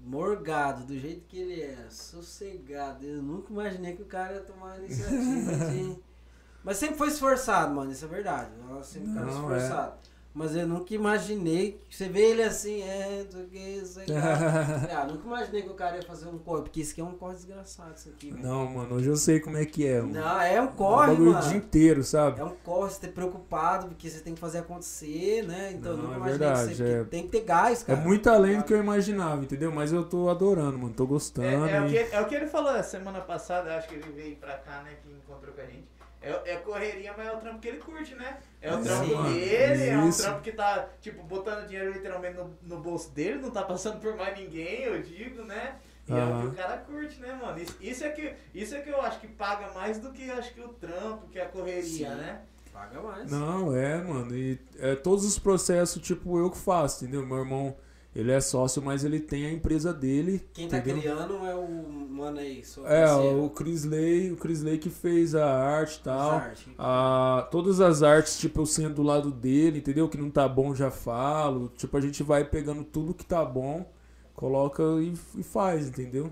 Morgado, 0.04 0.86
do 0.86 0.98
jeito 0.98 1.26
que 1.28 1.38
ele 1.38 1.62
é, 1.62 1.88
sossegado. 1.90 3.06
Eu 3.06 3.22
nunca 3.22 3.52
imaginei 3.52 3.96
que 3.96 4.02
o 4.02 4.06
cara 4.06 4.34
ia 4.34 4.42
tomar 4.42 4.74
a 4.74 4.80
iniciativa 4.80 5.72
de. 5.72 5.98
Mas 6.64 6.78
sempre 6.78 6.98
foi 6.98 7.10
esforçado, 7.10 7.74
mano, 7.74 7.92
isso 7.92 8.06
é 8.06 8.08
verdade. 8.08 8.52
Ela 8.70 8.84
sempre 8.84 9.14
foi 9.14 9.30
esforçado. 9.30 9.98
Mas 10.36 10.56
eu 10.56 10.68
nunca 10.68 10.92
imaginei. 10.96 11.80
que 11.88 11.96
Você 11.96 12.10
vê 12.10 12.32
ele 12.32 12.42
assim, 12.42 12.82
é, 12.82 13.24
não 13.24 13.32
sei 13.32 13.44
o 13.44 13.48
que, 13.48 13.58
isso 13.60 14.00
aí. 14.00 14.06
Ah, 14.92 15.06
nunca 15.06 15.28
imaginei 15.28 15.62
que 15.62 15.70
o 15.70 15.76
cara 15.76 15.98
ia 15.98 16.02
fazer 16.02 16.28
um 16.28 16.40
corre, 16.40 16.64
porque 16.64 16.82
isso 16.82 16.92
aqui 16.94 17.02
é 17.02 17.04
um 17.04 17.12
corre 17.12 17.36
desgraçado, 17.36 17.94
isso 17.96 18.10
aqui, 18.10 18.32
velho. 18.32 18.42
Não, 18.44 18.66
mano, 18.66 18.96
hoje 18.96 19.10
eu 19.10 19.16
sei 19.16 19.40
como 19.40 19.58
é 19.58 19.66
que 19.66 19.86
é. 19.86 20.02
Mano. 20.02 20.14
Não, 20.14 20.42
é 20.42 20.52
um 20.54 20.56
É 20.56 20.62
um 20.62 20.68
corre, 20.70 21.08
bagulho 21.12 21.30
o 21.30 21.34
mano. 21.34 21.48
dia 21.48 21.58
inteiro, 21.58 22.04
sabe? 22.04 22.40
É 22.40 22.44
um 22.44 22.56
corre, 22.64 22.90
você 22.92 23.02
ter 23.02 23.10
preocupado, 23.10 23.88
porque 23.90 24.10
você 24.10 24.22
tem 24.22 24.34
que 24.34 24.40
fazer 24.40 24.60
acontecer, 24.60 25.44
né? 25.44 25.72
Então 25.74 25.92
eu 25.92 25.98
Não, 25.98 26.04
nunca 26.06 26.16
é 26.16 26.18
imaginei 26.18 26.40
verdade, 26.40 26.70
que 26.70 26.76
você 26.78 26.84
é- 26.84 27.04
tem 27.04 27.24
que 27.24 27.30
ter 27.30 27.42
gás, 27.42 27.84
É 27.84 27.86
cara. 27.86 28.00
muito 28.00 28.30
além 28.30 28.58
do 28.58 28.64
que 28.64 28.74
eu 28.74 28.80
imaginava, 28.80 29.44
entendeu? 29.44 29.72
Mas 29.72 29.94
eu 29.94 30.04
tô 30.04 30.30
adorando, 30.30 30.80
mano. 30.80 30.94
Tô 30.96 31.06
gostando. 31.06 31.68
É, 31.68 31.78
é 31.78 31.82
o 31.82 31.86
e- 31.88 31.90
que, 31.92 32.16
é 32.16 32.22
o 32.22 32.26
que 32.26 32.34
ele 32.36 32.48
falou 32.48 32.82
semana 32.84 33.22
passada, 33.22 33.76
acho 33.78 33.88
que 33.88 33.96
ele 33.96 34.12
veio 34.12 34.36
pra 34.38 34.58
cá, 34.58 34.82
né, 34.82 34.92
que 35.04 35.12
encontrou 35.12 35.54
com 35.54 35.62
a 35.62 35.66
gente. 35.66 35.84
É, 36.24 36.54
é 36.54 36.56
correria, 36.56 37.14
mas 37.18 37.28
é 37.28 37.34
o 37.34 37.38
trampo 37.38 37.60
que 37.60 37.68
ele 37.68 37.80
curte, 37.80 38.16
né? 38.16 38.38
É 38.62 38.74
o 38.74 38.82
trampo 38.82 39.14
mano, 39.14 39.34
dele, 39.34 39.90
é 39.90 39.98
um 39.98 40.08
isso. 40.08 40.22
trampo 40.22 40.42
que 40.42 40.54
tá, 40.54 40.88
tipo, 41.02 41.22
botando 41.24 41.68
dinheiro 41.68 41.92
literalmente 41.92 42.38
no, 42.38 42.58
no 42.64 42.80
bolso 42.80 43.12
dele, 43.12 43.42
não 43.42 43.52
tá 43.52 43.62
passando 43.64 44.00
por 44.00 44.16
mais 44.16 44.40
ninguém, 44.40 44.84
eu 44.84 45.02
digo, 45.02 45.44
né? 45.44 45.76
E 46.08 46.14
é 46.14 46.24
o 46.24 46.42
que 46.42 46.48
o 46.48 46.52
cara 46.54 46.78
curte, 46.78 47.20
né, 47.20 47.34
mano? 47.34 47.60
Isso, 47.60 47.78
isso 47.82 48.04
é 48.06 48.10
que, 48.10 48.34
isso 48.54 48.74
é 48.74 48.80
que 48.82 48.90
eu 48.90 49.02
acho 49.02 49.20
que 49.20 49.28
paga 49.28 49.72
mais 49.74 50.00
do 50.00 50.12
que 50.12 50.30
acho 50.32 50.54
que 50.54 50.62
o 50.62 50.70
trampo, 50.70 51.28
que 51.28 51.40
a 51.40 51.46
correria, 51.46 52.10
Sim. 52.10 52.16
né? 52.16 52.42
Paga 52.72 53.02
mais. 53.02 53.30
Não, 53.32 53.76
é, 53.76 54.02
mano. 54.02 54.36
E 54.36 54.60
é, 54.80 54.96
todos 54.96 55.26
os 55.26 55.38
processos, 55.38 56.02
tipo, 56.02 56.38
eu 56.40 56.50
que 56.50 56.58
faço, 56.58 57.04
entendeu? 57.04 57.26
Meu 57.26 57.40
irmão, 57.40 57.76
ele 58.16 58.32
é 58.32 58.40
sócio, 58.40 58.82
mas 58.82 59.04
ele 59.04 59.20
tem 59.20 59.46
a 59.46 59.52
empresa 59.52 59.92
dele. 59.94 60.48
Quem 60.54 60.68
tá 60.68 60.78
entendeu? 60.78 61.02
criando 61.02 61.34
é 61.46 61.56
o 61.56 61.68
mano 62.10 62.38
aí, 62.40 62.62
É, 62.86 63.12
o 63.12 63.50
Crisley, 63.50 64.32
o 64.32 64.38
Crisley 64.38 64.78
que 64.78 64.90
fez 64.90 65.34
a 65.34 65.46
arte 65.46 65.98
e 66.00 66.04
tal. 66.04 66.32
Arte. 66.32 66.76
Ah, 66.78 67.48
todas 67.50 67.82
as 67.82 68.04
artes, 68.04 68.38
tipo, 68.38 68.62
eu 68.62 68.66
sendo 68.68 68.96
do 68.96 69.04
lado 69.04 69.32
dele, 69.32 69.80
entendeu? 69.80 70.08
Que 70.08 70.18
não 70.18 70.30
tá 70.30 70.48
bom, 70.48 70.76
já 70.76 70.92
falo. 70.92 71.70
Tipo, 71.76 71.98
a 71.98 72.02
gente 72.02 72.22
vai 72.22 72.46
pegando 72.46 72.84
tudo 72.84 73.14
que 73.16 73.26
tá 73.26 73.44
bom, 73.44 73.92
coloca 74.36 74.84
e, 75.02 75.14
e 75.40 75.44
faz, 75.44 75.88
entendeu? 75.88 76.32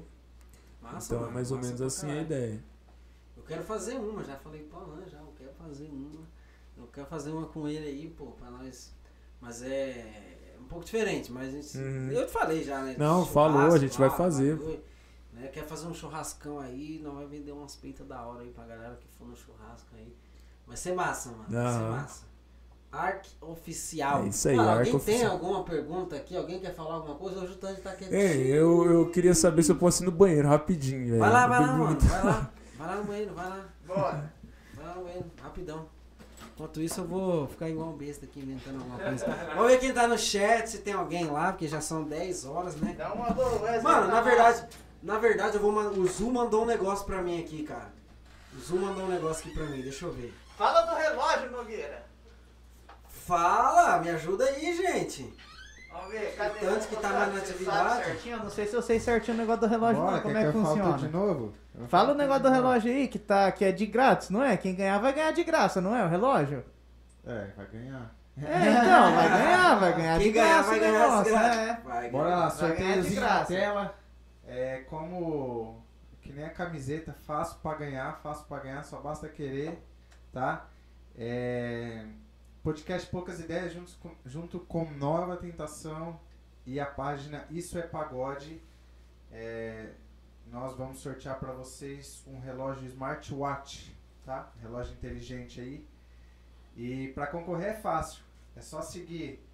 Massa, 0.81 1.07
então 1.07 1.17
é 1.17 1.21
mano, 1.21 1.33
mais 1.33 1.51
ou 1.51 1.57
menos 1.57 1.77
pra 1.77 1.87
assim 1.87 2.05
a 2.05 2.09
caralho. 2.09 2.25
ideia. 2.25 2.63
Eu 3.35 3.43
quero 3.43 3.63
fazer 3.63 3.95
uma, 3.95 4.23
já 4.23 4.35
falei 4.37 4.61
pro 4.63 4.79
Alan, 4.79 5.03
já, 5.09 5.17
eu 5.17 5.33
quero 5.37 5.51
fazer 5.53 5.89
uma. 5.91 6.21
Eu 6.77 6.87
quero 6.93 7.07
fazer 7.07 7.31
uma 7.31 7.47
com 7.47 7.67
ele 7.67 7.87
aí, 7.87 8.07
pô, 8.09 8.27
pra 8.27 8.49
nós. 8.51 8.93
Mas 9.39 9.63
é 9.63 10.30
pouco 10.71 10.85
diferente, 10.85 11.31
mas 11.31 11.51
gente, 11.51 11.77
Uhum. 11.77 12.11
eu 12.11 12.25
te 12.25 12.31
falei 12.31 12.63
já, 12.63 12.81
né? 12.81 12.95
Não, 12.97 13.25
falou, 13.25 13.73
a 13.73 13.77
gente 13.77 13.97
vai 13.99 14.09
fazer. 14.09 14.55
bagulho, 14.55 14.79
Né? 15.33 15.47
Quer 15.47 15.65
fazer 15.65 15.87
um 15.87 15.93
churrascão 15.93 16.59
aí, 16.59 16.99
nós 17.03 17.13
vai 17.15 17.25
vender 17.25 17.51
umas 17.51 17.75
peitas 17.75 18.07
da 18.07 18.21
hora 18.21 18.41
aí 18.41 18.49
pra 18.51 18.65
galera 18.65 18.95
que 18.99 19.07
for 19.17 19.27
no 19.27 19.35
churrasco 19.35 19.87
aí. 19.95 20.15
Vai 20.67 20.77
ser 20.77 20.93
massa, 20.93 21.29
mano. 21.31 21.45
Vai 21.49 21.73
ser 21.73 21.79
massa. 21.89 22.23
Arc 22.91 23.25
oficial. 23.41 24.23
É 24.23 24.27
isso 24.27 24.49
aí, 24.49 24.57
Arc 24.59 24.69
alguém 24.87 24.99
tem 24.99 25.25
alguma 25.25 25.63
pergunta 25.63 26.15
aqui? 26.15 26.35
Alguém 26.35 26.59
quer 26.59 26.73
falar 26.73 26.95
alguma 26.95 27.15
coisa? 27.15 27.39
Hoje 27.41 27.53
o 27.53 27.55
Tandy 27.55 27.79
tá 27.81 27.91
quietinho. 27.95 28.19
Ei, 28.19 28.47
eu, 28.51 28.85
eu 28.91 29.09
queria 29.11 29.33
saber 29.33 29.63
se 29.63 29.71
eu 29.71 29.77
posso 29.77 30.03
ir 30.03 30.05
no 30.05 30.11
banheiro 30.11 30.47
rapidinho. 30.49 31.17
Vai 31.19 31.31
lá, 31.31 31.47
vai 31.47 31.61
lá, 31.61 31.77
mano. 31.77 31.99
Vai 31.99 32.23
lá. 32.25 32.51
Vai 32.77 32.87
lá 32.87 32.95
no 32.97 33.03
banheiro, 33.05 33.33
vai 33.33 33.49
lá. 33.49 33.65
Bora. 33.87 34.33
Vai 34.73 34.85
lá 34.85 34.95
no 34.95 35.03
banheiro, 35.03 35.25
rapidão. 35.41 35.85
Enquanto 36.61 36.79
isso, 36.79 37.01
eu 37.01 37.05
vou 37.05 37.47
ficar 37.47 37.67
igual 37.69 37.89
um 37.89 37.97
besta 37.97 38.23
aqui 38.23 38.39
inventando 38.39 38.75
alguma 38.75 38.99
coisa. 38.99 39.25
Vamos 39.55 39.71
ver 39.71 39.79
quem 39.79 39.91
tá 39.91 40.07
no 40.07 40.15
chat, 40.15 40.69
se 40.69 40.77
tem 40.77 40.93
alguém 40.93 41.25
lá, 41.25 41.51
porque 41.51 41.67
já 41.67 41.81
são 41.81 42.03
10 42.03 42.45
horas, 42.45 42.75
né? 42.75 42.93
Dá 42.95 43.11
uma 43.11 43.31
boa, 43.31 43.63
Wesley. 43.63 43.81
Mano, 43.81 44.07
na 44.07 44.21
verdade, 44.21 44.67
na 45.01 45.17
verdade, 45.17 45.55
eu 45.55 45.61
vou 45.61 45.73
o 45.73 46.07
Zu 46.07 46.31
mandou 46.31 46.61
um 46.61 46.67
negócio 46.67 47.03
pra 47.03 47.19
mim 47.23 47.41
aqui, 47.41 47.63
cara. 47.63 47.91
O 48.55 48.59
Zu 48.59 48.75
mandou 48.75 49.05
um 49.05 49.07
negócio 49.07 49.43
aqui 49.43 49.57
pra 49.57 49.65
mim, 49.65 49.81
deixa 49.81 50.05
eu 50.05 50.13
ver. 50.13 50.31
Fala 50.55 50.81
do 50.81 50.93
relógio, 50.93 51.49
Nogueira. 51.49 52.05
Fala, 53.09 53.97
me 53.97 54.11
ajuda 54.11 54.45
aí, 54.45 54.77
gente. 54.77 55.33
Vamos 56.01 56.13
ver, 56.13 56.35
cadê? 56.35 56.59
Tanto 56.59 56.87
que 56.87 56.95
tá 56.95 57.09
na 57.09 57.37
atividade. 57.37 58.05
certinho? 58.05 58.35
Eu 58.35 58.43
não 58.43 58.49
sei 58.49 58.67
se 58.67 58.75
eu 58.75 58.81
sei 58.81 58.99
certinho 58.99 59.37
o 59.37 59.39
negócio 59.39 59.61
do 59.61 59.67
relógio, 59.67 60.01
Bora, 60.01 60.15
não. 60.15 60.21
Como 60.21 60.37
é 60.37 60.41
que 60.41 60.47
que 60.47 60.53
funciona? 60.53 60.97
de 60.97 61.07
novo? 61.07 61.53
Eu 61.77 61.87
Fala 61.87 62.11
o 62.11 62.15
negócio 62.15 62.43
do 62.43 62.49
de 62.49 62.55
relógio 62.55 62.91
aí, 62.91 63.07
que, 63.07 63.19
tá, 63.19 63.51
que 63.51 63.63
é 63.63 63.71
de 63.71 63.85
grátis, 63.85 64.29
não 64.29 64.43
é? 64.43 64.57
Quem 64.57 64.75
ganhar 64.75 64.97
vai 64.99 65.13
ganhar 65.13 65.31
de 65.31 65.43
graça, 65.43 65.79
não 65.79 65.95
é? 65.95 66.03
O 66.03 66.09
relógio? 66.09 66.65
É, 67.25 67.47
vai 67.55 67.65
ganhar. 67.67 68.15
É, 68.37 68.69
então, 68.69 69.13
vai 69.13 69.29
ganhar, 69.29 69.75
vai 69.79 69.95
ganhar 69.95 70.17
Quem 70.17 70.27
de 70.27 70.33
ganhar 70.33 70.53
graça 70.55 70.69
vai 70.69 70.79
ganhar 70.79 70.99
negócio, 70.99 71.35
esse 71.35 71.43
é. 71.45 71.81
Vai, 71.83 72.09
Bora 72.09 72.35
lá, 72.35 72.47
de 72.47 72.53
sorteiozinho 72.55 73.21
na 73.21 73.27
graça. 73.27 73.45
tela. 73.45 73.95
É 74.47 74.77
como. 74.89 75.85
Que 76.21 76.31
nem 76.33 76.45
a 76.45 76.49
camiseta, 76.49 77.15
fácil 77.25 77.57
pra 77.61 77.75
ganhar, 77.75 78.19
fácil 78.21 78.45
pra 78.45 78.59
ganhar, 78.59 78.83
só 78.83 78.99
basta 78.99 79.27
querer, 79.27 79.83
tá? 80.31 80.65
É, 81.17 82.05
podcast 82.63 83.09
Poucas 83.09 83.39
Ideias 83.39 83.73
junto 83.73 83.91
com, 83.99 84.15
junto 84.25 84.59
com 84.59 84.85
Nova 84.91 85.37
Tentação 85.37 86.19
e 86.65 86.79
a 86.79 86.85
página 86.85 87.45
Isso 87.49 87.77
é 87.77 87.81
Pagode. 87.81 88.61
É, 89.31 89.91
nós 90.47 90.75
vamos 90.75 90.99
sortear 90.99 91.39
pra 91.39 91.51
vocês 91.53 92.23
um 92.27 92.39
relógio 92.39 92.85
smartwatch, 92.87 93.95
tá? 94.25 94.51
Relógio 94.61 94.93
inteligente 94.93 95.59
aí. 95.61 95.85
E 96.75 97.07
pra 97.09 97.27
concorrer 97.27 97.69
é 97.69 97.73
fácil. 97.75 98.23
É 98.55 98.61
só 98.61 98.81
seguir 98.81 99.45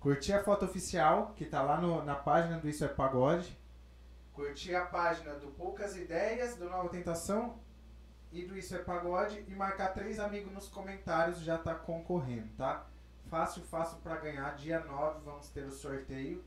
Curtir 0.00 0.32
a 0.32 0.42
foto 0.42 0.64
oficial, 0.64 1.32
que 1.36 1.44
tá 1.44 1.62
lá 1.62 1.80
no- 1.80 2.04
na 2.04 2.16
página 2.16 2.58
do 2.58 2.68
Isso 2.68 2.84
é 2.84 2.88
Pagode. 2.88 3.56
Curtir 4.32 4.74
a 4.74 4.84
página 4.86 5.34
do 5.34 5.46
Poucas 5.52 5.96
Ideias, 5.96 6.56
do 6.56 6.68
Nova 6.68 6.88
Tentação 6.88 7.54
e 8.32 8.44
do 8.44 8.56
Isso 8.56 8.74
é 8.74 8.78
Pagode. 8.78 9.44
E 9.48 9.54
marcar 9.54 9.88
três 9.88 10.18
amigos 10.18 10.52
nos 10.52 10.68
comentários, 10.68 11.40
já 11.40 11.58
tá 11.58 11.74
concorrendo, 11.74 12.48
tá? 12.56 12.86
Fácil, 13.30 13.62
fácil 13.62 13.98
pra 14.02 14.16
ganhar. 14.16 14.54
Dia 14.56 14.80
9 14.80 15.20
vamos 15.24 15.48
ter 15.48 15.64
o 15.64 15.72
sorteio, 15.72 16.44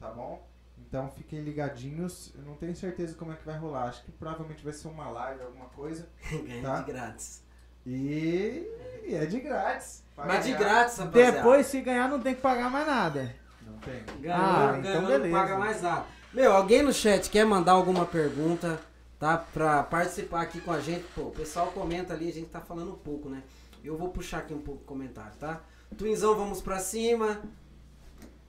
tá 0.00 0.10
bom? 0.10 0.46
Então 0.78 1.08
fiquem 1.10 1.40
ligadinhos. 1.40 2.32
Eu 2.34 2.42
não 2.42 2.54
tenho 2.56 2.74
certeza 2.76 3.14
como 3.16 3.32
é 3.32 3.36
que 3.36 3.44
vai 3.46 3.56
rolar. 3.58 3.84
Acho 3.84 4.04
que 4.04 4.12
provavelmente 4.12 4.62
vai 4.64 4.72
ser 4.72 4.88
uma 4.88 5.08
live, 5.08 5.42
alguma 5.42 5.66
coisa. 5.66 6.08
Ganha 6.30 6.62
Tá. 6.62 6.80
de 6.80 6.92
grátis. 6.92 7.42
E, 7.84 8.66
e 9.06 9.14
é 9.14 9.24
de 9.26 9.40
grátis. 9.40 10.02
Mas 10.16 10.44
de 10.44 10.52
ganhar. 10.52 10.58
grátis, 10.58 10.98
rapaziada. 10.98 11.32
Depois, 11.36 11.66
se 11.66 11.80
ganhar, 11.80 12.08
não 12.08 12.20
tem 12.20 12.34
que 12.34 12.40
pagar 12.40 12.68
mais 12.70 12.86
nada. 12.86 13.34
Não 13.62 13.78
tem. 13.78 14.02
Ganhou, 14.20 14.36
Ah, 14.38 14.66
ganhou, 14.72 14.78
então 14.80 15.00
não 15.02 15.08
beleza. 15.08 15.36
paga 15.36 15.58
mais 15.58 15.82
nada. 15.82 16.04
Meu, 16.34 16.52
alguém 16.52 16.82
no 16.82 16.92
chat 16.92 17.30
quer 17.30 17.44
mandar 17.46 17.72
alguma 17.72 18.04
pergunta, 18.04 18.78
tá? 19.18 19.38
Pra 19.38 19.82
participar 19.82 20.42
aqui 20.42 20.60
com 20.60 20.72
a 20.72 20.80
gente. 20.80 21.04
Pô, 21.14 21.22
o 21.22 21.30
pessoal 21.30 21.68
comenta 21.72 22.14
ali, 22.14 22.28
a 22.28 22.32
gente 22.32 22.48
tá 22.48 22.60
falando 22.60 22.92
um 22.92 22.98
pouco, 22.98 23.28
né? 23.28 23.42
Eu 23.84 23.96
vou 23.96 24.08
puxar 24.08 24.38
aqui 24.38 24.52
um 24.52 24.60
pouco 24.60 24.82
o 24.82 24.86
comentário, 24.86 25.32
tá? 25.38 25.60
Twinzão, 25.96 26.34
vamos 26.36 26.60
pra 26.60 26.78
cima. 26.78 27.40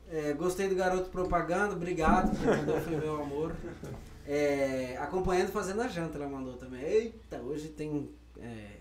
É, 0.09 0.33
gostei 0.33 0.67
do 0.69 0.75
garoto 0.75 1.09
propaganda, 1.09 1.73
obrigado. 1.73 2.35
Foi 2.35 2.95
meu 2.95 3.21
amor. 3.21 3.55
É, 4.25 4.97
acompanhando 4.99 5.51
fazendo 5.51 5.81
a 5.81 5.87
janta, 5.87 6.17
ela 6.17 6.27
mandou 6.27 6.53
também. 6.53 6.81
Eita, 6.81 7.37
hoje 7.37 7.69
tem 7.69 8.09
é, 8.39 8.77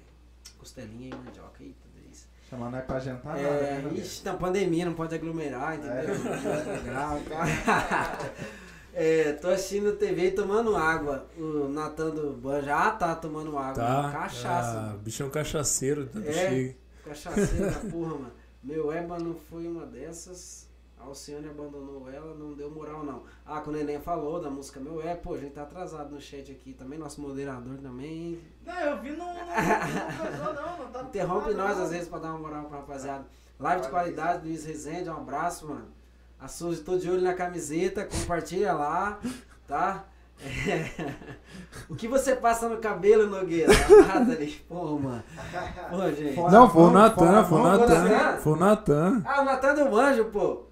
costelinha 0.59 1.11
e 1.15 1.15
mandioca. 1.15 1.63
Eita, 1.63 1.87
delícia. 1.95 2.29
Chamar 2.49 2.71
nós 2.71 2.85
pra 2.85 3.01
jantar, 3.01 3.39
É, 3.39 3.43
nada, 3.43 3.89
né, 3.89 3.99
ixi, 3.99 4.23
tá 4.23 4.35
pandemia, 4.35 4.87
não 4.87 4.95
pode 4.95 5.15
aglomerar, 5.15 5.77
entendeu? 5.77 6.15
É. 6.15 6.91
Não 6.93 7.23
é 8.98 9.32
tô 9.35 9.48
assistindo 9.48 9.94
TV 9.97 10.28
e 10.28 10.31
tomando 10.32 10.74
água. 10.74 11.27
O 11.36 11.68
Natan 11.68 12.10
do 12.10 12.32
Banja, 12.32 12.74
ah, 12.74 12.90
tá 12.93 13.14
tomando 13.14 13.56
água. 13.59 13.74
Tá? 13.74 14.10
Cachaça. 14.10 14.93
Ah, 14.94 14.97
bichão 14.97 15.28
cachaceiro, 15.28 16.06
tá 16.06 16.20
É. 16.20 16.32
cheio. 16.32 16.77
Cachaceiro 17.05 17.70
da 17.70 17.78
porra, 17.90 18.14
mano. 18.14 18.32
Meu 18.64 18.90
ébano 18.90 19.39
foi 19.51 19.66
uma 19.66 19.85
dessas. 19.85 20.66
A 20.98 21.05
Alcione 21.05 21.47
abandonou 21.47 22.09
ela, 22.10 22.35
não 22.35 22.55
deu 22.55 22.70
moral 22.70 23.05
não. 23.05 23.23
Ah, 23.44 23.60
que 23.60 23.68
o 23.68 23.73
Neném 23.73 24.01
falou 24.01 24.40
da 24.40 24.48
música 24.48 24.81
Meu 24.81 25.01
É, 25.01 25.14
pô, 25.14 25.35
a 25.35 25.39
gente 25.39 25.52
tá 25.52 25.62
atrasado 25.62 26.10
no 26.12 26.18
chat 26.20 26.51
aqui 26.51 26.73
também, 26.73 26.98
nosso 26.98 27.20
moderador 27.20 27.77
também. 27.77 28.40
Não, 28.64 28.74
eu 28.81 29.02
vi 29.02 29.10
no. 29.10 29.18
Não, 29.18 29.35
não, 29.35 30.55
não, 30.55 30.78
não 30.78 30.90
tá 30.90 31.02
Interrompe 31.06 31.52
nós 31.52 31.78
às 31.78 31.90
vezes 31.90 32.09
pra 32.09 32.18
dar 32.18 32.31
uma 32.31 32.39
moral 32.39 32.64
pra 32.64 32.78
rapaziada. 32.78 33.27
Live 33.60 33.82
de 33.82 33.89
qualidade, 33.90 34.47
Luiz 34.48 34.64
Rezende, 34.64 35.10
um 35.10 35.16
abraço, 35.18 35.68
mano. 35.68 35.86
A 36.39 36.49
Suzy, 36.49 36.83
tô 36.83 36.99
de 36.99 37.11
olho 37.11 37.23
na 37.23 37.35
camiseta, 37.35 38.05
compartilha 38.05 38.73
lá, 38.73 39.19
tá? 39.67 40.05
É. 40.45 41.15
O 41.89 41.95
que 41.95 42.09
você 42.09 42.35
passa 42.35 42.69
no 42.69 42.79
cabelo, 42.79 43.27
Nogueira? 43.29 43.73
Nada 44.09 44.33
ali, 44.33 44.53
porra, 44.69 44.99
mano. 44.99 45.25
Pô, 45.89 46.13
gente. 46.13 46.35
Fora 46.35 46.51
Não, 46.53 46.65
a 46.65 46.71
foi 46.71 46.83
o 46.83 46.91
Natan, 46.91 47.41
a 47.41 47.45
foi 47.45 47.61
o 47.61 47.63
Natan. 47.63 48.37
Foi 48.39 48.53
o 48.53 48.57
Natan. 48.57 49.23
Ah, 49.25 49.43
o 49.43 49.45
Natan 49.45 49.75
do 49.75 49.97
Anjo, 49.97 50.25
pô. 50.27 50.65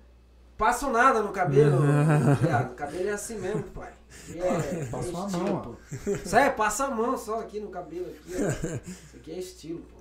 Passo 0.56 0.90
nada 0.90 1.22
no 1.22 1.30
cabelo, 1.30 1.78
viado. 2.40 2.72
O 2.72 2.74
cabelo 2.74 3.08
é 3.08 3.12
assim 3.12 3.38
mesmo, 3.38 3.62
pai. 3.64 3.92
É, 4.34 4.84
Passa 4.86 5.08
é 5.08 5.12
estilo, 5.12 5.44
mão, 5.44 5.60
pô. 5.62 5.76
Sério, 6.24 6.56
passa 6.56 6.84
a 6.86 6.90
mão 6.90 7.16
só 7.16 7.40
aqui 7.40 7.60
no 7.60 7.68
cabelo. 7.68 8.06
Aqui, 8.06 8.34
ó. 8.34 8.48
Isso 8.88 9.16
aqui 9.16 9.32
é 9.32 9.38
estilo, 9.38 9.80
pô. 9.80 9.93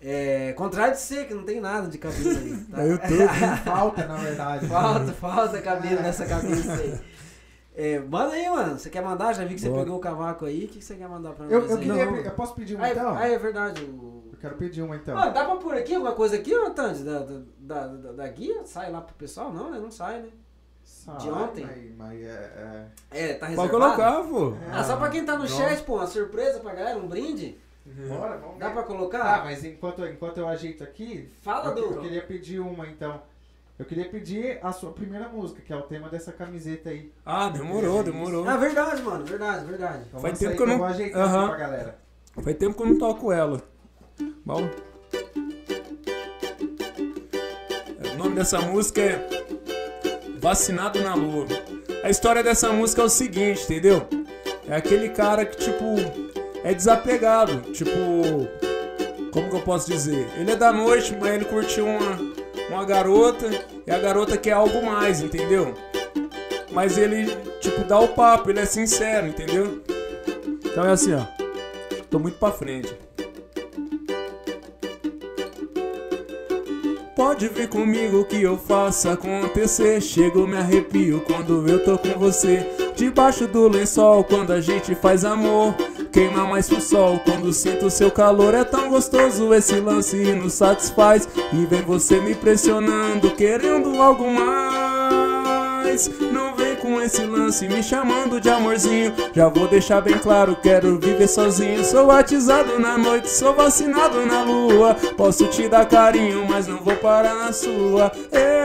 É, 0.00 0.52
contrário 0.52 0.94
de 0.94 1.00
você, 1.00 1.24
que 1.24 1.34
não 1.34 1.42
tem 1.44 1.60
nada 1.60 1.88
de 1.88 1.98
cabelo 1.98 2.28
aí. 2.30 2.56
Tá? 2.70 2.84
Eu 2.84 2.98
tô. 2.98 3.06
Falta, 3.70 4.06
na 4.06 4.16
verdade. 4.16 4.66
Falta, 4.68 5.12
falta 5.12 5.60
cabelo 5.62 6.00
nessa 6.02 6.24
cabeça 6.26 6.72
aí. 6.74 7.00
É, 7.74 7.98
manda 8.00 8.32
aí, 8.34 8.48
mano. 8.48 8.78
Você 8.78 8.90
quer 8.90 9.02
mandar? 9.02 9.32
Já 9.34 9.44
vi 9.44 9.54
que 9.54 9.60
você 9.60 9.70
pegou 9.70 9.96
o 9.96 10.00
cavaco 10.00 10.44
aí. 10.44 10.64
O 10.64 10.68
que 10.68 10.82
você 10.82 10.94
quer 10.96 11.08
mandar 11.08 11.32
pra 11.32 11.44
nós 11.44 11.52
Eu, 11.52 11.66
eu 11.68 11.78
queria. 11.78 12.06
Não. 12.06 12.16
Eu 12.16 12.30
posso 12.32 12.54
pedir 12.54 12.74
uma 12.74 12.84
Ah, 12.84 12.88
é, 12.88 12.92
então? 12.92 13.16
ah, 13.16 13.28
é 13.28 13.38
verdade. 13.38 13.82
O... 13.84 14.28
Eu 14.32 14.38
quero 14.40 14.54
pedir 14.56 14.82
uma 14.82 14.96
então. 14.96 15.14
Mano, 15.16 15.32
dá 15.32 15.44
pra 15.44 15.56
pôr 15.56 15.74
aqui 15.74 15.94
alguma 15.94 16.12
coisa 16.12 16.36
aqui, 16.36 16.54
ô 16.54 16.70
Tandy? 16.70 17.02
Da, 17.04 17.18
da, 17.20 17.40
da, 17.58 17.86
da- 17.88 18.12
da 18.12 18.28
guia? 18.28 18.64
Sai 18.64 18.90
lá 18.90 19.00
pro 19.00 19.14
pessoal? 19.16 19.52
Não, 19.52 19.70
né? 19.70 19.78
Não 19.80 19.90
sai, 19.90 20.20
né? 20.22 20.28
Sai, 20.84 21.16
de 21.18 21.30
ontem? 21.30 21.64
Mas, 21.66 21.96
mas 21.96 22.20
é, 22.22 22.86
É, 23.10 23.32
tá 23.34 23.46
Pode 23.46 23.52
reservado? 23.56 23.70
colocar, 23.70 24.22
pô. 24.28 24.54
Ah, 24.72 24.82
só 24.84 24.96
pra 24.96 25.08
quem 25.08 25.24
tá 25.24 25.34
no 25.34 25.40
Não. 25.40 25.48
chat, 25.48 25.82
pô, 25.82 25.96
uma 25.96 26.06
surpresa 26.06 26.60
pra 26.60 26.74
galera, 26.74 26.98
um 26.98 27.06
brinde. 27.08 27.58
É. 28.04 28.08
Bora, 28.08 28.36
vamos 28.38 28.58
Dá 28.58 28.68
ver. 28.68 28.74
pra 28.74 28.82
colocar? 28.82 29.44
mas 29.44 29.64
enquanto, 29.64 30.04
enquanto 30.06 30.38
eu 30.38 30.48
ajeito 30.48 30.82
aqui, 30.84 31.28
Fala 31.42 31.70
eu, 31.70 31.74
do- 31.74 31.94
eu 31.94 32.00
queria 32.00 32.22
pedir 32.22 32.58
uma 32.60 32.86
então. 32.86 33.20
Eu 33.78 33.84
queria 33.84 34.06
pedir 34.08 34.58
a 34.60 34.72
sua 34.72 34.90
primeira 34.92 35.28
música, 35.28 35.62
que 35.62 35.72
é 35.72 35.76
o 35.76 35.82
tema 35.82 36.08
dessa 36.08 36.32
camiseta 36.32 36.90
aí. 36.90 37.12
Ah, 37.24 37.48
demorou, 37.48 38.02
demorou. 38.02 38.48
Ah, 38.48 38.56
verdade, 38.56 39.00
mano, 39.02 39.24
verdade, 39.24 39.64
verdade. 39.66 40.02
Então 40.08 40.20
Faz 40.20 40.36
tempo 40.38 40.50
aí 40.50 40.56
que 40.56 40.62
eu 40.62 40.66
não- 40.66 40.78
vou 40.78 40.86
ajeitar 40.86 41.22
Aham. 41.22 41.38
aqui 41.38 41.48
pra 41.48 41.56
galera. 41.58 41.98
Faz 42.42 42.56
tempo 42.56 42.76
que 42.76 42.82
eu 42.82 42.86
não 42.86 42.98
toco 42.98 43.30
ela. 43.32 43.62
Mal. 44.44 44.62
O 48.12 48.16
nome 48.18 48.34
dessa 48.34 48.60
música 48.60 49.00
é 49.00 49.28
Vacinado 50.40 51.00
na 51.00 51.14
Lua. 51.14 51.46
A 52.02 52.10
história 52.10 52.42
dessa 52.42 52.72
música 52.72 53.02
é 53.02 53.04
o 53.04 53.08
seguinte, 53.08 53.62
entendeu? 53.64 54.06
É 54.68 54.76
aquele 54.76 55.08
cara 55.10 55.44
que, 55.46 55.56
tipo, 55.56 55.84
é 56.64 56.74
desapegado. 56.74 57.72
Tipo, 57.72 57.90
como 59.32 59.48
que 59.48 59.56
eu 59.56 59.62
posso 59.62 59.90
dizer? 59.90 60.28
Ele 60.36 60.52
é 60.52 60.56
da 60.56 60.72
noite, 60.72 61.16
mas 61.18 61.34
ele 61.34 61.44
curtiu 61.44 61.86
uma, 61.86 62.18
uma 62.70 62.84
garota 62.84 63.48
e 63.86 63.90
a 63.90 63.98
garota 63.98 64.36
quer 64.36 64.52
algo 64.52 64.84
mais, 64.84 65.20
entendeu? 65.20 65.74
Mas 66.72 66.98
ele, 66.98 67.26
tipo, 67.60 67.84
dá 67.84 67.98
o 67.98 68.08
papo, 68.08 68.50
ele 68.50 68.60
é 68.60 68.66
sincero, 68.66 69.26
entendeu? 69.26 69.82
Então 70.64 70.84
é 70.84 70.90
assim, 70.90 71.14
ó. 71.14 71.24
Tô 72.10 72.18
muito 72.18 72.38
pra 72.38 72.50
frente. 72.50 72.96
Pode 77.14 77.48
vir 77.48 77.68
comigo 77.68 78.24
que 78.24 78.40
eu 78.40 78.56
faço 78.56 79.08
acontecer. 79.08 80.00
Chego, 80.00 80.46
me 80.46 80.56
arrepio 80.56 81.20
quando 81.26 81.68
eu 81.68 81.82
tô 81.82 81.98
com 81.98 82.16
você. 82.16 82.64
Debaixo 82.94 83.46
do 83.48 83.68
lençol, 83.68 84.22
quando 84.22 84.52
a 84.52 84.60
gente 84.60 84.94
faz 84.94 85.24
amor. 85.24 85.74
Queima 86.18 86.44
mais 86.44 86.68
que 86.68 86.74
o 86.74 86.80
sol 86.80 87.20
quando 87.24 87.52
sinto 87.52 87.88
seu 87.88 88.10
calor. 88.10 88.52
É 88.52 88.64
tão 88.64 88.88
gostoso 88.88 89.54
esse 89.54 89.78
lance 89.78 90.16
nos 90.34 90.54
satisfaz. 90.54 91.28
E 91.52 91.64
vem 91.64 91.82
você 91.82 92.20
me 92.20 92.34
pressionando, 92.34 93.30
querendo 93.30 94.02
algo 94.02 94.28
mais. 94.28 96.10
Não 96.32 96.56
vem 96.56 96.74
com 96.74 97.00
esse 97.00 97.22
lance 97.22 97.68
me 97.68 97.84
chamando 97.84 98.40
de 98.40 98.50
amorzinho. 98.50 99.14
Já 99.32 99.48
vou 99.48 99.68
deixar 99.68 100.00
bem 100.00 100.18
claro, 100.18 100.56
quero 100.60 100.98
viver 100.98 101.28
sozinho. 101.28 101.84
Sou 101.84 102.08
batizado 102.08 102.80
na 102.80 102.98
noite, 102.98 103.30
sou 103.30 103.54
vacinado 103.54 104.26
na 104.26 104.42
lua. 104.42 104.96
Posso 105.16 105.46
te 105.46 105.68
dar 105.68 105.86
carinho, 105.86 106.44
mas 106.48 106.66
não 106.66 106.78
vou 106.78 106.96
parar 106.96 107.36
na 107.36 107.52
sua. 107.52 108.10
Eu 108.32 108.57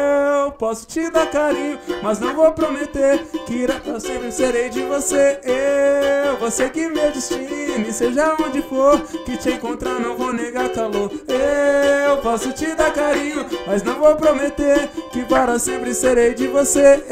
posso 0.53 0.88
te 0.88 1.09
dar 1.09 1.30
carinho, 1.30 1.80
mas 2.01 2.19
não 2.19 2.34
vou 2.34 2.51
prometer 2.51 3.19
que 3.45 3.65
pra 3.67 3.99
sempre 3.99 4.31
serei 4.31 4.69
de 4.69 4.84
você. 4.84 5.39
Eu, 5.43 6.38
você 6.38 6.69
que 6.69 6.88
meu 6.88 7.11
destino, 7.11 7.91
seja 7.91 8.35
onde 8.39 8.61
for 8.61 9.01
que 9.25 9.38
te 9.38 9.51
encontrar, 9.51 9.99
não 9.99 10.15
vou 10.15 10.34
negar 10.34 10.69
calor. 10.69 11.11
Eu 11.27 12.17
posso 12.17 12.51
te 12.53 12.73
dar 12.75 12.93
carinho, 12.93 13.45
mas 13.67 13.84
não 13.84 13.95
vou 13.95 14.15
prometer 14.15 14.89
que 15.11 15.23
para 15.25 15.59
sempre 15.59 15.93
serei 15.93 16.34
de 16.34 16.47
você. 16.47 17.03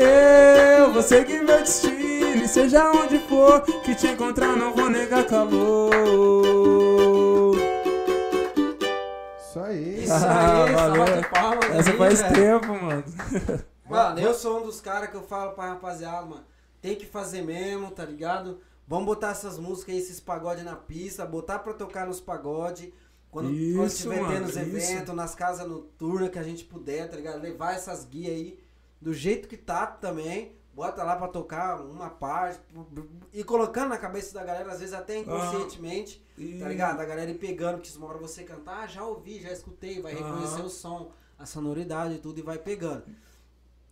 Eu, 0.78 0.92
você 0.94 1.24
que 1.24 1.40
meu 1.40 1.60
destino, 1.60 2.48
seja 2.48 2.92
onde 2.92 3.20
for 3.20 3.62
que 3.84 3.96
te 3.96 4.08
encontrar, 4.08 4.56
não 4.56 4.74
vou 4.74 4.90
negar 4.90 5.26
calor. 5.26 6.71
Aí. 9.72 10.04
Isso 10.04 10.14
Ah, 10.14 10.64
aí, 10.66 10.74
valeu. 10.74 11.06
salva 11.06 11.22
de 11.22 11.30
palmas 11.30 11.66
Essa 11.72 11.92
aí, 11.92 11.98
faz 11.98 12.22
velho. 12.22 12.36
tempo, 12.36 12.68
mano. 12.68 13.04
Mano, 13.90 14.20
eu 14.20 14.34
sou 14.34 14.60
um 14.62 14.66
dos 14.66 14.80
caras 14.80 15.10
que 15.10 15.16
eu 15.16 15.24
falo 15.24 15.52
pra 15.52 15.70
rapaziada, 15.70 16.26
mano, 16.26 16.46
tem 16.82 16.96
que 16.96 17.06
fazer 17.06 17.42
mesmo, 17.42 17.92
tá 17.92 18.06
ligado? 18.06 18.60
Vamos 18.88 19.06
botar 19.06 19.32
essas 19.32 19.58
músicas 19.58 19.96
aí, 19.96 20.02
esses 20.02 20.20
pagode 20.20 20.64
na 20.64 20.76
pista, 20.76 21.26
botar 21.26 21.60
pra 21.60 21.74
tocar 21.74 22.06
nos 22.08 22.20
pagode. 22.22 22.94
Quando, 23.30 23.48
quando 23.48 23.56
Isso, 23.58 23.86
estiver 23.96 24.22
mano, 24.22 24.34
tendo 24.34 24.46
os 24.46 24.58
eventos, 24.58 25.16
nas 25.16 25.34
casas 25.36 25.66
noturnas 25.68 26.30
que 26.30 26.40
a 26.40 26.44
gente 26.44 26.66
puder, 26.66 27.10
tá 27.10 27.16
ligado? 27.16 27.42
Levar 27.42 27.74
essas 27.76 28.04
guias 28.06 28.34
aí 28.34 28.60
do 29.00 29.14
jeito 29.14 29.48
que 29.48 29.56
tá 29.58 29.88
também. 29.88 30.54
Bota 30.82 31.04
lá 31.04 31.16
pra 31.16 31.28
tocar 31.28 31.80
uma 31.80 32.10
parte. 32.10 32.60
E 33.32 33.44
colocando 33.44 33.90
na 33.90 34.00
cabeça 34.00 34.34
da 34.34 34.44
galera, 34.44 34.72
às 34.72 34.80
vezes 34.80 34.96
até 34.96 35.16
inconscientemente, 35.16 36.26
tá 36.60 36.68
ligado? 36.68 37.00
A 37.00 37.06
galera 37.06 37.30
ir 37.30 37.38
pegando, 37.38 37.80
que 37.82 37.96
uma 37.96 38.08
hora 38.08 38.18
você 38.18 38.44
cantar, 38.44 38.86
ah, 38.86 38.88
já 38.88 39.06
ouvi, 39.06 39.40
já 39.40 39.52
escutei, 39.52 40.02
vai 40.02 40.16
reconhecer 40.16 40.56
Aham. 40.56 40.66
o 40.66 40.70
som, 40.72 41.12
a 41.38 41.46
sonoridade 41.46 42.16
e 42.16 42.18
tudo 42.18 42.40
e 42.40 42.42
vai 42.42 42.58
pegando. 42.58 43.04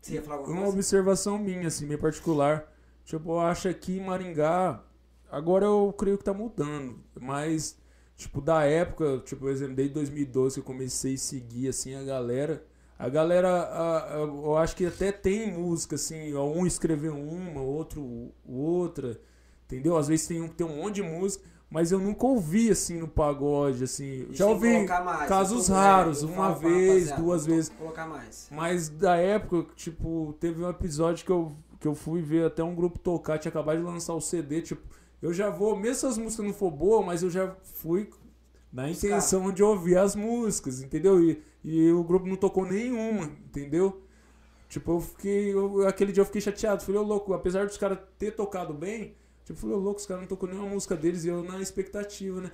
Você 0.01 0.15
ia 0.15 0.23
falar 0.23 0.37
alguma 0.37 0.51
Uma 0.51 0.61
coisa? 0.63 0.77
observação 0.77 1.37
minha, 1.37 1.67
assim, 1.67 1.85
meio 1.85 1.99
particular. 1.99 2.67
Tipo, 3.05 3.33
eu 3.33 3.39
acho 3.41 3.71
que 3.75 3.99
em 3.99 4.03
Maringá, 4.03 4.83
agora 5.29 5.65
eu 5.65 5.93
creio 5.95 6.17
que 6.17 6.23
tá 6.23 6.33
mudando. 6.33 7.03
Mas, 7.21 7.77
tipo, 8.17 8.41
da 8.41 8.63
época, 8.63 9.19
tipo, 9.23 9.41
por 9.41 9.51
exemplo, 9.51 9.75
desde 9.75 9.93
2012 9.93 10.55
que 10.55 10.59
eu 10.61 10.63
comecei 10.63 11.13
a 11.13 11.17
seguir, 11.19 11.67
assim, 11.67 11.93
a 11.93 12.01
galera. 12.03 12.65
A 12.99 13.07
galera, 13.07 13.47
a- 13.49 14.13
a- 14.15 14.17
eu 14.19 14.57
acho 14.57 14.75
que 14.75 14.85
até 14.85 15.09
tem 15.11 15.51
música, 15.53 15.95
assim, 15.95 16.33
um 16.35 16.67
escreveu 16.67 17.15
uma, 17.15 17.61
outro 17.61 18.29
outra, 18.45 19.19
entendeu? 19.65 19.95
Às 19.97 20.09
vezes 20.09 20.27
tem 20.27 20.41
um 20.41 20.49
que 20.49 20.55
tem 20.55 20.67
um 20.67 20.75
monte 20.83 20.95
de 20.95 21.03
música, 21.03 21.45
mas 21.71 21.93
eu 21.93 21.99
nunca 21.99 22.25
ouvi, 22.27 22.69
assim, 22.69 22.97
no 22.99 23.07
pagode, 23.07 23.85
assim. 23.85 24.27
E 24.29 24.35
Já 24.35 24.47
ouvi 24.47 24.85
mais, 24.85 25.29
casos 25.29 25.69
eu 25.69 25.75
tô- 25.75 25.79
raros, 25.79 26.23
uma 26.23 26.53
falo 26.53 26.55
vez, 26.59 27.11
duas 27.13 27.45
vezes. 27.45 27.69
Colocar 27.69 28.05
mais. 28.05 28.49
Mas 28.51 28.89
da 28.89 29.15
época, 29.15 29.71
tipo, 29.75 30.35
teve 30.39 30.61
um 30.61 30.69
episódio 30.69 31.25
que 31.25 31.31
eu, 31.31 31.53
que 31.79 31.87
eu 31.87 31.95
fui 31.95 32.21
ver 32.21 32.47
até 32.47 32.61
um 32.63 32.75
grupo 32.75 32.99
tocar, 32.99 33.37
tinha 33.37 33.49
acabado 33.49 33.77
de 33.77 33.83
lançar 33.83 34.13
o 34.13 34.19
CD, 34.19 34.61
tipo, 34.61 34.81
eu 35.21 35.31
já 35.31 35.49
vou, 35.49 35.73
mesmo 35.77 35.95
se 35.95 36.05
as 36.05 36.17
músicas 36.17 36.45
não 36.45 36.53
for 36.53 36.69
boas, 36.71 37.05
mas 37.05 37.23
eu 37.23 37.29
já 37.29 37.55
fui 37.63 38.09
na 38.73 38.87
Buscar. 38.87 39.07
intenção 39.07 39.51
de 39.53 39.63
ouvir 39.63 39.97
as 39.97 40.15
músicas, 40.15 40.81
entendeu? 40.81 41.23
E, 41.23 41.41
e 41.63 41.91
o 41.91 42.03
grupo 42.03 42.27
não 42.27 42.35
tocou 42.35 42.65
nenhuma, 42.65 43.25
entendeu? 43.45 44.01
Tipo, 44.69 44.93
eu 44.93 45.01
fiquei. 45.01 45.53
eu- 45.53 45.87
aquele 45.87 46.11
dia 46.11 46.21
eu 46.21 46.25
fiquei 46.25 46.41
chateado. 46.41 46.83
Falei, 46.83 47.01
ô 47.01 47.03
louco, 47.03 47.33
apesar 47.33 47.65
dos 47.65 47.77
caras 47.77 47.99
ter 48.17 48.31
tocado 48.31 48.73
bem, 48.73 49.15
tipo, 49.45 49.59
falei, 49.59 49.75
ô 49.75 49.79
louco, 49.79 49.99
os 49.99 50.05
caras 50.05 50.21
não 50.21 50.27
tocou 50.29 50.47
nenhuma 50.49 50.69
música 50.69 50.95
deles 50.95 51.23
e 51.25 51.29
eu 51.29 51.43
na 51.43 51.59
expectativa, 51.61 52.41
né? 52.41 52.51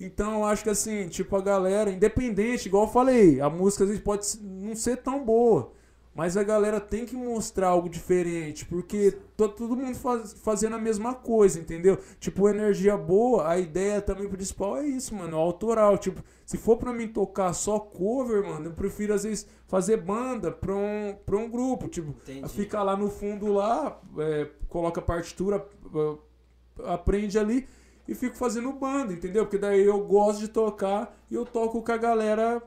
Então 0.00 0.34
eu 0.40 0.44
acho 0.44 0.62
que 0.62 0.70
assim, 0.70 1.08
tipo, 1.08 1.34
a 1.36 1.40
galera, 1.42 1.90
independente, 1.90 2.66
igual 2.66 2.84
eu 2.84 2.92
falei, 2.92 3.40
a 3.40 3.50
música 3.50 3.84
às 3.84 3.90
vezes 3.90 4.02
pode 4.04 4.26
não 4.42 4.74
ser 4.76 4.98
tão 4.98 5.24
boa. 5.24 5.72
Mas 6.18 6.36
a 6.36 6.42
galera 6.42 6.80
tem 6.80 7.06
que 7.06 7.14
mostrar 7.14 7.68
algo 7.68 7.88
diferente, 7.88 8.64
porque 8.64 9.12
to- 9.36 9.48
todo 9.50 9.76
mundo 9.76 9.94
faz- 9.94 10.32
fazendo 10.32 10.74
a 10.74 10.78
mesma 10.80 11.14
coisa, 11.14 11.60
entendeu? 11.60 11.96
Tipo, 12.18 12.48
energia 12.48 12.96
boa, 12.96 13.48
a 13.48 13.56
ideia 13.56 14.02
também 14.02 14.28
principal 14.28 14.78
é 14.78 14.84
isso, 14.84 15.14
mano, 15.14 15.36
é 15.36 15.40
autoral. 15.40 15.96
Tipo, 15.96 16.20
se 16.44 16.56
for 16.58 16.76
pra 16.76 16.92
mim 16.92 17.06
tocar 17.06 17.52
só 17.52 17.78
cover, 17.78 18.42
mano, 18.44 18.66
eu 18.66 18.72
prefiro 18.72 19.14
às 19.14 19.22
vezes 19.22 19.46
fazer 19.68 19.98
banda 19.98 20.50
pra 20.50 20.74
um, 20.74 21.16
pra 21.24 21.36
um 21.36 21.48
grupo. 21.48 21.86
Tipo, 21.86 22.10
Entendi. 22.10 22.48
fica 22.48 22.82
lá 22.82 22.96
no 22.96 23.08
fundo 23.08 23.52
lá, 23.52 24.00
é, 24.18 24.48
coloca 24.68 25.00
partitura, 25.00 25.64
é, 25.94 26.18
aprende 26.92 27.38
ali 27.38 27.64
e 28.08 28.14
fico 28.16 28.34
fazendo 28.34 28.72
banda, 28.72 29.12
entendeu? 29.12 29.44
Porque 29.44 29.58
daí 29.58 29.84
eu 29.84 30.04
gosto 30.04 30.40
de 30.40 30.48
tocar 30.48 31.16
e 31.30 31.36
eu 31.36 31.44
toco 31.44 31.80
com 31.80 31.92
a 31.92 31.96
galera 31.96 32.60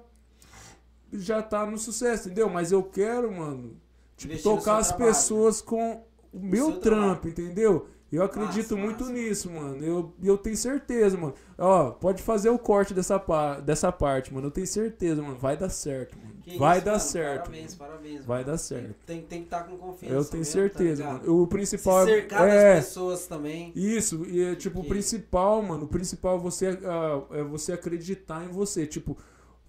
já 1.14 1.42
tá 1.42 1.66
no 1.66 1.78
sucesso, 1.78 2.28
entendeu? 2.28 2.50
Mas 2.50 2.72
eu 2.72 2.84
quero, 2.84 3.32
mano, 3.32 3.76
tipo, 4.18 4.34
Investir 4.34 4.52
tocar 4.52 4.78
as 4.78 4.88
trabalho, 4.90 5.12
pessoas 5.12 5.62
com 5.62 6.04
o 6.34 6.40
meu 6.40 6.72
seu 6.72 6.80
trampo, 6.80 7.22
trabalho. 7.30 7.30
entendeu? 7.30 7.88
Eu 8.12 8.24
acredito 8.24 8.76
Massa, 8.76 8.76
muito 8.76 9.00
massa. 9.06 9.14
nisso, 9.14 9.50
mano. 9.50 9.82
Eu, 9.86 10.14
eu 10.22 10.38
tenho 10.38 10.58
certeza, 10.58 11.16
mano. 11.18 11.34
Ó, 11.58 11.92
pode 11.92 12.22
fazer 12.22 12.50
o 12.50 12.60
corte 12.60 12.94
dessa, 12.94 13.18
pa 13.18 13.62
dessa 13.62 13.90
parte, 13.90 14.34
mano. 14.34 14.48
Eu 14.48 14.52
tenho 14.52 14.68
certeza, 14.68 15.22
mano. 15.22 15.38
Vai 15.38 15.56
dar 15.56 15.70
certo, 15.70 16.18
mano. 16.18 16.34
Que 16.44 16.58
Vai 16.58 16.76
isso, 16.80 16.86
dar 16.86 16.92
mano, 16.92 17.04
certo. 17.04 17.44
Parabéns, 17.46 17.78
mano. 17.78 17.90
parabéns. 17.92 18.26
Vai 18.26 18.40
mano. 18.42 18.52
dar 18.52 18.58
certo. 18.58 18.96
Tem, 19.06 19.22
tem 19.22 19.40
que 19.40 19.46
estar 19.46 19.64
com 19.64 19.78
confiança. 19.78 20.14
Eu 20.14 20.26
tenho 20.26 20.40
mesmo, 20.42 20.52
certeza, 20.52 21.04
tá 21.06 21.14
mano. 21.14 21.42
O 21.42 21.48
principal 21.48 22.04
Se 22.06 22.12
é. 22.12 22.16
cercar 22.16 22.48
é, 22.50 22.76
das 22.76 22.86
pessoas 22.86 23.28
também. 23.28 23.72
isso, 23.74 24.26
e 24.26 24.42
é, 24.44 24.56
tipo, 24.56 24.80
o 24.80 24.84
Que- 24.84 24.90
principal, 24.90 25.62
mano, 25.62 25.86
o 25.86 25.88
principal 25.88 26.36
é 26.36 26.40
você, 26.42 26.68
ah, 26.84 27.22
é 27.32 27.44
você 27.44 27.72
acreditar 27.72 28.44
em 28.44 28.50
você. 28.50 28.86
Tipo, 28.86 29.16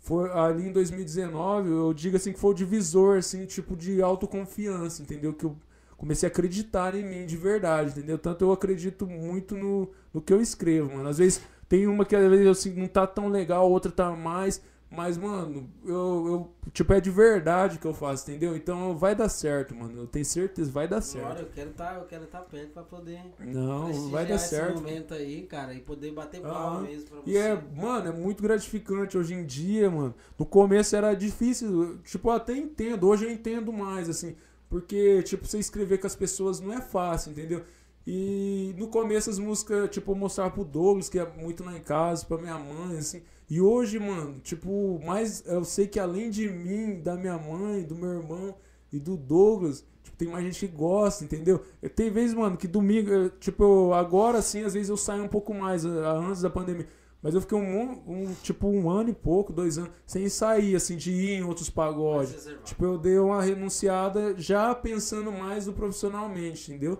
foi 0.03 0.29
ali 0.33 0.67
em 0.67 0.73
2019, 0.73 1.71
eu 1.71 1.95
digo 1.95 2.17
assim 2.17 2.33
que 2.33 2.41
foi 2.41 2.51
o 2.51 2.55
divisor, 2.55 3.19
assim, 3.19 3.47
tipo, 3.47 3.77
de 3.77 4.03
autoconfiança, 4.03 5.01
entendeu? 5.01 5.33
Que 5.33 5.45
eu 5.45 5.57
comecei 5.97 6.29
a 6.29 6.33
acreditar 6.33 6.97
em 6.97 7.05
mim 7.05 7.25
de 7.25 7.37
verdade, 7.37 7.93
entendeu? 7.93 8.19
Tanto 8.19 8.45
eu 8.45 8.51
acredito 8.51 9.07
muito 9.07 9.57
no, 9.57 9.89
no 10.13 10.21
que 10.21 10.33
eu 10.33 10.41
escrevo, 10.41 10.97
mano. 10.97 11.09
Às 11.09 11.19
vezes 11.19 11.41
tem 11.69 11.87
uma 11.87 12.05
que 12.05 12.17
às 12.17 12.29
vezes 12.29 12.59
sinto 12.59 12.81
não 12.81 12.89
tá 12.89 13.07
tão 13.07 13.29
legal, 13.29 13.71
outra 13.71 13.93
tá 13.93 14.11
mais. 14.11 14.61
Mas, 14.95 15.17
mano, 15.17 15.71
eu, 15.87 15.95
eu. 15.95 16.71
Tipo, 16.71 16.93
é 16.93 17.01
de 17.01 17.11
verdade 17.11 17.79
que 17.79 17.87
eu 17.87 17.95
faço, 17.95 18.31
entendeu? 18.31 18.55
Então 18.55 18.95
vai 18.95 19.15
dar 19.15 19.29
certo, 19.31 19.75
mano. 19.75 20.03
Eu 20.03 20.07
tenho 20.07 20.25
certeza, 20.25 20.71
vai 20.71 20.87
dar 20.87 21.01
certo. 21.01 21.25
Agora 21.25 21.41
eu 21.41 21.49
quero 21.49 21.71
estar 21.71 21.95
eu 21.97 22.05
quero 22.05 22.27
tá 22.27 22.41
perto 22.41 22.73
pra 22.73 22.83
poder 22.83 23.21
Não, 23.39 24.11
vai 24.11 24.27
dar 24.27 24.35
esse 24.35 24.49
certo. 24.51 24.75
momento 24.83 25.15
aí, 25.15 25.43
cara, 25.43 25.73
e 25.73 25.81
poder 25.81 26.13
bater 26.13 26.43
Ah, 26.45 26.49
palma 26.49 26.81
mesmo 26.83 27.09
pra 27.09 27.21
você. 27.21 27.31
E 27.31 27.37
é, 27.39 27.59
mano, 27.75 28.09
é 28.09 28.13
muito 28.13 28.43
gratificante 28.43 29.17
hoje 29.17 29.33
em 29.33 29.47
dia, 29.47 29.91
mano. 29.91 30.15
No 30.39 30.45
começo 30.45 30.95
era 30.95 31.15
difícil, 31.15 31.99
tipo, 32.05 32.29
eu 32.29 32.33
até 32.33 32.55
entendo, 32.55 33.09
hoje 33.09 33.25
eu 33.25 33.31
entendo 33.31 33.73
mais, 33.73 34.11
assim, 34.11 34.37
porque, 34.69 35.23
tipo, 35.23 35.47
você 35.47 35.59
escrever 35.59 35.99
com 35.99 36.07
as 36.07 36.15
pessoas 36.15 36.61
não 36.61 36.73
é 36.73 36.83
fácil, 36.83 37.33
entendeu? 37.33 37.65
E 38.07 38.75
no 38.77 38.89
começo 38.89 39.31
as 39.31 39.39
músicas, 39.39 39.89
tipo, 39.91 40.13
eu 40.13 40.17
mostrava 40.17 40.51
pro 40.51 40.65
Douglas, 40.65 41.09
que 41.09 41.19
é 41.19 41.27
muito 41.37 41.65
lá 41.65 41.77
em 41.77 41.83
casa, 41.83 42.27
pra 42.27 42.37
minha 42.37 42.59
mãe, 42.59 42.99
assim. 42.99 43.23
E 43.53 43.61
hoje, 43.61 43.99
mano, 43.99 44.41
tipo, 44.43 44.99
mais 45.05 45.45
eu 45.47 45.63
sei 45.63 45.87
que 45.87 46.01
além 46.01 46.31
de 46.31 46.49
mim, 46.49 47.03
da 47.03 47.15
minha 47.17 47.37
mãe, 47.37 47.83
do 47.83 47.95
meu 47.95 48.09
irmão 48.11 48.55
e 48.91 48.99
do 48.99 49.15
Douglas, 49.15 49.85
tipo, 50.03 50.17
tem 50.17 50.29
mais 50.29 50.43
gente 50.43 50.61
que 50.67 50.75
gosta, 50.75 51.23
entendeu? 51.23 51.61
Eu- 51.83 51.91
Tem 51.91 52.11
vezes, 52.11 52.35
mano, 52.35 52.57
que 52.57 52.67
domingo, 52.67 53.11
eu, 53.11 53.29
tipo, 53.29 53.63
eu- 53.63 53.93
agora 53.93 54.41
sim, 54.41 54.63
às 54.65 54.73
vezes 54.73 54.89
eu 54.89 54.97
saio 54.97 55.23
um 55.25 55.29
pouco 55.29 55.53
mais, 55.53 55.85
antes 55.85 56.41
da 56.41 56.49
pandemia. 56.49 56.89
Mas 57.21 57.35
eu 57.35 57.43
fiquei 57.43 57.59
um, 57.59 57.91
um, 58.07 58.35
tipo 58.43 58.67
um 58.69 58.89
ano 58.89 59.11
e 59.11 59.15
pouco, 59.15 59.53
dois 59.53 59.77
anos, 59.77 59.91
sem 60.07 60.31
sair, 60.31 60.75
assim, 60.75 60.97
de 60.97 61.13
ir 61.13 61.31
em 61.33 61.45
outros 61.45 61.69
pagodes. 61.69 62.33
Tipo, 62.65 62.85
eu 62.87 62.97
dei 62.97 63.19
uma 63.19 63.43
renunciada 63.43 64.35
já 64.39 64.75
pensando 64.75 65.31
mais 65.31 65.67
no 65.67 65.75
profissionalmente, 65.75 66.71
entendeu? 66.71 66.99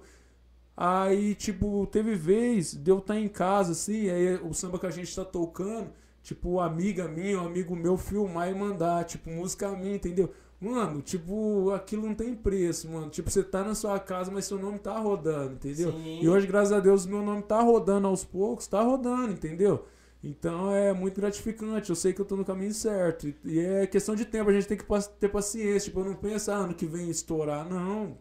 Aí, 0.77 1.35
tipo, 1.35 1.87
teve 1.87 2.15
vez 2.15 2.75
de 2.75 2.91
eu 2.91 2.99
estar 2.99 3.19
em 3.19 3.29
casa, 3.29 3.73
assim, 3.73 4.11
aí 4.11 4.35
o 4.37 4.53
samba 4.53 4.79
que 4.79 4.87
a 4.87 4.91
gente 4.91 5.15
tá 5.17 5.25
tocando, 5.25 5.91
tipo, 6.23 6.61
amiga 6.61 7.09
minha, 7.09 7.41
um 7.41 7.47
amigo 7.47 7.75
meu 7.77 7.97
filmar 7.97 8.51
e 8.51 8.55
mandar, 8.55 9.05
tipo, 9.05 9.29
música 9.31 9.71
minha, 9.71 9.97
entendeu? 9.97 10.33
Mano, 10.61 11.03
tipo, 11.03 11.71
aquilo 11.73 12.07
não 12.07 12.15
tem 12.15 12.35
preço, 12.35 12.89
mano. 12.89 13.11
Tipo, 13.11 13.29
você 13.31 13.43
tá 13.43 13.65
na 13.65 13.75
sua 13.75 13.99
casa, 13.99 14.31
mas 14.31 14.45
seu 14.45 14.59
nome 14.59 14.79
tá 14.79 14.97
rodando, 14.99 15.55
entendeu? 15.55 15.91
Sim. 15.93 16.21
E 16.23 16.29
hoje, 16.29 16.47
graças 16.47 16.73
a 16.73 16.79
Deus, 16.79 17.05
meu 17.05 17.21
nome 17.23 17.43
tá 17.43 17.61
rodando 17.61 18.07
aos 18.07 18.25
poucos, 18.25 18.67
tá 18.69 18.81
rodando, 18.81 19.33
entendeu? 19.33 19.85
Então 20.23 20.71
é 20.73 20.93
muito 20.93 21.21
gratificante, 21.21 21.91
eu 21.91 21.97
sei 21.97 22.13
que 22.13 22.21
eu 22.21 22.25
tô 22.25 22.37
no 22.37 22.45
caminho 22.45 22.73
certo. 22.73 23.27
E- 23.45 23.59
é 23.59 23.87
questão 23.89 24.15
de 24.15 24.25
tempo, 24.25 24.51
a 24.51 24.53
gente 24.53 24.69
tem 24.69 24.77
que 24.79 24.85
ter 25.19 25.29
paciência. 25.29 25.91
Tipo, 25.91 26.01
eu 26.01 26.05
não 26.05 26.15
penso, 26.15 26.53
ah, 26.53 26.57
ano 26.59 26.75
que 26.75 26.87
vem 26.87 27.11
estourar, 27.11 27.69
não. 27.69 28.17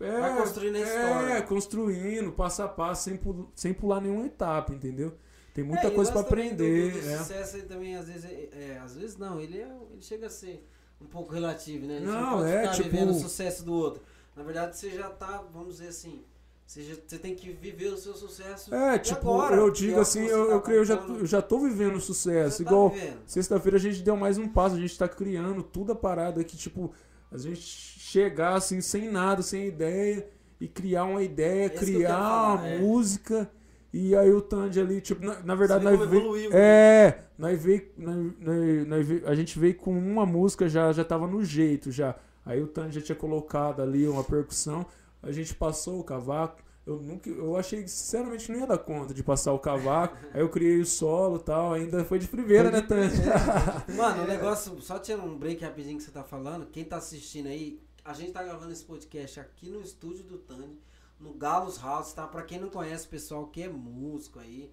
É, 0.00 0.20
Vai 0.20 0.36
construindo 0.36 0.74
a 0.74 0.80
história. 0.80 1.32
É, 1.34 1.40
construindo, 1.42 2.32
passo 2.32 2.62
a 2.64 2.68
passo, 2.68 3.04
sem, 3.04 3.20
sem 3.54 3.72
pular 3.72 4.00
nenhuma 4.00 4.26
etapa, 4.26 4.72
entendeu? 4.74 5.14
Tem 5.54 5.64
muita 5.64 5.86
É, 5.86 5.90
coisa 5.90 6.10
o 6.10 6.14
do- 6.14 6.18
aprender. 6.20 6.92
Do, 6.92 7.00
do 7.00 7.08
é. 7.08 7.18
sucesso 7.18 7.56
aí 7.56 7.62
também, 7.62 7.96
às 7.96 8.06
vezes, 8.08 8.24
é, 8.24 8.48
é, 8.52 8.78
às 8.84 8.94
vezes 8.96 9.16
não, 9.16 9.40
ele, 9.40 9.58
é, 9.60 9.68
ele 9.92 10.02
chega 10.02 10.26
a 10.26 10.30
ser 10.30 10.68
um 11.00 11.06
pouco 11.06 11.32
relativo, 11.32 11.86
né? 11.86 11.96
A 11.96 12.00
gente 12.00 12.08
Não, 12.10 12.38
pode 12.38 12.50
é, 12.50 12.60
ficar 12.62 12.72
tipo- 12.72 12.88
vivendo 12.90 13.10
o 13.10 13.14
sucesso 13.14 13.64
do 13.64 13.72
outro. 13.72 14.02
Na 14.36 14.42
verdade, 14.42 14.76
você 14.76 14.90
já 14.90 15.08
tá, 15.08 15.44
vamos 15.52 15.76
dizer 15.76 15.88
assim, 15.88 16.22
você, 16.66 16.82
já, 16.82 16.94
você 17.06 17.18
tem 17.18 17.36
que 17.36 17.50
viver 17.52 17.86
o 17.92 17.96
seu 17.96 18.14
sucesso. 18.14 18.74
É, 18.74 18.98
tipo, 18.98 19.20
agora, 19.30 19.54
eu 19.54 19.70
que 19.72 19.78
digo 19.78 19.92
é 19.92 19.94
o 19.94 19.96
que 19.96 20.00
assim, 20.02 20.24
eu, 20.26 20.46
tá 20.48 20.52
eu 20.54 20.60
creio, 20.60 20.78
eu 20.80 20.84
já, 20.84 20.94
eu 20.96 21.26
já 21.26 21.40
tô 21.40 21.60
vivendo 21.60 22.00
sucesso. 22.00 22.56
você 22.56 22.64
tá 22.64 22.70
igual 22.70 22.90
vivendo. 22.90 23.18
sexta-feira 23.24 23.76
a 23.76 23.80
gente 23.80 24.02
deu 24.02 24.16
mais 24.16 24.38
um 24.38 24.48
passo, 24.48 24.74
a 24.74 24.80
gente 24.80 24.98
tá 24.98 25.06
criando 25.08 25.62
tudo 25.62 25.92
a 25.92 25.94
parada 25.94 26.42
que, 26.42 26.56
tipo, 26.56 26.92
a 27.30 27.38
gente 27.38 27.60
chegar 27.60 28.54
assim, 28.56 28.80
sem 28.80 29.08
nada, 29.08 29.40
sem 29.42 29.68
ideia, 29.68 30.26
e 30.60 30.66
criar 30.66 31.04
uma 31.04 31.22
ideia, 31.22 31.68
que 31.70 31.78
quero 31.78 31.92
criar 31.92 32.08
falar, 32.08 32.54
uma 32.54 32.66
é. 32.66 32.78
música. 32.78 33.48
E 33.96 34.16
aí 34.16 34.32
o 34.32 34.40
Tandy 34.40 34.80
ali, 34.80 35.00
tipo, 35.00 35.24
na, 35.24 35.38
na 35.44 35.54
verdade, 35.54 35.84
nós 35.84 35.96
como 35.96 36.08
veio. 36.10 36.20
evoluiu, 36.22 36.50
né? 36.50 36.56
É, 36.58 37.18
nós 37.38 37.62
veio, 37.62 37.88
nós, 37.96 38.16
nós- 38.40 38.86
nós 38.88 39.06
veio- 39.06 39.28
a 39.28 39.34
gente 39.36 39.56
veio 39.56 39.76
com 39.76 39.96
uma 39.96 40.26
música, 40.26 40.68
já, 40.68 40.90
já 40.92 41.04
tava 41.04 41.28
no 41.28 41.44
jeito 41.44 41.92
já. 41.92 42.16
Aí 42.44 42.60
o 42.60 42.66
Tandy 42.66 42.98
já 42.98 43.06
tinha 43.06 43.14
colocado 43.16 43.80
ali 43.80 44.08
uma 44.08 44.24
percussão, 44.24 44.84
a 45.22 45.30
gente 45.30 45.54
passou 45.54 46.00
o 46.00 46.04
cavaco. 46.04 46.60
Eu 46.84 46.96
nunca, 47.00 47.30
eu 47.30 47.56
achei, 47.56 47.86
sinceramente, 47.86 48.50
não 48.52 48.58
ia 48.60 48.66
dar 48.66 48.78
conta 48.78 49.14
de 49.14 49.22
passar 49.22 49.52
o 49.52 49.58
cavaco. 49.60 50.16
aí 50.34 50.40
eu 50.40 50.48
criei 50.50 50.80
o 50.80 50.84
solo 50.84 51.36
e 51.36 51.42
tal, 51.44 51.72
ainda 51.72 52.04
foi 52.04 52.18
de 52.18 52.26
primeira, 52.26 52.70
né, 52.72 52.82
Tandy? 52.82 53.14
Mano, 53.96 54.24
o 54.24 54.26
negócio, 54.26 54.78
só 54.82 54.98
tirando 54.98 55.24
um 55.24 55.38
break 55.38 55.62
rapidinho 55.64 55.96
que 55.98 56.02
você 56.02 56.10
tá 56.10 56.22
falando, 56.24 56.66
quem 56.66 56.84
tá 56.84 56.96
assistindo 56.96 57.46
aí, 57.46 57.80
a 58.04 58.12
gente 58.12 58.32
tá 58.32 58.42
gravando 58.42 58.72
esse 58.72 58.84
podcast 58.84 59.40
aqui 59.40 59.70
no 59.70 59.80
estúdio 59.80 60.24
do 60.24 60.36
Tandy, 60.36 60.78
no 61.18 61.32
Galos 61.32 61.78
House, 61.78 62.12
tá? 62.12 62.26
Pra 62.26 62.42
quem 62.42 62.58
não 62.58 62.68
conhece, 62.68 63.08
pessoal 63.08 63.46
que 63.46 63.62
é 63.62 63.68
músico 63.68 64.38
aí, 64.38 64.72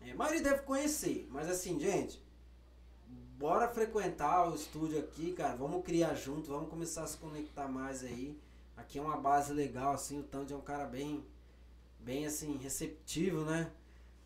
é, 0.00 0.12
a 0.12 0.14
maioria 0.14 0.42
deve 0.42 0.62
conhecer, 0.62 1.26
mas 1.30 1.48
assim, 1.48 1.78
gente, 1.78 2.22
bora 3.38 3.68
frequentar 3.68 4.48
o 4.48 4.54
estúdio 4.54 4.98
aqui, 4.98 5.32
cara, 5.32 5.56
vamos 5.56 5.84
criar 5.84 6.14
junto, 6.14 6.50
vamos 6.50 6.68
começar 6.68 7.04
a 7.04 7.06
se 7.06 7.16
conectar 7.16 7.68
mais 7.68 8.04
aí. 8.04 8.36
Aqui 8.76 8.98
é 8.98 9.02
uma 9.02 9.16
base 9.16 9.52
legal, 9.52 9.94
assim, 9.94 10.20
o 10.20 10.22
Tandy 10.22 10.52
é 10.52 10.56
um 10.56 10.60
cara 10.60 10.84
bem, 10.84 11.24
bem 12.00 12.26
assim, 12.26 12.56
receptivo, 12.58 13.44
né? 13.44 13.70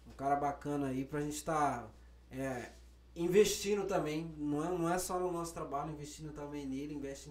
Um 0.07 0.13
cara 0.13 0.37
bacana 0.37 0.89
aí 0.89 1.05
pra 1.05 1.21
gente 1.21 1.43
tá 1.43 1.89
é, 2.31 2.71
investindo 3.15 3.87
também, 3.87 4.33
não 4.37 4.65
é, 4.65 4.69
não 4.69 4.91
é 4.91 4.99
só 4.99 5.19
no 5.19 5.31
nosso 5.31 5.53
trabalho, 5.53 5.93
investindo 5.93 6.33
também 6.33 6.67
nele, 6.67 6.95
investi, 6.95 7.31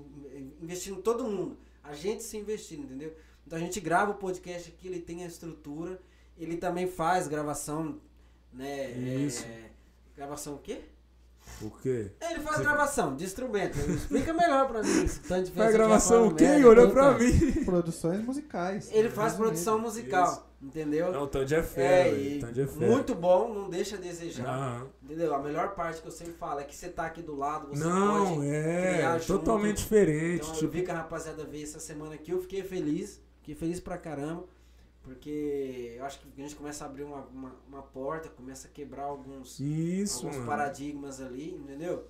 investindo 0.61 0.99
em 0.99 1.01
todo 1.01 1.23
mundo. 1.23 1.57
A 1.83 1.93
gente 1.93 2.23
se 2.23 2.37
investindo, 2.37 2.83
entendeu? 2.83 3.15
Então 3.45 3.57
a 3.57 3.61
gente 3.61 3.79
grava 3.79 4.11
o 4.11 4.15
podcast 4.15 4.69
aqui, 4.69 4.87
ele 4.87 4.99
tem 4.99 5.23
a 5.23 5.27
estrutura, 5.27 5.99
ele 6.37 6.57
também 6.57 6.87
faz 6.87 7.27
gravação, 7.27 7.99
né? 8.53 8.91
Isso. 8.91 9.43
é, 9.45 9.69
gravação 10.15 10.55
o 10.55 10.57
quê? 10.59 10.81
O 11.59 11.71
quê? 11.71 12.11
É, 12.19 12.31
Ele 12.33 12.39
faz 12.41 12.57
Você- 12.57 12.63
gravação 12.63 13.15
de 13.15 13.25
instrumento. 13.25 13.75
Explica 13.79 14.31
melhor 14.31 14.67
pra 14.67 14.83
mim. 14.83 15.07
se 15.07 15.19
tanto 15.21 15.51
Faz 15.51 15.73
gravação 15.73 16.27
o 16.27 16.35
quê? 16.35 16.43
merda, 16.43 16.67
Olhou 16.67 16.85
então, 16.85 16.93
pra 16.93 17.17
mim. 17.17 17.63
Produções 17.65 18.23
musicais. 18.23 18.89
Ele 18.91 19.09
faz 19.09 19.33
produção 19.33 19.79
musical, 19.79 20.47
entendeu? 20.61 21.11
Não, 21.11 21.23
o 21.23 21.27
Tandy 21.27 21.55
é 21.55 21.57
É, 21.57 21.63
fera, 21.63 22.09
e. 22.09 22.39
Tandy 22.39 22.61
é 22.61 22.65
muito 22.67 23.15
bom, 23.15 23.51
não 23.53 23.69
deixa 23.71 23.95
a 23.95 23.99
desejar. 23.99 24.47
Aham. 24.47 24.87
Entendeu? 25.03 25.33
A 25.33 25.39
melhor 25.41 25.73
parte 25.73 25.99
que 26.01 26.07
eu 26.07 26.11
sempre 26.11 26.33
falo 26.33 26.59
é 26.59 26.63
que 26.63 26.75
você 26.75 26.87
tá 26.89 27.07
aqui 27.07 27.23
do 27.23 27.35
lado, 27.35 27.67
você 27.69 27.83
Não, 27.83 28.35
pode 28.35 28.47
é 28.47 28.93
criar 28.93 29.17
junto. 29.17 29.39
totalmente 29.39 29.77
diferente. 29.77 30.35
Então, 30.43 30.49
eu 30.49 30.59
tipo, 30.59 30.71
vi 30.71 30.83
que 30.83 30.91
a 30.91 30.95
rapaziada 30.95 31.43
veio 31.43 31.63
essa 31.63 31.79
semana 31.79 32.13
aqui, 32.13 32.31
eu 32.31 32.39
fiquei 32.39 32.61
feliz, 32.63 33.19
fiquei 33.41 33.55
feliz 33.55 33.79
pra 33.79 33.97
caramba, 33.97 34.45
porque 35.03 35.95
eu 35.97 36.05
acho 36.05 36.19
que 36.19 36.27
a 36.37 36.41
gente 36.41 36.55
começa 36.55 36.83
a 36.83 36.87
abrir 36.87 37.03
uma, 37.03 37.21
uma, 37.33 37.55
uma 37.67 37.81
porta, 37.81 38.29
começa 38.29 38.67
a 38.67 38.71
quebrar 38.71 39.03
alguns, 39.03 39.59
isso, 39.59 40.19
alguns 40.19 40.35
mano. 40.37 40.47
paradigmas 40.47 41.19
ali, 41.21 41.53
entendeu? 41.55 42.05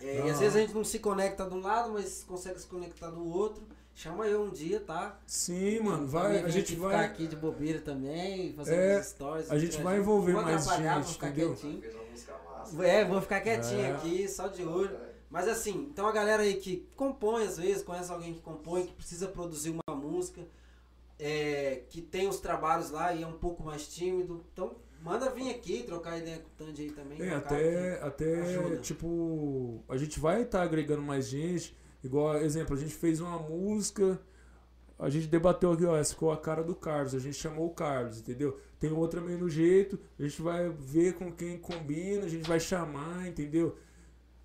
É, 0.00 0.26
e 0.26 0.30
às 0.30 0.38
vezes 0.40 0.56
a 0.56 0.60
gente 0.60 0.74
não 0.74 0.82
se 0.84 0.98
conecta 0.98 1.44
de 1.46 1.54
um 1.54 1.60
lado, 1.60 1.92
mas 1.92 2.24
consegue 2.24 2.58
se 2.60 2.66
conectar 2.66 3.10
do 3.10 3.24
outro. 3.26 3.62
Chama 3.94 4.26
eu 4.26 4.44
um 4.44 4.50
dia, 4.50 4.80
tá? 4.80 5.18
Sim, 5.26 5.80
mano, 5.80 6.06
vai, 6.06 6.38
a 6.42 6.48
gente 6.48 6.72
aqui 6.72 6.74
ficar 6.76 6.88
vai. 6.88 7.04
aqui 7.04 7.26
de 7.26 7.36
bobeira 7.36 7.80
também, 7.80 8.54
fazer 8.54 8.74
É, 8.76 9.02
stories. 9.02 9.50
a 9.50 9.58
gente 9.58 9.76
vai 9.82 9.98
envolver 9.98 10.32
Vou 10.32 10.42
mais 10.42 10.62
atrapalhar, 10.62 10.94
gente, 10.94 11.04
vou 11.04 11.12
ficar 11.12 11.28
entendeu? 11.28 11.54
quietinho. 11.54 11.82
É, 12.82 13.04
vou 13.04 13.20
ficar 13.20 13.40
quietinho 13.40 13.80
É. 13.80 13.92
aqui, 13.92 14.26
só 14.28 14.46
de 14.46 14.62
olho. 14.64 14.96
Mas 15.30 15.46
assim, 15.46 15.88
então 15.90 16.06
a 16.06 16.12
galera 16.12 16.42
aí 16.42 16.54
que 16.54 16.88
compõe 16.96 17.44
às 17.44 17.56
vezes, 17.56 17.82
conhece 17.82 18.10
alguém 18.10 18.34
que 18.34 18.40
compõe, 18.40 18.84
que 18.84 18.92
precisa 18.92 19.28
produzir 19.28 19.70
uma 19.70 19.96
música, 19.96 20.40
é, 21.18 21.82
que 21.88 22.02
tem 22.02 22.26
os 22.26 22.40
trabalhos 22.40 22.90
lá 22.90 23.14
e 23.14 23.22
é 23.22 23.26
um 23.26 23.38
pouco 23.38 23.62
mais 23.62 23.86
tímido, 23.86 24.44
então 24.52 24.74
manda 25.02 25.30
vir 25.30 25.50
aqui, 25.50 25.82
trocar 25.84 26.18
ideia 26.18 26.38
com 26.38 26.48
o 26.48 26.66
Tandy 26.66 26.82
aí 26.82 26.90
também. 26.90 27.22
É, 27.22 27.34
até, 27.34 28.00
até 28.02 28.40
ajuda. 28.42 28.76
tipo, 28.78 29.82
a 29.88 29.96
gente 29.96 30.18
vai 30.18 30.42
estar 30.42 30.62
agregando 30.62 31.02
mais 31.02 31.28
gente. 31.28 31.76
Igual, 32.02 32.36
exemplo, 32.38 32.74
a 32.74 32.78
gente 32.78 32.94
fez 32.94 33.20
uma 33.20 33.38
música, 33.38 34.18
a 34.98 35.08
gente 35.10 35.26
debateu 35.26 35.72
aqui, 35.72 35.84
ó, 35.84 35.96
essa 35.96 36.14
ficou 36.14 36.32
a 36.32 36.36
cara 36.36 36.62
do 36.62 36.74
Carlos, 36.74 37.14
a 37.14 37.18
gente 37.18 37.36
chamou 37.36 37.66
o 37.66 37.74
Carlos, 37.74 38.20
entendeu? 38.20 38.58
Tem 38.78 38.90
outra 38.90 39.20
meio 39.20 39.38
no 39.38 39.48
jeito, 39.48 39.98
a 40.18 40.22
gente 40.22 40.40
vai 40.40 40.70
ver 40.70 41.14
com 41.14 41.30
quem 41.30 41.58
combina, 41.58 42.24
a 42.24 42.28
gente 42.28 42.48
vai 42.48 42.58
chamar, 42.58 43.28
entendeu? 43.28 43.76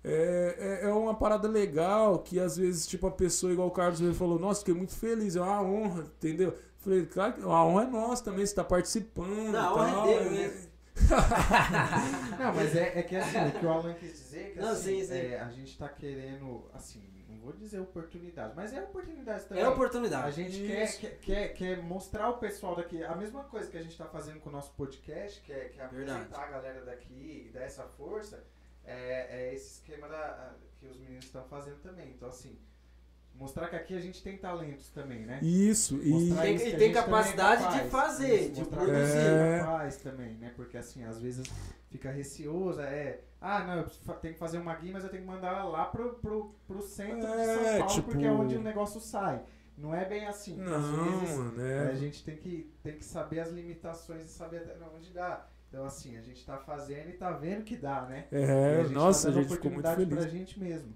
É, 0.08 0.80
é, 0.84 0.88
é 0.88 0.92
uma 0.92 1.14
parada 1.14 1.48
legal 1.48 2.20
que 2.20 2.38
às 2.38 2.56
vezes, 2.56 2.86
tipo, 2.86 3.08
a 3.08 3.10
pessoa, 3.10 3.52
igual 3.52 3.66
o 3.66 3.72
Carlos 3.72 4.16
falou, 4.16 4.38
nossa, 4.38 4.60
fiquei 4.60 4.74
muito 4.74 4.94
feliz, 4.94 5.34
é 5.34 5.40
uma 5.40 5.60
honra, 5.60 6.02
entendeu? 6.02 6.56
Falei, 6.78 7.04
claro, 7.06 7.50
a 7.50 7.64
honra 7.66 7.82
é 7.82 7.86
nossa 7.88 8.22
também, 8.22 8.46
você 8.46 8.54
tá 8.54 8.62
participando. 8.62 9.50
Não, 9.50 9.58
a 9.58 9.74
honra 10.04 10.10
é 10.10 10.18
dele 10.24 10.28
é- 10.28 10.30
mesmo. 10.30 10.76
Não, 12.38 12.54
mas 12.54 12.74
é, 12.74 12.98
é 12.98 13.02
que 13.02 13.16
assim, 13.16 13.48
o 13.48 13.52
que 13.52 13.66
o 13.66 13.68
Alan 13.70 13.94
quis 13.94 14.12
dizer 14.12 14.38
é 14.38 14.50
que 14.50 14.60
Não, 14.60 14.68
assim, 14.70 15.00
sim, 15.00 15.06
sim. 15.06 15.14
é, 15.14 15.40
a 15.40 15.50
gente 15.50 15.76
tá 15.76 15.88
querendo, 15.88 16.64
assim, 16.72 17.02
não 17.28 17.38
vou 17.38 17.52
dizer 17.52 17.80
oportunidade, 17.80 18.54
mas 18.56 18.72
é 18.72 18.82
oportunidade 18.82 19.44
também. 19.44 19.62
É 19.62 19.68
oportunidade. 19.68 20.26
A 20.26 20.30
gente 20.30 20.66
quer, 20.66 20.98
quer, 20.98 21.18
quer, 21.20 21.48
quer 21.48 21.82
mostrar 21.82 22.30
o 22.30 22.38
pessoal 22.38 22.74
daqui, 22.76 23.02
a 23.04 23.14
mesma 23.14 23.44
coisa 23.44 23.70
que 23.70 23.76
a 23.76 23.82
gente 23.82 23.96
tá 23.98 24.06
fazendo 24.06 24.40
com 24.40 24.48
o 24.48 24.52
nosso 24.52 24.70
podcast, 24.72 25.40
que 25.42 25.52
é, 25.52 25.66
que 25.66 25.80
é 25.80 25.86
Verdade. 25.88 26.20
apresentar 26.22 26.44
a 26.44 26.50
galera 26.50 26.80
daqui 26.84 27.46
e 27.48 27.50
dar 27.52 27.60
essa 27.60 27.82
força, 27.82 28.42
é, 28.86 29.26
é 29.50 29.54
esse 29.54 29.80
esquema 29.80 30.08
da, 30.08 30.54
que 30.78 30.86
os 30.86 30.98
meninos 30.98 31.24
estão 31.26 31.44
fazendo 31.44 31.78
também. 31.82 32.10
Então, 32.10 32.28
assim, 32.28 32.56
mostrar 33.34 33.68
que 33.68 33.76
aqui 33.76 33.94
a 33.96 34.00
gente 34.00 34.22
tem 34.22 34.38
talentos 34.38 34.88
também, 34.90 35.26
né? 35.26 35.40
Isso, 35.42 35.96
e. 36.02 36.10
Mostrar 36.10 36.42
Tem- 36.42 36.54
isso 36.54 36.64
e 36.66 36.70
tem 36.70 36.78
gente 36.80 36.80
também 36.80 36.90
é 36.90 37.02
capacidade 37.02 37.62
de 37.62 37.68
capaz. 37.68 37.90
fazer, 37.90 38.40
Isso, 38.40 38.52
de 38.52 38.64
produzir. 38.64 38.92
que 38.94 38.96
a 39.02 39.06
gente 39.06 39.16
É. 39.26 39.56
é 39.56 39.58
capaz 39.60 39.96
também, 39.98 40.34
né? 40.36 40.52
Porque 40.56 40.76
assim, 40.78 41.04
às 41.04 41.18
vezes 41.18 41.46
fica 41.90 42.10
receosa, 42.10 42.82
é. 42.84 43.22
Ah, 43.40 43.62
não, 43.64 43.76
eu 43.78 44.14
tenho 44.14 44.32
que 44.34 44.40
fazer 44.40 44.58
uma 44.58 44.74
guia, 44.74 44.92
mas 44.92 45.04
eu 45.04 45.10
tenho 45.10 45.22
que 45.22 45.28
mandar 45.28 45.64
lá 45.64 45.84
pro, 45.84 46.14
pro, 46.14 46.54
pro 46.66 46.82
centro 46.82 47.20
de 47.26 47.26
É, 47.26 47.54
São 47.54 47.78
Paulo, 47.78 47.94
tipo- 47.94 48.08
porque 48.10 48.24
é 48.26 48.30
onde 48.30 48.56
o 48.56 48.62
negócio 48.62 49.00
sai. 49.00 49.42
Não 49.76 49.94
é 49.94 50.06
bem 50.06 50.26
assim. 50.26 50.58
Às 50.62 50.70
Não, 50.70 51.20
vezes 51.20 51.36
mano, 51.36 51.60
a 51.62 51.92
é. 51.92 51.96
gente 51.96 52.24
tem 52.24 52.34
que, 52.38 52.72
tem 52.82 52.96
que 52.96 53.04
saber 53.04 53.40
as 53.40 53.50
limitações 53.50 54.24
e 54.24 54.28
saber 54.32 54.58
até 54.62 54.74
onde 54.96 55.10
dá. 55.12 55.46
Então, 55.68 55.84
assim, 55.84 56.16
a 56.16 56.22
gente 56.22 56.44
tá 56.44 56.56
fazendo 56.58 57.10
e 57.10 57.12
tá 57.14 57.30
vendo 57.32 57.62
que 57.64 57.76
dá, 57.76 58.02
né? 58.02 58.26
E 58.32 58.36
É, 58.36 58.80
a 58.80 58.82
gente 58.84 58.94
nossa, 58.94 59.28
a 59.28 59.30
tá 59.30 59.34
dando 59.34 59.42
gente 59.48 59.54
ficou 59.56 59.70
muito 59.70 59.84
oportunidade 59.86 60.08
feliz. 60.10 60.24
pra 60.24 60.38
gente 60.38 60.60
mesmo. 60.60 60.88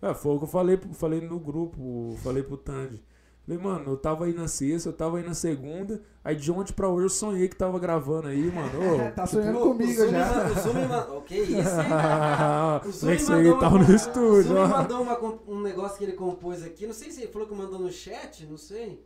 É, 0.00 0.14
foi 0.14 0.34
o 0.34 0.38
que 0.38 0.44
eu 0.44 0.48
falei, 0.48 0.76
falei 0.94 1.20
no 1.20 1.38
grupo, 1.40 2.16
falei 2.22 2.42
pro 2.42 2.56
Tandy. 2.56 3.02
Falei, 3.44 3.62
mano, 3.62 3.92
eu 3.92 3.96
tava 3.96 4.26
aí 4.26 4.34
na 4.34 4.46
sexta, 4.46 4.90
eu 4.90 4.92
tava 4.92 5.16
aí 5.16 5.24
na 5.24 5.32
segunda, 5.34 6.02
aí 6.22 6.36
de 6.36 6.52
ontem 6.52 6.72
pra 6.74 6.86
hoje 6.88 7.06
eu 7.06 7.10
sonhei 7.10 7.48
que 7.48 7.56
tava 7.56 7.78
gravando 7.78 8.28
aí, 8.28 8.52
mano. 8.52 8.68
Ô, 9.08 9.10
tá 9.16 9.26
sonhando 9.26 9.58
O- 9.58 9.62
o 9.62 9.72
comigo 9.72 10.06
já. 10.06 10.06
me 10.06 10.34
mandou- 10.54 10.70
O 10.70 10.74
me 10.74 10.86
mandou. 10.86 11.18
O 11.18 11.22
que 11.22 11.34
isso, 11.38 11.50
hein? 11.56 11.58
O 12.76 12.80
que 12.80 12.88
isso 13.14 13.32
aí 13.32 13.44
mandou 13.44 13.58
tava 13.58 13.76
uma- 13.76 13.84
no 13.84 13.90
O 13.90 13.96
estúdio, 13.96 14.56
ó. 14.56 14.68
mandou 14.68 15.02
uma 15.02 15.18
um 15.48 15.60
negócio 15.62 15.98
que 15.98 16.04
ele 16.04 16.12
compôs 16.12 16.62
aqui. 16.62 16.86
Não 16.86 16.94
sei 16.94 17.10
se 17.10 17.22
ele 17.22 17.32
falou 17.32 17.48
que 17.48 17.54
mandou 17.54 17.78
no 17.78 17.90
chat, 17.90 18.46
não 18.46 18.58
sei. 18.58 19.02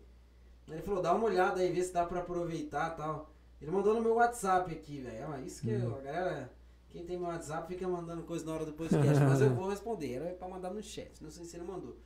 Ele 0.69 0.83
falou, 0.83 1.01
dá 1.03 1.15
uma 1.15 1.25
olhada 1.27 1.61
aí, 1.61 1.73
vê 1.73 1.83
se 1.83 1.93
dá 1.93 2.05
pra 2.05 2.21
aproveitar 2.21 2.93
e 2.93 2.97
tal. 2.97 3.32
Ele 3.63 3.71
mandou 3.71 3.95
no 3.95 4.01
meu 4.03 4.15
WhatsApp 4.17 4.71
aqui, 4.73 5.01
velho. 5.01 5.27
Ó, 5.31 5.39
isso 5.39 5.63
que 5.63 5.71
eu- 5.71 5.97
a 5.97 6.01
galera. 6.01 6.53
Quem 6.91 7.05
tem 7.07 7.17
meu 7.19 7.29
WhatsApp 7.29 7.67
fica 7.69 7.89
mandando 7.89 8.23
coisa 8.25 8.45
na 8.45 8.53
hora 8.53 8.67
do 8.67 8.73
podcast, 8.73 9.19
mas 9.25 9.41
eu 9.41 9.49
vou 9.55 9.69
responder. 9.71 10.15
Era 10.15 10.35
pra 10.35 10.49
mandar 10.49 10.71
no 10.71 10.83
chat. 10.83 11.11
Não 11.23 11.31
sei 11.31 11.45
se 11.47 11.57
ele 11.57 11.65
mandou. 11.65 11.97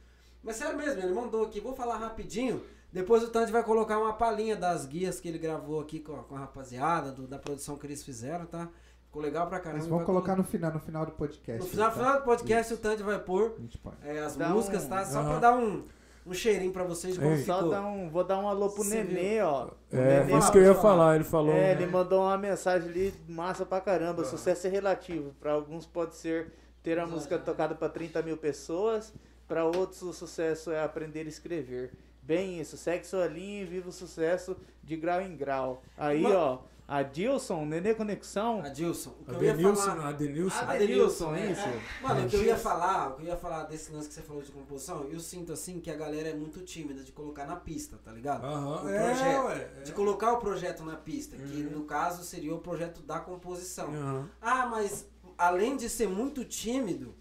Mas 0.43 0.57
sério 0.57 0.77
mesmo, 0.77 1.03
ele 1.03 1.13
mandou 1.13 1.45
aqui. 1.45 1.59
Vou 1.61 1.75
falar 1.75 1.97
rapidinho. 1.97 2.63
Depois 2.93 3.23
o 3.25 3.29
Tandy 3.31 3.51
vai 3.51 3.65
colocar 3.65 3.99
uma 3.99 4.13
palhinha 4.13 4.55
das 4.55 4.87
guias 4.87 5.19
que 5.19 5.27
ele 5.29 5.39
gravou 5.39 5.81
aqui 5.81 5.99
com 5.99 6.15
a, 6.15 6.23
com 6.23 6.37
a 6.37 6.41
rapaziada, 6.41 7.11
do- 7.11 7.27
da 7.27 7.39
produção 7.39 7.77
que 7.77 7.87
eles 7.87 8.03
fizeram, 8.05 8.47
tá? 8.47 8.69
Ficou 9.07 9.21
legal 9.23 9.49
pra 9.49 9.59
caramba. 9.59 9.81
Mas 9.81 9.89
vamos 9.89 10.05
colocar 10.07 10.37
no 10.37 10.45
final, 10.45 10.73
no 10.73 10.79
final 10.79 11.05
do 11.05 11.13
podcast. 11.13 11.63
No 11.63 11.67
final, 11.69 11.89
tá? 11.91 11.97
final 11.97 12.19
do 12.19 12.25
podcast 12.25 12.75
o 12.75 12.79
Tandy 12.79 13.03
vai 13.03 13.19
pôr 13.19 13.57
é, 14.05 14.21
as 14.21 14.37
Dá 14.37 14.51
músicas, 14.51 14.85
um- 14.85 14.89
tá? 14.89 15.05
Só 15.05 15.19
Aham. 15.21 15.31
pra 15.31 15.39
dar 15.41 15.57
um, 15.57 15.85
um 16.27 16.35
cheirinho 16.35 16.73
pra 16.73 16.83
vocês 16.85 17.17
Ei. 17.19 17.37
Só 17.45 17.57
ficou. 17.57 17.71
dar 17.71 17.83
um, 17.87 18.09
vou 18.11 18.25
dar 18.25 18.39
um 18.39 18.49
alô 18.49 18.69
pro 18.71 18.83
Você 18.83 19.05
Nenê, 19.05 19.41
ó. 19.43 19.69
É, 19.93 20.25
Nenê 20.25 20.39
isso 20.39 20.51
que 20.53 20.59
eu 20.59 20.63
ia 20.63 20.75
fala. 20.75 20.83
falar, 20.83 21.15
ele 21.15 21.25
falou. 21.25 21.53
É, 21.55 21.61
né? 21.61 21.73
ele 21.73 21.87
mandou 21.87 22.23
uma 22.23 22.37
mensagem 22.37 22.89
ali 22.89 23.15
massa 23.29 23.65
pra 23.65 23.81
caramba. 23.81 24.25
Sucesso 24.25 24.67
é 24.67 24.71
relativo. 24.71 25.35
Pra 25.41 25.53
alguns 25.53 25.87
pode 25.87 26.17
ser 26.17 26.53
ter 26.83 26.99
a 26.99 27.07
música 27.07 27.39
tocada 27.39 27.75
pra 27.75 27.89
30 27.89 28.21
mil 28.23 28.37
pessoas. 28.37 29.13
Pra 29.47 29.65
outros 29.65 30.03
o 30.03 30.13
sucesso 30.13 30.73
é 30.73 30.83
aprender 30.83 31.21
a 31.21 31.29
escrever. 31.29 31.93
Bem 32.21 32.61
isso, 32.61 32.77
segue 32.77 33.07
sua 33.07 33.29
linha 33.29 33.63
e 33.63 33.65
viva 33.65 33.89
o 33.89 33.93
sucesso 33.93 34.57
de 34.83 34.97
grau 34.97 35.21
em 35.21 35.37
grau. 35.37 35.83
Aí, 35.97 36.23
Ma- 36.23 36.31
ó, 36.37 36.59
a 36.89 37.03
Dilson, 37.03 37.65
Nenê 37.67 37.95
Conexão. 37.95 38.61
Adilson, 38.63 39.11
o 39.21 39.25
que 39.25 39.31
eu 39.35 39.43
ia 39.43 39.53
Adenilson, 39.55 39.83
falar... 39.83 40.09
Adenilson. 40.09 40.57
Adenilson, 40.65 41.35
é. 41.35 41.51
isso. 41.53 41.63
Mano, 42.03 42.27
o 42.27 42.29
que 42.29 42.37
eu 42.37 42.45
ia 42.45 42.57
falar, 42.57 43.09
o 43.11 43.15
que 43.17 43.23
eu 43.23 43.27
ia 43.27 43.37
falar 43.37 43.65
desse 43.65 43.91
lance 43.93 44.07
que 44.09 44.15
você 44.15 44.23
falou 44.23 44.41
de 44.43 44.53
composição, 44.53 45.05
eu 45.11 45.19
sinto 45.19 45.53
assim 45.53 45.81
que 45.81 45.91
a 45.91 45.97
galera 45.97 46.29
é 46.29 46.35
muito 46.35 46.61
tímida 46.63 47.03
de 47.03 47.11
colocar 47.11 47.45
na 47.45 47.57
pista, 47.57 47.99
tá 48.05 48.13
ligado? 48.13 48.45
Aham, 48.45 48.85
O 48.85 48.89
é, 48.89 49.05
projeto. 49.05 49.45
ué. 49.47 49.71
é. 49.79 49.83
De 49.83 49.93
colocar 49.93 50.33
o 50.35 50.39
projeto 50.39 50.85
na 50.85 50.95
pista, 50.97 51.37
que 51.37 51.43
Uhum. 51.63 51.71
no 51.71 51.85
caso 51.85 52.23
seria 52.23 52.55
o 52.55 52.59
projeto 52.61 53.03
da 53.03 53.19
composição. 53.19 53.89
Aham. 53.89 54.31
Ah, 54.41 54.67
mas 54.67 55.09
além 55.37 55.77
de 55.77 55.89
ser 55.89 56.09
muito 56.09 56.45
tímido, 56.45 57.15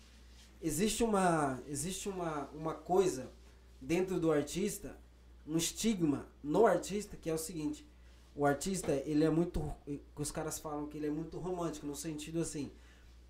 existe 0.62 1.04
uma 1.04 1.60
existe 1.68 2.08
uma, 2.08 2.50
uma 2.54 2.74
coisa 2.76 3.32
dentro 3.82 4.20
do 4.20 4.32
artista, 4.32 4.96
um 5.48 5.58
estigma 5.58 6.28
no 6.44 6.68
artista 6.68 7.18
que 7.18 7.30
é 7.30 7.34
o 7.34 7.38
seguinte: 7.38 7.84
o 8.36 8.46
artista 8.46 8.92
ele 9.06 9.24
é 9.24 9.30
muito, 9.30 9.64
os 10.16 10.32
caras 10.32 10.60
falam 10.60 10.88
que 10.88 10.98
ele 10.98 11.08
é 11.08 11.12
muito 11.12 11.38
romântico 11.40 11.88
no 11.88 11.96
sentido 11.96 12.40
assim 12.42 12.72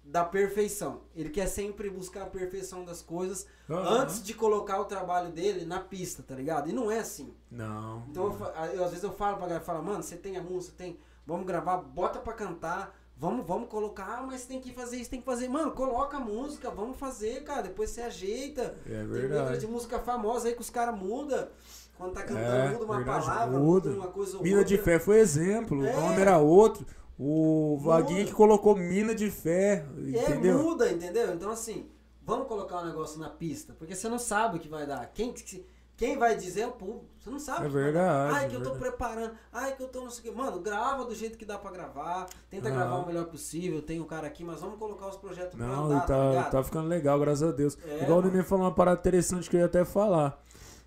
da 0.03 0.23
perfeição. 0.23 1.02
Ele 1.15 1.30
quer 1.30 1.48
sempre 1.48 1.90
buscar 1.90 2.23
a 2.23 2.26
perfeição 2.27 2.86
das 2.86 3.02
coisas 3.02 3.48
Aham. 3.68 4.02
antes 4.02 4.23
de 4.23 4.34
colocar 4.36 4.80
o 4.80 4.86
trabalho 4.86 5.32
dele 5.32 5.65
na 5.65 5.80
pista, 5.80 6.22
tá 6.22 6.36
ligado? 6.36 6.69
E 6.69 6.73
não 6.73 6.91
é 6.91 6.99
assim. 6.99 7.34
Não. 7.49 8.03
Então, 8.10 8.26
eu, 8.26 8.45
eu, 8.73 8.84
às 8.84 8.91
vezes 8.91 9.03
eu 9.03 9.11
falo 9.11 9.38
pra 9.38 9.48
galera, 9.48 9.64
fala, 9.64 9.82
mano, 9.82 10.03
você 10.03 10.15
tem 10.15 10.38
a 10.38 10.44
música, 10.44 10.76
tem, 10.77 10.99
vamos 11.26 11.48
gravar, 11.48 11.77
bota 11.77 12.19
pra 12.19 12.34
cantar, 12.34 12.95
vamos, 13.18 13.45
vamos 13.48 13.68
colocar, 13.68 14.19
ah, 14.19 14.23
mas 14.23 14.45
tem 14.45 14.61
que 14.61 14.72
fazer 14.73 14.98
isso, 14.98 15.10
tem 15.10 15.19
que 15.22 15.26
fazer. 15.26 15.48
Mano, 15.48 15.72
coloca 15.72 16.18
a 16.18 16.19
música, 16.19 16.69
vamos 16.69 16.98
fazer, 16.99 17.44
cara, 17.44 17.64
depois 17.64 17.90
você 17.90 18.02
ajeita. 18.02 18.77
É 18.86 18.90
Tem 18.90 19.07
letra 19.07 19.27
verdade. 19.27 19.60
de 19.61 19.68
música 19.68 19.98
famosa 19.99 20.49
aí 20.49 20.53
que 20.53 20.61
os 20.61 20.69
caras 20.69 20.95
mudam. 20.95 21.48
Quando 21.97 22.11
tá 22.13 22.23
cantando, 22.23 22.45
É, 22.45 22.69
muda 22.72 22.85
uma 22.85 22.95
verdade, 22.97 23.26
palavra, 23.26 23.57
muda. 23.59 23.89
uma 23.91 24.07
coisa 24.07 24.38
ou 24.38 24.43
Mina 24.43 24.57
outra. 24.59 24.76
de 24.77 24.84
Fé 24.84 24.99
foi 24.99 25.17
exemplo, 25.19 25.85
É. 25.85 25.95
o 25.95 26.01
nome 26.01 26.22
era 26.22 26.38
outro. 26.38 26.85
O. 27.17 27.77
Vaguinho 27.81 28.26
que 28.26 28.34
colocou 28.34 28.76
Mina 28.76 29.15
de 29.15 29.31
Fé, 29.31 29.85
É, 29.97 30.09
entendeu? 30.23 30.57
muda, 30.59 30.91
entendeu? 30.91 31.34
Então, 31.34 31.49
assim, 31.49 31.88
vamos 32.22 32.47
colocar 32.47 32.81
um 32.81 32.85
negócio 32.85 33.19
na 33.19 33.30
pista, 33.30 33.73
porque 33.80 33.95
você 33.95 34.09
não 34.09 34.19
sabe 34.19 34.57
o 34.57 34.59
que 34.59 34.67
vai 34.67 34.85
dar. 34.85 35.09
Quem, 35.13 35.31
que- 35.31 35.65
quem 35.95 36.17
vai 36.17 36.35
dizer 36.35 36.61
é 36.63 36.67
o 36.67 36.73
público. 36.73 37.05
Você 37.17 37.30
não 37.30 37.39
sabe. 37.39 37.63
É 37.63 37.67
o 37.67 37.67
que 37.69 37.73
verdade, 37.73 38.35
Ai, 38.35 38.49
que 38.49 38.55
eu 38.55 38.61
tô 38.61 38.72
verdade. 38.73 38.97
preparando. 38.97 39.31
Ai, 39.53 39.73
que 39.77 39.81
eu 39.81 39.88
tô 39.88 40.01
não 40.01 40.09
sei 40.09 40.19
o 40.19 40.23
quê. 40.34 40.38
Mano, 40.38 40.59
grava 40.59 41.05
do 41.05 41.15
jeito 41.15 41.38
que 41.38 41.45
dá 41.45 41.57
pra 41.57 41.72
gravar. 41.72 42.27
Tenta 42.49 42.67
Aham. 42.67 42.76
gravar 42.77 42.95
o 42.97 43.05
melhor 43.07 43.26
possível. 43.27 43.81
Tem 43.81 44.01
o 44.01 44.05
cara 44.05 44.27
aqui, 44.27 44.43
mas 44.43 44.59
vamos 44.59 44.77
colocar 44.77 45.07
os 45.07 45.15
projetos 45.15 45.55
pra 45.55 45.65
Não, 45.65 45.85
andar, 45.85 45.97
e 46.03 46.07
tá, 46.07 46.43
tá, 46.43 46.49
tá 46.49 46.63
ficando 46.63 46.89
legal, 46.89 47.17
graças 47.17 47.43
a 47.47 47.53
Deus. 47.53 47.77
É, 47.88 48.03
Igual 48.03 48.19
o. 48.19 48.22
Nenê 48.23 48.43
falou 48.43 48.65
uma 48.65 48.73
parada 48.76 48.99
interessante 48.99 49.49
que 49.49 49.55
eu 49.55 49.61
ia 49.61 49.67
até 49.67 49.85
falar. 49.85 50.38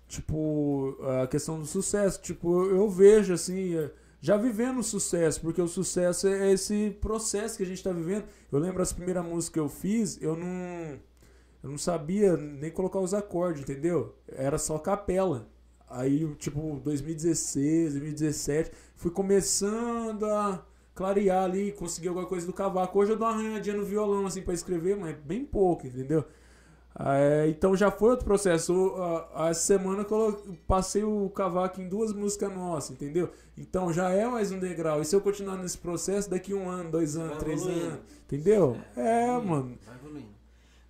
Tipo, 0.09 0.97
a 1.21 1.27
questão 1.27 1.59
do 1.59 1.67
sucesso. 1.67 2.19
Tipo, 2.19 2.65
eu, 2.65 2.89
vejo 2.89 3.31
assim, 3.31 3.75
é, 3.77 3.91
já 4.19 4.35
vivendo 4.37 4.79
o 4.79 4.83
sucesso, 4.83 5.39
porque 5.39 5.61
o 5.61 5.67
sucesso 5.67 6.27
é 6.27 6.51
esse 6.51 6.97
processo 6.99 7.55
que 7.55 7.63
a 7.63 7.65
gente 7.65 7.83
tá 7.83 7.91
vivendo. 7.91 8.25
Eu 8.51 8.57
lembro 8.57 8.81
as 8.81 8.91
primeiras 8.91 9.23
músicas 9.23 9.49
que 9.49 9.59
eu 9.59 9.69
fiz, 9.69 10.19
eu 10.19 10.35
não. 10.35 10.99
Eu 11.61 11.69
não 11.69 11.77
sabia 11.77 12.35
nem 12.35 12.71
colocar 12.71 12.99
os 12.99 13.13
acordes, 13.13 13.61
entendeu? 13.61 14.15
Era 14.27 14.57
só 14.57 14.79
capela. 14.79 15.47
Aí, 15.87 16.25
tipo, 16.35 16.79
2016, 16.83 17.91
2017, 17.93 18.71
fui 18.95 19.11
começando 19.11 20.25
a 20.25 20.65
clarear 20.95 21.43
ali, 21.43 21.71
conseguir 21.71 22.07
alguma 22.07 22.25
coisa 22.25 22.47
do 22.47 22.53
cavaco. 22.53 22.97
Hoje 22.97 23.11
eu 23.11 23.17
dou 23.17 23.27
uma 23.27 23.35
arranhadinha 23.35 23.75
no 23.75 23.85
violão, 23.85 24.25
assim, 24.25 24.41
pra 24.41 24.53
escrever, 24.53 24.97
mas 24.97 25.15
bem 25.17 25.45
pouco, 25.45 25.85
entendeu? 25.85 26.25
Ah, 27.01 27.15
é, 27.17 27.47
então 27.47 27.77
já 27.77 27.89
foi 27.89 28.09
outro 28.09 28.25
processo. 28.25 28.93
A- 29.33 29.47
Essa 29.49 29.61
semana 29.61 30.05
eu 30.09 30.57
passei 30.67 31.01
o 31.03 31.29
cavaco 31.29 31.79
em 31.81 31.87
duas 31.87 32.11
músicas 32.11 32.53
nossas, 32.53 32.91
entendeu? 32.91 33.31
Então 33.57 33.93
já 33.93 34.09
é 34.09 34.27
mais 34.27 34.51
um 34.51 34.59
degrau. 34.59 35.01
E 35.01 35.05
se 35.05 35.15
eu 35.15 35.21
continuar 35.21 35.55
nesse 35.55 35.77
processo, 35.77 36.29
daqui 36.29 36.53
um 36.53 36.69
ano, 36.69 36.91
dois 36.91 37.15
anos, 37.15 37.29
Vai 37.31 37.39
três 37.39 37.61
evoluindo. 37.61 37.87
anos, 37.87 38.01
entendeu? 38.25 38.81
É, 38.97 39.03
Vai 39.03 39.23
evoluindo, 39.37 39.47
mano. 39.49 39.77
Vai 39.85 39.95
evoluindo. 39.95 40.35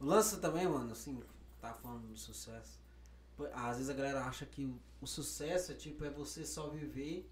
O 0.01 0.05
lance 0.05 0.37
também, 0.37 0.67
mano, 0.67 0.91
assim, 0.91 1.19
tá 1.61 1.73
falando 1.73 2.07
do 2.07 2.17
sucesso. 2.17 2.79
Às 3.53 3.75
vezes 3.77 3.89
a 3.89 3.93
galera 3.93 4.23
acha 4.25 4.45
que 4.47 4.65
o, 4.65 4.79
o 5.01 5.05
sucesso 5.07 5.71
é 5.71 5.75
tipo, 5.75 6.03
é 6.03 6.09
você 6.09 6.43
só 6.43 6.67
viver 6.69 7.29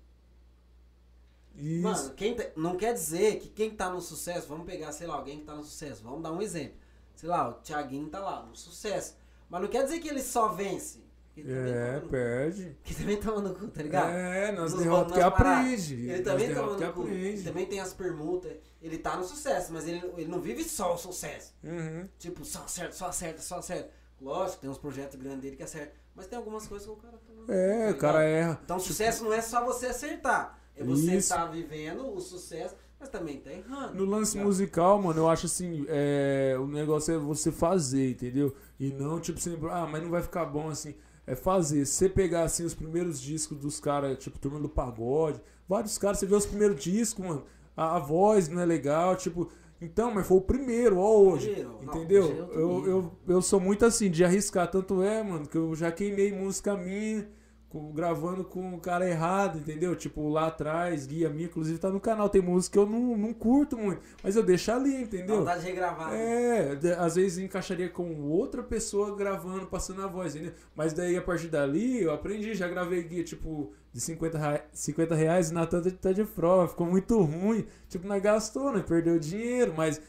Isso. 1.56 1.82
Mano, 1.82 2.12
quem 2.12 2.36
tá- 2.36 2.46
não 2.56 2.78
quer 2.78 2.94
dizer 2.94 3.40
que 3.40 3.50
quem 3.50 3.72
tá 3.72 3.90
no 3.90 4.00
sucesso, 4.02 4.48
vamos 4.48 4.66
pegar, 4.68 4.92
sei 4.92 5.08
lá, 5.08 5.16
alguém 5.16 5.40
que 5.40 5.46
tá 5.46 5.56
no 5.56 5.64
sucesso, 5.64 6.04
vamos 6.04 6.22
dar 6.22 6.32
um 6.32 6.42
exemplo. 6.42 6.78
Sei 7.18 7.28
lá, 7.28 7.50
o 7.50 7.54
Thiaguinho 7.56 8.08
tá 8.10 8.20
lá, 8.20 8.44
no 8.44 8.56
sucesso. 8.56 9.16
Mas 9.50 9.62
não 9.62 9.68
quer 9.68 9.84
dizer 9.84 10.00
que 10.00 10.08
ele 10.08 10.22
só 10.22 10.50
vence. 10.50 11.06
Ele 11.36 11.52
é, 11.52 12.00
no- 12.00 12.10
perde. 12.10 12.76
Que 12.84 12.96
também 12.96 13.18
toma 13.18 13.42
no 13.42 13.54
cu, 13.54 13.68
tá 13.68 13.84
ligado? 13.84 14.10
É, 14.10 14.52
nas 14.52 14.74
Nos- 14.74 14.82
derrotas 14.82 15.14
que 15.14 15.22
aprende. 15.22 16.10
Ele 16.10 16.22
também 16.24 16.54
toma 16.54 16.74
no 16.74 16.94
cu. 16.94 17.02
aprende. 17.02 17.44
Também 17.44 17.66
tem 17.68 17.80
as 17.80 17.94
permutas. 17.94 18.54
Ele 18.82 18.98
tá 18.98 19.16
no 19.18 19.24
sucesso, 19.24 19.72
mas 19.74 19.88
ele, 19.88 20.04
ele 20.18 20.28
não 20.28 20.40
vive 20.40 20.64
só 20.64 20.96
o 20.96 20.98
sucesso. 20.98 21.54
Uhum. 21.64 22.08
Tipo, 22.18 22.44
só 22.46 22.64
acerta, 22.64 22.94
só 22.94 23.08
acerta, 23.08 23.42
só 23.42 23.60
acerta. 23.60 23.92
Lógico, 24.20 24.62
tem 24.62 24.70
uns 24.70 24.80
projetos 24.80 25.16
grandes 25.20 25.42
dele 25.42 25.56
que 25.56 25.64
acerta. 25.64 25.94
Mas 26.16 26.26
tem 26.26 26.38
algumas 26.38 26.66
coisas 26.66 26.88
que 26.88 26.94
o 26.94 26.98
cara 26.98 27.18
cu, 27.20 27.52
É, 27.52 27.86
tá 27.90 27.92
o 27.92 27.98
cara 28.00 28.24
erra. 28.24 28.60
Então, 28.64 28.80
sucesso 28.80 29.24
não 29.24 29.32
é 29.34 29.42
só 29.42 29.64
você 29.64 29.88
acertar. 29.88 30.60
É 30.76 30.84
você 30.84 31.16
estar 31.16 31.46
vivendo 31.48 32.12
o 32.16 32.20
sucesso, 32.20 32.76
mas 33.00 33.10
também 33.10 33.40
tá 33.40 33.52
errando. 33.52 33.96
No 33.96 34.06
lance 34.06 34.38
tá 34.38 34.44
musical, 34.44 35.02
mano, 35.02 35.22
eu 35.22 35.30
acho 35.30 35.46
assim, 35.46 35.86
é, 35.88 36.56
o 36.60 36.68
negócio 36.68 37.14
é 37.14 37.18
você 37.18 37.52
fazer, 37.52 38.12
entendeu? 38.12 38.56
E 38.80 38.92
não, 38.92 39.20
tipo, 39.20 39.40
sempre, 39.40 39.70
ah, 39.70 39.88
mas 39.90 40.02
não 40.02 40.10
vai 40.10 40.22
ficar 40.22 40.46
bom 40.46 40.70
assim. 40.70 40.96
É 41.26 41.36
fazer. 41.36 41.86
Você 41.86 42.08
pegar, 42.08 42.44
assim, 42.44 42.64
os 42.64 42.74
primeiros 42.74 43.20
discos 43.20 43.58
dos 43.58 43.80
caras, 43.80 44.18
tipo, 44.18 44.40
Turma 44.40 44.60
do 44.60 44.70
Pagode, 44.70 45.42
vários 45.68 45.98
caras, 45.98 46.20
você 46.20 46.26
vê 46.26 46.36
os 46.36 46.46
primeiros 46.46 46.82
discos, 46.82 47.26
mano, 47.26 47.44
a, 47.76 47.98
a 47.98 48.00
voz 48.00 48.48
não 48.50 48.62
é 48.62 48.66
legal, 48.66 49.16
tipo... 49.16 49.50
Então, 49.80 50.12
mas 50.12 50.26
foi 50.26 50.38
o 50.38 50.42
primeiro, 50.42 50.98
ó, 50.98 51.20
hoje. 51.20 51.50
Primeiro, 51.50 51.80
não, 51.84 51.94
entendeu? 51.94 52.24
hoje 52.24 52.34
é 52.34 52.40
eu, 52.40 52.68
nível. 52.78 52.88
eu, 53.28 53.36
eu 53.36 53.42
sou 53.44 53.60
muito 53.60 53.86
assim, 53.86 54.10
de 54.10 54.24
arriscar. 54.24 54.72
Tanto 54.72 55.04
é, 55.04 55.22
mano, 55.22 55.48
que 55.48 55.56
eu 55.56 55.76
já 55.76 55.92
queimei 55.92 56.32
música 56.32 56.76
minha, 56.76 57.30
com- 57.70 57.92
gravando 57.92 58.44
com 58.46 58.74
o 58.76 58.80
cara 58.80 59.08
errado, 59.10 59.60
entendeu? 59.60 59.96
Tipo, 59.96 60.30
lá 60.30 60.48
atrás, 60.48 61.06
guia 61.06 61.30
minha, 61.30 61.48
inclusive 61.48 61.78
tá 61.80 61.90
no 61.90 62.00
canal. 62.00 62.30
Tem 62.30 62.42
música 62.42 62.74
que 62.74 62.80
eu 62.80 62.86
não, 62.86 63.18
não 63.18 63.34
curto 63.34 63.78
muito, 63.78 64.02
mas 64.24 64.36
eu 64.36 64.44
deixo 64.44 64.72
ali, 64.72 65.04
entendeu? 65.04 65.40
vontade 65.40 65.62
de 65.62 65.68
regravar. 65.68 66.12
né? 66.12 66.72
É, 66.72 66.76
de- 66.76 66.94
às 66.94 67.16
vezes 67.16 67.38
encaixaria 67.38 67.90
com 67.90 68.22
outra 68.22 68.64
pessoa 68.64 69.16
gravando, 69.16 69.66
passando 69.68 70.02
a 70.02 70.08
voz, 70.08 70.34
entendeu? 70.36 70.54
Mas 70.76 70.94
daí 70.94 71.18
a 71.18 71.22
partir 71.22 71.48
dali 71.50 72.02
eu 72.02 72.12
aprendi, 72.14 72.54
já 72.56 72.68
gravei 72.68 73.04
guia 73.04 73.24
tipo 73.24 73.74
de 73.92 74.00
50, 74.00 74.38
rea- 74.38 74.66
50 74.72 75.16
reais 75.16 75.50
e 75.50 75.54
Natan 75.54 75.82
tá 75.82 76.12
de 76.12 76.24
prova, 76.24 76.68
ficou 76.70 76.88
muito 76.88 77.20
ruim. 77.22 77.66
Tipo, 77.90 78.08
não 78.08 78.20
gastou, 78.22 78.72
né? 78.72 78.84
Perdeu 78.88 79.20
dinheiro, 79.20 79.74
mas 79.76 80.02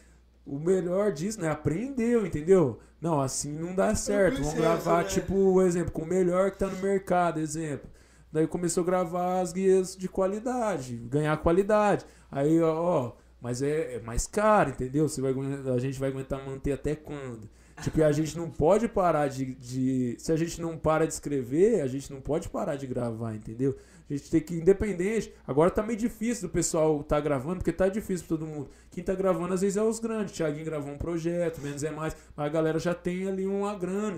o 0.47 0.59
melhor 0.59 1.13
disso, 1.13 1.41
né? 1.41 1.49
Aprendeu, 1.51 2.25
entendeu? 2.27 2.79
Não, 3.01 3.21
assim 3.21 3.53
não 3.53 3.75
dá 3.75 3.95
certo. 3.95 4.43
Vamos 4.43 4.55
gravar, 4.55 5.05
né? 5.05 5.09
tipo, 5.09 5.63
exemplo, 5.63 5.93
com 5.93 6.03
o 6.03 6.07
melhor 6.07 6.51
que 6.51 6.59
tá 6.59 6.67
no 6.67 6.79
mercado, 6.79 7.39
exemplo. 7.39 7.89
Daí 8.33 8.47
começou 8.47 8.83
a 8.83 8.87
gravar 8.87 9.41
as 9.41 9.53
guias 9.53 9.97
de 9.97 10.09
qualidade, 10.09 10.97
ganhar 10.97 11.37
qualidade. 11.39 12.05
Aí, 12.31 12.61
ó, 12.61 12.75
ó, 12.75 13.13
mas 13.41 13.63
é, 13.63 13.95
é 13.95 14.01
mais 14.01 14.27
caro, 14.27 14.71
entendeu? 14.71 15.09
Você 15.09 15.21
vai, 15.21 15.33
a 15.75 15.79
gente 15.79 15.99
vai 15.99 16.11
aguentar 16.11 16.45
manter 16.45 16.73
até 16.73 16.95
quando? 16.95 17.49
Tipo, 17.83 17.99
e 18.01 18.03
a 18.03 18.13
gente 18.13 18.37
não 18.37 18.51
pode 18.51 18.89
parar 18.89 19.29
de, 19.29 19.55
de. 19.55 20.17
Se 20.19 20.33
a 20.33 20.37
gente 20.37 20.61
não 20.61 20.77
para 20.77 21.07
de 21.07 21.13
escrever, 21.13 21.81
a 21.81 21.87
gente 21.87 22.13
não 22.13 22.21
pode 22.21 22.49
parar 22.49 22.77
de 22.77 22.87
gravar, 22.87 23.35
entendeu? 23.35 23.77
A 24.11 24.15
gente 24.15 24.31
tem 24.31 24.41
que, 24.41 24.55
independente. 24.55 25.33
Agora 25.47 25.71
tá 25.71 25.83
meio 25.83 25.99
difícil 25.99 26.49
do 26.49 26.53
pessoal 26.53 27.03
tá 27.03 27.21
gravando, 27.21 27.57
porque 27.57 27.73
tá 27.73 27.89
difícil 27.89 28.27
pra 28.27 28.37
todo 28.37 28.47
mundo. 28.47 28.69
Quem 28.91 29.05
tá 29.05 29.15
gravando 29.15 29.53
às 29.53 29.61
vezes 29.61 29.77
é 29.77 29.83
os 29.83 30.01
grandes. 30.01 30.35
Thiaguinho 30.35 30.65
gravou 30.65 30.93
um 30.93 30.99
projeto, 30.99 31.61
menos 31.61 31.85
é 31.85 31.91
mais. 31.91 32.17
Mas 32.35 32.47
a 32.47 32.49
galera 32.49 32.79
já 32.79 32.95
tem 32.95 33.29
ali 33.29 33.47
uma 33.47 33.75
grana, 33.75 34.17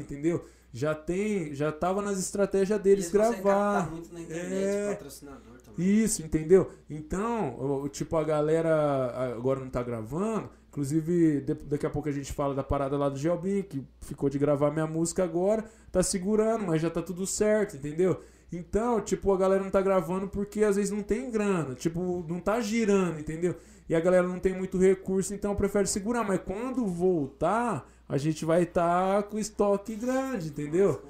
já 0.73 0.95
tem, 0.95 1.53
já 1.53 1.73
tava 1.73 2.01
nas 2.01 2.19
estratégias 2.19 2.81
deles 2.81 3.11
gravar. 3.11 3.91
muito 3.91 4.13
na 4.15 4.21
internet, 4.21 4.65
É. 4.65 4.89
patrocinador 4.91 5.61
também. 5.65 5.87
Isso, 6.05 6.23
entendeu? 6.23 6.71
Então, 6.89 7.89
tipo, 7.89 8.17
a 8.17 8.23
galera 8.23 9.35
agora 9.37 9.59
não 9.61 9.69
tá 9.69 9.83
gravando. 9.83 10.49
Inclusive, 10.71 11.41
daqui 11.67 11.85
a 11.85 11.91
pouco 11.91 12.09
a 12.09 12.13
gente 12.13 12.33
fala 12.33 12.55
da 12.55 12.63
parada 12.63 12.97
lá 12.97 13.09
do 13.09 13.19
Gelbin, 13.19 13.63
que 13.63 13.85
ficou 14.01 14.31
de 14.31 14.39
gravar 14.39 14.71
minha 14.71 14.87
música 14.87 15.25
agora. 15.25 15.65
Tá 15.91 16.01
segurando, 16.01 16.65
mas 16.67 16.81
já 16.81 16.89
tá 16.89 17.03
tudo 17.03 17.27
certo, 17.27 17.77
entendeu? 17.77 18.21
Então, 18.53 19.01
tipo, 19.01 19.33
a 19.33 19.37
galera 19.37 19.63
não 19.65 19.71
tá 19.71 19.81
gravando 19.81 20.29
porque 20.29 20.63
às 20.63 20.77
vezes 20.77 20.93
não 20.93 21.03
tem 21.03 21.29
grana. 21.31 21.75
Tipo, 21.75 22.25
não 22.29 22.39
tá 22.39 22.61
girando, 22.61 23.19
entendeu? 23.19 23.57
E 23.89 23.95
a 23.97 24.01
galera 24.01 24.27
não 24.27 24.39
tem 24.39 24.55
muito 24.57 24.79
recurso, 24.79 25.35
então 25.35 25.57
prefere 25.57 25.89
segurar. 25.89 26.23
Mas 26.23 26.41
quando 26.45 26.87
voltar, 26.87 27.89
a 28.09 28.17
gente 28.17 28.45
vai 28.45 28.63
estar 28.63 29.25
com 29.25 29.39
estoque 29.41 29.97
grande, 29.97 30.49
entendeu? 30.51 31.03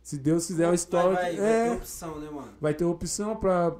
Se 0.00 0.16
Deus 0.16 0.46
quiser 0.46 0.64
o 0.64 0.68
Vai, 0.68 0.74
estoque. 0.76 1.14
vai, 1.14 1.36
vai 1.36 1.46
é, 1.46 1.64
ter 1.70 1.76
opção, 1.76 2.18
né, 2.20 2.30
mano? 2.30 2.48
vai 2.60 2.72
ter 2.74 2.84
opção 2.84 3.36
para 3.36 3.74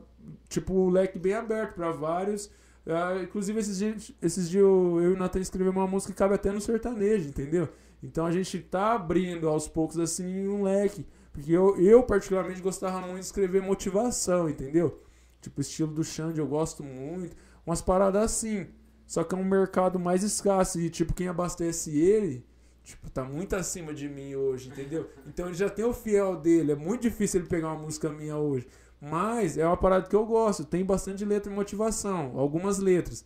tipo 0.49 0.75
o 0.75 0.91
leque 0.91 1.19
bem 1.19 1.33
aberto 1.35 1.75
para 1.75 1.91
vários 1.93 2.51
Ah, 2.89 3.23
inclusive 3.23 3.59
esses 3.61 3.79
dias, 3.79 4.13
esses 4.23 4.49
dias 4.49 4.63
eu, 4.63 5.01
e 5.03 5.07
o 5.09 5.17
Nathan 5.17 5.41
escrevemos 5.41 5.77
uma 5.77 5.87
música 5.87 6.13
que 6.13 6.19
cabe 6.19 6.35
até 6.35 6.51
no 6.51 6.61
sertanejo 6.61 7.29
entendeu 7.29 7.69
então 8.03 8.25
a 8.25 8.33
gente 8.33 8.59
tá 8.61 8.95
abrindo 8.95 9.47
aos 9.47 9.69
poucos 9.69 9.99
assim 9.99 10.49
um 10.49 10.63
leque 10.63 11.07
porque 11.31 11.53
eu, 11.53 11.79
eu 11.79 12.03
particularmente 12.03 12.63
gostava 12.63 13.01
muito 13.01 13.21
de 13.21 13.27
escrever 13.27 13.61
motivação 13.61 14.49
entendeu 14.49 15.03
tipo 15.41 15.61
estilo 15.61 15.93
do 15.93 16.03
Xande 16.03 16.41
eu 16.41 16.47
gosto 16.47 16.83
muito 16.83 17.37
umas 17.67 17.83
paradas 17.83 18.23
assim 18.23 18.69
só 19.07 19.23
que 19.23 19.35
é 19.35 19.39
um 19.39 19.45
mercado 19.45 19.99
mais 19.99 20.23
escasso 20.23 20.81
e 20.81 20.89
tipo 20.89 21.13
quem 21.13 21.29
abastece 21.29 21.97
ele 21.99 22.45
Tipo, 22.89 23.11
tá 23.11 23.23
muito 23.23 23.55
acima 23.55 23.93
de 23.93 24.09
mim 24.09 24.35
hoje, 24.35 24.71
entendeu? 24.71 25.11
Então 25.27 25.49
ele 25.49 25.55
já 25.55 25.69
tem 25.69 25.85
o 25.85 25.93
fiel 25.93 26.37
dele. 26.37 26.73
É 26.73 26.75
muito 26.75 27.03
difícil 27.03 27.41
ele 27.41 27.47
pegar 27.47 27.69
uma 27.69 27.83
música 27.83 28.09
minha 28.09 28.39
hoje. 28.39 28.67
Mas 29.01 29.57
é 29.57 29.67
uma 29.67 29.77
parada 29.77 30.09
que 30.09 30.17
eu 30.17 30.27
gosto. 30.27 30.65
Tem 30.65 30.85
bastante 30.85 31.25
letra 31.25 31.53
e 31.53 31.55
motivação. 31.55 32.39
Algumas 32.39 32.79
letras. 32.79 33.25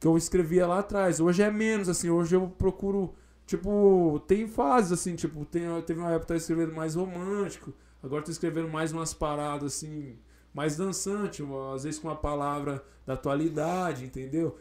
Que 0.00 0.06
eu 0.06 0.16
escrevia 0.16 0.66
lá 0.66 0.80
atrás. 0.80 1.20
Hoje 1.20 1.42
é 1.42 1.50
menos, 1.50 1.88
assim. 1.88 2.10
Hoje 2.10 2.34
eu 2.34 2.48
procuro. 2.48 3.14
Tipo, 3.46 4.22
tem 4.26 4.46
fases, 4.46 4.92
assim. 4.92 5.14
Tipo, 5.14 5.44
tem, 5.44 5.62
teve 5.82 6.00
uma 6.00 6.10
época 6.10 6.26
que 6.26 6.32
eu 6.32 6.36
escrevendo 6.36 6.74
mais 6.74 6.94
romântico. 6.94 7.72
Agora 8.02 8.22
tô 8.22 8.30
escrevendo 8.30 8.68
mais 8.68 8.92
umas 8.92 9.14
paradas, 9.14 9.74
assim. 9.74 10.18
Mais 10.52 10.76
dançante. 10.76 11.42
Às 11.74 11.84
vezes 11.84 12.00
com 12.00 12.08
uma 12.08 12.16
palavra 12.16 12.84
da 13.06 13.14
atualidade, 13.14 14.04
entendeu? 14.04 14.58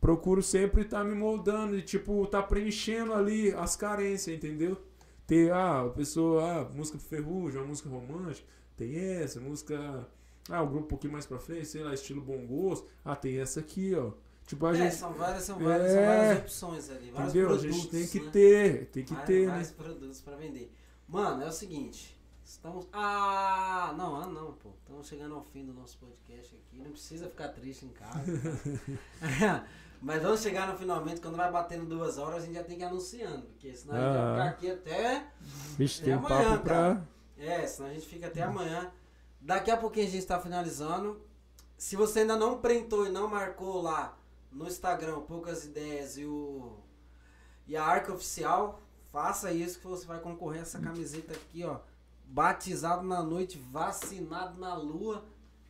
Procuro 0.00 0.42
sempre 0.42 0.82
estar 0.82 1.04
me 1.04 1.14
moldando 1.14 1.76
e, 1.76 1.82
tipo, 1.82 2.26
tá 2.26 2.42
preenchendo 2.42 3.12
ali 3.12 3.52
as 3.52 3.76
carências, 3.76 4.34
entendeu? 4.34 4.80
Ter, 5.26 5.52
ah, 5.52 5.82
a 5.82 5.90
pessoa, 5.90 6.42
ah, 6.42 6.64
música 6.74 6.98
ferrugem, 6.98 7.60
uma 7.60 7.68
música 7.68 7.88
romântica, 7.90 8.48
tem 8.86 8.96
essa, 8.98 9.40
música. 9.40 10.06
Ah, 10.48 10.62
o 10.62 10.66
grupo 10.66 10.84
um 10.84 10.88
pouquinho 10.88 11.12
mais 11.12 11.26
pra 11.26 11.38
frente, 11.38 11.66
sei 11.66 11.82
lá, 11.82 11.92
estilo 11.94 12.22
bom 12.22 12.46
gosto. 12.46 12.86
Ah, 13.04 13.14
tem 13.14 13.38
essa 13.38 13.60
aqui, 13.60 13.94
ó. 13.94 14.12
Tipo, 14.46 14.66
a 14.66 14.70
É, 14.72 14.74
gente. 14.74 14.94
são 14.94 15.12
várias, 15.12 15.44
são 15.44 15.58
várias, 15.58 15.92
são 15.92 16.00
É. 16.00 16.06
várias 16.16 16.38
opções 16.38 16.90
ali. 16.90 17.10
Vários 17.10 17.30
Entendeu? 17.34 17.46
A 17.48 17.50
produtos, 17.58 17.76
gente 17.76 17.88
tem 17.90 18.06
que 18.08 18.20
né? 18.20 18.30
ter, 18.32 18.86
tem 18.86 19.04
que 19.04 19.14
vários, 19.14 19.28
ter, 19.28 19.46
né? 19.46 19.74
produtos 19.76 20.20
pra 20.20 20.36
vender. 20.36 20.72
Mano, 21.06 21.42
é 21.42 21.48
o 21.48 21.52
seguinte. 21.52 22.18
Estamos. 22.44 22.88
Ah, 22.92 23.94
não, 23.96 24.16
ah, 24.16 24.26
não, 24.26 24.52
pô. 24.54 24.70
Estamos 24.80 25.06
chegando 25.06 25.34
ao 25.36 25.42
fim 25.44 25.64
do 25.64 25.72
nosso 25.72 25.98
podcast 25.98 26.56
aqui. 26.56 26.82
Não 26.82 26.90
precisa 26.90 27.28
ficar 27.28 27.48
triste 27.50 27.84
em 27.86 27.90
casa. 27.90 28.24
tá? 29.20 29.64
Mas 30.02 30.22
vamos 30.22 30.40
chegar 30.40 30.66
no 30.66 30.76
finalmente, 30.78 31.20
quando 31.20 31.36
vai 31.36 31.52
batendo 31.52 31.84
duas 31.84 32.16
horas, 32.18 32.42
a 32.42 32.46
gente 32.46 32.54
já 32.54 32.64
tem 32.64 32.76
que 32.78 32.82
ir 32.82 32.86
anunciando. 32.86 33.42
Porque 33.48 33.72
senão 33.74 33.94
a 33.94 33.98
gente 34.00 34.12
vai 34.14 34.22
Ah. 34.26 34.34
ficar 34.34 34.48
aqui 34.48 34.70
até. 34.70 35.26
Vixe, 35.78 36.00
É 36.00 36.04
tem 36.06 36.14
amanhã, 36.14 36.50
papo 36.52 36.64
pra. 36.64 37.02
É, 37.40 37.66
senão 37.66 37.88
a 37.88 37.92
gente 37.92 38.06
fica 38.06 38.26
até 38.26 38.42
amanhã. 38.42 38.92
Daqui 39.40 39.70
a 39.70 39.76
pouquinho 39.76 40.06
a 40.06 40.10
gente 40.10 40.26
tá 40.26 40.38
finalizando. 40.38 41.20
Se 41.76 41.96
você 41.96 42.20
ainda 42.20 42.36
não 42.36 42.60
printou 42.60 43.06
e 43.06 43.10
não 43.10 43.26
marcou 43.26 43.80
lá 43.80 44.16
no 44.52 44.66
Instagram 44.66 45.20
Poucas 45.20 45.64
Ideias 45.64 46.18
e 46.18 46.24
o 46.26 46.76
e 47.66 47.76
a 47.76 47.84
Arca 47.84 48.12
Oficial, 48.12 48.82
faça 49.12 49.52
isso 49.52 49.78
que 49.78 49.86
você 49.86 50.04
vai 50.04 50.18
concorrer 50.18 50.58
a 50.58 50.62
essa 50.62 50.80
camiseta 50.80 51.32
aqui, 51.32 51.64
ó. 51.64 51.78
Batizado 52.24 53.06
na 53.06 53.22
noite, 53.22 53.58
vacinado 53.58 54.58
na 54.60 54.74
lua, 54.74 55.24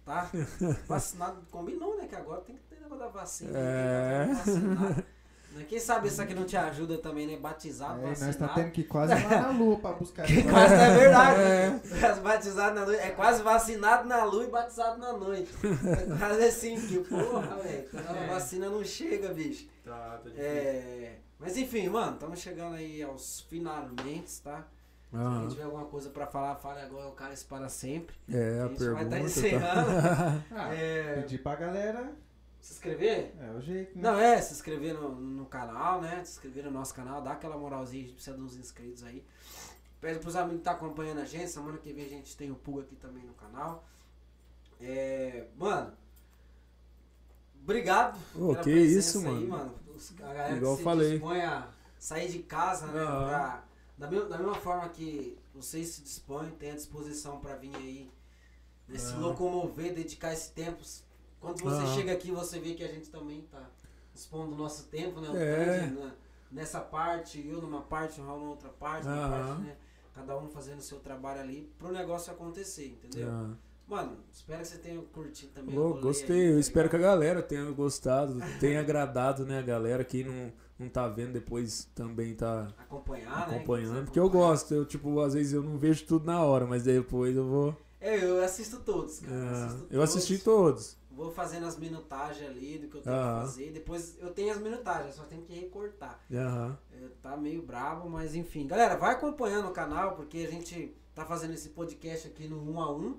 tá? 0.05 0.31
Vacinado, 0.89 1.43
combinou, 1.51 1.97
né? 1.97 2.07
Que 2.07 2.17
agora 2.17 2.41
tem 2.41 2.57
que 2.57 2.63
ter 2.65 2.81
negócio 2.81 2.99
da 2.99 3.09
vacina. 3.09 3.59
É. 3.59 4.27
né? 4.27 4.35
Vacinado. 4.35 4.97
Né? 4.97 5.05
Quem 5.68 5.78
sabe 5.78 6.09
isso 6.09 6.20
aqui 6.22 6.35
não 6.35 6.44
te 6.44 6.56
ajuda 6.56 6.98
também, 6.98 7.27
né? 7.27 7.36
Batizado, 7.36 8.01
É, 8.01 8.06
nós 8.09 8.18
vacinado. 8.20 8.39
tá 8.39 8.55
tendo 8.55 8.70
que 8.70 8.81
ir 8.82 8.85
quase 8.85 9.14
lá 9.14 9.28
na 9.43 9.51
lua 9.51 9.77
pra 9.78 9.93
buscar. 9.93 10.24
Que 10.27 10.43
quase 10.43 10.74
é 10.74 10.94
verdade. 10.97 12.20
Batizado 12.22 12.74
na 12.74 12.86
noite. 12.86 13.01
É 13.02 13.10
quase 13.10 13.43
vacinado 13.43 14.09
na 14.09 14.24
lua 14.24 14.44
e 14.44 14.51
batizado 14.51 14.98
na 14.98 15.12
noite. 15.12 15.51
É 15.64 16.16
quase 16.18 16.44
assim, 16.44 16.81
que 16.81 16.98
porra, 17.01 17.56
velho. 17.56 17.89
A 18.09 18.16
É. 18.16 18.27
vacina 18.28 18.68
não 18.70 18.85
chega, 18.85 19.32
bicho. 19.35 19.68
Tá, 19.85 20.20
tá 20.24 20.31
É. 20.36 21.14
Mas 21.39 21.56
enfim, 21.56 21.89
mano, 21.89 22.12
estamos 22.14 22.39
chegando 22.39 22.77
aí 22.77 23.02
aos 23.02 23.40
finalmente, 23.48 24.40
tá? 24.43 24.66
Se 25.10 25.16
alguém 25.16 25.48
tiver 25.48 25.64
alguma 25.64 25.86
coisa 25.86 26.09
pra 26.10 26.27
falar, 26.27 26.55
fale 26.55 26.81
agora, 26.82 27.09
o 27.09 27.12
cara 27.12 27.35
para 27.48 27.68
sempre. 27.68 28.14
é, 28.32 28.60
a, 28.60 28.64
a 28.64 28.68
gente 28.68 28.78
vai 28.85 29.02
estar 29.02 29.16
pergunta. 29.16 29.18
encerrando. 29.24 30.44
Ah, 30.52 30.74
É, 30.74 31.14
pedir 31.22 31.39
pra 31.43 31.56
galera. 31.56 32.12
Se 32.61 32.73
inscrever? 32.74 33.35
É 33.41 33.51
o 33.53 33.61
jeito, 33.61 33.97
né? 33.97 34.03
Não, 34.03 34.19
é, 34.19 34.41
se 34.41 34.53
inscrever 34.55 34.95
no, 34.95 35.15
no 35.15 35.47
canal, 35.47 36.01
né? 36.01 36.24
Se 36.24 36.32
inscrever 36.32 36.65
no 36.65 36.70
nosso 36.70 36.95
canal, 36.95 37.23
dá 37.23 37.32
aquela 37.32 37.57
moralzinha, 37.57 38.03
a 38.03 38.07
gente 38.07 38.15
precisa 38.15 38.37
de 38.37 38.43
uns 38.43 38.57
inscritos 38.57 39.03
aí. 39.05 39.24
Pede 40.01 40.19
pros 40.19 40.35
amigos 40.37 40.59
que 40.59 40.65
tá 40.65 40.73
acompanhando 40.73 41.20
a 41.20 41.24
gente, 41.24 41.51
semana 41.51 41.77
que 41.78 41.93
vem 41.93 42.07
a 42.07 42.09
gente 42.09 42.37
tem 42.37 42.51
o 42.51 42.55
Puga 42.55 42.82
aqui 42.82 42.97
também 42.97 43.23
no 43.24 43.35
canal. 43.35 43.85
É, 44.81 45.47
mano, 45.59 45.93
obrigado 47.62 48.19
Ô, 48.35 48.55
que 48.57 48.62
presença 48.62 49.19
isso, 49.19 49.28
aí, 49.28 49.47
mano. 49.47 49.74
A 50.19 50.23
galera 50.23 50.57
Igual 50.57 50.73
que 50.73 50.78
se 50.78 50.85
falei. 50.85 51.11
dispõe 51.11 51.41
a 51.43 51.69
sair 51.99 52.31
de 52.31 52.39
casa, 52.41 52.87
né? 52.87 53.01
Aham. 53.03 53.28
pra- 53.28 53.65
da, 53.99 54.11
mesma, 54.11 54.28
da 54.31 54.39
mesma 54.39 54.55
forma 54.55 54.89
que 54.89 55.39
vocês 55.55 55.89
se 55.89 56.01
dispõem, 56.03 56.51
tem 56.53 56.70
a 56.70 56.74
disposição 56.74 57.39
pra 57.39 57.57
vir 57.57 57.74
aí, 57.77 58.11
né, 58.89 58.99
se 58.99 59.12
Aham. 59.12 59.20
locomover, 59.20 59.93
dedicar 59.95 60.32
esse 60.32 60.53
tempo. 60.53 60.81
Quando 61.41 61.59
você 61.61 61.83
Aham. 61.83 61.95
chega 61.95 62.12
aqui, 62.12 62.31
você 62.31 62.59
vê 62.61 62.75
que 62.75 62.85
a 62.85 62.89
gente 62.89 63.09
também 63.09 63.43
tá 63.51 63.69
dispondo 64.12 64.51
do 64.51 64.57
nosso 64.57 64.85
tempo, 64.89 65.21
né? 65.21 65.31
O 65.31 65.37
É. 65.37 65.81
Tandy, 65.81 65.95
né, 65.95 66.12
nessa 66.53 66.81
parte, 66.81 67.47
eu 67.47 67.61
numa 67.62 67.81
parte, 67.83 68.21
o 68.21 68.25
Raul 68.27 68.41
na 68.43 68.51
outra 68.51 68.69
parte, 68.69 69.09
Aham. 69.09 69.31
parte, 69.31 69.62
né? 69.62 69.77
Cada 70.15 70.37
um 70.37 70.49
fazendo 70.49 70.81
o 70.81 70.83
seu 70.83 70.99
trabalho 70.99 71.41
ali 71.41 71.73
pro 71.79 71.91
negócio 71.91 72.33
acontecer, 72.33 72.89
entendeu? 72.89 73.29
Ah. 73.31 73.55
Mano, 73.87 74.19
espero 74.33 74.61
que 74.61 74.69
você 74.69 74.79
tenha 74.79 75.01
curtido 75.03 75.53
também. 75.53 75.77
O 75.77 75.95
gostei, 75.95 76.41
aí, 76.43 76.47
eu 76.49 76.55
tá 76.55 76.61
espero 76.61 76.89
que 76.89 76.95
a 76.95 76.99
ligado? 76.99 77.12
galera 77.12 77.43
tenha 77.43 77.71
gostado, 77.73 78.39
tenha 78.61 78.81
agradado, 78.81 79.45
né, 79.45 79.59
a 79.59 79.62
galera. 79.62 80.05
Quem 80.05 80.25
não, 80.25 80.53
não 80.79 80.89
tá 80.89 81.09
vendo 81.09 81.33
depois 81.33 81.89
também 81.95 82.35
tá 82.35 82.69
acompanhar, 82.79 83.49
né? 83.49 83.57
acompanhando. 83.57 83.95
Quem 83.97 84.05
Porque 84.05 84.21
eu 84.21 84.31
gosto, 84.31 84.73
eu, 84.75 84.85
tipo, 84.85 85.19
às 85.21 85.35
vezes 85.35 85.53
eu 85.55 85.62
não 85.62 85.77
vejo 85.79 86.05
tudo 86.07 86.25
na 86.27 86.41
hora, 86.43 86.67
mas 86.67 86.85
depois 86.85 87.35
eu 87.37 87.47
vou. 87.49 87.77
É, 88.01 88.23
eu 88.25 88.43
assisto 88.45 88.79
todos, 88.81 89.19
cara. 89.21 89.35
Ah, 89.35 89.67
assisto 89.67 89.87
eu 89.91 90.03
assisti 90.03 90.39
todos. 90.39 90.99
Vou 91.11 91.31
fazendo 91.32 91.66
as 91.66 91.77
minutagens 91.77 92.49
ali 92.49 92.78
do 92.78 92.89
que 92.89 92.97
eu 92.97 93.03
tenho 93.03 93.16
que 93.16 93.23
fazer. 93.41 93.73
Depois 93.73 94.16
eu 94.20 94.32
tenho 94.32 94.53
as 94.53 94.59
minutagens, 94.59 95.15
só 95.16 95.24
tenho 95.24 95.43
que 95.43 95.53
recortar. 95.53 96.20
É, 96.93 97.09
tá 97.20 97.37
meio 97.37 97.62
brabo, 97.62 98.09
mas 98.09 98.35
enfim. 98.35 98.66
Galera, 98.66 98.97
vai 98.97 99.12
acompanhando 99.15 99.69
o 99.69 99.73
canal, 99.73 100.12
porque 100.15 100.39
a 100.39 100.51
gente 100.51 100.95
tá 101.15 101.24
fazendo 101.24 101.53
esse 101.53 101.70
podcast 101.70 102.28
aqui 102.28 102.47
no 102.49 102.62
1 102.73 102.81
a 102.81 102.93
1 102.93 103.19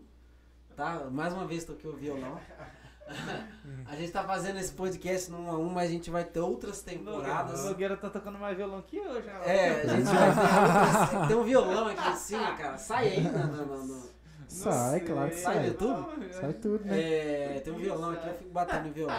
tá? 0.75 1.09
Mais 1.11 1.33
uma 1.33 1.45
vez 1.45 1.65
toquei 1.65 1.89
o 1.89 1.95
violão. 1.95 2.39
a 3.85 3.95
gente 3.97 4.11
tá 4.11 4.23
fazendo 4.23 4.57
esse 4.57 4.71
podcast 4.71 5.29
no 5.29 5.39
1 5.39 5.49
a 5.51 5.57
1 5.57 5.69
mas 5.69 5.89
a 5.89 5.91
gente 5.91 6.09
vai 6.09 6.23
ter 6.23 6.39
outras 6.39 6.81
temporadas. 6.81 7.59
O 7.61 7.65
Nogueira 7.69 7.97
tá 7.97 8.09
tocando 8.09 8.39
mais 8.39 8.55
violão 8.55 8.81
que 8.83 8.95
eu 8.97 9.21
já. 9.21 9.31
É, 9.43 9.81
a 9.81 9.87
gente 9.97 10.05
vai 10.05 10.33
ter 10.33 11.09
outras... 11.11 11.27
Tem 11.27 11.35
um 11.37 11.43
violão 11.43 11.87
aqui 11.87 12.07
em 12.09 12.15
cima, 12.15 12.55
cara. 12.55 12.77
Sai 12.77 13.07
aí 13.09 13.21
no- 13.21 13.31
no- 13.31 13.65
no- 13.65 13.85
no, 13.87 14.09
Sai, 14.53 14.99
claro 15.01 15.29
que 15.29 15.37
Sai 15.37 15.53
sai. 15.55 15.63
no 15.63 15.67
YouTube? 15.69 16.33
Sai 16.33 16.53
tudo, 16.53 16.85
né? 16.85 17.01
É, 17.01 17.59
tem 17.61 17.73
um 17.73 17.77
violão 17.77 18.11
aqui, 18.11 18.27
eu 18.27 18.33
fico 18.35 18.49
batendo 18.51 18.87
em 18.87 18.91
violão. 18.91 19.15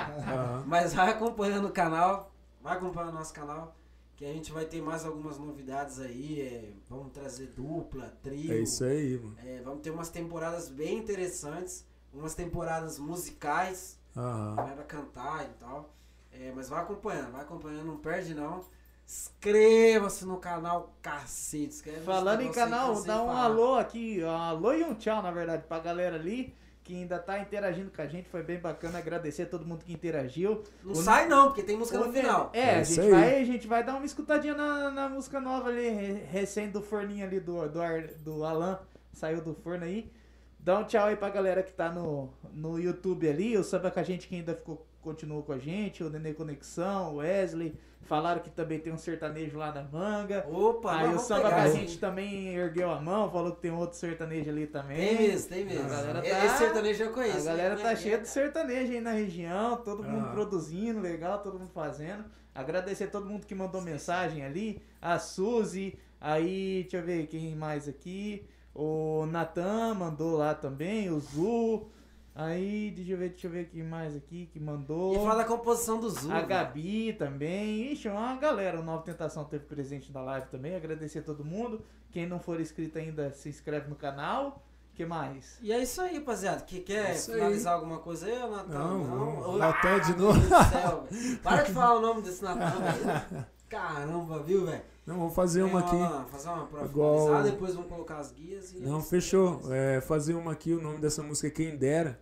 Mas 0.66 0.94
vai 0.94 1.10
acompanhando 1.10 1.68
o 1.68 1.72
canal, 1.72 2.32
vai 2.60 2.76
acompanhando 2.76 3.10
o 3.10 3.14
nosso 3.14 3.32
canal, 3.32 3.74
que 4.16 4.24
a 4.24 4.32
gente 4.32 4.52
vai 4.52 4.64
ter 4.66 4.80
mais 4.82 5.04
algumas 5.04 5.38
novidades 5.38 5.98
aí. 6.00 6.40
é, 6.40 6.72
vamos 6.88 7.12
trazer 7.12 7.46
dupla, 7.48 8.12
trio. 8.22 8.52
É 8.52 8.58
isso 8.58 8.84
aí, 8.84 9.18
mano. 9.18 9.36
é, 9.44 9.60
vamos 9.62 9.80
ter 9.80 9.90
umas 9.90 10.10
temporadas 10.10 10.68
bem 10.68 10.98
interessantes, 10.98 11.84
umas 12.12 12.34
temporadas 12.34 12.98
musicais, 12.98 13.98
Aham. 14.16 14.54
para 14.56 14.82
cantar 14.84 15.44
e 15.44 15.54
tal. 15.58 15.94
É, 16.30 16.52
mas 16.54 16.68
vai 16.68 16.82
acompanhando, 16.82 17.32
vai 17.32 17.42
acompanhando, 17.42 17.84
não 17.86 17.96
perde 17.98 18.34
não. 18.34 18.64
Inscreva-se 19.06 20.24
no 20.24 20.36
canal, 20.38 20.94
cacete. 21.02 21.82
Falando 22.04 22.40
em 22.42 22.50
canal, 22.52 23.02
dá 23.02 23.22
um 23.22 23.30
alô 23.30 23.74
aqui, 23.74 24.22
um 24.24 24.30
alô 24.30 24.72
e 24.72 24.82
um 24.84 24.94
tchau, 24.94 25.22
na 25.22 25.30
verdade, 25.30 25.64
pra 25.68 25.78
galera 25.78 26.16
ali 26.16 26.54
que 26.84 26.94
ainda 26.94 27.16
tá 27.18 27.38
interagindo 27.38 27.90
com 27.94 28.02
a 28.02 28.06
gente. 28.06 28.28
Foi 28.28 28.42
bem 28.42 28.58
bacana 28.58 28.98
agradecer 28.98 29.42
a 29.42 29.46
todo 29.46 29.64
mundo 29.64 29.84
que 29.84 29.92
interagiu. 29.92 30.62
Não 30.82 30.92
O- 30.92 30.96
sai 30.96 31.28
não, 31.28 31.48
porque 31.48 31.62
tem 31.62 31.76
música 31.76 31.98
no 31.98 32.08
O- 32.08 32.12
final. 32.12 32.50
É, 32.52 32.60
É 32.60 32.74
a, 32.78 32.82
gente 32.82 33.00
aí. 33.02 33.10
vai, 33.10 33.40
a 33.40 33.44
gente 33.44 33.66
vai 33.68 33.84
dar 33.84 33.94
uma 33.96 34.04
escutadinha 34.06 34.54
na, 34.54 34.90
na 34.90 35.08
música 35.08 35.40
nova 35.40 35.68
ali, 35.68 35.88
re- 35.90 36.24
recém 36.28 36.70
do 36.70 36.82
forninho 36.82 37.24
ali 37.24 37.38
do, 37.38 37.68
do, 37.68 37.80
do 38.24 38.44
Alan. 38.44 38.80
Saiu 39.12 39.40
do 39.42 39.54
forno 39.54 39.84
aí. 39.84 40.10
Dá 40.58 40.78
um 40.78 40.84
tchau 40.84 41.06
aí 41.06 41.16
pra 41.16 41.28
galera 41.28 41.62
que 41.62 41.72
tá 41.72 41.90
no, 41.90 42.30
no 42.52 42.78
YouTube 42.80 43.28
ali. 43.28 43.56
O 43.56 43.62
Samba 43.62 43.90
com 43.90 44.00
a 44.00 44.02
gente 44.02 44.26
que 44.26 44.34
ainda 44.36 44.54
ficou, 44.54 44.84
continuou 45.02 45.42
com 45.42 45.52
a 45.52 45.58
gente. 45.58 46.02
O 46.02 46.08
Nenê 46.10 46.32
Conexão, 46.32 47.14
o 47.14 47.16
Wesley. 47.16 47.74
Falaram 48.04 48.40
que 48.40 48.50
também 48.50 48.80
tem 48.80 48.92
um 48.92 48.98
sertanejo 48.98 49.56
lá 49.56 49.70
na 49.72 49.82
manga. 49.84 50.44
Opa, 50.50 50.92
aí 50.96 51.14
o 51.14 51.20
Samba 51.20 51.50
pegar 51.50 51.68
gente 51.70 51.98
também 51.98 52.48
ergueu 52.48 52.90
a 52.90 53.00
mão, 53.00 53.30
falou 53.30 53.52
que 53.54 53.60
tem 53.62 53.70
outro 53.70 53.96
sertanejo 53.96 54.50
ali 54.50 54.66
também. 54.66 55.16
Tem 55.16 55.28
mesmo, 55.28 55.48
tem 55.48 55.64
mesmo. 55.64 55.86
A 55.86 55.88
galera 55.88 56.26
E- 56.26 56.30
tá- 56.30 56.44
Esse 56.46 56.58
sertanejo 56.58 57.02
eu 57.04 57.12
conheço. 57.12 57.38
A 57.38 57.42
galera 57.44 57.76
né? 57.76 57.82
tá 57.82 57.94
cheia 57.94 58.18
de 58.18 58.28
sertanejo 58.28 58.92
aí 58.92 59.00
na 59.00 59.12
região, 59.12 59.76
todo 59.76 60.02
mundo 60.02 60.26
Ah. 60.26 60.32
produzindo, 60.32 61.00
legal, 61.00 61.38
todo 61.44 61.60
mundo 61.60 61.70
fazendo. 61.72 62.24
Agradecer 62.52 63.04
a 63.04 63.08
todo 63.08 63.24
mundo 63.24 63.46
que 63.46 63.54
mandou 63.54 63.80
mensagem 63.80 64.44
ali, 64.44 64.82
a 65.00 65.20
Suzy, 65.20 65.96
aí, 66.20 66.80
deixa 66.82 66.96
eu 66.96 67.02
ver 67.04 67.28
quem 67.28 67.54
mais 67.54 67.88
aqui, 67.88 68.44
o 68.74 69.26
Natan 69.26 69.94
mandou 69.94 70.36
lá 70.36 70.54
também, 70.54 71.08
o 71.08 71.20
Zu, 71.20 71.86
aí, 72.34 72.90
deixa 72.90 73.12
eu 73.12 73.18
ver, 73.18 73.30
deixa 73.30 73.46
eu 73.46 73.50
ver 73.50 73.68
quem 73.68 73.82
mais 73.82 74.16
aqui 74.16 74.46
que 74.52 74.58
mandou. 74.58 75.14
E 75.14 75.18
fala 75.18 75.36
da 75.36 75.44
composição 75.44 76.00
do 76.00 76.08
Zul. 76.08 76.30
A 76.30 76.40
né? 76.40 76.46
Gabi 76.46 77.12
também. 77.12 77.92
Ixi, 77.92 78.08
uma 78.08 78.36
galera. 78.36 78.80
O 78.80 78.82
Nova 78.82 79.02
Tentação 79.02 79.44
teve 79.44 79.64
presente 79.64 80.12
na 80.12 80.20
live 80.20 80.46
também. 80.48 80.74
Agradecer 80.74 81.20
a 81.20 81.22
todo 81.22 81.44
mundo. 81.44 81.84
Quem 82.10 82.26
não 82.26 82.38
for 82.38 82.60
inscrito 82.60 82.98
ainda, 82.98 83.32
se 83.32 83.48
inscreve 83.48 83.88
no 83.88 83.96
canal. 83.96 84.62
que 84.94 85.04
mais? 85.04 85.58
E 85.62 85.72
é 85.72 85.82
isso 85.82 86.00
aí, 86.00 86.18
rapaziada. 86.18 86.62
Que 86.62 86.80
quer 86.80 87.06
aí. 87.06 87.18
finalizar 87.18 87.74
alguma 87.74 87.98
coisa 87.98 88.26
aí, 88.26 88.38
Natan? 88.38 88.78
Não, 88.78 89.04
vamos. 89.04 89.46
Ô, 89.46 89.56
Natan 89.56 90.00
de 90.00 90.12
ah, 90.12 90.16
novo. 90.16 90.70
céu, 90.70 91.06
velho. 91.10 91.38
Para 91.38 91.62
de 91.62 91.72
falar 91.72 91.96
o 91.96 92.00
nome 92.00 92.22
desse 92.22 92.42
Natan, 92.42 92.80
velho. 92.80 93.46
Caramba, 93.68 94.42
viu, 94.42 94.66
velho? 94.66 94.91
Não, 95.06 95.18
vamos 95.18 95.34
fazer 95.34 95.62
uma 95.62 95.80
aqui. 95.80 96.30
Fazer 96.30 96.48
uma 96.48 96.66
pra 96.66 96.84
Igual- 96.84 97.42
depois 97.42 97.74
vamos 97.74 97.88
colocar 97.90 98.18
as 98.18 98.30
guias 98.30 98.72
e... 98.72 98.80
Não, 98.80 99.02
fechou. 99.02 99.60
É, 99.70 100.00
fazer 100.00 100.34
uma 100.34 100.52
aqui, 100.52 100.72
o 100.72 100.80
nome 100.80 100.98
dessa 100.98 101.22
música 101.22 101.48
é 101.48 101.50
Quem 101.50 101.76
Dera. 101.76 102.20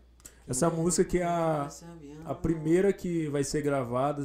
Essa 0.49 0.69
música 0.69 1.05
que 1.05 1.19
é 1.19 1.25
a, 1.25 1.69
a 2.25 2.35
primeira 2.35 2.93
que 2.93 3.29
vai 3.29 3.45
ser 3.45 3.63
gravada. 3.63 4.23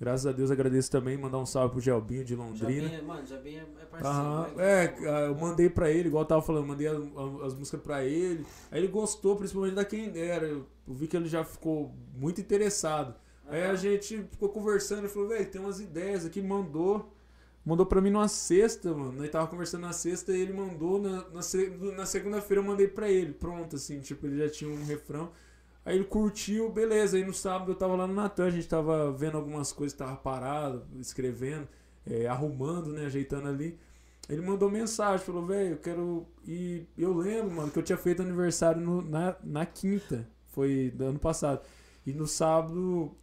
Graças 0.00 0.24
a 0.26 0.30
Deus 0.32 0.50
agradeço 0.52 0.88
também. 0.88 1.16
Mandar 1.18 1.38
um 1.38 1.46
salve 1.46 1.72
pro 1.72 1.80
Gelbinho 1.80 2.24
de 2.24 2.36
Londrina. 2.36 2.88
É, 2.88 3.02
mano, 3.02 3.26
Jabim 3.26 3.56
é, 3.56 3.66
é 3.82 3.84
parceiro. 3.86 4.06
Aham, 4.06 4.48
né? 4.54 4.84
é, 5.02 5.26
eu 5.26 5.34
mandei 5.34 5.68
pra 5.68 5.90
ele, 5.90 6.06
igual 6.08 6.22
eu 6.22 6.28
tava 6.28 6.42
falando, 6.42 6.68
mandei 6.68 6.86
as, 6.86 6.96
as 7.44 7.54
músicas 7.54 7.80
pra 7.80 8.04
ele. 8.04 8.46
Aí 8.70 8.78
ele 8.80 8.86
gostou, 8.86 9.34
principalmente 9.34 9.74
da 9.74 9.84
Quem 9.84 10.10
Dera. 10.10 10.46
Eu, 10.46 10.64
vi 10.86 11.08
que 11.08 11.16
ele 11.16 11.28
já 11.28 11.42
ficou 11.42 11.92
muito 12.14 12.40
interessado. 12.40 13.14
Aí 13.48 13.64
a 13.64 13.74
gente 13.74 14.22
ficou 14.30 14.50
conversando, 14.50 14.98
ele 15.00 15.08
falou, 15.08 15.30
velho, 15.30 15.50
tem 15.50 15.60
umas 15.60 15.80
ideias 15.80 16.24
aqui, 16.24 16.40
mandou. 16.40 17.12
Mandou 17.68 17.84
pra 17.86 18.00
mim 18.00 18.10
numa 18.10 18.28
sexta, 18.28 18.94
mano. 18.94 19.12
Nós 19.12 19.30
tava 19.30 19.46
conversando 19.46 19.82
na 19.82 19.92
sexta 19.92 20.32
e 20.36 20.40
ele 20.40 20.52
mandou. 20.52 21.00
Na, 21.00 21.24
na, 21.28 21.40
na 21.96 22.06
segunda-feira 22.06 22.62
eu 22.62 22.66
mandei 22.66 22.88
pra 22.88 23.10
ele. 23.10 23.32
Pronto, 23.32 23.76
assim, 23.76 24.00
tipo, 24.00 24.26
ele 24.26 24.38
já 24.38 24.48
tinha 24.48 24.70
um 24.70 24.84
refrão. 24.84 25.30
Aí 25.84 25.96
ele 25.96 26.04
curtiu, 26.04 26.70
beleza. 26.70 27.16
Aí 27.16 27.24
no 27.24 27.34
sábado 27.34 27.72
eu 27.72 27.76
tava 27.76 27.94
lá 27.94 28.06
no 28.06 28.14
Natan, 28.14 28.46
a 28.46 28.50
gente 28.50 28.66
tava 28.68 29.12
vendo 29.12 29.36
algumas 29.36 29.72
coisas, 29.72 29.96
tava 29.96 30.16
parado, 30.16 30.86
escrevendo, 30.98 31.68
é, 32.06 32.26
arrumando, 32.26 32.92
né, 32.92 33.06
ajeitando 33.06 33.48
ali. 33.48 33.78
Ele 34.28 34.42
mandou 34.42 34.70
mensagem, 34.70 35.24
falou, 35.24 35.44
velho, 35.46 35.72
eu 35.72 35.78
quero 35.78 36.26
ir. 36.46 36.86
Eu 36.96 37.14
lembro, 37.14 37.50
mano, 37.54 37.70
que 37.70 37.78
eu 37.78 37.82
tinha 37.82 37.98
feito 37.98 38.22
aniversário 38.22 38.80
no- 38.80 39.02
na, 39.02 39.36
na 39.44 39.66
quinta. 39.66 40.26
Foi 40.48 40.90
do 40.94 41.04
ano 41.04 41.18
passado. 41.18 41.60
E 42.06 42.12
no 42.14 42.26
sábado, 42.26 43.14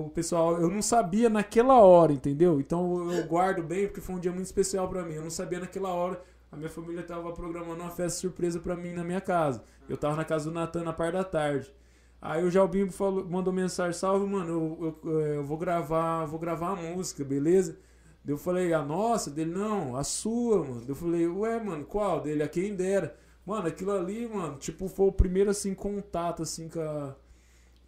o 0.00 0.10
pessoal, 0.10 0.60
eu 0.60 0.68
não 0.68 0.82
sabia 0.82 1.28
naquela 1.28 1.80
hora, 1.80 2.12
entendeu? 2.12 2.60
Então 2.60 3.10
eu 3.10 3.26
guardo 3.26 3.62
bem, 3.62 3.86
porque 3.86 4.00
foi 4.00 4.14
um 4.14 4.18
dia 4.18 4.32
muito 4.32 4.46
especial 4.46 4.88
pra 4.88 5.02
mim. 5.02 5.14
Eu 5.14 5.22
não 5.22 5.30
sabia 5.30 5.60
naquela 5.60 5.90
hora. 5.90 6.20
A 6.50 6.56
minha 6.56 6.68
família 6.68 7.02
tava 7.02 7.32
programando 7.32 7.80
uma 7.82 7.90
festa 7.90 8.20
surpresa 8.20 8.60
pra 8.60 8.76
mim 8.76 8.92
na 8.92 9.02
minha 9.02 9.20
casa. 9.20 9.64
Eu 9.88 9.96
tava 9.96 10.16
na 10.16 10.24
casa 10.24 10.50
do 10.50 10.54
Natan 10.54 10.82
na 10.82 10.92
parte 10.92 11.14
da 11.14 11.24
tarde. 11.24 11.72
Aí 12.20 12.44
o 12.44 12.50
Jalbinho 12.50 12.92
falou, 12.92 13.24
mandou 13.24 13.52
mensagem, 13.52 13.98
salve, 13.98 14.24
mano, 14.26 14.48
eu, 14.48 15.10
eu, 15.10 15.20
eu 15.20 15.44
vou 15.44 15.58
gravar, 15.58 16.24
vou 16.26 16.38
gravar 16.38 16.70
a 16.70 16.76
música, 16.76 17.24
beleza? 17.24 17.76
Eu 18.24 18.36
falei, 18.38 18.72
a 18.72 18.82
nossa? 18.82 19.30
Dele, 19.30 19.50
não, 19.52 19.96
a 19.96 20.04
sua, 20.04 20.62
mano. 20.62 20.84
Eu 20.86 20.94
falei, 20.94 21.26
ué, 21.26 21.58
mano, 21.60 21.84
qual? 21.84 22.20
Dele, 22.20 22.42
a 22.42 22.48
quem 22.48 22.76
dera. 22.76 23.16
Mano, 23.44 23.66
aquilo 23.66 23.90
ali, 23.90 24.28
mano, 24.28 24.56
tipo, 24.56 24.86
foi 24.86 25.06
o 25.06 25.12
primeiro, 25.12 25.50
assim, 25.50 25.74
contato, 25.74 26.42
assim, 26.42 26.68
com 26.68 26.80
a... 26.80 27.16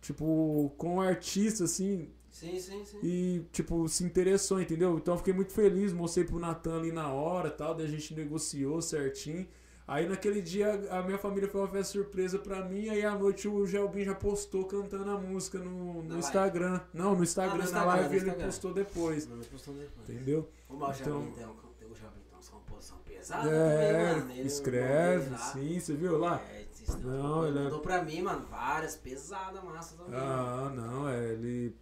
Tipo, 0.04 0.70
com 0.76 0.96
o 0.96 1.00
artista, 1.00 1.64
assim, 1.64 2.10
Sim, 2.30 2.60
sim, 2.60 2.84
sim. 2.84 2.98
e, 3.02 3.42
tipo, 3.50 3.88
se 3.88 4.04
interessou, 4.04 4.60
entendeu? 4.60 4.98
Então 4.98 5.14
eu 5.14 5.18
fiquei 5.18 5.32
muito 5.32 5.50
feliz, 5.50 5.94
mostrei 5.94 6.26
pro 6.26 6.38
Natan 6.38 6.76
ali 6.78 6.92
na 6.92 7.10
hora 7.10 7.50
tal, 7.50 7.74
daí 7.74 7.86
a 7.86 7.88
gente 7.88 8.14
negociou 8.14 8.82
certinho. 8.82 9.46
Aí 9.88 10.06
naquele 10.06 10.42
dia 10.42 10.74
a 10.90 11.02
minha 11.02 11.16
família 11.16 11.48
foi 11.48 11.62
uma 11.62 11.68
festa 11.68 11.92
surpresa 11.94 12.38
pra 12.38 12.62
mim, 12.66 12.90
aí 12.90 13.02
à 13.02 13.16
noite 13.16 13.48
o 13.48 13.66
Gelbin 13.66 14.04
já 14.04 14.14
postou 14.14 14.66
cantando 14.66 15.10
a 15.10 15.18
música 15.18 15.58
no, 15.58 16.02
no 16.02 16.08
Na 16.14 16.18
Instagram. 16.18 16.80
Não, 16.92 17.14
no 17.16 17.22
Instagram, 17.22 17.52
Ah, 17.52 17.56
no 17.56 17.58
na 17.58 17.64
Instagram, 17.64 17.88
live 17.94 18.20
no 18.20 18.32
ele 18.32 18.44
postou 18.44 18.74
depois, 18.74 19.26
Não, 19.26 19.38
postou 19.40 19.72
depois. 19.74 20.08
entendeu? 20.10 20.46
O 20.68 20.74
Mal 20.74 20.92
Então- 21.00 21.20
tem, 21.32 21.46
um- 21.46 21.54
tem 21.78 21.88
o 21.90 21.94
Jabim 21.94 22.20
tem 22.28 22.32
uma 22.38 22.60
composição 22.60 22.98
pesada 23.06 23.48
É, 23.50 23.92
também, 23.92 24.20
mano. 24.20 24.32
Ele 24.32 24.48
escreve, 24.48 25.38
sim, 25.52 25.80
você 25.80 25.94
viu 25.94 26.18
lá? 26.18 26.42
É, 26.50 26.63
Não, 27.02 27.46
ele 27.46 27.58
é- 27.58 27.62
mandou 27.64 27.80
pra 27.80 28.02
mim, 28.02 28.22
mano, 28.22 28.46
várias 28.50 28.96
pesadas, 28.96 29.62
massa 29.62 29.96
também. 29.96 30.18
Ah, 30.18 30.72
não, 30.74 31.08
é, 31.08 31.32
ele 31.32 31.74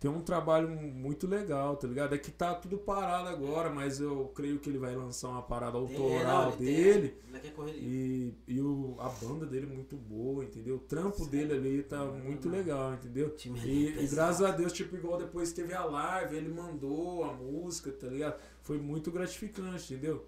tem 0.00 0.10
um 0.10 0.20
trabalho 0.20 0.68
muito 0.68 1.26
legal, 1.26 1.76
tá 1.76 1.86
ligado? 1.88 2.14
É 2.14 2.18
que 2.18 2.30
tá 2.30 2.54
tudo 2.54 2.76
parado 2.76 3.28
agora, 3.28 3.70
mas 3.70 4.00
eu 4.00 4.30
creio 4.34 4.58
que 4.58 4.68
ele 4.68 4.76
vai 4.78 4.94
lançar 4.94 5.28
uma 5.28 5.42
parada 5.42 5.78
Tem- 5.86 5.96
autoral 5.96 6.50
não, 6.50 6.56
tem- 6.58 6.66
dele. 6.66 7.16
Ele 7.26 7.40
quer 7.40 7.52
correr 7.54 7.72
livre. 7.72 7.88
E, 7.88 8.34
e 8.56 8.60
o, 8.60 8.96
a 8.98 9.08
banda 9.08 9.46
dele 9.46 9.64
é 9.70 9.74
muito 9.74 9.96
boa, 9.96 10.44
entendeu? 10.44 10.76
O 10.76 10.80
trampo 10.80 11.24
dele 11.24 11.54
ali 11.54 11.82
tá 11.82 12.04
muito 12.04 12.48
Não. 12.48 12.56
legal, 12.56 12.92
entendeu? 12.94 13.34
É 13.34 13.66
E, 13.66 14.04
e 14.04 14.06
graças 14.08 14.42
a 14.42 14.50
Deus, 14.50 14.74
tipo, 14.74 14.94
igual 14.94 15.16
depois 15.16 15.52
teve 15.54 15.72
a 15.72 15.84
live, 15.84 16.36
ele 16.36 16.50
mandou 16.52 17.24
a 17.24 17.32
música, 17.32 17.90
tá 17.90 18.06
ligado? 18.08 18.38
Foi 18.60 18.76
muito 18.78 19.10
gratificante, 19.10 19.94
entendeu? 19.94 20.26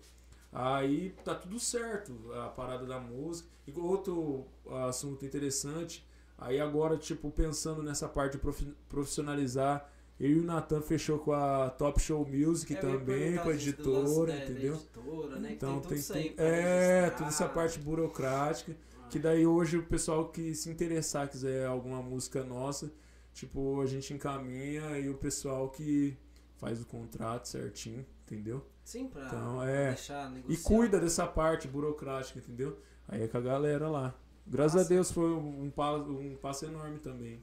Aí 0.52 1.10
tá 1.24 1.34
tudo 1.34 1.58
certo, 1.60 2.32
a 2.32 2.48
parada 2.48 2.86
da 2.86 2.98
música. 2.98 3.48
E 3.66 3.72
outro 3.78 4.46
assunto 4.84 5.24
interessante, 5.26 6.06
aí 6.38 6.58
agora, 6.60 6.96
tipo, 6.96 7.30
pensando 7.30 7.82
nessa 7.82 8.08
parte 8.08 8.32
de 8.32 8.38
profi- 8.38 8.74
profissionalizar, 8.88 9.90
eu 10.18 10.30
e 10.30 10.38
o 10.40 10.42
Natan 10.44 10.80
fechou 10.80 11.18
com 11.18 11.32
a 11.32 11.68
Top 11.70 12.00
Show 12.00 12.26
Music 12.26 12.72
É, 12.74 12.76
também, 12.76 13.36
com 13.36 13.48
a 13.50 13.52
editora, 13.52 14.32
da- 14.32 14.38
da 14.38 14.44
entendeu? 14.44 14.74
editora, 14.76 15.38
né? 15.38 15.52
Então 15.52 15.72
tem 15.72 15.80
tudo 15.82 15.88
tem 15.90 15.98
isso 15.98 16.12
aí 16.14 16.30
tu- 16.30 16.36
pra 16.36 16.44
É, 16.46 17.10
toda 17.10 17.28
essa 17.28 17.48
parte 17.48 17.78
burocrática. 17.78 18.74
Que 19.10 19.18
daí 19.20 19.46
hoje 19.46 19.76
o 19.78 19.84
pessoal 19.84 20.30
que 20.30 20.52
se 20.54 20.68
interessar, 20.68 21.28
quiser 21.28 21.64
alguma 21.66 22.02
música 22.02 22.42
nossa, 22.42 22.90
tipo, 23.32 23.80
a 23.80 23.86
gente 23.86 24.12
encaminha 24.14 24.98
e 24.98 25.08
o 25.08 25.14
pessoal 25.14 25.68
que 25.70 26.16
faz 26.56 26.80
o 26.80 26.86
contrato 26.86 27.46
certinho, 27.46 28.04
entendeu? 28.24 28.66
Sim, 28.86 29.08
pra 29.08 29.26
Então, 29.26 29.62
é. 29.64 29.88
deixar 29.88 30.30
E 30.30 30.34
negociar. 30.34 30.62
cuida 30.68 31.00
dessa 31.00 31.26
parte 31.26 31.66
burocrática, 31.66 32.38
entendeu? 32.38 32.78
Aí 33.08 33.22
é 33.24 33.28
com 33.28 33.36
a 33.36 33.40
galera 33.40 33.88
lá. 33.88 34.14
Graças 34.46 34.74
Massa. 34.74 34.86
a 34.86 34.88
Deus 34.88 35.10
foi 35.10 35.28
um, 35.32 35.68
pa- 35.74 35.96
um 35.96 36.36
passo 36.40 36.66
enorme 36.66 37.00
também. 37.00 37.42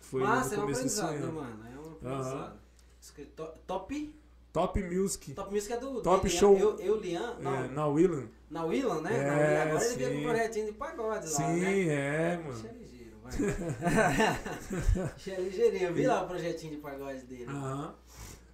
Foi 0.00 0.22
Massa, 0.22 0.54
é 0.54 0.56
no 0.56 0.62
um 0.62 0.66
começo 0.66 0.82
desse 0.84 1.00
aprendizado, 1.00 1.28
ano. 1.28 1.42
né, 1.42 1.56
mano? 1.56 1.66
É 1.66 1.78
um 1.88 1.92
aprendizado. 1.92 2.58
To- 3.34 3.52
Top? 3.66 4.14
Top 4.52 4.82
Music. 4.82 5.34
Top 5.34 5.52
Music 5.52 5.72
é 5.72 5.76
do 5.76 6.00
Top 6.02 6.22
dele, 6.26 6.38
Show. 6.38 6.56
Eu, 6.56 6.78
eu 6.78 7.00
Lian, 7.00 7.34
não, 7.40 7.54
É, 7.56 7.68
na 7.68 7.86
Willan. 7.88 8.28
na 8.48 8.64
Willan, 8.64 9.00
né? 9.02 9.10
É, 9.18 9.24
na 9.26 9.34
Willan. 9.34 9.62
Agora 9.70 9.84
ele 9.86 9.94
veio 9.96 10.08
sim. 10.10 10.14
com 10.14 10.20
o 10.20 10.24
projetinho 10.32 10.66
de 10.66 10.72
pagode 10.72 11.24
lá, 11.26 11.36
Sim, 11.36 11.60
né? 11.60 11.78
é, 11.88 12.32
é 12.32 12.36
mano. 12.38 12.68
ligeiro, 12.78 13.16
vai. 13.22 13.32
É 15.26 15.40
ligeirinho. 15.40 15.82
Eu 15.88 15.94
vi 15.94 16.06
lá 16.06 16.22
o 16.22 16.26
projetinho 16.28 16.74
de 16.76 16.80
pagode 16.80 17.22
dele. 17.26 17.46
Aham. 17.48 17.94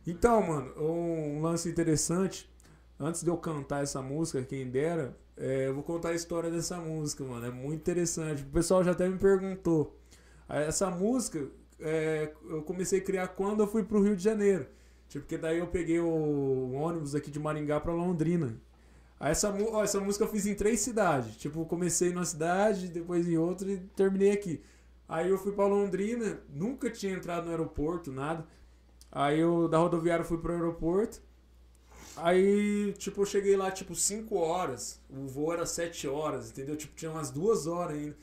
Então, 0.07 0.43
mano, 0.43 0.73
um 0.81 1.41
lance 1.43 1.69
interessante. 1.69 2.51
Antes 2.99 3.23
de 3.23 3.31
eu 3.31 3.37
cantar 3.37 3.83
essa 3.83 4.01
música, 4.03 4.43
quem 4.43 4.69
dera, 4.71 5.17
é, 5.37 5.67
eu 5.69 5.75
vou 5.75 5.83
contar 5.83 6.11
a 6.11 6.15
história 6.15 6.51
dessa 6.51 6.77
música, 6.79 7.25
mano. 7.25 7.47
É 7.47 7.51
muito 7.51 7.81
interessante. 7.81 8.43
O 8.43 8.47
pessoal 8.47 8.85
já 8.85 8.93
até 8.93 9.09
me 9.09 9.19
perguntou. 9.19 9.97
Ah, 10.49 10.59
Essa 10.61 10.91
música 10.91 11.49
é, 11.81 12.33
eu 12.49 12.63
comecei 12.63 13.01
a 13.01 13.03
criar 13.05 13.29
quando 13.29 13.61
eu 13.63 13.67
fui 13.67 13.83
pro 13.85 14.03
Rio 14.03 14.17
de 14.17 14.23
Janeiro. 14.23 14.67
Tipo, 15.09 15.25
porque 15.25 15.39
daí 15.39 15.59
eu 15.59 15.67
peguei 15.67 16.01
o 16.01 16.73
ônibus 16.73 17.15
aqui 17.15 17.31
de 17.31 17.39
Maringá 17.41 17.81
pra 17.81 17.93
Londrina. 17.93 18.57
Aí 19.21 19.31
essa, 19.33 19.51
mu- 19.53 19.71
ó, 19.73 19.85
essa 19.85 20.01
música 20.01 20.25
eu 20.25 20.29
fiz 20.29 20.47
em 20.47 20.55
três 20.55 20.81
cidades. 20.81 21.37
Tipo, 21.37 21.65
comecei 21.67 22.13
numa 22.13 22.25
cidade, 22.25 22.89
depois 22.89 23.29
em 23.29 23.37
outra 23.37 23.71
e 23.71 23.79
terminei 23.97 24.33
aqui. 24.33 24.63
Aí 25.09 25.29
eu 25.31 25.39
fui 25.39 25.53
pra 25.53 25.67
Londrina, 25.67 26.41
nunca 26.53 26.91
tinha 26.91 27.13
entrado 27.15 27.45
no 27.45 27.51
aeroporto, 27.51 28.11
nada. 28.11 28.47
Aí 29.13 29.41
eu 29.41 29.69
da 29.69 29.79
rodoviária 29.79 30.25
fui 30.25 30.39
pro 30.39 30.55
aeroporto. 30.55 31.23
Aí, 32.17 32.95
tipo, 32.99 33.23
eu 33.23 33.27
cheguei 33.27 33.57
lá, 33.57 33.71
tipo, 33.71 33.95
5 33.95 34.37
horas. 34.37 35.01
O 35.11 35.27
voo 35.27 35.53
era 35.53 35.67
7 35.67 36.07
horas, 36.09 36.51
entendeu? 36.51 36.77
Tipo, 36.77 36.95
tinha 36.97 37.11
umas 37.11 37.31
duas 37.31 37.67
horas 37.67 37.97
ainda. 37.99 38.17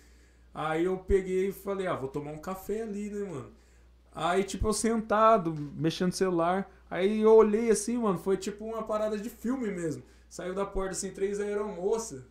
Aí 0.53 0.85
eu 0.85 0.98
peguei 1.00 1.50
e 1.50 1.53
falei, 1.53 1.88
ah, 1.88 1.95
vou 1.95 2.09
tomar 2.09 2.32
um 2.32 2.40
café 2.40 2.84
ali, 2.84 3.09
né, 3.11 3.26
mano? 3.30 3.51
Aí, 4.14 4.43
tipo, 4.43 4.68
eu 4.68 4.74
sentado, 4.74 5.53
mexendo 5.76 6.09
no 6.09 6.14
celular. 6.16 6.69
Aí 6.90 7.22
eu 7.22 7.35
olhei 7.35 7.69
assim, 7.72 7.98
mano, 7.98 8.19
foi 8.19 8.38
tipo 8.38 8.66
uma 8.66 8.84
parada 8.84 9.18
de 9.18 9.30
filme 9.30 9.72
mesmo. 9.72 10.03
Saiu 10.30 10.53
da 10.56 10.66
porta 10.66 10.92
assim, 10.92 11.11
três 11.11 11.40
aeromoças. 11.40 12.24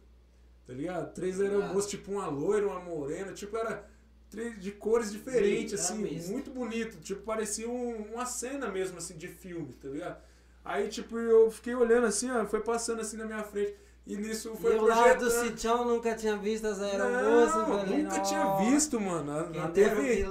tá 0.66 0.72
ligado? 0.74 1.12
Três 1.14 1.40
aeromoças, 1.40 1.90
tipo 1.90 2.12
uma 2.12 2.26
loira, 2.28 2.66
uma 2.66 2.80
morena, 2.80 3.32
tipo, 3.32 3.56
era 3.56 3.84
de 4.31 4.73
cores 4.73 5.10
diferentes, 5.10 5.74
assim, 5.81 5.98
misto. 5.98 6.31
muito 6.31 6.50
bonito. 6.50 6.98
Tipo, 7.00 7.23
parecia 7.23 7.68
um- 7.68 8.12
uma 8.15 8.26
cena 8.26 8.68
mesmo, 8.70 8.98
assim, 8.98 9.16
de 9.16 9.28
filme, 9.28 9.73
tá 9.81 9.89
ligado? 9.89 10.18
Aí, 10.65 10.89
tipo, 10.89 11.18
eu 11.18 11.50
fiquei 11.50 11.74
olhando 11.74 12.07
assim, 12.07 12.31
ó, 12.31 12.44
foi 12.47 12.60
passando 12.60 13.00
assim 13.00 13.16
na 13.16 13.24
minha 13.24 13.42
frente. 13.42 13.74
E 14.07 14.16
nisso 14.16 14.55
foi 14.57 14.74
e 14.76 14.78
lá 14.78 15.12
do 15.15 15.18
projetando. 15.20 15.48
Sitião 15.48 15.84
nunca 15.84 16.15
tinha 16.15 16.36
visto 16.36 16.66
as 16.66 16.81
aeromoças. 16.81 17.55
Não, 17.57 17.66
falei, 17.78 18.02
nunca 18.02 18.20
tinha 18.20 18.42
"Nossa, 18.44 18.65
visto, 18.70 19.00
mano, 19.00 19.50
na, 19.50 19.68
TV. 19.68 20.26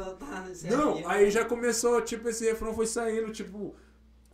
nesse 0.48 0.67
Não, 0.67 0.92
avião." 0.93 1.09
aí 1.09 1.30
já 1.30 1.45
começou, 1.45 2.01
tipo, 2.01 2.27
esse 2.27 2.43
refrão 2.45 2.74
foi 2.74 2.88
saindo, 2.88 3.32
tipo, 3.32 3.76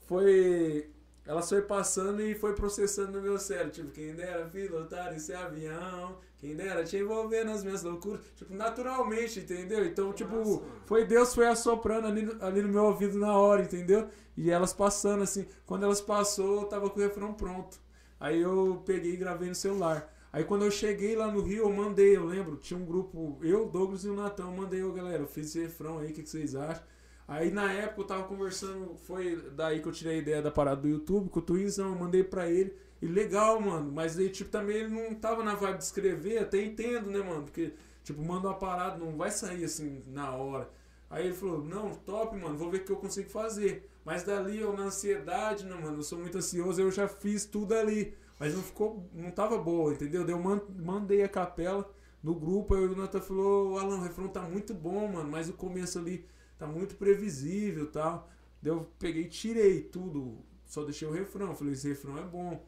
foi. 0.08 0.90
Ela 1.26 1.42
foi 1.42 1.62
passando 1.62 2.22
e 2.22 2.36
foi 2.36 2.54
processando 2.54 3.14
no 3.14 3.22
meu 3.22 3.38
cérebro. 3.38 3.72
Tipo, 3.72 3.92
quem 3.92 4.14
dera 4.14 4.46
pilotar 4.46 5.14
esse 5.14 5.34
avião, 5.34 6.18
quem 6.44 6.56
dera 6.56 6.84
te 6.84 6.98
envolver 6.98 7.44
nas 7.44 7.64
minhas 7.64 7.84
loucuras. 7.84 8.22
Tipo, 8.36 8.54
naturalmente, 8.54 9.40
entendeu? 9.40 9.86
Então, 9.86 10.12
tipo, 10.14 10.64
foi 10.86 11.06
Deus 11.06 11.34
foi 11.34 11.48
assoprando 11.48 12.08
ali, 12.08 12.24
no- 12.24 12.44
ali 12.44 12.62
no 12.62 12.70
meu 12.70 12.84
ouvido 12.86 13.18
na 13.18 13.36
hora, 13.38 13.62
entendeu? 13.64 14.08
E 14.36 14.50
elas 14.52 14.74
passando 14.74 15.24
assim. 15.24 15.46
Quando 15.66 15.84
elas 15.84 16.02
passou, 16.02 16.62
eu 16.62 16.66
tava 16.68 16.90
com 16.90 17.00
o 17.00 17.04
refrão 17.04 17.34
pronto. 17.34 17.80
Aí 18.20 18.42
eu 18.42 18.82
peguei 18.86 19.14
e 19.14 19.18
gravei 19.18 19.50
no 19.50 19.56
celular. 19.56 20.12
Aí 20.32 20.44
quando 20.44 20.66
eu 20.66 20.72
cheguei 20.72 21.16
lá 21.16 21.32
no 21.32 21.42
Rio, 21.42 21.64
eu 21.66 21.72
mandei, 21.72 22.16
eu 22.18 22.26
lembro, 22.26 22.58
tinha 22.58 22.80
um 22.80 22.86
grupo, 22.86 23.38
eu, 23.42 23.68
Douglas 23.70 24.04
e 24.04 24.10
o 24.10 24.16
Natão, 24.16 24.50
eu 24.52 24.58
mandei, 24.58 24.84
ô 24.84 24.92
galera, 24.92 25.22
eu 25.24 25.28
fiz 25.28 25.48
esse 25.48 25.62
refrão 25.62 26.00
aí, 26.00 26.10
o 26.12 26.14
que, 26.14 26.24
que 26.24 26.30
vocês 26.30 26.56
acham? 26.56 26.84
Aí 27.28 27.52
na 27.52 27.72
época 27.72 28.02
eu 28.02 28.06
tava 28.08 28.24
conversando, 28.24 28.96
foi 28.96 29.36
daí 29.56 29.80
que 29.82 29.88
eu 29.88 29.92
tirei 29.92 30.16
a 30.16 30.18
ideia 30.18 30.42
da 30.42 30.52
parada 30.52 30.82
do 30.82 30.88
YouTube, 30.88 31.30
com 31.30 31.40
o 31.40 31.42
Twinzão, 31.42 31.90
eu 31.90 31.96
mandei 31.96 32.24
pra 32.24 32.50
ele. 32.50 32.76
E 33.04 33.08
legal, 33.08 33.60
mano, 33.60 33.92
mas 33.92 34.18
aí, 34.18 34.30
tipo, 34.30 34.50
também 34.50 34.78
ele 34.78 34.90
não 34.90 35.14
tava 35.16 35.44
na 35.44 35.56
vibe 35.56 35.78
de 35.78 35.84
escrever, 35.84 36.38
até 36.40 36.64
entendo, 36.64 37.10
né, 37.12 37.20
mano? 37.22 37.44
Porque, 37.44 37.74
tipo, 38.04 38.22
manda 38.24 38.48
uma 38.48 38.54
parada, 38.58 38.98
não 38.98 39.18
vai 39.18 39.30
sair 39.32 39.66
assim 39.66 40.02
na 40.08 40.32
hora. 40.32 40.70
Aí 41.10 41.26
ele 41.26 41.34
falou, 41.36 41.64
não, 41.64 41.94
top, 41.96 42.36
mano, 42.38 42.58
vou 42.58 42.72
ver 42.72 42.78
o 42.82 42.86
que 42.86 42.92
eu 42.92 42.96
consigo 42.98 43.30
fazer. 43.30 43.90
Mas 44.06 44.24
dali 44.24 44.58
eu 44.60 44.74
na 44.74 44.84
ansiedade, 44.84 45.66
né, 45.66 45.76
mano? 45.76 45.98
Eu 45.98 46.04
sou 46.04 46.18
muito 46.20 46.38
ansioso, 46.38 46.82
eu 46.82 46.92
já 46.92 47.08
fiz 47.08 47.46
tudo 47.46 47.74
ali. 47.76 48.14
Mas 48.40 48.56
não 48.56 48.64
ficou, 48.64 49.06
não 49.14 49.32
tava 49.32 49.58
boa, 49.58 49.94
entendeu? 49.94 50.24
Daí 50.26 50.34
eu 50.36 50.40
man- 50.42 50.62
mandei 50.78 51.24
a 51.24 51.30
capela 51.30 51.90
no 52.24 52.34
grupo, 52.36 52.74
aí 52.76 52.86
o 52.86 52.96
Nathan 52.96 53.22
falou, 53.22 53.78
Alan, 53.80 53.98
o 53.98 54.02
refrão 54.04 54.28
tá 54.30 54.42
muito 54.42 54.74
bom, 54.74 55.08
mano, 55.12 55.30
mas 55.30 55.50
o 55.50 55.54
começo 55.54 56.00
ali 56.00 56.26
tá 56.58 56.66
muito 56.68 56.96
previsível 56.96 57.92
tal. 57.92 58.30
Daí 58.62 58.72
eu 58.74 58.88
peguei 58.98 59.28
tirei 59.28 59.82
tudo, 59.82 60.38
só 60.66 60.84
deixei 60.86 61.08
o 61.08 61.12
refrão. 61.12 61.54
Falei, 61.56 61.74
esse 61.74 61.88
refrão 61.90 62.18
é 62.18 62.24
bom. 62.24 62.64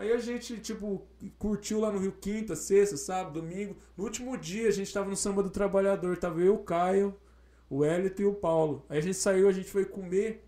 Aí 0.00 0.12
a 0.12 0.18
gente, 0.18 0.58
tipo, 0.60 1.06
curtiu 1.38 1.80
lá 1.80 1.92
no 1.92 1.98
Rio 1.98 2.12
quinta, 2.12 2.56
sexta, 2.56 2.96
sábado, 2.96 3.40
domingo. 3.40 3.76
No 3.96 4.04
último 4.04 4.36
dia 4.38 4.68
a 4.68 4.72
gente 4.72 4.92
tava 4.92 5.10
no 5.10 5.16
Samba 5.16 5.42
do 5.42 5.50
Trabalhador, 5.50 6.16
tava 6.18 6.40
eu, 6.40 6.54
o 6.54 6.64
Caio, 6.64 7.14
o 7.68 7.84
Hélito 7.84 8.22
e 8.22 8.24
o 8.26 8.34
Paulo. 8.34 8.84
Aí 8.88 8.98
a 8.98 9.02
gente 9.02 9.16
saiu, 9.16 9.48
a 9.48 9.52
gente 9.52 9.70
foi 9.70 9.84
comer, 9.84 10.44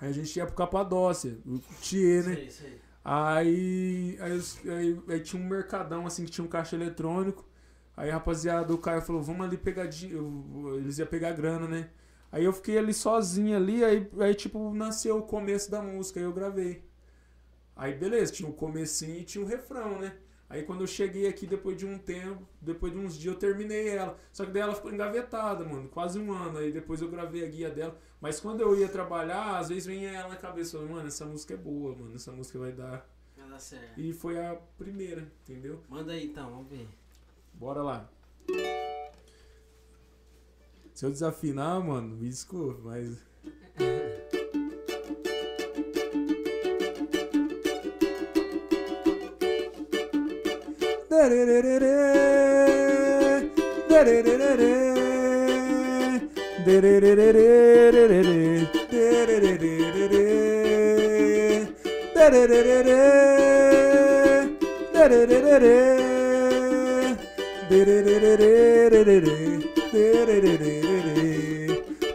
aí 0.00 0.08
a 0.10 0.12
gente 0.12 0.36
ia 0.36 0.46
pro 0.46 0.54
Capadócia, 0.54 1.38
o 1.46 1.58
Thier, 1.82 2.24
né? 2.26 2.34
Sei, 2.36 2.50
sei. 2.50 2.80
Aí, 3.04 4.18
aí, 4.20 4.40
aí- 4.70 5.02
aí 5.08 5.20
tinha 5.20 5.42
um 5.42 5.46
mercadão 5.48 6.06
assim 6.06 6.24
que 6.24 6.30
tinha 6.30 6.44
um 6.44 6.48
caixa 6.48 6.76
eletrônico. 6.76 7.44
Aí 7.96 8.10
rapaziada, 8.10 8.72
o 8.72 8.78
Caio 8.78 9.02
falou, 9.02 9.22
vamos 9.22 9.46
ali 9.46 9.56
pegar 9.58 9.86
di- 9.86 10.12
Eles 10.76 10.98
iam 10.98 11.06
pegar 11.08 11.32
grana, 11.32 11.66
né? 11.68 11.90
Aí 12.30 12.44
eu 12.44 12.52
fiquei 12.52 12.78
ali 12.78 12.92
sozinho 12.94 13.56
ali, 13.56 13.82
aí, 13.84 14.08
aí 14.20 14.34
tipo, 14.34 14.72
nasceu 14.74 15.18
o 15.18 15.22
começo 15.22 15.70
da 15.70 15.82
música, 15.82 16.20
aí 16.20 16.24
eu 16.26 16.32
gravei. 16.32 16.87
Aí 17.78 17.94
beleza, 17.94 18.32
tinha 18.32 18.48
o 18.48 18.52
comecinho 18.52 19.20
e 19.20 19.24
tinha 19.24 19.42
o 19.42 19.46
refrão, 19.46 20.00
né? 20.00 20.18
Aí 20.50 20.64
quando 20.64 20.80
eu 20.80 20.86
cheguei 20.86 21.28
aqui 21.28 21.46
depois 21.46 21.76
de 21.76 21.86
um 21.86 21.96
tempo, 21.96 22.44
depois 22.60 22.92
de 22.92 22.98
uns 22.98 23.16
dias 23.16 23.34
eu 23.34 23.38
terminei 23.38 23.88
ela. 23.88 24.18
Só 24.32 24.44
que 24.44 24.50
daí 24.50 24.62
ela 24.62 24.74
ficou 24.74 24.92
engavetada, 24.92 25.64
mano, 25.64 25.88
quase 25.88 26.18
um 26.18 26.32
ano. 26.32 26.58
Aí 26.58 26.72
depois 26.72 27.00
eu 27.00 27.08
gravei 27.08 27.44
a 27.44 27.48
guia 27.48 27.70
dela. 27.70 27.96
Mas 28.20 28.40
quando 28.40 28.62
eu 28.62 28.76
ia 28.76 28.88
trabalhar, 28.88 29.58
às 29.58 29.68
vezes 29.68 29.86
vinha 29.86 30.10
ela 30.10 30.30
na 30.30 30.36
cabeça, 30.36 30.76
mano, 30.80 31.06
essa 31.06 31.24
música 31.24 31.54
é 31.54 31.56
boa, 31.56 31.94
mano, 31.94 32.16
essa 32.16 32.32
música 32.32 32.58
vai 32.58 32.72
dar. 32.72 33.08
Vai 33.36 33.48
dar 33.48 33.60
certo. 33.60 34.00
E 34.00 34.12
foi 34.12 34.44
a 34.44 34.56
primeira, 34.76 35.30
entendeu? 35.42 35.80
Manda 35.88 36.12
aí 36.12 36.24
então, 36.26 36.50
vamos 36.50 36.68
ver. 36.68 36.88
Bora 37.54 37.80
lá. 37.80 38.10
Se 40.92 41.06
eu 41.06 41.12
desafinar, 41.12 41.80
mano, 41.80 42.16
me 42.16 42.28
desculpe, 42.28 42.80
mas. 42.82 43.22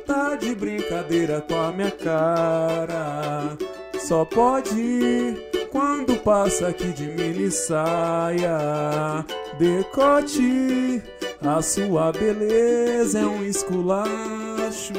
Tá 0.08 0.36
de 0.36 0.56
brincadeira 0.56 1.42
com 1.42 1.56
a 1.56 1.72
minha 1.74 1.92
cara. 1.92 3.58
Só 4.00 4.24
pode 4.24 5.53
quando 5.74 6.16
passa 6.18 6.68
aqui 6.68 6.90
de 6.90 7.08
mini 7.08 7.50
saia. 7.50 9.26
Decote, 9.58 11.02
a 11.42 11.64
sua 11.64 12.12
beleza 12.12 13.20
é 13.20 13.26
um 13.26 13.44
esculacho. 13.44 14.94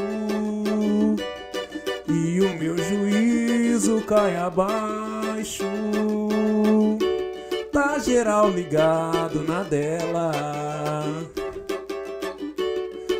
E 2.08 2.40
o 2.40 2.58
meu 2.58 2.76
juízo 2.76 4.02
cai 4.02 4.34
abaixo. 4.34 5.64
Tá 7.72 7.96
geral 8.00 8.50
ligado 8.50 9.44
na 9.44 9.62
dela. 9.62 10.32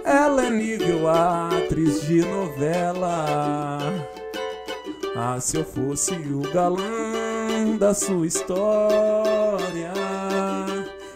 Ela 0.04 0.46
é 0.46 0.50
nível 0.50 1.08
atriz 1.08 2.02
de 2.02 2.20
novela. 2.20 3.78
Ah, 5.16 5.38
se 5.40 5.56
eu 5.56 5.64
fosse 5.64 6.12
o 6.14 6.40
galã 6.52 7.33
da 7.72 7.94
sua 7.94 8.26
história. 8.26 9.92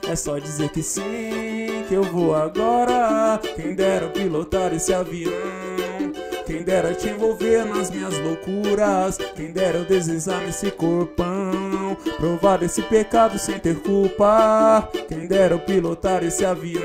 É 0.09 0.17
só 0.17 0.39
dizer 0.39 0.71
que 0.71 0.83
sim, 0.83 1.85
que 1.87 1.95
eu 1.95 2.03
vou 2.03 2.35
agora. 2.35 3.39
Quem 3.55 3.75
dera 3.75 4.09
pilotar 4.09 4.73
esse 4.73 4.93
avião. 4.93 5.33
Quem 6.47 6.63
dera 6.63 6.95
te 6.95 7.11
envolver 7.11 7.67
nas 7.67 7.91
minhas 7.91 8.19
loucuras. 8.19 9.19
Quem 9.37 9.53
dera 9.53 9.79
eu 9.79 9.85
deslizar 9.85 10.41
nesse 10.41 10.71
corpão. 10.71 11.95
Provar 12.17 12.63
esse 12.63 12.81
pecado 12.81 13.39
sem 13.39 13.59
ter 13.59 13.77
culpa. 13.81 14.89
Quem 15.07 15.27
dera 15.27 15.55
eu 15.55 15.61
pilotar 15.61 16.25
esse 16.25 16.43
avião. 16.43 16.83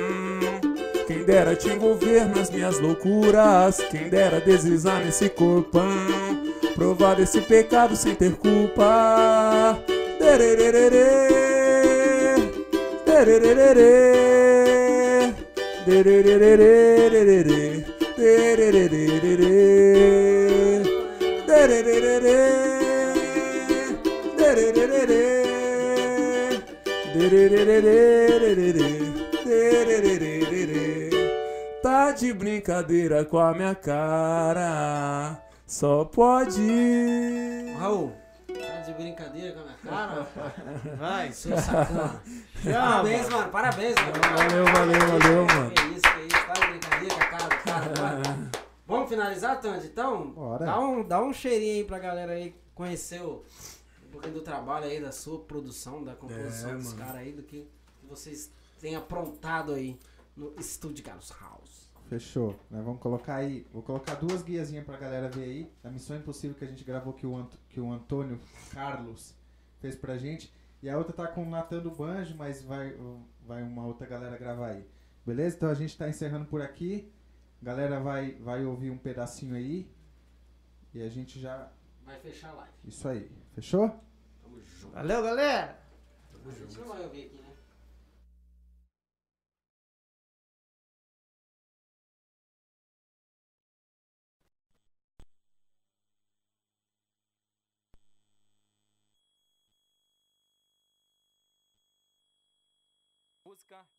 Quem 1.08 1.24
dera 1.24 1.56
te 1.56 1.70
envolver 1.70 2.26
nas 2.26 2.50
minhas 2.50 2.78
loucuras. 2.80 3.78
Quem 3.90 4.10
dera 4.10 4.42
deslizar 4.42 5.00
nesse 5.04 5.30
corpão. 5.30 6.43
Provar 6.76 7.20
esse 7.20 7.42
pecado 7.42 7.96
sem 7.96 8.16
ter 8.16 8.34
culpa. 8.36 9.78
Derererê, 10.20 10.90
derererê, 13.06 13.84
derererê, 15.86 16.46
derererê, 16.46 16.94
derererê. 17.12 17.84
Tá 31.82 32.12
de 32.12 32.34
brincadeira 32.34 33.26
com 33.26 33.38
a 33.38 33.54
minha 33.54 33.76
cara. 33.76 35.43
Só 35.74 36.06
pode. 36.06 36.62
Raul, 37.80 38.14
tá 38.48 38.82
de 38.82 38.94
brincadeira 38.94 39.54
com 39.54 39.62
a 39.62 39.64
minha 39.64 39.78
cara? 39.78 40.22
rapaz? 40.22 40.54
Vai. 41.00 41.32
Seu 41.32 41.58
sacana. 41.58 42.22
Chama. 42.62 42.80
Parabéns, 42.80 43.30
mano. 43.30 43.52
Parabéns, 43.52 43.96
mano. 43.96 44.14
Valeu, 44.38 44.66
valeu, 44.66 45.00
valeu, 45.20 45.46
mano. 45.48 45.72
Que 45.72 45.82
isso, 45.82 46.02
que 46.02 46.28
isso. 46.28 46.46
Tá 46.46 46.54
de 46.54 46.68
brincadeira 46.68 47.16
com 47.16 47.22
a 47.22 47.26
cara 47.26 47.44
do 47.50 47.64
cara. 47.64 48.22
mano. 48.22 48.52
Vamos 48.86 49.10
finalizar, 49.10 49.60
Tandy? 49.62 49.88
Então, 49.88 50.30
Bora. 50.30 50.64
dá 50.64 50.80
um, 50.80 51.04
dá 51.08 51.24
um 51.24 51.34
cheirinho 51.34 51.78
aí 51.78 51.84
pra 51.86 51.98
galera 51.98 52.34
aí 52.34 52.56
conhecer 52.76 53.24
o, 53.24 53.44
um 54.06 54.12
pouquinho 54.12 54.36
do 54.36 54.42
trabalho 54.42 54.86
aí, 54.86 55.02
da 55.02 55.12
sua 55.12 55.40
produção, 55.40 56.04
da 56.04 56.14
composição 56.14 56.70
É, 56.70 56.76
dos 56.76 56.94
caras 56.94 57.16
aí, 57.16 57.32
do 57.32 57.42
que 57.42 57.68
vocês 58.08 58.52
têm 58.80 58.96
aprontado 58.96 59.74
aí 59.74 59.98
no 60.38 60.54
estúdio 60.60 61.04
Carlos 61.04 61.32
House. 61.42 61.63
Fechou. 62.20 62.56
Nós 62.70 62.84
vamos 62.86 63.02
colocar 63.02 63.36
aí. 63.38 63.66
Vou 63.74 63.82
colocar 63.82 64.14
duas 64.16 64.44
guiazinhas 64.44 64.86
pra 64.86 64.98
galera 64.98 65.30
ver 65.30 65.44
aí. 65.44 65.74
Da 65.82 65.90
Missão 65.90 66.16
Impossível 66.16 66.56
que 66.56 66.64
a 66.64 66.68
gente 66.68 66.84
gravou 66.84 67.12
que 67.14 67.26
o, 67.26 67.36
Ant- 67.36 67.56
que 67.70 67.80
o 67.80 67.92
Antônio 67.92 68.40
Carlos 68.72 69.36
fez 69.80 69.96
pra 69.96 70.16
gente. 70.18 70.54
E 70.82 70.90
a 70.90 70.98
outra 70.98 71.14
tá 71.14 71.28
com 71.28 71.44
o 71.44 71.50
Natan 71.50 71.80
do 71.80 71.90
Banjo, 71.90 72.36
mas 72.38 72.62
vai, 72.62 72.96
vai 73.48 73.64
uma 73.64 73.86
outra 73.86 74.06
galera 74.06 74.38
gravar 74.38 74.68
aí. 74.72 74.86
Beleza? 75.26 75.56
Então 75.56 75.70
a 75.70 75.74
gente 75.74 75.98
tá 75.98 76.08
encerrando 76.08 76.46
por 76.46 76.62
aqui. 76.62 77.12
Galera 77.62 78.00
vai, 78.00 78.34
vai 78.34 78.64
ouvir 78.66 78.92
um 78.92 78.98
pedacinho 78.98 79.56
aí. 79.56 79.90
E 80.94 81.02
a 81.02 81.10
gente 81.10 81.40
já. 81.40 81.72
Vai 82.06 82.20
fechar 82.20 82.50
a 82.50 82.54
live. 82.54 82.74
Isso 82.86 83.08
aí. 83.08 83.32
Fechou? 83.56 83.90
Tamo 84.42 84.62
junto. 84.64 84.94
Valeu, 84.94 85.24
galera! 85.24 85.80
A 86.46 86.52
gente 86.52 86.78
não 86.78 86.88
vai 86.90 87.02
ouvir 87.04 87.26
aqui, 87.28 87.42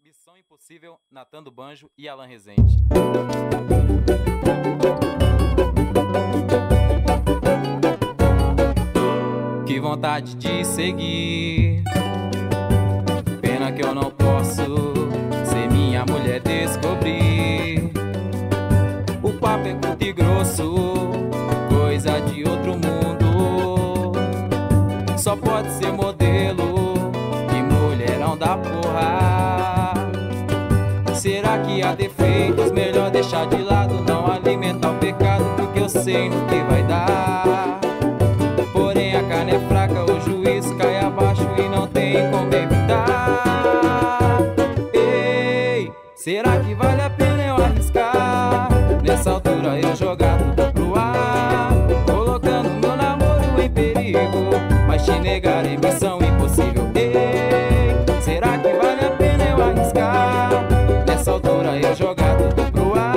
Missão 0.03 0.37
Impossível, 0.37 0.99
Natan 1.11 1.43
do 1.43 1.51
Banjo 1.51 1.91
e 1.97 2.09
Alan 2.09 2.27
Rezende. 2.27 2.77
Que 9.67 9.81
vontade 9.81 10.37
de 10.37 10.65
seguir. 10.65 11.83
Pena 13.41 13.73
que 13.73 13.83
eu 13.83 13.95
não 13.95 14.11
posso 14.11 14.63
ser 15.45 15.69
minha 15.71 16.05
mulher 16.07 16.41
descobrir. 16.41 17.91
O 19.23 19.33
papo 19.39 19.67
é 19.67 19.75
curto 19.75 20.05
e 20.05 20.13
grosso, 20.13 20.75
coisa 21.69 22.21
de 22.21 22.45
outro 22.45 22.73
mundo. 22.73 24.13
Só 25.19 25.35
pode 25.37 25.71
ser 25.73 25.91
modelo 25.93 26.14
Será 31.25 31.57
que 31.61 31.81
há 31.81 31.95
defeitos? 31.95 32.71
Melhor 32.71 33.11
deixar 33.11 33.47
de 33.47 33.57
lado, 33.63 33.99
não 34.07 34.31
alimentar 34.31 34.91
o 34.91 34.99
pecado, 34.99 35.43
porque 35.57 35.81
eu 35.81 35.89
sei 35.89 36.29
no 36.29 36.45
que 36.45 36.63
vai 36.65 36.83
dar. 36.83 37.81
Porém 38.75 39.17
a 39.17 39.23
carne 39.23 39.53
é 39.53 39.59
fraca, 39.61 40.05
o 40.05 40.21
juízo 40.21 40.77
cai 40.77 40.99
abaixo 41.01 41.49
e 41.57 41.67
não 41.67 41.87
tem 41.87 42.31
como 42.31 42.53
evitar. 42.55 44.39
Ei, 44.93 45.91
será 46.15 46.61
que 46.61 46.75
vale 46.75 47.01
a 47.01 47.09
pena 47.09 47.43
eu 47.43 47.57
arriscar? 47.57 48.69
Nessa 49.03 49.31
altura 49.31 49.81
eu 49.81 49.97
jogar 49.97 50.37
tudo 50.37 50.73
pro 50.75 50.95
ar, 50.95 51.73
colocando 52.05 52.69
meu 52.69 52.97
namoro 52.99 53.63
em 53.63 53.71
perigo, 53.71 54.51
mas 54.87 55.03
te 55.03 55.19
negar 55.21 55.65
é 55.65 55.75
missão 55.79 56.19
impossível. 56.19 56.74
Altura 61.35 61.77
eu 61.79 61.97
tudo 62.15 62.73
pro 62.73 62.99
ar, 62.99 63.14